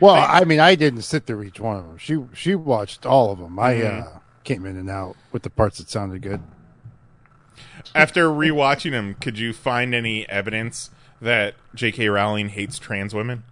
Well, 0.00 0.14
I 0.16 0.44
mean, 0.44 0.58
I 0.58 0.74
didn't 0.74 1.02
sit 1.02 1.26
through 1.26 1.44
each 1.44 1.60
one 1.60 1.76
of 1.76 1.86
them. 1.86 1.96
She 1.98 2.18
she 2.34 2.54
watched 2.56 3.06
all 3.06 3.30
of 3.30 3.38
them. 3.38 3.56
I 3.58 3.74
Mhm. 3.74 4.02
uh, 4.16 4.18
came 4.42 4.66
in 4.66 4.76
and 4.76 4.90
out 4.90 5.16
with 5.30 5.42
the 5.44 5.50
parts 5.50 5.78
that 5.78 5.88
sounded 5.88 6.22
good. 6.22 6.40
After 7.94 8.28
rewatching 8.28 8.90
them, 8.90 9.14
could 9.20 9.38
you 9.38 9.52
find 9.52 9.94
any 9.94 10.28
evidence 10.28 10.90
that 11.20 11.54
J.K. 11.74 12.08
Rowling 12.08 12.48
hates 12.48 12.78
trans 12.80 13.14
women? 13.14 13.44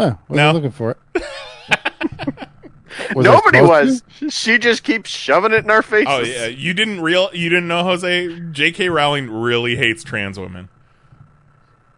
Oh, 0.00 0.18
wasn't 0.28 0.36
No. 0.36 0.52
looking 0.52 0.70
for 0.70 0.90
it. 1.14 1.22
Was 3.14 3.24
Nobody 3.24 3.58
supposed 3.58 4.04
was. 4.20 4.34
She 4.34 4.58
just 4.58 4.82
keeps 4.82 5.10
shoving 5.10 5.52
it 5.52 5.64
in 5.64 5.70
our 5.70 5.80
faces. 5.82 6.06
Oh 6.08 6.20
yeah, 6.20 6.46
you 6.46 6.74
didn't 6.74 7.00
real 7.00 7.30
you 7.32 7.48
didn't 7.48 7.68
know 7.68 7.82
Jose 7.84 8.40
J.K. 8.50 8.88
Rowling 8.88 9.30
really 9.30 9.76
hates 9.76 10.02
trans 10.02 10.38
women. 10.38 10.68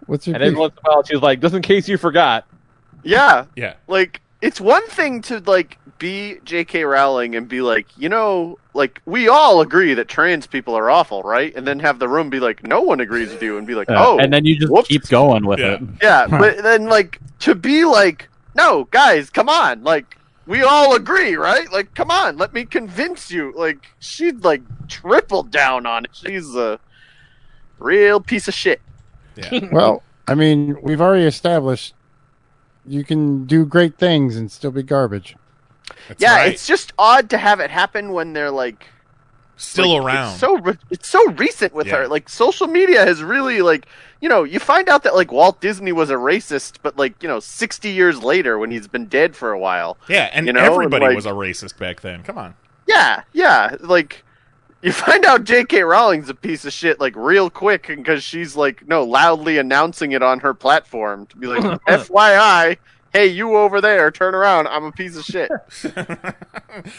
What's 0.06 0.26
your 0.26 0.36
And 0.36 0.44
then 0.44 0.56
once 0.56 0.74
in 0.74 0.78
a 0.86 0.90
while, 0.92 1.02
she's 1.02 1.20
like, 1.20 1.40
"Just 1.40 1.54
in 1.54 1.62
case 1.62 1.88
you 1.88 1.96
forgot." 1.96 2.46
Yeah. 3.02 3.46
Yeah. 3.56 3.74
Like 3.88 4.20
it's 4.42 4.60
one 4.60 4.86
thing 4.88 5.22
to 5.22 5.40
like 5.40 5.78
be 5.98 6.38
J.K. 6.44 6.84
Rowling 6.84 7.34
and 7.36 7.48
be 7.48 7.62
like, 7.62 7.86
you 7.96 8.08
know, 8.08 8.58
like 8.74 9.00
we 9.06 9.28
all 9.28 9.60
agree 9.62 9.94
that 9.94 10.08
trans 10.08 10.46
people 10.46 10.74
are 10.76 10.90
awful, 10.90 11.22
right? 11.22 11.54
And 11.56 11.66
then 11.66 11.80
have 11.80 11.98
the 12.00 12.08
room 12.08 12.28
be 12.30 12.38
like, 12.40 12.66
no 12.66 12.82
one 12.82 13.00
agrees 13.00 13.30
with 13.32 13.42
you, 13.42 13.56
and 13.56 13.66
be 13.66 13.74
like, 13.74 13.88
Yeah, 13.88 14.04
oh, 14.06 14.18
and 14.18 14.32
then 14.32 14.44
you 14.44 14.58
just 14.58 14.70
whoops. 14.72 14.88
keep 14.88 15.08
going 15.08 15.46
with 15.46 15.58
it. 15.60 15.80
yeah. 16.02 16.26
But 16.28 16.62
then 16.62 16.84
like 16.84 17.18
to 17.42 17.54
be 17.54 17.84
like, 17.84 18.28
no, 18.54 18.84
guys, 18.84 19.30
come 19.30 19.48
on, 19.48 19.84
like 19.84 20.16
we 20.46 20.62
all 20.62 20.94
agree, 20.94 21.36
right? 21.36 21.70
Like, 21.70 21.94
come 21.94 22.10
on, 22.10 22.36
let 22.36 22.52
me 22.52 22.64
convince 22.64 23.30
you. 23.30 23.52
Like 23.56 23.86
she'd 23.98 24.44
like 24.44 24.62
tripled 24.88 25.50
down 25.50 25.86
on 25.86 26.04
it. 26.04 26.10
She's 26.14 26.54
a 26.54 26.80
real 27.78 28.20
piece 28.20 28.48
of 28.48 28.54
shit. 28.54 28.80
well, 29.72 30.02
I 30.26 30.34
mean, 30.34 30.76
we've 30.82 31.00
already 31.00 31.24
established 31.24 31.94
you 32.86 33.04
can 33.04 33.44
do 33.44 33.64
great 33.64 33.96
things 33.96 34.36
and 34.36 34.50
still 34.50 34.70
be 34.70 34.82
garbage. 34.82 35.36
yeah, 36.18 36.44
it's 36.44 36.66
just 36.66 36.92
odd 36.98 37.30
to 37.30 37.38
have 37.38 37.60
it 37.60 37.70
happen 37.70 38.12
when 38.12 38.32
they're 38.32 38.50
like 38.50 38.86
Still 39.56 39.96
like, 39.98 40.06
around. 40.06 40.30
It's 40.32 40.40
so 40.40 40.58
re- 40.58 40.78
it's 40.90 41.08
so 41.08 41.30
recent 41.32 41.72
with 41.74 41.86
Yeah. 41.86 41.98
her. 41.98 42.08
Like 42.08 42.28
social 42.28 42.66
media 42.66 43.04
has 43.04 43.22
really 43.22 43.62
like 43.62 43.86
you 44.20 44.28
know 44.28 44.42
you 44.44 44.58
find 44.58 44.88
out 44.88 45.02
that 45.04 45.14
like 45.14 45.30
Walt 45.30 45.60
Disney 45.60 45.92
was 45.92 46.10
a 46.10 46.14
racist, 46.14 46.76
but 46.82 46.96
like 46.96 47.22
you 47.22 47.28
know 47.28 47.38
sixty 47.40 47.90
years 47.90 48.22
later 48.22 48.58
when 48.58 48.70
he's 48.70 48.88
been 48.88 49.06
dead 49.06 49.36
for 49.36 49.52
a 49.52 49.58
while. 49.58 49.96
Yeah, 50.08 50.30
and 50.32 50.46
you 50.46 50.52
know, 50.52 50.60
and, 50.60 50.72
everybody 50.72 51.06
like- 51.06 51.16
was 51.16 51.26
a 51.26 51.30
racist 51.32 51.78
back 51.78 52.00
then. 52.00 52.22
Come 52.22 52.38
on. 52.38 52.54
Yeah, 52.86 53.22
yeah. 53.32 53.76
Like 53.80 54.24
you 54.82 54.90
find 54.90 55.24
out 55.24 55.44
J.K. 55.44 55.82
Rowling's 55.84 56.28
a 56.28 56.34
piece 56.34 56.64
of 56.64 56.72
shit 56.72 56.98
like 56.98 57.14
real 57.14 57.48
quick 57.48 57.86
because 57.86 58.24
she's 58.24 58.56
like 58.56 58.88
no 58.88 59.04
loudly 59.04 59.58
announcing 59.58 60.10
it 60.12 60.22
on 60.22 60.40
her 60.40 60.54
platform 60.54 61.26
to 61.26 61.36
be 61.36 61.46
like 61.46 61.62
FYI. 61.88 62.78
Hey, 63.12 63.26
you 63.26 63.56
over 63.56 63.80
there, 63.80 64.10
turn 64.10 64.34
around. 64.34 64.68
I'm 64.68 64.84
a 64.84 64.92
piece 64.92 65.16
of 65.16 65.24
shit. 65.24 65.50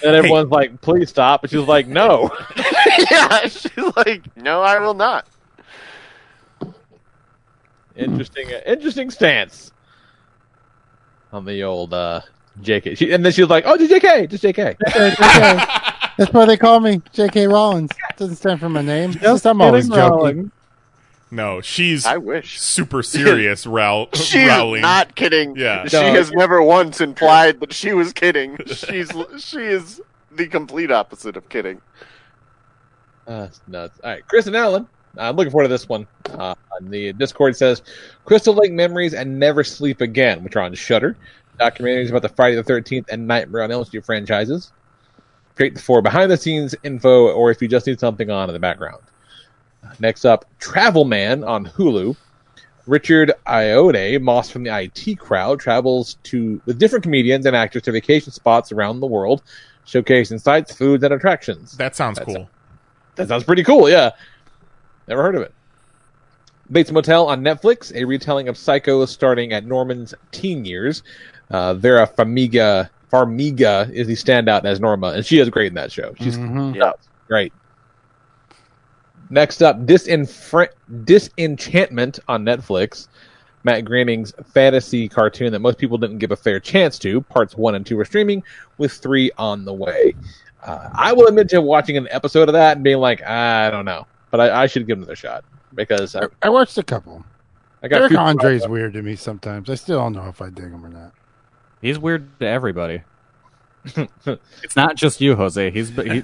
And 0.03 0.15
everyone's 0.15 0.51
like, 0.51 0.81
"Please 0.81 1.09
stop!" 1.09 1.43
And 1.43 1.49
she's 1.49 1.67
like, 1.67 1.87
"No." 1.87 2.29
yeah, 3.09 3.47
she's 3.47 3.75
like, 3.95 4.23
no, 4.37 4.61
I 4.61 4.77
will 4.77 4.93
not. 4.93 5.25
interesting, 7.95 8.53
uh, 8.53 8.61
interesting 8.67 9.09
stance 9.09 9.71
on 11.31 11.45
the 11.45 11.63
old 11.63 11.91
uh, 11.91 12.21
JK. 12.61 12.97
She, 12.97 13.11
and 13.11 13.25
then 13.25 13.31
she's 13.31 13.47
like, 13.49 13.63
"Oh, 13.65 13.75
just 13.77 13.91
JK, 13.91 14.29
just 14.29 14.43
JK." 14.43 14.77
That's 16.17 16.31
why 16.31 16.45
they 16.45 16.57
call 16.57 16.79
me 16.79 17.01
J.K. 17.13 17.47
Rollins. 17.47 17.89
Doesn't 18.17 18.35
stand 18.35 18.59
for 18.59 18.69
my 18.69 18.83
name. 18.83 19.13
Just 19.13 19.47
I'm 19.47 19.59
always 19.61 19.85
kidding, 19.89 19.95
joking. 19.95 20.17
Rowling. 20.17 20.51
No, 21.33 21.61
she's 21.61 22.05
I 22.05 22.17
wish 22.17 22.59
super 22.61 23.01
serious. 23.01 23.65
Row- 23.67 24.07
She's 24.13 24.47
Rowling. 24.47 24.81
not 24.81 25.15
kidding. 25.15 25.55
Yeah. 25.55 25.87
She 25.87 25.97
has 25.97 26.31
never 26.31 26.61
once 26.61 27.01
implied 27.01 27.59
that 27.61 27.73
she 27.73 27.91
was 27.93 28.13
kidding. 28.13 28.57
She's 28.67 29.11
she 29.39 29.57
is 29.57 29.99
the 30.31 30.47
complete 30.47 30.91
opposite 30.91 31.35
of 31.35 31.49
kidding. 31.49 31.81
Uh, 33.25 33.41
that's 33.41 33.61
nuts. 33.67 33.99
All 34.03 34.11
right, 34.11 34.27
Chris 34.27 34.45
and 34.45 34.55
Alan. 34.55 34.87
I'm 35.17 35.35
looking 35.35 35.51
forward 35.51 35.63
to 35.65 35.69
this 35.69 35.89
one. 35.89 36.05
Uh, 36.29 36.53
on 36.79 36.89
the 36.89 37.13
Discord 37.13 37.55
says 37.55 37.81
Crystal 38.25 38.53
Lake 38.53 38.71
Memories 38.71 39.15
and 39.15 39.39
Never 39.39 39.63
Sleep 39.63 40.01
Again, 40.01 40.43
which 40.43 40.55
are 40.55 40.61
on 40.61 40.73
Shudder. 40.75 41.17
Documentaries 41.59 42.09
about 42.09 42.21
the 42.23 42.29
Friday 42.29 42.55
the 42.55 42.63
13th 42.63 43.05
and 43.09 43.27
Nightmare 43.27 43.63
on 43.63 43.71
Elm 43.71 43.85
Street 43.85 44.05
franchises. 44.05 44.71
Great 45.55 45.79
for 45.79 46.01
behind 46.03 46.29
the 46.29 46.37
scenes 46.37 46.75
info 46.83 47.29
or 47.31 47.49
if 47.51 47.59
you 47.61 47.67
just 47.67 47.85
need 47.87 47.99
something 47.99 48.29
on 48.29 48.49
in 48.49 48.53
the 48.53 48.59
background. 48.59 49.01
Next 49.99 50.25
up, 50.25 50.45
Travel 50.59 51.05
Man 51.05 51.43
on 51.43 51.65
Hulu. 51.65 52.15
Richard 52.85 53.31
Ayoade, 53.47 54.21
Moss 54.21 54.49
from 54.49 54.63
the 54.63 54.77
IT 54.77 55.17
crowd, 55.17 55.59
travels 55.59 56.17
to 56.23 56.61
with 56.65 56.77
different 56.79 57.03
comedians 57.03 57.45
and 57.45 57.55
actors 57.55 57.83
to 57.83 57.93
vacation 57.93 58.31
spots 58.33 58.73
around 58.73 58.99
the 58.99 59.07
world, 59.07 59.41
showcasing 59.87 60.41
sights, 60.41 60.75
foods, 60.75 61.01
and 61.03 61.13
attractions. 61.13 61.77
That 61.77 61.95
sounds 61.95 62.19
That's- 62.19 62.35
cool. 62.35 62.49
That 63.15 63.29
sounds 63.29 63.43
pretty 63.45 63.63
cool, 63.63 63.89
yeah. 63.89 64.09
Never 65.07 65.21
heard 65.23 65.35
of 65.35 65.43
it. 65.43 65.53
Bates 66.71 66.91
Motel 66.91 67.27
on 67.27 67.41
Netflix, 67.41 67.93
a 67.95 68.03
retelling 68.05 68.47
of 68.49 68.57
Psycho 68.57 69.05
starting 69.05 69.53
at 69.53 69.65
Norman's 69.65 70.13
teen 70.31 70.65
years. 70.65 71.03
Uh, 71.51 71.75
Vera 71.75 72.07
Farmiga, 72.07 72.89
Farmiga 73.11 73.89
is 73.91 74.07
the 74.07 74.15
standout 74.15 74.65
as 74.65 74.79
Norma, 74.79 75.09
and 75.09 75.25
she 75.25 75.39
is 75.39 75.49
great 75.49 75.67
in 75.67 75.73
that 75.75 75.91
show. 75.91 76.13
She's 76.19 76.37
Mhm. 76.37 76.75
yeah, 76.75 76.93
great. 77.27 77.53
Next 79.33 79.63
up, 79.63 79.87
Disenfr- 79.87 80.69
Disenchantment 81.05 82.19
on 82.27 82.45
Netflix. 82.45 83.07
Matt 83.63 83.83
Groening's 83.83 84.31
fantasy 84.53 85.09
cartoon 85.09 85.51
that 85.53 85.59
most 85.59 85.79
people 85.79 85.97
didn't 85.97 86.19
give 86.19 86.29
a 86.29 86.35
fair 86.35 86.59
chance 86.59 86.99
to. 86.99 87.19
Parts 87.21 87.57
one 87.57 87.73
and 87.73 87.83
two 87.83 87.99
are 87.99 88.05
streaming, 88.05 88.43
with 88.77 88.91
three 88.91 89.31
on 89.39 89.65
the 89.65 89.73
way. 89.73 90.13
Uh, 90.61 90.87
I 90.93 91.13
will 91.13 91.25
admit 91.25 91.49
to 91.49 91.61
watching 91.61 91.97
an 91.97 92.07
episode 92.11 92.47
of 92.47 92.53
that 92.53 92.77
and 92.77 92.83
being 92.83 92.99
like, 92.99 93.23
I 93.23 93.71
don't 93.71 93.85
know, 93.85 94.05
but 94.29 94.39
I, 94.39 94.63
I 94.63 94.67
should 94.67 94.85
give 94.85 94.99
it 94.99 95.01
another 95.01 95.15
shot 95.15 95.43
because 95.73 96.15
I, 96.15 96.27
I 96.43 96.49
watched 96.49 96.77
a 96.77 96.83
couple. 96.83 97.25
I 97.81 97.87
got 97.87 98.01
Eric 98.01 98.09
people- 98.11 98.25
Andre's 98.25 98.67
weird 98.67 98.93
to 98.93 99.01
me 99.01 99.15
sometimes. 99.15 99.67
I 99.67 99.73
still 99.73 99.97
don't 99.97 100.13
know 100.13 100.27
if 100.27 100.43
I 100.43 100.51
dig 100.51 100.69
him 100.69 100.85
or 100.85 100.89
not. 100.89 101.11
He's 101.81 101.97
weird 101.97 102.39
to 102.39 102.45
everybody. 102.45 103.01
it's 103.95 104.75
not 104.75 104.95
just 104.95 105.21
you, 105.21 105.35
Jose. 105.35 105.71
He's 105.71 105.89
he, 105.89 106.21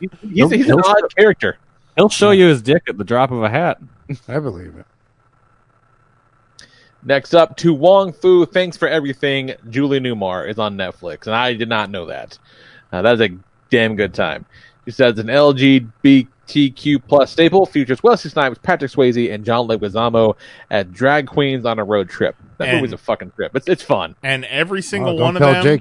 He's, 0.00 0.50
he's 0.52 0.68
an 0.68 0.80
odd 0.80 1.16
character. 1.16 1.58
He'll 1.96 2.08
show 2.08 2.30
you 2.30 2.46
his 2.46 2.62
dick 2.62 2.84
at 2.88 2.96
the 2.98 3.04
drop 3.04 3.30
of 3.30 3.42
a 3.42 3.48
hat. 3.50 3.78
I 4.28 4.38
believe 4.38 4.74
it. 4.76 4.86
Next 7.04 7.34
up, 7.34 7.56
to 7.58 7.74
Wong 7.74 8.12
Foo, 8.12 8.46
Thanks 8.46 8.76
for 8.76 8.86
Everything, 8.86 9.54
Julie 9.68 9.98
Newmar 10.00 10.48
is 10.48 10.58
on 10.58 10.76
Netflix, 10.76 11.26
and 11.26 11.34
I 11.34 11.52
did 11.54 11.68
not 11.68 11.90
know 11.90 12.06
that. 12.06 12.38
Uh, 12.92 13.02
that 13.02 13.14
is 13.14 13.20
a 13.20 13.36
damn 13.70 13.96
good 13.96 14.14
time. 14.14 14.46
She 14.84 14.92
says 14.92 15.18
an 15.18 15.26
LGBTQ 15.26 17.02
plus 17.08 17.30
staple 17.32 17.66
features 17.66 18.02
Wesley 18.02 18.30
Snipes, 18.30 18.58
Patrick 18.62 18.90
Swayze, 18.90 19.32
and 19.34 19.44
John 19.44 19.66
Leguizamo 19.66 20.36
at 20.70 20.92
drag 20.92 21.26
queens 21.26 21.64
on 21.66 21.78
a 21.80 21.84
road 21.84 22.08
trip. 22.08 22.36
That 22.58 22.68
And- 22.68 22.76
movie's 22.78 22.92
a 22.92 22.98
fucking 22.98 23.32
trip. 23.32 23.54
It's 23.56 23.68
it's 23.68 23.82
fun. 23.82 24.14
And 24.22 24.44
every 24.44 24.82
single 24.82 25.14
Oh, 25.14 25.18
don't 25.18 25.34
one 25.34 25.36
of 25.36 25.42
tell 25.42 25.64
them, 25.64 25.78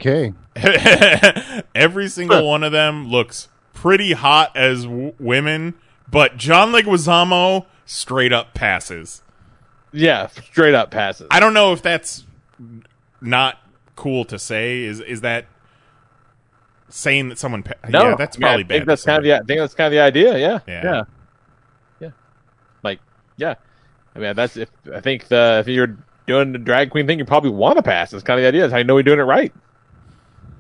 JK. 0.56 1.64
every 1.76 2.08
single 2.10 2.48
one 2.48 2.64
of 2.64 2.72
them 2.72 3.08
looks 3.10 3.50
pretty 3.74 4.14
hot 4.14 4.56
as 4.56 4.84
w- 4.86 5.14
women, 5.20 5.74
but 6.12 6.38
John 6.38 6.72
Leguizamo 6.72 7.66
straight 7.86 8.32
up 8.34 8.54
passes. 8.54 9.24
Yeah, 9.94 10.28
straight 10.28 10.76
up 10.76 10.92
passes. 10.92 11.28
I 11.32 11.40
don't 11.40 11.54
know 11.54 11.74
if 11.74 11.82
that's 11.82 12.26
not 13.20 13.58
cool 13.96 14.26
to 14.26 14.38
say. 14.40 14.84
Is 14.84 15.00
is 15.02 15.22
that 15.22 15.46
saying 16.90 17.30
that 17.30 17.38
someone? 17.40 17.64
Pa- 17.64 17.74
No, 17.90 18.10
yeah, 18.10 18.16
that's 18.16 18.38
probably 18.38 18.64
I 18.64 18.68
think 18.68 18.82
bad. 18.82 18.88
That's 18.88 19.04
kind 19.06 19.18
of 19.18 19.24
the, 19.24 19.34
I 19.36 19.40
think 19.40 19.60
that's 19.60 19.74
kind 19.74 19.88
of 19.88 19.92
the 19.92 20.00
idea. 20.02 20.38
Yeah, 20.38 20.60
Yeah. 20.68 20.84
yeah, 20.84 21.04
yeah. 22.00 22.10
Like, 22.84 23.00
yeah. 23.38 23.56
I 24.16 24.20
mean, 24.20 24.36
that's 24.36 24.58
if 24.58 24.70
I 24.94 25.00
think 25.02 25.28
the 25.28 25.58
if 25.62 25.68
you're 25.68 25.98
doing 26.28 26.52
the 26.52 26.60
drag 26.60 26.90
queen 26.92 27.08
thing, 27.08 27.20
you 27.20 27.26
probably 27.26 27.50
want 27.52 27.78
to 27.78 27.84
pass. 27.84 28.12
That's 28.12 28.24
kind 28.24 28.40
of 28.40 28.44
the 28.44 28.48
idea. 28.48 28.62
That's 28.62 28.72
how 28.74 28.78
you 28.80 28.84
know 28.84 28.96
you're 28.98 29.04
doing 29.04 29.20
it 29.20 29.24
right. 29.24 29.54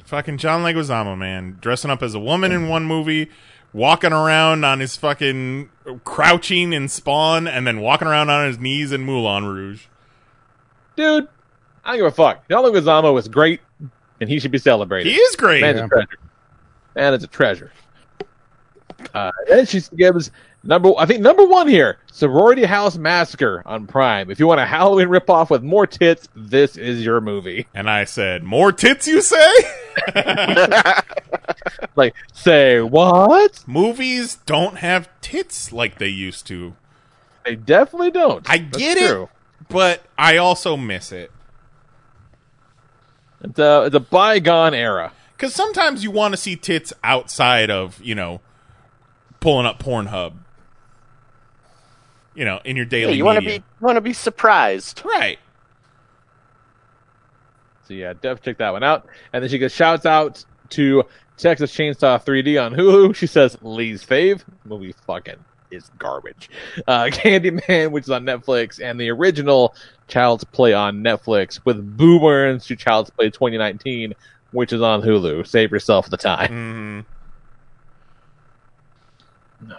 Fucking 0.05 0.38
John 0.38 0.61
Leguizamo, 0.63 1.17
man, 1.17 1.57
dressing 1.61 1.89
up 1.89 2.03
as 2.03 2.13
a 2.13 2.19
woman 2.19 2.51
in 2.51 2.67
one 2.67 2.83
movie, 2.85 3.30
walking 3.74 4.11
around 4.14 4.64
on 4.66 4.80
his 4.80 4.95
fucking 4.98 5.69
crouching 6.03 6.74
in 6.74 6.88
Spawn, 6.88 7.48
and 7.48 7.66
then 7.66 7.80
walking 7.82 8.08
around 8.08 8.30
on 8.30 8.48
his 8.48 8.59
knees 8.59 8.91
in 8.91 9.01
Moulin 9.01 9.45
Rouge. 9.45 9.85
Dude, 10.95 11.27
I 11.85 11.91
don't 11.91 11.98
give 11.98 12.06
a 12.08 12.11
fuck. 12.11 12.48
John 12.50 12.64
Leguizamo 12.64 13.17
is 13.17 13.27
great, 13.27 13.61
and 14.19 14.30
he 14.30 14.40
should 14.40 14.51
be 14.51 14.58
celebrated. 14.58 15.09
He 15.11 15.16
is 15.17 15.35
great. 15.35 15.61
Man's 15.61 15.77
Yeah. 15.80 15.85
a 15.85 15.90
treasure. 15.90 16.17
Man 16.95 17.14
is 17.14 17.24
a 17.24 17.27
treasure. 17.27 17.72
Uh, 19.14 19.32
then 19.48 19.66
she 19.66 19.82
gives 19.95 20.30
number, 20.64 20.91
I 20.98 21.06
think 21.06 21.22
number 21.22 21.45
one 21.45 21.67
here, 21.67 21.98
Sorority 22.11 22.65
House 22.65 22.98
Massacre 22.98 23.64
on 23.65 23.88
Prime. 23.88 24.30
If 24.30 24.40
you 24.40 24.48
want 24.48 24.59
a 24.59 24.65
Halloween 24.65 25.07
ripoff 25.07 25.49
with 25.49 25.64
more 25.64 25.88
tits, 25.88 26.27
this 26.35 26.77
is 26.77 27.03
your 27.03 27.22
movie. 27.22 27.67
And 27.73 27.90
I 27.90 28.06
said, 28.06 28.43
"More 28.43 28.72
tits, 28.72 29.07
you 29.07 29.22
say?" 29.22 29.53
like, 31.95 32.15
say 32.33 32.81
what? 32.81 33.64
Movies 33.67 34.35
don't 34.45 34.77
have 34.77 35.09
tits 35.22 35.72
like 35.72 35.98
they 35.98 36.07
used 36.07 36.48
to. 36.48 36.75
They 37.45 37.56
definitely 37.56 38.11
don't. 38.11 38.48
I 38.49 38.59
That's 38.59 38.77
get 38.77 38.98
true. 38.98 39.23
it, 39.23 39.30
but 39.69 40.03
I 40.17 40.38
also 40.38 40.77
miss 40.77 41.11
it. 41.11 41.31
It's 43.43 43.59
a 43.59 43.83
it's 43.85 43.95
a 43.95 43.99
bygone 43.99 44.73
era. 44.73 45.14
Because 45.35 45.56
sometimes 45.56 46.03
you 46.03 46.11
want 46.11 46.33
to 46.33 46.38
see 46.38 46.56
tits 46.56 46.93
outside 47.03 47.72
of, 47.72 47.99
you 48.03 48.14
know, 48.14 48.41
pulling 49.40 49.65
up 49.65 49.81
Pornhub. 49.81 50.33
You 52.34 52.45
know, 52.45 52.60
in 52.64 52.76
your 52.77 52.85
Yeah, 52.85 52.90
daily 52.90 53.14
you 53.18 53.26
want 53.26 53.38
to 53.38 53.42
media. 53.42 53.60
be 53.60 53.85
want 53.85 53.98
to 53.98 54.01
be 54.01 54.14
surprised, 54.14 55.01
right? 55.06 55.38
So 57.88 57.93
yeah, 57.93 58.14
Dev 58.14 58.42
check 58.42 58.58
that 58.60 58.72
one 58.72 58.84
out. 58.84 59.06
And 59.34 59.43
then 59.43 59.50
she 59.50 59.58
goes 59.58 59.74
shouts 59.74 60.06
out 60.06 60.43
to 60.69 61.03
Texas 61.38 61.74
Chainsaw 61.76 62.24
3D 62.24 62.64
on 62.64 62.74
Hulu. 62.74 63.16
She 63.16 63.27
says 63.27 63.58
Lee's 63.61 64.06
fave 64.06 64.43
movie 64.64 64.93
fucking 65.06 65.43
is 65.72 65.90
garbage. 66.00 66.50
Uh, 66.88 67.03
Candyman, 67.11 67.92
which 67.92 68.03
is 68.06 68.10
on 68.10 68.24
Netflix, 68.24 68.82
and 68.82 69.00
the 69.00 69.10
original 69.10 69.76
Child's 70.08 70.43
Play 70.45 70.74
on 70.74 71.03
Netflix 71.03 71.60
with 71.66 71.98
Boomerang 71.98 72.60
to 72.60 72.76
Child's 72.76 73.10
Play 73.10 73.30
2019, 73.30 74.14
which 74.51 74.72
is 74.72 74.82
on 74.82 75.01
Hulu. 75.01 75.45
Save 75.48 75.72
yourself 75.72 76.10
the 76.10 76.18
time. 76.18 77.06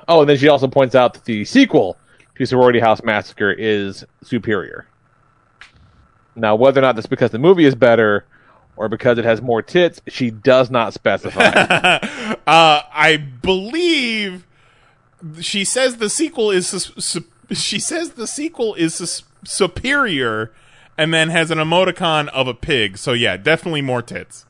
Oh, 0.09 0.21
and 0.21 0.29
then 0.31 0.37
she 0.39 0.49
also 0.49 0.69
points 0.69 0.95
out 0.95 1.15
that 1.15 1.25
the 1.25 1.45
sequel 1.45 1.97
to 2.37 2.47
Sorority 2.47 2.81
House 2.81 3.03
Massacre 3.03 3.53
is 3.53 4.05
superior. 4.23 4.87
Now, 6.35 6.55
whether 6.55 6.81
or 6.81 6.83
not 6.83 6.95
that's 6.97 7.07
because 7.07 7.31
the 7.31 7.39
movie 7.39 7.65
is 7.65 7.75
better 7.75 8.25
or 8.77 8.89
because 8.89 9.19
it 9.19 9.25
has 9.25 9.43
more 9.43 9.61
tits, 9.61 10.01
she 10.09 10.31
does 10.31 10.71
not 10.71 10.95
specify. 10.95 11.43
uh, 12.47 12.81
I 12.93 13.17
believe 13.17 14.47
she 15.41 15.65
says 15.65 15.97
the 15.99 16.09
sequel 16.09 16.51
is 16.51 16.67
sus- 16.67 16.93
su- 16.99 17.25
she 17.51 17.79
says 17.79 18.13
the 18.13 18.27
sequel 18.27 18.75
is 18.75 18.95
sus- 18.95 19.25
superior, 19.45 20.53
and 20.97 21.13
then 21.13 21.29
has 21.29 21.51
an 21.51 21.59
emoticon 21.59 22.29
of 22.29 22.47
a 22.49 22.55
pig. 22.55 22.97
So 22.97 23.13
yeah, 23.13 23.37
definitely 23.37 23.83
more 23.83 24.03
tits. 24.03 24.47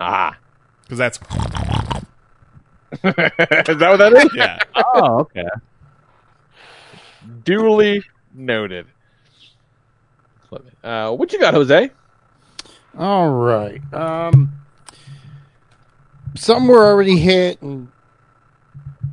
Ah, 0.00 0.36
because 0.82 0.98
that's 0.98 1.18
is 2.92 3.00
that 3.02 3.88
what 3.90 3.96
that 3.98 4.12
is? 4.14 4.30
Yeah. 4.34 4.58
Oh, 4.74 5.18
okay. 5.20 5.46
Duly 7.44 8.02
noted. 8.34 8.86
Uh, 10.82 11.12
what 11.12 11.32
you 11.32 11.38
got, 11.38 11.54
Jose? 11.54 11.90
All 12.98 13.30
right. 13.30 13.82
Um, 13.92 14.52
some 16.34 16.68
were 16.68 16.84
already 16.84 17.18
hit, 17.18 17.60
and 17.62 17.88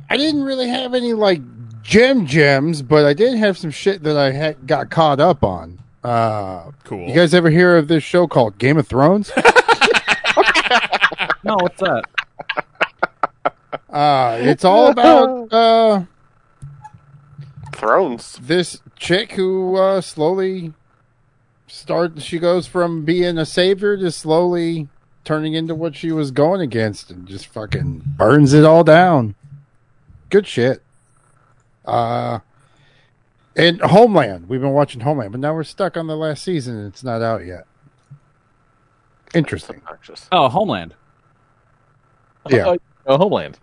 I 0.08 0.16
didn't 0.16 0.44
really 0.44 0.68
have 0.68 0.94
any 0.94 1.12
like 1.12 1.40
gem 1.82 2.26
gems, 2.26 2.82
but 2.82 3.04
I 3.04 3.12
did 3.12 3.36
have 3.36 3.58
some 3.58 3.70
shit 3.70 4.02
that 4.04 4.16
I 4.16 4.32
had 4.32 4.66
got 4.66 4.90
caught 4.90 5.20
up 5.20 5.44
on. 5.44 5.78
Uh, 6.02 6.70
cool. 6.84 7.08
You 7.08 7.14
guys 7.14 7.34
ever 7.34 7.50
hear 7.50 7.76
of 7.76 7.88
this 7.88 8.02
show 8.02 8.26
called 8.26 8.58
Game 8.58 8.78
of 8.78 8.86
Thrones? 8.86 9.30
no, 11.44 11.56
what's 11.56 11.80
that? 11.80 12.04
Uh, 13.90 14.38
it's 14.40 14.64
all 14.64 14.88
about 14.88 15.52
uh, 15.52 16.04
Thrones. 17.76 18.38
This 18.42 18.80
chick 18.96 19.32
who 19.32 19.76
uh, 19.76 20.00
slowly 20.00 20.72
start. 21.66 22.20
She 22.22 22.38
goes 22.38 22.66
from 22.66 23.04
being 23.04 23.38
a 23.38 23.46
savior 23.46 23.96
to 23.96 24.10
slowly 24.10 24.88
turning 25.24 25.54
into 25.54 25.74
what 25.74 25.96
she 25.96 26.12
was 26.12 26.30
going 26.30 26.60
against, 26.60 27.10
and 27.10 27.26
just 27.26 27.46
fucking 27.46 28.02
burns 28.06 28.52
it 28.52 28.64
all 28.64 28.84
down. 28.84 29.34
Good 30.30 30.46
shit. 30.46 30.82
Uh, 31.84 32.40
and 33.54 33.80
Homeland. 33.80 34.48
We've 34.48 34.60
been 34.60 34.72
watching 34.72 35.00
Homeland, 35.00 35.32
but 35.32 35.40
now 35.40 35.54
we're 35.54 35.64
stuck 35.64 35.96
on 35.96 36.06
the 36.06 36.16
last 36.16 36.42
season, 36.42 36.76
and 36.76 36.86
it's 36.86 37.04
not 37.04 37.22
out 37.22 37.46
yet. 37.46 37.66
Interesting. 39.34 39.82
Oh, 40.32 40.48
Homeland. 40.48 40.94
Yeah. 42.48 42.76
Oh, 43.06 43.18
Homeland. 43.18 43.58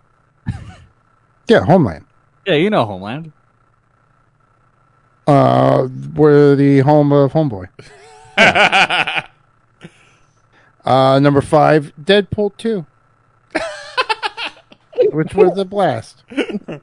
Yeah, 1.48 1.66
Homeland. 1.66 2.06
Yeah, 2.46 2.56
you 2.56 2.70
know 2.70 2.86
Homeland. 2.86 3.32
Uh, 5.26 5.88
we're 6.16 6.56
the 6.56 6.80
home 6.80 7.12
of 7.12 7.32
Homeboy. 7.34 7.68
uh, 10.86 11.20
number 11.20 11.42
five, 11.42 11.94
Deadpool 12.02 12.56
two, 12.58 12.86
which 15.12 15.34
was 15.34 15.58
a 15.58 15.66
blast. 15.66 16.24
You 16.30 16.80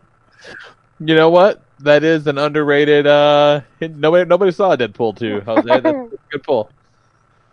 know 1.17 1.31
what? 1.31 1.63
That 1.81 2.05
is 2.05 2.27
an 2.27 2.37
underrated. 2.39 3.07
Uh, 3.07 3.63
nobody, 3.81 4.27
nobody 4.29 4.53
saw 4.53 4.77
Deadpool 4.77 5.17
2. 5.17 5.41
Jose. 5.41 5.63
That's 5.67 5.87
a 5.87 6.09
good 6.31 6.43
pull. 6.43 6.71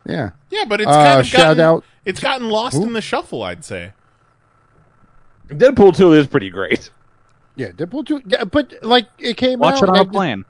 Yeah. 0.06 0.32
Yeah, 0.50 0.66
but 0.68 0.82
it's 0.82 0.90
Uh, 0.90 0.94
kind 0.94 1.20
of 1.22 1.26
shout 1.26 1.40
gotten, 1.42 1.60
out- 1.62 1.84
It's 2.04 2.20
gotten 2.20 2.50
lost 2.50 2.76
in 2.76 2.92
the 2.92 3.00
shuffle, 3.00 3.42
I'd 3.44 3.64
say. 3.64 3.94
Deadpool 5.48 5.96
2 5.96 6.12
is 6.14 6.28
pretty 6.28 6.50
great. 6.50 6.90
Yeah, 7.56 7.70
Deadpool 7.70 8.06
two, 8.06 8.22
yeah, 8.28 8.44
but 8.44 8.74
like 8.84 9.08
it 9.18 9.36
came 9.38 9.60
Watch 9.60 9.76
out. 9.82 9.84
it 9.84 9.90
on 9.90 9.96
and 9.96 9.98
I 9.98 10.02
a 10.02 10.04
just- 10.04 10.14
plane. 10.14 10.46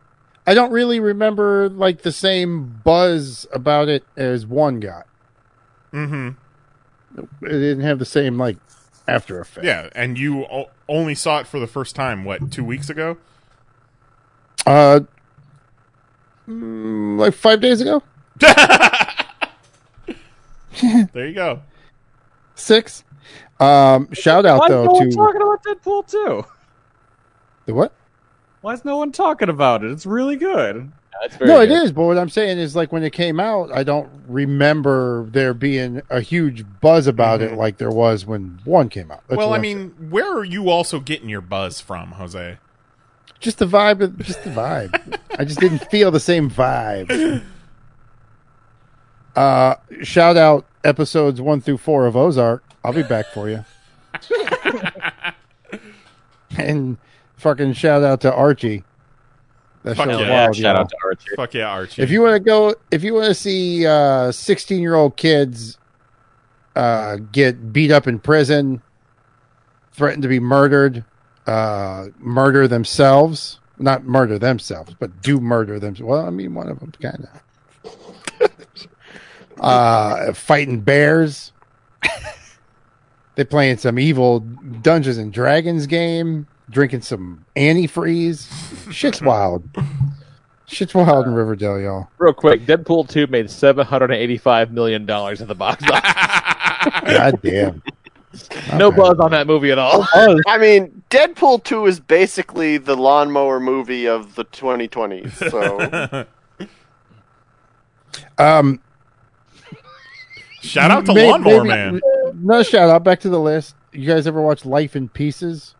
I 0.47 0.53
don't 0.53 0.71
really 0.71 0.99
remember 0.99 1.69
like 1.69 2.01
the 2.03 2.11
same 2.11 2.81
buzz 2.83 3.45
about 3.51 3.89
it 3.89 4.03
as 4.15 4.45
one 4.47 4.79
got. 4.79 5.05
Mm-hmm. 5.93 6.29
It 7.45 7.49
didn't 7.49 7.81
have 7.81 7.99
the 7.99 8.05
same 8.05 8.37
like 8.37 8.57
after 9.07 9.39
effect. 9.39 9.65
Yeah, 9.65 9.89
and 9.93 10.17
you 10.17 10.45
o- 10.45 10.69
only 10.87 11.15
saw 11.15 11.39
it 11.39 11.47
for 11.47 11.59
the 11.59 11.67
first 11.67 11.95
time 11.95 12.23
what 12.23 12.49
two 12.51 12.63
weeks 12.63 12.89
ago? 12.89 13.17
Uh, 14.65 15.01
mm, 16.47 17.17
like 17.19 17.33
five 17.33 17.59
days 17.61 17.81
ago. 17.81 18.01
There 21.13 21.27
you 21.27 21.33
go. 21.33 21.63
Six. 22.53 23.03
Um, 23.59 24.13
shout 24.13 24.45
out 24.45 24.59
Why 24.59 24.65
is 24.65 24.69
though 24.69 24.83
no 24.85 24.91
one 24.91 25.09
to 25.09 25.15
talking 25.15 25.41
about 25.41 25.63
Deadpool 25.63 26.07
too. 26.07 26.45
the 27.65 27.73
what? 27.73 27.91
Why 28.67 28.73
is 28.73 28.83
no 28.83 28.97
one 28.97 29.13
talking 29.13 29.47
about 29.47 29.81
it? 29.85 29.91
It's 29.91 30.05
really 30.05 30.35
good. 30.35 30.91
No, 31.39 31.61
it 31.61 31.71
is. 31.71 31.93
But 31.93 32.03
what 32.03 32.17
I'm 32.17 32.27
saying 32.27 32.57
is, 32.57 32.75
like 32.75 32.91
when 32.91 33.01
it 33.01 33.13
came 33.13 33.39
out, 33.39 33.71
I 33.71 33.83
don't 33.83 34.09
remember 34.27 35.25
there 35.29 35.53
being 35.53 36.01
a 36.09 36.19
huge 36.19 36.65
buzz 36.81 37.07
about 37.07 37.41
it 37.41 37.53
like 37.53 37.77
there 37.77 37.89
was 37.91 38.25
when 38.25 38.59
one 38.65 38.89
came 38.89 39.09
out. 39.09 39.23
That's 39.29 39.37
well, 39.37 39.53
I 39.53 39.55
I'm 39.55 39.61
mean, 39.61 40.09
where 40.09 40.29
are 40.37 40.43
you 40.43 40.69
also 40.69 40.99
getting 40.99 41.29
your 41.29 41.39
buzz 41.39 41.79
from, 41.79 42.11
Jose? 42.11 42.57
just 43.39 43.59
the 43.59 43.65
vibe. 43.67 44.01
of- 44.01 44.17
Just 44.17 44.43
the 44.43 44.49
vibe. 44.49 45.17
I 45.39 45.45
just 45.45 45.61
didn't 45.61 45.79
feel 45.89 46.11
the 46.11 46.19
same 46.19 46.51
vibe. 46.51 47.41
Uh, 49.33 49.75
shout 50.03 50.35
out 50.35 50.65
episodes 50.83 51.39
one 51.39 51.61
through 51.61 51.77
four 51.77 52.05
of 52.05 52.17
Ozark. 52.17 52.65
I'll 52.83 52.91
be 52.91 53.03
back 53.03 53.27
for 53.27 53.49
you. 53.49 53.63
and 56.57 56.97
fucking 57.37 57.73
shout 57.73 58.03
out 58.03 58.21
to 58.21 58.33
Archie. 58.33 58.83
That 59.83 59.95
Fuck 59.95 60.09
show's 60.09 60.21
yeah. 60.21 60.29
wild, 60.29 60.55
Shout 60.55 60.75
yo. 60.75 60.81
out 60.81 60.89
to 60.89 60.97
Archie. 61.05 61.29
Fuck 61.35 61.53
yeah, 61.53 61.69
Archie. 61.69 62.01
If 62.01 62.11
you 62.11 62.21
want 62.21 62.33
to 62.33 62.39
go, 62.39 62.75
if 62.91 63.03
you 63.03 63.13
want 63.13 63.27
to 63.27 63.33
see 63.33 63.85
uh, 63.85 64.31
sixteen-year-old 64.31 65.15
kids 65.15 65.77
uh, 66.75 67.17
get 67.31 67.71
beat 67.71 67.91
up 67.91 68.07
in 68.07 68.19
prison, 68.19 68.81
threatened 69.93 70.23
to 70.23 70.27
be 70.27 70.39
murdered, 70.39 71.05
uh, 71.45 72.07
murder 72.19 72.67
themselves, 72.67 73.59
not 73.79 74.03
murder 74.03 74.37
themselves, 74.37 74.93
but 74.99 75.21
do 75.21 75.39
murder 75.39 75.79
them. 75.79 75.95
Well, 75.99 76.25
I 76.25 76.31
mean, 76.31 76.53
one 76.53 76.67
of 76.67 76.79
them 76.79 76.91
kind 77.01 77.27
of 78.41 78.51
uh, 79.59 80.33
fighting 80.33 80.81
bears. 80.81 81.53
they 83.35 83.45
playing 83.45 83.77
some 83.77 83.97
evil 83.97 84.41
Dungeons 84.41 85.17
and 85.17 85.31
Dragons 85.31 85.87
game, 85.87 86.47
drinking 86.69 87.01
some 87.01 87.45
antifreeze. 87.55 88.91
Shit's 88.91 89.21
wild. 89.21 89.63
Shit's 90.67 90.93
wild 90.93 91.25
in 91.27 91.33
Riverdale, 91.33 91.79
y'all. 91.79 92.09
Real 92.17 92.33
quick, 92.33 92.65
Deadpool 92.65 93.07
2 93.09 93.27
made 93.27 93.45
$785 93.45 94.71
million 94.71 95.09
at 95.09 95.47
the 95.47 95.55
box 95.55 95.83
office. 95.89 97.01
God 97.17 97.41
damn. 97.41 97.81
no 98.77 98.91
buzz 98.91 99.17
on 99.19 99.31
that 99.31 99.47
movie 99.47 99.71
at 99.71 99.79
all. 99.79 100.05
I 100.13 100.57
mean, 100.57 101.01
Deadpool 101.09 101.63
2 101.63 101.85
is 101.85 101.99
basically 102.01 102.77
the 102.77 102.95
lawnmower 102.97 103.59
movie 103.61 104.07
of 104.07 104.35
the 104.35 104.43
2020s. 104.45 105.49
So 105.49 106.25
Um, 108.39 108.81
Shout 110.61 110.91
out 110.91 111.05
to 111.05 111.13
may- 111.13 111.29
Lawnmower 111.31 111.63
maybe- 111.63 111.69
Man. 111.69 112.01
No 112.35 112.61
shout 112.61 112.89
out. 112.89 113.03
Back 113.03 113.19
to 113.21 113.29
the 113.29 113.39
list. 113.39 113.75
You 113.93 114.05
guys 114.05 114.27
ever 114.27 114.41
watch 114.41 114.65
Life 114.65 114.95
in 114.95 115.07
Pieces? 115.09 115.73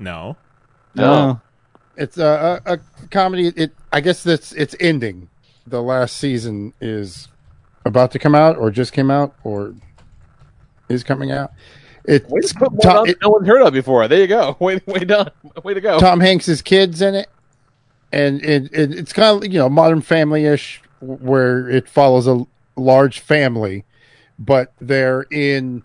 No. 0.00 0.36
No. 0.94 1.12
Oh. 1.12 1.40
It's 1.96 2.18
a, 2.18 2.62
a, 2.64 2.72
a 2.72 2.80
comedy. 3.10 3.48
It 3.48 3.72
I 3.92 4.00
guess 4.00 4.22
that's 4.22 4.52
it's 4.52 4.74
ending. 4.80 5.28
The 5.66 5.82
last 5.82 6.16
season 6.16 6.72
is 6.80 7.28
about 7.84 8.10
to 8.12 8.18
come 8.18 8.34
out, 8.34 8.56
or 8.56 8.70
just 8.70 8.92
came 8.92 9.10
out, 9.10 9.34
or 9.44 9.74
is 10.88 11.04
coming 11.04 11.30
out. 11.30 11.52
It's 12.04 12.26
Way 12.28 12.40
to 12.40 12.54
put 12.54 12.82
Tom, 12.82 12.96
on 12.96 13.06
that 13.06 13.20
no 13.20 13.28
one's 13.28 13.46
heard 13.46 13.62
of 13.62 13.74
before. 13.74 14.08
There 14.08 14.20
you 14.20 14.26
go. 14.26 14.56
Way, 14.60 14.80
way 14.86 15.00
done. 15.00 15.30
Way 15.62 15.74
to 15.74 15.80
go. 15.80 16.00
Tom 16.00 16.20
Hanks's 16.20 16.62
kids 16.62 17.02
in 17.02 17.14
it, 17.14 17.28
and 18.10 18.42
it, 18.42 18.72
it 18.72 18.94
it's 18.94 19.12
kind 19.12 19.44
of 19.44 19.52
you 19.52 19.58
know 19.58 19.68
Modern 19.68 20.00
Family 20.00 20.46
ish, 20.46 20.80
where 21.00 21.68
it 21.68 21.88
follows 21.88 22.26
a 22.26 22.46
large 22.76 23.20
family, 23.20 23.84
but 24.38 24.72
they're 24.80 25.26
in 25.30 25.82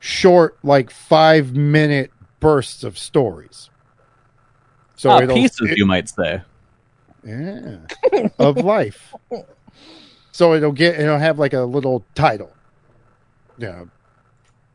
short, 0.00 0.58
like 0.62 0.90
five 0.90 1.54
minute 1.54 2.10
bursts 2.44 2.84
of 2.84 2.96
stories. 2.98 3.70
So 4.96 5.10
Ah, 5.10 5.26
pieces, 5.26 5.70
it- 5.70 5.78
you 5.78 5.86
might 5.86 6.08
say. 6.08 6.42
yeah, 7.24 7.78
of 8.38 8.56
life. 8.64 9.12
So 10.32 10.54
it'll 10.54 10.72
get 10.72 11.00
it'll 11.00 11.18
have 11.18 11.38
like 11.38 11.52
a 11.52 11.60
little 11.62 12.04
title. 12.14 12.52
Yeah. 13.58 13.84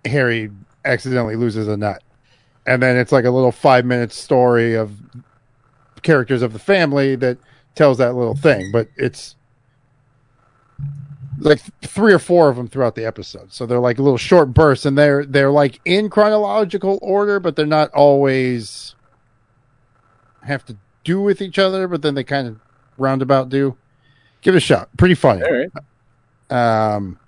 Harry 0.06 0.50
accidentally 0.86 1.36
loses 1.36 1.68
a 1.68 1.78
nut, 1.78 2.02
and 2.66 2.82
then 2.82 2.96
it's 2.98 3.12
like 3.12 3.26
a 3.26 3.30
little 3.32 3.52
five 3.52 3.86
minute 3.86 4.12
story 4.12 4.74
of 4.76 4.98
characters 6.02 6.42
of 6.42 6.54
the 6.54 6.60
family 6.60 7.16
that 7.18 7.38
tells 7.76 7.98
that 8.00 8.16
little 8.16 8.36
thing. 8.36 8.72
But 8.72 8.88
it's 8.96 9.36
like 11.40 11.62
three 11.82 12.14
or 12.14 12.20
four 12.20 12.50
of 12.50 12.56
them 12.56 12.68
throughout 12.68 12.96
the 12.96 13.06
episode, 13.06 13.52
so 13.52 13.66
they're 13.66 13.80
like 13.80 13.98
little 13.98 14.18
short 14.18 14.54
bursts, 14.54 14.86
and 14.86 14.98
they're 14.98 15.26
they're 15.26 15.52
like 15.52 15.80
in 15.86 16.10
chronological 16.10 17.00
order, 17.02 17.40
but 17.40 17.56
they're 17.56 17.66
not 17.66 17.92
always 17.92 18.96
have 20.44 20.66
to 20.66 20.78
do 21.04 21.22
with 21.22 21.42
each 21.42 21.58
other. 21.60 21.88
But 21.88 22.02
then 22.02 22.16
they 22.16 22.24
kind 22.24 22.48
of 22.48 22.60
roundabout 22.98 23.50
do. 23.50 23.78
Give 24.42 24.54
it 24.56 24.58
a 24.58 24.62
shot. 24.62 24.90
Pretty 24.98 25.16
funny. 25.16 25.42
Um, 26.50 27.20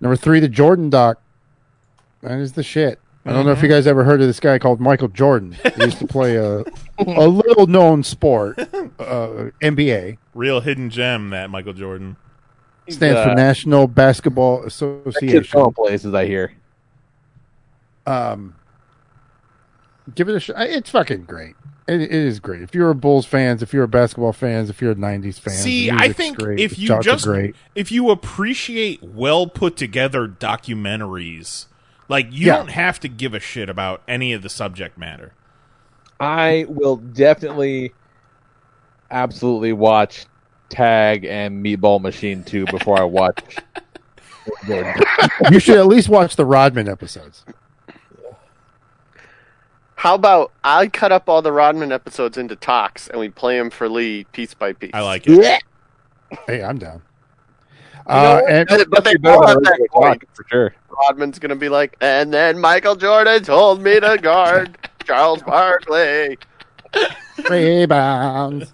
number 0.00 0.16
three, 0.16 0.40
the 0.40 0.48
Jordan 0.48 0.90
doc. 0.90 1.20
That 2.22 2.38
is 2.38 2.52
the 2.52 2.62
shit. 2.62 3.00
I 3.24 3.32
don't 3.32 3.46
know 3.46 3.52
if 3.52 3.62
you 3.62 3.68
guys 3.68 3.86
ever 3.86 4.02
heard 4.02 4.20
of 4.20 4.26
this 4.26 4.40
guy 4.40 4.58
called 4.58 4.80
Michael 4.80 5.08
Jordan. 5.08 5.52
He 5.52 5.84
used 5.84 5.98
to 5.98 6.06
play 6.06 6.36
a 6.36 6.64
a 6.98 7.28
little 7.28 7.68
known 7.68 8.02
sport, 8.02 8.58
uh, 8.58 9.50
NBA. 9.62 10.18
Real 10.34 10.60
hidden 10.60 10.90
gem, 10.90 11.30
that 11.30 11.50
Michael 11.50 11.72
Jordan. 11.74 12.16
Stands 12.88 13.22
for 13.22 13.30
uh, 13.30 13.34
National 13.34 13.86
Basketball 13.86 14.64
Association. 14.64 15.52
going 15.52 15.72
places, 15.74 16.14
I 16.14 16.26
hear. 16.26 16.52
Um, 18.06 18.54
give 20.14 20.28
it 20.28 20.34
a 20.34 20.40
shot. 20.40 20.56
It's 20.60 20.90
fucking 20.90 21.24
great. 21.24 21.54
It, 21.86 22.00
it 22.00 22.10
is 22.10 22.40
great. 22.40 22.62
If 22.62 22.74
you're 22.74 22.90
a 22.90 22.94
Bulls 22.94 23.26
fans, 23.26 23.62
if 23.62 23.72
you're 23.72 23.84
a 23.84 23.88
basketball 23.88 24.32
fans, 24.32 24.70
if 24.70 24.80
you're 24.80 24.92
a 24.92 24.96
'90s 24.96 25.38
fan, 25.38 25.54
See, 25.54 25.90
I 25.90 26.12
think 26.12 26.38
great, 26.38 26.58
if 26.60 26.78
you 26.78 26.88
shots 26.88 27.04
just 27.04 27.24
great. 27.24 27.54
if 27.74 27.92
you 27.92 28.10
appreciate 28.10 29.02
well 29.02 29.46
put 29.46 29.76
together 29.76 30.26
documentaries, 30.28 31.66
like 32.08 32.26
you 32.32 32.46
Yeah. 32.46 32.56
don't 32.58 32.70
have 32.70 32.98
to 33.00 33.08
give 33.08 33.34
a 33.34 33.40
shit 33.40 33.68
about 33.68 34.02
any 34.08 34.32
of 34.32 34.42
the 34.42 34.48
subject 34.48 34.96
matter. 34.98 35.32
I 36.20 36.66
will 36.68 36.96
definitely, 36.96 37.92
absolutely 39.12 39.72
watch 39.72 40.26
Tag 40.68 41.24
and 41.24 41.64
Meatball 41.64 42.00
Machine 42.00 42.42
2 42.44 42.66
before 42.66 42.98
I 42.98 43.04
watch. 43.04 43.38
you 44.66 45.60
should 45.60 45.78
at 45.78 45.86
least 45.86 46.08
watch 46.08 46.34
the 46.36 46.44
Rodman 46.44 46.88
episodes. 46.88 47.44
How 49.96 50.14
about 50.16 50.50
I 50.64 50.88
cut 50.88 51.12
up 51.12 51.28
all 51.28 51.42
the 51.42 51.52
Rodman 51.52 51.92
episodes 51.92 52.36
into 52.36 52.56
talks 52.56 53.06
and 53.08 53.20
we 53.20 53.28
play 53.28 53.56
them 53.56 53.70
for 53.70 53.88
Lee 53.88 54.24
piece 54.32 54.52
by 54.54 54.72
piece? 54.72 54.90
I 54.94 55.00
like 55.02 55.24
it. 55.26 55.62
Hey, 56.46 56.62
I'm 56.64 56.78
down. 56.78 57.02
You 58.08 58.14
know 58.14 58.14
Uh, 58.14 58.42
and 58.48 58.68
but, 58.68 58.90
but 58.90 59.04
they 59.04 59.14
better 59.16 59.36
all 59.36 59.46
than 59.46 59.64
have 59.64 59.74
that 59.78 59.88
point. 59.92 60.24
for 60.32 60.44
sure. 60.50 60.74
Rodman's 60.88 61.38
gonna 61.38 61.54
be 61.54 61.68
like, 61.68 61.96
and 62.00 62.34
then 62.34 62.58
Michael 62.58 62.96
Jordan 62.96 63.44
told 63.44 63.80
me 63.80 64.00
to 64.00 64.18
guard 64.20 64.76
Charles 65.04 65.40
Barkley. 65.42 66.36
rebounds. 67.48 68.72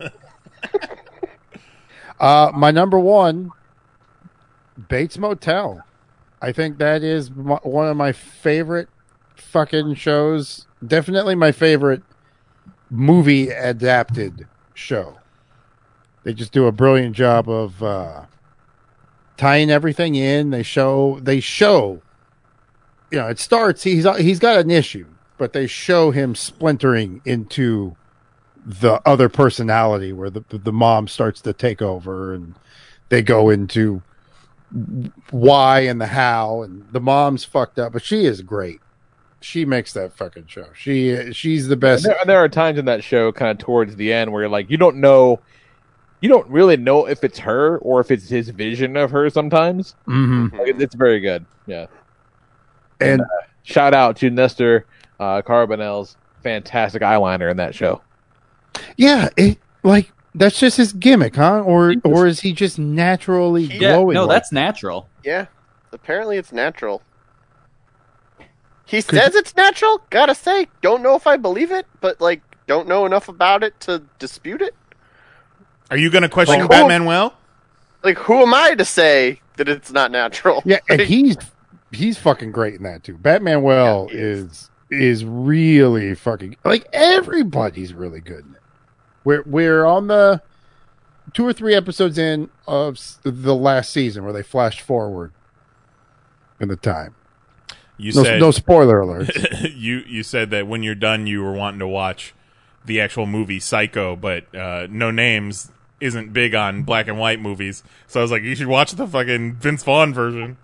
uh, 2.21 2.51
my 2.55 2.71
number 2.71 2.99
one, 2.99 3.51
Bates 4.89 5.19
Motel. 5.19 5.85
I 6.41 6.53
think 6.53 6.79
that 6.79 7.03
is 7.03 7.31
my, 7.31 7.59
one 7.63 7.89
of 7.89 7.97
my 7.97 8.13
favorite 8.13 8.89
fucking 9.37 9.95
shows. 9.95 10.67
Definitely 10.87 11.35
my 11.35 11.53
favorite 11.53 12.03
movie 12.91 13.51
adapted 13.51 14.47
show. 14.75 15.19
They 16.23 16.33
just 16.35 16.53
do 16.53 16.67
a 16.67 16.73
brilliant 16.73 17.17
job 17.17 17.49
of 17.49 17.83
uh, 17.83 18.27
tying 19.37 19.71
everything 19.71 20.15
in. 20.15 20.51
They 20.51 20.63
show 20.63 21.19
they 21.23 21.41
show 21.41 22.03
you 23.11 23.19
know, 23.19 23.29
it 23.29 23.39
starts 23.39 23.83
he's 23.83 24.07
he's 24.19 24.39
got 24.39 24.59
an 24.59 24.71
issue, 24.71 25.07
but 25.39 25.53
they 25.53 25.67
show 25.67 26.11
him 26.11 26.35
splintering 26.35 27.23
into 27.25 27.97
the 28.69 29.01
other 29.07 29.31
personality 29.31 30.13
where 30.13 30.29
the 30.29 30.45
the 30.51 30.73
mom 30.73 31.09
starts 31.09 31.41
to 31.41 31.53
take 31.55 31.81
over 31.81 32.35
and 32.35 32.55
they 33.09 33.23
go 33.23 33.49
into 33.49 34.03
why 35.31 35.81
and 35.81 35.99
the 36.01 36.07
how 36.07 36.61
and 36.63 36.87
the 36.93 37.01
mom's 37.01 37.45
fucked 37.45 37.79
up, 37.79 37.95
but 37.95 38.03
she 38.03 38.27
is 38.27 38.43
great. 38.43 38.81
She 39.41 39.65
makes 39.65 39.95
that 39.95 40.13
fucking 40.13 40.47
show. 40.49 40.67
She 40.75 41.33
she's 41.33 41.69
the 41.69 41.77
best. 41.77 42.05
There, 42.05 42.17
there 42.27 42.39
are 42.39 42.49
times 42.49 42.79
in 42.79 42.85
that 42.85 43.03
show, 43.03 43.33
kind 43.33 43.51
of 43.51 43.59
towards 43.59 43.97
the 43.97 44.13
end, 44.13 44.33
where 44.33 44.43
you're 44.43 44.51
like, 44.51 44.69
you 44.69 44.77
don't 44.77 44.97
know, 44.97 45.41
you 46.21 46.29
don't 46.29 46.49
really 46.51 46.77
know 46.77 47.07
if 47.09 47.25
it's 47.25 47.39
her 47.39 47.79
or 47.79 48.01
if 48.01 48.11
it's 48.11 48.29
his 48.29 48.51
vision 48.51 48.97
of 48.99 49.11
her. 49.13 49.31
Sometimes, 49.31 49.95
Mhm. 50.07 50.53
Like, 50.53 50.79
it's 50.79 50.95
very 50.95 51.21
good. 51.21 51.47
Yeah, 51.67 51.87
And 53.01 53.21
uh, 53.23 53.25
shout 53.63 53.95
out 53.95 54.17
to 54.17 54.29
Nestor 54.31 54.85
uh, 55.21 55.41
Carbonell's 55.43 56.17
fantastic 56.43 57.01
eyeliner 57.03 57.51
in 57.51 57.57
that 57.59 57.75
show. 57.75 58.03
Yeah, 58.97 59.29
it 59.37 59.59
like 59.83 60.13
that's 60.35 60.59
just 60.59 60.77
his 60.77 60.93
gimmick, 60.93 61.37
huh? 61.37 61.63
Or 61.63 61.95
or 62.05 62.27
is 62.27 62.41
he 62.41 62.53
just 62.53 62.79
naturally 62.79 63.65
Yeah, 63.65 63.95
glowing? 63.95 64.15
no, 64.15 64.25
like 64.27 64.37
that's 64.37 64.53
natural. 64.53 65.09
Yeah, 65.25 65.47
apparently 65.93 66.37
it's 66.37 66.53
natural. 66.53 67.03
He 68.85 69.01
says 69.03 69.35
it's 69.35 69.55
natural. 69.55 70.01
Gotta 70.11 70.35
say, 70.35 70.67
don't 70.81 71.03
know 71.03 71.15
if 71.15 71.27
I 71.27 71.37
believe 71.37 71.71
it, 71.73 71.87
but 72.01 72.21
like, 72.21 72.41
don't 72.67 72.89
know 72.89 73.05
enough 73.05 73.29
about 73.29 73.63
it 73.63 73.79
to 73.81 74.03
dispute 74.19 74.63
it. 74.63 74.75
Are 75.91 75.97
you 75.97 76.11
going 76.11 76.23
to 76.23 76.29
question 76.29 76.61
Like, 76.61 76.71
Batman? 76.71 77.05
Well, 77.05 77.35
Like, 78.03 78.19
who 78.19 78.43
am 78.43 78.55
I 78.55 78.75
to 78.75 78.85
say 78.85 79.41
that 79.57 79.69
it's 79.69 79.91
not 79.93 80.11
natural? 80.11 80.63
Yeah, 80.65 80.79
and 80.89 81.01
he's 81.03 81.37
he's 81.93 82.17
fucking 82.19 82.53
great 82.53 82.75
in 82.75 82.83
that 82.85 83.05
too. 83.05 83.19
Batman 83.19 83.63
Well 83.63 84.09
is 84.11 84.71
is 84.91 85.23
really 85.23 86.15
fucking 86.15 86.57
like 86.65 86.87
everybody's 86.95 87.93
really 87.93 88.21
good 88.21 88.45
in 88.47 88.55
it. 88.55 88.58
We're 89.25 89.43
we're 89.43 89.85
on 89.85 90.07
the 90.07 90.43
two 91.33 91.47
or 91.47 91.53
three 91.53 91.75
episodes 91.75 92.19
in 92.19 92.51
of 92.67 92.99
the 93.23 93.55
last 93.55 93.93
season 93.93 94.25
where 94.25 94.33
they 94.33 94.43
flashed 94.43 94.81
forward 94.81 95.33
in 96.61 96.69
the 96.69 96.77
time. 96.77 97.15
you 97.97 98.13
no, 98.13 98.23
said 98.25 98.41
no 98.41 98.51
spoiler 98.51 99.01
alert. 99.01 99.31
you 99.75 99.99
you 100.07 100.23
said 100.23 100.51
that 100.51 100.67
when 100.67 100.83
you're 100.83 100.95
done, 100.95 101.27
you 101.27 101.43
were 101.43 101.53
wanting 101.53 101.81
to 101.81 101.89
watch 101.89 102.35
the 102.85 103.01
actual 103.01 103.27
movie 103.27 103.61
Psycho, 103.61 104.17
but 104.17 104.53
uh, 104.55 104.87
No 104.91 105.11
Names 105.11 105.71
isn't 106.01 106.33
big 106.33 106.55
on 106.55 106.83
black 106.83 107.09
and 107.09 107.19
white 107.19 107.41
movies. 107.41 107.83
So 108.07 108.21
I 108.21 108.23
was 108.23 108.31
like, 108.31 108.43
you 108.43 108.55
should 108.55 108.69
watch 108.69 108.93
the 108.93 109.07
fucking 109.07 109.57
Vince 109.57 109.83
Vaughn 109.83 110.15
version. 110.15 110.57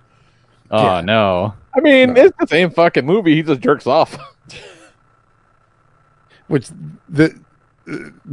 Oh 0.71 1.01
no. 1.01 1.55
I 1.77 1.81
mean, 1.81 2.17
it's 2.17 2.37
the 2.39 2.47
same 2.47 2.71
fucking 2.71 3.05
movie. 3.05 3.35
He 3.35 3.43
just 3.43 3.61
jerks 3.61 3.87
off. 3.87 4.17
Which 6.47 6.69
the 7.09 7.39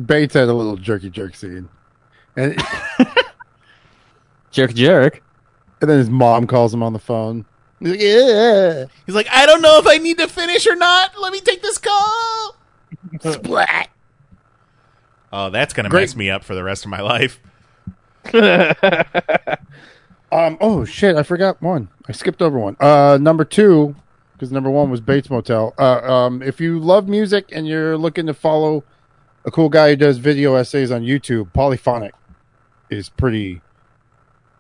Bates 0.06 0.34
had 0.34 0.48
a 0.48 0.54
little 0.54 0.78
jerky 0.78 1.10
jerk 1.10 1.36
scene, 1.36 1.68
and 2.36 2.62
jerk 4.52 4.74
jerk, 4.74 5.22
and 5.82 5.90
then 5.90 5.98
his 5.98 6.10
mom 6.10 6.48
calls 6.48 6.74
him 6.74 6.82
on 6.84 6.94
the 6.94 7.00
phone. 7.00 7.46
He's 7.80 7.90
like, 7.92 8.02
yeah. 8.02 8.86
He's 9.06 9.16
like, 9.16 9.28
I 9.32 9.46
don't 9.46 9.62
know 9.62 9.80
if 9.80 9.88
I 9.88 9.98
need 9.98 10.18
to 10.20 10.28
finish 10.28 10.68
or 10.68 10.76
not. 10.76 11.20
Let 11.20 11.34
me 11.34 11.42
take 11.42 11.62
this 11.62 11.78
call. 11.78 12.56
Splat. 13.22 13.90
Oh, 15.34 15.50
that's 15.50 15.74
gonna 15.74 15.90
Great. 15.90 16.02
mess 16.02 16.16
me 16.16 16.30
up 16.30 16.44
for 16.44 16.56
the 16.56 16.64
rest 16.64 16.86
of 16.86 16.92
my 16.92 17.02
life. 17.02 17.40
Um. 20.32 20.58
Oh 20.62 20.86
shit! 20.86 21.18
I 21.18 21.24
forgot 21.24 21.62
one. 21.62 21.90
I 22.08 22.14
skipped 22.14 22.42
over 22.42 22.58
one. 22.58 22.78
Uh, 22.80 23.18
number 23.20 23.44
two, 23.44 23.96
because 24.32 24.50
number 24.50 24.70
one 24.70 24.90
was 24.90 25.02
Bates 25.02 25.30
Motel. 25.30 25.74
Uh, 25.78 26.00
um, 26.10 26.42
if 26.42 26.62
you 26.62 26.80
love 26.80 27.10
music 27.10 27.50
and 27.52 27.68
you're 27.68 27.98
looking 27.98 28.28
to 28.28 28.34
follow 28.34 28.86
a 29.46 29.52
cool 29.52 29.70
guy 29.70 29.90
who 29.90 29.96
does 29.96 30.18
video 30.18 30.56
essays 30.56 30.92
on 30.92 31.02
YouTube, 31.02 31.54
Polyphonic 31.54 32.14
is 32.90 33.10
pretty. 33.10 33.62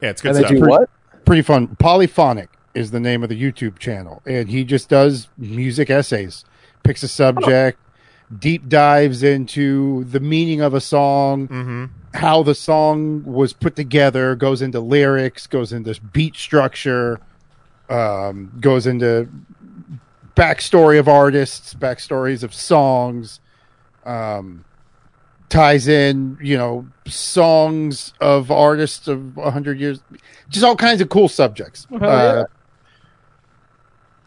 Yeah, 0.01 0.10
it's 0.10 0.22
good 0.22 0.35
And 0.35 0.38
stuff. 0.38 0.50
Pretty, 0.50 0.64
what? 0.64 0.90
Pretty 1.26 1.42
fun. 1.42 1.76
Polyphonic 1.76 2.50
is 2.74 2.92
the 2.92 3.00
name 3.00 3.24
of 3.24 3.30
the 3.30 3.40
YouTube 3.42 3.77
channel, 3.80 4.22
and 4.26 4.50
he 4.50 4.64
just 4.64 4.90
does 4.90 5.27
music 5.38 5.90
essays. 5.90 6.45
Picks 6.84 7.03
a 7.03 7.08
subject, 7.08 7.80
deep 8.40 8.68
dives 8.68 9.22
into 9.22 10.03
the 10.06 10.19
meaning 10.19 10.61
of 10.61 10.74
a 10.74 10.82
song, 10.82 11.92
how 12.14 12.42
the 12.42 12.56
song 12.56 13.24
was 13.24 13.53
put 13.53 13.76
together, 13.76 14.35
goes 14.35 14.61
into 14.61 14.80
lyrics, 14.80 15.45
goes 15.45 15.72
into 15.72 16.00
beat 16.11 16.35
structure, 16.35 17.19
um, 17.90 18.51
goes 18.60 18.88
into 18.88 19.30
backstory 20.35 20.98
of 20.98 21.08
artists, 21.08 21.74
backstories 21.74 22.42
of 22.42 22.53
songs, 22.53 23.42
um, 24.06 24.66
ties 25.51 25.88
in, 25.88 26.38
you 26.41 26.57
know, 26.57 26.88
songs 27.05 28.13
of 28.19 28.49
artists 28.49 29.07
of 29.07 29.38
a 29.38 29.51
hundred 29.51 29.80
years, 29.80 30.01
just 30.49 30.65
all 30.65 30.75
kinds 30.75 31.01
of 31.01 31.09
cool 31.09 31.27
subjects. 31.27 31.85
Hell 31.89 32.09
Uh, 32.09 32.45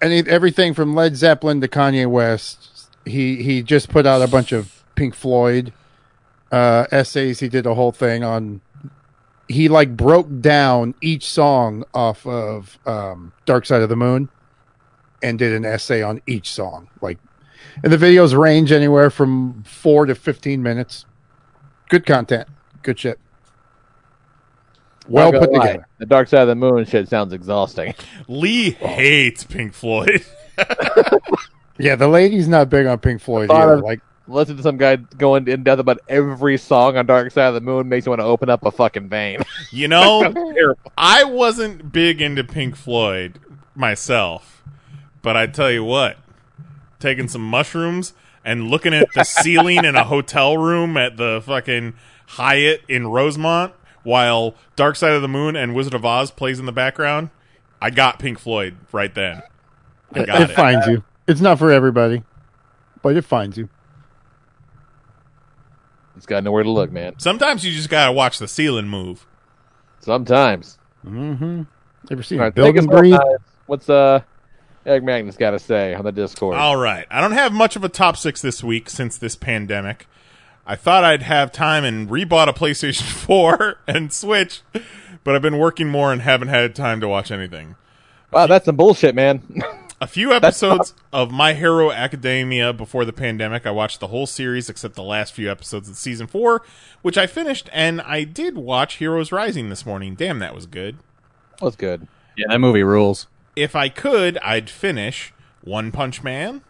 and 0.00 0.12
it, 0.12 0.28
everything 0.28 0.74
from 0.74 0.94
Led 0.94 1.16
Zeppelin 1.16 1.60
to 1.62 1.68
Kanye 1.68 2.06
West. 2.06 2.88
He 3.04 3.42
he 3.42 3.62
just 3.62 3.88
put 3.88 4.06
out 4.06 4.22
a 4.22 4.28
bunch 4.28 4.52
of 4.52 4.84
Pink 4.94 5.14
Floyd 5.14 5.72
uh, 6.52 6.86
essays. 6.90 7.40
He 7.40 7.48
did 7.48 7.66
a 7.66 7.74
whole 7.74 7.92
thing 7.92 8.22
on 8.22 8.60
he 9.48 9.68
like 9.68 9.96
broke 9.96 10.40
down 10.40 10.94
each 11.00 11.26
song 11.26 11.84
off 11.94 12.26
of 12.26 12.78
um, 12.86 13.32
Dark 13.44 13.66
Side 13.66 13.82
of 13.82 13.88
the 13.88 13.96
Moon 13.96 14.28
and 15.22 15.38
did 15.38 15.52
an 15.52 15.64
essay 15.64 16.02
on 16.02 16.20
each 16.26 16.50
song. 16.50 16.88
Like, 17.00 17.18
and 17.82 17.92
the 17.92 17.96
videos 17.96 18.36
range 18.38 18.72
anywhere 18.72 19.10
from 19.10 19.62
four 19.64 20.06
to 20.06 20.14
fifteen 20.14 20.62
minutes. 20.62 21.06
Good 21.94 22.06
content, 22.06 22.48
good 22.82 22.98
shit. 22.98 23.20
Well 25.06 25.30
Not 25.30 25.38
gonna 25.38 25.46
put 25.46 25.56
lie, 25.56 25.66
together. 25.68 25.86
The 25.98 26.06
Dark 26.06 26.26
Side 26.26 26.40
of 26.42 26.48
the 26.48 26.56
Moon 26.56 26.84
shit 26.86 27.08
sounds 27.08 27.32
exhausting. 27.32 27.94
Lee 28.26 28.70
hates 28.72 29.44
Pink 29.44 29.74
Floyd. 29.74 30.24
Yeah, 31.78 31.94
the 31.96 32.06
lady's 32.08 32.46
not 32.48 32.68
big 32.70 32.86
on 32.86 32.98
Pink 33.00 33.20
Floyd 33.20 33.48
either. 33.50 33.74
of- 33.74 33.80
Like, 33.84 34.00
Listen 34.26 34.56
to 34.56 34.62
some 34.64 34.76
guy 34.76 34.96
going 34.96 35.46
in 35.48 35.62
depth 35.64 35.78
about 35.80 35.98
every 36.08 36.56
song 36.56 36.96
on 36.96 37.06
Dark 37.06 37.30
Side 37.30 37.46
of 37.48 37.54
the 37.54 37.60
Moon 37.60 37.88
makes 37.88 38.06
you 38.06 38.10
want 38.10 38.20
to 38.20 38.24
open 38.26 38.48
up 38.50 38.64
a 38.64 38.70
fucking 38.72 39.08
vein. 39.08 39.40
You 39.70 39.86
know, 39.86 40.32
I 40.98 41.22
wasn't 41.24 41.92
big 41.92 42.20
into 42.22 42.42
Pink 42.42 42.74
Floyd 42.74 43.38
myself, 43.76 44.62
but 45.22 45.36
I 45.36 45.46
tell 45.46 45.70
you 45.70 45.84
what, 45.84 46.16
taking 46.98 47.28
some 47.28 47.42
mushrooms 47.48 48.14
and 48.44 48.68
looking 48.68 48.94
at 48.94 49.08
the 49.14 49.24
ceiling 49.24 49.84
in 49.84 49.96
a 49.96 50.04
hotel 50.04 50.56
room 50.58 50.96
at 50.96 51.16
the 51.16 51.42
fucking 51.44 51.94
Hyatt 52.26 52.82
in 52.88 53.06
Rosemont 53.06 53.72
while 54.02 54.54
Dark 54.76 54.96
Side 54.96 55.12
of 55.12 55.22
the 55.22 55.28
Moon 55.28 55.56
and 55.56 55.74
Wizard 55.74 55.94
of 55.94 56.04
Oz 56.04 56.30
plays 56.30 56.58
in 56.58 56.66
the 56.66 56.72
background, 56.72 57.30
I 57.80 57.90
got 57.90 58.18
Pink 58.18 58.38
Floyd 58.38 58.76
right 58.92 59.14
then. 59.14 59.42
I 60.14 60.20
it, 60.20 60.26
got 60.26 60.50
it. 60.50 60.54
finds 60.54 60.86
you. 60.86 61.02
It's 61.26 61.40
not 61.40 61.58
for 61.58 61.72
everybody, 61.72 62.22
but 63.02 63.16
it 63.16 63.24
finds 63.24 63.56
you. 63.56 63.68
It's 66.16 66.26
got 66.26 66.44
nowhere 66.44 66.62
to 66.62 66.70
look, 66.70 66.92
man. 66.92 67.14
Sometimes 67.18 67.64
you 67.64 67.72
just 67.72 67.88
gotta 67.88 68.12
watch 68.12 68.38
the 68.38 68.46
ceiling 68.46 68.88
move. 68.88 69.26
Sometimes. 70.00 70.78
Mm-hmm. 71.04 71.62
Ever 72.10 72.22
seen 72.22 72.38
All 72.38 72.44
right, 72.44 72.54
Build 72.54 72.68
take 72.68 72.76
us 72.76 72.84
and 72.84 72.92
home, 72.92 73.00
Breathe? 73.00 73.18
What's 73.66 73.88
uh, 73.88 74.22
Eric 74.86 75.02
Magnus 75.02 75.36
got 75.36 75.52
to 75.52 75.58
say 75.58 75.94
on 75.94 76.04
the 76.04 76.12
Discord? 76.12 76.56
All 76.56 76.76
right. 76.76 77.06
I 77.10 77.20
don't 77.20 77.32
have 77.32 77.52
much 77.52 77.76
of 77.76 77.84
a 77.84 77.88
top 77.88 78.16
six 78.16 78.42
this 78.42 78.62
week 78.62 78.90
since 78.90 79.16
this 79.16 79.36
pandemic. 79.36 80.06
I 80.66 80.76
thought 80.76 81.04
I'd 81.04 81.22
have 81.22 81.52
time 81.52 81.84
and 81.84 82.08
rebought 82.08 82.48
a 82.48 82.52
PlayStation 82.52 83.02
4 83.26 83.78
and 83.86 84.12
Switch, 84.12 84.62
but 85.22 85.34
I've 85.34 85.42
been 85.42 85.58
working 85.58 85.88
more 85.88 86.12
and 86.12 86.22
haven't 86.22 86.48
had 86.48 86.74
time 86.74 87.00
to 87.00 87.08
watch 87.08 87.30
anything. 87.30 87.76
Wow, 88.30 88.46
that's 88.46 88.64
some 88.64 88.76
bullshit, 88.76 89.14
man. 89.14 89.42
A 90.00 90.06
few 90.08 90.32
episodes 90.32 90.92
of 91.12 91.30
My 91.30 91.54
Hero 91.54 91.90
Academia 91.90 92.74
before 92.74 93.06
the 93.06 93.12
pandemic. 93.12 93.64
I 93.64 93.70
watched 93.70 94.00
the 94.00 94.08
whole 94.08 94.26
series 94.26 94.68
except 94.68 94.96
the 94.96 95.02
last 95.04 95.32
few 95.32 95.50
episodes 95.50 95.88
of 95.88 95.96
season 95.96 96.26
four, 96.26 96.62
which 97.00 97.16
I 97.16 97.26
finished, 97.26 97.70
and 97.72 98.02
I 98.02 98.24
did 98.24 98.58
watch 98.58 98.96
Heroes 98.96 99.32
Rising 99.32 99.70
this 99.70 99.86
morning. 99.86 100.14
Damn, 100.14 100.40
that 100.40 100.54
was 100.54 100.66
good. 100.66 100.98
That 101.52 101.64
was 101.64 101.76
good. 101.76 102.06
Yeah, 102.36 102.46
that 102.48 102.58
movie 102.58 102.82
rules. 102.82 103.28
If 103.56 103.76
I 103.76 103.88
could, 103.88 104.38
I'd 104.38 104.68
finish 104.70 105.32
One 105.62 105.92
Punch 105.92 106.22
Man, 106.22 106.62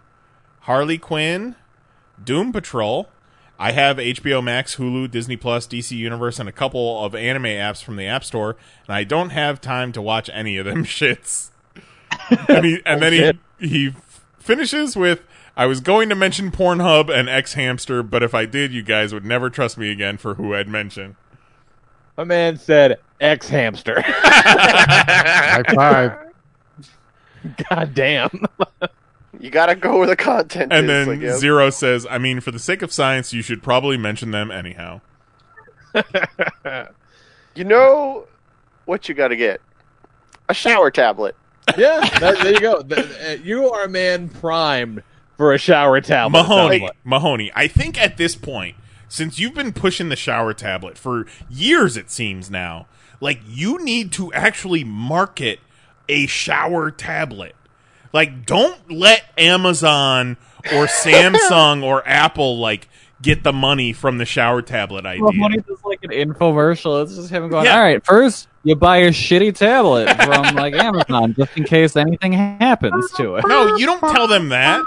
Harley 0.61 0.99
Quinn, 0.99 1.57
Doom 2.23 2.53
Patrol. 2.53 3.09
I 3.59 3.73
have 3.73 3.99
HBO 3.99 4.43
Max, 4.43 4.77
Hulu, 4.77 5.11
Disney 5.11 5.37
Plus, 5.37 5.67
DC 5.67 5.93
Universe, 5.97 6.39
and 6.41 6.49
a 6.49 6.53
couple 6.53 7.05
of 7.05 7.15
anime 7.15 7.45
apps 7.45 7.83
from 7.83 7.97
the 7.97 8.07
App 8.07 8.25
Store, 8.25 8.57
and 8.87 8.95
I 8.95 9.05
don't 9.05 9.31
have 9.31 9.61
time 9.61 9.93
to 9.93 10.03
watch 10.03 10.29
any 10.33 10.57
of 10.57 10.65
them 10.67 10.85
shits. 10.85 11.51
and 12.49 12.65
he, 12.65 12.83
and 12.85 13.01
then 13.01 13.13
Shit. 13.13 13.37
he 13.59 13.69
he 13.69 13.95
finishes 14.39 14.97
with, 14.97 15.23
"I 15.57 15.67
was 15.67 15.81
going 15.81 16.09
to 16.09 16.15
mention 16.15 16.51
Pornhub 16.51 17.09
and 17.09 17.29
X 17.29 17.55
Hamster, 17.55 18.03
but 18.03 18.23
if 18.23 18.35
I 18.35 18.45
did, 18.45 18.73
you 18.73 18.83
guys 18.83 19.15
would 19.15 19.25
never 19.25 19.49
trust 19.51 19.79
me 19.79 19.91
again 19.91 20.17
for 20.17 20.35
who 20.35 20.55
I'd 20.55 20.69
mention." 20.69 21.17
My 22.17 22.25
man 22.25 22.57
said 22.57 22.99
X 23.21 23.49
hamster. 23.49 24.01
High 24.07 25.63
five. 25.75 26.19
God 27.71 27.95
damn. 27.95 28.45
You 29.39 29.51
gotta 29.51 29.75
go 29.75 29.99
where 29.99 30.07
the 30.07 30.17
content 30.17 30.73
And 30.73 30.89
is. 30.91 31.07
then 31.07 31.09
I 31.11 31.17
guess. 31.21 31.39
Zero 31.41 31.71
says, 31.71 32.07
"I 32.09 32.19
mean, 32.19 32.41
for 32.41 32.51
the 32.51 32.59
sake 32.59 32.83
of 32.83 32.93
science, 32.93 33.33
you 33.33 33.43
should 33.43 33.63
probably 33.63 33.97
mention 33.99 34.31
them 34.31 34.51
anyhow." 34.51 35.01
You 37.55 37.63
know 37.65 38.27
what 38.85 39.09
you 39.09 39.15
gotta 39.15 39.37
get? 39.37 39.61
A 40.49 40.55
shower 40.55 40.91
tablet. 40.91 41.37
yeah, 41.79 42.01
that, 42.19 42.39
there 42.43 42.53
you 42.53 42.61
go. 42.61 42.83
The- 42.83 43.31
uh, 43.31 43.43
you 43.45 43.71
are 43.71 43.85
a 43.85 43.89
man 43.89 44.29
primed 44.29 45.03
for 45.37 45.53
a 45.55 45.59
shower 45.59 46.01
tablet. 46.01 46.41
Mahoney, 46.43 46.79
sounds 46.81 46.83
like. 46.89 46.97
Mahoney. 47.05 47.53
I 47.55 47.69
think 47.69 47.97
at 48.01 48.17
this 48.17 48.35
point, 48.35 48.77
since 49.09 49.39
you've 49.39 49.55
been 49.55 49.73
pushing 49.73 50.09
the 50.09 50.17
shower 50.17 50.53
tablet 50.53 50.99
for 50.99 51.27
years, 51.49 51.97
it 51.97 52.11
seems 52.11 52.51
now, 52.51 52.87
like 53.21 53.41
you 53.47 53.83
need 53.85 54.11
to 54.13 54.33
actually 54.33 54.83
market 54.83 55.61
a 56.09 56.27
shower 56.27 56.91
tablet. 56.91 57.55
Like, 58.13 58.47
don't 58.47 58.91
let 58.91 59.25
Amazon 59.37 60.37
or 60.73 60.87
Samsung 60.87 61.83
or 61.83 62.07
Apple 62.07 62.59
like 62.59 62.89
get 63.23 63.43
the 63.43 63.53
money 63.53 63.93
from 63.93 64.19
the 64.19 64.25
shower 64.25 64.63
tablet 64.63 65.07
idea. 65.07 65.23
Well, 65.25 65.33
when 65.39 65.55
it's 65.55 65.67
just 65.67 65.85
like 65.85 66.01
an 66.05 66.11
infomercial, 66.11 67.03
it's 67.03 67.17
just 67.17 67.31
him 67.31 67.49
going, 67.49 67.65
Yeah. 67.65 67.77
all 67.77 67.83
right, 67.83 68.05
first 68.05 68.49
you 68.65 68.77
buy 68.77 68.99
a 68.99 69.09
shitty 69.11 69.55
tablet 69.57 70.09
from 70.25 70.55
like 70.55 70.75
Amazon 70.75 71.35
just 71.35 71.57
in 71.57 71.65
case 71.65 71.97
anything 71.97 72.33
happens 72.33 73.11
to 73.13 73.37
it. 73.37 73.45
No, 73.47 73.77
you 73.77 73.87
don't 73.87 74.01
tell 74.01 74.27
them 74.27 74.51
that. 74.51 74.83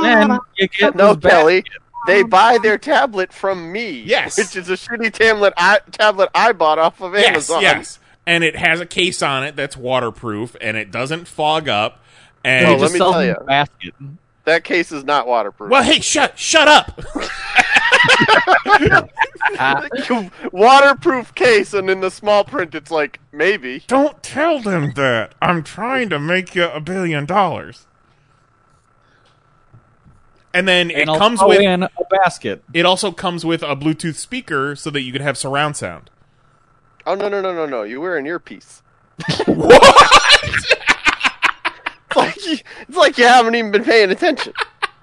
Then 0.00 0.38
you 0.56 0.68
get 0.68 0.94
No, 0.94 1.08
this 1.14 1.16
back- 1.22 1.32
Kelly. 1.32 1.64
They 2.06 2.22
buy 2.22 2.58
their 2.62 2.76
tablet 2.76 3.32
from 3.32 3.72
me. 3.72 4.02
Yes. 4.02 4.36
Which 4.36 4.56
is 4.56 4.68
a 4.68 4.74
shitty 4.74 5.10
tablet 5.14 5.54
I, 5.56 5.78
tablet 5.90 6.28
I 6.34 6.52
bought 6.52 6.78
off 6.78 7.00
of 7.00 7.14
Yes, 7.14 7.28
Amazon. 7.28 7.62
yes. 7.62 7.98
And 8.26 8.42
it 8.42 8.56
has 8.56 8.80
a 8.80 8.86
case 8.86 9.22
on 9.22 9.44
it 9.44 9.54
that's 9.56 9.76
waterproof 9.76 10.56
and 10.60 10.76
it 10.76 10.90
doesn't 10.90 11.26
fog 11.28 11.68
up. 11.68 12.00
And 12.42 12.68
Well, 12.68 12.78
let 12.78 12.92
me 12.92 12.98
tell 12.98 13.24
you. 13.24 13.34
basket. 13.46 13.94
That 14.44 14.64
case 14.64 14.92
is 14.92 15.04
not 15.04 15.26
waterproof. 15.26 15.70
Well, 15.70 15.82
hey, 15.82 16.00
shut 16.00 16.38
shut 16.38 16.68
up. 16.68 17.00
waterproof 20.52 21.34
case, 21.34 21.72
and 21.74 21.88
in 21.88 22.00
the 22.00 22.10
small 22.10 22.44
print, 22.44 22.74
it's 22.74 22.90
like 22.90 23.20
maybe. 23.32 23.82
Don't 23.86 24.22
tell 24.22 24.60
them 24.60 24.92
that. 24.96 25.34
I'm 25.40 25.62
trying 25.62 26.10
to 26.10 26.18
make 26.18 26.54
you 26.54 26.64
a 26.64 26.80
billion 26.80 27.24
dollars. 27.26 27.86
And 30.52 30.68
then 30.68 30.90
it 30.90 31.08
I'll 31.08 31.18
comes 31.18 31.40
with 31.42 31.60
in 31.60 31.82
a 31.82 31.90
basket. 32.10 32.62
it 32.72 32.86
also 32.86 33.10
comes 33.10 33.44
with 33.44 33.62
a 33.62 33.74
Bluetooth 33.74 34.14
speaker 34.14 34.76
so 34.76 34.88
that 34.90 35.00
you 35.00 35.12
can 35.12 35.22
have 35.22 35.36
surround 35.36 35.76
sound. 35.76 36.10
Oh 37.06 37.14
no 37.14 37.28
no 37.28 37.40
no 37.40 37.52
no 37.52 37.66
no! 37.66 37.82
You 37.82 38.00
wear 38.00 38.16
an 38.16 38.26
earpiece. 38.26 38.82
it's 39.28 39.48
like 42.16 42.46
you, 42.46 42.58
it's 42.88 42.96
like 42.96 43.18
you 43.18 43.24
haven't 43.24 43.54
even 43.54 43.70
been 43.70 43.84
paying 43.84 44.10
attention. 44.10 44.52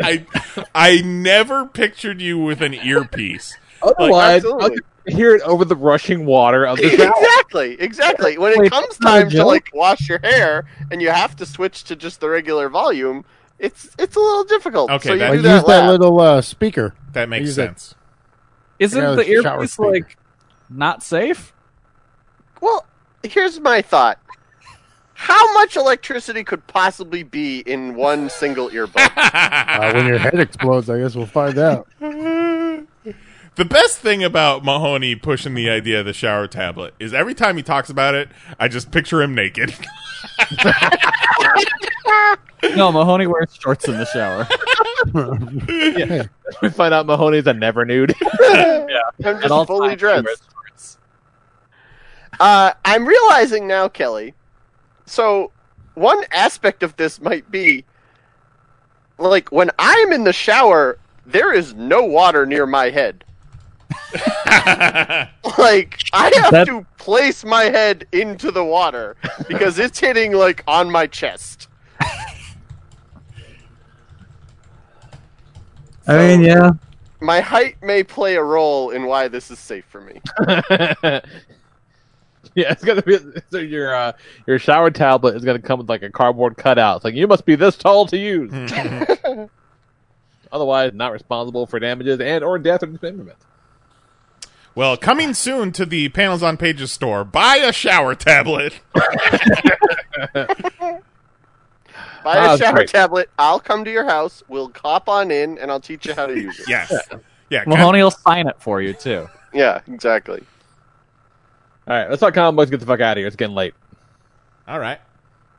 I 0.01 0.25
I 0.73 1.01
never 1.01 1.65
pictured 1.67 2.21
you 2.21 2.39
with 2.39 2.61
an 2.61 2.73
earpiece. 2.73 3.55
Otherwise, 3.81 4.45
I 4.45 4.47
absolutely. 4.47 4.69
could 5.05 5.13
hear 5.13 5.35
it 5.35 5.41
over 5.41 5.65
the 5.65 5.75
rushing 5.75 6.25
water 6.25 6.65
of 6.65 6.77
the 6.77 6.89
shower. 6.89 7.11
exactly, 7.17 7.73
exactly. 7.80 8.38
When 8.38 8.53
it 8.53 8.71
comes 8.71 8.97
that's 8.97 9.01
not 9.01 9.17
a 9.17 9.21
time 9.21 9.30
to 9.31 9.45
like 9.45 9.69
wash 9.73 10.09
your 10.09 10.19
hair, 10.19 10.65
and 10.89 11.01
you 11.01 11.09
have 11.09 11.35
to 11.38 11.45
switch 11.45 11.83
to 11.85 11.95
just 11.95 12.19
the 12.19 12.30
regular 12.30 12.69
volume, 12.69 13.25
it's 13.59 13.89
it's 13.99 14.15
a 14.15 14.19
little 14.19 14.43
difficult. 14.43 14.89
Okay, 14.91 15.09
so 15.09 15.13
you 15.13 15.19
that- 15.19 15.31
do 15.33 15.41
that 15.41 15.55
use 15.57 15.65
that 15.65 15.89
little 15.89 16.19
uh, 16.19 16.41
speaker. 16.41 16.95
That 17.13 17.30
makes 17.30 17.53
sense. 17.53 17.95
Isn't 18.80 18.99
Yeah, 19.01 19.11
the 19.11 19.15
the 19.17 19.30
earpiece 19.30 19.77
like 19.77 20.17
not 20.69 21.03
safe? 21.03 21.53
Well, 22.61 22.85
here's 23.23 23.59
my 23.59 23.81
thought. 23.81 24.19
How 25.14 25.53
much 25.53 25.75
electricity 25.75 26.43
could 26.43 26.65
possibly 26.67 27.22
be 27.22 27.59
in 27.59 27.95
one 27.95 28.30
single 28.30 28.69
earbud? 28.69 29.09
Uh, 29.72 29.93
when 29.93 30.06
your 30.06 30.17
head 30.17 30.40
explodes, 30.40 30.90
I 30.90 30.99
guess 30.99 31.15
we'll 31.15 31.25
find 31.25 31.57
out. 31.57 31.88
The 33.56 33.65
best 33.65 33.99
thing 33.99 34.23
about 34.23 34.64
Mahoney 34.64 35.14
pushing 35.15 35.56
the 35.56 35.69
idea 35.69 35.99
of 35.99 36.06
the 36.06 36.14
shower 36.14 36.48
tablet 36.48 36.93
is 36.99 37.14
every 37.14 37.33
time 37.33 37.57
he 37.57 37.64
talks 37.64 37.90
about 37.90 38.15
it, 38.15 38.30
I 38.57 38.69
just 38.69 38.91
picture 38.91 39.22
him 39.22 39.35
naked. 39.35 39.75
No, 42.75 42.91
Mahoney 42.91 43.25
wears 43.27 43.53
shorts 43.59 43.88
in 43.88 43.98
the 43.98 44.06
shower. 44.06 44.48
Yeah. 45.67 46.27
we 46.61 46.69
find 46.69 46.93
out 46.93 47.07
Mahoney's 47.07 47.48
a 47.48 47.53
never 47.53 47.85
nude. 47.85 48.14
yeah. 48.40 48.85
I'm 49.25 49.41
just 49.41 49.67
fully 49.67 49.95
dressed. 49.95 50.43
Wears 52.41 52.73
shorts. 52.73 52.77
Uh, 52.85 52.89
I'm 52.89 53.05
realizing 53.07 53.67
now, 53.67 53.87
Kelly. 53.87 54.33
So, 55.05 55.51
one 55.95 56.23
aspect 56.31 56.83
of 56.83 56.95
this 56.97 57.21
might 57.21 57.49
be 57.51 57.85
like 59.17 59.51
when 59.51 59.69
I'm 59.77 60.11
in 60.13 60.23
the 60.23 60.33
shower, 60.33 60.97
there 61.25 61.53
is 61.53 61.73
no 61.73 62.03
water 62.03 62.45
near 62.45 62.65
my 62.65 62.89
head. 62.89 63.23
like 65.57 65.99
I 66.13 66.31
have 66.35 66.51
That- 66.51 66.67
to 66.67 66.85
place 66.97 67.43
my 67.43 67.63
head 67.63 68.07
into 68.11 68.51
the 68.51 68.63
water 68.63 69.15
because 69.47 69.79
it's 69.79 69.99
hitting 69.99 70.33
like 70.33 70.63
on 70.67 70.89
my 70.91 71.07
chest. 71.07 71.67
I 76.07 76.17
mean, 76.17 76.41
yeah. 76.41 76.71
My 77.19 77.39
height 77.41 77.75
may 77.83 78.03
play 78.03 78.35
a 78.35 78.43
role 78.43 78.89
in 78.89 79.05
why 79.05 79.27
this 79.27 79.51
is 79.51 79.59
safe 79.59 79.85
for 79.85 80.01
me. 80.01 80.19
Yeah, 82.55 82.71
it's 82.71 82.83
gonna 82.83 83.01
be 83.01 83.17
so 83.49 83.59
your 83.59 83.95
uh, 83.95 84.11
your 84.45 84.59
shower 84.59 84.91
tablet 84.91 85.35
is 85.38 85.45
gonna 85.45 85.59
come 85.59 85.80
with 85.80 85.88
like 85.89 86.01
a 86.03 86.09
cardboard 86.09 86.57
cutout. 86.57 86.97
It's 86.97 87.05
like 87.05 87.15
you 87.15 87.25
must 87.27 87.45
be 87.45 87.55
this 87.55 87.77
tall 87.77 88.05
to 88.07 88.17
use. 88.17 88.51
Otherwise, 90.51 90.91
not 90.93 91.13
responsible 91.13 91.65
for 91.65 91.80
damages 91.80 92.19
and 92.19 92.43
or 92.43 92.59
death 92.59 92.83
or 92.83 92.88
dismemberment. 92.88 93.38
Well, 94.75 94.97
coming 94.97 95.33
soon 95.33 95.71
to 95.73 95.85
the 95.85 96.09
Panels 96.09 96.43
on 96.43 96.57
Pages 96.57 96.91
store, 96.91 97.23
buy 97.23 97.57
a 97.57 97.71
shower 97.71 98.15
tablet. 98.15 98.80
Buy 102.23 102.38
Ah, 102.38 102.53
a 102.53 102.57
shower 102.57 102.73
great. 102.73 102.89
tablet. 102.89 103.30
I'll 103.39 103.59
come 103.59 103.83
to 103.83 103.91
your 103.91 104.05
house. 104.05 104.43
We'll 104.47 104.69
cop 104.69 105.09
on 105.09 105.31
in, 105.31 105.57
and 105.57 105.71
I'll 105.71 105.80
teach 105.80 106.05
you 106.05 106.13
how 106.13 106.27
to 106.27 106.33
use 106.39 106.59
it. 106.59 106.69
yes. 106.69 106.93
Yeah. 107.49 107.63
Mahoney 107.65 108.01
will 108.03 108.11
sign 108.11 108.47
it 108.47 108.55
for 108.59 108.81
you 108.81 108.93
too. 108.93 109.27
Yeah. 109.53 109.81
Exactly. 109.88 110.43
All 111.88 111.98
right, 111.98 112.08
let's 112.08 112.19
talk 112.19 112.35
comic 112.35 112.56
books. 112.58 112.69
Get 112.69 112.80
the 112.80 112.85
fuck 112.85 113.00
out 113.00 113.14
of 113.14 113.18
here. 113.18 113.26
It's 113.26 113.35
getting 113.35 113.56
late. 113.56 113.74
All 114.68 114.80
right. 114.80 115.00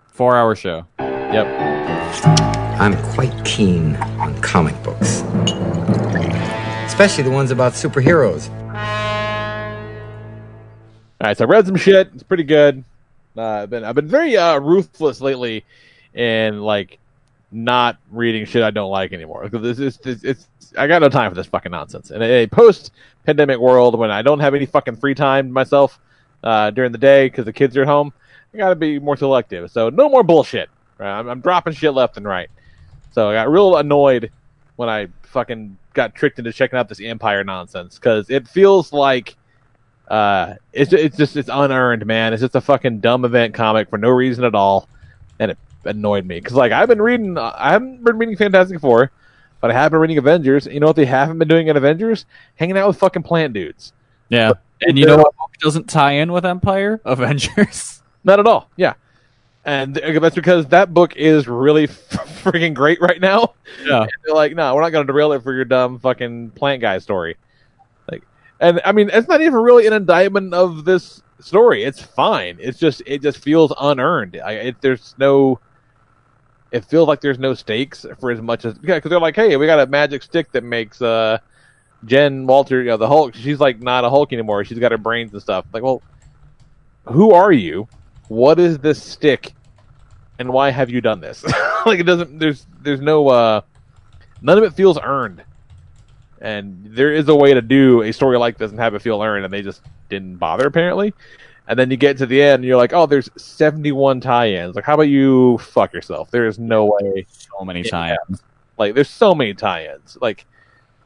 Four 0.06 0.36
hour 0.36 0.54
show. 0.54 0.86
Yep. 1.00 1.46
I'm 2.80 2.96
quite 3.12 3.44
keen 3.44 3.96
on 3.96 4.40
comic 4.40 4.80
books, 4.84 5.22
especially 6.86 7.24
the 7.24 7.30
ones 7.30 7.50
about 7.50 7.72
superheroes. 7.72 8.50
All 11.20 11.26
right, 11.26 11.36
so 11.36 11.44
I 11.44 11.48
read 11.48 11.66
some 11.66 11.74
shit. 11.74 12.10
It's 12.14 12.22
pretty 12.22 12.44
good. 12.44 12.84
Uh, 13.36 13.62
I've 13.62 13.70
been 13.70 13.82
I've 13.82 13.96
been 13.96 14.06
very 14.06 14.36
uh, 14.36 14.60
ruthless 14.60 15.20
lately 15.20 15.64
and 16.14 16.62
like 16.62 17.00
not 17.50 17.98
reading 18.12 18.44
shit 18.44 18.62
I 18.62 18.70
don't 18.70 18.90
like 18.92 19.12
anymore. 19.12 19.42
Because 19.42 19.62
this 19.62 19.80
is 19.80 19.98
it's, 20.04 20.22
it's 20.22 20.48
I 20.78 20.86
got 20.86 21.02
no 21.02 21.08
time 21.08 21.32
for 21.32 21.34
this 21.34 21.46
fucking 21.48 21.72
nonsense. 21.72 22.12
In 22.12 22.22
a 22.22 22.46
post 22.46 22.92
pandemic 23.26 23.58
world 23.58 23.98
when 23.98 24.12
I 24.12 24.22
don't 24.22 24.38
have 24.38 24.54
any 24.54 24.66
fucking 24.66 24.96
free 24.96 25.14
time 25.16 25.50
myself 25.50 25.98
uh, 26.42 26.70
during 26.70 26.92
the 26.92 26.98
day 26.98 27.26
because 27.26 27.44
the 27.44 27.52
kids 27.52 27.76
are 27.76 27.82
at 27.82 27.88
home, 27.88 28.12
I 28.54 28.58
got 28.58 28.70
to 28.70 28.76
be 28.76 28.98
more 28.98 29.16
selective. 29.16 29.70
So 29.70 29.88
no 29.88 30.08
more 30.08 30.22
bullshit. 30.22 30.68
Right? 30.98 31.18
I'm, 31.18 31.28
I'm 31.28 31.40
dropping 31.40 31.74
shit 31.74 31.94
left 31.94 32.16
and 32.16 32.26
right. 32.26 32.50
So 33.12 33.30
I 33.30 33.34
got 33.34 33.50
real 33.50 33.76
annoyed 33.76 34.30
when 34.76 34.88
I 34.88 35.08
fucking 35.22 35.76
got 35.94 36.14
tricked 36.14 36.38
into 36.38 36.52
checking 36.52 36.78
out 36.78 36.88
this 36.88 37.00
Empyre 37.00 37.44
nonsense 37.44 37.96
because 37.96 38.30
it 38.30 38.48
feels 38.48 38.92
like 38.92 39.36
uh, 40.08 40.54
it's 40.72 40.92
it's 40.92 41.16
just 41.16 41.36
it's 41.36 41.48
unearned, 41.52 42.06
man. 42.06 42.32
It's 42.32 42.42
just 42.42 42.54
a 42.54 42.60
fucking 42.60 43.00
dumb 43.00 43.24
event 43.24 43.54
comic 43.54 43.88
for 43.90 43.98
no 43.98 44.10
reason 44.10 44.44
at 44.44 44.54
all, 44.54 44.88
and 45.38 45.50
it 45.50 45.58
annoyed 45.84 46.26
me 46.26 46.38
because 46.38 46.54
like 46.54 46.72
I've 46.72 46.88
been 46.88 47.00
reading, 47.00 47.38
I 47.38 47.72
haven't 47.72 48.04
been 48.04 48.18
reading 48.18 48.36
Fantastic 48.36 48.80
Four, 48.80 49.10
but 49.60 49.70
I 49.70 49.74
have 49.74 49.90
been 49.90 50.00
reading 50.00 50.18
Avengers. 50.18 50.66
You 50.66 50.80
know 50.80 50.88
what 50.88 50.96
they 50.96 51.06
haven't 51.06 51.38
been 51.38 51.48
doing 51.48 51.68
in 51.68 51.76
Avengers? 51.76 52.26
Hanging 52.56 52.76
out 52.76 52.88
with 52.88 52.98
fucking 52.98 53.22
plant 53.22 53.54
dudes. 53.54 53.92
Yeah. 54.28 54.52
And 54.86 54.98
you 54.98 55.06
know 55.06 55.16
what 55.16 55.36
book 55.36 55.52
doesn't 55.60 55.88
tie 55.88 56.12
in 56.12 56.32
with 56.32 56.44
Empyre? 56.44 57.00
Avengers. 57.04 58.02
Not 58.24 58.40
at 58.40 58.46
all. 58.46 58.70
Yeah. 58.76 58.94
And 59.64 59.94
that's 59.94 60.34
because 60.34 60.66
that 60.66 60.92
book 60.92 61.16
is 61.16 61.46
really 61.46 61.86
freaking 62.42 62.74
great 62.74 63.00
right 63.00 63.20
now. 63.20 63.54
Yeah. 63.84 64.02
And 64.02 64.10
they're 64.24 64.34
like, 64.34 64.54
no, 64.54 64.74
we're 64.74 64.82
not 64.82 64.90
going 64.90 65.06
to 65.06 65.12
derail 65.12 65.32
it 65.32 65.42
for 65.42 65.52
your 65.52 65.64
dumb 65.64 65.98
fucking 66.00 66.50
plant 66.50 66.80
guy 66.80 66.98
story. 66.98 67.36
Like, 68.10 68.22
and 68.60 68.80
I 68.84 68.92
mean, 68.92 69.08
it's 69.12 69.28
not 69.28 69.40
even 69.40 69.54
really 69.54 69.86
an 69.86 69.92
indictment 69.92 70.52
of 70.52 70.84
this 70.84 71.22
story. 71.38 71.84
It's 71.84 72.02
fine. 72.02 72.58
It's 72.60 72.78
just, 72.78 73.02
it 73.06 73.22
just 73.22 73.38
feels 73.38 73.72
unearned. 73.80 74.40
I, 74.44 74.52
it, 74.52 74.80
there's 74.80 75.14
no, 75.18 75.60
it 76.72 76.84
feels 76.84 77.06
like 77.06 77.20
there's 77.20 77.38
no 77.38 77.54
stakes 77.54 78.04
for 78.18 78.32
as 78.32 78.40
much 78.40 78.64
as, 78.64 78.74
yeah, 78.82 78.96
because 78.96 79.10
they're 79.10 79.20
like, 79.20 79.36
hey, 79.36 79.56
we 79.56 79.66
got 79.66 79.78
a 79.78 79.86
magic 79.86 80.24
stick 80.24 80.50
that 80.52 80.64
makes, 80.64 81.00
uh, 81.00 81.38
Jen 82.04 82.46
Walter, 82.46 82.82
you 82.82 82.88
know, 82.88 82.96
the 82.96 83.06
Hulk. 83.06 83.34
She's 83.34 83.60
like 83.60 83.80
not 83.80 84.04
a 84.04 84.10
Hulk 84.10 84.32
anymore. 84.32 84.64
She's 84.64 84.78
got 84.78 84.92
her 84.92 84.98
brains 84.98 85.32
and 85.32 85.42
stuff. 85.42 85.64
Like, 85.72 85.82
well, 85.82 86.02
who 87.06 87.32
are 87.32 87.52
you? 87.52 87.88
What 88.28 88.58
is 88.58 88.78
this 88.78 89.02
stick? 89.02 89.52
And 90.38 90.52
why 90.52 90.70
have 90.70 90.90
you 90.90 91.00
done 91.00 91.20
this? 91.20 91.44
like 91.86 92.00
it 92.00 92.04
doesn't 92.04 92.38
there's 92.38 92.66
there's 92.80 93.00
no 93.00 93.28
uh 93.28 93.60
none 94.40 94.58
of 94.58 94.64
it 94.64 94.72
feels 94.72 94.98
earned. 95.02 95.42
And 96.40 96.84
there 96.84 97.12
is 97.12 97.28
a 97.28 97.34
way 97.34 97.54
to 97.54 97.62
do 97.62 98.02
a 98.02 98.12
story 98.12 98.36
like 98.36 98.58
this 98.58 98.72
and 98.72 98.80
have 98.80 98.94
it 98.94 99.02
feel 99.02 99.22
earned 99.22 99.44
and 99.44 99.54
they 99.54 99.62
just 99.62 99.82
didn't 100.08 100.36
bother 100.36 100.66
apparently. 100.66 101.14
And 101.68 101.78
then 101.78 101.90
you 101.90 101.96
get 101.96 102.18
to 102.18 102.26
the 102.26 102.42
end 102.42 102.56
and 102.56 102.64
you're 102.64 102.76
like, 102.76 102.92
"Oh, 102.92 103.06
there's 103.06 103.30
71 103.36 104.20
tie-ins." 104.20 104.74
Like 104.74 104.84
how 104.84 104.94
about 104.94 105.04
you 105.04 105.58
fuck 105.58 105.92
yourself? 105.92 106.30
There 106.32 106.48
is 106.48 106.58
no 106.58 106.86
way 106.86 107.24
so 107.28 107.64
many 107.64 107.84
tie-ins. 107.84 108.42
Like 108.78 108.94
there's 108.94 109.10
so 109.10 109.32
many 109.32 109.54
tie-ins. 109.54 110.18
Like 110.20 110.44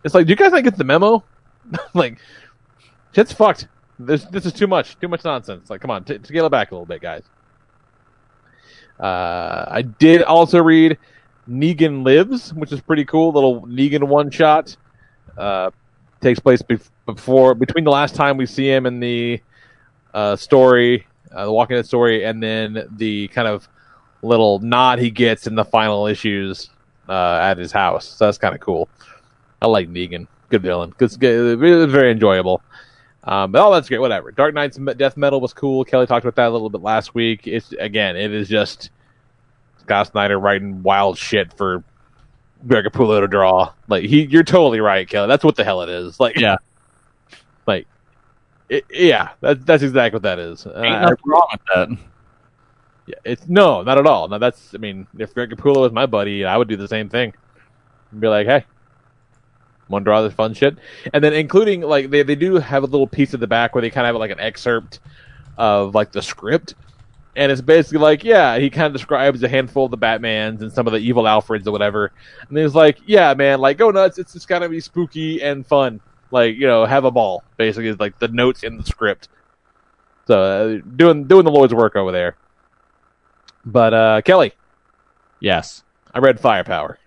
it's 0.07 0.15
like, 0.15 0.27
do 0.27 0.31
you 0.31 0.37
guys 0.37 0.53
not 0.53 0.65
get 0.65 0.77
the 0.77 0.85
memo? 0.85 1.23
like 1.95 2.19
shit's 3.13 3.33
fucked. 3.33 3.69
This 3.99 4.25
this 4.27 4.47
is 4.47 4.53
too 4.53 4.67
much. 4.67 4.99
Too 5.01 5.09
much 5.09 5.25
nonsense. 5.25 5.69
Like, 5.69 5.81
come 5.81 5.91
on, 5.91 6.05
t- 6.05 6.19
scale 6.23 6.47
it 6.47 6.51
back 6.51 6.71
a 6.71 6.75
little 6.75 6.87
bit, 6.87 7.01
guys. 7.01 7.23
Uh, 9.01 9.67
I 9.69 9.83
did 9.83 10.23
also 10.23 10.63
read 10.63 10.97
Negan 11.49 12.05
Lives, 12.05 12.55
which 12.55 12.73
is 12.73 12.81
pretty 12.81 13.05
cool. 13.05 13.33
Little 13.33 13.63
Negan 13.63 14.05
one 14.05 14.31
shot. 14.31 14.77
Uh, 15.37 15.71
takes 16.21 16.41
place 16.41 16.63
bef- 16.63 16.91
before 17.05 17.55
between 17.55 17.85
the 17.85 17.91
last 17.91 18.15
time 18.15 18.37
we 18.37 18.47
see 18.47 18.69
him 18.69 18.87
in 18.87 19.01
the 19.01 19.41
uh, 20.15 20.37
story, 20.37 21.07
uh, 21.33 21.45
the 21.45 21.53
Walking 21.53 21.77
Dead 21.77 21.87
story, 21.87 22.25
and 22.25 22.43
then 22.43 22.87
the 22.97 23.29
kind 23.29 23.49
of 23.49 23.69
little 24.23 24.59
nod 24.61 24.99
he 24.99 25.11
gets 25.11 25.47
in 25.47 25.55
the 25.55 25.65
final 25.65 26.07
issues 26.07 26.71
uh, 27.09 27.39
at 27.43 27.59
his 27.59 27.73
house. 27.73 28.07
So 28.07 28.25
that's 28.27 28.39
kind 28.39 28.55
of 28.55 28.61
cool. 28.61 28.89
I 29.67 29.69
like 29.69 29.89
Negan. 29.89 30.29
Good 30.49 30.63
villain. 30.63 30.95
Good, 30.97 31.19
good 31.19 31.59
very, 31.91 32.13
enjoyable. 32.13 32.63
Um, 33.25 33.51
but 33.51 33.61
all 33.61 33.73
that's 33.73 33.89
great. 33.89 33.99
Whatever. 33.99 34.31
Dark 34.31 34.55
Nights 34.55 34.79
Death 34.97 35.17
Metal 35.17 35.41
was 35.41 35.53
cool. 35.53 35.85
Kelly 35.85 36.07
talked 36.07 36.25
about 36.25 36.37
that 36.37 36.49
a 36.49 36.51
little 36.51 36.71
bit 36.71 36.83
last 36.83 37.17
week. 37.17 37.49
It's 37.49 37.73
again, 37.73 38.17
it 38.17 38.33
is 38.33 38.49
just 38.49 38.91
Scott 39.81 40.07
Snyder 40.07 40.39
writing 40.39 40.85
wild 40.85 41.19
shit 41.19 41.53
for 41.55 41.83
Greg 42.69 42.85
Capullo 42.85 43.21
to 43.21 43.27
draw. 43.27 43.73
Like 43.89 44.05
he, 44.05 44.27
you're 44.27 44.45
totally 44.45 44.79
right, 44.79 45.09
Kelly. 45.09 45.27
That's 45.27 45.43
what 45.43 45.57
the 45.57 45.65
hell 45.65 45.83
it 45.83 45.89
is. 45.89 46.21
Like 46.21 46.37
yeah, 46.39 46.59
like 47.67 47.89
it, 48.69 48.85
yeah. 48.89 49.31
That's 49.41 49.65
that's 49.65 49.83
exactly 49.83 50.15
what 50.19 50.23
that 50.23 50.39
is. 50.39 50.65
Ain't 50.65 50.77
Uh, 50.77 51.01
nothing 51.01 51.17
wrong 51.27 51.49
with 51.51 51.61
that. 51.75 51.99
yeah, 53.09 53.15
it's 53.25 53.49
no, 53.49 53.83
not 53.83 53.99
at 53.99 54.07
all. 54.07 54.29
Now 54.29 54.39
that's 54.39 54.73
I 54.73 54.79
mean, 54.79 55.09
if 55.19 55.35
Greg 55.35 55.51
Capullo 55.51 55.81
was 55.81 55.91
my 55.91 56.07
buddy, 56.07 56.45
I 56.45 56.57
would 56.57 56.69
do 56.69 56.77
the 56.77 56.87
same 56.87 57.09
thing. 57.09 57.35
And 58.13 58.21
be 58.21 58.29
like, 58.29 58.47
hey, 58.47 58.65
to 59.91 60.01
draw 60.01 60.23
this 60.23 60.35
fun 60.35 60.55
shit? 60.55 60.77
And 61.13 61.23
then 61.23 61.33
including 61.33 61.83
like 61.83 62.11
they 62.11 62.23
they 62.23 62.35
do 62.35 62.57
have 62.57 62.83
a 62.83 62.87
little 62.87 63.07
piece 63.07 63.35
at 63.35 63.41
the 63.41 63.47
back 63.47 63.75
where 63.75 63.83
they 63.83 63.91
kind 63.91 64.07
of 64.07 64.15
have 64.15 64.21
like 64.21 64.31
an 64.31 64.41
excerpt 64.41 65.01
of 65.57 65.95
like 65.95 66.13
the 66.13 66.23
script. 66.23 66.75
And 67.35 67.53
it's 67.53 67.61
basically 67.61 67.99
like, 67.99 68.25
yeah, 68.25 68.59
he 68.59 68.71
kind 68.71 68.87
of 68.87 68.95
describes 68.95 69.43
a 69.43 69.49
handful 69.49 69.85
of 69.85 69.91
the 69.91 69.99
Batmans 69.99 70.63
and 70.63 70.73
some 70.73 70.87
of 70.87 70.95
the 70.95 70.99
evil 71.01 71.25
Alfreds 71.25 71.67
or 71.67 71.71
whatever. 71.71 72.13
And 72.49 72.57
he's 72.57 72.75
like, 72.75 72.99
yeah, 73.07 73.35
man, 73.35 73.61
like 73.61 73.77
go 73.77 73.91
nuts. 73.91 74.19
It's 74.19 74.33
just 74.33 74.49
gotta 74.49 74.69
be 74.69 74.81
spooky 74.81 75.43
and 75.43 75.67
fun. 75.67 76.01
Like 76.31 76.57
you 76.57 76.67
know, 76.67 76.85
have 76.85 77.05
a 77.05 77.11
ball. 77.11 77.45
Basically, 77.57 77.89
is 77.89 78.01
like 78.01 78.19
the 78.19 78.29
notes 78.29 78.63
in 78.63 78.79
the 78.79 78.85
script. 78.85 79.29
So 80.27 80.41
uh, 80.41 80.87
doing 80.97 81.25
doing 81.25 81.45
the 81.45 81.51
Lord's 81.51 81.75
work 81.75 81.95
over 81.95 82.11
there. 82.11 82.37
But 83.65 83.95
uh 83.95 84.23
Kelly, 84.23 84.53
yes, 85.41 85.85
I 86.15 86.19
read 86.19 86.41
Firepower. 86.41 86.99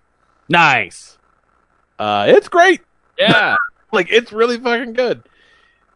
Nice. 0.47 1.18
Uh, 1.99 2.25
it's 2.29 2.47
great. 2.47 2.81
Yeah, 3.17 3.55
like 3.91 4.07
it's 4.09 4.31
really 4.31 4.57
fucking 4.57 4.93
good. 4.93 5.21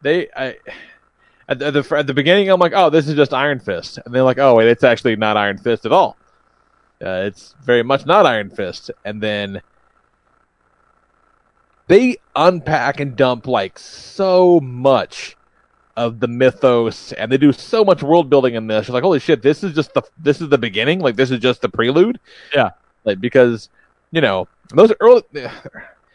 They, 0.02 0.28
I, 0.36 0.58
at 1.48 1.60
the, 1.60 1.68
at 1.68 1.74
the 1.74 1.96
at 1.96 2.08
the 2.08 2.14
beginning, 2.14 2.50
I'm 2.50 2.60
like, 2.60 2.74
oh, 2.76 2.90
this 2.90 3.08
is 3.08 3.16
just 3.16 3.34
Iron 3.34 3.60
Fist, 3.60 4.00
and 4.06 4.14
they're 4.14 4.24
like, 4.24 4.38
oh, 4.38 4.56
wait, 4.56 4.68
it's 4.68 4.84
actually 4.84 5.16
not 5.16 5.38
Iron 5.38 5.58
Fist 5.58 5.86
at 5.86 5.94
all. 5.94 6.18
Uh, 7.04 7.24
it's 7.26 7.56
very 7.64 7.84
much 7.84 8.06
not 8.06 8.26
Iron 8.26 8.50
Fist, 8.50 8.92
and 9.06 9.22
then 9.22 9.62
they 11.88 12.18
unpack 12.36 13.00
and 13.00 13.16
dump 13.16 13.48
like 13.48 13.80
so 13.80 14.60
much 14.60 15.38
of 15.96 16.20
the 16.20 16.28
mythos, 16.28 17.14
and 17.14 17.32
they 17.32 17.38
do 17.38 17.54
so 17.54 17.86
much 17.86 18.04
world 18.04 18.30
building 18.30 18.56
in 18.56 18.68
this. 18.68 18.88
You're 18.88 18.94
like, 18.94 19.04
holy 19.04 19.20
shit, 19.20 19.42
this 19.42 19.64
is 19.64 19.74
just 19.74 19.94
the 19.94 20.02
this 20.18 20.42
is 20.42 20.50
the 20.50 20.58
beginning. 20.58 21.00
Like 21.00 21.16
this 21.16 21.32
is 21.32 21.40
just 21.40 21.62
the 21.62 21.70
prelude. 21.70 22.20
Yeah, 22.54 22.72
like 23.06 23.22
because 23.22 23.70
you 24.12 24.20
know 24.22 24.48
those 24.70 24.94
early. 25.00 25.24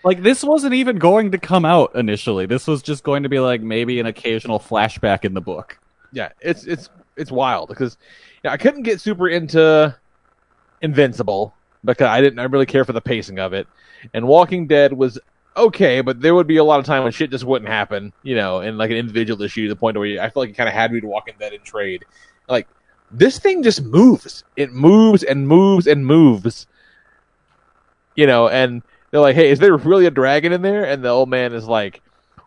Like 0.04 0.22
this 0.22 0.44
wasn't 0.44 0.74
even 0.74 0.98
going 0.98 1.32
to 1.32 1.38
come 1.38 1.64
out 1.64 1.96
initially. 1.96 2.46
This 2.46 2.68
was 2.68 2.82
just 2.82 3.02
going 3.02 3.24
to 3.24 3.28
be 3.28 3.40
like 3.40 3.60
maybe 3.60 3.98
an 3.98 4.06
occasional 4.06 4.60
flashback 4.60 5.24
in 5.24 5.34
the 5.34 5.40
book. 5.40 5.76
yeah, 6.12 6.30
it's 6.40 6.64
it's 6.64 6.88
it's 7.16 7.32
wild 7.32 7.68
because 7.68 7.98
yeah, 8.44 8.52
I 8.52 8.56
couldn't 8.58 8.84
get 8.84 9.00
super 9.00 9.28
into 9.28 9.94
Invincible 10.80 11.52
because 11.84 12.06
I 12.06 12.20
didn't 12.20 12.38
I 12.38 12.44
really 12.44 12.64
care 12.64 12.84
for 12.84 12.92
the 12.92 13.00
pacing 13.00 13.40
of 13.40 13.52
it, 13.52 13.66
and 14.14 14.28
Walking 14.28 14.68
Dead 14.68 14.92
was 14.92 15.18
okay, 15.56 16.00
but 16.00 16.20
there 16.20 16.34
would 16.34 16.46
be 16.46 16.58
a 16.58 16.64
lot 16.64 16.78
of 16.78 16.86
time 16.86 17.02
when 17.02 17.10
shit 17.10 17.30
just 17.32 17.44
wouldn't 17.44 17.68
happen, 17.68 18.12
you 18.22 18.36
know, 18.36 18.60
in 18.60 18.78
like 18.78 18.90
an 18.90 18.96
individual 18.96 19.42
issue 19.42 19.64
to 19.64 19.68
the 19.74 19.76
point 19.78 19.96
where 19.96 20.06
you, 20.06 20.20
I 20.20 20.30
feel 20.30 20.44
like 20.44 20.50
it 20.50 20.56
kind 20.56 20.68
of 20.68 20.74
had 20.74 20.92
me 20.92 21.00
to 21.00 21.06
Walking 21.08 21.34
Dead 21.40 21.52
in 21.52 21.60
trade. 21.62 22.04
Like 22.48 22.68
this 23.10 23.40
thing 23.40 23.64
just 23.64 23.82
moves, 23.82 24.44
it 24.56 24.72
moves 24.72 25.24
and 25.24 25.48
moves 25.48 25.88
and 25.88 26.06
moves, 26.06 26.68
you 28.18 28.26
know, 28.26 28.48
and 28.48 28.82
they're 29.12 29.20
like, 29.20 29.36
hey, 29.36 29.48
is 29.48 29.60
there 29.60 29.76
really 29.76 30.06
a 30.06 30.10
dragon 30.10 30.52
in 30.52 30.60
there? 30.60 30.84
And 30.84 31.04
the 31.04 31.08
old 31.08 31.28
man 31.28 31.52
is 31.54 31.68
like, 31.68 32.02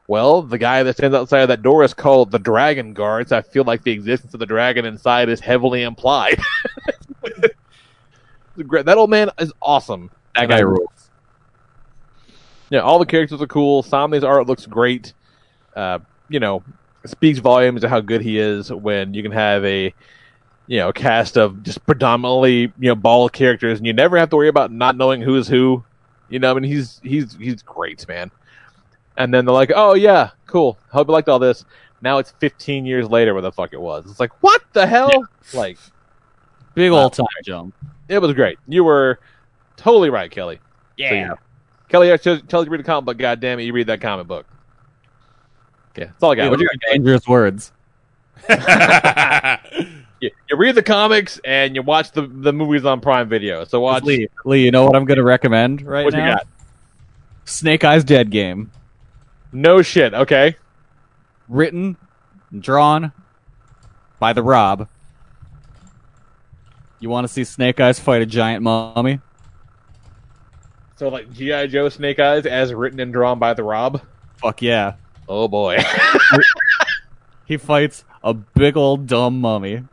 Well, 0.06 0.42
the 0.42 0.58
guy 0.58 0.84
that 0.84 0.98
stands 0.98 1.16
outside 1.16 1.44
of 1.44 1.48
that 1.48 1.62
door 1.62 1.86
is 1.86 1.94
called 1.94 2.30
the 2.30 2.40
Dragon 2.40 2.94
Guards. 2.94 3.32
I 3.32 3.42
feel 3.42 3.64
like 3.64 3.82
the 3.84 3.92
existence 3.92 4.34
of 4.34 4.42
the 4.42 4.46
dragon 4.46 4.84
inside 4.84 5.30
is 5.30 5.40
heavily 5.40 5.82
implied. 5.84 6.40
That 8.58 8.98
old 8.98 9.10
man 9.10 9.32
is 9.40 9.52
awesome. 9.62 10.12
That 10.36 10.50
guy 10.50 10.60
rules. 10.60 11.10
Yeah, 12.70 12.82
all 12.82 13.00
the 13.00 13.06
characters 13.06 13.42
are 13.42 13.48
cool. 13.48 13.82
Samnee's 13.82 14.26
art 14.26 14.46
looks 14.46 14.66
great. 14.66 15.14
Uh, 15.74 16.00
you 16.28 16.40
know, 16.42 16.62
speaks 17.06 17.40
volumes 17.40 17.86
of 17.86 17.90
how 17.90 18.02
good 18.02 18.22
he 18.22 18.38
is 18.38 18.72
when 18.72 19.14
you 19.14 19.24
can 19.24 19.32
have 19.32 19.64
a 19.64 19.94
you 20.68 20.78
know 20.78 20.92
cast 20.94 21.38
of 21.38 21.64
just 21.64 21.86
predominantly 21.86 22.62
you 22.80 22.90
know 22.90 22.96
bald 22.96 23.34
characters, 23.34 23.78
and 23.78 23.88
you 23.88 23.94
never 23.94 24.18
have 24.18 24.30
to 24.30 24.36
worry 24.36 24.48
about 24.48 24.72
not 24.72 24.96
knowing 24.98 25.22
who 25.22 25.36
is 25.38 25.48
who. 25.48 25.84
You 26.30 26.40
know, 26.40 26.52
I 26.52 26.54
mean, 26.54 26.64
he's 26.64 27.00
he's 27.04 27.36
he's 27.36 27.62
great, 27.62 28.08
man. 28.08 28.32
And 29.18 29.34
then 29.34 29.46
they're 29.46 29.54
like, 29.54 29.72
"Oh 29.76 29.94
yeah, 29.96 30.30
cool. 30.48 30.78
Hope 30.90 31.08
you 31.08 31.14
liked 31.14 31.28
all 31.30 31.40
this." 31.40 31.66
Now 32.02 32.18
it's 32.18 32.32
15 32.40 32.86
years 32.86 33.10
later, 33.10 33.34
where 33.34 33.42
the 33.44 33.52
fuck 33.52 33.74
it 33.74 33.82
was. 33.82 34.10
It's 34.10 34.20
like, 34.20 34.32
what 34.42 34.64
the 34.74 34.88
hell? 34.88 35.12
Like, 35.54 35.78
Big 36.74 36.90
old 36.92 37.12
uh, 37.14 37.16
time 37.16 37.28
jump. 37.44 37.76
it 38.08 38.18
was 38.20 38.34
great. 38.34 38.58
You 38.68 38.84
were 38.84 39.20
totally 39.78 40.10
right, 40.10 40.32
Kelly. 40.32 40.56
So, 40.56 40.62
Yeah. 40.98 41.34
Kelly, 41.90 42.12
I 42.12 42.18
tells 42.18 42.42
tells 42.44 42.64
you 42.64 42.66
to 42.66 42.72
read 42.72 42.80
a 42.80 42.84
comic 42.84 43.06
book. 43.06 43.18
God 43.18 43.40
damn 43.40 43.60
it, 43.60 43.64
you 43.64 43.74
read 43.74 43.88
that 43.88 44.02
comic 44.02 44.26
book. 44.26 44.48
Yeah, 45.96 46.06
that's 46.06 46.24
all 46.24 46.32
I 46.32 46.36
got. 46.36 46.44
Yeah, 46.46 46.50
What 46.50 46.60
you 46.62 46.68
those 46.70 46.78
got, 46.78 46.92
dangerous 46.92 47.28
words. 47.28 47.72
you, 50.22 50.32
you 50.50 50.56
read 50.56 50.76
the 50.76 50.84
comics 50.84 51.40
and 51.44 51.76
you 51.76 51.82
watch 51.82 52.12
the 52.12 52.22
the 52.28 52.54
movies 52.54 52.86
on 52.86 53.02
Prime 53.02 53.28
Video. 53.28 53.66
So 53.66 53.82
watch. 53.82 54.04
Lee, 54.04 54.28
Lee, 54.46 54.64
you 54.64 54.72
know 54.72 54.86
what 54.86 54.96
I'm 54.96 55.06
going 55.06 55.18
to 55.18 55.24
recommend 55.24 55.82
right 55.82 56.06
What 56.06 56.14
you 56.14 56.20
now? 56.20 56.36
got? 56.36 56.48
Snake 57.46 57.84
Eyes 57.84 58.04
Dead 58.04 58.30
Game. 58.30 58.72
No 59.52 59.82
shit. 59.82 60.14
Okay. 60.14 60.56
Written, 61.50 61.98
drawn 62.58 63.12
by 64.20 64.32
the 64.32 64.44
Rob. 64.44 64.88
You 67.00 67.10
want 67.10 67.26
to 67.28 67.34
see 67.34 67.44
Snake 67.44 67.80
Eyes 67.80 68.00
fight 68.00 68.22
a 68.22 68.26
giant 68.26 68.64
mummy? 68.64 69.20
So 70.96 71.10
like 71.10 71.34
GI 71.34 71.68
Joe 71.68 71.90
Snake 71.90 72.20
Eyes 72.20 72.46
as 72.46 72.74
written 72.74 73.00
and 73.00 73.12
drawn 73.12 73.40
by 73.40 73.56
the 73.56 73.64
Rob. 73.64 74.02
Fuck 74.38 74.62
yeah. 74.62 74.94
Oh 75.28 75.48
boy. 75.48 75.80
He 77.52 77.58
fights 77.58 78.06
a 78.24 78.34
big 78.34 78.78
old 78.78 79.08
dumb 79.08 79.42
mummy. 79.42 79.84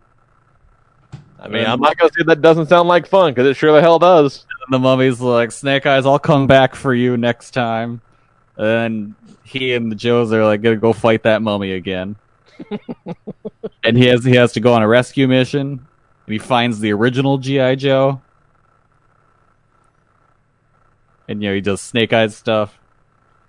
I 1.40 1.48
mean, 1.48 1.66
I'm 1.66 1.80
not 1.80 1.96
gonna 1.96 2.10
say 2.16 2.24
that 2.26 2.42
doesn't 2.42 2.66
sound 2.66 2.88
like 2.88 3.06
fun 3.06 3.32
because 3.32 3.46
it 3.46 3.54
sure 3.54 3.72
the 3.72 3.80
hell 3.80 3.98
does. 3.98 4.44
And 4.66 4.74
the 4.74 4.78
mummy's 4.78 5.20
like, 5.20 5.52
Snake 5.52 5.86
Eyes, 5.86 6.04
I'll 6.04 6.18
come 6.18 6.46
back 6.46 6.74
for 6.74 6.92
you 6.92 7.16
next 7.16 7.52
time. 7.52 8.00
And 8.56 9.14
he 9.44 9.74
and 9.74 9.90
the 9.90 9.96
Joes 9.96 10.32
are 10.32 10.44
like 10.44 10.62
gonna 10.62 10.76
go 10.76 10.92
fight 10.92 11.22
that 11.22 11.42
mummy 11.42 11.72
again. 11.72 12.16
and 13.84 13.96
he 13.96 14.06
has 14.06 14.24
he 14.24 14.34
has 14.34 14.52
to 14.54 14.60
go 14.60 14.74
on 14.74 14.82
a 14.82 14.88
rescue 14.88 15.28
mission. 15.28 15.86
And 16.26 16.32
he 16.32 16.38
finds 16.38 16.80
the 16.80 16.92
original 16.92 17.38
G.I. 17.38 17.76
Joe. 17.76 18.20
And 21.28 21.42
you 21.42 21.50
know, 21.50 21.54
he 21.54 21.60
does 21.60 21.80
Snake 21.80 22.12
Eyes 22.12 22.34
stuff. 22.34 22.78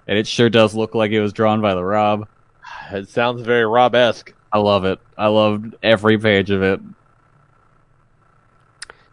And 0.07 0.17
it 0.17 0.27
sure 0.27 0.49
does 0.49 0.75
look 0.75 0.95
like 0.95 1.11
it 1.11 1.21
was 1.21 1.33
drawn 1.33 1.61
by 1.61 1.73
the 1.73 1.83
Rob. 1.83 2.27
It 2.91 3.07
sounds 3.09 3.43
very 3.43 3.65
Rob 3.65 3.93
esque. 3.93 4.33
I 4.51 4.57
love 4.57 4.83
it. 4.83 4.99
I 5.15 5.27
loved 5.27 5.75
every 5.83 6.17
page 6.17 6.49
of 6.49 6.63
it. 6.63 6.79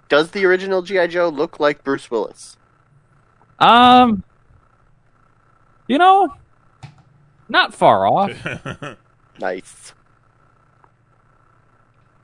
Does 0.08 0.30
the 0.30 0.44
original 0.44 0.82
GI 0.82 1.08
Joe 1.08 1.28
look 1.28 1.58
like 1.58 1.82
Bruce 1.82 2.10
Willis? 2.10 2.56
Um, 3.58 4.22
you 5.88 5.98
know, 5.98 6.34
not 7.48 7.74
far 7.74 8.06
off. 8.06 8.32
Nice. 9.40 9.92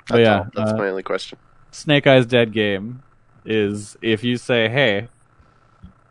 But 0.08 0.20
yeah, 0.20 0.38
all. 0.38 0.46
That's 0.54 0.72
uh, 0.72 0.76
my 0.76 0.88
only 0.88 1.02
question. 1.02 1.38
Snake 1.70 2.06
Eyes 2.06 2.26
Dead 2.26 2.52
Game 2.52 3.02
is 3.44 3.96
if 4.02 4.24
you 4.24 4.36
say, 4.36 4.68
"Hey, 4.68 5.08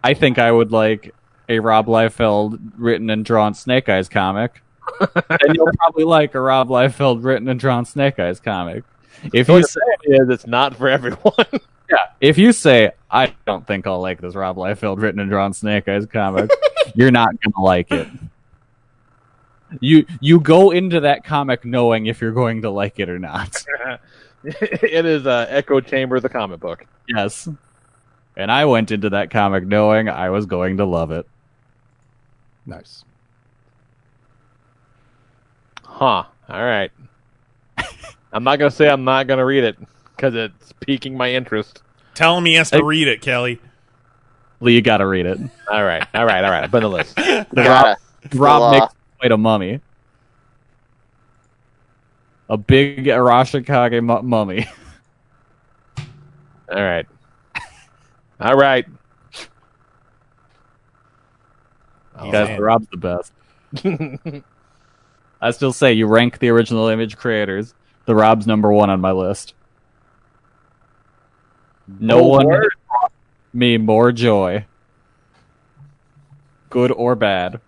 I 0.04 0.14
think 0.14 0.40
I 0.40 0.52
would 0.52 0.72
like 0.72 1.14
a 1.50 1.60
Rob 1.60 1.88
Liefeld 1.88 2.60
written 2.78 3.10
and 3.10 3.26
drawn 3.26 3.54
Snake 3.54 3.90
Eyes 3.90 4.10
comic," 4.10 4.62
then 5.00 5.54
you'll 5.54 5.72
probably 5.78 6.04
like 6.04 6.36
a 6.36 6.42
Rob 6.42 6.70
Liefeld 6.70 7.24
written 7.24 7.48
and 7.48 7.60
drawn 7.60 7.86
Snake 7.86 8.20
Eyes 8.20 8.40
comic. 8.40 8.84
If 9.34 9.48
So 9.48 9.58
you 9.58 9.64
say, 9.64 9.80
is 10.04 10.30
it's 10.30 10.48
not 10.48 10.76
for 10.76 10.90
everyone. 10.90 11.34
yeah, 11.90 12.10
if 12.20 12.38
you 12.38 12.52
say, 12.52 12.92
"I 13.10 13.34
don't 13.46 13.66
think 13.66 13.88
I'll 13.88 14.02
like 14.02 14.20
this 14.22 14.36
Rob 14.36 14.58
Liefeld 14.58 15.00
written 15.02 15.20
and 15.20 15.30
drawn 15.30 15.54
Snake 15.54 15.88
Eyes 15.88 16.06
comic," 16.06 16.50
you're 16.96 17.12
not 17.12 17.30
gonna 17.42 17.64
like 17.64 17.92
it. 17.92 18.08
You 19.80 20.06
you 20.20 20.40
go 20.40 20.72
into 20.72 21.02
that 21.02 21.24
comic 21.24 21.64
knowing 21.64 22.08
if 22.08 22.22
you're 22.22 22.32
going 22.34 22.64
to 22.64 22.70
like 22.70 23.00
it 23.00 23.10
or 23.10 23.20
not. 23.20 23.56
it 24.44 25.06
is 25.06 25.26
uh, 25.26 25.46
Echo 25.50 25.80
Chamber, 25.80 26.20
the 26.20 26.30
comic 26.30 26.60
book. 26.60 26.86
Yes. 27.08 27.48
And 28.36 28.52
I 28.52 28.66
went 28.66 28.92
into 28.92 29.10
that 29.12 29.30
comic 29.30 29.66
knowing 29.66 30.10
I 30.10 30.30
was 30.30 30.46
going 30.46 30.78
to 30.78 30.86
love 30.86 31.12
it. 31.12 31.28
Nice. 32.66 33.04
Huh. 35.84 36.24
All 36.50 36.64
right. 36.64 36.92
I'm 38.34 38.44
not 38.44 38.58
gonna 38.60 38.72
say 38.72 38.90
I'm 38.90 39.04
not 39.04 39.28
gonna 39.28 39.46
read 39.46 39.64
it 39.64 39.78
because 40.16 40.36
it's 40.36 40.74
piquing 40.80 41.16
my 41.18 41.32
interest. 41.32 41.82
Tell 42.14 42.38
him 42.38 42.46
he 42.46 42.56
has 42.56 42.70
to 42.72 42.84
read 42.84 43.08
it, 43.08 43.22
Kelly. 43.22 43.60
Lee, 44.60 44.76
you 44.76 44.82
gotta 44.82 45.06
read 45.08 45.26
it. 45.26 45.40
All 45.70 45.84
right. 45.84 46.06
All 46.14 46.26
right. 46.26 46.44
All 46.44 46.52
right. 46.52 46.70
Put 46.70 46.84
on 46.84 46.92
the 46.92 46.98
list. 46.98 47.18
Rob, 47.18 47.48
Gotta. 47.56 47.98
Rob 48.36 48.60
Law. 48.62 48.72
makes 48.72 48.94
quite 49.20 49.32
a 49.32 49.38
mummy. 49.38 49.82
A 52.50 52.58
big 52.58 53.06
Arashikage 53.06 54.04
mu- 54.04 54.22
mummy. 54.22 54.68
All 56.70 56.82
right. 56.84 57.06
All 58.40 58.56
right. 58.56 58.86
Oh, 62.18 62.32
Guys, 62.32 62.50
man. 62.50 62.62
Rob's 62.62 62.88
the 62.92 62.98
best. 62.98 63.34
I 65.42 65.52
still 65.52 65.74
say 65.74 65.94
you 65.94 66.08
rank 66.08 66.40
the 66.40 66.50
original 66.50 66.88
image 66.88 67.18
creators. 67.18 67.74
The 68.06 68.16
Rob's 68.16 68.48
number 68.48 68.72
one 68.72 68.90
on 68.90 69.00
my 69.02 69.12
list. 69.12 69.54
No 72.00 72.20
Oh, 72.20 72.28
one 72.28 72.48
word. 72.48 72.74
me 73.54 73.78
more 73.78 74.12
joy, 74.12 74.66
good 76.70 76.92
or 76.92 77.16
bad. 77.16 77.60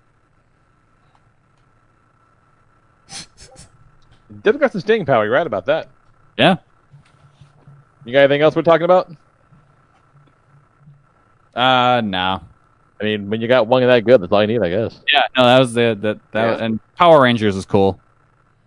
Definitely 4.30 4.60
got 4.62 4.72
some 4.72 4.82
staying 4.82 5.06
power. 5.06 5.26
You're 5.26 5.34
right 5.34 5.46
about 5.46 5.66
that. 5.68 5.90
Yeah. 6.38 6.56
You 8.06 8.12
got 8.14 8.20
anything 8.20 8.42
else 8.42 8.56
we're 8.56 8.62
talking 8.64 8.86
about? 8.86 9.10
Uh, 11.54 12.02
no. 12.04 12.42
I 13.00 13.04
mean, 13.04 13.30
when 13.30 13.42
you 13.42 13.48
got 13.48 13.68
one 13.68 13.84
of 13.84 13.90
that 13.90 14.06
good, 14.06 14.22
that's 14.22 14.32
all 14.32 14.42
you 14.42 14.48
need, 14.48 14.62
I 14.64 14.70
guess. 14.70 15.00
Yeah, 15.12 15.22
no, 15.38 15.44
that 15.44 15.60
was 15.60 15.74
the 15.74 15.98
that 16.02 16.20
that 16.32 16.60
Yeah. 16.60 16.66
and 16.66 16.80
Power 16.96 17.22
Rangers 17.22 17.56
is 17.56 17.66
cool. 17.66 18.00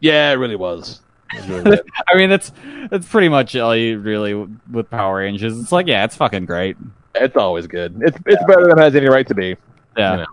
Yeah, 0.00 0.30
it 0.30 0.34
really 0.34 0.56
was. 0.56 1.00
Really. 1.48 1.80
I 2.08 2.16
mean, 2.16 2.30
that's 2.30 2.52
that's 2.90 3.06
pretty 3.08 3.28
much 3.28 3.54
all 3.56 3.74
you 3.74 3.98
really 3.98 4.34
with 4.34 4.88
Power 4.90 5.16
Rangers. 5.18 5.58
It's 5.58 5.72
like, 5.72 5.86
yeah, 5.86 6.04
it's 6.04 6.16
fucking 6.16 6.46
great. 6.46 6.76
it's 7.14 7.36
always 7.36 7.66
good. 7.66 8.00
It's 8.00 8.16
it's 8.26 8.44
better 8.44 8.66
than 8.68 8.78
it 8.78 8.82
has 8.82 8.94
any 8.94 9.08
right 9.08 9.26
to 9.26 9.34
be. 9.34 9.56
Yeah, 9.96 10.12
You 10.12 10.16
know. 10.18 10.26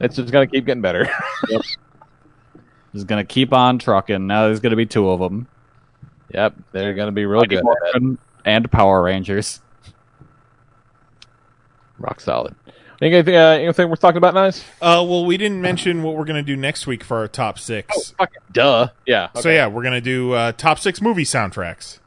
It's 0.00 0.16
just 0.16 0.32
gonna 0.32 0.46
keep 0.46 0.64
getting 0.64 0.82
better. 0.82 1.08
just 2.94 3.06
gonna 3.06 3.24
keep 3.24 3.52
on 3.52 3.78
trucking. 3.78 4.26
Now 4.26 4.46
there's 4.46 4.60
gonna 4.60 4.76
be 4.76 4.86
two 4.86 5.10
of 5.10 5.20
them. 5.20 5.48
yep, 6.32 6.54
they're 6.72 6.94
gonna 6.94 7.12
be 7.12 7.26
real 7.26 7.42
good. 7.42 7.58
at 7.58 7.64
that. 7.64 8.00
Morphin 8.00 8.18
and 8.44 8.70
Power 8.70 9.02
Rangers. 9.02 9.60
Rock 11.98 12.20
solid. 12.20 12.54
Anything, 13.00 13.36
uh, 13.36 13.38
anything 13.38 13.88
we're 13.88 13.96
talking 13.96 14.16
about, 14.16 14.34
nice? 14.34 14.64
Uh, 14.82 15.04
well, 15.08 15.24
we 15.24 15.36
didn't 15.36 15.62
mention 15.62 16.02
what 16.02 16.16
we're 16.16 16.24
going 16.24 16.36
to 16.36 16.42
do 16.42 16.56
next 16.56 16.86
week 16.86 17.04
for 17.04 17.18
our 17.18 17.28
top 17.28 17.58
six. 17.58 18.10
Fucking 18.18 18.42
duh. 18.50 18.88
Yeah. 19.06 19.28
So 19.34 19.40
okay. 19.40 19.54
yeah, 19.54 19.68
we're 19.68 19.82
going 19.82 19.94
to 19.94 20.00
do 20.00 20.32
uh, 20.32 20.52
top 20.52 20.80
six 20.80 21.00
movie 21.00 21.24
soundtracks. 21.24 22.00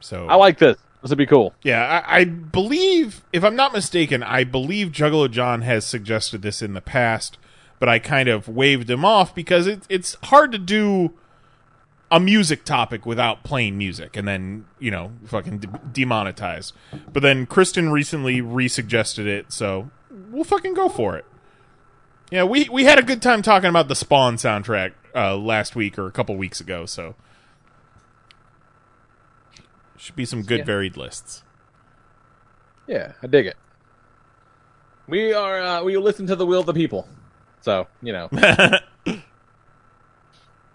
So 0.00 0.26
I 0.26 0.36
like 0.36 0.58
this. 0.58 0.78
This 1.02 1.10
would 1.10 1.18
be 1.18 1.26
cool. 1.26 1.54
Yeah, 1.62 2.02
I, 2.06 2.20
I 2.20 2.24
believe, 2.24 3.22
if 3.30 3.44
I'm 3.44 3.54
not 3.54 3.74
mistaken, 3.74 4.22
I 4.22 4.44
believe 4.44 4.88
Juggalo 4.88 5.30
John 5.30 5.60
has 5.60 5.84
suggested 5.84 6.40
this 6.40 6.62
in 6.62 6.72
the 6.72 6.80
past, 6.80 7.36
but 7.78 7.90
I 7.90 7.98
kind 7.98 8.30
of 8.30 8.48
waved 8.48 8.88
him 8.88 9.04
off 9.04 9.34
because 9.34 9.66
it, 9.66 9.82
it's 9.90 10.16
hard 10.24 10.52
to 10.52 10.58
do 10.58 11.12
a 12.14 12.20
music 12.20 12.64
topic 12.64 13.04
without 13.04 13.42
playing 13.42 13.76
music 13.76 14.16
and 14.16 14.28
then, 14.28 14.66
you 14.78 14.90
know, 14.90 15.10
fucking 15.26 15.58
de- 15.58 15.80
demonetized. 15.92 16.72
But 17.12 17.22
then 17.24 17.44
Kristen 17.44 17.90
recently 17.90 18.40
re-suggested 18.40 19.26
it, 19.26 19.50
so 19.52 19.90
we'll 20.30 20.44
fucking 20.44 20.74
go 20.74 20.88
for 20.88 21.16
it. 21.16 21.24
Yeah, 22.30 22.44
we, 22.44 22.68
we 22.68 22.84
had 22.84 22.98
a 22.98 23.02
good 23.02 23.20
time 23.20 23.42
talking 23.42 23.68
about 23.68 23.88
the 23.88 23.96
Spawn 23.96 24.36
soundtrack 24.36 24.92
uh, 25.14 25.36
last 25.36 25.74
week 25.74 25.98
or 25.98 26.06
a 26.06 26.12
couple 26.12 26.36
weeks 26.36 26.60
ago, 26.60 26.86
so 26.86 27.16
should 29.96 30.16
be 30.16 30.24
some 30.24 30.42
good 30.42 30.60
Yeah. 30.60 30.64
varied 30.64 30.96
lists. 30.96 31.42
Yeah, 32.86 33.12
I 33.22 33.26
dig 33.26 33.46
it. 33.46 33.56
We 35.08 35.32
are. 35.32 35.60
Uh, 35.60 35.82
we 35.82 35.96
listen 35.96 36.26
to 36.28 36.36
the 36.36 36.46
will 36.46 36.60
of 36.60 36.66
the 36.66 36.74
people. 36.74 37.08
So 37.60 37.86
you 38.02 38.12
know, 38.12 38.28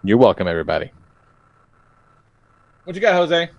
you're 0.04 0.18
welcome, 0.18 0.46
everybody. 0.48 0.90
What 2.90 2.96
you 2.96 3.02
got, 3.02 3.14
Jose? 3.14 3.50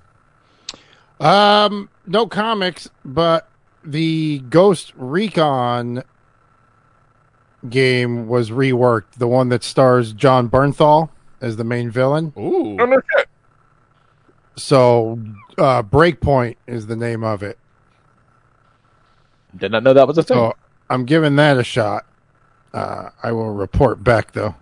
Um, 1.21 1.87
no 2.05 2.27
comics, 2.27 2.89
but 3.05 3.47
the 3.81 4.39
Ghost 4.39 4.91
Recon 4.97 6.03
game 7.69 8.27
was 8.27 8.49
reworked. 8.49 9.13
The 9.19 9.29
one 9.29 9.47
that 9.47 9.63
stars 9.63 10.11
Jon 10.11 10.49
Bernthal 10.49 11.11
as 11.39 11.55
the 11.55 11.63
main 11.63 11.89
villain. 11.89 12.33
Ooh. 12.37 12.75
Oh, 12.77 12.85
no 12.85 12.99
shit. 13.15 13.29
So, 14.57 15.17
uh, 15.57 15.81
Breakpoint 15.83 16.57
is 16.67 16.87
the 16.87 16.97
name 16.97 17.23
of 17.23 17.41
it. 17.41 17.57
Did 19.55 19.71
not 19.71 19.83
know 19.83 19.93
that 19.93 20.09
was 20.09 20.17
a 20.17 20.23
thing. 20.23 20.35
So 20.35 20.57
I'm 20.89 21.05
giving 21.05 21.37
that 21.37 21.57
a 21.57 21.63
shot. 21.63 22.05
Uh, 22.73 23.11
I 23.23 23.31
will 23.31 23.53
report 23.53 24.03
back 24.03 24.33
though. 24.33 24.55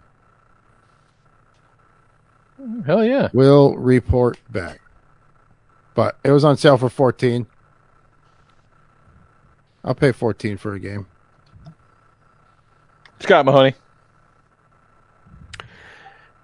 Hell 2.85 3.05
yeah. 3.05 3.29
We'll 3.33 3.75
report 3.77 4.37
back. 4.49 4.81
But 5.95 6.17
it 6.23 6.31
was 6.31 6.43
on 6.43 6.57
sale 6.57 6.77
for 6.77 6.89
14. 6.89 7.47
I'll 9.83 9.95
pay 9.95 10.11
14 10.11 10.57
for 10.57 10.73
a 10.73 10.79
game. 10.79 11.07
Scott 13.19 13.45
Mahoney. 13.45 13.75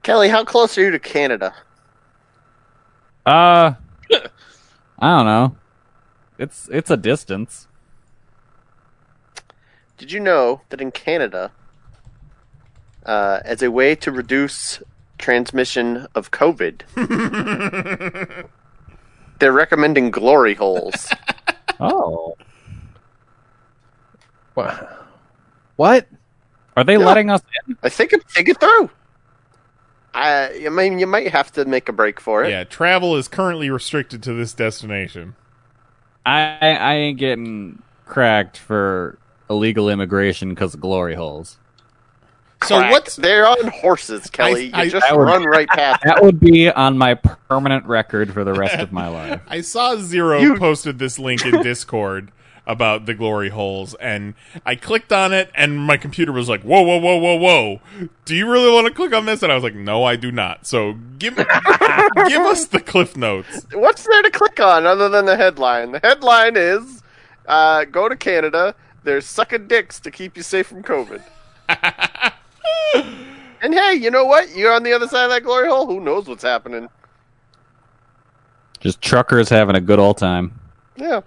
Kelly, 0.03 0.29
how 0.29 0.43
close 0.43 0.77
are 0.77 0.83
you 0.83 0.91
to 0.91 0.99
Canada? 0.99 1.53
Uh, 3.25 3.73
I 4.99 5.17
don't 5.17 5.25
know. 5.25 5.55
It's 6.37 6.69
it's 6.71 6.91
a 6.91 6.97
distance. 6.97 7.67
Did 9.97 10.11
you 10.11 10.19
know 10.19 10.61
that 10.69 10.81
in 10.81 10.91
Canada, 10.91 11.51
uh, 13.05 13.39
as 13.45 13.63
a 13.63 13.71
way 13.71 13.95
to 13.95 14.11
reduce 14.11 14.83
transmission 15.17 16.07
of 16.15 16.31
COVID, 16.31 16.81
they're 19.39 19.51
recommending 19.51 20.11
glory 20.11 20.53
holes. 20.53 21.09
Oh, 21.77 22.37
What? 25.75 26.07
are 26.77 26.83
they 26.85 26.93
Yeah. 26.93 26.99
letting 26.99 27.29
us 27.29 27.41
in? 27.67 27.77
I 27.83 27.89
think 27.89 28.13
it, 28.13 28.23
think 28.29 28.47
it 28.47 28.59
through. 28.59 28.89
I, 30.13 30.65
I 30.65 30.69
mean, 30.69 30.99
you 30.99 31.07
might 31.07 31.27
have 31.31 31.51
to 31.53 31.65
make 31.65 31.89
a 31.89 31.93
break 31.93 32.21
for 32.21 32.45
it. 32.45 32.49
Yeah, 32.51 32.63
travel 32.63 33.17
is 33.17 33.27
currently 33.27 33.69
restricted 33.69 34.23
to 34.23 34.33
this 34.33 34.53
destination. 34.53 35.35
I 36.25 36.57
I 36.61 36.93
ain't 36.95 37.19
getting 37.19 37.81
cracked 38.05 38.57
for 38.57 39.17
illegal 39.49 39.89
immigration 39.89 40.49
because 40.49 40.73
of 40.73 40.79
glory 40.79 41.15
holes. 41.15 41.57
So 42.63 42.79
what's 42.89 43.15
they're 43.15 43.47
on 43.47 43.67
horses, 43.67 44.29
Kelly? 44.29 44.71
I- 44.73 44.83
you 44.83 44.91
just 44.91 45.07
that 45.07 45.15
would- 45.17 45.23
run 45.23 45.43
right 45.43 45.67
past. 45.67 46.03
That 46.03 46.23
would 46.23 46.39
be 46.39 46.69
on 46.71 46.97
my 46.97 47.13
permanent 47.15 47.85
record 47.85 48.33
for 48.33 48.43
the 48.43 48.53
rest 48.53 48.75
of 48.79 48.91
my 48.91 49.07
life. 49.07 49.41
I 49.47 49.61
saw 49.61 49.97
Zero 49.97 50.39
You- 50.39 50.57
posted 50.57 50.97
this 50.99 51.19
link 51.19 51.45
in 51.45 51.61
Discord 51.61 52.31
about 52.67 53.05
the 53.05 53.13
glory 53.13 53.49
holes, 53.49 53.93
and 53.95 54.33
I 54.65 54.73
clicked 54.75 55.13
on 55.13 55.31
it, 55.33 55.51
and 55.53 55.77
my 55.77 55.97
computer 55.97 56.31
was 56.31 56.49
like, 56.49 56.63
"Whoa, 56.63 56.81
whoa, 56.81 56.97
whoa, 56.97 57.17
whoa, 57.17 57.35
whoa! 57.35 57.79
Do 58.25 58.35
you 58.35 58.49
really 58.49 58.71
want 58.73 58.87
to 58.87 58.93
click 58.93 59.13
on 59.13 59.25
this?" 59.27 59.43
And 59.43 59.51
I 59.51 59.55
was 59.55 59.63
like, 59.63 59.75
"No, 59.75 60.03
I 60.03 60.15
do 60.15 60.31
not." 60.31 60.65
So 60.65 60.93
give 61.19 61.35
give 61.35 62.41
us 62.41 62.65
the 62.65 62.81
cliff 62.83 63.15
notes. 63.15 63.67
What's 63.71 64.03
there 64.07 64.23
to 64.23 64.31
click 64.31 64.59
on 64.59 64.87
other 64.87 65.09
than 65.09 65.25
the 65.25 65.37
headline? 65.37 65.91
The 65.91 65.99
headline 65.99 66.53
is 66.57 67.03
uh, 67.47 67.85
go 67.85 68.09
to 68.09 68.15
Canada. 68.15 68.73
They're 69.03 69.21
sucking 69.21 69.67
dicks 69.67 69.99
to 69.99 70.09
keep 70.09 70.35
you 70.35 70.41
safe 70.41 70.65
from 70.65 70.81
COVID. 70.81 71.21
and 73.61 73.73
hey, 73.73 73.93
you 73.93 74.11
know 74.11 74.25
what? 74.25 74.55
You're 74.55 74.73
on 74.73 74.83
the 74.83 74.93
other 74.93 75.07
side 75.07 75.25
of 75.25 75.31
that 75.31 75.43
glory 75.43 75.69
hole. 75.69 75.85
Who 75.87 75.99
knows 75.99 76.27
what's 76.27 76.43
happening? 76.43 76.89
Just 78.79 79.01
truckers 79.01 79.49
having 79.49 79.75
a 79.75 79.81
good 79.81 79.99
old 79.99 80.17
time. 80.17 80.59
Yeah. 80.95 81.21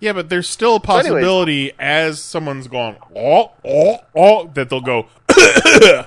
Yeah, 0.00 0.12
but 0.12 0.28
there's 0.28 0.48
still 0.48 0.76
a 0.76 0.80
So 0.86 0.92
anyways- 0.94 1.10
possibility 1.12 1.72
as 1.78 2.20
someone's 2.20 2.66
going 2.68 2.96
oh 3.14 3.52
oh 3.64 3.98
oh 4.14 4.48
that 4.54 4.68
they'll 4.70 4.80
go. 4.80 5.06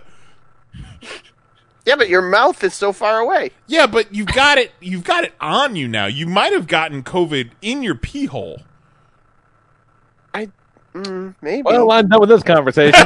Yeah, 1.85 1.95
but 1.97 2.09
your 2.09 2.23
mouth 2.23 2.63
is 2.63 2.73
so 2.73 2.91
far 2.91 3.19
away. 3.19 3.51
yeah, 3.67 3.85
but 3.85 4.11
you've 4.11 4.25
got 4.33 4.57
it. 4.57 4.71
You've 4.81 5.03
got 5.03 5.23
it 5.23 5.33
on 5.39 5.75
you 5.75 5.87
now. 5.87 6.07
You 6.07 6.25
might 6.25 6.51
have 6.51 6.65
gotten 6.65 7.03
COVID 7.03 7.51
in 7.61 7.83
your 7.83 7.93
pee 7.93 8.25
hole. 8.25 8.63
Mm, 10.95 11.35
maybe. 11.41 11.61
Well, 11.63 11.91
I'm 11.91 12.07
done 12.07 12.21
with 12.21 12.29
this 12.29 12.41
conversation. 12.41 13.05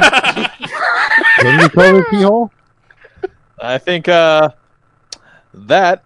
Didn't 1.38 1.60
you 1.60 1.68
call 1.68 1.96
it 1.96 2.04
keyhole? 2.10 2.52
I 3.60 3.78
think 3.78 4.08
uh, 4.08 4.50
that 5.54 6.04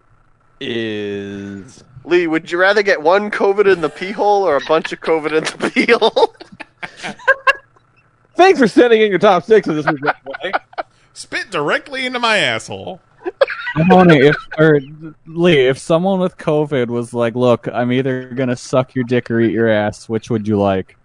is. 0.60 1.84
Lee, 2.04 2.26
would 2.26 2.50
you 2.50 2.58
rather 2.58 2.82
get 2.82 3.00
one 3.00 3.30
COVID 3.30 3.72
in 3.72 3.80
the 3.80 3.88
pee 3.88 4.12
hole 4.12 4.42
or 4.42 4.56
a 4.56 4.64
bunch 4.66 4.92
of 4.92 5.00
COVID 5.00 5.32
in 5.32 5.44
the 5.44 5.70
pee 5.70 5.92
hole? 5.92 6.34
Thanks 8.36 8.58
for 8.58 8.66
sending 8.66 9.00
in 9.00 9.10
your 9.10 9.18
top 9.18 9.44
six 9.44 9.68
of 9.68 9.76
this 9.76 9.86
week. 9.86 10.04
way. 10.04 10.52
Spit 11.12 11.50
directly 11.50 12.04
into 12.04 12.18
my 12.18 12.38
asshole. 12.38 13.00
Mahoney, 13.76 14.18
if 14.18 14.36
or 14.58 14.80
Lee, 15.26 15.66
if 15.66 15.78
someone 15.78 16.20
with 16.20 16.36
COVID 16.36 16.88
was 16.88 17.14
like, 17.14 17.34
"Look, 17.34 17.68
I'm 17.72 17.90
either 17.92 18.30
gonna 18.30 18.56
suck 18.56 18.94
your 18.94 19.04
dick 19.04 19.30
or 19.30 19.40
eat 19.40 19.52
your 19.52 19.68
ass," 19.68 20.08
which 20.08 20.30
would 20.30 20.46
you 20.46 20.58
like? 20.58 20.96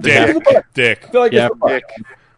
Dick, 0.00 0.36
dick. 0.74 1.04
I 1.08 1.10
feel 1.12 1.20
like 1.20 1.32
Yeah. 1.32 1.48
it's 1.52 1.66
Dick. 1.66 1.84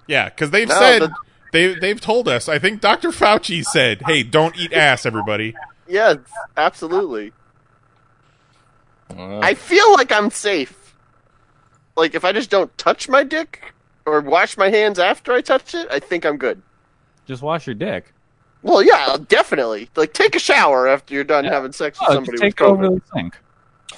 Yeah, 0.06 0.28
because 0.28 0.50
they've 0.50 0.68
No, 0.68 0.74
said 0.78 1.02
the- 1.02 1.14
they 1.52 1.74
they've 1.74 2.00
told 2.00 2.28
us. 2.28 2.48
I 2.48 2.58
think 2.58 2.80
Dr. 2.80 3.10
Fauci 3.10 3.64
said, 3.64 4.02
"Hey, 4.06 4.22
don't 4.22 4.56
eat 4.56 4.72
ass, 4.72 5.06
everybody." 5.06 5.54
Yes, 5.88 6.18
absolutely. 6.56 7.32
I 9.16 9.54
feel 9.54 9.92
like 9.94 10.12
I'm 10.12 10.30
safe. 10.30 10.94
Like 11.96 12.14
if 12.14 12.24
I 12.24 12.32
just 12.32 12.50
don't 12.50 12.76
touch 12.76 13.08
my 13.08 13.22
dick 13.22 13.72
or 14.04 14.20
wash 14.20 14.56
my 14.56 14.68
hands 14.68 14.98
after 14.98 15.32
I 15.32 15.40
touch 15.40 15.74
it, 15.74 15.88
I 15.90 15.98
think 16.00 16.24
I'm 16.26 16.36
good. 16.36 16.60
Just 17.26 17.42
wash 17.42 17.66
your 17.66 17.74
dick. 17.74 18.12
Well, 18.62 18.82
yeah, 18.82 19.16
definitely. 19.28 19.88
Like 19.96 20.12
take 20.12 20.34
a 20.36 20.40
shower 20.40 20.88
after 20.88 21.14
you're 21.14 21.24
done 21.24 21.44
having 21.44 21.72
sex 21.72 21.98
with 22.00 22.10
Oh, 22.10 22.14
somebody 22.14 22.32
just 22.38 22.42
with 22.44 22.56
take 22.56 22.60
over 22.66 22.88
the 22.88 23.02
sink. 23.14 23.38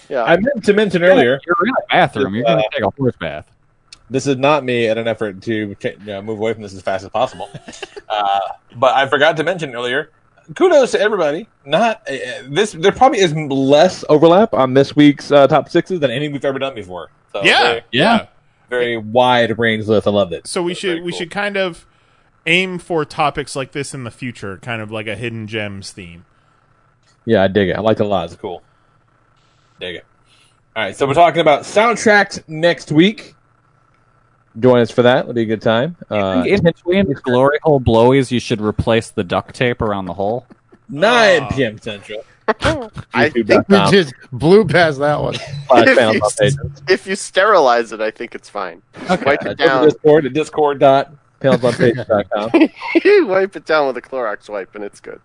Yeah. 0.09 0.25
I 0.25 0.37
meant 0.37 0.65
to 0.65 0.73
mention 0.73 1.03
earlier. 1.03 1.41
You're 1.47 1.67
in 1.67 1.71
a 1.71 1.87
bathroom. 1.91 2.35
You're 2.35 2.45
gonna 2.45 2.63
take 2.73 2.83
a 2.83 2.91
horse 2.91 3.17
bath. 3.17 3.47
This 4.11 4.27
is 4.27 4.37
not 4.37 4.65
me 4.65 4.87
in 4.87 4.97
an 4.97 5.07
effort 5.07 5.43
to 5.43 5.55
you 5.55 5.97
know, 6.05 6.23
move 6.23 6.39
away 6.39 6.55
from 6.55 6.63
this 6.63 6.73
as 6.73 6.81
fast 6.81 7.05
as 7.05 7.11
possible. 7.11 7.51
uh, 8.09 8.41
but 8.77 8.95
I 8.95 9.07
forgot 9.07 9.37
to 9.37 9.45
mention 9.45 9.75
earlier. 9.75 10.11
Kudos 10.55 10.93
to 10.93 11.01
everybody. 11.01 11.47
Not 11.67 12.09
uh, 12.09 12.17
this. 12.49 12.73
There 12.73 12.93
probably 12.93 13.19
is 13.19 13.35
less 13.35 14.05
overlap 14.09 14.55
on 14.55 14.73
this 14.73 14.97
week's 14.97 15.31
uh, 15.31 15.47
top 15.47 15.69
sixes 15.69 16.01
than 16.01 16.11
any 16.11 16.29
we've 16.29 16.45
ever 16.45 16.59
done 16.59 16.75
before. 16.75 17.11
So 17.33 17.43
Yeah, 17.43 17.63
very, 17.63 17.83
yeah. 17.93 18.27
very 18.71 18.97
wide 18.97 19.59
range 19.59 19.87
list. 19.87 20.07
I 20.07 20.11
loved 20.11 20.33
it. 20.33 20.47
So 20.47 20.63
we 20.63 20.73
should 20.73 21.03
we 21.03 21.13
should 21.13 21.31
kind 21.31 21.59
of 21.59 21.87
aim 22.47 22.79
for 22.79 23.05
topics 23.05 23.55
like 23.55 23.73
this 23.73 23.93
in 23.93 24.05
the 24.05 24.11
future, 24.11 24.57
kind 24.57 24.81
of 24.81 24.91
like 24.91 25.07
a 25.07 25.17
hidden 25.17 25.47
gems 25.47 25.93
theme. 25.93 26.25
Yeah, 27.27 27.43
I 27.43 27.49
dig 27.49 27.69
it. 27.69 27.77
I 27.77 27.81
like 27.81 28.01
it 28.01 28.05
a 28.05 28.09
lot. 28.09 28.25
It's 28.25 28.37
cool. 28.41 28.63
Dig 29.81 29.97
it. 29.97 30.05
All 30.77 30.85
right, 30.85 30.95
so 30.97 31.07
we're 31.07 31.15
talking 31.15 31.41
about 31.41 31.63
soundtracks 31.63 32.47
next 32.49 32.93
week. 32.93 33.35
Join 34.61 34.81
us 34.81 34.91
for 34.91 35.03
that. 35.03 35.21
It'll 35.21 35.33
be 35.35 35.43
a 35.43 35.47
good 35.47 35.63
time. 35.63 35.97
Uh, 36.11 36.43
in 36.47 36.63
between 36.63 37.13
glory 37.23 37.59
hole 37.63 37.81
blowies, 37.81 38.31
you 38.31 38.41
should 38.41 38.61
replace 38.61 39.11
the 39.11 39.25
duct 39.25 39.55
tape 39.55 39.81
around 39.83 40.05
the 40.07 40.15
hole. 40.15 40.47
9 40.89 41.49
p.m. 41.53 41.79
Central. 41.79 42.25
I 42.49 42.55
think 43.29 43.47
We 43.49 43.55
YouTube.com. 43.55 43.93
just 43.93 44.15
blew 44.33 44.65
past 44.65 44.99
that 45.01 45.21
one. 45.21 45.35
If, 45.71 46.41
you, 46.41 46.51
if 46.89 47.07
you 47.07 47.15
sterilize 47.15 47.93
it, 47.93 48.01
I 48.01 48.11
think 48.11 48.35
it's 48.35 48.49
fine. 48.49 48.81
Wipe 49.09 49.27
Uh, 49.27 49.31
it 49.33 49.45
go 49.45 49.53
down. 49.55 49.85
Discord 49.85 50.25
at 50.27 50.33
discord.panelsonpages.com. 50.33 52.51
wipe 53.29 53.55
it 53.57 53.65
down 53.67 53.87
with 53.87 53.97
a 53.99 54.03
Clorox 54.03 54.49
wipe, 54.49 54.75
and 54.75 54.83
it's 54.83 54.99
good. 55.01 55.21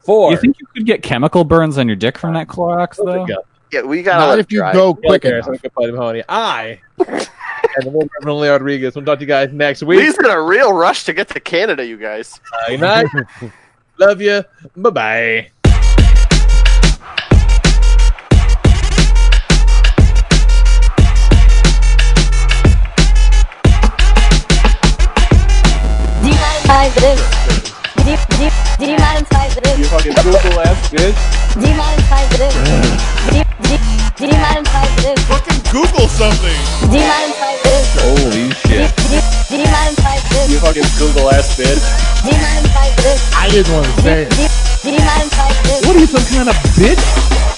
Four. 0.00 0.30
You 0.30 0.36
think 0.38 0.58
you 0.60 0.66
could 0.74 0.86
get 0.86 1.02
chemical 1.02 1.42
burns 1.44 1.76
on 1.78 1.88
your 1.88 1.96
dick 1.96 2.16
from 2.18 2.34
that 2.34 2.46
Clorox 2.46 2.96
though? 2.96 3.26
Yeah, 3.74 3.82
we 3.82 4.04
gotta 4.04 4.24
Not 4.24 4.38
if 4.38 4.52
you 4.52 4.60
dry. 4.60 4.72
go 4.72 4.96
Yeah, 5.02 5.08
quick 5.08 5.22
there, 5.22 5.34
enough. 5.38 5.46
so 5.46 5.50
we 5.50 5.58
can 5.58 5.70
play 5.70 5.90
Mahoney. 5.90 6.22
I 6.28 6.78
and 7.08 7.26
the 7.82 7.90
one 7.90 8.08
Reverend 8.20 8.38
Leo 8.38 8.52
Rodriguez. 8.52 8.94
We'll 8.94 9.04
talk 9.04 9.18
to 9.18 9.24
you 9.24 9.26
guys 9.26 9.52
next 9.52 9.82
week. 9.82 9.98
Lee's 9.98 10.16
in 10.16 10.26
a 10.26 10.40
real 10.40 10.72
rush 10.72 11.02
to 11.06 11.12
get 11.12 11.26
to 11.30 11.40
Canada, 11.40 11.84
you 11.84 11.96
guys. 11.96 12.38
Good 12.68 12.78
night. 12.80 13.08
Love 13.98 14.20
you. 14.20 14.44
Bye 14.76 14.90
bye. 14.90 15.50
Do 26.22 26.30
you 26.30 26.36
mind 26.36 26.64
this? 28.84 28.92
You, 28.92 28.92
do 28.92 28.92
you, 28.92 28.92
do 28.92 28.92
you 28.92 29.00
mind 29.00 29.24
if 29.24 29.32
I 29.32 29.48
this? 29.48 29.78
You 29.78 29.86
fucking 29.88 30.12
Google 30.12 30.60
ass 30.60 30.92
bitch. 30.92 31.16
Do 31.56 31.64
you 31.64 31.76
mind 31.76 32.00
if 32.00 32.12
I 32.12 32.22
this? 32.36 32.52
I 34.68 34.84
this? 35.00 35.18
Fucking 35.24 35.60
Google 35.72 36.08
something. 36.08 36.60
Do 36.92 37.00
you 37.00 37.08
mind 37.08 37.32
if 37.32 37.40
I 37.40 37.52
this? 37.64 37.86
Holy 37.96 38.28
Do 38.28 38.40
you, 38.44 38.52
shit. 38.60 38.92
you, 39.08 39.20
do 39.48 39.56
Google 41.00 41.30
ass 41.32 41.56
bitch. 41.56 41.80
You 42.28 42.36
mind 42.36 42.64
I 43.40 43.48
didn't 43.48 43.72
want 43.72 43.86
to 43.86 43.92
say 44.02 44.22
it. 44.22 44.30
Do, 44.30 44.44
do 44.44 44.88
you 44.92 45.00
mind 45.00 45.32
if 45.32 45.38
I 45.40 45.48
do? 45.64 45.88
What 45.88 45.96
are 45.96 46.00
you, 46.00 46.10
some 46.12 46.26
kind 46.28 46.48
of 46.52 46.56
bitch? 46.76 47.00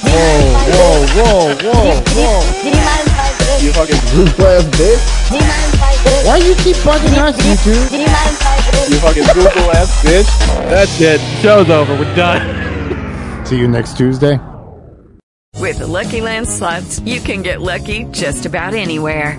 Whoa, 0.07 0.55
whoa, 0.71 1.03
whoa, 1.11 1.59
whoa, 1.59 2.03
whoa. 2.15 3.16
Do 3.59 3.65
you 3.65 3.73
mind 3.73 3.91
if 3.91 3.97
I 3.97 3.97
do? 3.97 3.97
You 3.97 3.97
fucking 3.97 4.03
Google 4.13 4.47
ass 4.47 4.65
bitch. 4.65 5.31
Do 5.31 5.37
you 5.37 5.41
mind 5.41 5.75
if 5.75 5.83
I 5.83 5.95
do? 6.05 6.27
Why 6.27 6.37
you 6.37 6.55
keep 6.57 6.77
bugging 6.77 7.17
us, 7.19 7.37
you 7.47 7.57
two? 7.65 7.97
You 7.97 8.07
mind 8.07 8.37
if 8.37 8.47
I 8.47 8.57
do? 8.71 8.95
you 8.95 9.01
fucking 9.01 9.25
Google 9.35 9.71
ass 9.73 10.05
bitch. 10.05 10.69
That's 10.69 11.01
it. 11.01 11.21
Show's 11.41 11.71
over. 11.71 11.95
We're 11.95 12.15
done. 12.15 13.47
See 13.47 13.59
you 13.59 13.69
next 13.69 13.97
Tuesday. 13.97 14.39
With 15.59 15.79
the 15.79 15.87
Lucky 15.87 16.21
Land 16.21 16.49
slots, 16.49 17.01
you 17.01 17.19
can 17.19 17.43
get 17.43 17.63
lucky 17.63 18.05
just 18.13 18.45
about 18.45 18.75
anywhere. 18.75 19.39